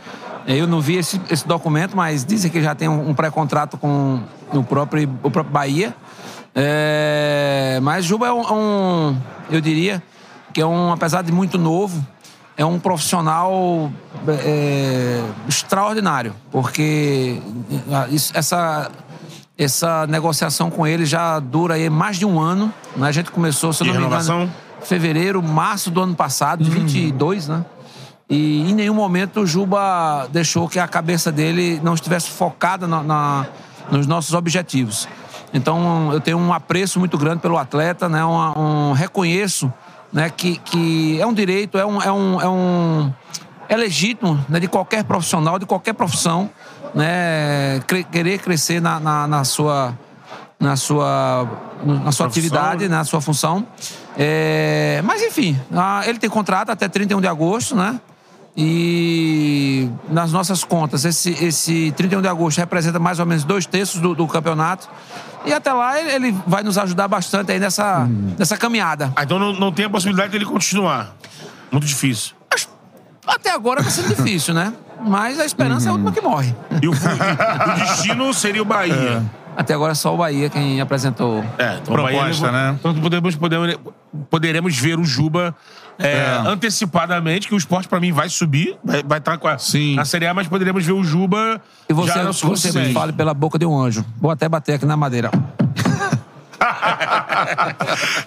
eu 0.46 0.66
não 0.66 0.80
vi 0.80 0.96
esse, 0.96 1.20
esse 1.30 1.46
documento, 1.46 1.96
mas 1.96 2.24
dizem 2.24 2.50
que 2.50 2.60
já 2.62 2.74
tem 2.74 2.88
um, 2.88 3.10
um 3.10 3.14
pré-contrato 3.14 3.76
com 3.78 4.20
o 4.52 4.62
próprio, 4.64 5.08
o 5.22 5.30
próprio 5.30 5.52
Bahia. 5.52 5.94
É, 6.54 7.78
mas 7.82 8.04
Juba 8.04 8.26
é 8.26 8.32
um, 8.32 8.42
é 8.42 8.52
um- 8.52 9.16
eu 9.50 9.60
diria, 9.60 10.02
que 10.52 10.60
é 10.60 10.66
um, 10.66 10.92
apesar 10.92 11.22
de 11.22 11.32
muito 11.32 11.56
novo, 11.58 12.04
é 12.56 12.64
um 12.64 12.78
profissional 12.78 13.90
é, 14.28 15.22
extraordinário, 15.48 16.34
porque 16.50 17.40
essa 18.34 18.90
essa 19.58 20.06
negociação 20.08 20.70
com 20.70 20.86
ele 20.86 21.04
já 21.06 21.38
dura 21.38 21.74
aí 21.74 21.88
mais 21.88 22.16
de 22.18 22.24
um 22.26 22.40
ano. 22.40 22.72
né? 22.96 23.06
A 23.06 23.12
gente 23.12 23.30
começou, 23.30 23.72
se 23.72 23.82
eu 23.82 23.86
E 23.86 23.88
não 23.90 23.96
me 23.96 24.02
renovação? 24.02 24.50
Fevereiro, 24.84 25.42
março 25.42 25.90
do 25.90 26.00
ano 26.02 26.14
passado, 26.14 26.62
de 26.64 26.70
22, 26.70 27.48
né? 27.48 27.64
E 28.28 28.70
em 28.70 28.74
nenhum 28.74 28.94
momento 28.94 29.40
o 29.40 29.46
Juba 29.46 30.26
deixou 30.32 30.68
que 30.68 30.78
a 30.78 30.88
cabeça 30.88 31.30
dele 31.30 31.80
não 31.82 31.94
estivesse 31.94 32.30
focada 32.30 32.86
na- 32.86 33.02
na- 33.02 33.46
nos 33.90 34.06
nossos 34.06 34.32
objetivos. 34.34 35.06
Então 35.52 36.10
eu 36.12 36.20
tenho 36.20 36.38
um 36.38 36.52
apreço 36.52 36.98
muito 36.98 37.18
grande 37.18 37.40
pelo 37.40 37.58
atleta, 37.58 38.08
né? 38.08 38.24
Um, 38.24 38.90
um 38.90 38.92
reconheço, 38.92 39.70
né? 40.12 40.30
Que, 40.30 40.56
que 40.56 41.20
é 41.20 41.26
um 41.26 41.34
direito, 41.34 41.76
é 41.76 41.84
um, 41.84 42.00
é 42.00 42.10
um, 42.12 42.40
é 42.40 42.48
um 42.48 43.12
é 43.68 43.76
legítimo 43.76 44.38
né, 44.48 44.60
de 44.60 44.68
qualquer 44.68 45.04
profissional, 45.04 45.58
de 45.58 45.64
qualquer 45.64 45.94
profissão, 45.94 46.50
né, 46.94 47.80
cre- 47.86 48.04
querer 48.04 48.38
crescer 48.38 48.80
na, 48.82 49.00
na, 49.00 49.26
na 49.26 49.44
sua 49.44 49.94
na 50.60 50.76
sua 50.76 51.48
na 51.82 52.12
sua 52.12 52.26
Profissão, 52.26 52.26
atividade, 52.26 52.82
né? 52.88 52.96
na 52.96 53.04
sua 53.04 53.20
função. 53.20 53.66
É, 54.16 55.00
mas 55.04 55.22
enfim, 55.22 55.58
ele 56.06 56.18
tem 56.18 56.28
contrato 56.28 56.70
até 56.70 56.88
31 56.88 57.20
de 57.20 57.26
agosto, 57.26 57.74
né? 57.74 58.00
E 58.54 59.88
nas 60.10 60.30
nossas 60.30 60.62
contas, 60.62 61.06
esse, 61.06 61.30
esse 61.42 61.92
31 61.96 62.20
de 62.20 62.28
agosto 62.28 62.58
representa 62.58 62.98
mais 62.98 63.18
ou 63.18 63.24
menos 63.24 63.44
dois 63.44 63.64
terços 63.64 64.00
do, 64.00 64.14
do 64.14 64.26
campeonato. 64.26 64.88
E 65.46 65.52
até 65.52 65.72
lá 65.72 65.98
ele, 65.98 66.10
ele 66.10 66.36
vai 66.46 66.62
nos 66.62 66.76
ajudar 66.76 67.08
bastante 67.08 67.50
aí 67.50 67.58
nessa, 67.58 68.06
nessa 68.38 68.56
caminhada. 68.56 69.12
Ah, 69.16 69.22
então 69.22 69.38
não, 69.38 69.52
não 69.54 69.72
tem 69.72 69.86
a 69.86 69.90
possibilidade 69.90 70.30
dele 70.32 70.44
continuar. 70.44 71.16
Muito 71.70 71.86
difícil. 71.86 72.34
Até 73.26 73.50
agora 73.50 73.82
vai 73.82 73.90
ser 73.90 74.06
difícil, 74.06 74.52
né? 74.52 74.72
Mas 75.00 75.40
a 75.40 75.46
esperança 75.46 75.88
é 75.88 75.90
a 75.90 75.92
última 75.92 76.12
que 76.12 76.20
morre. 76.20 76.54
E 76.80 76.88
o, 76.88 76.92
e 76.92 77.70
o 77.70 77.74
destino 77.74 78.34
seria 78.34 78.62
o 78.62 78.64
Bahia. 78.64 79.22
Até 79.56 79.74
agora 79.74 79.92
é 79.92 79.94
só 79.94 80.14
o 80.14 80.16
Bahia 80.16 80.48
quem 80.48 80.80
apresentou. 80.80 81.44
É, 81.58 81.74
então 81.82 81.94
Proposta, 81.94 82.50
Bahia, 82.50 82.52
né? 82.52 82.76
Então 82.78 82.94
podemos, 82.94 83.36
podemos, 83.36 83.76
poderemos 84.30 84.76
ver 84.78 84.98
o 84.98 85.04
Juba 85.04 85.54
é, 85.98 86.08
É. 86.08 86.42
antecipadamente, 86.46 87.46
que 87.48 87.54
o 87.54 87.58
esporte 87.58 87.86
pra 87.86 88.00
mim 88.00 88.12
vai 88.12 88.28
subir, 88.30 88.76
vai, 88.82 89.02
vai 89.02 89.18
estar 89.18 89.36
com 89.36 89.46
a, 89.46 89.58
Sim. 89.58 89.94
na 89.94 90.04
Série 90.06 90.26
A, 90.26 90.32
mas 90.34 90.48
poderemos 90.48 90.84
ver 90.84 90.92
o 90.92 91.04
Juba 91.04 91.60
E 91.88 91.92
você, 91.92 92.12
já 92.14 92.24
você 92.32 92.70
semestre. 92.72 92.94
fale 92.94 93.12
pela 93.12 93.34
boca 93.34 93.58
de 93.58 93.66
um 93.66 93.78
anjo. 93.78 94.04
Vou 94.18 94.30
até 94.30 94.48
bater 94.48 94.74
aqui 94.74 94.86
na 94.86 94.96
madeira. 94.96 95.30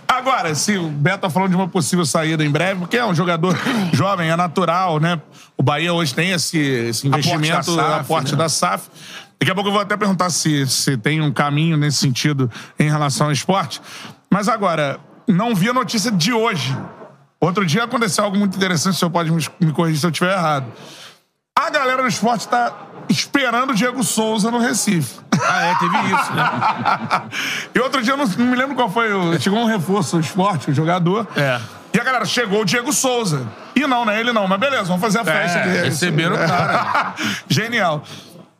Agora, 0.07 0.53
se 0.56 0.77
o 0.77 0.89
Beto 0.89 1.19
tá 1.19 1.30
falando 1.30 1.49
de 1.52 1.56
uma 1.56 1.68
possível 1.68 2.06
saída 2.06 2.43
em 2.43 2.49
breve, 2.49 2.81
porque 2.81 2.97
é 2.97 3.06
um 3.06 3.15
jogador 3.15 3.57
jovem, 3.93 4.30
é 4.30 4.35
natural, 4.35 4.99
né? 4.99 5.19
O 5.57 5.64
Bahia 5.64 5.93
hoje 5.93 6.14
tem 6.14 6.31
esse, 6.31 6.57
esse 6.57 7.07
Aporte 7.07 7.30
investimento, 7.30 7.76
da 7.76 7.84
SAF, 7.84 7.99
aporte 8.02 8.31
né? 8.34 8.38
da 8.38 8.49
SAF. 8.49 8.89
Daqui 9.46 9.52
a 9.52 9.54
pouco 9.54 9.70
eu 9.70 9.74
vou 9.74 9.82
até 9.84 9.96
perguntar 9.96 10.32
se, 10.32 10.66
se 10.66 10.98
tem 10.98 11.22
um 11.22 11.32
caminho 11.32 11.78
nesse 11.78 12.00
sentido 12.00 12.50
em 12.80 12.90
relação 12.90 13.28
ao 13.28 13.32
esporte. 13.32 13.80
Mas 14.28 14.50
agora, 14.50 15.00
não 15.28 15.54
vi 15.54 15.70
a 15.70 15.74
notícia 15.74 16.12
de 16.12 16.34
hoje. 16.34 16.76
Outro 17.40 17.64
dia 17.64 17.84
aconteceu 17.84 18.24
algo 18.24 18.36
muito 18.40 18.58
interessante, 18.58 18.96
o 18.96 18.98
senhor 18.98 19.12
pode 19.12 19.30
me, 19.32 19.72
corrigir 19.72 20.00
se 20.00 20.06
eu 20.08 20.10
estiver 20.10 20.34
errado. 20.34 20.66
A 21.56 21.70
galera 21.70 22.02
do 22.02 22.08
esporte 22.08 22.48
tá 22.48 22.74
esperando 23.08 23.70
o 23.70 23.76
Diego 23.76 24.04
Souza 24.04 24.50
no 24.50 24.58
Recife. 24.58 25.20
Ah, 25.48 25.66
é, 25.68 25.76
teve 25.76 25.96
isso, 25.96 26.34
né? 26.34 27.22
E 27.76 27.80
outro 27.82 28.02
dia, 28.02 28.14
eu 28.14 28.18
não, 28.18 28.26
não 28.26 28.46
me 28.48 28.56
lembro 28.56 28.76
qual 28.76 28.90
foi. 28.90 29.14
o- 29.14 29.40
Chegou 29.40 29.60
um 29.60 29.68
reforço, 29.68 30.18
o 30.18 30.20
esporte, 30.20 30.72
o 30.72 30.74
jogador. 30.74 31.28
É. 31.38 31.62
E 31.94 32.00
a 32.00 32.04
galera, 32.04 32.26
chegou 32.26 32.62
o 32.64 32.66
Diego 32.66 32.92
Souza. 32.92 33.46
E 33.76 33.86
não, 33.86 34.06
não 34.06 34.12
é 34.12 34.20
ele 34.20 34.34
não, 34.34 34.48
mas 34.48 34.60
beleza, 34.60 34.86
vamos 34.86 35.02
fazer 35.02 35.20
a 35.20 35.24
festa 35.24 35.60
É, 35.60 35.84
receberam 35.84 36.36
o 36.36 36.40
cara. 36.40 37.14
Genial. 37.48 38.04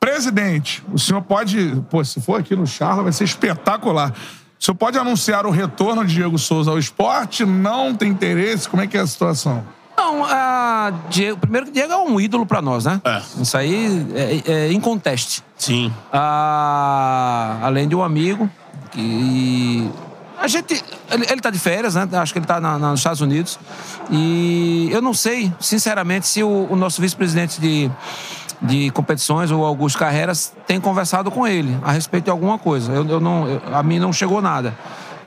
Presidente, 0.10 0.84
o 0.94 1.00
senhor 1.00 1.20
pode. 1.24 1.82
Pô, 1.90 2.04
se 2.06 2.22
for 2.22 2.40
aqui 2.40 2.56
no 2.56 2.68
Charla, 2.68 3.02
vai 3.02 3.12
ser 3.12 3.24
espetacular. 3.24 4.12
O 4.60 4.64
senhor 4.64 4.76
pode 4.76 5.00
anunciar 5.00 5.48
o 5.48 5.50
retorno 5.50 6.06
de 6.06 6.14
Diego 6.14 6.38
Souza 6.38 6.70
ao 6.70 6.78
esporte? 6.78 7.44
Não 7.44 7.96
tem 7.96 8.12
interesse? 8.12 8.70
Como 8.70 8.84
é 8.84 8.88
que 8.88 8.96
é 8.96 9.02
a 9.02 9.08
situação? 9.08 9.64
Não, 9.98 10.24
a 10.24 10.94
Diego, 11.10 11.40
primeiro 11.40 11.66
que 11.66 11.72
Diego 11.72 11.92
é 11.92 11.98
um 11.98 12.20
ídolo 12.22 12.46
pra 12.46 12.62
nós, 12.62 12.86
né? 12.86 13.02
É. 13.04 13.20
Isso 13.42 13.58
aí 13.58 14.06
é, 14.46 14.52
é 14.68 14.72
inconteste. 14.74 15.42
Sim. 15.58 15.92
Ah, 16.14 17.58
além 17.64 17.88
de 17.88 17.96
um 17.96 18.04
amigo 18.04 18.48
que 18.92 19.90
a 20.40 20.48
gente 20.48 20.84
ele, 21.10 21.26
ele 21.32 21.42
tá 21.42 21.50
de 21.50 21.58
férias, 21.58 21.96
né? 21.96 22.08
Acho 22.14 22.32
que 22.32 22.38
ele 22.38 22.46
tá 22.46 22.62
na- 22.62 22.78
na- 22.78 22.92
nos 22.92 23.00
Estados 23.00 23.22
Unidos 23.22 23.58
e 24.12 24.88
eu 24.92 25.02
não 25.02 25.16
sei, 25.16 25.52
sinceramente, 25.60 26.28
se 26.28 26.44
o, 26.44 26.68
o 26.70 26.76
nosso 26.76 27.02
vice-presidente 27.02 27.60
de 27.60 27.90
de 28.62 28.90
competições, 28.92 29.52
o 29.52 29.64
Augusto 29.64 30.00
Carreras, 30.00 30.54
tem 30.66 30.80
conversado 30.80 31.30
com 31.30 31.46
ele 31.48 31.78
a 31.84 31.92
respeito 31.92 32.26
de 32.26 32.30
alguma 32.32 32.58
coisa. 32.58 32.92
Eu, 32.92 33.06
eu 33.08 33.20
não, 33.20 33.48
eu- 33.48 33.62
a 33.74 33.84
mim 33.84 34.00
não 34.00 34.12
chegou 34.14 34.42
nada. 34.42 34.74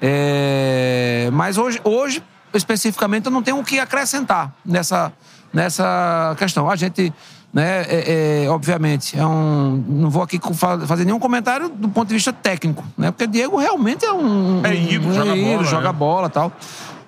É, 0.00 1.28
mas 1.32 1.58
hoje, 1.58 1.80
hoje, 1.84 2.22
especificamente, 2.54 3.26
eu 3.26 3.32
não 3.32 3.42
tenho 3.42 3.58
o 3.58 3.64
que 3.64 3.78
acrescentar 3.78 4.52
nessa, 4.64 5.12
nessa 5.52 6.34
questão. 6.38 6.70
A 6.70 6.76
gente, 6.76 7.12
né, 7.52 7.82
é- 7.88 8.44
é, 8.44 8.50
obviamente, 8.50 9.18
é 9.18 9.26
um, 9.26 9.82
não 9.86 10.08
vou 10.10 10.22
aqui 10.22 10.40
fa- 10.54 10.78
fazer 10.86 11.04
nenhum 11.04 11.18
comentário 11.18 11.68
do 11.68 11.88
ponto 11.88 12.08
de 12.08 12.14
vista 12.14 12.32
técnico, 12.32 12.84
né? 12.96 13.10
Porque 13.10 13.26
Diego 13.26 13.56
realmente 13.58 14.04
é 14.04 14.12
um. 14.12 14.60
É 14.64 14.74
ídolo, 14.74 15.10
um, 15.10 15.14
joga 15.14 15.36
ídolo, 15.36 15.52
bola, 15.56 15.64
joga 15.64 15.92
né? 15.92 15.98
bola 15.98 16.28
tal. 16.30 16.52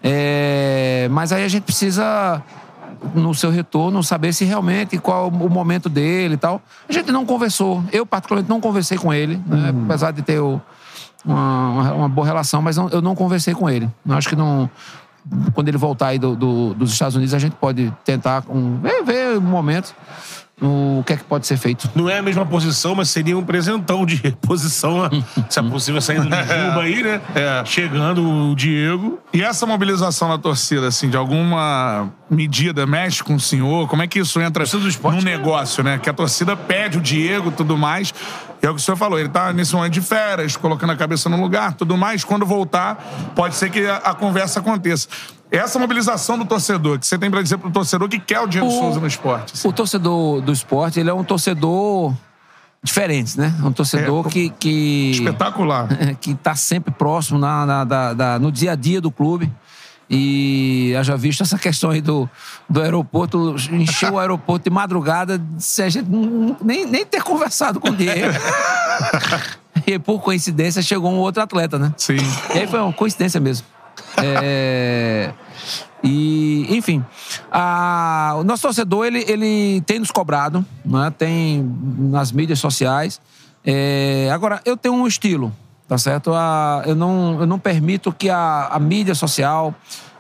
É, 0.03 1.09
mas 1.11 1.31
aí 1.33 1.45
a 1.45 1.49
gente 1.49 1.63
precisa 1.65 2.43
no 3.15 3.35
seu 3.35 3.51
retorno, 3.51 4.03
saber 4.03 4.33
se 4.33 4.45
realmente 4.45 4.99
qual 4.99 5.29
o 5.29 5.51
momento 5.51 5.89
dele 5.89 6.35
e 6.35 6.37
tal. 6.37 6.61
A 6.89 6.93
gente 6.93 7.11
não 7.11 7.25
conversou. 7.25 7.83
Eu, 7.93 8.05
particularmente, 8.05 8.49
não 8.51 8.61
conversei 8.61 8.99
com 8.99 9.13
ele, 9.13 9.41
né? 9.47 9.73
apesar 9.87 10.11
de 10.13 10.23
ter 10.23 10.39
o- 10.41 10.61
uma, 11.25 11.93
uma 11.93 12.09
boa 12.09 12.27
relação, 12.27 12.63
mas 12.63 12.77
não- 12.77 12.89
eu 12.89 13.01
não 13.03 13.15
conversei 13.15 13.55
com 13.55 13.69
ele. 13.69 13.89
Eu 14.07 14.15
acho 14.15 14.29
que 14.29 14.37
não. 14.37 14.69
Quando 15.53 15.69
ele 15.69 15.77
voltar 15.77 16.09
aí 16.09 16.19
do- 16.19 16.35
do- 16.35 16.75
dos 16.75 16.93
Estados 16.93 17.15
Unidos, 17.15 17.35
a 17.35 17.39
gente 17.39 17.55
pode 17.57 17.93
tentar 18.05 18.43
um, 18.49 18.79
ver, 18.81 19.03
ver 19.05 19.39
um 19.39 19.43
momento 19.43 19.95
o 20.61 21.03
que 21.07 21.13
é 21.15 21.17
que 21.17 21.25
pode 21.25 21.47
ser 21.47 21.57
feito. 21.57 21.91
Não 21.95 22.09
é 22.09 22.19
a 22.19 22.23
mesma 22.23 22.45
posição, 22.45 22.95
mas 22.95 23.09
seria 23.09 23.37
um 23.37 23.43
presentão 23.45 24.05
de 24.05 24.17
reposição, 24.23 25.05
a- 25.05 25.11
se 25.49 25.59
é 25.59 25.63
possível, 25.63 26.01
saindo 26.01 26.25
do 26.29 26.37
Juba 26.37 26.83
aí, 26.83 27.03
né? 27.03 27.21
É. 27.35 27.65
Chegando 27.65 28.23
o 28.51 28.55
Diego. 28.55 29.19
E 29.33 29.43
essa 29.43 29.65
mobilização 29.67 30.29
da 30.29 30.37
torcida, 30.39 30.89
assim, 30.89 31.09
de 31.09 31.17
alguma 31.17 32.11
medida 32.31 32.87
mexe 32.87 33.23
com 33.25 33.35
o 33.35 33.41
senhor? 33.41 33.89
Como 33.89 34.03
é 34.03 34.07
que 34.07 34.19
isso 34.19 34.41
entra 34.41 34.65
num 35.03 35.19
é- 35.19 35.23
negócio, 35.23 35.83
né? 35.83 35.99
Que 35.99 36.11
a 36.11 36.13
torcida 36.13 36.57
pede 36.57 36.99
o 36.99 37.01
Diego 37.01 37.49
e 37.49 37.53
tudo 37.53 37.77
mais. 37.77 38.13
E 38.63 38.67
é 38.67 38.71
o 38.71 38.75
que 38.75 38.81
o 38.81 38.85
senhor 38.85 38.97
falou, 38.97 39.19
ele 39.19 39.29
tá 39.31 39.53
nesse 39.55 39.75
momento 39.75 39.93
de 39.95 40.03
férias, 40.03 40.55
colocando 40.57 40.91
a 40.93 40.97
cabeça 40.97 41.29
no 41.31 41.41
lugar, 41.41 41.73
tudo 41.73 41.97
mais. 41.97 42.23
Quando 42.25 42.45
voltar, 42.45 42.97
pode 43.35 43.55
ser 43.57 43.71
que 43.71 43.87
a, 43.87 43.97
a 43.97 44.15
conversa 44.15 44.61
aconteça. 44.61 45.09
Essa 45.59 45.79
mobilização 45.79 46.39
do 46.39 46.45
torcedor, 46.45 46.99
que 46.99 47.07
você 47.07 47.19
tem 47.19 47.31
pra 47.31 47.43
dizer 47.43 47.59
pro 47.59 47.71
torcedor 47.71 48.09
que 48.09 48.19
quer 48.19 48.41
o 48.41 48.47
Diego 48.47 48.67
O- 48.67 48.71
Souza 48.71 49.01
no 49.01 49.07
esporte. 49.07 49.53
assim. 49.55 49.69
O 49.69 49.73
torcedor 49.73 50.41
do 50.41 50.53
esporte, 50.53 51.01
ele 51.01 51.11
é 51.11 51.15
um 51.15 51.25
torcedor 51.25 52.15
diferente, 52.83 53.39
né? 53.39 53.55
Um 53.63 53.73
torcedor 53.73 54.27
É, 54.27 54.31
que, 54.31 54.51
que, 54.51 55.11
Espetacular. 55.13 55.89
que 56.21 56.35
tá 56.35 56.55
sempre 56.55 56.93
próximo 56.93 57.39
na, 57.39 57.67
na- 57.67 57.85
da- 57.85 58.13
da- 58.15 58.39
no 58.39 58.51
dia 58.53 58.73
a 58.73 58.75
dia 58.75 59.01
do 59.01 59.11
clube. 59.11 59.53
E 60.13 60.93
já 61.05 61.15
visto 61.15 61.43
essa 61.45 61.57
questão 61.57 61.91
aí 61.91 62.01
do, 62.01 62.29
do 62.69 62.81
aeroporto, 62.83 63.55
encheu 63.71 64.15
o 64.15 64.19
aeroporto 64.21 64.65
de 64.69 64.71
madrugada, 64.75 65.41
se 65.57 65.83
a 65.83 65.89
gente 65.89 66.09
nem, 66.65 66.85
nem 66.85 67.07
ter 67.07 67.23
conversado 67.23 67.79
com 67.79 67.91
o 67.91 67.95
Diego. 67.97 68.33
e 69.87 69.99
por 70.01 70.21
coincidência 70.21 70.83
chegou 70.83 71.13
um 71.13 71.19
outro 71.19 71.41
atleta, 71.43 71.79
né? 71.79 71.95
Sim. 71.97 72.17
E 72.55 72.59
aí 72.59 72.67
foi 72.67 72.81
uma 72.81 72.93
coincidência 72.93 73.39
mesmo. 73.41 73.65
É, 74.19 75.33
E, 76.03 76.67
enfim, 76.75 77.05
a- 77.53 78.35
o 78.39 78.43
nosso 78.45 78.63
torcedor, 78.63 79.05
ele, 79.07 79.23
ele 79.29 79.83
tem 79.83 79.99
nos 79.99 80.11
cobrado, 80.11 80.65
né? 80.83 81.13
tem 81.17 81.63
nas 81.99 82.33
mídias 82.33 82.59
sociais. 82.59 83.21
É, 83.63 84.31
agora, 84.33 84.63
eu 84.65 84.79
tenho 84.79 84.95
um 84.95 85.07
estilo, 85.07 85.53
tá 85.87 85.99
certo? 85.99 86.33
A- 86.33 86.83
eu, 86.87 86.95
não, 86.95 87.41
eu 87.41 87.47
não 87.47 87.59
permito 87.59 88.11
que 88.13 88.31
a, 88.31 88.69
a 88.73 88.79
mídia 88.79 89.15
social, 89.15 89.75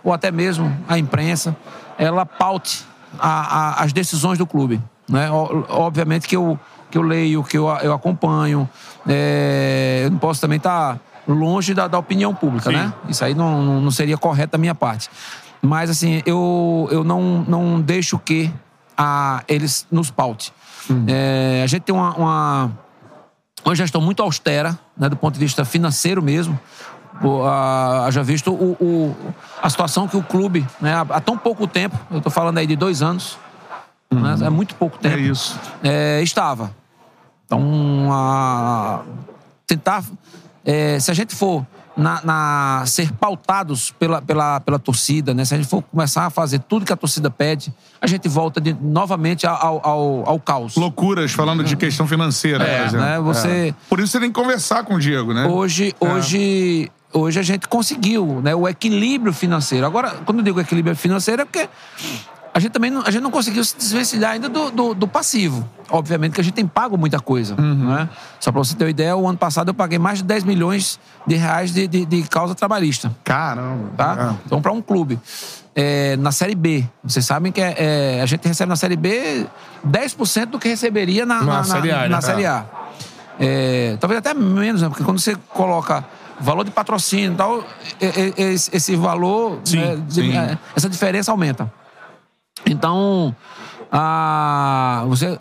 ou 0.05 0.13
até 0.13 0.31
mesmo 0.31 0.71
a 0.87 0.99
imprensa, 0.99 1.57
ela 1.97 2.27
paute 2.27 2.85
a- 3.19 3.79
a- 3.81 3.83
as 3.85 3.91
decisões 3.95 4.37
do 4.37 4.47
clube. 4.47 4.79
Né? 5.09 5.31
O- 5.31 5.65
Obviamente 5.71 6.29
que 6.29 6.37
eu, 6.37 6.61
que 6.91 6.99
eu 6.99 7.03
leio, 7.03 7.43
que 7.43 7.57
eu, 7.57 7.69
eu 7.83 7.95
acompanho. 7.95 8.69
É, 9.09 10.03
eu 10.05 10.11
não 10.11 10.19
posso 10.19 10.43
também 10.43 10.59
estar 10.59 10.99
longe 11.35 11.75
da, 11.75 11.87
da 11.89 11.99
opinião 11.99 12.35
pública, 12.35 12.71
né? 12.71 12.93
Isso 13.09 13.25
aí 13.25 13.35
não, 13.35 13.81
não- 13.81 13.91
seria 13.91 14.17
correto 14.19 14.53
da 14.53 14.59
minha 14.59 14.75
parte. 14.75 15.09
Mas, 15.63 15.91
assim, 15.91 16.23
eu, 16.25 16.89
eu 16.91 17.05
não, 17.05 17.45
não 17.47 17.81
deixo 17.81 18.19
que 18.19 18.51
a, 18.97 19.43
eles 19.49 19.87
nos 19.91 20.11
paute. 20.11 20.53
É, 21.07 21.61
a 21.63 21.67
gente 21.67 21.83
tem 21.83 21.95
uma, 21.95 22.15
uma, 22.17 22.71
uma 23.65 23.75
gestão 23.75 24.01
muito 24.01 24.23
austera, 24.23 24.79
né, 24.97 25.09
do 25.09 25.17
ponto 25.17 25.35
de 25.35 25.41
vista 25.41 25.65
financeiro 25.65 26.23
mesmo. 26.23 26.59
Já 28.11 28.23
visto 28.23 28.51
o, 28.53 28.73
o- 28.81 29.17
a 29.63 29.69
situação 29.69 30.09
que 30.09 30.17
o 30.17 30.23
clube, 30.23 30.67
né, 30.81 30.95
há, 31.11 31.21
tão 31.21 31.37
pouco 31.37 31.67
tempo, 31.67 31.97
eu 32.11 32.17
estou 32.19 32.33
falando 32.33 32.59
aí 32.59 32.67
de 32.67 32.75
dois 32.77 33.03
anos, 33.03 33.39
né, 34.11 34.37
é 34.47 34.51
muito 34.51 34.75
pouco 34.75 34.99
tempo. 34.99 35.17
É 35.17 35.21
isso. 35.21 35.59
é, 35.83 36.23
estava. 36.23 36.75
Então, 37.45 38.09
a- 38.11 39.03
tentar. 39.67 40.03
É, 40.65 40.99
se 41.01 41.11
a 41.11 41.15
gente 41.15 41.35
for 41.35 41.65
na, 41.97 42.21
na- 42.25 42.83
ser 42.87 43.13
pautados 43.13 43.91
pela, 43.99 44.23
pela, 44.23 44.61
pela 44.61 44.79
torcida, 44.79 45.35
né? 45.35 45.45
se 45.45 45.53
a 45.55 45.57
gente 45.57 45.69
for 45.69 45.83
começar 45.83 46.25
a 46.27 46.31
fazer 46.31 46.61
tudo 46.61 46.87
que 46.87 46.93
a 46.93 46.97
torcida 46.97 47.31
pede, 47.31 47.75
a 48.01 48.07
gente 48.07 48.29
volta 48.29 48.61
de- 48.61 48.73
novamente 48.81 49.47
ao, 49.47 49.81
ao, 49.87 50.29
ao 50.29 50.41
caos. 50.41 50.77
Loucuras 50.77 51.33
falando 51.33 51.63
de 51.65 51.77
questão 51.77 52.07
financeira, 52.07 52.65
por 52.65 52.87
exemplo. 52.87 53.01
né? 53.07 53.21
Você- 53.21 53.75
Por 53.89 53.99
isso 54.01 54.13
você 54.13 54.21
tem 54.21 54.31
que 54.33 54.41
conversar 54.41 54.85
com 54.85 54.95
o 54.95 54.99
Diego, 55.01 55.35
né? 55.35 55.47
Hoje, 55.47 55.93
hoje, 56.01 56.91
hoje 57.13 57.39
a 57.39 57.43
gente 57.43 57.67
conseguiu 57.69 58.41
né, 58.41 58.55
o 58.55 58.69
equilíbrio 58.69 59.33
financeiro. 59.33 59.85
Agora, 59.85 60.11
quando 60.25 60.39
eu 60.39 60.45
digo 60.45 60.61
equilíbrio 60.61 60.95
financeiro, 60.97 61.43
é 61.43 61.45
porque 61.45 61.69
a 62.53 62.59
gente 62.59 62.73
também 62.73 62.91
não, 62.91 63.03
a 63.07 63.11
gente 63.11 63.23
não 63.23 63.31
conseguiu 63.31 63.65
se 63.65 63.77
desvencilhar 63.77 64.33
ainda 64.33 64.49
do, 64.49 64.71
do, 64.71 64.95
do 64.95 65.07
passivo. 65.09 65.67
Obviamente 65.91 66.35
que 66.35 66.41
a 66.41 66.45
gente 66.45 66.55
tem 66.55 66.67
pago 66.67 66.97
muita 66.97 67.19
coisa. 67.21 67.55
Né? 67.57 68.09
Só 68.39 68.51
pra 68.53 68.59
você 68.61 68.75
ter 68.77 68.85
uma 68.85 68.91
ideia, 68.91 69.17
o 69.17 69.27
ano 69.29 69.39
passado 69.39 69.69
eu 69.71 69.75
paguei 69.75 69.99
mais 69.99 70.19
de 70.19 70.25
10 70.25 70.45
milhões 70.45 70.99
de 71.27 71.35
reais 71.35 71.73
de, 71.73 71.87
de, 71.89 72.05
de 72.05 72.23
causa 72.25 72.55
trabalhista. 72.55 73.11
Caramba. 73.25 73.91
Tá? 73.97 74.33
É. 74.33 74.43
Então, 74.47 74.63
para 74.63 74.73
um 74.73 74.81
clube. 74.83 75.19
é, 75.75 76.17
na 76.17 76.31
Série 76.33 76.55
B, 76.55 76.85
vocês 77.03 77.25
sabem 77.27 77.51
que 77.53 77.61
é, 77.61 77.75
é, 78.19 78.23
a 78.23 78.27
gente 78.27 78.47
recebe 78.47 78.69
na 78.69 78.77
Série 78.77 78.97
B 78.97 79.47
10% 79.87 80.47
do 80.47 80.59
que 80.59 80.69
receberia 80.69 81.25
na, 81.27 81.41
na, 81.43 81.45
na- 81.45 81.65
Série 81.65 81.91
A, 81.91 81.99
né? 82.03 82.09
na 82.09 82.21
Série 82.21 82.47
A. 82.47 82.65
É, 83.39 83.97
talvez 84.01 84.19
até 84.19 84.35
menos, 84.35 84.83
né? 84.83 84.89
Porque 84.89 85.03
quando 85.03 85.19
você 85.19 85.35
coloca 85.49 86.05
valor 86.41 86.65
de 86.65 86.71
patrocínio 86.71 87.33
e 87.33 87.37
tal, 87.37 87.65
esse, 88.37 88.75
esse 88.75 88.97
valor, 88.97 89.61
né, 89.73 89.97
de- 90.07 90.15
sim. 90.15 90.37
é, 90.37 90.57
essa 90.77 90.89
diferença 90.89 91.31
aumenta. 91.33 91.71
Então, 92.67 93.35
a, 93.91 95.05
você 95.09 95.39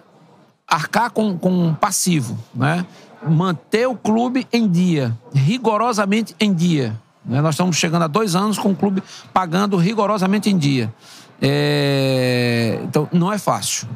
arcar 0.68 1.12
com, 1.12 1.38
com 1.38 1.50
um 1.52 1.74
passivo, 1.74 2.38
né? 2.54 2.86
manter 3.28 3.88
o 3.88 3.96
clube 3.96 4.48
em 4.54 4.68
dia, 4.68 5.18
rigorosamente 5.34 6.36
em 6.40 6.54
dia. 6.54 6.96
né? 7.26 7.42
Nós 7.42 7.56
estamos 7.56 7.76
chegando 7.76 8.04
a 8.04 8.08
dois 8.08 8.36
anos 8.36 8.58
com 8.58 8.72
o 8.72 8.76
clube 8.76 9.04
pagando 9.34 9.76
rigorosamente 9.78 10.50
em 10.50 10.58
dia. 10.58 10.94
É, 11.42 12.80
Então, 12.84 13.08
não 13.12 13.32
é 13.32 13.38
fácil. 13.38 13.88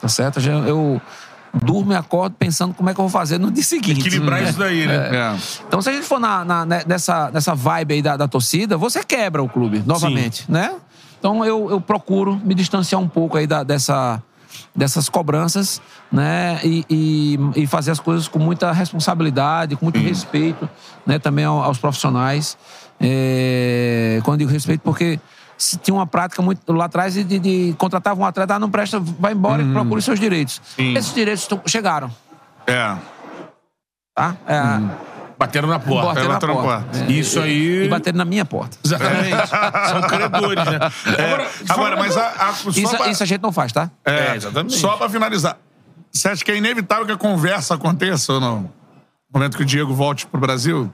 Tá 0.00 0.08
certo? 0.08 0.38
Eu 0.40 1.00
durmo 1.62 1.92
e 1.92 1.96
acordo 1.96 2.34
pensando 2.36 2.74
como 2.74 2.90
é 2.90 2.94
que 2.94 3.00
eu 3.00 3.04
vou 3.04 3.10
fazer 3.10 3.38
no 3.38 3.50
dia 3.50 3.62
seguinte. 3.62 4.00
Equilibrar 4.00 4.42
isso 4.42 4.58
daí, 4.58 4.86
né? 4.86 4.94
É. 5.16 5.36
Então, 5.66 5.80
se 5.80 5.88
a 5.88 5.92
gente 5.92 6.04
for 6.04 6.18
na, 6.18 6.44
na- 6.44 6.66
ne- 6.66 6.84
nessa, 6.86 7.30
nessa 7.30 7.54
vibe 7.54 7.94
aí 7.94 8.02
da, 8.02 8.16
da 8.16 8.26
torcida, 8.28 8.76
você 8.76 9.02
quebra 9.04 9.42
o 9.42 9.48
clube 9.48 9.82
novamente, 9.86 10.44
né? 10.50 10.74
Então, 11.24 11.42
eu, 11.42 11.70
eu 11.70 11.80
procuro 11.80 12.38
me 12.44 12.54
distanciar 12.54 13.00
um 13.00 13.08
pouco 13.08 13.38
aí 13.38 13.46
da- 13.46 13.62
dessa, 13.62 14.22
dessas 14.76 15.08
cobranças, 15.08 15.80
né? 16.12 16.60
E, 16.62 16.84
e- 16.90 17.62
e 17.62 17.66
fazer 17.66 17.92
as 17.92 17.98
coisas 17.98 18.28
com 18.28 18.38
muita 18.38 18.70
responsabilidade, 18.72 19.74
com 19.74 19.86
muito 19.86 19.98
respeito, 19.98 20.68
né? 21.06 21.18
Também 21.18 21.46
ao- 21.46 21.62
aos 21.62 21.78
profissionais. 21.78 22.58
É, 23.00 24.20
quando 24.22 24.40
digo 24.40 24.50
respeito, 24.50 24.82
porque 24.82 25.18
se 25.56 25.78
tinha 25.78 25.94
uma 25.94 26.06
prática 26.06 26.42
muito 26.42 26.70
lá 26.70 26.84
atrás 26.84 27.14
de, 27.14 27.24
de, 27.24 27.74
contratava 27.78 28.20
um 28.20 28.26
atleta, 28.26 28.56
ah, 28.56 28.58
não 28.58 28.68
presta, 28.70 29.00
vai 29.00 29.32
embora 29.32 29.62
e 29.62 29.72
procure 29.72 30.02
seus 30.02 30.20
direitos. 30.20 30.60
Esses 30.76 31.14
direitos 31.14 31.48
chegaram, 31.66 32.10
É. 32.66 32.94
tá? 34.14 34.36
É, 34.46 35.13
Bateram 35.38 35.68
na 35.68 35.78
porta. 35.80 36.06
bateram 36.06 36.28
na 36.28 36.34
bateram 36.34 36.54
na 36.54 36.62
porta. 36.62 36.84
porta. 36.86 36.98
É, 37.04 37.12
Isso 37.12 37.40
aí. 37.40 37.84
E 37.84 37.88
bateram 37.88 38.18
na 38.18 38.24
minha 38.24 38.44
porta. 38.44 38.76
Exatamente. 38.84 39.48
São 39.90 40.00
credores, 40.02 40.64
né? 40.64 40.78
É. 41.18 41.72
Agora, 41.72 41.96
mas 41.96 42.16
a, 42.16 42.26
a, 42.28 42.50
Isso, 42.70 42.96
pra- 42.96 43.08
isso 43.08 43.22
a 43.22 43.26
gente 43.26 43.42
não 43.42 43.52
faz, 43.52 43.72
tá? 43.72 43.90
É, 44.04 44.28
É, 44.32 44.36
exatamente. 44.36 44.76
Só 44.76 44.96
pra 44.96 45.08
finalizar. 45.08 45.56
Você 46.12 46.28
acha 46.28 46.44
que 46.44 46.52
é 46.52 46.56
inevitável 46.56 47.04
que 47.06 47.12
a 47.12 47.16
conversa 47.16 47.74
aconteça 47.74 48.34
ou 48.34 48.40
não? 48.40 48.60
No 48.60 48.70
momento 49.40 49.56
que 49.56 49.62
o 49.64 49.66
Diego 49.66 49.92
volte 49.92 50.26
pro 50.26 50.40
Brasil? 50.40 50.88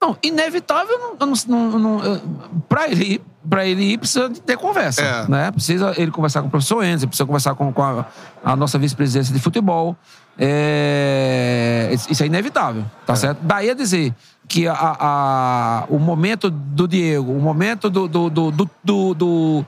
Não, 0.00 0.16
inevitável, 0.22 0.96
não, 0.98 1.16
eu 1.18 1.26
não, 1.26 1.34
não, 1.70 1.78
não, 1.78 2.04
eu- 2.04 2.20
pra, 2.68 2.86
ele 2.88 3.14
ir, 3.14 3.22
pra 3.48 3.66
ele 3.66 3.82
ir, 3.94 3.98
precisa 3.98 4.30
ter 4.30 4.56
conversa. 4.56 5.02
É. 5.02 5.28
Né? 5.28 5.50
Precisa 5.50 5.92
ele 5.96 6.10
conversar 6.12 6.40
com 6.42 6.46
o 6.48 6.50
professor 6.50 6.84
Enzo, 6.84 7.08
precisa 7.08 7.26
conversar 7.26 7.54
com, 7.56 7.72
com 7.72 7.82
a, 7.82 8.04
a 8.44 8.54
nossa 8.54 8.78
vice-presidência 8.78 9.34
de 9.34 9.40
futebol. 9.40 9.96
É, 10.38 11.88
isso 12.10 12.22
é 12.22 12.26
inevitável, 12.26 12.84
tá 13.06 13.14
certo? 13.16 13.38
Daí 13.42 13.70
a 13.70 13.74
dizer 13.74 14.14
que 14.46 14.66
a, 14.66 14.74
a- 14.74 15.84
o 15.88 15.98
momento 15.98 16.48
do 16.50 16.86
Diego, 16.88 17.32
o 17.32 17.40
momento 17.40 17.90
do, 17.90 18.08
do, 18.08 18.30
do, 18.30 18.50
do, 18.50 18.70
do- 18.84 19.64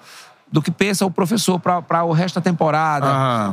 do- 0.53 0.63
que 0.63 0.71
pensa 0.71 1.05
o 1.07 1.11
professor 1.11 1.59
para 1.61 2.03
o 2.05 2.13
resto 2.13 2.37
da 2.37 2.41
temporada. 2.41 3.07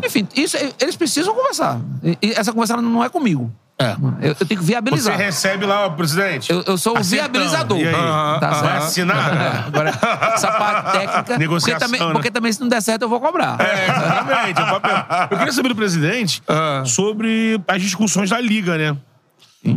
Enfim, 0.05 0.27
isso 0.35 0.57
eles 0.79 0.95
precisam 0.95 1.33
conversar. 1.35 1.79
E 2.21 2.31
essa 2.31 2.51
conversa 2.51 2.77
não 2.81 3.03
é 3.03 3.09
comigo. 3.09 3.51
É. 3.79 3.91
Eu, 4.21 4.29
eu 4.29 4.35
tenho 4.35 4.47
que 4.47 4.55
Você 4.55 4.63
viabilizar. 4.63 5.15
recebe 5.17 5.63
lá, 5.65 5.85
ó, 5.85 5.89
presidente. 5.91 6.51
Eu, 6.51 6.63
eu 6.65 6.77
sou 6.79 6.95
o 6.95 6.97
Acertão. 6.97 7.29
viabilizador. 7.31 7.77
E 7.79 7.87
aí? 7.87 7.93
Tá 8.39 8.49
Vai 8.61 8.77
assinar? 8.77 9.65
Agora, 9.67 9.89
essa 10.33 10.51
parte 10.51 10.91
técnica. 10.93 11.37
Negociação, 11.37 11.79
porque, 11.79 11.85
também, 11.97 12.07
né? 12.07 12.13
porque 12.13 12.31
também, 12.31 12.51
se 12.53 12.59
não 12.59 12.67
der 12.67 12.81
certo, 12.81 13.03
eu 13.03 13.09
vou 13.09 13.19
cobrar. 13.21 13.55
É, 13.61 13.85
exatamente. 13.85 14.59
é. 14.59 15.27
Eu 15.31 15.37
queria 15.37 15.53
saber 15.53 15.69
do 15.69 15.75
presidente 15.75 16.41
sobre 16.85 17.61
as 17.67 17.81
discussões 17.81 18.31
da 18.31 18.41
Liga, 18.41 18.77
né? 18.77 18.97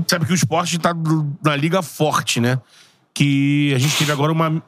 Sabe 0.06 0.24
que 0.24 0.32
o 0.32 0.35
esporte 0.35 0.78
tá 0.78 0.94
na 1.44 1.55
Liga 1.55 1.82
forte, 1.82 2.40
né? 2.40 2.59
Que 3.12 3.72
a 3.74 3.78
gente 3.78 3.97
teve 3.98 4.12
agora 4.12 4.32
uma. 4.32 4.62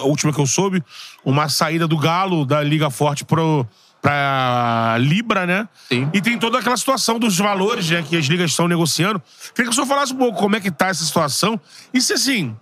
A 0.00 0.04
última 0.04 0.32
que 0.32 0.40
eu 0.40 0.46
soube, 0.46 0.84
uma 1.24 1.48
saída 1.48 1.88
do 1.88 1.96
Galo 1.96 2.44
da 2.44 2.62
Liga 2.62 2.90
Forte 2.90 3.24
pro, 3.24 3.66
pra 4.00 4.96
Libra, 5.00 5.46
né? 5.46 5.68
Sim. 5.88 6.08
E 6.12 6.20
tem 6.20 6.38
toda 6.38 6.58
aquela 6.58 6.76
situação 6.76 7.18
dos 7.18 7.36
valores, 7.36 7.88
né? 7.90 8.02
Que 8.08 8.16
as 8.16 8.26
ligas 8.26 8.50
estão 8.50 8.68
negociando. 8.68 9.20
Queria 9.54 9.64
que 9.64 9.70
o 9.70 9.74
senhor 9.74 9.86
falasse 9.86 10.12
um 10.12 10.16
pouco 10.16 10.38
como 10.38 10.56
é 10.56 10.60
que 10.60 10.70
tá 10.70 10.88
essa 10.88 11.04
situação. 11.04 11.60
E 11.92 12.00
se 12.00 12.12
assim. 12.12 12.56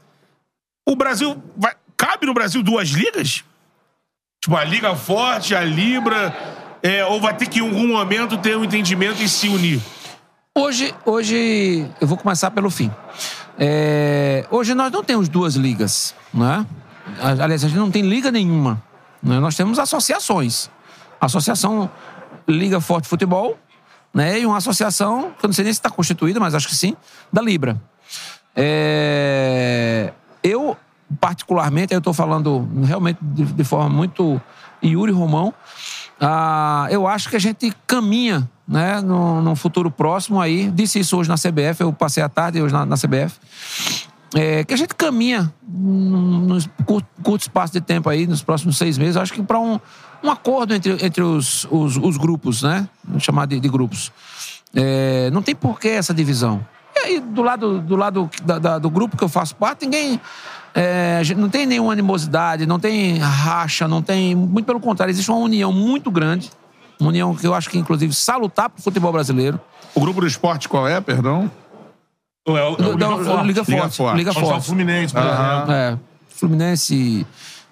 O 0.86 0.94
Brasil. 0.96 1.42
Vai, 1.56 1.74
cabe 1.96 2.26
no 2.26 2.34
Brasil 2.34 2.62
duas 2.62 2.88
ligas? 2.88 3.44
Tipo, 4.40 4.56
a 4.56 4.64
Liga 4.64 4.94
Forte, 4.94 5.54
a 5.54 5.62
Libra. 5.64 6.34
é, 6.82 7.04
ou 7.04 7.20
vai 7.20 7.34
ter 7.36 7.46
que 7.46 7.58
em 7.58 7.62
algum 7.62 7.88
momento 7.88 8.36
ter 8.38 8.56
um 8.56 8.64
entendimento 8.64 9.22
e 9.22 9.28
se 9.28 9.48
unir? 9.48 9.80
Hoje, 10.54 10.94
hoje, 11.04 11.86
eu 12.00 12.06
vou 12.06 12.16
começar 12.16 12.50
pelo 12.50 12.70
fim. 12.70 12.90
É, 13.58 14.46
hoje 14.50 14.74
nós 14.74 14.90
não 14.92 15.02
temos 15.02 15.28
duas 15.28 15.54
ligas, 15.54 16.14
né? 16.32 16.64
Aliás, 17.20 17.64
a 17.64 17.68
gente 17.68 17.78
não 17.78 17.90
tem 17.90 18.02
liga 18.02 18.30
nenhuma. 18.30 18.82
né? 19.22 19.38
Nós 19.40 19.54
temos 19.56 19.78
associações. 19.78 20.70
Associação 21.20 21.90
Liga 22.48 22.80
Forte 22.80 23.09
Futebol, 23.09 23.59
né? 24.12 24.40
E 24.40 24.47
uma 24.47 24.56
associação, 24.56 25.32
que 25.38 25.44
eu 25.44 25.48
não 25.48 25.55
sei 25.55 25.64
nem 25.64 25.72
se 25.72 25.78
está 25.78 25.90
constituída, 25.90 26.40
mas 26.40 26.55
acho 26.55 26.68
que 26.68 26.74
sim, 26.74 26.97
da 27.32 27.43
Libra. 27.43 27.80
É, 28.55 30.12
eu 30.43 30.76
particularmente, 31.20 31.93
eu 31.93 31.98
estou 31.98 32.12
falando 32.12 32.68
realmente 32.82 33.18
de, 33.20 33.44
de 33.44 33.64
forma 33.64 33.88
muito 33.88 34.40
Yuri 34.82 35.12
Romão, 35.12 35.55
ah, 36.20 36.86
eu 36.90 37.06
acho 37.06 37.28
que 37.28 37.36
a 37.36 37.38
gente 37.38 37.72
caminha 37.86 38.48
né, 38.66 39.01
no, 39.01 39.43
no 39.43 39.55
futuro 39.55 39.90
próximo 39.90 40.40
aí. 40.40 40.70
Disse 40.70 40.98
isso 40.98 41.16
hoje 41.16 41.28
na 41.28 41.36
CBF, 41.36 41.80
eu 41.80 41.93
passei 41.93 42.22
a 42.22 42.28
tarde 42.28 42.60
hoje 42.60 42.72
na, 42.72 42.86
na 42.86 42.97
CBF. 42.97 43.38
É, 44.34 44.64
que 44.64 44.74
a 44.74 44.76
gente 44.76 44.94
caminha 44.94 45.52
num 45.66 46.59
curto, 46.84 47.09
curto, 47.22 47.43
espaço 47.43 47.72
de 47.72 47.80
tempo 47.80 48.09
aí, 48.09 48.26
nos 48.26 48.43
próximos 48.43 48.76
seis 48.76 48.98
meses, 48.98 49.16
acho 49.16 49.32
que 49.32 49.43
para 49.43 49.59
um, 49.59 49.78
um 50.27 50.31
acordo 50.31 50.74
entre, 50.74 50.93
entre 51.05 51.23
os, 51.23 51.66
os, 51.70 51.97
os 51.97 52.16
grupos, 52.16 52.62
né? 52.62 52.89
Vamos 53.05 53.23
chamar 53.23 53.47
de, 53.47 53.61
de 53.61 53.69
grupos. 53.69 54.12
É, 54.74 55.31
não 55.31 55.43
tem 55.43 55.55
por 55.55 55.78
que 55.78 55.89
essa 55.89 56.12
divisão. 56.12 56.66
E 56.94 56.98
aí, 56.98 57.20
do 57.20 57.43
lado, 57.43 57.78
do, 57.81 57.97
lado 57.97 58.31
da, 58.43 58.59
da, 58.59 58.78
do 58.78 58.90
grupo 58.90 59.16
que 59.16 59.24
eu 59.24 59.28
faço 59.28 59.55
parte, 59.55 59.85
ninguém. 59.85 60.20
É, 60.74 61.23
não 61.36 61.48
tem 61.48 61.65
nenhuma 61.65 61.93
animosidade, 61.93 62.66
não 62.66 62.78
tem 62.78 63.19
racha, 63.19 63.89
não 63.89 64.03
tem. 64.03 64.35
Muito 64.35 64.66
pelo 64.66 64.81
contrário, 64.81 65.11
existe 65.11 65.31
uma 65.31 65.40
união 65.40 65.73
muito 65.73 66.11
grande. 66.11 66.51
Uma 67.01 67.09
união 67.09 67.35
que 67.35 67.47
eu 67.47 67.55
acho 67.55 67.70
que, 67.70 67.78
inclusive, 67.78 68.12
salutar 68.15 68.69
para 68.69 68.78
o 68.78 68.82
futebol 68.82 69.12
brasileiro. 69.12 69.61
O 69.94 70.01
grupo 70.01 70.20
do 70.20 70.27
esporte 70.27 70.69
qual 70.69 70.86
é, 70.86 71.01
perdão? 71.01 71.51
É 72.47 72.53
o, 72.53 72.57
é 72.57 72.65
o 72.65 72.93
Liga, 72.93 72.97
Não, 72.97 73.24
Forte. 73.24 73.47
Liga 73.47 73.65
Forte. 73.65 73.97
Forte. 73.97 74.16
Liga 74.16 74.35
tá 74.35 74.40
o 74.40 74.43
Forte. 74.44 74.66
Fluminense, 74.66 75.15
por 75.15 75.23
exemplo. 75.23 75.73
É, 75.73 75.98
Fluminense 76.28 77.27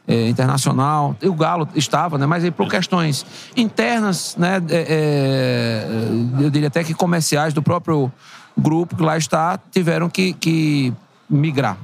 é, 0.06 0.28
Internacional, 0.28 1.16
e 1.22 1.28
o 1.28 1.34
Galo 1.34 1.68
estava, 1.74 2.18
né? 2.18 2.26
Mas 2.26 2.44
aí 2.44 2.50
por 2.50 2.68
questões 2.68 3.24
internas, 3.56 4.36
né? 4.36 4.60
é, 4.68 4.86
é, 4.88 6.44
eu 6.44 6.50
diria 6.50 6.68
até 6.68 6.84
que 6.84 6.92
comerciais 6.92 7.54
do 7.54 7.62
próprio 7.62 8.12
grupo 8.56 8.96
que 8.96 9.02
lá 9.02 9.16
está, 9.16 9.58
tiveram 9.70 10.08
que, 10.08 10.34
que 10.34 10.92
migrar. 11.28 11.78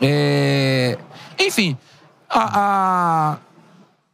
É, 0.00 0.98
enfim, 1.38 1.76
a, 2.28 3.38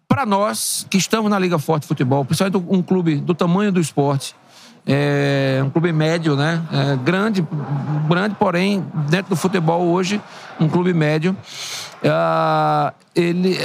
para 0.07 0.25
nós 0.25 0.87
que 0.89 0.97
estamos 0.97 1.31
na 1.31 1.39
Liga 1.39 1.59
Forte 1.59 1.83
de 1.83 1.89
Futebol, 1.89 2.25
principalmente 2.25 2.65
um 2.69 2.83
clube 2.83 3.17
do 3.17 3.35
tamanho 3.35 3.73
do 3.73 3.81
esporte, 3.81 4.35
é 4.89 5.61
um 5.63 5.69
clube 5.69 5.93
médio, 5.93 6.35
né? 6.35 6.63
É 6.73 6.97
grande, 6.97 7.47
grande, 8.09 8.35
porém, 8.37 8.83
dentro 9.11 9.31
do 9.31 9.37
futebol 9.37 9.83
hoje, 9.89 10.19
um 10.59 10.67
clube 10.69 10.95
médio. 10.95 11.37
Ah, 12.05 12.93
ele, 13.15 13.59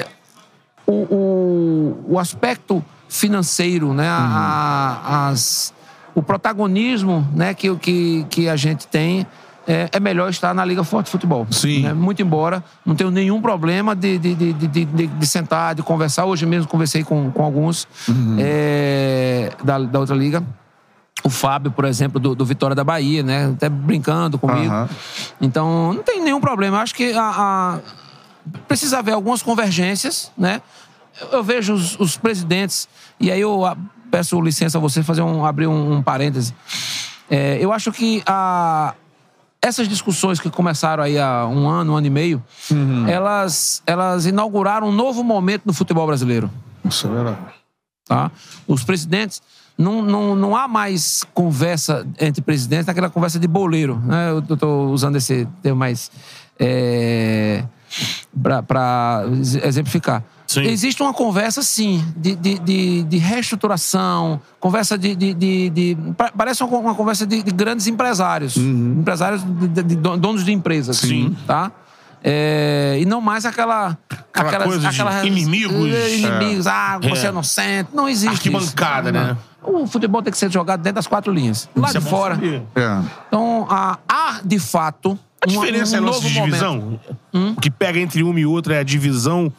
o, 0.85 0.91
o, 0.93 2.05
o 2.15 2.19
aspecto 2.19 2.83
financeiro, 3.07 3.93
né? 3.93 4.07
A- 4.09 5.29
as, 5.29 5.73
o 6.13 6.21
protagonismo 6.21 7.25
né? 7.33 7.53
que, 7.53 7.73
que, 7.77 8.25
que 8.29 8.49
a 8.49 8.55
gente 8.55 8.85
tem 8.87 9.25
é, 9.65 9.87
é 9.93 9.99
melhor 9.99 10.29
estar 10.29 10.53
na 10.53 10.65
Liga 10.65 10.83
Forte 10.83 11.05
de 11.05 11.11
Futebol. 11.11 11.47
Sim. 11.51 11.83
né? 11.83 11.93
Muito 11.93 12.21
embora, 12.21 12.61
não 12.85 12.95
tenho 12.95 13.09
nenhum 13.09 13.41
problema 13.41 13.95
de, 13.95 14.17
de, 14.19 14.35
de, 14.35 14.53
de, 14.53 14.85
de- 15.07 15.25
sentar, 15.25 15.73
de 15.73 15.81
conversar. 15.81 16.25
Hoje 16.25 16.45
mesmo 16.45 16.67
conversei 16.67 17.01
com, 17.03 17.31
com 17.31 17.43
alguns 17.43 17.87
é, 18.37 19.51
da, 19.63 19.79
da 19.79 19.99
outra 19.99 20.15
liga. 20.15 20.43
O 21.23 21.29
Fábio, 21.29 21.71
por 21.71 21.85
exemplo, 21.85 22.19
do, 22.19 22.35
do 22.35 22.45
Vitória 22.45 22.75
da 22.75 22.83
Bahia, 22.83 23.23
né? 23.23 23.47
Até 23.55 23.69
brincando 23.69 24.37
comigo. 24.37 24.71
Aham. 24.73 24.89
Então, 25.39 25.93
não 25.93 26.03
tem 26.03 26.21
nenhum 26.21 26.41
problema. 26.41 26.77
Eu 26.77 26.81
acho 26.81 26.93
que 26.93 27.13
a, 27.13 27.21
a- 27.23 27.79
precisa 28.67 28.99
haver 28.99 29.13
algumas 29.13 29.41
convergências, 29.41 30.31
né? 30.37 30.61
Eu, 31.21 31.27
eu 31.37 31.43
vejo 31.43 31.73
os, 31.73 31.97
os 31.99 32.17
presidentes, 32.17 32.89
e 33.19 33.31
aí 33.31 33.39
eu 33.39 33.61
peço 34.11 34.39
licença 34.41 34.77
a 34.77 34.81
você 34.81 35.01
fazer 35.01 35.21
um, 35.21 35.45
abrir 35.45 35.67
um, 35.67 35.93
um 35.93 36.03
parêntese. 36.03 36.53
É, 37.29 37.57
eu 37.61 37.71
acho 37.71 37.89
que 37.91 38.21
a, 38.25 38.93
essas 39.61 39.87
discussões 39.87 40.39
que 40.41 40.49
começaram 40.49 41.03
aí 41.03 41.17
há 41.17 41.47
um 41.47 41.69
ano, 41.69 41.93
um 41.93 41.95
ano 41.95 42.05
e 42.07 42.09
meio, 42.09 42.43
elas, 43.07 43.81
elas 43.87 44.25
inauguraram 44.25 44.87
um 44.89 44.91
novo 44.91 45.23
momento 45.23 45.61
no 45.65 45.73
futebol 45.73 46.05
brasileiro 46.05 46.51
Isso 46.83 47.07
é 47.07 47.09
verdade. 47.11 47.37
tá? 48.05 48.29
Os 48.67 48.83
presidentes 48.83 49.41
não, 49.77 50.01
não, 50.01 50.35
não 50.35 50.55
há 50.55 50.67
mais 50.67 51.23
conversa 51.33 52.05
entre 52.19 52.41
presidentes 52.41 52.85
naquela 52.85 53.09
conversa 53.09 53.39
de 53.39 53.47
boleiro, 53.47 53.99
né? 54.05 54.29
Eu 54.31 54.39
estou 54.39 54.89
usando 54.91 55.15
esse 55.15 55.47
termo 55.61 55.79
mais 55.79 56.11
é, 56.59 57.63
para 58.67 59.23
exemplificar. 59.63 60.23
Sim. 60.45 60.61
Existe 60.63 61.01
uma 61.01 61.13
conversa, 61.13 61.63
sim, 61.63 62.03
de, 62.15 62.35
de, 62.35 62.59
de, 62.59 63.03
de 63.03 63.17
reestruturação, 63.17 64.39
conversa 64.59 64.97
de. 64.97 65.15
de, 65.15 65.33
de- 65.33 65.69
de- 65.69 65.97
pa- 66.15 66.31
parece 66.37 66.63
uma, 66.63 66.77
uma 66.77 66.93
conversa 66.95 67.25
de, 67.25 67.41
de 67.41 67.51
grandes 67.51 67.87
empresários. 67.87 68.55
Empresários, 68.57 69.41
de- 69.43 69.81
de 69.83 69.95
donos 69.95 70.43
de 70.43 70.51
empresas. 70.51 70.97
Sim. 70.97 71.35
Tá? 71.47 71.71
É, 72.23 72.97
e 73.01 73.05
não 73.05 73.19
mais 73.19 73.45
aquela. 73.45 73.97
Aquela 74.33 74.47
aquelas- 74.49 74.67
coisa 74.67 74.89
de 75.21 75.27
inimigos. 75.27 75.93
eh, 75.93 76.15
inimigos, 76.15 76.67
ah, 76.67 76.97
você 77.01 77.27
É. 77.27 77.31
não 77.31 77.43
sente. 77.43 77.89
Não 77.93 78.07
existe. 78.07 78.33
Arquibancada, 78.49 79.09
isso. 79.09 79.19
né? 79.19 79.37
O 79.61 79.85
futebol 79.85 80.21
tem 80.21 80.31
que 80.31 80.37
ser 80.37 80.51
jogado 80.51 80.81
dentro 80.81 80.95
das 80.95 81.07
quatro 81.07 81.31
linhas. 81.33 81.69
Lá 81.75 81.89
Isso 81.89 81.97
é 81.97 81.99
de 81.99 82.05
bom 82.05 82.09
fora. 82.09 82.39
É. 82.75 83.01
Então, 83.27 83.67
há, 83.69 83.97
há, 84.07 84.39
de 84.43 84.57
fato. 84.59 85.17
A 85.41 85.45
diferença 85.45 85.95
um, 85.95 85.97
é 85.97 86.01
um 86.01 86.05
novo 86.05 86.21
de 86.21 86.33
momento. 86.33 86.45
divisão? 86.45 86.99
O 87.33 87.59
que 87.61 87.69
pega 87.69 87.99
entre 87.99 88.23
uma 88.23 88.39
e 88.39 88.45
outra 88.45 88.75
é 88.75 88.79
a 88.79 88.83
divisão 88.83 89.51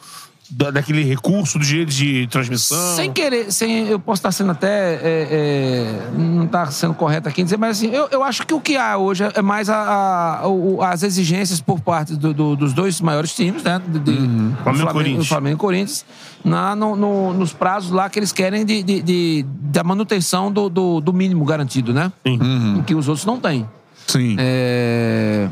da- 0.49 0.69
daquele 0.71 1.03
recurso 1.03 1.57
do 1.57 1.65
direito 1.65 1.89
de 1.91 2.27
transmissão? 2.27 2.95
Sem 2.95 3.11
querer, 3.11 3.51
sem, 3.51 3.87
eu 3.87 3.99
posso 3.99 4.19
estar 4.19 4.31
sendo 4.31 4.51
até. 4.51 4.95
é, 4.95 4.99
é, 5.03 6.09
não 6.17 6.45
está 6.45 6.65
sendo 6.67 6.93
correto 6.93 7.27
aqui 7.27 7.41
em 7.41 7.43
dizer, 7.43 7.57
mas 7.57 7.77
assim, 7.77 7.89
eu, 7.91 8.07
eu 8.11 8.23
acho 8.23 8.45
que 8.45 8.53
o 8.53 8.61
que 8.61 8.77
há 8.77 8.97
hoje 8.97 9.23
é 9.33 9.41
mais 9.41 9.69
a- 9.69 10.39
a- 10.43 10.47
o- 10.47 10.81
as 10.81 11.03
exigências 11.03 11.59
por 11.59 11.79
parte 11.79 12.15
do- 12.15 12.33
do- 12.33 12.55
dos 12.55 12.73
dois 12.73 13.01
maiores 13.01 13.33
times, 13.35 13.63
né? 13.63 13.81
De, 13.87 13.99
de- 13.99 14.11
do 14.15 14.55
Flamengo 14.63 14.89
e 14.89 14.93
Corinthians. 14.93 15.17
do 15.17 15.25
Flamengo 15.25 15.55
e 15.55 15.59
Corinthians, 15.59 16.05
na, 16.43 16.75
no- 16.75 16.95
no- 16.95 17.33
nos 17.33 17.51
prazos 17.53 17.91
lá 17.91 18.09
que 18.09 18.19
eles 18.19 18.31
querem 18.31 18.65
de, 18.65 18.83
de- 18.83 19.01
de- 19.01 19.45
da 19.61 19.83
manutenção 19.83 20.51
do, 20.51 20.69
do- 20.69 21.01
do 21.01 21.11
mínimo 21.13 21.43
garantido, 21.45 21.93
né? 21.93 22.11
Sim. 22.25 22.83
Que 22.85 22.93
os 22.95 23.07
outros 23.07 23.25
não 23.25 23.39
têm. 23.39 23.67
Sim. 24.07 24.35
É, 24.39 25.49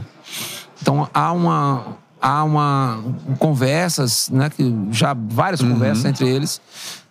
Então 0.81 1.07
há 1.13 1.31
uma 1.31 1.83
há 2.23 2.43
uma 2.43 3.03
conversas, 3.37 4.29
né, 4.29 4.49
que 4.49 4.73
já 4.91 5.13
várias 5.13 5.61
conversas 5.61 6.05
entre 6.05 6.27
eles. 6.27 6.61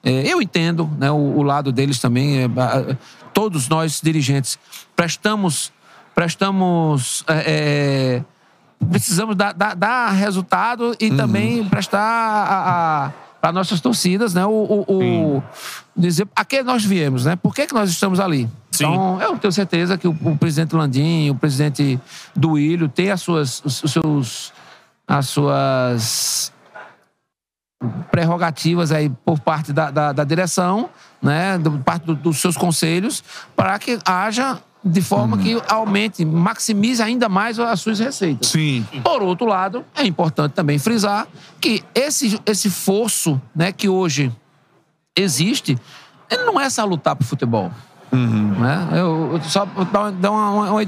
É, 0.02 0.26
eu 0.26 0.40
entendo, 0.40 0.90
né, 0.98 1.10
o, 1.10 1.14
o 1.36 1.42
lado 1.42 1.70
deles 1.70 1.98
também. 2.00 2.38
é, 2.38 2.44
a- 2.46 2.96
todos 3.34 3.68
nós 3.68 4.00
dirigentes 4.02 4.58
prestamos 4.96 5.70
prestamos 6.14 7.24
é, 7.28 7.44
é, 7.46 8.24
precisamos 8.90 9.36
dar, 9.36 9.52
dar- 9.54 9.74
dar 9.76 10.10
resultado 10.10 10.94
e 11.00 11.10
também 11.10 11.64
prestar 11.68 13.12
para 13.40 13.52
nossas 13.52 13.80
torcidas, 13.80 14.34
né? 14.34 14.46
O, 14.46 14.50
o- 14.50 14.84
o- 15.38 15.42
dizer 15.96 16.28
a 16.36 16.44
que 16.44 16.62
nós 16.62 16.84
viemos, 16.84 17.24
né? 17.24 17.34
Por 17.36 17.54
que, 17.54 17.66
que 17.66 17.74
nós 17.74 17.90
estamos 17.90 18.20
ali? 18.20 18.48
Sim. 18.70 18.84
Então, 18.86 19.20
eu 19.20 19.36
tenho 19.38 19.52
certeza 19.52 19.98
que 19.98 20.06
o, 20.06 20.16
o 20.22 20.36
presidente 20.36 20.74
Landim, 20.76 21.28
o 21.30 21.34
presidente 21.34 21.98
Duílio 22.36 22.88
tem 22.88 23.10
as 23.10 23.20
suas, 23.20 23.60
os, 23.64 23.82
os 23.82 23.92
seus, 23.92 24.52
as 25.12 25.28
suas 25.28 26.52
prerrogativas 28.10 28.92
aí 28.92 29.10
por 29.24 29.38
parte 29.40 29.72
da, 29.72 29.90
da, 29.90 30.12
da 30.12 30.24
direção, 30.24 30.88
né, 31.20 31.58
do 31.58 31.72
parte 31.78 32.06
do- 32.06 32.14
dos 32.14 32.38
seus 32.38 32.56
conselhos, 32.56 33.22
para 33.56 33.78
que 33.78 33.98
haja 34.04 34.58
de 34.84 35.00
forma 35.02 35.38
que 35.38 35.60
aumente, 35.68 36.24
maximize 36.24 37.00
ainda 37.02 37.28
mais 37.28 37.58
as 37.58 37.80
suas 37.80 37.98
receitas. 38.00 38.48
Sim. 38.48 38.84
Por 39.04 39.22
outro 39.22 39.46
lado, 39.46 39.84
é 39.94 40.04
importante 40.04 40.52
também 40.52 40.78
frisar 40.78 41.26
que 41.60 41.84
esse, 41.94 42.40
esse 42.44 42.68
fosso 42.68 43.40
né, 43.54 43.70
que 43.70 43.88
hoje 43.88 44.32
existe, 45.16 45.78
ele 46.28 46.44
não 46.44 46.60
é 46.60 46.68
salutar 46.68 47.14
para 47.14 47.22
o 47.24 47.26
futebol. 47.26 47.70
Né? 48.10 48.88
Eu, 48.92 49.30
eu 49.34 49.40
só 49.42 49.64
dar 50.20 50.30
uma, 50.30 50.50
uma, 50.50 50.70
uma 50.72 50.82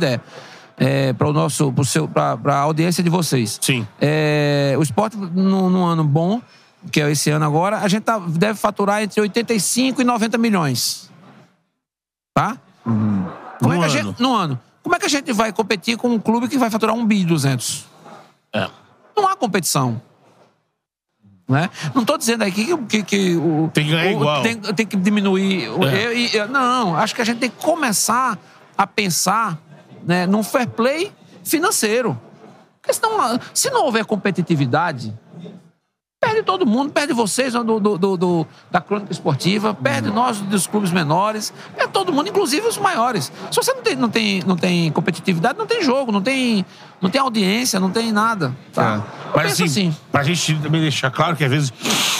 ideia 0.79 1.15
para 1.15 1.29
o 1.29 1.33
nosso, 1.33 1.73
para 2.13 2.55
a 2.55 2.59
audiência 2.61 3.03
de 3.03 3.11
vocês. 3.11 3.59
Sim. 3.61 3.87
É, 4.01 4.75
o 4.79 4.83
esporte, 4.83 5.17
num, 5.17 5.69
num 5.71 5.85
ano 5.85 6.05
bom, 6.05 6.41
que 6.91 7.01
é 7.01 7.11
esse 7.11 7.31
ano 7.31 7.45
agora, 7.45 7.79
a 7.79 7.89
gente 7.89 8.03
tá- 8.03 8.19
deve 8.19 8.59
faturar 8.59 9.03
entre 9.03 9.21
85 9.21 10.03
e 10.03 10.05
90 10.05 10.37
milhões. 10.39 11.11
Tá? 12.35 12.57
Como 12.83 12.93
é 12.93 13.59
No 13.61 13.69
que 13.69 13.75
a 13.75 13.77
ano. 13.77 13.89
gente, 13.89 14.21
no 14.23 14.35
ano. 14.35 14.61
Como 14.83 14.95
é 14.95 14.99
que 14.99 15.07
a 15.07 15.09
gente 15.09 15.33
vai 15.33 15.53
competir 15.53 15.97
com 15.97 16.09
um 16.11 16.19
clube 16.19 16.49
que 16.49 16.59
vai 16.59 16.69
faturar 16.69 16.95
1 16.95 17.07
bi 17.07 17.21
e 17.23 17.25
200? 17.25 17.87
É. 18.53 18.69
Não 19.17 19.27
há 19.29 19.35
competição. 19.37 20.01
Né? 21.49 21.69
Não 21.95 22.03
estou 22.03 22.17
dizendo 22.19 22.43
aqui 22.43 22.67
que, 22.67 22.77
que, 22.87 23.03
que 23.03 23.37
o, 23.37 23.71
Tem 23.73 23.85
que 23.85 23.91
ganhar 23.91 24.09
o- 24.09 24.13
igual. 24.13 24.43
Tem, 24.43 24.57
tem 24.57 24.87
que 24.87 24.97
diminuir. 24.97 25.65
É. 25.65 26.07
eu- 26.07 26.43
eu- 26.43 26.49
não, 26.49 26.97
acho 26.97 27.15
que 27.15 27.21
a 27.23 27.25
gente 27.25 27.39
tem 27.39 27.51
que 27.51 27.63
começar 27.63 28.39
a 28.77 28.87
pensar 28.87 29.59
né, 30.05 30.27
num 30.27 30.43
fair 30.43 30.69
play 30.69 31.13
financeiro. 31.43 32.19
Porque 32.81 32.93
senão, 32.93 33.41
se 33.53 33.71
não 33.71 33.85
houver 33.85 34.05
competitividade, 34.05 35.15
Perde 36.25 36.43
todo 36.43 36.65
mundo, 36.65 36.91
perde 36.91 37.13
vocês 37.13 37.53
do, 37.53 37.79
do- 37.79 38.17
do- 38.17 38.47
da 38.71 38.81
crônica 38.81 39.13
esportiva, 39.13 39.75
perde 39.75 40.11
nós 40.11 40.41
dos 40.41 40.67
clubes 40.67 40.91
menores, 40.91 41.53
perde 41.77 41.93
todo 41.93 42.13
mundo, 42.13 42.29
inclusive 42.29 42.67
os 42.67 42.79
maiores. 42.79 43.31
Se 43.51 43.57
você 43.57 43.73
não 43.75 43.83
tem, 43.83 43.95
não 43.97 44.09
tem, 44.09 44.43
não 44.47 44.57
tem 44.57 44.91
competitividade, 44.91 45.59
não 45.59 45.67
tem 45.67 45.83
jogo, 45.83 46.11
não 46.11 46.23
tem, 46.23 46.65
não 47.01 47.11
tem 47.11 47.21
audiência, 47.21 47.79
não 47.79 47.91
tem 47.91 48.11
nada. 48.11 48.57
Tá? 48.73 49.03
Eu 49.27 49.31
Mas 49.37 49.53
assim, 49.53 49.65
assim. 49.65 49.97
pra 50.11 50.23
gente 50.23 50.55
também 50.57 50.81
deixar 50.81 51.11
claro 51.11 51.37
que 51.37 51.45
às 51.45 51.51
vezes 51.51 51.73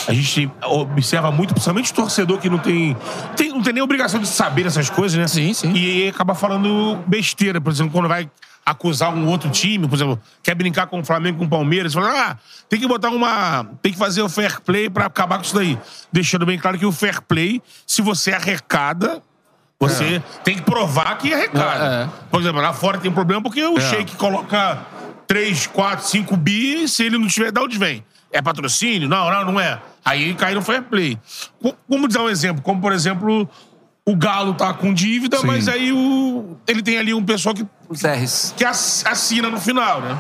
a 0.07 0.13
gente 0.13 0.51
observa 0.67 1.31
muito, 1.33 1.55
principalmente 1.55 1.91
o 1.93 1.95
torcedor 1.95 2.39
que 2.39 2.51
não 2.51 2.59
tem, 2.59 2.95
tem- 3.37 3.49
não 3.53 3.63
tem 3.63 3.73
nem 3.73 3.83
obrigação 3.83 4.21
de 4.21 4.29
saber 4.29 4.67
essas 4.67 4.91
coisas, 4.91 5.19
né? 5.19 5.27
Sim, 5.27 5.55
sim. 5.55 5.73
E 5.73 6.09
acaba 6.09 6.35
falando 6.35 6.99
besteira, 7.07 7.59
por 7.61 7.73
exemplo, 7.73 7.93
quando 7.93 8.09
vai 8.09 8.29
acusar 8.65 9.15
um 9.15 9.27
outro 9.29 9.51
time, 9.51 9.87
por 9.87 9.95
exemplo, 9.95 10.21
quer 10.43 10.55
brincar 10.55 10.87
com 10.87 11.01
o 11.01 11.05
Flamengo, 11.05 11.39
com 11.39 11.45
o 11.45 11.49
Palmeiras, 11.49 11.93
fala, 11.95 12.11
ah, 12.31 12.37
tem 12.69 12.81
que 12.81 12.87
botar 12.89 13.11
uma. 13.11 13.65
Tem 13.83 13.93
que 13.93 13.99
fazer 13.99 14.23
o 14.23 14.29
fair 14.29 14.61
play 14.63 14.89
pra 14.89 15.07
acabar 15.07 15.37
com 15.37 15.45
isso 15.45 15.55
daí. 15.55 15.79
Deixando 16.13 16.47
bem 16.47 16.59
claro 16.59 16.79
que 16.79 16.87
o 16.87 16.93
fair 16.93 17.21
play, 17.23 17.61
se 17.87 18.01
você 18.03 18.33
arrecada. 18.33 19.23
Você 19.81 20.23
tem 20.45 20.55
que 20.57 20.63
provar 20.63 21.19
que 21.19 21.35
arrecada. 21.35 21.85
É, 21.85 22.03
é. 22.05 22.09
Por 22.31 22.41
exemplo, 22.41 22.61
lá 22.63 22.73
fora 22.73 22.97
tem 22.99 23.11
um 23.11 23.15
problema 23.15 23.43
porque 23.43 23.63
o 23.63 23.79
Sheik 23.79 24.17
coloca 24.17 24.79
3, 25.27 25.67
4, 25.67 26.07
5 26.07 26.37
bi, 26.39 26.89
se 26.89 27.03
ele 27.05 27.19
não 27.19 27.27
tiver, 27.27 27.53
de 27.53 27.61
onde 27.61 27.77
vem? 27.77 28.03
É 28.33 28.41
patrocínio? 28.41 29.09
Não, 29.09 29.31
não, 29.31 29.53
não 29.53 29.61
é. 29.61 29.79
Aí 30.03 30.33
cai 30.35 30.55
no 30.55 30.63
fair 30.63 30.83
play. 30.85 31.19
Co- 31.61 31.75
Como 31.89 32.07
dizer 32.09 32.21
um 32.21 32.31
exemplo? 32.31 32.63
Como, 32.63 32.81
por 32.81 32.93
exemplo, 32.93 33.49
o 34.07 34.15
Galo 34.17 34.55
tá 34.55 34.73
com 34.75 34.93
dívida, 34.93 35.43
mas 35.45 35.67
aí 35.69 35.93
o, 35.93 36.57
ele 36.69 36.83
tem 36.83 36.99
ali 36.99 37.15
um 37.15 37.25
pessoal 37.25 37.55
que, 37.55 37.67
Os 37.89 38.03
R's. 38.03 38.53
que 38.57 38.65
ass- 38.65 39.05
assina 39.07 39.49
no 39.49 39.59
final, 39.61 40.01
né? 40.03 40.19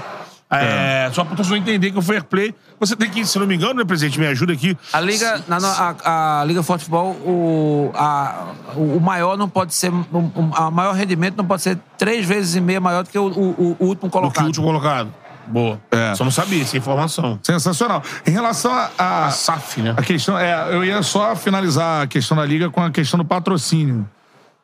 É, 0.50 1.10
Só 1.12 1.24
pra 1.24 1.34
pessoa 1.36 1.58
entender 1.58 1.90
que 1.90 1.98
o 1.98 2.02
fair 2.02 2.22
play, 2.22 2.54
você 2.78 2.94
tem 2.94 3.10
que, 3.10 3.24
se 3.26 3.36
não 3.38 3.46
me 3.46 3.56
engano, 3.56 3.74
né, 3.74 3.84
presidente, 3.84 4.20
me 4.20 4.26
ajuda 4.26 4.52
aqui. 4.52 4.76
A 4.92 5.00
Liga, 5.00 5.42
na- 5.48 5.58
a, 6.04 6.40
a 6.40 6.44
Liga 6.44 6.62
Forte 6.62 6.82
Futebol, 6.84 7.10
o, 7.12 7.90
a- 7.94 8.52
o 8.76 9.00
maior 9.00 9.36
não 9.36 9.48
pode 9.48 9.74
ser. 9.74 9.90
O, 9.92 9.98
o 10.18 10.50
a 10.54 10.70
maior 10.70 10.92
rendimento 10.94 11.36
não 11.36 11.44
pode 11.44 11.62
ser 11.62 11.76
três 11.98 12.24
vezes 12.24 12.54
e 12.54 12.60
meia 12.60 12.80
maior 12.80 13.02
do 13.02 13.10
que 13.10 13.18
o, 13.18 13.26
o- 13.26 13.76
o 13.80 13.84
último 13.86 13.94
Do 13.94 13.98
que 13.98 14.06
o 14.06 14.10
colocado. 14.10 14.46
último 14.46 14.66
colocado. 14.66 15.12
Boa. 15.46 15.78
É. 15.90 16.14
Só 16.14 16.24
não 16.24 16.30
sabia 16.30 16.62
essa 16.62 16.76
informação. 16.76 17.38
Sensacional. 17.42 18.02
Em 18.26 18.30
relação 18.30 18.72
a, 18.72 18.90
a- 18.98 19.26
A 19.26 19.30
SAF, 19.30 19.82
né? 19.82 19.94
a 19.96 20.02
questão, 20.02 20.38
é, 20.38 20.74
eu 20.74 20.84
ia 20.84 21.02
só 21.02 21.34
finalizar 21.36 22.02
a 22.02 22.06
questão 22.06 22.36
da 22.36 22.44
liga 22.44 22.70
com 22.70 22.82
a 22.82 22.90
questão 22.90 23.18
do 23.18 23.24
patrocínio. 23.24 24.08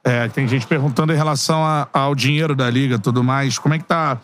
É, 0.02 0.28
tem 0.28 0.48
gente 0.48 0.66
perguntando 0.66 1.12
em 1.12 1.16
relação 1.16 1.62
a- 1.64 1.86
ao 1.92 2.14
dinheiro 2.14 2.54
da 2.54 2.70
liga, 2.70 2.94
e 2.94 2.98
tudo 2.98 3.22
mais. 3.22 3.58
Como 3.58 3.74
é 3.74 3.78
que 3.78 3.84
tá 3.84 4.18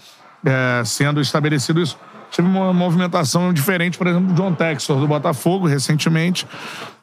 é, 0.45 0.83
sendo 0.85 1.21
estabelecido 1.21 1.81
isso? 1.81 1.99
Tive 2.31 2.49
uma 2.49 2.73
movimentação 2.73 3.53
diferente, 3.53 3.97
por 3.99 4.07
exemplo, 4.07 4.33
do 4.33 4.35
John 4.35 4.53
Textor 4.53 4.99
do 4.99 5.07
Botafogo 5.07 5.67
recentemente, 5.67 6.47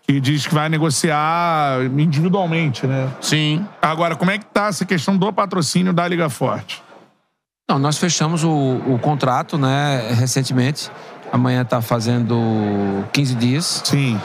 que 0.05 0.19
diz 0.19 0.45
que 0.45 0.53
vai 0.53 0.67
negociar 0.69 1.77
individualmente, 1.97 2.85
né? 2.85 3.07
Sim. 3.21 3.65
Agora, 3.81 4.15
como 4.15 4.31
é 4.31 4.37
que 4.37 4.45
tá 4.45 4.67
essa 4.67 4.83
questão 4.85 5.15
do 5.17 5.31
patrocínio 5.31 5.93
da 5.93 6.07
Liga 6.07 6.29
Forte? 6.29 6.83
Não, 7.69 7.79
nós 7.79 7.97
fechamos 7.97 8.43
o, 8.43 8.49
o 8.49 8.99
contrato, 9.01 9.57
né, 9.57 10.13
recentemente. 10.19 10.91
Amanhã 11.31 11.61
está 11.61 11.81
fazendo 11.81 12.35
15 13.13 13.35
dias. 13.35 13.81
Sim. 13.85 14.19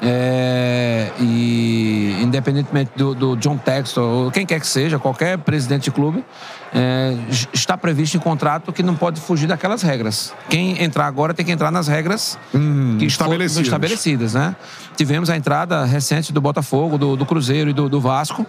É, 0.00 1.10
e 1.20 2.16
independentemente 2.22 2.92
do, 2.96 3.14
do 3.14 3.36
John 3.36 3.58
Textor, 3.58 4.04
ou 4.04 4.30
quem 4.30 4.46
quer 4.46 4.60
que 4.60 4.66
seja, 4.66 4.98
qualquer 4.98 5.36
presidente 5.38 5.84
de 5.84 5.90
clube, 5.90 6.24
é, 6.72 7.14
está 7.52 7.76
previsto 7.76 8.16
em 8.16 8.20
contrato 8.20 8.72
que 8.72 8.82
não 8.82 8.94
pode 8.94 9.20
fugir 9.20 9.46
daquelas 9.46 9.82
regras. 9.82 10.32
Quem 10.48 10.82
entrar 10.82 11.06
agora 11.06 11.34
tem 11.34 11.44
que 11.44 11.52
entrar 11.52 11.70
nas 11.70 11.88
regras 11.88 12.38
que 12.52 12.58
foram 12.58 13.06
estabelecidas. 13.06 13.66
estabelecidas. 13.66 14.34
Né? 14.34 14.56
Tivemos 14.96 15.28
a 15.28 15.36
entrada 15.36 15.84
recente 15.84 16.32
do 16.32 16.40
Botafogo, 16.40 16.96
do, 16.96 17.16
do 17.16 17.26
Cruzeiro 17.26 17.70
e 17.70 17.72
do, 17.72 17.88
do 17.88 18.00
Vasco. 18.00 18.46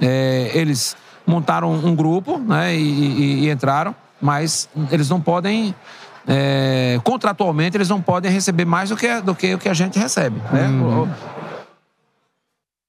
É, 0.00 0.50
eles 0.54 0.96
montaram 1.28 1.70
um 1.72 1.94
grupo 1.94 2.38
né, 2.38 2.74
e, 2.74 2.80
e- 2.80 3.44
e 3.44 3.50
entraram, 3.50 3.94
mas 4.20 4.68
eles 4.90 5.08
não 5.08 5.20
podem 5.20 5.74
é, 6.26 7.00
contratualmente 7.04 7.76
eles 7.76 7.88
não 7.88 8.02
podem 8.02 8.30
receber 8.30 8.64
mais 8.64 8.90
do 8.90 8.96
que, 8.96 9.20
do 9.22 9.34
que 9.34 9.54
o 9.54 9.58
que 9.58 9.68
a 9.68 9.74
gente 9.74 9.98
recebe. 9.98 10.40
Né? 10.52 10.68
O- 10.68 11.08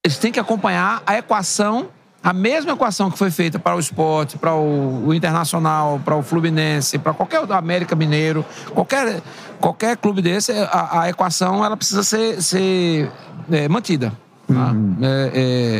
Eles 0.04 0.18
têm 0.18 0.32
que 0.32 0.40
acompanhar 0.40 1.02
a 1.06 1.16
equação, 1.18 1.88
a 2.22 2.32
mesma 2.32 2.72
equação 2.72 3.10
que 3.10 3.16
foi 3.18 3.30
feita 3.30 3.58
para 3.58 3.76
o 3.76 3.80
esporte, 3.80 4.36
para 4.38 4.54
o, 4.54 5.06
o 5.08 5.14
Internacional, 5.14 6.00
para 6.04 6.16
o 6.16 6.22
Fluminense, 6.22 6.98
para 6.98 7.12
qualquer 7.14 7.40
América 7.52 7.94
Mineiro, 7.96 8.44
qualquer, 8.74 9.22
qualquer 9.58 9.96
clube 9.96 10.20
desse, 10.22 10.52
a, 10.52 11.00
a 11.02 11.08
equação 11.10 11.64
ela 11.64 11.76
precisa 11.76 12.02
ser, 12.02 12.42
ser 12.42 13.10
é, 13.50 13.68
mantida. 13.68 14.12
tá? 14.48 14.72
É, 15.02 15.30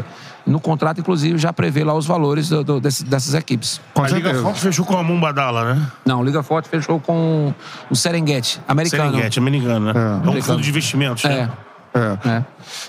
é, 0.03 0.05
no 0.47 0.59
contrato, 0.61 1.01
inclusive, 1.01 1.39
já 1.39 1.53
prevê 1.53 1.85
lá 1.85 1.95
os 1.95 2.07
valores 2.07 2.49
do- 2.49 2.65
do- 2.65 2.81
desse- 2.81 3.05
dessas 3.05 3.35
equipes. 3.35 3.81
Com 3.95 4.03
a 4.03 4.07
Liga 4.09 4.21
certeza. 4.23 4.43
Forte 4.43 4.61
fechou 4.61 4.85
com 4.87 4.97
a 4.97 5.03
Mumbadala, 5.03 5.75
né? 5.75 5.87
Não, 6.05 6.23
Liga 6.25 6.43
Forte 6.43 6.69
fechou 6.69 6.99
com 7.01 7.53
o 7.91 7.95
Serengeti, 7.97 8.61
americano. 8.67 9.11
Serengeti, 9.12 9.39
americano, 9.39 9.87
né? 9.87 9.93
É, 9.95 9.99
um 9.99 10.15
Americano. 10.15 10.43
fundo 10.43 10.62
de 10.62 10.71
investimentos, 10.71 11.25
né? 11.25 11.51
É. 11.95 12.29
É. 12.29 12.45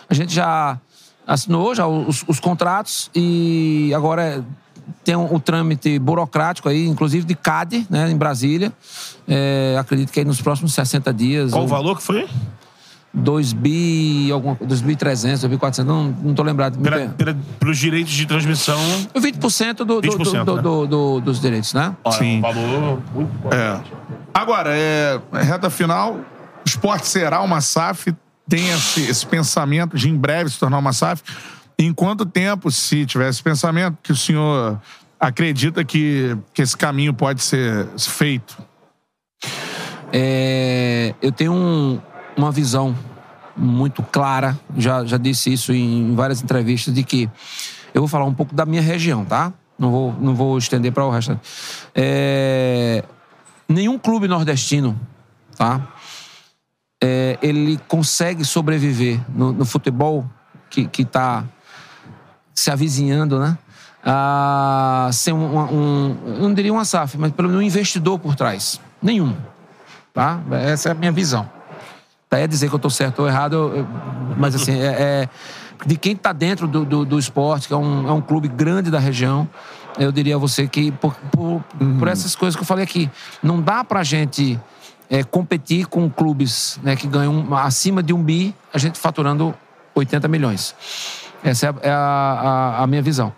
A 0.09 0.13
gente 0.13 0.33
já 0.33 0.77
assinou 1.27 1.73
já 1.75 1.87
os, 1.87 2.23
os 2.27 2.39
contratos 2.39 3.09
e 3.15 3.91
agora 3.95 4.43
tem 5.03 5.15
um, 5.15 5.33
o 5.33 5.39
trâmite 5.39 5.97
burocrático 5.99 6.67
aí, 6.69 6.85
inclusive 6.87 7.25
de 7.25 7.33
CAD, 7.35 7.87
né, 7.89 8.09
em 8.11 8.17
Brasília. 8.17 8.71
É, 9.27 9.75
acredito 9.79 10.11
que 10.11 10.19
aí 10.19 10.25
nos 10.25 10.41
próximos 10.41 10.73
60 10.73 11.13
dias. 11.13 11.51
Qual 11.51 11.63
o 11.63 11.67
valor 11.67 11.95
que 11.97 12.03
foi? 12.03 12.27
2 13.13 13.53
bi, 13.53 14.31
alguma, 14.31 14.55
2.300, 14.55 15.47
2.400, 15.49 15.83
não, 15.83 16.05
não 16.23 16.33
tô 16.33 16.43
lembrado. 16.43 16.79
Pela, 16.79 17.09
pela, 17.09 17.37
pelos 17.59 17.77
direitos 17.77 18.13
de 18.13 18.25
transmissão. 18.25 18.79
20% 19.15 19.77
do, 19.83 19.99
do, 19.99 20.01
20%, 20.01 20.43
do, 20.45 20.55
né? 20.55 20.61
do- 20.61 20.87
do- 20.87 21.19
dos 21.21 21.41
direitos, 21.41 21.73
né? 21.73 21.95
Sim. 22.17 22.37
Um 22.37 22.41
valor 22.41 23.01
muito. 23.13 23.31
É. 23.53 23.81
Agora, 24.33 24.69
é, 24.73 25.19
reta 25.33 25.69
final, 25.69 26.13
o 26.13 26.23
esporte 26.65 27.05
será 27.07 27.41
uma 27.41 27.59
SAF, 27.59 28.15
tem 28.47 28.69
esse, 28.69 29.01
esse 29.09 29.25
pensamento 29.25 29.97
de 29.97 30.09
em 30.09 30.15
breve 30.15 30.49
se 30.49 30.57
tornar 30.57 30.77
uma 30.77 30.93
SAF. 30.93 31.21
Em 31.77 31.91
quanto 31.93 32.25
tempo, 32.25 32.71
se 32.71 33.05
tiver 33.05 33.27
esse 33.29 33.43
pensamento, 33.43 33.97
que 34.01 34.11
o 34.13 34.15
senhor 34.15 34.79
acredita 35.19 35.83
que, 35.83 36.37
que 36.53 36.61
esse 36.61 36.77
caminho 36.77 37.13
pode 37.13 37.43
ser 37.43 37.87
feito? 37.97 38.57
É, 40.13 41.13
eu 41.21 41.31
tenho 41.31 41.53
um- 41.53 41.99
uma 42.37 42.51
visão 42.51 42.95
muito 43.55 44.01
clara, 44.03 44.57
já, 44.77 45.05
já 45.05 45.17
disse 45.17 45.51
isso 45.51 45.73
em 45.73 46.15
várias 46.15 46.41
entrevistas, 46.41 46.93
de 46.93 47.03
que 47.03 47.29
eu 47.93 48.01
vou 48.01 48.07
falar 48.07 48.25
um 48.25 48.33
pouco 48.33 48.55
da 48.55 48.65
minha 48.65 48.81
região, 48.81 49.25
tá? 49.25 49.51
Não 49.77 49.91
vou, 49.91 50.13
não 50.19 50.35
vou 50.35 50.57
estender 50.57 50.91
para 50.91 51.05
o 51.05 51.09
resto. 51.09 51.39
É, 51.93 53.03
nenhum 53.67 53.97
clube 53.97 54.27
nordestino, 54.27 54.99
tá? 55.57 55.81
É, 57.03 57.37
ele 57.41 57.79
consegue 57.87 58.45
sobreviver 58.45 59.19
no, 59.29 59.51
no 59.51 59.65
futebol 59.65 60.25
que, 60.69 60.85
que 60.87 61.03
tá 61.03 61.43
se 62.53 62.69
avizinhando, 62.69 63.39
né? 63.39 63.57
Sem 65.11 65.33
um, 65.33 65.59
um- 65.59 66.17
eu 66.25 66.41
não 66.41 66.53
diria 66.53 66.71
uma 66.73 66.85
SAF, 66.85 67.17
mas 67.17 67.31
pelo 67.31 67.49
menos 67.49 67.63
um 67.63 67.65
investidor 67.65 68.17
por 68.19 68.35
trás. 68.35 68.79
Nenhum 69.01 69.35
tá? 70.13 70.39
Essa 70.51 70.89
é 70.89 70.91
a 70.91 70.95
minha 70.95 71.11
visão. 71.11 71.49
Daí 72.31 72.43
é 72.43 72.47
dizer 72.47 72.69
que 72.69 72.73
eu 72.73 72.77
estou 72.77 72.89
certo 72.89 73.19
ou 73.19 73.27
errado, 73.27 73.53
eu- 73.57 73.75
eu- 73.79 73.87
mas 74.37 74.55
assim, 74.55 74.71
é, 74.79 74.85
é- 74.85 75.29
de 75.85 75.97
quem 75.97 76.13
está 76.13 76.31
dentro 76.31 76.65
do, 76.65 76.85
do, 76.85 77.03
do 77.03 77.19
esporte, 77.19 77.67
que 77.67 77.73
é 77.73 77.77
um, 77.77 78.07
é 78.07 78.11
um 78.13 78.21
clube 78.21 78.47
grande 78.47 78.89
da 78.89 78.99
região, 78.99 79.49
eu 79.99 80.13
diria 80.13 80.35
a 80.35 80.37
você 80.39 80.65
que 80.65 80.93
por, 80.93 81.13
por, 81.29 81.61
por 81.99 82.07
essas 82.07 82.33
coisas 82.33 82.55
que 82.55 82.61
eu 82.61 82.65
falei 82.65 82.85
aqui, 82.85 83.09
não 83.43 83.61
dá 83.61 83.83
pra 83.83 84.01
gente 84.01 84.57
é, 85.09 85.23
competir 85.25 85.87
com 85.87 86.09
clubes 86.09 86.79
né, 86.81 86.95
que 86.95 87.05
ganham 87.05 87.53
acima 87.57 88.01
de 88.01 88.13
um 88.13 88.23
bi, 88.23 88.55
a 88.73 88.77
gente 88.77 88.97
faturando 88.97 89.53
80 89.93 90.25
milhões. 90.29 90.73
Essa 91.43 91.65
é 91.65 91.69
a, 91.69 91.73
é 91.81 91.91
a- 91.91 91.97
a- 92.79 92.83
a 92.83 92.87
minha 92.87 93.01
visão. 93.01 93.33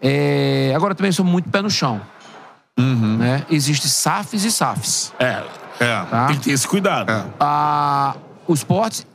É, 0.00 0.72
agora 0.76 0.94
também 0.94 1.10
sou 1.10 1.24
muito 1.24 1.48
pé 1.50 1.60
no 1.62 1.70
chão. 1.70 2.00
Né? 2.78 3.44
Existe 3.50 3.88
SAFs 3.88 4.44
e 4.44 4.52
SAFs. 4.52 5.12
É, 5.18 5.42
É. 5.80 6.04
Tá? 6.08 6.26
tem 6.28 6.36
que 6.36 6.44
ter 6.44 6.50
esse 6.52 6.68
cuidado. 6.68 7.10
É. 7.10 7.24
O 8.46 8.54
esporte 8.54 9.06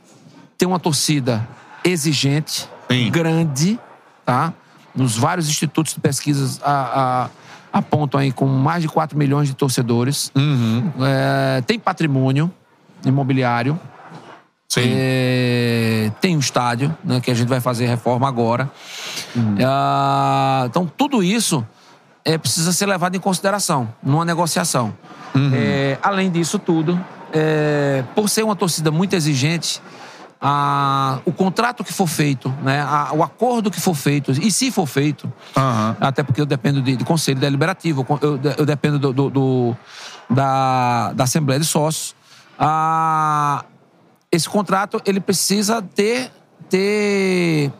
tem 0.58 0.68
uma 0.68 0.78
torcida 0.78 1.46
exigente, 1.84 2.68
Sim. 2.90 3.10
grande, 3.10 3.78
tá? 4.24 4.52
Nos 4.94 5.16
vários 5.16 5.48
institutos 5.48 5.94
de 5.94 6.00
pesquisas 6.00 6.60
a- 6.62 7.28
a- 7.72 7.78
apontam 7.78 8.20
aí 8.20 8.30
com 8.30 8.46
mais 8.46 8.82
de 8.82 8.88
4 8.88 9.16
milhões 9.16 9.48
de 9.48 9.54
torcedores. 9.54 10.30
É, 11.00 11.62
tem 11.62 11.78
patrimônio 11.78 12.52
imobiliário. 13.04 13.78
É, 14.76 16.10
tem 16.20 16.36
um 16.36 16.38
estádio, 16.40 16.96
né, 17.04 17.20
que 17.20 17.30
a 17.30 17.34
gente 17.34 17.48
vai 17.48 17.60
fazer 17.60 17.86
reforma 17.86 18.26
agora. 18.28 18.70
Ah, 19.64 20.64
então, 20.66 20.90
tudo 20.96 21.22
isso 21.22 21.66
é, 22.24 22.38
precisa 22.38 22.72
ser 22.72 22.86
levado 22.86 23.14
em 23.14 23.20
consideração 23.20 23.92
numa 24.02 24.24
negociação. 24.24 24.94
É, 25.54 25.98
além 26.02 26.30
disso 26.30 26.58
tudo, 26.58 26.98
é, 27.32 28.04
por 28.14 28.28
ser 28.28 28.42
uma 28.44 28.54
torcida 28.56 28.90
muito 28.90 29.14
exigente, 29.14 29.80
a- 30.40 31.20
o 31.24 31.32
contrato 31.32 31.84
que 31.84 31.92
for 31.92 32.06
feito, 32.08 32.48
né, 32.62 32.80
a- 32.82 33.10
o 33.12 33.22
acordo 33.22 33.70
que 33.70 33.80
for 33.80 33.94
feito, 33.94 34.32
e 34.32 34.50
se 34.50 34.70
for 34.70 34.86
feito, 34.86 35.32
Aham. 35.56 35.96
até 36.00 36.22
porque 36.22 36.40
eu 36.40 36.46
dependo 36.46 36.82
de, 36.82 36.96
de 36.96 37.04
conselho 37.04 37.38
deliberativo, 37.38 38.04
eu, 38.20 38.40
eu 38.58 38.66
dependo 38.66 38.98
do, 38.98 39.12
do- 39.12 39.30
do- 39.30 39.76
da, 40.28 41.12
da 41.12 41.24
Assembleia 41.24 41.60
de 41.60 41.66
Sócios, 41.66 42.14
a- 42.58 43.64
esse 44.30 44.48
contrato 44.48 45.00
ele 45.04 45.20
precisa 45.20 45.80
ter, 45.80 46.30
ter 46.68 47.70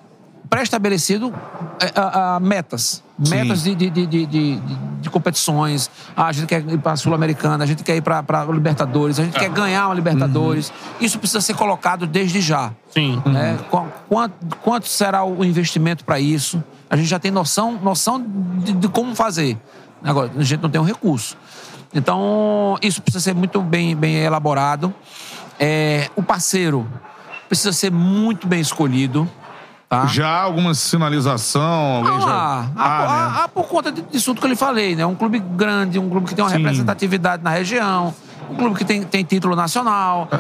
pré-estabelecido 0.53 1.33
é, 1.81 1.91
a- 1.99 2.37
a 2.37 2.41
metas. 2.41 3.03
Metas 3.19 3.63
de, 3.63 3.75
de, 3.75 3.89
de, 3.91 4.27
de, 4.27 5.11
competições. 5.11 5.91
Ah, 6.15 6.27
a 6.27 6.33
gente 6.33 6.47
quer 6.47 6.61
ir 6.69 6.79
para 6.79 6.93
a 6.93 6.97
Sul-Americana, 6.97 7.65
a 7.65 7.67
gente 7.67 7.83
quer 7.83 7.97
ir 7.97 8.03
para 8.03 8.19
a 8.29 8.45
Libertadores, 8.45 9.19
a 9.19 9.25
gente 9.25 9.39
quer 9.39 9.49
ganhar 9.49 9.87
uma 9.87 9.95
Libertadores. 9.95 10.71
Isso 11.01 11.19
precisa 11.19 11.41
ser 11.41 11.55
colocado 11.55 12.07
desde 12.07 12.41
já. 12.43 12.71
Sim. 12.91 13.23
né? 13.25 13.59
Qu- 13.71 13.87
Quanto, 14.09 14.57
quanto 14.61 14.89
será 14.89 15.25
o 15.25 15.43
investimento 15.43 16.05
para 16.05 16.21
isso? 16.21 16.63
A 16.91 16.97
gente 16.97 17.09
já 17.09 17.19
tem 17.19 17.31
noção, 17.31 17.79
noção 17.83 18.23
de, 18.59 18.73
de 18.75 18.89
como 18.89 19.15
fazer. 19.15 19.57
Agora, 20.05 20.31
a 20.37 20.43
gente 20.43 20.61
não 20.63 20.69
tem 20.71 20.81
o 20.81 20.85
recurso. 20.85 21.35
Então, 21.95 22.77
isso 22.83 23.01
precisa 23.01 23.23
ser 23.25 23.35
muito 23.35 23.61
bem, 23.63 23.97
bem 23.97 24.17
elaborado. 24.17 24.93
É, 25.59 26.11
o 26.17 26.23
parceiro 26.23 26.87
precisa 27.49 27.73
ser 27.73 27.91
muito 27.91 28.47
bem 28.47 28.61
escolhido. 28.61 29.29
Tá? 29.93 30.07
Já 30.07 30.29
alguma 30.41 30.73
sinalização? 30.73 31.97
Alguém 31.97 32.13
Não, 32.13 32.21
já... 32.23 32.33
Ah, 32.33 32.67
há- 32.77 33.29
né? 33.35 33.41
há 33.45 33.49
por 33.49 33.65
conta 33.69 33.93
disso 33.93 34.25
tudo 34.31 34.41
que 34.41 34.47
eu 34.47 34.51
lhe 34.51 34.57
falei, 34.57 34.97
né? 34.97 35.05
Um 35.05 35.15
clube 35.15 35.39
grande, 35.39 35.99
um 35.99 36.09
clube 36.09 36.29
que 36.29 36.35
tem 36.35 36.43
uma 36.43 36.51
Sim. 36.51 36.57
representatividade 36.57 37.43
na 37.45 37.51
região, 37.51 38.15
um 38.51 38.55
clube 38.55 38.75
que 38.79 38.87
tem, 38.87 39.03
tem 39.03 39.23
título 39.23 39.55
nacional, 39.55 40.29
É. 40.33 40.37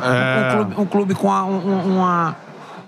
um, 0.49 0.57
clube, 0.57 0.81
um 0.81 0.87
clube 0.87 1.15
com 1.15 1.31
a- 1.31 1.45
um- 1.45 1.97
uma, 1.99 2.35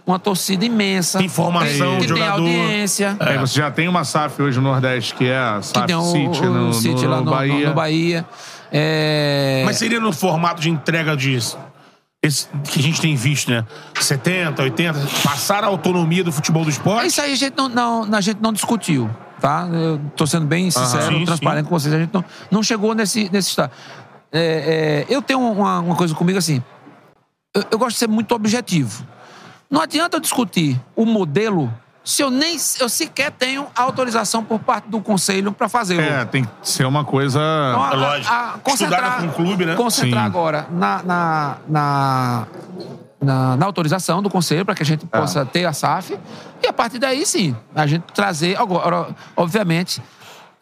uma 0.07 0.19
torcida 0.19 0.65
imensa. 0.65 1.19
Tem 1.19 1.29
formação, 1.29 1.97
que, 1.97 2.07
que 2.07 2.07
tem 2.07 2.09
jogador. 2.17 2.33
audiência. 2.41 3.15
É, 3.21 3.37
você 3.37 3.61
já 3.61 3.71
tem 3.71 3.87
uma 3.87 4.03
SAF 4.03 4.41
hoje 4.41 4.59
no 4.59 4.65
Nordeste, 4.71 5.15
que 5.15 5.27
é 5.27 5.37
a 5.37 5.59
Que 5.61 5.67
SAF 5.67 5.87
tem 5.87 5.97
o, 5.97 6.03
City, 6.03 6.47
o 6.47 6.51
no, 6.51 6.73
City 6.73 7.05
no 7.05 7.11
lá 7.11 7.17
no, 7.19 7.25
no- 7.27 7.31
Bahia. 7.31 7.69
no 7.69 7.75
Bahia. 7.75 8.25
É... 8.73 9.63
Mas 9.67 9.77
seria 9.77 10.01
no 10.01 10.13
formato 10.13 10.63
de 10.63 10.71
entrega 10.71 11.15
disso. 11.15 11.59
Esse 12.25 12.49
que 12.65 12.81
a 12.81 12.83
gente 12.83 13.01
tem 13.01 13.15
visto, 13.15 13.51
né? 13.51 13.67
70, 14.01 14.63
80, 14.63 14.99
passar 15.23 15.63
a 15.63 15.67
autonomia 15.67 16.25
do 16.25 16.33
futebol 16.33 16.65
do 16.65 16.71
esporte. 16.71 17.07
Isso 17.07 17.21
aí 17.21 17.33
a 17.33 17.37
gente 17.37 17.55
não, 17.57 17.69
não- 17.69 18.15
a 18.15 18.21
gente 18.21 18.41
não 18.41 18.53
discutiu, 18.53 19.11
tá? 19.41 19.69
Eu 19.71 20.01
tô 20.17 20.27
sendo 20.27 20.47
bem 20.47 20.71
sincero, 20.71 21.13
Sim, 21.19 21.25
transparente 21.25 21.65
sim. 21.65 21.69
com 21.69 21.79
vocês. 21.79 21.93
A 21.95 21.99
gente 21.99 22.15
não, 22.15 22.25
não 22.51 22.63
chegou 22.63 22.95
nesse, 22.95 23.29
nesse 23.31 23.51
estado. 23.51 23.71
É, 24.33 25.05
é, 25.11 25.15
eu 25.15 25.21
tenho 25.23 25.39
uma, 25.41 25.81
uma 25.81 25.95
coisa 25.95 26.15
comigo 26.15 26.39
assim. 26.39 26.63
Eu, 27.55 27.63
eu 27.73 27.79
gosto 27.79 27.93
de 27.93 27.99
ser 27.99 28.09
muito 28.09 28.35
objetivo. 28.35 29.07
Não 29.71 29.81
adianta 29.81 30.17
eu 30.17 30.21
discutir 30.21 30.81
o 30.97 31.05
modelo 31.05 31.73
se 32.05 32.21
eu 32.23 32.31
nem 32.31 32.57
eu 32.79 32.89
sequer 32.89 33.31
tenho 33.33 33.67
autorização 33.75 34.45
por 34.45 34.59
parte 34.61 34.89
do 34.89 35.01
conselho 35.01 35.51
para 35.53 35.69
fazê-lo. 35.69 36.03
É, 36.03 36.25
tem 36.27 36.45
que 36.45 36.51
ser 36.63 36.85
uma 36.85 37.05
coisa... 37.05 37.39
Então, 37.41 37.83
a- 37.83 37.93
É 37.93 37.97
lógico. 37.97 38.33
a- 38.35 38.55
a 38.55 38.59
concentrar, 38.59 39.21
com 39.21 39.27
o 39.27 39.33
clube, 39.33 39.65
né? 39.65 39.75
Concentrar 39.75 40.21
Sim. 40.23 40.27
agora 40.27 40.67
na, 40.71 41.03
na, 41.03 41.57
na, 41.69 42.47
na- 43.21 43.57
na 43.57 43.67
autorização 43.67 44.23
do 44.23 44.29
conselho 44.29 44.65
para 44.67 44.75
que 44.75 44.83
a 44.83 44.87
gente 44.87 45.07
É. 45.11 45.19
possa 45.19 45.47
ter 45.47 45.65
a 45.65 45.73
SAF. 45.73 46.19
E 46.63 46.67
a 46.67 46.73
partir 46.73 46.99
daí, 46.99 47.25
sim, 47.25 47.57
a 47.75 47.87
gente 47.87 48.03
trazer. 48.13 48.59
Agora, 48.61 49.09
obviamente, 49.37 50.03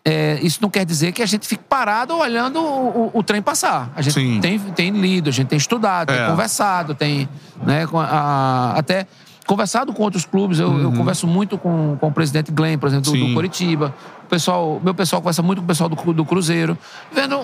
é, 0.04 0.38
isso 0.42 0.58
não 0.60 0.68
quer 0.70 0.84
dizer 0.84 1.12
que 1.12 1.22
a 1.22 1.26
gente 1.26 1.46
fique 1.46 1.62
parado 1.68 2.16
olhando 2.16 2.60
o, 2.60 3.10
o- 3.14 3.18
o 3.18 3.22
trem 3.22 3.40
passar. 3.42 3.90
A 3.96 4.02
gente 4.02 4.40
tem, 4.40 4.58
tem 4.58 4.90
lido, 4.90 5.28
a 5.28 5.32
gente 5.32 5.48
tem 5.48 5.56
estudado, 5.58 6.10
É. 6.12 6.18
tem 6.18 6.26
conversado, 6.26 6.94
tem 6.94 7.28
né, 7.64 7.86
a- 7.94 8.74
até 8.76 9.06
conversado 9.46 9.92
com 9.92 10.02
outros 10.02 10.24
clubes. 10.24 10.58
Eu, 10.58 10.78
eu 10.80 10.92
converso 10.92 11.26
muito 11.26 11.58
com, 11.58 11.96
com 12.00 12.08
o 12.08 12.12
presidente 12.12 12.50
Glenn, 12.52 12.78
por 12.78 12.88
exemplo, 12.88 13.10
do, 13.12 13.18
Uhum. 13.18 13.28
Do 13.28 13.34
Coritiba. 13.34 13.94
O 14.24 14.28
pessoal, 14.28 14.80
meu 14.82 14.94
pessoal 14.94 15.20
conversa 15.22 15.42
muito 15.42 15.58
com 15.58 15.64
o 15.64 15.68
pessoal 15.68 15.88
do, 15.88 16.12
do 16.12 16.24
Cruzeiro, 16.24 16.76
vendo 17.12 17.40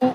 o- 0.00 0.14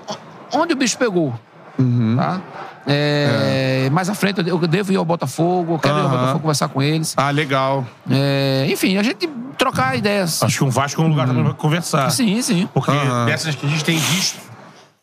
onde 0.54 0.72
o 0.72 0.76
bicho 0.76 0.96
pegou. 0.98 1.34
Uhum. 1.78 2.16
Tá? 2.16 2.40
É, 2.86 3.88
Mais 3.92 4.08
à 4.08 4.14
frente 4.14 4.46
eu 4.46 4.58
devo 4.58 4.92
ir 4.92 4.96
ao 4.96 5.04
Botafogo, 5.04 5.74
eu 5.74 5.78
quero 5.78 5.98
ir 5.98 6.00
ao. 6.02 6.08
Botafogo 6.08 6.40
conversar 6.40 6.68
com 6.68 6.82
eles. 6.82 7.14
Ah, 7.16 7.30
legal. 7.30 7.84
É, 8.10 8.66
enfim, 8.70 8.96
a 8.96 9.02
gente 9.02 9.28
trocar 9.58 9.96
ideias. 9.96 10.42
Acho 10.42 10.58
que 10.58 10.64
um 10.64 10.70
Vasco 10.70 11.02
é 11.02 11.04
um 11.04 11.08
lugar 11.08 11.26
também 11.26 11.42
pra 11.44 11.54
conversar. 11.54 12.10
Sim, 12.10 12.40
sim. 12.42 12.68
Porque 12.72 12.92
dessas 13.26 13.54
que 13.54 13.66
a 13.66 13.68
gente 13.68 13.84
tem 13.84 13.96
visto, 13.98 14.38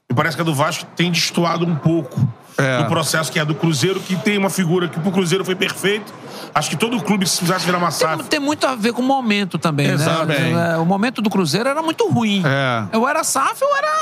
me 0.10 0.16
parece 0.16 0.36
que 0.36 0.42
a 0.42 0.46
do 0.46 0.54
Vasco 0.54 0.86
tem 0.96 1.12
destoado 1.12 1.66
um 1.66 1.76
pouco 1.76 2.26
É. 2.58 2.78
do 2.78 2.86
processo 2.86 3.32
que 3.32 3.40
é 3.40 3.46
do 3.46 3.56
Cruzeiro, 3.56 4.00
que 4.00 4.16
tem 4.16 4.38
uma 4.38 4.50
figura 4.50 4.88
que 4.88 5.00
pro 5.00 5.12
Cruzeiro 5.12 5.44
foi 5.44 5.56
perfeito. 5.56 6.14
Acho 6.56 6.70
que 6.70 6.76
todo 6.76 7.02
clube, 7.02 7.28
se 7.28 7.38
precisasse 7.38 7.66
virar 7.66 7.80
uma 7.80 7.90
Tem, 7.90 7.98
SAF, 7.98 8.24
tem 8.26 8.40
muito 8.40 8.68
a 8.68 8.76
ver 8.76 8.94
com 8.94 9.02
o 9.02 9.06
momento 9.06 9.58
também, 9.58 9.88
Exatamente. 9.88 10.40
né? 10.40 10.74
É, 10.74 10.78
O 10.78 10.86
momento 10.86 11.22
do 11.22 11.30
Cruzeiro 11.30 11.68
era 11.68 11.82
muito 11.82 12.08
ruim. 12.10 12.44
É. 12.46 12.86
Eu 12.92 13.08
era 13.08 13.24
SAF, 13.24 13.62
eu 13.62 13.76
era 13.76 13.94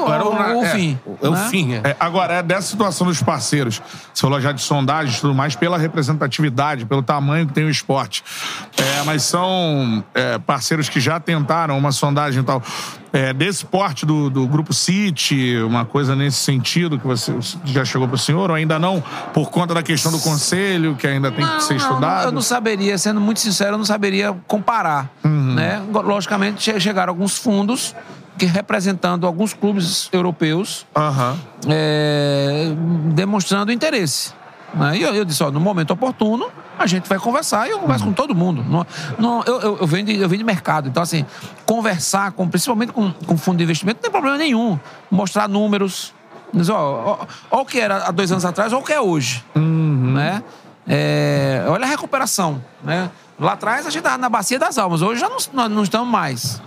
o, 0.00 0.12
era 0.12 0.24
o, 0.24 0.60
o 0.60 0.64
é, 0.64 0.68
fim. 0.70 0.98
É 1.22 1.28
o 1.28 1.32
né? 1.32 1.48
fim, 1.50 1.74
é. 1.74 1.96
Agora, 2.00 2.34
é 2.34 2.42
dessa 2.42 2.68
situação 2.68 3.06
dos 3.06 3.22
parceiros, 3.22 3.80
você 4.12 4.20
falou 4.20 4.40
já 4.40 4.52
de 4.52 4.60
sondagens 4.60 5.18
e 5.18 5.20
tudo 5.20 5.34
mais, 5.34 5.54
pela 5.54 5.78
representatividade, 5.78 6.84
pelo 6.84 7.02
tamanho 7.02 7.46
que 7.46 7.52
tem 7.52 7.64
o 7.64 7.70
esporte. 7.70 8.24
É, 8.76 9.02
mas 9.04 9.22
são 9.22 10.02
é, 10.14 10.38
parceiros 10.38 10.88
que 10.88 11.00
já 11.00 11.20
tentaram 11.20 11.76
uma 11.76 11.92
sondagem 11.92 12.42
e 12.42 12.44
tal. 12.44 12.62
É, 13.12 13.32
desse 13.32 13.64
porte 13.64 14.06
do, 14.06 14.30
do 14.30 14.46
Grupo 14.46 14.72
City, 14.72 15.56
uma 15.66 15.84
coisa 15.84 16.14
nesse 16.14 16.38
sentido 16.38 16.96
que 16.96 17.06
você 17.06 17.34
já 17.64 17.84
chegou 17.84 18.06
para 18.06 18.14
o 18.14 18.18
senhor, 18.18 18.50
ou 18.50 18.56
ainda 18.56 18.78
não, 18.78 19.02
por 19.34 19.50
conta 19.50 19.74
da 19.74 19.82
questão 19.82 20.12
do 20.12 20.20
conselho, 20.20 20.94
que 20.94 21.08
ainda 21.08 21.32
tem 21.32 21.44
que 21.44 21.64
ser 21.64 21.74
Não, 21.74 21.99
não, 22.00 22.22
eu 22.22 22.32
não 22.32 22.42
saberia, 22.42 22.96
sendo 22.98 23.20
muito 23.20 23.40
sincero, 23.40 23.72
eu 23.74 23.78
não 23.78 23.84
saberia 23.84 24.36
comparar. 24.46 25.10
Uhum. 25.24 25.54
Né? 25.54 25.82
Logicamente, 25.92 26.62
che- 26.62 26.80
chegaram 26.80 27.10
alguns 27.12 27.38
fundos 27.38 27.94
que 28.38 28.46
representando 28.46 29.26
alguns 29.26 29.52
clubes 29.52 30.08
europeus 30.12 30.86
Aham. 30.96 31.36
é, 31.68 32.72
demonstrando 33.14 33.70
interesse. 33.70 34.32
né? 34.74 34.96
E 34.96 35.02
eu, 35.02 35.14
eu 35.14 35.24
disse, 35.24 35.42
ó, 35.42 35.50
no 35.50 35.60
momento 35.60 35.90
oportuno, 35.92 36.48
a 36.78 36.86
gente 36.86 37.06
vai 37.08 37.18
conversar 37.18 37.68
e 37.68 37.72
eu 37.72 37.78
converso 37.78 38.04
com 38.04 38.12
todo 38.12 38.34
mundo. 38.34 38.64
Não, 38.66 38.86
não, 39.18 39.42
eu, 39.44 39.60
eu, 39.60 39.78
eu, 39.80 39.86
venho 39.86 40.06
de, 40.06 40.16
eu 40.16 40.28
venho 40.28 40.38
de 40.38 40.44
mercado, 40.44 40.88
então 40.88 41.02
assim, 41.02 41.26
conversar, 41.66 42.32
com, 42.32 42.48
principalmente 42.48 42.92
com, 42.92 43.12
com 43.12 43.36
fundo 43.36 43.58
de 43.58 43.64
investimento, 43.64 43.96
não 43.98 44.02
tem 44.02 44.10
problema 44.10 44.38
nenhum. 44.38 44.78
Mostrar 45.10 45.46
números. 45.48 46.14
Dizer, 46.52 46.72
ó, 46.72 47.18
ó, 47.20 47.26
ó 47.50 47.60
o 47.60 47.64
que 47.66 47.78
era 47.78 48.06
há 48.06 48.10
dois 48.10 48.32
anos 48.32 48.44
atrás, 48.44 48.72
ó 48.72 48.78
o 48.78 48.82
que 48.82 48.92
é 48.92 49.00
hoje. 49.00 49.44
Né? 49.54 50.42
É, 50.92 51.64
olha 51.68 51.84
a 51.84 51.88
recuperação. 51.88 52.60
Né? 52.82 53.08
Lá 53.38 53.52
atrás 53.52 53.86
a 53.86 53.90
gente 53.90 54.00
estava 54.00 54.18
na 54.18 54.28
bacia 54.28 54.58
das 54.58 54.76
almas, 54.76 55.02
hoje 55.02 55.20
já 55.20 55.28
não, 55.28 55.38
nós 55.52 55.70
não 55.70 55.82
estamos 55.84 56.08
mais. 56.08 56.60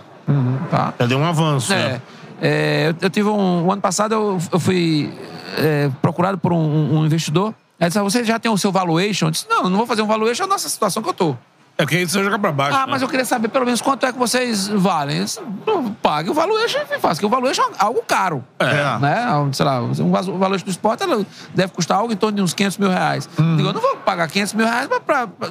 Tá? 0.72 0.94
já 0.98 1.06
deu 1.06 1.20
um 1.20 1.26
avanço. 1.26 1.74
É, 1.74 1.76
né? 1.76 2.02
é, 2.42 2.88
eu, 2.88 2.96
eu 3.02 3.10
tive 3.10 3.28
um. 3.28 3.66
O 3.66 3.72
ano 3.72 3.82
passado 3.82 4.14
eu, 4.14 4.40
eu 4.50 4.60
fui 4.60 5.14
é, 5.58 5.92
procurado 6.02 6.38
por 6.38 6.54
um, 6.54 6.98
um 6.98 7.06
investidor. 7.06 7.54
Ele 7.78 7.90
disse: 7.90 8.00
ah, 8.00 8.04
Você 8.04 8.24
já 8.24 8.40
tem 8.40 8.50
o 8.50 8.58
seu 8.58 8.72
valuation? 8.72 9.28
Eu 9.28 9.32
disse: 9.32 9.46
Não, 9.50 9.70
não 9.70 9.78
vou 9.78 9.86
fazer 9.86 10.02
um 10.02 10.08
valuation 10.08 10.48
nessa 10.48 10.70
situação 10.70 11.04
que 11.04 11.10
eu 11.10 11.14
tô. 11.14 11.36
É 11.76 11.84
porque 11.84 11.98
aí 11.98 12.08
você 12.08 12.24
joga 12.24 12.38
pra 12.38 12.52
baixo. 12.52 12.78
Ah, 12.78 12.86
né? 12.86 12.92
mas 12.92 13.02
eu 13.02 13.08
queria 13.08 13.26
saber 13.26 13.48
pelo 13.48 13.66
menos 13.66 13.82
quanto 13.82 14.06
é 14.06 14.12
que 14.14 14.18
vocês 14.20 14.68
valem. 14.68 15.18
Eu 15.18 15.24
disse, 15.26 15.42
"Não, 15.66 15.92
Pague 15.94 16.30
o 16.30 16.34
valuation 16.34 16.80
e 16.92 17.00
faça, 17.00 17.20
que 17.20 17.26
o 17.26 17.30
valuation 17.30 17.64
é 17.64 17.76
algo 17.80 18.04
caro. 18.08 18.44
É. 18.60 19.00
Né? 19.00 19.26
Sei 19.54 19.66
lá, 19.66 19.82
um 19.82 20.12
valuation 20.38 20.66
do 20.66 20.70
esporte 20.72 21.02
ela 21.02 21.26
deve 21.56 21.74
custar 21.74 21.98
algo 21.98 22.14
em 22.14 22.16
torno 22.16 22.36
de 22.36 22.42
uns 22.44 22.54
500 22.54 22.78
mil 22.78 22.90
reais. 22.90 23.28
Digo, 23.58 23.70
eu 23.70 23.74
não 23.74 23.82
vou 23.82 23.96
pagar 23.98 24.28
500 24.28 24.54
mil 24.54 24.66
reais 24.68 24.88
pra. 24.88 25.00
pra- 25.00 25.28
pra- 25.28 25.50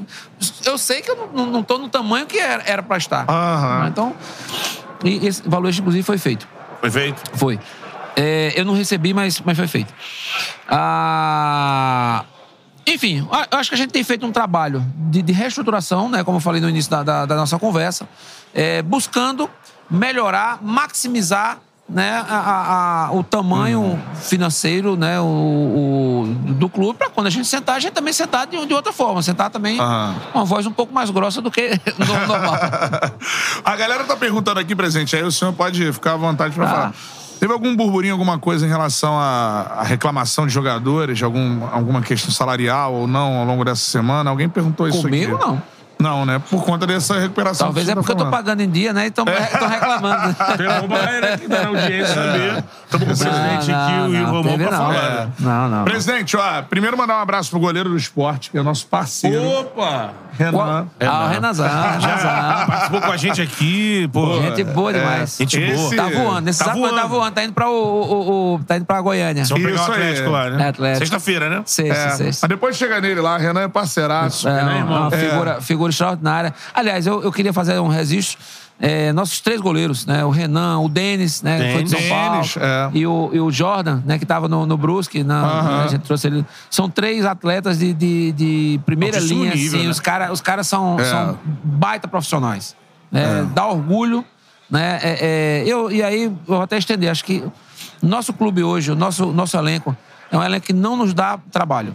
eu 0.65 0.79
sei 0.79 1.03
que 1.03 1.11
eu 1.11 1.29
não, 1.35 1.47
não 1.47 1.63
tô 1.63 1.77
no 1.79 1.89
tamanho 1.89 2.25
que 2.27 2.39
era, 2.39 2.63
era 2.67 2.83
pra 2.83 2.97
estar. 2.99 3.25
Aham. 3.29 3.89
Então, 3.89 4.15
e 5.05 5.27
esse 5.27 5.43
valuation, 5.45 5.81
inclusive, 5.81 6.05
foi 6.05 6.19
feito. 6.19 6.47
Foi 6.81 6.91
feito? 6.91 7.21
Foi. 7.37 7.59
É, 8.15 8.53
eu 8.55 8.65
não 8.65 8.75
recebi, 8.75 9.13
mas, 9.15 9.41
mas 9.41 9.57
foi 9.57 9.67
feito. 9.67 9.93
Ah, 10.69 12.25
enfim, 12.87 13.27
eu 13.51 13.59
acho 13.59 13.69
que 13.71 13.75
a 13.75 13.79
gente 13.79 13.91
tem 13.91 14.03
feito 14.05 14.27
um 14.27 14.33
trabalho 14.33 14.85
de, 15.11 15.23
de 15.23 15.33
reestruturação, 15.33 16.09
né, 16.09 16.25
como 16.25 16.37
eu 16.39 16.41
falei 16.41 16.61
no 16.61 16.69
início 16.69 16.91
da, 16.91 17.03
da- 17.03 17.27
da 17.27 17.37
nossa 17.37 17.59
conversa, 17.59 18.09
é, 18.55 18.83
buscando 18.83 19.49
melhorar, 19.91 20.59
maximizar 20.63 21.59
né, 21.89 22.25
a- 22.27 23.07
a- 23.09 23.13
o 23.13 23.23
tamanho 23.23 24.01
financeiro 24.15 24.97
né, 24.97 25.21
o, 25.21 25.25
o- 25.25 26.35
do 26.55 26.69
clube, 26.69 26.99
para 26.99 27.11
quando 27.11 27.27
a 27.27 27.31
gente 27.31 27.47
sentar, 27.47 27.77
a 27.77 27.81
gente 27.81 27.93
também 27.93 28.13
sentar 28.15 28.47
de, 28.47 28.65
de 28.67 28.73
outra 28.73 28.93
forma, 28.93 29.21
sentar 29.23 29.51
também 29.51 29.77
com 29.77 30.39
uma 30.39 30.45
voz 30.45 30.67
um 30.67 30.73
pouco 30.73 30.93
mais 30.95 31.11
grossa 31.11 31.43
do 31.43 31.51
que 31.51 31.71
no 31.99 32.07
normal. 32.07 32.55
A 33.65 33.77
galera 33.77 34.05
tá 34.05 34.17
perguntando 34.17 34.59
aqui, 34.61 34.75
presente, 34.75 35.15
aí 35.17 35.23
o 35.23 35.31
senhor 35.33 35.53
pode 35.53 35.93
ficar 35.93 36.15
à 36.15 36.17
vontade 36.17 36.55
pra 36.55 36.65
Ah. 36.65 36.69
falar. 36.71 36.95
Teve 37.43 37.53
algum 37.53 37.75
burburinho, 37.75 38.13
alguma 38.13 38.39
coisa 38.39 38.65
em 38.65 38.69
relação 38.69 39.19
à, 39.19 39.79
à 39.79 39.83
reclamação 39.83 40.47
de 40.47 40.53
jogadores, 40.53 41.21
algum, 41.25 41.67
alguma 41.73 42.01
questão 42.01 42.31
salarial 42.31 42.95
ou 42.95 43.09
não 43.09 43.37
ao 43.37 43.45
longo 43.45 43.65
dessa 43.65 43.83
semana? 43.83 44.31
Alguém 44.31 44.49
perguntou 44.49 44.87
isso 44.87 45.03
Comigo, 45.03 45.35
aqui. 45.35 45.45
não. 45.45 45.63
Não, 45.99 46.25
né? 46.25 46.41
Por 46.51 46.65
conta 46.65 46.87
dessa 46.87 47.19
recuperação. 47.19 47.67
Talvez 47.69 47.87
que 47.87 47.93
é 47.93 47.95
você 47.95 48.01
tá 48.01 48.07
porque 48.07 48.23
eu 48.23 48.25
tô 48.27 48.31
pagando 48.31 48.61
em 48.61 48.71
dia, 48.71 48.93
né? 48.93 49.07
Então 49.07 49.25
estão 49.25 49.67
reclamando. 49.69 50.35
Pelo 50.57 50.89
Bahia 50.89 51.35
aqui 51.35 51.49
da 51.49 51.67
audiência 51.67 52.15
saber. 52.15 52.65
Estamos 52.85 53.07
com 53.07 53.13
o 53.13 53.33
presidente 53.33 53.71
Não, 53.71 53.87
aqui 53.87 53.93
não, 53.93 54.09
e 54.09 54.23
o 54.23 54.27
Romão 54.27 54.59
pra 54.59 54.71
não. 54.71 54.79
falar. 54.79 54.95
É. 55.05 55.29
Não, 55.41 55.69
não. 55.69 55.85
Presidente, 55.85 56.37
ó, 56.37 56.63
primeiro 56.63 56.97
mandar 56.97 57.19
um 57.19 57.23
abraço 57.23 57.51
pro 57.51 57.59
goleiro 57.59 57.89
do 57.89 57.97
esporte, 57.97 58.51
que 58.51 58.59
é 58.59 58.63
nosso 58.63 58.87
parceiro, 58.87 59.43
Opa! 59.61 60.13
Renan. 60.39 60.87
Ah, 61.01 61.25
o 61.25 61.29
Renazão, 61.29 61.67
Já 61.69 62.65
participou 62.67 63.01
com 63.01 63.13
a 63.13 63.17
gente 63.17 63.43
aqui, 63.43 64.09
pô. 64.13 64.41
Gente 64.43 64.65
boa 64.65 64.93
demais. 64.93 65.37
Gente 65.39 65.59
boa. 65.61 65.73
Esse- 65.87 65.97
Tá 65.97 66.09
voando. 66.09 66.41
Nesse 66.43 66.65
Tá 66.65 66.75
momento 66.75 66.91
tá 66.95 66.97
voando. 67.03 67.09
voando. 67.09 67.35
Tá 67.35 67.45
indo 67.45 67.53
pra, 67.53 67.69
o, 67.69 67.73
o- 67.75 68.55
o- 68.55 68.65
tá 68.65 68.77
indo 68.77 68.85
pra 68.87 69.01
Goiânia. 69.01 69.45
Vamos 69.45 69.65
pegar 69.65 69.81
o 69.81 69.83
Isso 69.83 69.93
aí. 69.93 70.01
Atlético 70.03 70.31
lá, 70.31 70.51
né? 70.51 70.65
É, 70.65 70.69
Atlético. 70.69 70.99
Sexta-feira, 70.99 71.49
né? 71.51 71.63
Sexta, 71.67 71.95
É, 71.95 72.11
sexta. 72.11 72.47
Mas 72.47 72.49
depois 72.49 72.77
chega 72.77 73.01
nele 73.01 73.21
lá, 73.21 73.37
Renan 73.39 73.63
é 73.63 73.69
parceiraço. 73.69 74.49
É, 74.49 74.53
né, 74.53 74.63
uma, 74.63 74.77
irmão? 74.77 75.09
uma 75.09 75.15
É. 75.17 75.19
figura, 75.31 75.61
figura 75.61 75.91
extraordinária. 75.91 76.55
Aliás, 76.75 77.07
eu, 77.07 77.23
eu 77.23 77.31
queria 77.33 77.53
fazer 77.53 77.79
um 77.79 77.89
registro. 77.89 78.39
É, 78.85 79.13
nossos 79.13 79.41
três 79.41 79.61
goleiros, 79.61 80.05
né? 80.07 80.25
O 80.25 80.31
Renan, 80.31 80.81
o 80.81 80.89
Denis, 80.89 81.41
né? 81.41 81.57
que 81.69 81.73
foi 81.75 81.83
de 81.85 81.91
São 81.91 82.01
Paulo. 82.09 82.45
é. 82.61 82.91
E, 82.93 83.07
o, 83.07 83.31
e 83.33 83.39
o 83.39 83.49
Jordan, 83.49 84.03
né? 84.05 84.19
Que 84.19 84.27
tava 84.27 84.49
no, 84.49 84.67
no 84.67 84.77
Brusque. 84.77 85.23
Na, 85.23 85.41
Aham. 85.41 85.85
A 85.85 85.87
gente 85.87 86.03
trouxe 86.03 86.27
ele. 86.27 86.45
São 86.69 86.91
três 86.91 87.25
atletas 87.25 87.79
de, 87.79 87.93
de, 87.95 88.33
de 88.33 88.81
primeira 88.85 89.19
Altíssimo 89.19 89.43
linha, 89.45 89.55
nível, 89.55 89.79
assim. 89.79 89.85
né? 89.87 89.91
Os 89.93 90.01
caras 90.01 90.31
os 90.33 90.41
cara 90.41 90.65
são, 90.65 90.99
É. 90.99 91.05
são 91.05 91.39
baita 91.63 92.09
profissionais. 92.09 92.75
né? 93.11 93.49
Dá 93.55 93.69
orgulho, 93.69 94.25
né? 94.69 94.99
É, 95.01 95.19
é, 95.21 95.65
eu, 95.65 95.89
e 95.89 96.03
aí, 96.03 96.25
eu 96.25 96.37
vou 96.45 96.63
até 96.63 96.77
estender. 96.77 97.09
Acho 97.09 97.25
que 97.25 97.45
nosso 98.03 98.33
clube 98.33 98.65
hoje, 98.65 98.91
o 98.91 98.97
nosso, 98.97 99.27
nosso 99.27 99.57
elenco, 99.57 99.97
é 100.29 100.37
um 100.37 100.43
elenco 100.43 100.67
que 100.67 100.73
não 100.73 100.97
nos 100.97 101.15
dá 101.15 101.39
trabalho. 101.53 101.95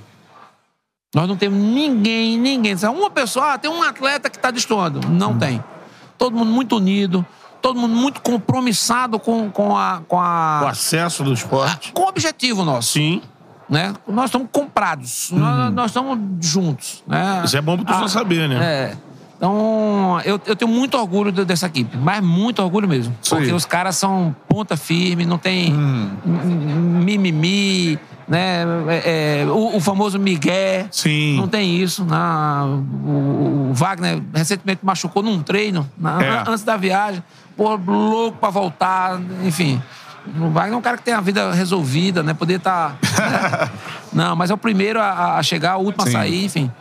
Nós 1.13 1.27
não 1.27 1.35
temos 1.35 1.59
ninguém, 1.59 2.37
ninguém. 2.37 2.75
Uma 2.75 3.09
pessoa, 3.09 3.55
ah, 3.55 3.57
tem 3.57 3.69
um 3.69 3.83
atleta 3.83 4.29
que 4.29 4.37
está 4.37 4.51
destoando. 4.51 5.01
Não 5.09 5.37
tem. 5.37 5.61
Todo 6.17 6.35
mundo 6.35 6.51
muito 6.51 6.75
unido, 6.77 7.25
todo 7.61 7.79
mundo 7.79 7.95
muito 7.95 8.21
compromissado 8.21 9.19
com, 9.19 9.49
com, 9.51 9.77
a, 9.77 10.01
com, 10.07 10.15
O 10.15 10.19
a, 10.19 10.69
acesso 10.69 11.23
do 11.23 11.33
esporte. 11.33 11.91
com 11.91 12.03
o 12.03 12.07
objetivo 12.07 12.63
nosso. 12.63 12.93
Sim. 12.93 13.21
Né? 13.69 13.93
Nós 14.07 14.25
estamos 14.25 14.47
comprados, 14.49 15.29
nós, 15.31 15.73
nós 15.73 15.85
estamos 15.87 16.17
juntos. 16.39 17.03
Né? 17.05 17.41
Isso 17.43 17.57
é 17.57 17.61
bom 17.61 17.75
pro 17.75 17.85
torcedor 17.85 18.09
saber, 18.09 18.47
né? 18.47 18.55
É. 18.63 18.97
Então, 19.37 20.19
eu, 20.25 20.41
eu 20.47 20.55
tenho 20.55 20.69
muito 20.69 20.97
orgulho 20.97 21.31
de- 21.31 21.45
dessa 21.45 21.67
equipe, 21.67 21.95
mas 21.95 22.23
muito 22.23 22.61
orgulho 22.61 22.87
mesmo. 22.87 23.15
Porque 23.29 23.45
aí. 23.45 23.53
os 23.53 23.65
caras 23.65 23.95
são 23.95 24.35
ponta 24.49 24.75
firme, 24.75 25.25
não 25.27 25.37
tem 25.37 25.67
m- 25.71 26.09
mimimi, 27.05 27.99
né? 28.27 28.63
É, 28.89 29.41
é, 29.43 29.45
o, 29.45 29.77
o 29.77 29.79
famoso 29.79 30.17
migué. 30.19 30.87
Sim. 30.91 31.37
Não 31.37 31.47
tem 31.47 31.75
isso. 31.79 32.03
Na, 32.03 32.65
o, 32.65 33.69
o 33.69 33.73
Wagner 33.73 34.19
recentemente 34.33 34.79
machucou 34.83 35.21
num 35.21 35.41
treino, 35.43 35.87
na- 35.97 36.21
É. 36.23 36.43
antes 36.47 36.63
da 36.63 36.75
viagem. 36.75 37.23
Pô, 37.55 37.75
louco 37.75 38.37
pra 38.39 38.49
voltar, 38.49 39.19
enfim. 39.43 39.81
O 40.39 40.49
Wagner 40.49 40.73
é 40.73 40.77
um 40.77 40.81
cara 40.81 40.97
que 40.97 41.03
tem 41.03 41.13
a 41.13 41.21
vida 41.21 41.51
resolvida, 41.53 42.23
né? 42.23 42.33
Poder 42.33 42.55
estar. 42.57 42.97
Não, 44.11 44.35
mas 44.35 44.49
é 44.49 44.53
o 44.53 44.57
primeiro 44.57 44.99
a, 44.99 45.37
a 45.37 45.43
chegar, 45.43 45.77
o 45.77 45.81
último 45.83 46.03
Sim. 46.03 46.09
a 46.09 46.11
sair, 46.19 46.45
enfim. 46.45 46.71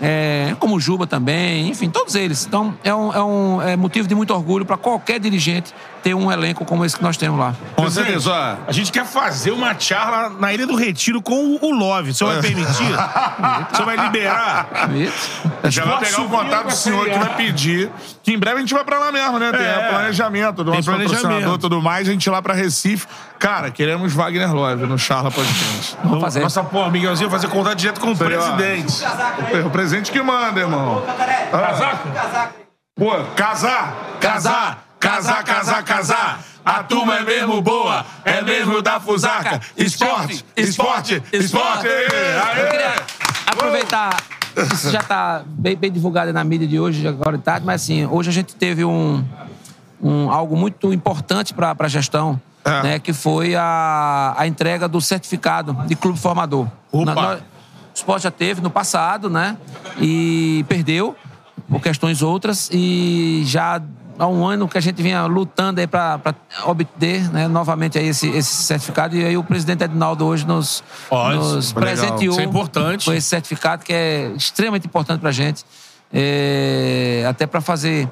É, 0.00 0.54
como 0.58 0.76
o 0.76 0.80
Juba 0.80 1.06
também, 1.06 1.68
enfim, 1.68 1.88
todos 1.88 2.14
eles. 2.14 2.46
Então, 2.46 2.74
é 2.84 2.94
um, 2.94 3.12
é 3.12 3.22
um 3.22 3.62
é 3.62 3.76
motivo 3.76 4.06
de 4.06 4.14
muito 4.14 4.32
orgulho 4.34 4.64
para 4.64 4.76
qualquer 4.76 5.18
dirigente 5.18 5.74
ter 6.02 6.14
um 6.14 6.30
elenco 6.30 6.64
como 6.64 6.84
esse 6.84 6.96
que 6.96 7.02
nós 7.02 7.16
temos 7.16 7.38
lá. 7.38 7.54
Com 7.74 7.90
certeza, 7.90 8.30
ó. 8.30 8.56
A 8.68 8.72
gente 8.72 8.92
quer 8.92 9.04
fazer 9.04 9.50
uma 9.50 9.76
charla 9.78 10.28
na 10.38 10.52
Ilha 10.52 10.66
do 10.66 10.76
Retiro 10.76 11.20
com 11.20 11.58
o 11.60 11.70
Love. 11.72 12.10
O 12.10 12.14
senhor 12.14 12.32
vai 12.34 12.42
permitir? 12.42 12.92
o 13.72 13.74
senhor 13.76 13.86
vai 13.86 13.96
liberar? 13.96 14.68
Já 15.64 15.84
vai 15.84 15.98
pegar 16.04 16.22
o 16.22 16.28
contato 16.28 16.66
do 16.66 16.72
senhor 16.72 17.08
que 17.08 17.18
vai 17.18 17.36
pedir. 17.36 17.90
Que 18.22 18.32
em 18.32 18.38
breve 18.38 18.58
a 18.58 18.60
gente 18.60 18.74
vai 18.74 18.84
pra 18.84 18.98
lá 18.98 19.10
mesmo, 19.10 19.38
né? 19.38 19.50
Tem 19.50 19.60
É. 19.60 19.88
planejamento 19.88 20.62
do 20.62 20.72
nosso 20.72 20.84
patrocinador 20.90 21.20
planejamento. 21.22 21.56
e 21.56 21.60
tudo 21.60 21.82
mais. 21.82 22.08
A 22.08 22.12
gente 22.12 22.26
ir 22.26 22.30
lá 22.30 22.42
pra 22.42 22.54
Recife. 22.54 23.06
Cara, 23.38 23.70
queremos 23.70 24.12
Wagner 24.14 24.52
Love 24.54 24.86
no 24.86 24.98
Charla 24.98 25.30
Podcast. 25.30 25.96
Vamos 26.02 26.20
fazer. 26.20 26.40
Nossa, 26.40 26.64
pô, 26.64 26.90
Miguelzinho, 26.90 27.30
fazer 27.30 27.48
contato 27.48 27.76
direto 27.76 28.00
com 28.00 28.08
o 28.08 28.12
ó. 28.12 28.14
presidente. 28.14 29.02
O 29.66 29.70
presente 29.70 30.10
que 30.10 30.22
manda, 30.22 30.60
irmão. 30.60 31.02
Casaco? 31.50 32.08
Pô, 32.96 33.12
casar! 33.36 33.94
Casar! 34.20 34.84
Casar, 34.98 35.44
casar, 35.44 35.82
casar! 35.84 36.40
A 36.64 36.82
turma 36.82 37.16
é 37.18 37.22
mesmo 37.22 37.60
boa, 37.60 38.04
é 38.24 38.40
mesmo 38.42 38.80
da 38.82 38.98
Fusaca. 38.98 39.60
Esporte, 39.76 40.44
esporte, 40.56 41.22
esporte! 41.32 41.86
Aê! 41.86 42.62
Eu 42.64 42.70
queria 42.70 42.94
aproveitar. 43.46 44.16
Isso 44.72 44.90
já 44.90 45.00
está 45.00 45.42
bem, 45.46 45.76
bem 45.76 45.92
divulgado 45.92 46.32
na 46.32 46.42
mídia 46.42 46.66
de 46.66 46.80
hoje, 46.80 47.06
agora 47.06 47.36
de 47.36 47.44
tarde, 47.44 47.64
mas 47.66 47.82
assim, 47.82 48.06
hoje 48.06 48.30
a 48.30 48.32
gente 48.32 48.56
teve 48.56 48.84
um, 48.84 49.22
um- 50.02 50.30
algo 50.30 50.56
muito 50.56 50.92
importante 50.94 51.52
para 51.54 51.76
a 51.78 51.88
gestão, 51.88 52.40
É. 52.66 52.82
né, 52.82 52.98
que 52.98 53.12
foi 53.12 53.54
a, 53.54 54.34
a 54.36 54.46
entrega 54.46 54.88
do 54.88 55.00
certificado 55.00 55.72
de 55.86 55.94
clube 55.94 56.18
formador. 56.18 56.66
Na- 56.92 57.14
nós- 57.14 57.40
o 57.40 57.42
esporte 57.94 58.24
já 58.24 58.30
teve 58.30 58.60
no 58.60 58.68
passado, 58.70 59.30
né? 59.30 59.56
E 60.00 60.64
perdeu 60.68 61.14
por 61.68 61.80
questões 61.80 62.20
outras 62.22 62.68
e 62.72 63.42
já 63.46 63.80
há 64.18 64.26
um 64.26 64.44
ano 64.46 64.66
que 64.68 64.76
a 64.76 64.80
gente 64.80 65.02
vinha 65.02 65.24
lutando 65.26 65.80
aí 65.80 65.86
para 65.86 66.20
obter 66.66 67.30
né, 67.32 67.48
novamente 67.48 67.98
aí 67.98 68.08
esse, 68.08 68.28
esse 68.30 68.50
certificado 68.64 69.16
e 69.16 69.24
aí 69.24 69.36
o 69.36 69.42
presidente 69.44 69.84
Edinaldo 69.84 70.26
hoje 70.26 70.46
nos, 70.46 70.82
nos 71.36 71.72
presenteou 71.72 72.34
é 72.40 72.44
com 73.04 73.12
esse 73.12 73.28
certificado 73.28 73.84
que 73.84 73.92
é 73.92 74.32
extremamente 74.36 74.86
importante 74.86 75.20
para 75.20 75.30
a 75.30 75.32
gente, 75.32 75.64
é, 76.12 77.24
até 77.28 77.46
para 77.46 77.60
fazer 77.60 78.08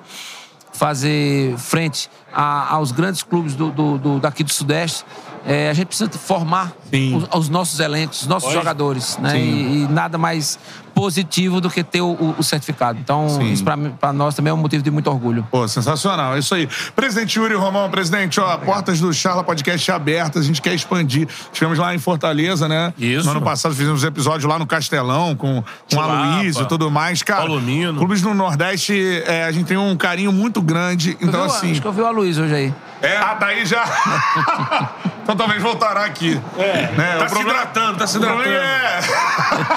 fazer 0.74 1.56
frente 1.56 2.10
a- 2.32 2.74
aos 2.74 2.92
grandes 2.92 3.22
clubes 3.22 3.54
do, 3.54 3.70
do- 3.70 3.96
do- 3.98 4.18
daqui 4.20 4.42
do 4.44 4.52
Sudeste. 4.52 5.04
É, 5.46 5.68
a 5.68 5.74
gente 5.74 5.86
precisa 5.88 6.10
formar 6.10 6.72
os, 7.14 7.28
os 7.40 7.48
nossos 7.48 7.78
elencos, 7.80 8.22
os 8.22 8.26
nossos 8.26 8.52
jogadores, 8.52 9.18
né? 9.18 9.38
E, 9.38 9.82
e 9.84 9.88
nada 9.90 10.16
mais 10.16 10.58
positivo 10.94 11.60
do 11.60 11.68
que 11.68 11.82
ter 11.82 12.00
o, 12.00 12.12
o- 12.12 12.34
o 12.38 12.42
certificado. 12.42 12.98
Então, 13.02 13.26
isso 13.52 13.64
para 13.64 14.12
nós 14.12 14.34
também 14.34 14.50
é 14.52 14.54
um 14.54 14.56
motivo 14.56 14.82
de 14.82 14.90
muito 14.90 15.10
orgulho. 15.10 15.46
Pô, 15.50 15.66
sensacional, 15.66 16.36
é 16.36 16.38
isso 16.38 16.54
aí. 16.54 16.68
Presidente 16.94 17.36
Yuri 17.38 17.54
Romão, 17.56 17.90
presidente, 17.90 18.40
ó, 18.40 18.56
portas 18.58 19.00
do 19.00 19.12
Charla 19.12 19.42
Podcast 19.42 19.90
abertas, 19.90 20.44
a 20.44 20.46
gente 20.46 20.62
quer 20.62 20.72
expandir. 20.72 21.28
Estivemos 21.52 21.78
lá 21.78 21.92
em 21.94 21.98
Fortaleza, 21.98 22.68
né? 22.68 22.94
Isso. 22.96 23.24
No 23.24 23.32
ano 23.32 23.42
passado 23.42 23.74
fizemos 23.74 24.04
episódio 24.04 24.48
lá 24.48 24.58
no 24.58 24.66
Castelão 24.66 25.34
com, 25.34 25.62
com 25.92 26.00
a 26.00 26.04
Chulapa, 26.04 26.36
Luiz 26.36 26.56
e 26.56 26.64
tudo 26.66 26.90
mais. 26.90 27.22
Cara, 27.22 27.40
Paulo 27.46 27.60
Mino. 27.60 27.98
clubes 27.98 28.22
no 28.22 28.32
Nordeste, 28.32 29.22
é, 29.26 29.44
a 29.44 29.52
gente 29.52 29.66
tem 29.66 29.76
um 29.76 29.96
carinho 29.96 30.32
muito 30.32 30.62
grande. 30.62 31.18
Eu 31.20 31.28
Então, 31.28 31.40
vi 31.42 31.46
assim. 31.54 31.70
Acho 31.72 31.82
que 31.82 31.88
eu 31.88 31.92
vi 31.92 32.00
o 32.02 32.06
Aloysio 32.06 32.44
hoje 32.44 32.54
aí. 32.54 32.74
É, 33.04 33.16
ah, 33.16 33.34
daí 33.34 33.64
já. 33.66 33.84
então 35.22 35.36
talvez 35.36 35.62
voltará 35.62 36.04
aqui. 36.04 36.40
É, 36.58 36.90
né? 36.96 37.16
Tá 37.18 37.24
o 37.24 37.28
se 37.28 37.34
problema- 37.34 37.60
hidratando, 37.60 37.98
tá 37.98 38.06
se 38.06 38.16
o 38.16 38.20
hidratando. 38.20 38.48
é- 38.48 39.00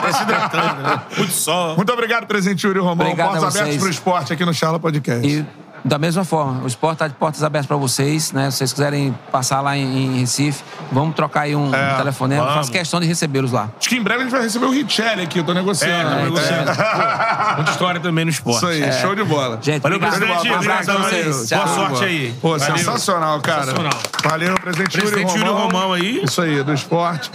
Tá 0.01 0.13
se 0.13 0.23
hidratando, 0.23 0.81
né? 0.83 1.01
Muito 1.17 1.33
sol. 1.33 1.75
Muito 1.75 1.91
obrigado, 1.93 2.25
presidente 2.27 2.65
Yuri 2.65 2.79
Romão. 2.79 3.05
Obrigado 3.07 3.27
Portas 3.31 3.43
a 3.43 3.47
vocês. 3.51 3.61
abertas 3.61 3.81
pro 3.81 3.89
esporte 3.91 4.33
aqui 4.33 4.45
no 4.45 4.53
Charla 4.53 4.79
Podcast. 4.79 5.27
E 5.27 5.45
da 5.87 5.97
mesma 5.97 6.23
forma, 6.23 6.63
o 6.63 6.67
esporte 6.67 6.95
está 6.95 7.07
de 7.07 7.13
portas 7.15 7.43
abertas 7.43 7.65
para 7.67 7.77
vocês, 7.77 8.31
né? 8.31 8.51
Se 8.51 8.57
vocês 8.57 8.73
quiserem 8.73 9.17
passar 9.31 9.61
lá 9.61 9.75
em, 9.77 10.15
em 10.17 10.19
Recife, 10.19 10.63
vamos 10.91 11.15
trocar 11.15 11.41
aí 11.41 11.55
um, 11.55 11.73
É, 11.73 11.93
um 11.93 11.97
telefonema. 11.97 12.41
Vamos. 12.43 12.57
faço 12.57 12.71
questão 12.71 12.99
de 12.99 13.07
recebê-los 13.07 13.51
lá. 13.51 13.69
Acho 13.79 13.89
que 13.89 13.95
em 13.95 14.01
breve 14.03 14.19
a 14.21 14.23
gente 14.23 14.31
vai 14.31 14.41
receber 14.41 14.65
o 14.65 14.71
Richelli 14.71 15.23
aqui, 15.23 15.39
eu 15.39 15.43
tô 15.43 15.53
negociando. 15.53 16.09
É, 16.11 16.15
né? 16.15 16.23
negociando. 16.23 16.71
Pô, 16.75 17.55
Muita 17.55 17.71
história 17.71 17.99
também 17.99 18.25
no 18.25 18.31
esporte. 18.31 18.57
Isso 18.57 18.67
aí, 18.67 18.91
show 19.01 19.15
de 19.15 19.23
bola. 19.23 19.59
Gente, 19.61 19.81
Valeu, 19.81 19.97
obrigado. 19.97 20.19
presidente. 20.19 20.49
Um 20.51 20.55
abraço 20.55 20.85
pra 20.85 20.95
vocês. 20.97 21.49
Boa 21.49 21.67
sorte 21.67 22.03
aí. 22.03 22.35
Pô, 22.41 22.57
Valeu. 22.57 22.77
sensacional, 22.77 23.41
cara. 23.41 23.61
Sensacional. 23.65 23.99
Valeu, 24.23 24.55
presidente, 24.55 24.97
Presidente 24.97 25.29
Yuri 25.37 25.43
Romão. 25.49 25.67
Romão 25.67 25.93
aí. 25.93 26.23
Isso 26.23 26.41
aí, 26.41 26.63
do 26.63 26.73
esporte. 26.73 27.31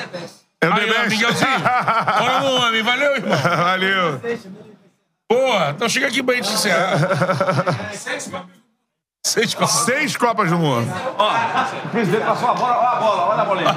É 0.61 0.69
o 0.69 0.73
Aí. 0.75 1.09
Miguelzinho. 1.09 1.59
Bora 1.59 2.41
no 2.41 2.55
homem. 2.63 2.83
Valeu, 2.85 3.17
irmão. 3.17 3.37
Valeu. 3.57 4.21
Boa. 5.33 5.71
Então 5.71 5.89
chega 5.89 6.09
aqui 6.09 6.23
pra 6.23 6.35
gente 6.35 6.53
encerrar. 6.53 6.99
Seis 7.95 8.29
copas. 8.29 8.63
Seis 9.25 10.17
Copas 10.17 10.51
do 10.51 10.59
Mundo. 10.59 10.93
Presidente 11.93 12.25
passou 12.25 12.49
a 12.51 12.55
bola, 12.55 12.77
olha 12.77 12.89
a 12.89 12.97
bola, 12.97 13.23
olha 13.29 13.43
a 13.43 13.45
bolinha. 13.45 13.75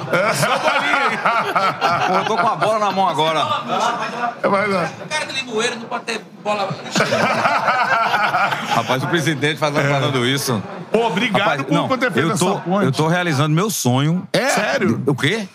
Pô, 2.08 2.14
eu 2.14 2.26
tô 2.26 2.36
com 2.36 2.48
a 2.48 2.56
bola 2.56 2.80
na 2.80 2.92
mão 2.92 3.08
agora. 3.08 3.40
É 4.42 4.48
mais, 4.48 4.74
ó. 4.74 4.84
O 5.04 5.08
cara 5.08 5.26
de 5.26 5.34
Limoeiro 5.34 5.76
não 5.80 5.86
pode 5.88 6.06
ter 6.06 6.22
bola. 6.44 6.68
Rapaz, 8.76 9.04
o 9.04 9.08
presidente 9.08 9.58
faz 9.60 9.74
falando 9.76 10.26
isso. 10.26 10.62
Pô, 10.92 11.06
obrigado 11.08 11.40
Rapaz, 11.42 11.62
por, 11.62 11.74
não, 11.74 11.88
ter 11.90 12.12
feito 12.12 12.30
eu 12.30 12.38
tô, 12.38 12.52
essa 12.52 12.62
ponte. 12.62 12.86
eu 12.86 12.92
tô 12.92 13.08
realizando 13.08 13.56
meu 13.56 13.70
sonho. 13.70 14.28
É? 14.34 14.50
Sério? 14.50 15.04
O 15.06 15.14
quê? 15.14 15.48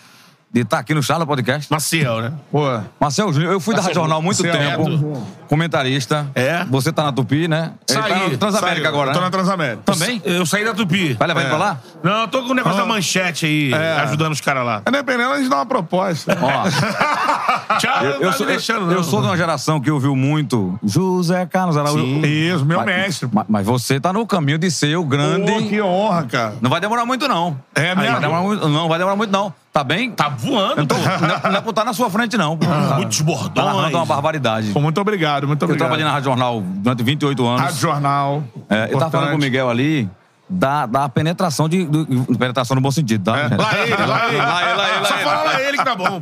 De 0.49 0.61
estar 0.61 0.79
aqui 0.79 0.93
no 0.93 1.03
Charla 1.03 1.25
Podcast. 1.25 1.71
Maciel, 1.71 2.21
né? 2.21 2.33
Pô, 2.51 2.61
Marcel 2.99 3.31
Júnior, 3.31 3.51
eu 3.53 3.59
fui 3.59 3.75
da 3.75 3.81
Rádio 3.81 3.95
Jornal 3.95 4.19
há 4.19 4.21
muito 4.21 4.41
Marcel, 4.43 4.61
tempo. 4.61 4.89
Neto. 4.89 5.40
Comentarista. 5.55 6.27
É? 6.33 6.63
Você 6.69 6.93
tá 6.93 7.03
na 7.03 7.11
Tupi, 7.11 7.45
né? 7.45 7.73
Ele 7.89 7.99
tá 7.99 8.07
Saí, 8.07 8.31
na 8.31 8.37
Transamérica 8.37 8.81
Saiu. 8.85 8.87
agora, 8.87 9.09
Eu 9.09 9.13
tô 9.13 9.19
né? 9.19 9.25
na 9.25 9.31
Transamérica. 9.31 9.81
Também? 9.85 10.21
Eu 10.23 10.45
saí 10.45 10.63
da 10.63 10.73
Tupi. 10.73 11.13
Vai 11.13 11.27
levar 11.27 11.41
ele 11.41 11.49
pra 11.49 11.57
lá? 11.57 11.77
Não, 12.01 12.21
eu 12.21 12.27
tô 12.29 12.41
com 12.43 12.51
o 12.51 12.53
negócio 12.53 12.79
da 12.79 12.85
manchete 12.85 13.45
aí, 13.45 13.73
É. 13.73 13.99
ajudando 14.03 14.31
os 14.31 14.39
caras 14.39 14.65
lá. 14.65 14.81
Dependendo, 14.89 15.33
a 15.33 15.37
gente 15.37 15.49
dá 15.49 15.57
uma 15.57 15.65
proposta. 15.65 16.37
Ó, 16.41 17.75
Tchau, 17.79 18.05
eu, 18.05 18.11
eu 18.21 18.31
tá 18.31 18.37
sou, 18.37 18.45
deixando, 18.47 18.91
eu, 18.91 18.97
eu 18.99 19.03
sou 19.03 19.19
de 19.21 19.27
uma 19.27 19.35
geração 19.35 19.79
que 19.81 19.91
ouviu 19.91 20.15
muito 20.15 20.79
José 20.83 21.45
Carlos 21.45 21.75
Araújo. 21.75 22.25
Isso, 22.25 22.65
meu 22.65 22.77
Mas- 22.79 22.85
mestre. 22.85 23.29
Mas, 23.31 23.45
mas 23.49 23.65
você 23.65 23.99
tá 23.99 24.13
no 24.13 24.25
caminho 24.25 24.57
de 24.57 24.71
ser 24.71 24.95
o 24.95 25.03
grande. 25.03 25.51
Pô, 25.51 25.61
que 25.61 25.81
honra, 25.81 26.23
cara. 26.23 26.55
Não 26.61 26.69
vai 26.69 26.79
demorar 26.79 27.05
muito, 27.05 27.27
não. 27.27 27.59
É 27.75 27.93
mesmo? 27.93 28.11
Vai 28.13 28.21
demorar 28.21 28.41
muito, 28.41 28.69
não, 28.69 28.87
vai 28.87 28.97
demorar 28.97 29.15
muito, 29.17 29.31
não. 29.31 29.53
Tá 29.73 29.85
bem? 29.85 30.11
Tá 30.11 30.27
voando, 30.27 30.81
Então, 30.81 30.97
não, 30.97 31.35
é, 31.35 31.49
não 31.49 31.55
é 31.57 31.61
por 31.61 31.69
estar 31.69 31.85
na 31.85 31.93
sua 31.93 32.09
frente, 32.09 32.35
não. 32.35 32.57
Tá, 32.57 32.95
Muitos 32.97 33.23
tá 33.55 33.63
uma 33.73 34.05
barbaridade. 34.05 34.71
Pô, 34.73 34.81
muito 34.81 34.99
obrigado, 34.99 35.40
muito 35.47 35.61
Eu 35.61 35.65
obrigado. 35.65 35.77
trabalhei 35.87 36.05
na 36.05 36.11
Rádio 36.11 36.25
Jornal 36.25 36.61
durante 36.61 37.03
28 37.03 37.45
anos. 37.47 37.61
Rádio 37.61 37.79
Jornal. 37.79 38.43
É, 38.69 38.89
eu 38.91 38.97
tava 38.99 39.11
falando 39.11 39.29
com 39.31 39.35
o. 39.37 39.39
Miguel 39.39 39.69
ali 39.69 40.09
da, 40.49 40.85
da 40.85 41.07
penetração 41.09 41.69
de. 41.69 41.85
do- 41.85 42.05
penetração 42.37 42.75
no 42.75 42.81
bom 42.81 42.91
sentido, 42.91 43.23
tá? 43.23 43.31
Lá 43.33 43.47
ele, 43.47 43.55
lá 43.57 43.79
ele. 43.85 44.05
Lá 44.05 44.27
ele, 44.27 44.75
lá 44.75 44.95
ele, 44.97 45.05
Só 45.05 45.17
fala 45.17 45.43
lá 45.43 45.61
ele 45.61 45.77
que 45.77 45.83
tá 45.85 45.95
bom. 45.95 46.21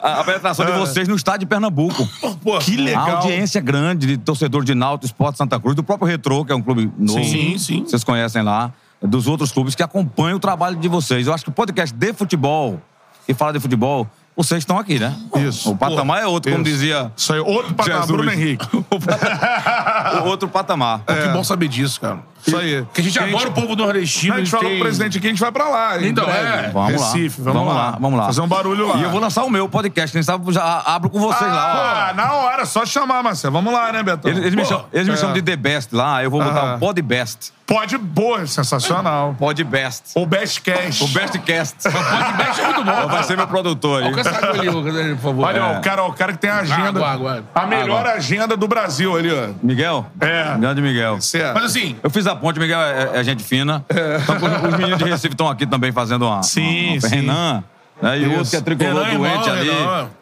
A, 0.00 0.20
a 0.20 0.24
penetração 0.24 0.66
de 0.66 0.72
vocês 0.72 1.08
no 1.08 1.16
estado 1.16 1.40
de 1.40 1.46
Pernambuco. 1.46 2.06
Pô, 2.42 2.58
que 2.58 2.94
A 2.94 3.00
audiência 3.16 3.60
grande 3.60 4.06
de 4.06 4.16
torcedor 4.18 4.62
de 4.64 4.74
Náutico, 4.74 5.06
Esporte 5.06 5.38
Santa 5.38 5.58
Cruz, 5.58 5.74
do 5.74 5.82
próprio 5.82 6.06
Retrô, 6.06 6.44
que 6.44 6.52
é 6.52 6.54
um 6.54 6.62
clube 6.62 6.90
novo. 6.98 7.24
Sim, 7.24 7.56
sim. 7.58 7.84
Vocês 7.84 8.04
conhecem 8.04 8.42
lá. 8.42 8.70
Dos 9.02 9.26
outros 9.26 9.50
clubes 9.52 9.74
que 9.74 9.82
acompanham 9.82 10.36
o 10.36 10.40
trabalho 10.40 10.76
de 10.76 10.88
vocês. 10.88 11.26
Eu 11.26 11.34
acho 11.34 11.44
que 11.44 11.50
o 11.50 11.52
podcast 11.52 11.94
de 11.94 12.12
futebol, 12.14 12.80
que 13.26 13.34
fala 13.34 13.52
de 13.52 13.60
futebol, 13.60 14.06
vocês 14.36 14.58
estão 14.58 14.78
aqui, 14.78 14.98
né? 14.98 15.14
Isso. 15.36 15.70
O 15.70 15.76
patamar 15.76 16.22
é 16.22 16.26
outro, 16.26 16.50
como 16.50 16.64
Isso. 16.64 16.72
dizia 16.72 17.12
Isso 17.16 17.32
aí, 17.32 17.40
outro 17.40 17.74
patamar, 17.74 18.00
Jesus. 18.00 18.16
Bruno 18.16 18.32
Henrique. 18.32 18.66
o 20.22 20.26
outro 20.26 20.48
patamar. 20.48 21.00
Pô, 21.00 21.14
Que 21.14 21.28
bom 21.28 21.44
saber 21.44 21.68
disso, 21.68 22.00
cara. 22.00 22.33
Isso 22.46 22.56
aí. 22.56 22.82
Porque 22.82 23.00
a 23.00 23.04
gente 23.04 23.18
adora 23.18 23.48
o 23.48 23.52
povo 23.52 23.74
nordestino. 23.76 24.34
A 24.34 24.38
gente 24.38 24.50
falou 24.50 24.66
tem- 24.66 24.74
pro 24.76 24.84
presidente 24.84 25.18
aqui, 25.18 25.26
a 25.26 25.30
gente 25.30 25.40
vai 25.40 25.52
pra 25.52 25.68
lá. 25.68 26.02
Então, 26.02 26.28
é. 26.28 26.70
Vamos 26.72 26.92
Recife, 26.92 27.40
lá. 27.42 27.52
vamos, 27.52 27.74
lá. 27.74 27.98
Vamos 28.00 28.18
lá. 28.18 28.26
Fazer 28.26 28.40
um 28.40 28.48
barulho 28.48 28.88
lá. 28.88 28.96
E 28.96 29.02
eu 29.02 29.10
vou 29.10 29.20
lançar 29.20 29.44
o 29.44 29.50
meu 29.50 29.68
podcast, 29.68 30.12
quem 30.12 30.22
sabe 30.22 30.52
já 30.52 30.82
abro 30.86 31.08
com 31.10 31.18
vocês 31.20 31.50
lá. 31.50 32.10
Ah, 32.10 32.14
na 32.14 32.32
hora, 32.34 32.64
só 32.66 32.84
chamar, 32.84 33.22
Marcelo. 33.22 33.52
Vamos 33.52 33.72
lá, 33.72 33.92
né, 33.92 34.00
ó. 34.00 34.02
Betão? 34.02 34.30
Eles, 34.30 34.42
eles 34.44 34.54
me 34.54 34.64
chamam, 34.64 34.84
eles 34.92 35.08
me 35.08 35.14
é. 35.14 35.16
chamam 35.16 35.34
de 35.34 35.42
The 35.42 35.56
Best 35.56 35.94
lá, 35.94 36.22
eu 36.22 36.30
vou 36.30 36.42
botar 36.42 36.76
o 36.76 36.78
Pod 36.78 37.00
Best. 37.02 37.52
Pode, 37.66 37.96
boa, 37.96 38.46
sensacional. 38.46 39.34
Pod 39.38 39.64
Best. 39.64 40.10
O 40.14 40.26
Best 40.26 40.60
Cast. 40.60 41.02
O 41.02 41.08
Best 41.08 41.38
Cast. 41.38 41.76
Podcast 41.88 42.60
é 42.60 42.64
muito 42.66 42.84
bom. 42.84 43.08
Vai 43.08 43.22
ser 43.24 43.36
meu 43.38 43.46
produtor 43.46 44.02
aí. 44.02 44.08
Alcança 44.08 44.30
água 44.36 44.50
ali, 44.60 45.14
por 45.14 45.22
favor. 45.22 45.46
Olha, 45.46 45.58
É. 45.58 45.78
o, 45.78 45.80
cara, 45.80 46.04
o 46.04 46.12
cara 46.12 46.32
que 46.32 46.38
tem 46.38 46.50
a 46.50 46.58
agenda. 46.58 46.88
Água, 46.88 47.08
água. 47.08 47.44
A 47.54 47.66
melhor 47.66 48.06
agenda 48.06 48.54
do 48.54 48.68
Brasil 48.68 49.16
ali, 49.16 49.32
ó. 49.32 49.48
Miguel? 49.62 50.04
É. 50.20 50.58
Grande 50.58 50.82
Miguel. 50.82 51.18
Certo. 51.22 51.54
Mas 51.54 51.64
assim, 51.64 51.96
Eu 52.02 52.10
fiz 52.10 52.26
a 52.26 52.33
ponte, 52.36 52.58
Miguel 52.58 52.80
é, 52.80 53.10
é 53.14 53.24
gente 53.24 53.42
fina. 53.42 53.84
Então, 53.90 54.36
os- 54.36 54.72
os 54.72 54.78
meninos 54.78 54.98
de 54.98 55.04
Recife 55.04 55.28
estão 55.34 55.48
aqui 55.48 55.66
também 55.66 55.92
fazendo 55.92 56.26
uma. 56.26 56.42
Sim, 56.42 56.92
uma- 56.98 57.00
sim. 57.08 57.16
Renan. 57.16 57.64
Né? 58.02 58.18
E 58.20 58.26
o 58.26 58.32
outro 58.38 58.50
que 58.50 58.56
é 58.56 58.60
tricolor 58.60 59.04
Renan, 59.04 59.18
doente 59.18 59.48
irmão, 59.48 59.52
ali. 59.56 59.70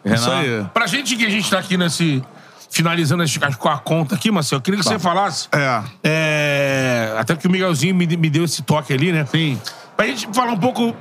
Renan. 0.04 0.14
Isso 0.16 0.30
aí. 0.30 0.66
pra 0.74 0.86
gente 0.86 1.16
que 1.16 1.24
a 1.26 1.30
gente 1.30 1.50
tá 1.50 1.58
aqui 1.58 1.76
nesse. 1.76 2.22
Finalizando 2.70 3.22
esse- 3.22 3.38
com 3.58 3.68
a 3.68 3.76
conta 3.76 4.14
aqui, 4.14 4.30
Marcelo, 4.30 4.58
eu 4.60 4.62
queria 4.62 4.80
que 4.80 4.86
você 4.86 4.98
falasse. 4.98 5.46
É. 5.52 5.82
É, 6.02 7.14
até 7.18 7.36
que 7.36 7.46
o 7.46 7.50
Miguelzinho 7.50 7.94
me, 7.94 8.06
me 8.06 8.30
deu 8.30 8.44
esse 8.44 8.62
toque 8.62 8.92
ali, 8.94 9.12
né? 9.12 9.26
Sim. 9.30 9.60
Pra 9.94 10.06
gente 10.06 10.26
falar 10.32 10.52
um 10.52 10.58
pouco 10.58 10.96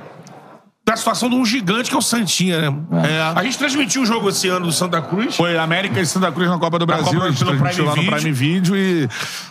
da 0.84 0.96
situação 0.96 1.30
de 1.30 1.36
um 1.36 1.46
gigante 1.46 1.88
que 1.88 1.94
é 1.94 1.98
o 1.98 2.02
Santinha, 2.02 2.70
né? 2.70 2.76
É. 3.08 3.38
A 3.38 3.42
gente 3.42 3.56
transmitiu 3.56 4.02
o 4.02 4.06
jogo 4.06 4.28
esse 4.28 4.48
ano 4.48 4.66
do 4.66 4.72
Santa 4.72 5.00
Cruz. 5.00 5.34
Foi 5.36 5.56
América 5.56 5.98
e 5.98 6.04
Santa 6.04 6.30
Cruz 6.30 6.50
na 6.50 6.58
Copa 6.58 6.78
do 6.78 6.84
Brasil. 6.84 7.12
Copa 7.14 7.24
a 7.26 7.30
gente 7.30 7.42
transmitiu 7.42 7.84
lá 7.86 7.96
no 7.96 8.04
Prime 8.04 8.32
Video. 8.32 8.76
E, 8.76 9.08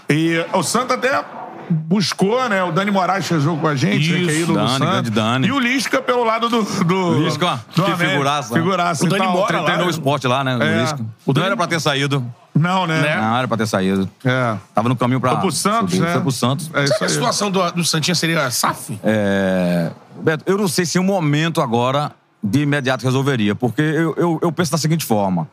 e 0.09 0.45
o 0.53 0.61
Santa 0.61 0.93
até 0.93 1.23
buscou, 1.71 2.47
né? 2.49 2.63
O 2.63 2.71
Dani 2.71 2.91
Moraes 2.91 3.25
fez 3.27 3.41
jogo 3.41 3.61
com 3.61 3.67
a 3.67 3.75
gente, 3.75 4.11
né, 4.11 4.19
que 4.19 4.29
é 4.29 4.33
Isso, 4.33 4.41
ídolo 4.43 4.59
do 4.59 4.65
Dani, 4.65 4.79
grande 4.85 5.09
Dani. 5.09 5.47
E 5.47 5.51
o 5.51 5.59
Lisca 5.59 6.01
pelo 6.01 6.23
lado 6.23 6.49
do... 6.49 6.61
do 6.83 7.23
Lisca, 7.23 7.63
do 7.75 7.83
que 7.83 7.91
América. 7.91 8.09
figuraça, 8.11 8.53
né? 8.53 8.59
Figuraça. 8.59 9.05
O 9.05 9.09
Dani 9.09 9.27
mora 9.27 9.47
tre- 9.47 9.57
lá, 9.57 9.63
Treinou 9.63 9.83
o 9.85 9.87
né? 9.87 9.91
esporte 9.91 10.27
lá, 10.27 10.43
né? 10.43 10.57
É. 10.59 10.81
Lisca. 10.81 11.05
O 11.25 11.33
não 11.33 11.43
era 11.43 11.57
pra 11.57 11.67
ter 11.67 11.79
saído. 11.79 12.23
Não, 12.53 12.85
né? 12.85 13.01
Né? 13.01 13.15
Não 13.15 13.37
era 13.37 13.47
pra 13.47 13.57
ter 13.57 13.65
saído. 13.65 14.09
É. 14.25 14.55
Tava 14.75 14.89
no 14.89 14.95
caminho 14.95 15.19
pra. 15.21 15.31
Foi 15.31 15.39
pro 15.39 15.51
Santos, 15.51 15.93
subir. 15.95 16.05
né? 16.05 16.11
Foi 16.13 16.21
pro 16.21 16.31
Santos. 16.31 16.69
É 16.73 16.83
isso 16.83 16.87
Será 16.93 16.99
que 16.99 17.05
a 17.05 17.09
situação 17.09 17.49
do, 17.49 17.71
do 17.71 17.83
Santinha 17.85 18.13
seria 18.13 18.51
SAF? 18.51 18.99
É, 19.03 19.89
Beto, 20.21 20.43
eu 20.45 20.57
não 20.57 20.67
sei 20.67 20.85
se 20.85 20.97
é 20.97 21.01
um 21.01 21.05
momento 21.05 21.61
agora 21.61 22.11
de 22.43 22.61
imediato 22.61 23.03
resolveria, 23.05 23.55
porque 23.55 23.81
eu, 23.81 24.13
eu, 24.17 24.39
eu 24.41 24.51
penso 24.51 24.71
da 24.71 24.77
seguinte 24.77 25.05
forma: 25.05 25.47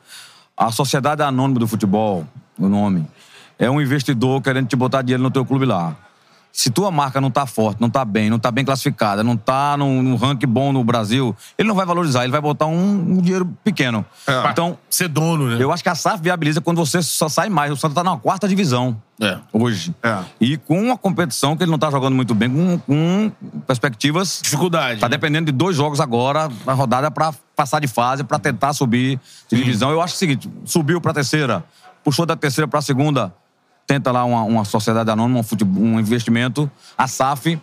a 0.56 0.72
Sociedade 0.72 1.22
Anônima 1.22 1.60
do 1.60 1.68
Futebol, 1.68 2.26
o 2.58 2.68
nome, 2.68 3.06
é 3.58 3.70
um 3.70 3.80
investidor 3.80 4.42
querendo 4.42 4.66
te 4.66 4.74
botar 4.74 5.02
dinheiro 5.02 5.22
no 5.22 5.30
teu 5.30 5.44
clube 5.44 5.64
lá. 5.66 5.94
Se 6.58 6.70
tua 6.70 6.90
marca 6.90 7.20
não 7.20 7.30
tá 7.30 7.46
forte, 7.46 7.80
não 7.80 7.88
tá 7.88 8.04
bem, 8.04 8.28
não 8.28 8.36
tá 8.36 8.50
bem 8.50 8.64
classificada, 8.64 9.22
não 9.22 9.36
tá 9.36 9.76
num, 9.76 10.02
num 10.02 10.16
ranking 10.16 10.48
bom 10.48 10.72
no 10.72 10.82
Brasil, 10.82 11.32
ele 11.56 11.68
não 11.68 11.74
vai 11.76 11.86
valorizar, 11.86 12.24
ele 12.24 12.32
vai 12.32 12.40
botar 12.40 12.66
um, 12.66 13.12
um 13.12 13.20
dinheiro 13.22 13.46
pequeno. 13.62 14.04
Então, 14.50 14.76
Ser 14.90 15.06
dono, 15.06 15.50
né? 15.50 15.62
eu 15.62 15.70
acho 15.70 15.84
que 15.84 15.88
a 15.88 15.94
SAF 15.94 16.20
viabiliza 16.20 16.60
quando 16.60 16.78
você 16.78 17.00
só 17.00 17.28
sai 17.28 17.48
mais. 17.48 17.70
O 17.70 17.76
Santa 17.76 17.94
tá 17.94 18.02
na 18.02 18.16
quarta 18.16 18.48
divisão 18.48 19.00
É. 19.20 19.38
hoje. 19.52 19.94
É. 20.02 20.18
E 20.40 20.56
com 20.56 20.82
uma 20.82 20.98
competição 20.98 21.56
que 21.56 21.62
ele 21.62 21.70
não 21.70 21.78
tá 21.78 21.92
jogando 21.92 22.16
muito 22.16 22.34
bem, 22.34 22.50
com, 22.50 22.76
com 22.80 23.30
perspectivas. 23.64 24.40
Dificuldade. 24.42 24.98
Tá 24.98 25.06
dependendo 25.06 25.46
de 25.46 25.52
dois 25.52 25.76
jogos 25.76 26.00
agora 26.00 26.48
na 26.66 26.72
rodada 26.72 27.08
pra 27.08 27.32
passar 27.54 27.78
de 27.78 27.86
fase, 27.86 28.24
pra 28.24 28.36
tentar 28.36 28.72
subir 28.72 29.20
de 29.48 29.56
divisão. 29.56 29.92
Eu 29.92 30.02
acho 30.02 30.14
o 30.14 30.18
seguinte: 30.18 30.50
subiu 30.64 31.00
pra 31.00 31.12
terceira, 31.14 31.62
puxou 32.02 32.26
da 32.26 32.34
terceira 32.34 32.66
pra 32.66 32.80
segunda, 32.82 33.32
tenta 33.88 34.12
lá 34.12 34.22
uma, 34.22 34.42
uma 34.42 34.64
sociedade 34.66 35.10
anônima, 35.10 35.40
um, 35.40 35.42
fute- 35.42 35.64
um 35.64 35.98
investimento, 35.98 36.70
a 36.96 37.08
SAF, 37.08 37.58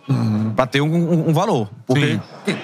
pra 0.56 0.66
ter 0.66 0.80
um, 0.80 0.92
um- 0.92 1.28
um 1.30 1.32
valor. 1.32 1.70
Porque. 1.86 2.20
que- 2.44 2.56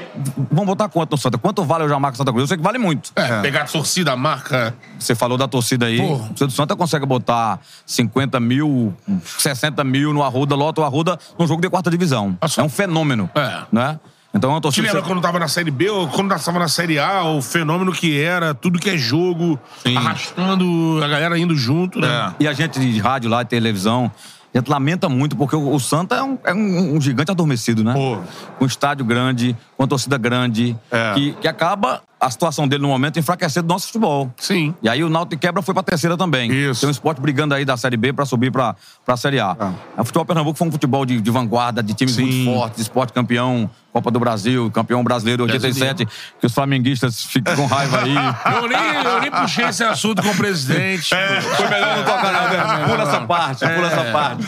vamos 0.50 0.66
botar 0.66 0.88
quanto 0.88 1.12
no 1.12 1.16
Santa? 1.16 1.38
Quanto 1.38 1.62
vale 1.64 1.84
a 1.90 1.98
marca 2.00 2.16
Santa 2.18 2.32
Cruz? 2.32 2.42
Eu 2.42 2.48
sei 2.48 2.56
que 2.56 2.62
vale 2.62 2.76
muito. 2.78 3.12
É, 3.14 3.40
pegar 3.40 3.62
a 3.62 3.64
torcida, 3.66 4.12
a 4.12 4.16
marca. 4.16 4.74
Você 4.98 5.14
falou 5.14 5.38
da 5.38 5.46
torcida 5.46 5.86
aí. 5.86 5.96
Porra. 5.96 6.24
O 6.24 6.28
torcida 6.30 6.46
do 6.48 6.52
Santa 6.52 6.74
consegue 6.74 7.06
botar 7.06 7.60
50 7.86 8.40
mil, 8.40 8.92
60 9.24 9.84
mil 9.84 10.12
no 10.12 10.24
Arruda, 10.24 10.56
lota 10.56 10.80
o 10.80 10.84
Arruda 10.84 11.16
num 11.38 11.46
jogo 11.46 11.62
de 11.62 11.70
quarta 11.70 11.88
divisão. 11.88 12.36
Nossa. 12.42 12.60
É 12.60 12.64
um 12.64 12.68
fenômeno. 12.68 13.30
É. 13.32 13.62
Né? 13.70 14.00
Então 14.34 14.52
é 14.52 14.56
Te 14.58 14.62
torcida. 14.62 14.86
lembra 14.86 15.02
quando 15.02 15.20
tava 15.20 15.38
na 15.38 15.48
Série 15.48 15.70
B 15.70 15.90
ou 15.90 16.08
quando 16.08 16.30
tava 16.30 16.58
na 16.58 16.68
Série 16.68 16.98
A, 16.98 17.22
o 17.24 17.42
fenômeno 17.42 17.92
que 17.92 18.18
era, 18.20 18.54
tudo 18.54 18.78
que 18.78 18.88
é 18.88 18.96
jogo, 18.96 19.58
arrastando 19.96 21.00
a 21.02 21.08
galera 21.08 21.38
indo 21.38 21.54
junto, 21.54 22.00
né? 22.00 22.34
E 22.40 22.46
a 22.48 22.52
gente 22.52 22.78
de 22.80 22.98
rádio 22.98 23.30
lá, 23.30 23.42
de 23.42 23.48
televisão, 23.50 24.10
a 24.54 24.58
gente 24.58 24.68
lamenta 24.68 25.08
muito, 25.08 25.36
porque 25.36 25.56
o, 25.56 25.78
Santa 25.78 26.16
é, 26.16 26.22
um, 26.22 26.38
é 26.44 26.52
um- 26.54 26.96
um 26.96 27.00
gigante 27.00 27.30
adormecido, 27.30 27.82
né? 27.84 27.92
Pô. 27.94 28.18
Um 28.60 28.66
estádio 28.66 29.04
grande, 29.04 29.56
uma 29.82 29.88
torcida 29.88 30.16
grande, 30.18 30.76
É. 30.90 31.12
que, 31.14 31.32
que 31.34 31.48
acaba 31.48 32.02
a 32.20 32.30
situação 32.30 32.68
dele 32.68 32.82
no 32.82 32.88
momento 32.88 33.18
enfraquecendo 33.18 33.66
o 33.66 33.68
nosso 33.68 33.86
futebol. 33.88 34.32
Sim. 34.36 34.72
E 34.80 34.88
aí 34.88 35.02
o 35.02 35.10
Náutico 35.10 35.40
quebra 35.40 35.60
foi 35.60 35.74
pra 35.74 35.82
terceira 35.82 36.16
também. 36.16 36.52
Isso. 36.52 36.80
Tem 36.80 36.88
um 36.88 36.92
esporte 36.92 37.20
brigando 37.20 37.52
aí 37.52 37.64
da 37.64 37.76
Série 37.76 37.96
B 37.96 38.12
pra 38.12 38.24
subir 38.24 38.52
pra, 38.52 38.76
pra 39.04 39.16
Série 39.16 39.40
A. 39.40 39.56
O 39.98 40.04
futebol 40.04 40.24
Pernambuco 40.24 40.56
foi 40.56 40.68
um 40.68 40.70
futebol 40.70 41.04
de, 41.04 41.20
de 41.20 41.30
vanguarda, 41.32 41.82
de 41.82 41.92
times 41.94 42.14
Sim. 42.14 42.22
muito 42.44 42.44
fortes, 42.56 42.76
de 42.76 42.82
esporte 42.82 43.12
campeão, 43.12 43.68
Copa 43.92 44.08
do 44.08 44.20
Brasil, 44.20 44.70
campeão 44.70 45.02
brasileiro 45.02 45.42
87, 45.42 46.06
que 46.38 46.46
os 46.46 46.54
flamenguistas 46.54 47.24
ficam 47.24 47.56
com 47.56 47.66
raiva 47.66 48.02
aí. 48.02 48.14
Eu 48.62 48.68
nem, 48.68 49.04
eu 49.04 49.20
nem 49.20 49.30
puxei 49.30 49.64
esse 49.66 49.82
assunto 49.82 50.22
com 50.22 50.28
o 50.30 50.36
presidente. 50.36 51.10
Foi 51.56 51.68
melhor 51.68 51.96
não 51.96 52.04
tocar, 52.04 52.32
não. 52.32 52.78
né? 52.78 52.86
Pula 52.88 53.02
essa 53.02 53.20
parte, 53.22 53.58
pula 53.66 53.86
essa 53.88 54.12
parte. 54.12 54.46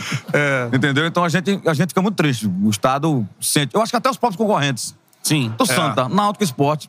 Entendeu? 0.72 1.06
Então 1.06 1.24
a 1.24 1.28
gente, 1.28 1.60
a 1.66 1.74
gente 1.74 1.88
fica 1.88 2.00
muito 2.00 2.14
triste. 2.14 2.46
O 2.62 2.70
Estado 2.70 3.26
sente. 3.40 3.74
Eu 3.74 3.82
acho 3.82 3.90
que 3.90 3.96
até 3.96 4.08
os 4.08 4.16
próprios 4.16 4.36
concorrentes 4.38 4.94
Sim. 5.24 5.52
do 5.58 5.66
Santa, 5.66 6.08
Náutico 6.08 6.44
Esporte, 6.44 6.88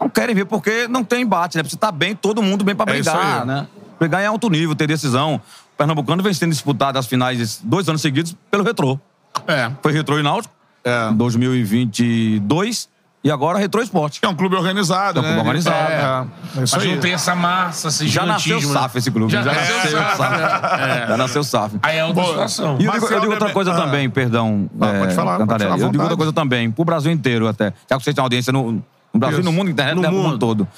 não 0.00 0.08
querem 0.08 0.34
ver 0.34 0.46
porque 0.46 0.88
não 0.88 1.04
tem 1.04 1.22
embate, 1.22 1.56
né? 1.56 1.62
Precisa 1.62 1.76
estar 1.76 1.92
bem, 1.92 2.16
todo 2.16 2.42
mundo 2.42 2.64
bem 2.64 2.74
pra 2.74 2.90
É 2.90 2.94
brigar, 2.96 3.40
aí. 3.42 3.46
né? 3.46 3.66
Brigar 4.00 4.22
em 4.22 4.26
alto 4.26 4.50
nível, 4.50 4.74
ter 4.74 4.88
decisão. 4.88 5.36
O 5.36 5.76
Pernambucano 5.76 6.22
vem 6.22 6.32
sendo 6.34 6.50
disputado 6.50 6.98
as 6.98 7.06
finais 7.06 7.60
dois 7.62 7.88
anos 7.88 8.00
seguidos 8.02 8.34
pelo 8.50 8.64
Retrô. 8.64 8.98
É. 9.46 9.70
Foi 9.82 9.92
Retrô 9.92 10.18
e 10.18 10.22
Náutico, 10.22 10.52
É. 10.82 11.10
em 11.10 11.14
2022, 11.16 12.88
e 13.24 13.30
agora 13.30 13.58
Retrô 13.58 13.80
Esporte. 13.82 14.20
É 14.22 14.28
um 14.28 14.34
clube 14.34 14.54
organizado, 14.54 15.18
É 15.18 15.22
um 15.22 15.24
né? 15.24 15.28
clube 15.32 15.40
organizado. 15.48 15.90
É, 15.90 16.60
é 16.60 16.64
isso 16.64 16.76
Mas 16.76 16.84
aí. 16.84 16.92
não 16.94 17.00
tem 17.00 17.12
essa 17.14 17.34
massa, 17.34 17.88
esse 17.88 18.06
Já 18.06 18.26
nasceu 18.26 18.60
né? 18.60 18.66
SAF 18.66 18.98
esse 18.98 19.10
clube. 19.10 19.32
Já, 19.32 19.42
Já, 19.42 19.52
nasceu 19.54 19.76
nasceu 19.76 19.98
SAF. 19.98 20.16
SAF. 20.18 20.30
né? 20.36 21.06
Já 21.08 21.16
nasceu 21.16 21.44
SAF. 21.44 21.76
Aí 21.82 21.96
é 21.96 22.04
outra 22.04 22.22
Boa. 22.22 22.32
situação. 22.34 22.76
E 22.78 22.84
eu 22.84 22.92
digo, 22.92 23.06
eu 23.06 23.20
digo 23.20 23.32
outra 23.32 23.50
coisa 23.50 23.72
Ah. 23.72 23.76
também, 23.76 24.10
perdão. 24.10 24.68
Ah, 24.80 24.86
pode 25.00 25.14
falar, 25.14 25.38
pode 25.46 25.64
falar 25.64 25.78
Eu 25.78 25.88
digo 25.90 26.02
outra 26.02 26.16
coisa 26.18 26.32
também, 26.32 26.70
pro 26.70 26.84
Brasil 26.84 27.10
inteiro 27.10 27.48
até. 27.48 27.72
Já 27.90 27.96
que 27.96 28.04
vocês 28.04 28.14
têm 28.14 28.22
audiência 28.22 28.52
no, 28.52 28.72
no 28.72 28.82
Brasil 29.14 29.38
e 29.38 29.40
Isso. 29.40 29.50
no 29.50 29.56
mundo, 29.56 29.70
internet 29.70 29.96
No 29.96 30.02
né, 30.02 30.08
no 30.08 30.14
mundo 30.16 30.28
mundo. 30.28 30.38
todo. 30.38 30.68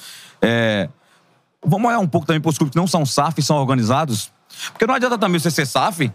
É, 0.41 0.87
vamos 1.65 1.87
olhar 1.89 1.99
um 1.99 2.07
pouco 2.07 2.25
também 2.25 2.39
pros 2.41 2.57
clubes 2.57 2.71
que 2.71 2.77
não 2.79 2.87
são 2.87 3.05
SAF 3.05 3.39
e 3.39 3.43
são 3.43 3.57
organizados. 3.57 4.31
Porque 4.71 4.87
não 4.87 4.93
adianta 4.95 5.17
também 5.17 5.39
você 5.39 5.51
ser 5.51 5.65
SAF 5.65 6.11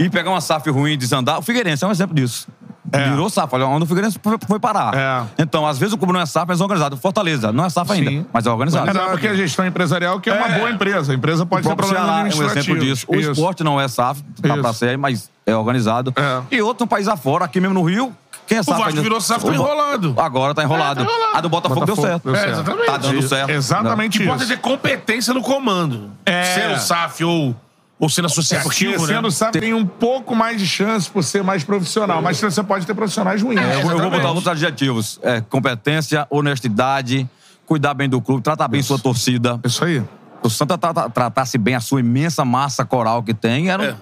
e 0.00 0.10
pegar 0.10 0.30
uma 0.30 0.40
SAF 0.40 0.68
ruim 0.70 0.92
e 0.92 0.96
desandar. 0.96 1.38
O 1.38 1.42
Figueirense 1.42 1.84
é 1.84 1.86
um 1.86 1.90
exemplo 1.90 2.14
disso. 2.14 2.48
Virou 2.92 3.30
SAF. 3.30 3.54
Olha 3.54 3.66
onde 3.66 3.84
o 3.84 3.86
Figueirense 3.86 4.18
foi, 4.48 4.58
parar. 4.58 4.94
É. 4.94 5.42
Então, 5.42 5.64
às 5.64 5.78
vezes 5.78 5.94
o 5.94 5.98
clube 5.98 6.12
não 6.12 6.20
é 6.20 6.26
SAF, 6.26 6.46
mas 6.48 6.60
é 6.60 6.62
organizado. 6.62 6.96
Fortaleza, 6.96 7.52
não 7.52 7.64
é 7.64 7.70
SAF 7.70 7.92
ainda, 7.92 8.26
mas 8.32 8.46
é 8.46 8.50
organizado. 8.50 8.90
É, 8.90 8.92
não, 8.92 9.10
porque 9.10 9.28
a 9.28 9.34
gestão 9.34 9.64
empresarial 9.64 10.18
que 10.18 10.28
é 10.28 10.32
uma 10.32 10.48
boa 10.48 10.70
empresa. 10.70 11.12
A 11.12 11.14
empresa 11.14 11.46
pode 11.46 11.66
O 11.66 11.70
ter 11.70 11.76
próprio 11.76 11.88
problemas 11.94 12.34
Ceará 12.34 12.48
é 12.48 12.56
um 12.56 12.58
exemplo 12.58 12.78
disso. 12.80 13.06
O 13.08 13.14
Isso. 13.16 13.30
esporte 13.32 13.62
não 13.62 13.80
é 13.80 13.86
SAF, 13.86 14.22
tá 14.42 14.48
Isso. 14.48 14.60
pra 14.60 14.72
ser, 14.72 14.98
mas 14.98 15.30
é 15.46 15.54
organizado. 15.54 16.12
É. 16.16 16.56
E 16.56 16.62
outro 16.62 16.84
no 16.84 16.88
país 16.88 17.06
afora, 17.06 17.44
aqui 17.44 17.60
mesmo 17.60 17.74
no 17.74 17.82
Rio, 17.84 18.12
quem 18.46 18.58
é 18.58 18.62
SAF 18.62 18.76
Vasco 18.78 18.88
ainda? 18.88 19.02
virou 19.02 19.20
SAF, 19.20 19.44
tá 19.44 19.50
O 19.50 19.54
enrolado. 19.54 20.14
Agora 20.16 20.54
tá 20.54 20.64
enrolado. 20.64 21.02
É, 21.02 21.04
tá 21.04 21.10
enrolado. 21.12 21.36
A 21.36 21.40
do 21.40 21.48
Botafogo, 21.48 21.86
deu 21.86 21.94
Botafogo 21.94 22.12
certo. 22.12 22.24
deu 22.24 22.34
certo. 22.34 22.48
É, 22.48 22.52
exatamente. 22.52 22.86
Tá 22.86 22.96
dando 22.96 23.18
Isso. 23.20 23.28
certo. 23.28 23.50
Exatamente 23.50 24.16
O 24.18 24.20
que 24.20 24.24
importa 24.26 24.42
é 24.42 24.46
isso. 24.46 24.54
ter 24.56 24.60
competência 24.60 25.32
no 25.32 25.42
comando. 25.42 26.10
É. 26.26 26.42
Sendo 26.42 26.78
SAF 26.80 27.22
ou, 27.22 27.54
ou 28.00 28.08
sendo 28.08 28.26
Porque 28.28 28.40
associativo, 28.40 29.06
né? 29.06 29.14
sendo 29.14 29.30
SAF 29.30 29.52
tem 29.60 29.74
um 29.74 29.84
pouco 29.86 30.34
mais 30.34 30.58
de 30.58 30.66
chance 30.66 31.08
por 31.08 31.22
ser 31.22 31.44
mais 31.44 31.62
profissional, 31.62 32.22
mas 32.22 32.40
você 32.40 32.62
pode 32.62 32.86
ter 32.86 32.94
profissionais 32.94 33.42
ruins. 33.42 33.60
Eu 33.60 33.82
vou- 33.82 33.90
eu 33.92 33.98
vou 33.98 34.10
botar 34.10 34.28
alguns 34.28 34.46
adjetivos. 34.48 35.20
É, 35.22 35.42
competência, 35.42 36.26
honestidade, 36.30 37.28
cuidar 37.66 37.92
bem 37.94 38.08
do 38.08 38.20
clube, 38.20 38.42
tratar 38.42 38.66
bem 38.68 38.82
sua 38.82 38.98
torcida. 38.98 39.60
Isso 39.64 39.84
aí. 39.84 40.02
O 40.42 40.48
Santa 40.48 40.78
tra- 40.78 40.94
tra- 40.94 41.10
tratasse 41.10 41.58
bem 41.58 41.74
a 41.74 41.80
sua 41.80 42.00
imensa 42.00 42.42
massa 42.44 42.82
coral 42.84 43.22
que 43.22 43.34
tem, 43.34 43.68
era. 43.70 43.82
um- 43.82 43.86
É. 43.86 43.94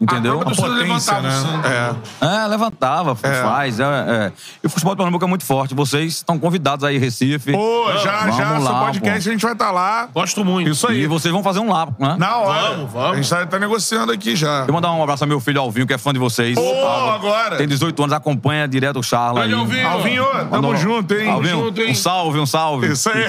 Entendeu? 0.00 0.40
A 0.40 0.44
torcida 0.44 0.66
potência, 0.68 1.12
levantava 1.18 1.20
o 1.20 1.22
né? 1.22 1.30
Santos. 1.30 1.70
É. 2.22 2.44
É, 2.44 2.46
levantava, 2.46 3.10
É. 3.22 3.42
faz. 3.42 3.78
É, 3.80 3.84
é. 3.84 4.32
E 4.64 4.66
o 4.66 4.70
futebol 4.70 4.94
de 4.94 4.96
Pernambuco 4.96 5.22
é 5.22 5.28
muito 5.28 5.44
forte. 5.44 5.74
Vocês 5.74 6.14
estão 6.14 6.38
convidados 6.38 6.84
aí, 6.86 6.96
Recife. 6.96 7.52
Pô, 7.52 7.84
já, 8.02 8.20
Vamos 8.20 8.36
já, 8.38 8.48
seu 8.56 8.62
lá, 8.62 8.84
podcast 8.86 9.28
a 9.28 9.32
gente 9.32 9.42
vai 9.42 9.52
estar 9.52 9.70
lá. 9.70 10.08
Gosto 10.14 10.42
muito. 10.42 10.70
Isso 10.70 10.86
aí. 10.88 11.02
E 11.02 11.06
vocês 11.06 11.30
vão 11.30 11.42
fazer 11.42 11.58
um 11.58 11.70
lá, 11.70 11.86
né? 11.98 12.16
Na 12.18 12.38
hora. 12.38 12.70
Vamos, 12.76 12.92
vamos. 12.92 13.10
A 13.10 13.16
gente 13.16 13.28
tá, 13.28 13.44
tá 13.46 13.58
negociando 13.58 14.10
aqui 14.10 14.34
já. 14.34 14.64
Eu 14.66 14.72
mandar 14.72 14.90
um 14.92 15.02
abraço 15.02 15.22
ao 15.24 15.28
meu 15.28 15.38
filho 15.38 15.60
Alvinho, 15.60 15.86
que 15.86 15.92
é 15.92 15.98
fã 15.98 16.14
de 16.14 16.18
vocês. 16.18 16.56
Ô, 16.56 16.86
Ah, 16.86 17.14
agora. 17.16 17.56
Tem 17.58 17.68
18 17.68 18.02
anos, 18.02 18.14
acompanha 18.16 18.66
direto 18.66 18.98
o 19.00 19.02
Charla. 19.02 19.42
Aí. 19.42 19.52
Alvinho. 19.52 19.86
Alvinho, 19.86 20.24
tamo 20.24 20.50
Mandou- 20.50 20.76
junto, 20.76 21.12
hein? 21.12 21.28
Alvinho, 21.30 21.64
junto, 21.66 21.82
hein? 21.82 21.90
um 21.90 21.94
salve, 21.94 22.38
um 22.38 22.46
salve. 22.46 22.86
Isso 22.90 23.10
aí. 23.10 23.26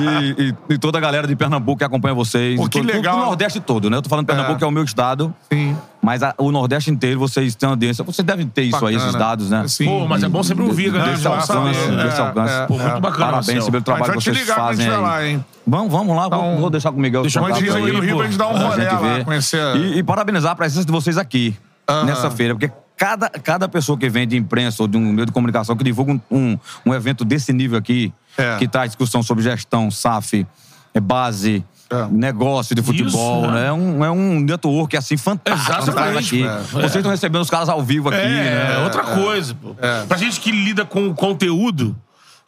E, 0.00 0.42
e- 0.48 0.74
e 0.74 0.78
toda 0.78 0.98
a 0.98 1.00
galera 1.00 1.28
de 1.28 1.36
Pernambuco 1.36 1.78
que 1.78 1.84
acompanha 1.84 2.12
vocês. 2.14 2.56
Pô, 2.58 2.66
E 2.66 2.68
que 2.68 2.80
todo- 2.80 2.88
legal. 2.92 3.18
O 3.18 3.24
Nordeste 3.26 3.60
todo, 3.60 3.88
né? 3.88 3.98
Eu 3.98 4.02
tô 4.02 4.08
falando 4.08 4.26
Pernambuco, 4.26 4.56
É. 4.56 4.58
que 4.58 4.64
é 4.64 4.66
o 4.66 4.70
meu 4.72 4.82
estado. 4.82 5.32
Sim. 5.52 5.61
Mas 6.02 6.22
a- 6.22 6.34
o 6.38 6.50
Nordeste 6.50 6.90
inteiro, 6.90 7.18
vocês 7.20 7.54
têm 7.54 7.68
audiência. 7.68 8.02
Vocês 8.02 8.24
devem 8.26 8.46
ter 8.46 8.62
isso 8.62 8.74
aí, 8.84 8.94
Bacana. 8.94 9.08
esses 9.10 9.14
dados, 9.18 9.50
né? 9.50 9.68
Sim. 9.68 9.84
Pô, 9.84 10.06
mas 10.06 10.22
é 10.22 10.28
bom 10.28 10.42
sempre 10.42 10.64
ouvir, 10.64 10.92
né? 10.92 11.04
Desse 11.10 11.22
já 11.22 11.30
alcance, 11.30 11.46
saber. 11.46 11.70
desse 12.04 12.20
É, 12.20 12.20
alcance. 12.26 12.52
é, 12.54 12.66
Pô, 12.66 12.78
muito 12.78 13.00
bacana, 13.00 13.26
Parabéns 13.32 13.70
pelo 13.70 13.82
trabalho 13.82 14.12
que 14.14 14.24
vocês 14.24 14.36
ligar 14.38 14.56
fazem 14.56 14.84
gente 14.86 14.94
aí. 14.94 15.00
lá, 15.00 15.26
hein? 15.26 15.44
Vamos, 15.66 15.92
vamos 15.92 16.16
lá, 16.16 16.28
vou, 16.28 16.38
Então, 16.38 16.60
vou 16.60 16.70
deixar 16.70 16.90
com 16.90 16.98
o 16.98 17.00
Miguel. 17.00 17.22
deixa 17.22 17.40
aí 17.40 17.48
no 17.48 17.76
aí, 17.76 18.00
Rio 18.00 18.16
pra 18.16 18.26
gente 18.26 18.36
dar 18.38 18.48
um 18.48 18.56
rolê 18.58 18.84
lá, 18.84 19.24
conhecer. 19.24 19.60
a- 19.60 19.76
E, 19.76 19.98
e 19.98 20.02
parabenizar 20.02 20.52
a 20.52 20.56
presença 20.56 20.84
de 20.84 20.90
vocês 20.92 21.16
aqui, 21.16 21.56
nessa 22.04 22.30
feira, 22.30 22.54
porque 22.54 22.72
cada, 22.96 23.28
cada 23.28 23.68
pessoa 23.68 23.96
que 23.98 24.08
vem 24.08 24.26
de 24.26 24.36
imprensa 24.36 24.82
ou 24.82 24.88
de 24.88 24.96
um 24.96 25.12
meio 25.12 25.26
de 25.26 25.32
comunicação 25.32 25.76
que 25.76 25.84
divulga 25.84 26.12
um, 26.12 26.20
um, 26.30 26.58
um 26.86 26.94
evento 26.94 27.24
desse 27.24 27.52
nível 27.52 27.78
aqui, 27.78 28.12
É. 28.36 28.56
que 28.56 28.66
traz 28.66 28.90
discussão 28.90 29.22
sobre 29.22 29.44
gestão, 29.44 29.90
SAF, 29.90 30.46
é 30.94 31.00
base, 31.00 31.64
É. 31.92 32.06
negócio 32.10 32.74
de 32.74 32.82
futebol, 32.82 33.42
Isso, 33.42 33.50
né? 33.52 33.66
É 33.68 33.72
um, 33.72 34.04
é 34.04 34.10
um 34.10 34.40
network, 34.40 34.96
assim, 34.96 35.16
fantástico. 35.16 35.72
Exatamente, 35.90 36.42
aqui. 36.42 36.44
é. 36.46 36.58
Vocês 36.72 36.96
estão 36.96 37.10
recebendo 37.10 37.42
os 37.42 37.50
caras 37.50 37.68
ao 37.68 37.82
vivo 37.82 38.08
aqui, 38.08 38.18
É, 38.18 38.28
né? 38.28 38.74
é 38.80 38.84
outra 38.84 39.02
coisa, 39.02 39.54
pô. 39.54 39.74
Pra 40.08 40.16
gente 40.16 40.40
que 40.40 40.50
lida 40.50 40.84
com 40.84 41.08
o 41.08 41.14
conteúdo 41.14 41.94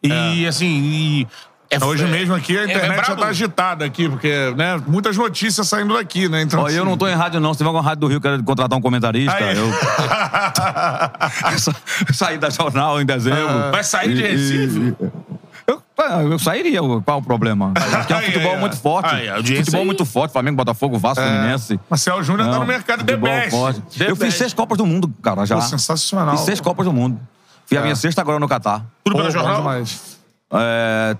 e, 0.02 0.46
assim, 0.46 0.66
e... 0.66 1.26
é- 1.70 1.84
Hoje 1.84 2.04
é- 2.04 2.06
mesmo 2.06 2.34
aqui 2.34 2.56
a 2.56 2.60
é- 2.60 2.64
é 2.64 2.66
internet 2.66 3.06
já 3.06 3.16
tá 3.16 3.26
agitada 3.26 3.84
aqui, 3.84 4.08
porque, 4.08 4.52
né, 4.56 4.80
muitas 4.86 5.16
notícias 5.16 5.66
saindo 5.68 5.94
daqui, 5.94 6.28
né? 6.28 6.42
Então, 6.42 6.60
Ó, 6.62 6.68
eu 6.68 6.84
não 6.84 6.96
tô 6.96 7.08
em 7.08 7.14
rádio, 7.14 7.40
não. 7.40 7.52
Se 7.52 7.58
tiver 7.58 7.68
alguma 7.68 7.82
rádio 7.84 8.00
do 8.02 8.06
Rio 8.06 8.20
querendo 8.20 8.44
contratar 8.44 8.78
um 8.78 8.82
comentarista, 8.82 9.34
Aí. 9.34 9.56
eu. 9.56 9.66
eu 11.52 11.58
sa- 11.58 11.74
saí 12.12 12.38
da 12.38 12.50
jornal 12.50 13.00
em 13.00 13.06
dezembro. 13.06 13.70
Vai 13.70 13.82
sair 13.84 14.14
de 14.14 14.22
Recife? 14.22 14.94
e- 15.00 15.23
Eu, 16.04 16.38
sairia, 16.38 16.80
qual 17.04 17.18
o 17.18 17.22
problema? 17.22 17.72
Porque 17.74 18.12
é 18.12 18.16
um 18.16 18.20
futebol 18.22 18.52
aí, 18.52 18.60
muito 18.60 18.76
forte. 18.76 19.14
aí, 19.14 19.28
a 19.28 19.36
audiência 19.36 19.64
futebol 19.64 19.80
aí. 19.80 19.86
muito 19.86 20.04
forte, 20.04 20.32
Flamengo, 20.32 20.56
Botafogo, 20.56 20.98
Vasco, 20.98 21.22
Fluminense. 21.24 21.80
Marcel 21.88 22.22
Júnior 22.22 22.50
tá 22.50 22.58
no 22.58 22.66
mercado 22.66 23.02
de 23.02 23.16
best. 23.16 23.50
forte. 23.50 23.80
The 23.98 24.04
Eu 24.10 24.16
fiz 24.16 24.26
best. 24.26 24.38
seis 24.38 24.54
Copas 24.54 24.78
do 24.78 24.86
Mundo, 24.86 25.12
cara, 25.22 25.44
já. 25.44 25.56
Pô, 25.56 25.62
sensacional. 25.62 26.36
Fiz 26.36 26.46
seis 26.46 26.60
Copas 26.60 26.86
do 26.86 26.92
Mundo. 26.92 27.20
Fiz 27.66 27.78
a 27.78 27.82
minha 27.82 27.96
sexta 27.96 28.20
agora 28.20 28.38
no 28.38 28.48
Catar. 28.48 28.84
Tudo 29.02 29.16
Pô, 29.16 29.22
bom 29.22 29.30
jornal? 29.30 29.64
É, 30.52 31.16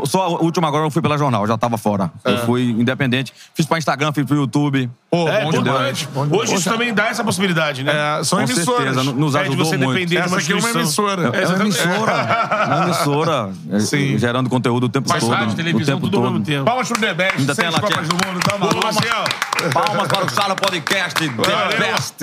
tô- 0.00 0.06
só 0.06 0.22
a 0.22 0.28
última 0.28 0.68
agora 0.68 0.84
eu 0.84 0.90
fui 0.90 1.00
pela 1.02 1.16
jornal, 1.16 1.46
já 1.46 1.56
tava 1.56 1.78
fora. 1.78 2.10
Eu 2.24 2.38
fui 2.44 2.62
independente. 2.70 3.32
Fiz 3.54 3.64
pra 3.66 3.78
Instagram, 3.78 4.12
fiz 4.12 4.24
pro 4.24 4.36
YouTube. 4.36 4.90
Pô, 5.10 5.26
É, 5.26 5.42
bom 5.44 5.50
demais. 5.50 6.02
Bom 6.12 6.26
demais. 6.26 6.42
Hoje 6.42 6.54
isso 6.56 6.68
também 6.70 6.92
dá 6.92 7.06
essa 7.06 7.24
possibilidade, 7.24 7.82
né? 7.82 8.18
É, 8.20 8.24
são 8.24 8.38
Com 8.38 8.44
emissoras. 8.44 8.94
certeza, 8.94 9.12
nos 9.14 9.34
É 9.34 9.38
de 9.38 9.48
ajudou 9.48 9.64
você 9.64 9.76
muito. 9.78 9.88
depender 9.94 10.06
de 10.06 10.16
Essa 10.18 10.28
uma 10.28 10.38
aqui 10.38 10.52
é 10.52 10.56
uma 10.56 10.70
emissora. 10.70 11.22
É 11.22 11.28
uma 11.28 11.36
exatamente. 11.38 11.78
emissora. 11.80 12.12
É 12.12 12.74
uma 12.74 12.84
emissora. 12.84 13.50
é, 13.72 13.80
Sim. 13.80 14.18
Gerando 14.18 14.50
conteúdo 14.50 14.84
o 14.84 14.88
tempo 14.90 15.08
Faz 15.08 15.22
todo. 15.24 15.32
rádio, 15.34 15.52
o 15.52 15.56
televisão, 15.56 15.94
tempo 15.94 16.06
tudo 16.06 16.16
ao 16.18 16.22
todo. 16.24 16.32
mesmo 16.32 16.44
tempo. 16.44 16.64
Palmas 16.66 16.88
pro 16.88 17.00
The 17.00 17.14
Best. 17.14 17.38
Ainda 17.38 17.54
tem 17.54 17.70
lá 17.70 17.80
Copas 17.80 18.08
do 18.08 18.14
Mundo, 18.14 18.40
tá 18.40 18.58
maluco? 18.58 18.82
Marcel. 18.84 19.24
Palmas 19.72 20.08
para 20.08 20.24
o 20.26 20.28
Sala 20.30 20.54
Podcast. 20.56 21.14
The 21.14 21.28
Valeu. 21.50 21.78
Best. 21.78 22.14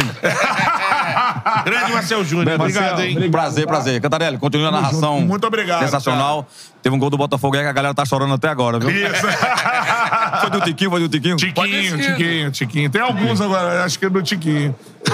Grande 1.66 1.92
Marcel 1.92 2.24
Júnior. 2.24 2.60
Obrigado, 2.60 3.02
hein? 3.02 3.32
Prazer, 3.32 3.66
prazer. 3.66 4.00
Cantarelli, 4.02 4.38
continua 4.38 4.68
a 4.68 4.72
narração. 4.72 5.22
Muito 5.22 5.46
obrigado, 5.48 5.80
Sensacional. 5.84 6.48
Teve 6.86 6.96
um 6.96 7.00
gol 7.00 7.10
do 7.10 7.18
Botafogo 7.18 7.56
aí 7.58 7.64
que 7.64 7.68
a 7.70 7.74
galera 7.74 7.96
tá 7.96 8.06
chorando 8.06 8.36
até 8.36 8.48
agora, 8.48 8.78
viu? 8.78 8.92
Isso. 8.92 9.26
Foi 10.42 10.50
do 10.52 10.62
Tiquinho, 10.62 10.92
foi 10.92 11.00
do 11.00 11.10
Tiquinho? 11.10 11.36
Tiquinho, 11.36 11.98
Tiquinho, 11.98 12.52
Tiquinho. 12.52 12.90
Tem 12.92 13.02
alguns 13.02 13.42
agora, 13.42 13.84
acho 13.84 13.98
que 13.98 14.06
é 14.06 14.10
do 14.10 14.22
Tiquinho. 14.22 14.76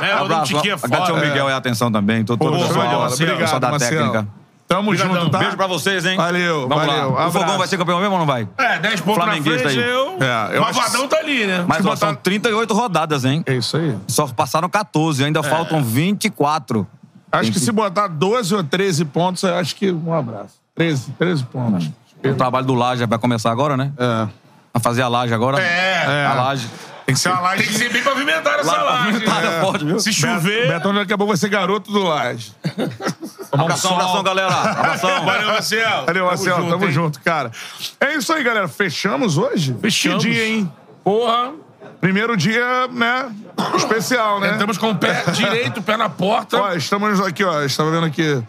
É, 0.00 0.14
o 0.14 0.24
Abraço. 0.24 0.54
Tiquinho 0.54 0.74
é 0.74 0.76
Agradecer 0.76 1.10
ao 1.10 1.16
foda. 1.18 1.26
Miguel 1.26 1.48
e 1.48 1.52
a 1.52 1.56
atenção 1.56 1.90
também. 1.90 2.24
Todo, 2.24 2.38
todo 2.38 2.52
Pô, 2.52 2.56
o 2.56 2.66
pessoal, 2.68 3.00
o 3.00 3.12
Obrigado, 3.12 3.58
da 3.60 3.70
Marcelo. 3.70 4.12
técnica. 4.12 4.28
Tamo 4.68 4.90
Obrigadão. 4.90 5.14
junto, 5.22 5.30
tá? 5.30 5.38
Beijo 5.38 5.56
pra 5.56 5.66
vocês, 5.66 6.06
hein? 6.06 6.16
Valeu, 6.16 6.68
Vamos 6.68 6.86
valeu. 6.86 7.10
lá. 7.14 7.26
O. 7.26 7.30
Fogão 7.32 7.58
vai 7.58 7.66
ser 7.66 7.78
campeão 7.78 7.98
mesmo 7.98 8.12
ou 8.12 8.18
não 8.20 8.26
vai? 8.26 8.46
É, 8.56 8.78
10 8.78 9.00
pontos 9.00 9.18
na 9.18 9.24
Flamenguista 9.24 9.68
frente, 9.70 9.82
aí. 9.82 9.90
eu... 9.90 10.18
É, 10.20 10.56
eu 10.56 10.62
o 10.62 10.64
acho- 10.66 10.78
Malvadão 10.78 11.08
tá 11.08 11.16
ali, 11.18 11.46
né? 11.46 11.64
Mas 11.66 11.78
ó, 11.80 11.88
botar- 11.90 11.96
são 11.96 12.14
38 12.14 12.74
rodadas, 12.74 13.24
hein? 13.24 13.42
É 13.44 13.54
isso 13.56 13.76
aí. 13.76 13.96
Só 14.06 14.28
passaram 14.28 14.68
14, 14.68 15.24
ainda 15.24 15.42
faltam 15.42 15.82
24. 15.82 16.86
Acho 17.32 17.42
Tem 17.42 17.52
que 17.52 17.58
se 17.58 17.72
botar 17.72 18.06
12 18.06 18.54
ou 18.54 18.62
13 18.62 19.04
pontos, 19.04 19.42
eu 19.42 19.54
acho 19.56 19.74
que 19.74 19.90
um 19.90 20.14
abraço. 20.14 20.54
13, 20.78 21.12
13 21.18 21.44
pontos. 21.44 21.90
O 22.24 22.34
trabalho 22.34 22.66
do 22.66 22.74
Laje 22.74 23.04
vai 23.04 23.18
começar 23.18 23.50
agora, 23.50 23.76
né? 23.76 23.92
É. 23.98 24.28
A 24.72 24.80
fazer 24.80 25.02
a 25.02 25.08
laje 25.08 25.34
agora. 25.34 25.60
É. 25.60 26.26
A 26.26 26.34
laje. 26.34 26.68
Tem 27.04 27.14
que 27.14 27.20
ser 27.20 27.30
uma 27.30 27.40
laje. 27.40 27.62
Tem 27.62 27.72
que 27.72 27.78
ser 27.78 27.92
bem 27.92 28.02
pavimentada 28.02 28.60
essa 28.60 28.82
laje. 28.82 29.04
pavimentada, 29.04 29.50
né? 29.50 29.60
pode, 29.60 29.84
viu? 29.84 29.98
Se 29.98 30.12
chover... 30.12 30.68
Betão 30.68 30.94
daqui 30.94 31.12
a 31.12 31.16
pouco 31.16 31.32
vai 31.32 31.36
ser 31.36 31.48
garoto 31.48 31.90
do 31.90 32.02
Laje. 32.02 32.52
Abração, 33.50 33.94
abração, 33.94 34.22
galera. 34.22 34.54
Abração. 34.54 35.08
Valeu, 35.24 35.48
Marcel. 35.48 36.04
Valeu, 36.04 36.26
Marcelo. 36.26 36.68
Tamo 36.68 36.84
hein? 36.84 36.92
junto, 36.92 37.20
cara. 37.22 37.50
É 37.98 38.14
isso 38.14 38.30
aí, 38.32 38.44
galera. 38.44 38.68
Fechamos 38.68 39.38
hoje? 39.38 39.74
Fechamos. 39.80 40.22
Que 40.22 40.30
dia, 40.30 40.46
hein? 40.46 40.72
Porra. 41.02 41.52
Primeiro 41.98 42.36
dia, 42.36 42.86
né? 42.88 43.32
Especial, 43.74 44.38
né? 44.38 44.52
Entramos 44.52 44.76
com 44.76 44.90
o 44.90 44.94
pé 44.94 45.24
direito, 45.32 45.80
o 45.80 45.82
pé 45.82 45.96
na 45.96 46.10
porta. 46.10 46.60
Ó, 46.60 46.72
estamos 46.74 47.20
aqui, 47.20 47.42
ó. 47.42 47.62
Estava 47.62 47.90
vendo 47.90 48.04
aqui. 48.04 48.42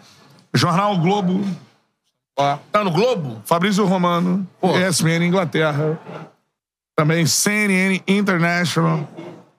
Jornal 0.52 0.98
Globo. 0.98 1.42
Tá 2.36 2.84
no 2.84 2.90
Globo? 2.90 3.42
Fabrício 3.44 3.84
Romano. 3.84 4.46
Pô. 4.60 4.78
ESPN 4.78 5.24
Inglaterra. 5.24 5.98
Também 6.96 7.26
CNN 7.26 8.00
International. 8.06 9.08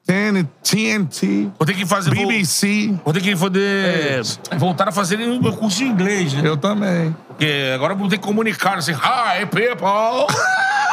TN 0.05 0.43
TNT. 0.63 1.51
Vou 1.57 1.65
ter 1.65 1.73
que 1.73 1.85
fazer... 1.85 2.09
BBC. 2.09 2.99
Vou 3.05 3.13
ter 3.13 3.21
que 3.21 3.35
poder 3.35 4.21
voltar 4.57 4.89
a 4.89 4.91
fazer 4.91 5.15
o 5.19 5.41
meu 5.41 5.53
curso 5.53 5.77
de 5.77 5.85
inglês, 5.85 6.33
né? 6.33 6.47
Eu 6.47 6.57
também. 6.57 7.15
Porque 7.27 7.71
agora 7.73 7.93
eu 7.93 7.97
vou 7.97 8.09
ter 8.09 8.17
que 8.17 8.23
comunicar, 8.23 8.77
assim, 8.77 8.93
Hi, 8.93 9.45
people! 9.45 10.27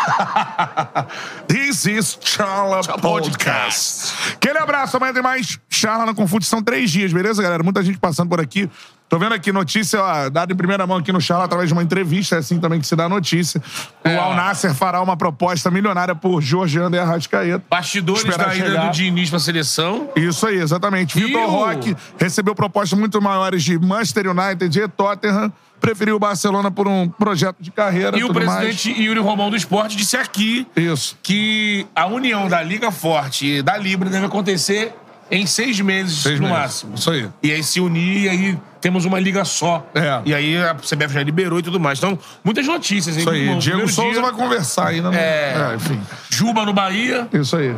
This 1.49 1.87
is 1.87 2.19
Charla 2.21 2.81
Podcast. 3.01 4.35
Aquele 4.35 4.59
abraço, 4.59 4.97
amanhã 4.97 5.13
tem 5.13 5.23
mais 5.23 5.59
Charla 5.69 6.07
na 6.07 6.15
Confute. 6.15 6.47
São 6.47 6.63
três 6.63 6.91
dias, 6.91 7.13
beleza, 7.13 7.43
galera? 7.43 7.63
Muita 7.63 7.83
gente 7.83 7.99
passando 7.99 8.29
por 8.29 8.41
aqui. 8.41 8.71
Tô 9.09 9.19
vendo 9.19 9.33
aqui 9.35 9.51
notícia, 9.53 10.03
ó, 10.03 10.29
dada 10.29 10.53
em 10.53 10.57
primeira 10.57 10.87
mão 10.87 10.99
aqui 10.99 11.11
no 11.11 11.21
Charla 11.21 11.45
através 11.47 11.69
de 11.69 11.73
uma 11.73 11.83
entrevista, 11.83 12.37
é 12.37 12.39
assim 12.41 12.61
também 12.61 12.79
que 12.79 12.87
se 12.87 12.95
dá 12.95 13.05
a 13.07 13.09
notícia. 13.09 13.63
O 14.05 14.21
Al 14.21 14.35
Nasser 14.35 14.75
fará 14.75 15.01
uma 15.01 15.17
proposta 15.17 15.71
milionária 15.71 16.15
por 16.15 16.43
Jorge 16.43 16.79
Ander 16.79 17.01
Arrascaeta. 17.01 17.65
Bastidores 17.71 18.23
da 18.37 18.55
ida 18.55 18.79
do 18.81 18.91
Diniz 18.91 19.31
pra 19.31 19.39
seleção. 19.39 20.11
Isso 20.15 20.47
aí, 20.47 20.57
exatamente. 20.59 21.19
Vitor 21.19 21.41
o- 21.43 21.47
Roque 21.51 21.97
recebeu 22.19 22.55
propostas 22.55 22.99
muito 22.99 23.21
maiores 23.23 23.63
de 23.65 23.79
Manchester 23.79 24.27
United 24.29 24.79
e 24.79 24.89
Tottenham. 24.89 25.51
Preferiu 25.81 26.17
o 26.17 26.19
Barcelona 26.19 26.71
por 26.73 26.89
um 26.89 27.09
projeto 27.09 27.57
de 27.61 27.71
carreira 27.71 28.19
E 28.19 28.25
o 28.25 28.33
presidente 28.33 28.91
Yuri 28.91 29.21
Romão 29.21 29.49
do 29.49 29.55
Esporte 29.57 29.97
disse 29.97 30.17
aqui 30.17 30.67
mais. 30.77 30.87
Isso. 30.89 31.17
que 31.23 31.87
a 31.95 32.05
união 32.07 32.49
da 32.49 32.61
Liga 32.61 32.91
Forte 32.91 33.47
e 33.47 33.63
da 33.63 33.77
Libra 33.79 34.11
deve 34.11 34.27
acontecer 34.27 34.93
em 35.31 35.47
seis 35.47 35.81
meses, 35.81 36.23
Seis 36.23 36.41
no 36.41 36.47
meses. 36.47 36.59
máximo. 36.63 36.95
Isso 36.95 37.11
aí. 37.11 37.29
E 37.43 37.53
aí 37.53 37.63
se 37.63 37.81
unir, 37.81 38.25
e 38.25 38.29
aí 38.29 38.59
temos 38.81 39.05
uma 39.05 39.19
liga 39.21 39.45
só. 39.45 39.87
É. 39.95 40.21
E 40.25 40.35
aí 40.35 40.57
a 40.57 40.75
CBF 40.75 41.13
já 41.15 41.23
liberou 41.23 41.59
e 41.59 41.63
tudo 41.63 41.79
mais. 41.79 41.99
Então, 41.99 42.19
muitas 42.45 42.67
notícias. 42.67 43.17
hein? 43.17 43.21
Isso 43.23 43.31
aí. 43.31 43.47
No 43.47 43.59
Diego 43.59 43.89
Souza 43.89 44.13
dia, 44.13 44.23
vai 44.23 44.33
conversar 44.33 44.89
ainda. 44.89 45.11
né? 45.11 45.19
É. 45.19 45.55
é 45.73 45.75
enfim. 45.77 46.01
Juba 46.31 46.65
no 46.65 46.73
Bahia. 46.73 47.29
Isso 47.33 47.57
aí. 47.57 47.75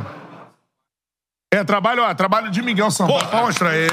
É, 1.53 1.65
trabalho, 1.65 2.03
ó, 2.05 2.15
trabalho 2.15 2.51
de 2.51 2.63
Miguel 2.63 2.91
Sampaio. 2.91 3.27
Palmas 3.27 3.59
pra 3.59 3.75
ele. 3.77 3.91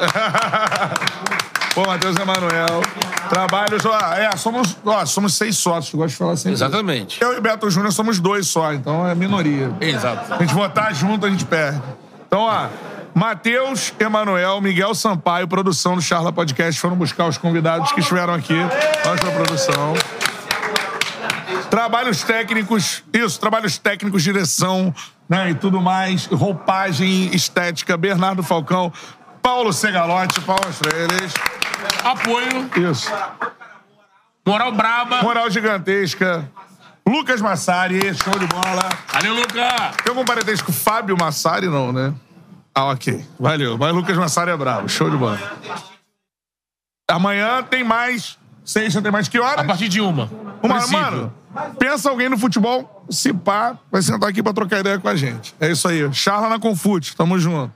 Pô, 1.74 1.86
Matheus 1.86 2.16
Emanuel. 2.16 2.82
Trabalhos, 3.30 3.84
ó, 3.86 3.98
é, 4.14 4.36
somos, 4.36 4.76
ó, 4.84 5.06
somos 5.06 5.34
seis 5.34 5.56
sócios, 5.56 5.94
gosto 5.94 6.10
de 6.10 6.16
falar 6.16 6.36
sempre. 6.36 6.52
isso. 6.54 6.64
Exatamente. 6.64 7.22
Eu 7.22 7.32
e 7.34 7.38
o 7.38 7.40
Beto 7.40 7.70
Júnior 7.70 7.92
somos 7.92 8.18
dois 8.20 8.46
só, 8.46 8.74
então 8.74 9.06
é 9.08 9.14
minoria. 9.14 9.72
Exato. 9.80 10.34
A 10.34 10.38
gente 10.38 10.52
votar 10.52 10.94
junto, 10.94 11.24
a 11.24 11.30
gente 11.30 11.46
perde. 11.46 11.80
Então, 12.32 12.44
ó, 12.44 12.66
Matheus, 13.14 13.92
Emanuel, 14.00 14.58
Miguel 14.62 14.94
Sampaio, 14.94 15.46
produção 15.46 15.96
do 15.96 16.00
Charla 16.00 16.32
Podcast, 16.32 16.80
foram 16.80 16.96
buscar 16.96 17.26
os 17.26 17.36
convidados 17.36 17.92
que 17.92 18.00
estiveram 18.00 18.32
aqui. 18.32 18.56
Pra 19.02 19.30
produção. 19.32 19.92
Trabalhos 21.68 22.22
técnicos, 22.22 23.04
isso, 23.12 23.38
trabalhos 23.38 23.76
técnicos, 23.76 24.22
direção, 24.22 24.94
né, 25.28 25.50
e 25.50 25.54
tudo 25.54 25.78
mais, 25.78 26.24
roupagem, 26.24 27.26
estética, 27.34 27.98
Bernardo 27.98 28.42
Falcão, 28.42 28.90
Paulo 29.42 29.70
Segalotti, 29.70 30.40
palmas 30.40 30.78
pra 30.78 30.98
eles. 31.00 31.34
Apoio, 32.02 32.70
Isso. 32.90 33.12
moral 34.46 34.72
braba. 34.72 35.22
Moral 35.22 35.50
gigantesca. 35.50 36.50
Lucas 37.06 37.40
Massari, 37.40 38.00
show 38.14 38.38
de 38.38 38.46
bola. 38.46 38.88
Valeu, 39.12 39.34
Luca! 39.34 39.92
Tem 40.02 40.10
algum 40.10 40.24
parentesco 40.24 40.66
com 40.66 40.72
Fábio 40.72 41.16
Massari, 41.18 41.66
não, 41.66 41.92
né? 41.92 42.14
Ah, 42.74 42.86
ok. 42.86 43.24
Valeu. 43.38 43.76
Mas 43.76 43.94
Lucas 43.94 44.16
Massari 44.16 44.50
é 44.50 44.56
bravo. 44.56 44.88
Show 44.88 45.10
de 45.10 45.16
bola. 45.16 45.38
Amanhã 47.10 47.62
tem 47.62 47.84
mais. 47.84 48.38
Sexta 48.64 49.02
tem 49.02 49.10
mais 49.10 49.28
que 49.28 49.38
horas? 49.38 49.58
A 49.58 49.64
partir 49.64 49.88
de 49.88 50.00
uma. 50.00 50.30
Uma, 50.62 50.76
Princípio. 50.76 51.00
mano, 51.00 51.34
pensa 51.78 52.08
alguém 52.08 52.28
no 52.28 52.38
futebol, 52.38 53.04
se 53.10 53.32
pá, 53.32 53.76
vai 53.90 54.00
sentar 54.00 54.30
aqui 54.30 54.42
pra 54.42 54.52
trocar 54.52 54.78
ideia 54.78 54.98
com 54.98 55.08
a 55.08 55.16
gente. 55.16 55.54
É 55.60 55.70
isso 55.70 55.88
aí. 55.88 56.12
Charla 56.14 56.48
na 56.48 56.58
Confute. 56.58 57.16
Tamo 57.16 57.38
junto. 57.38 57.72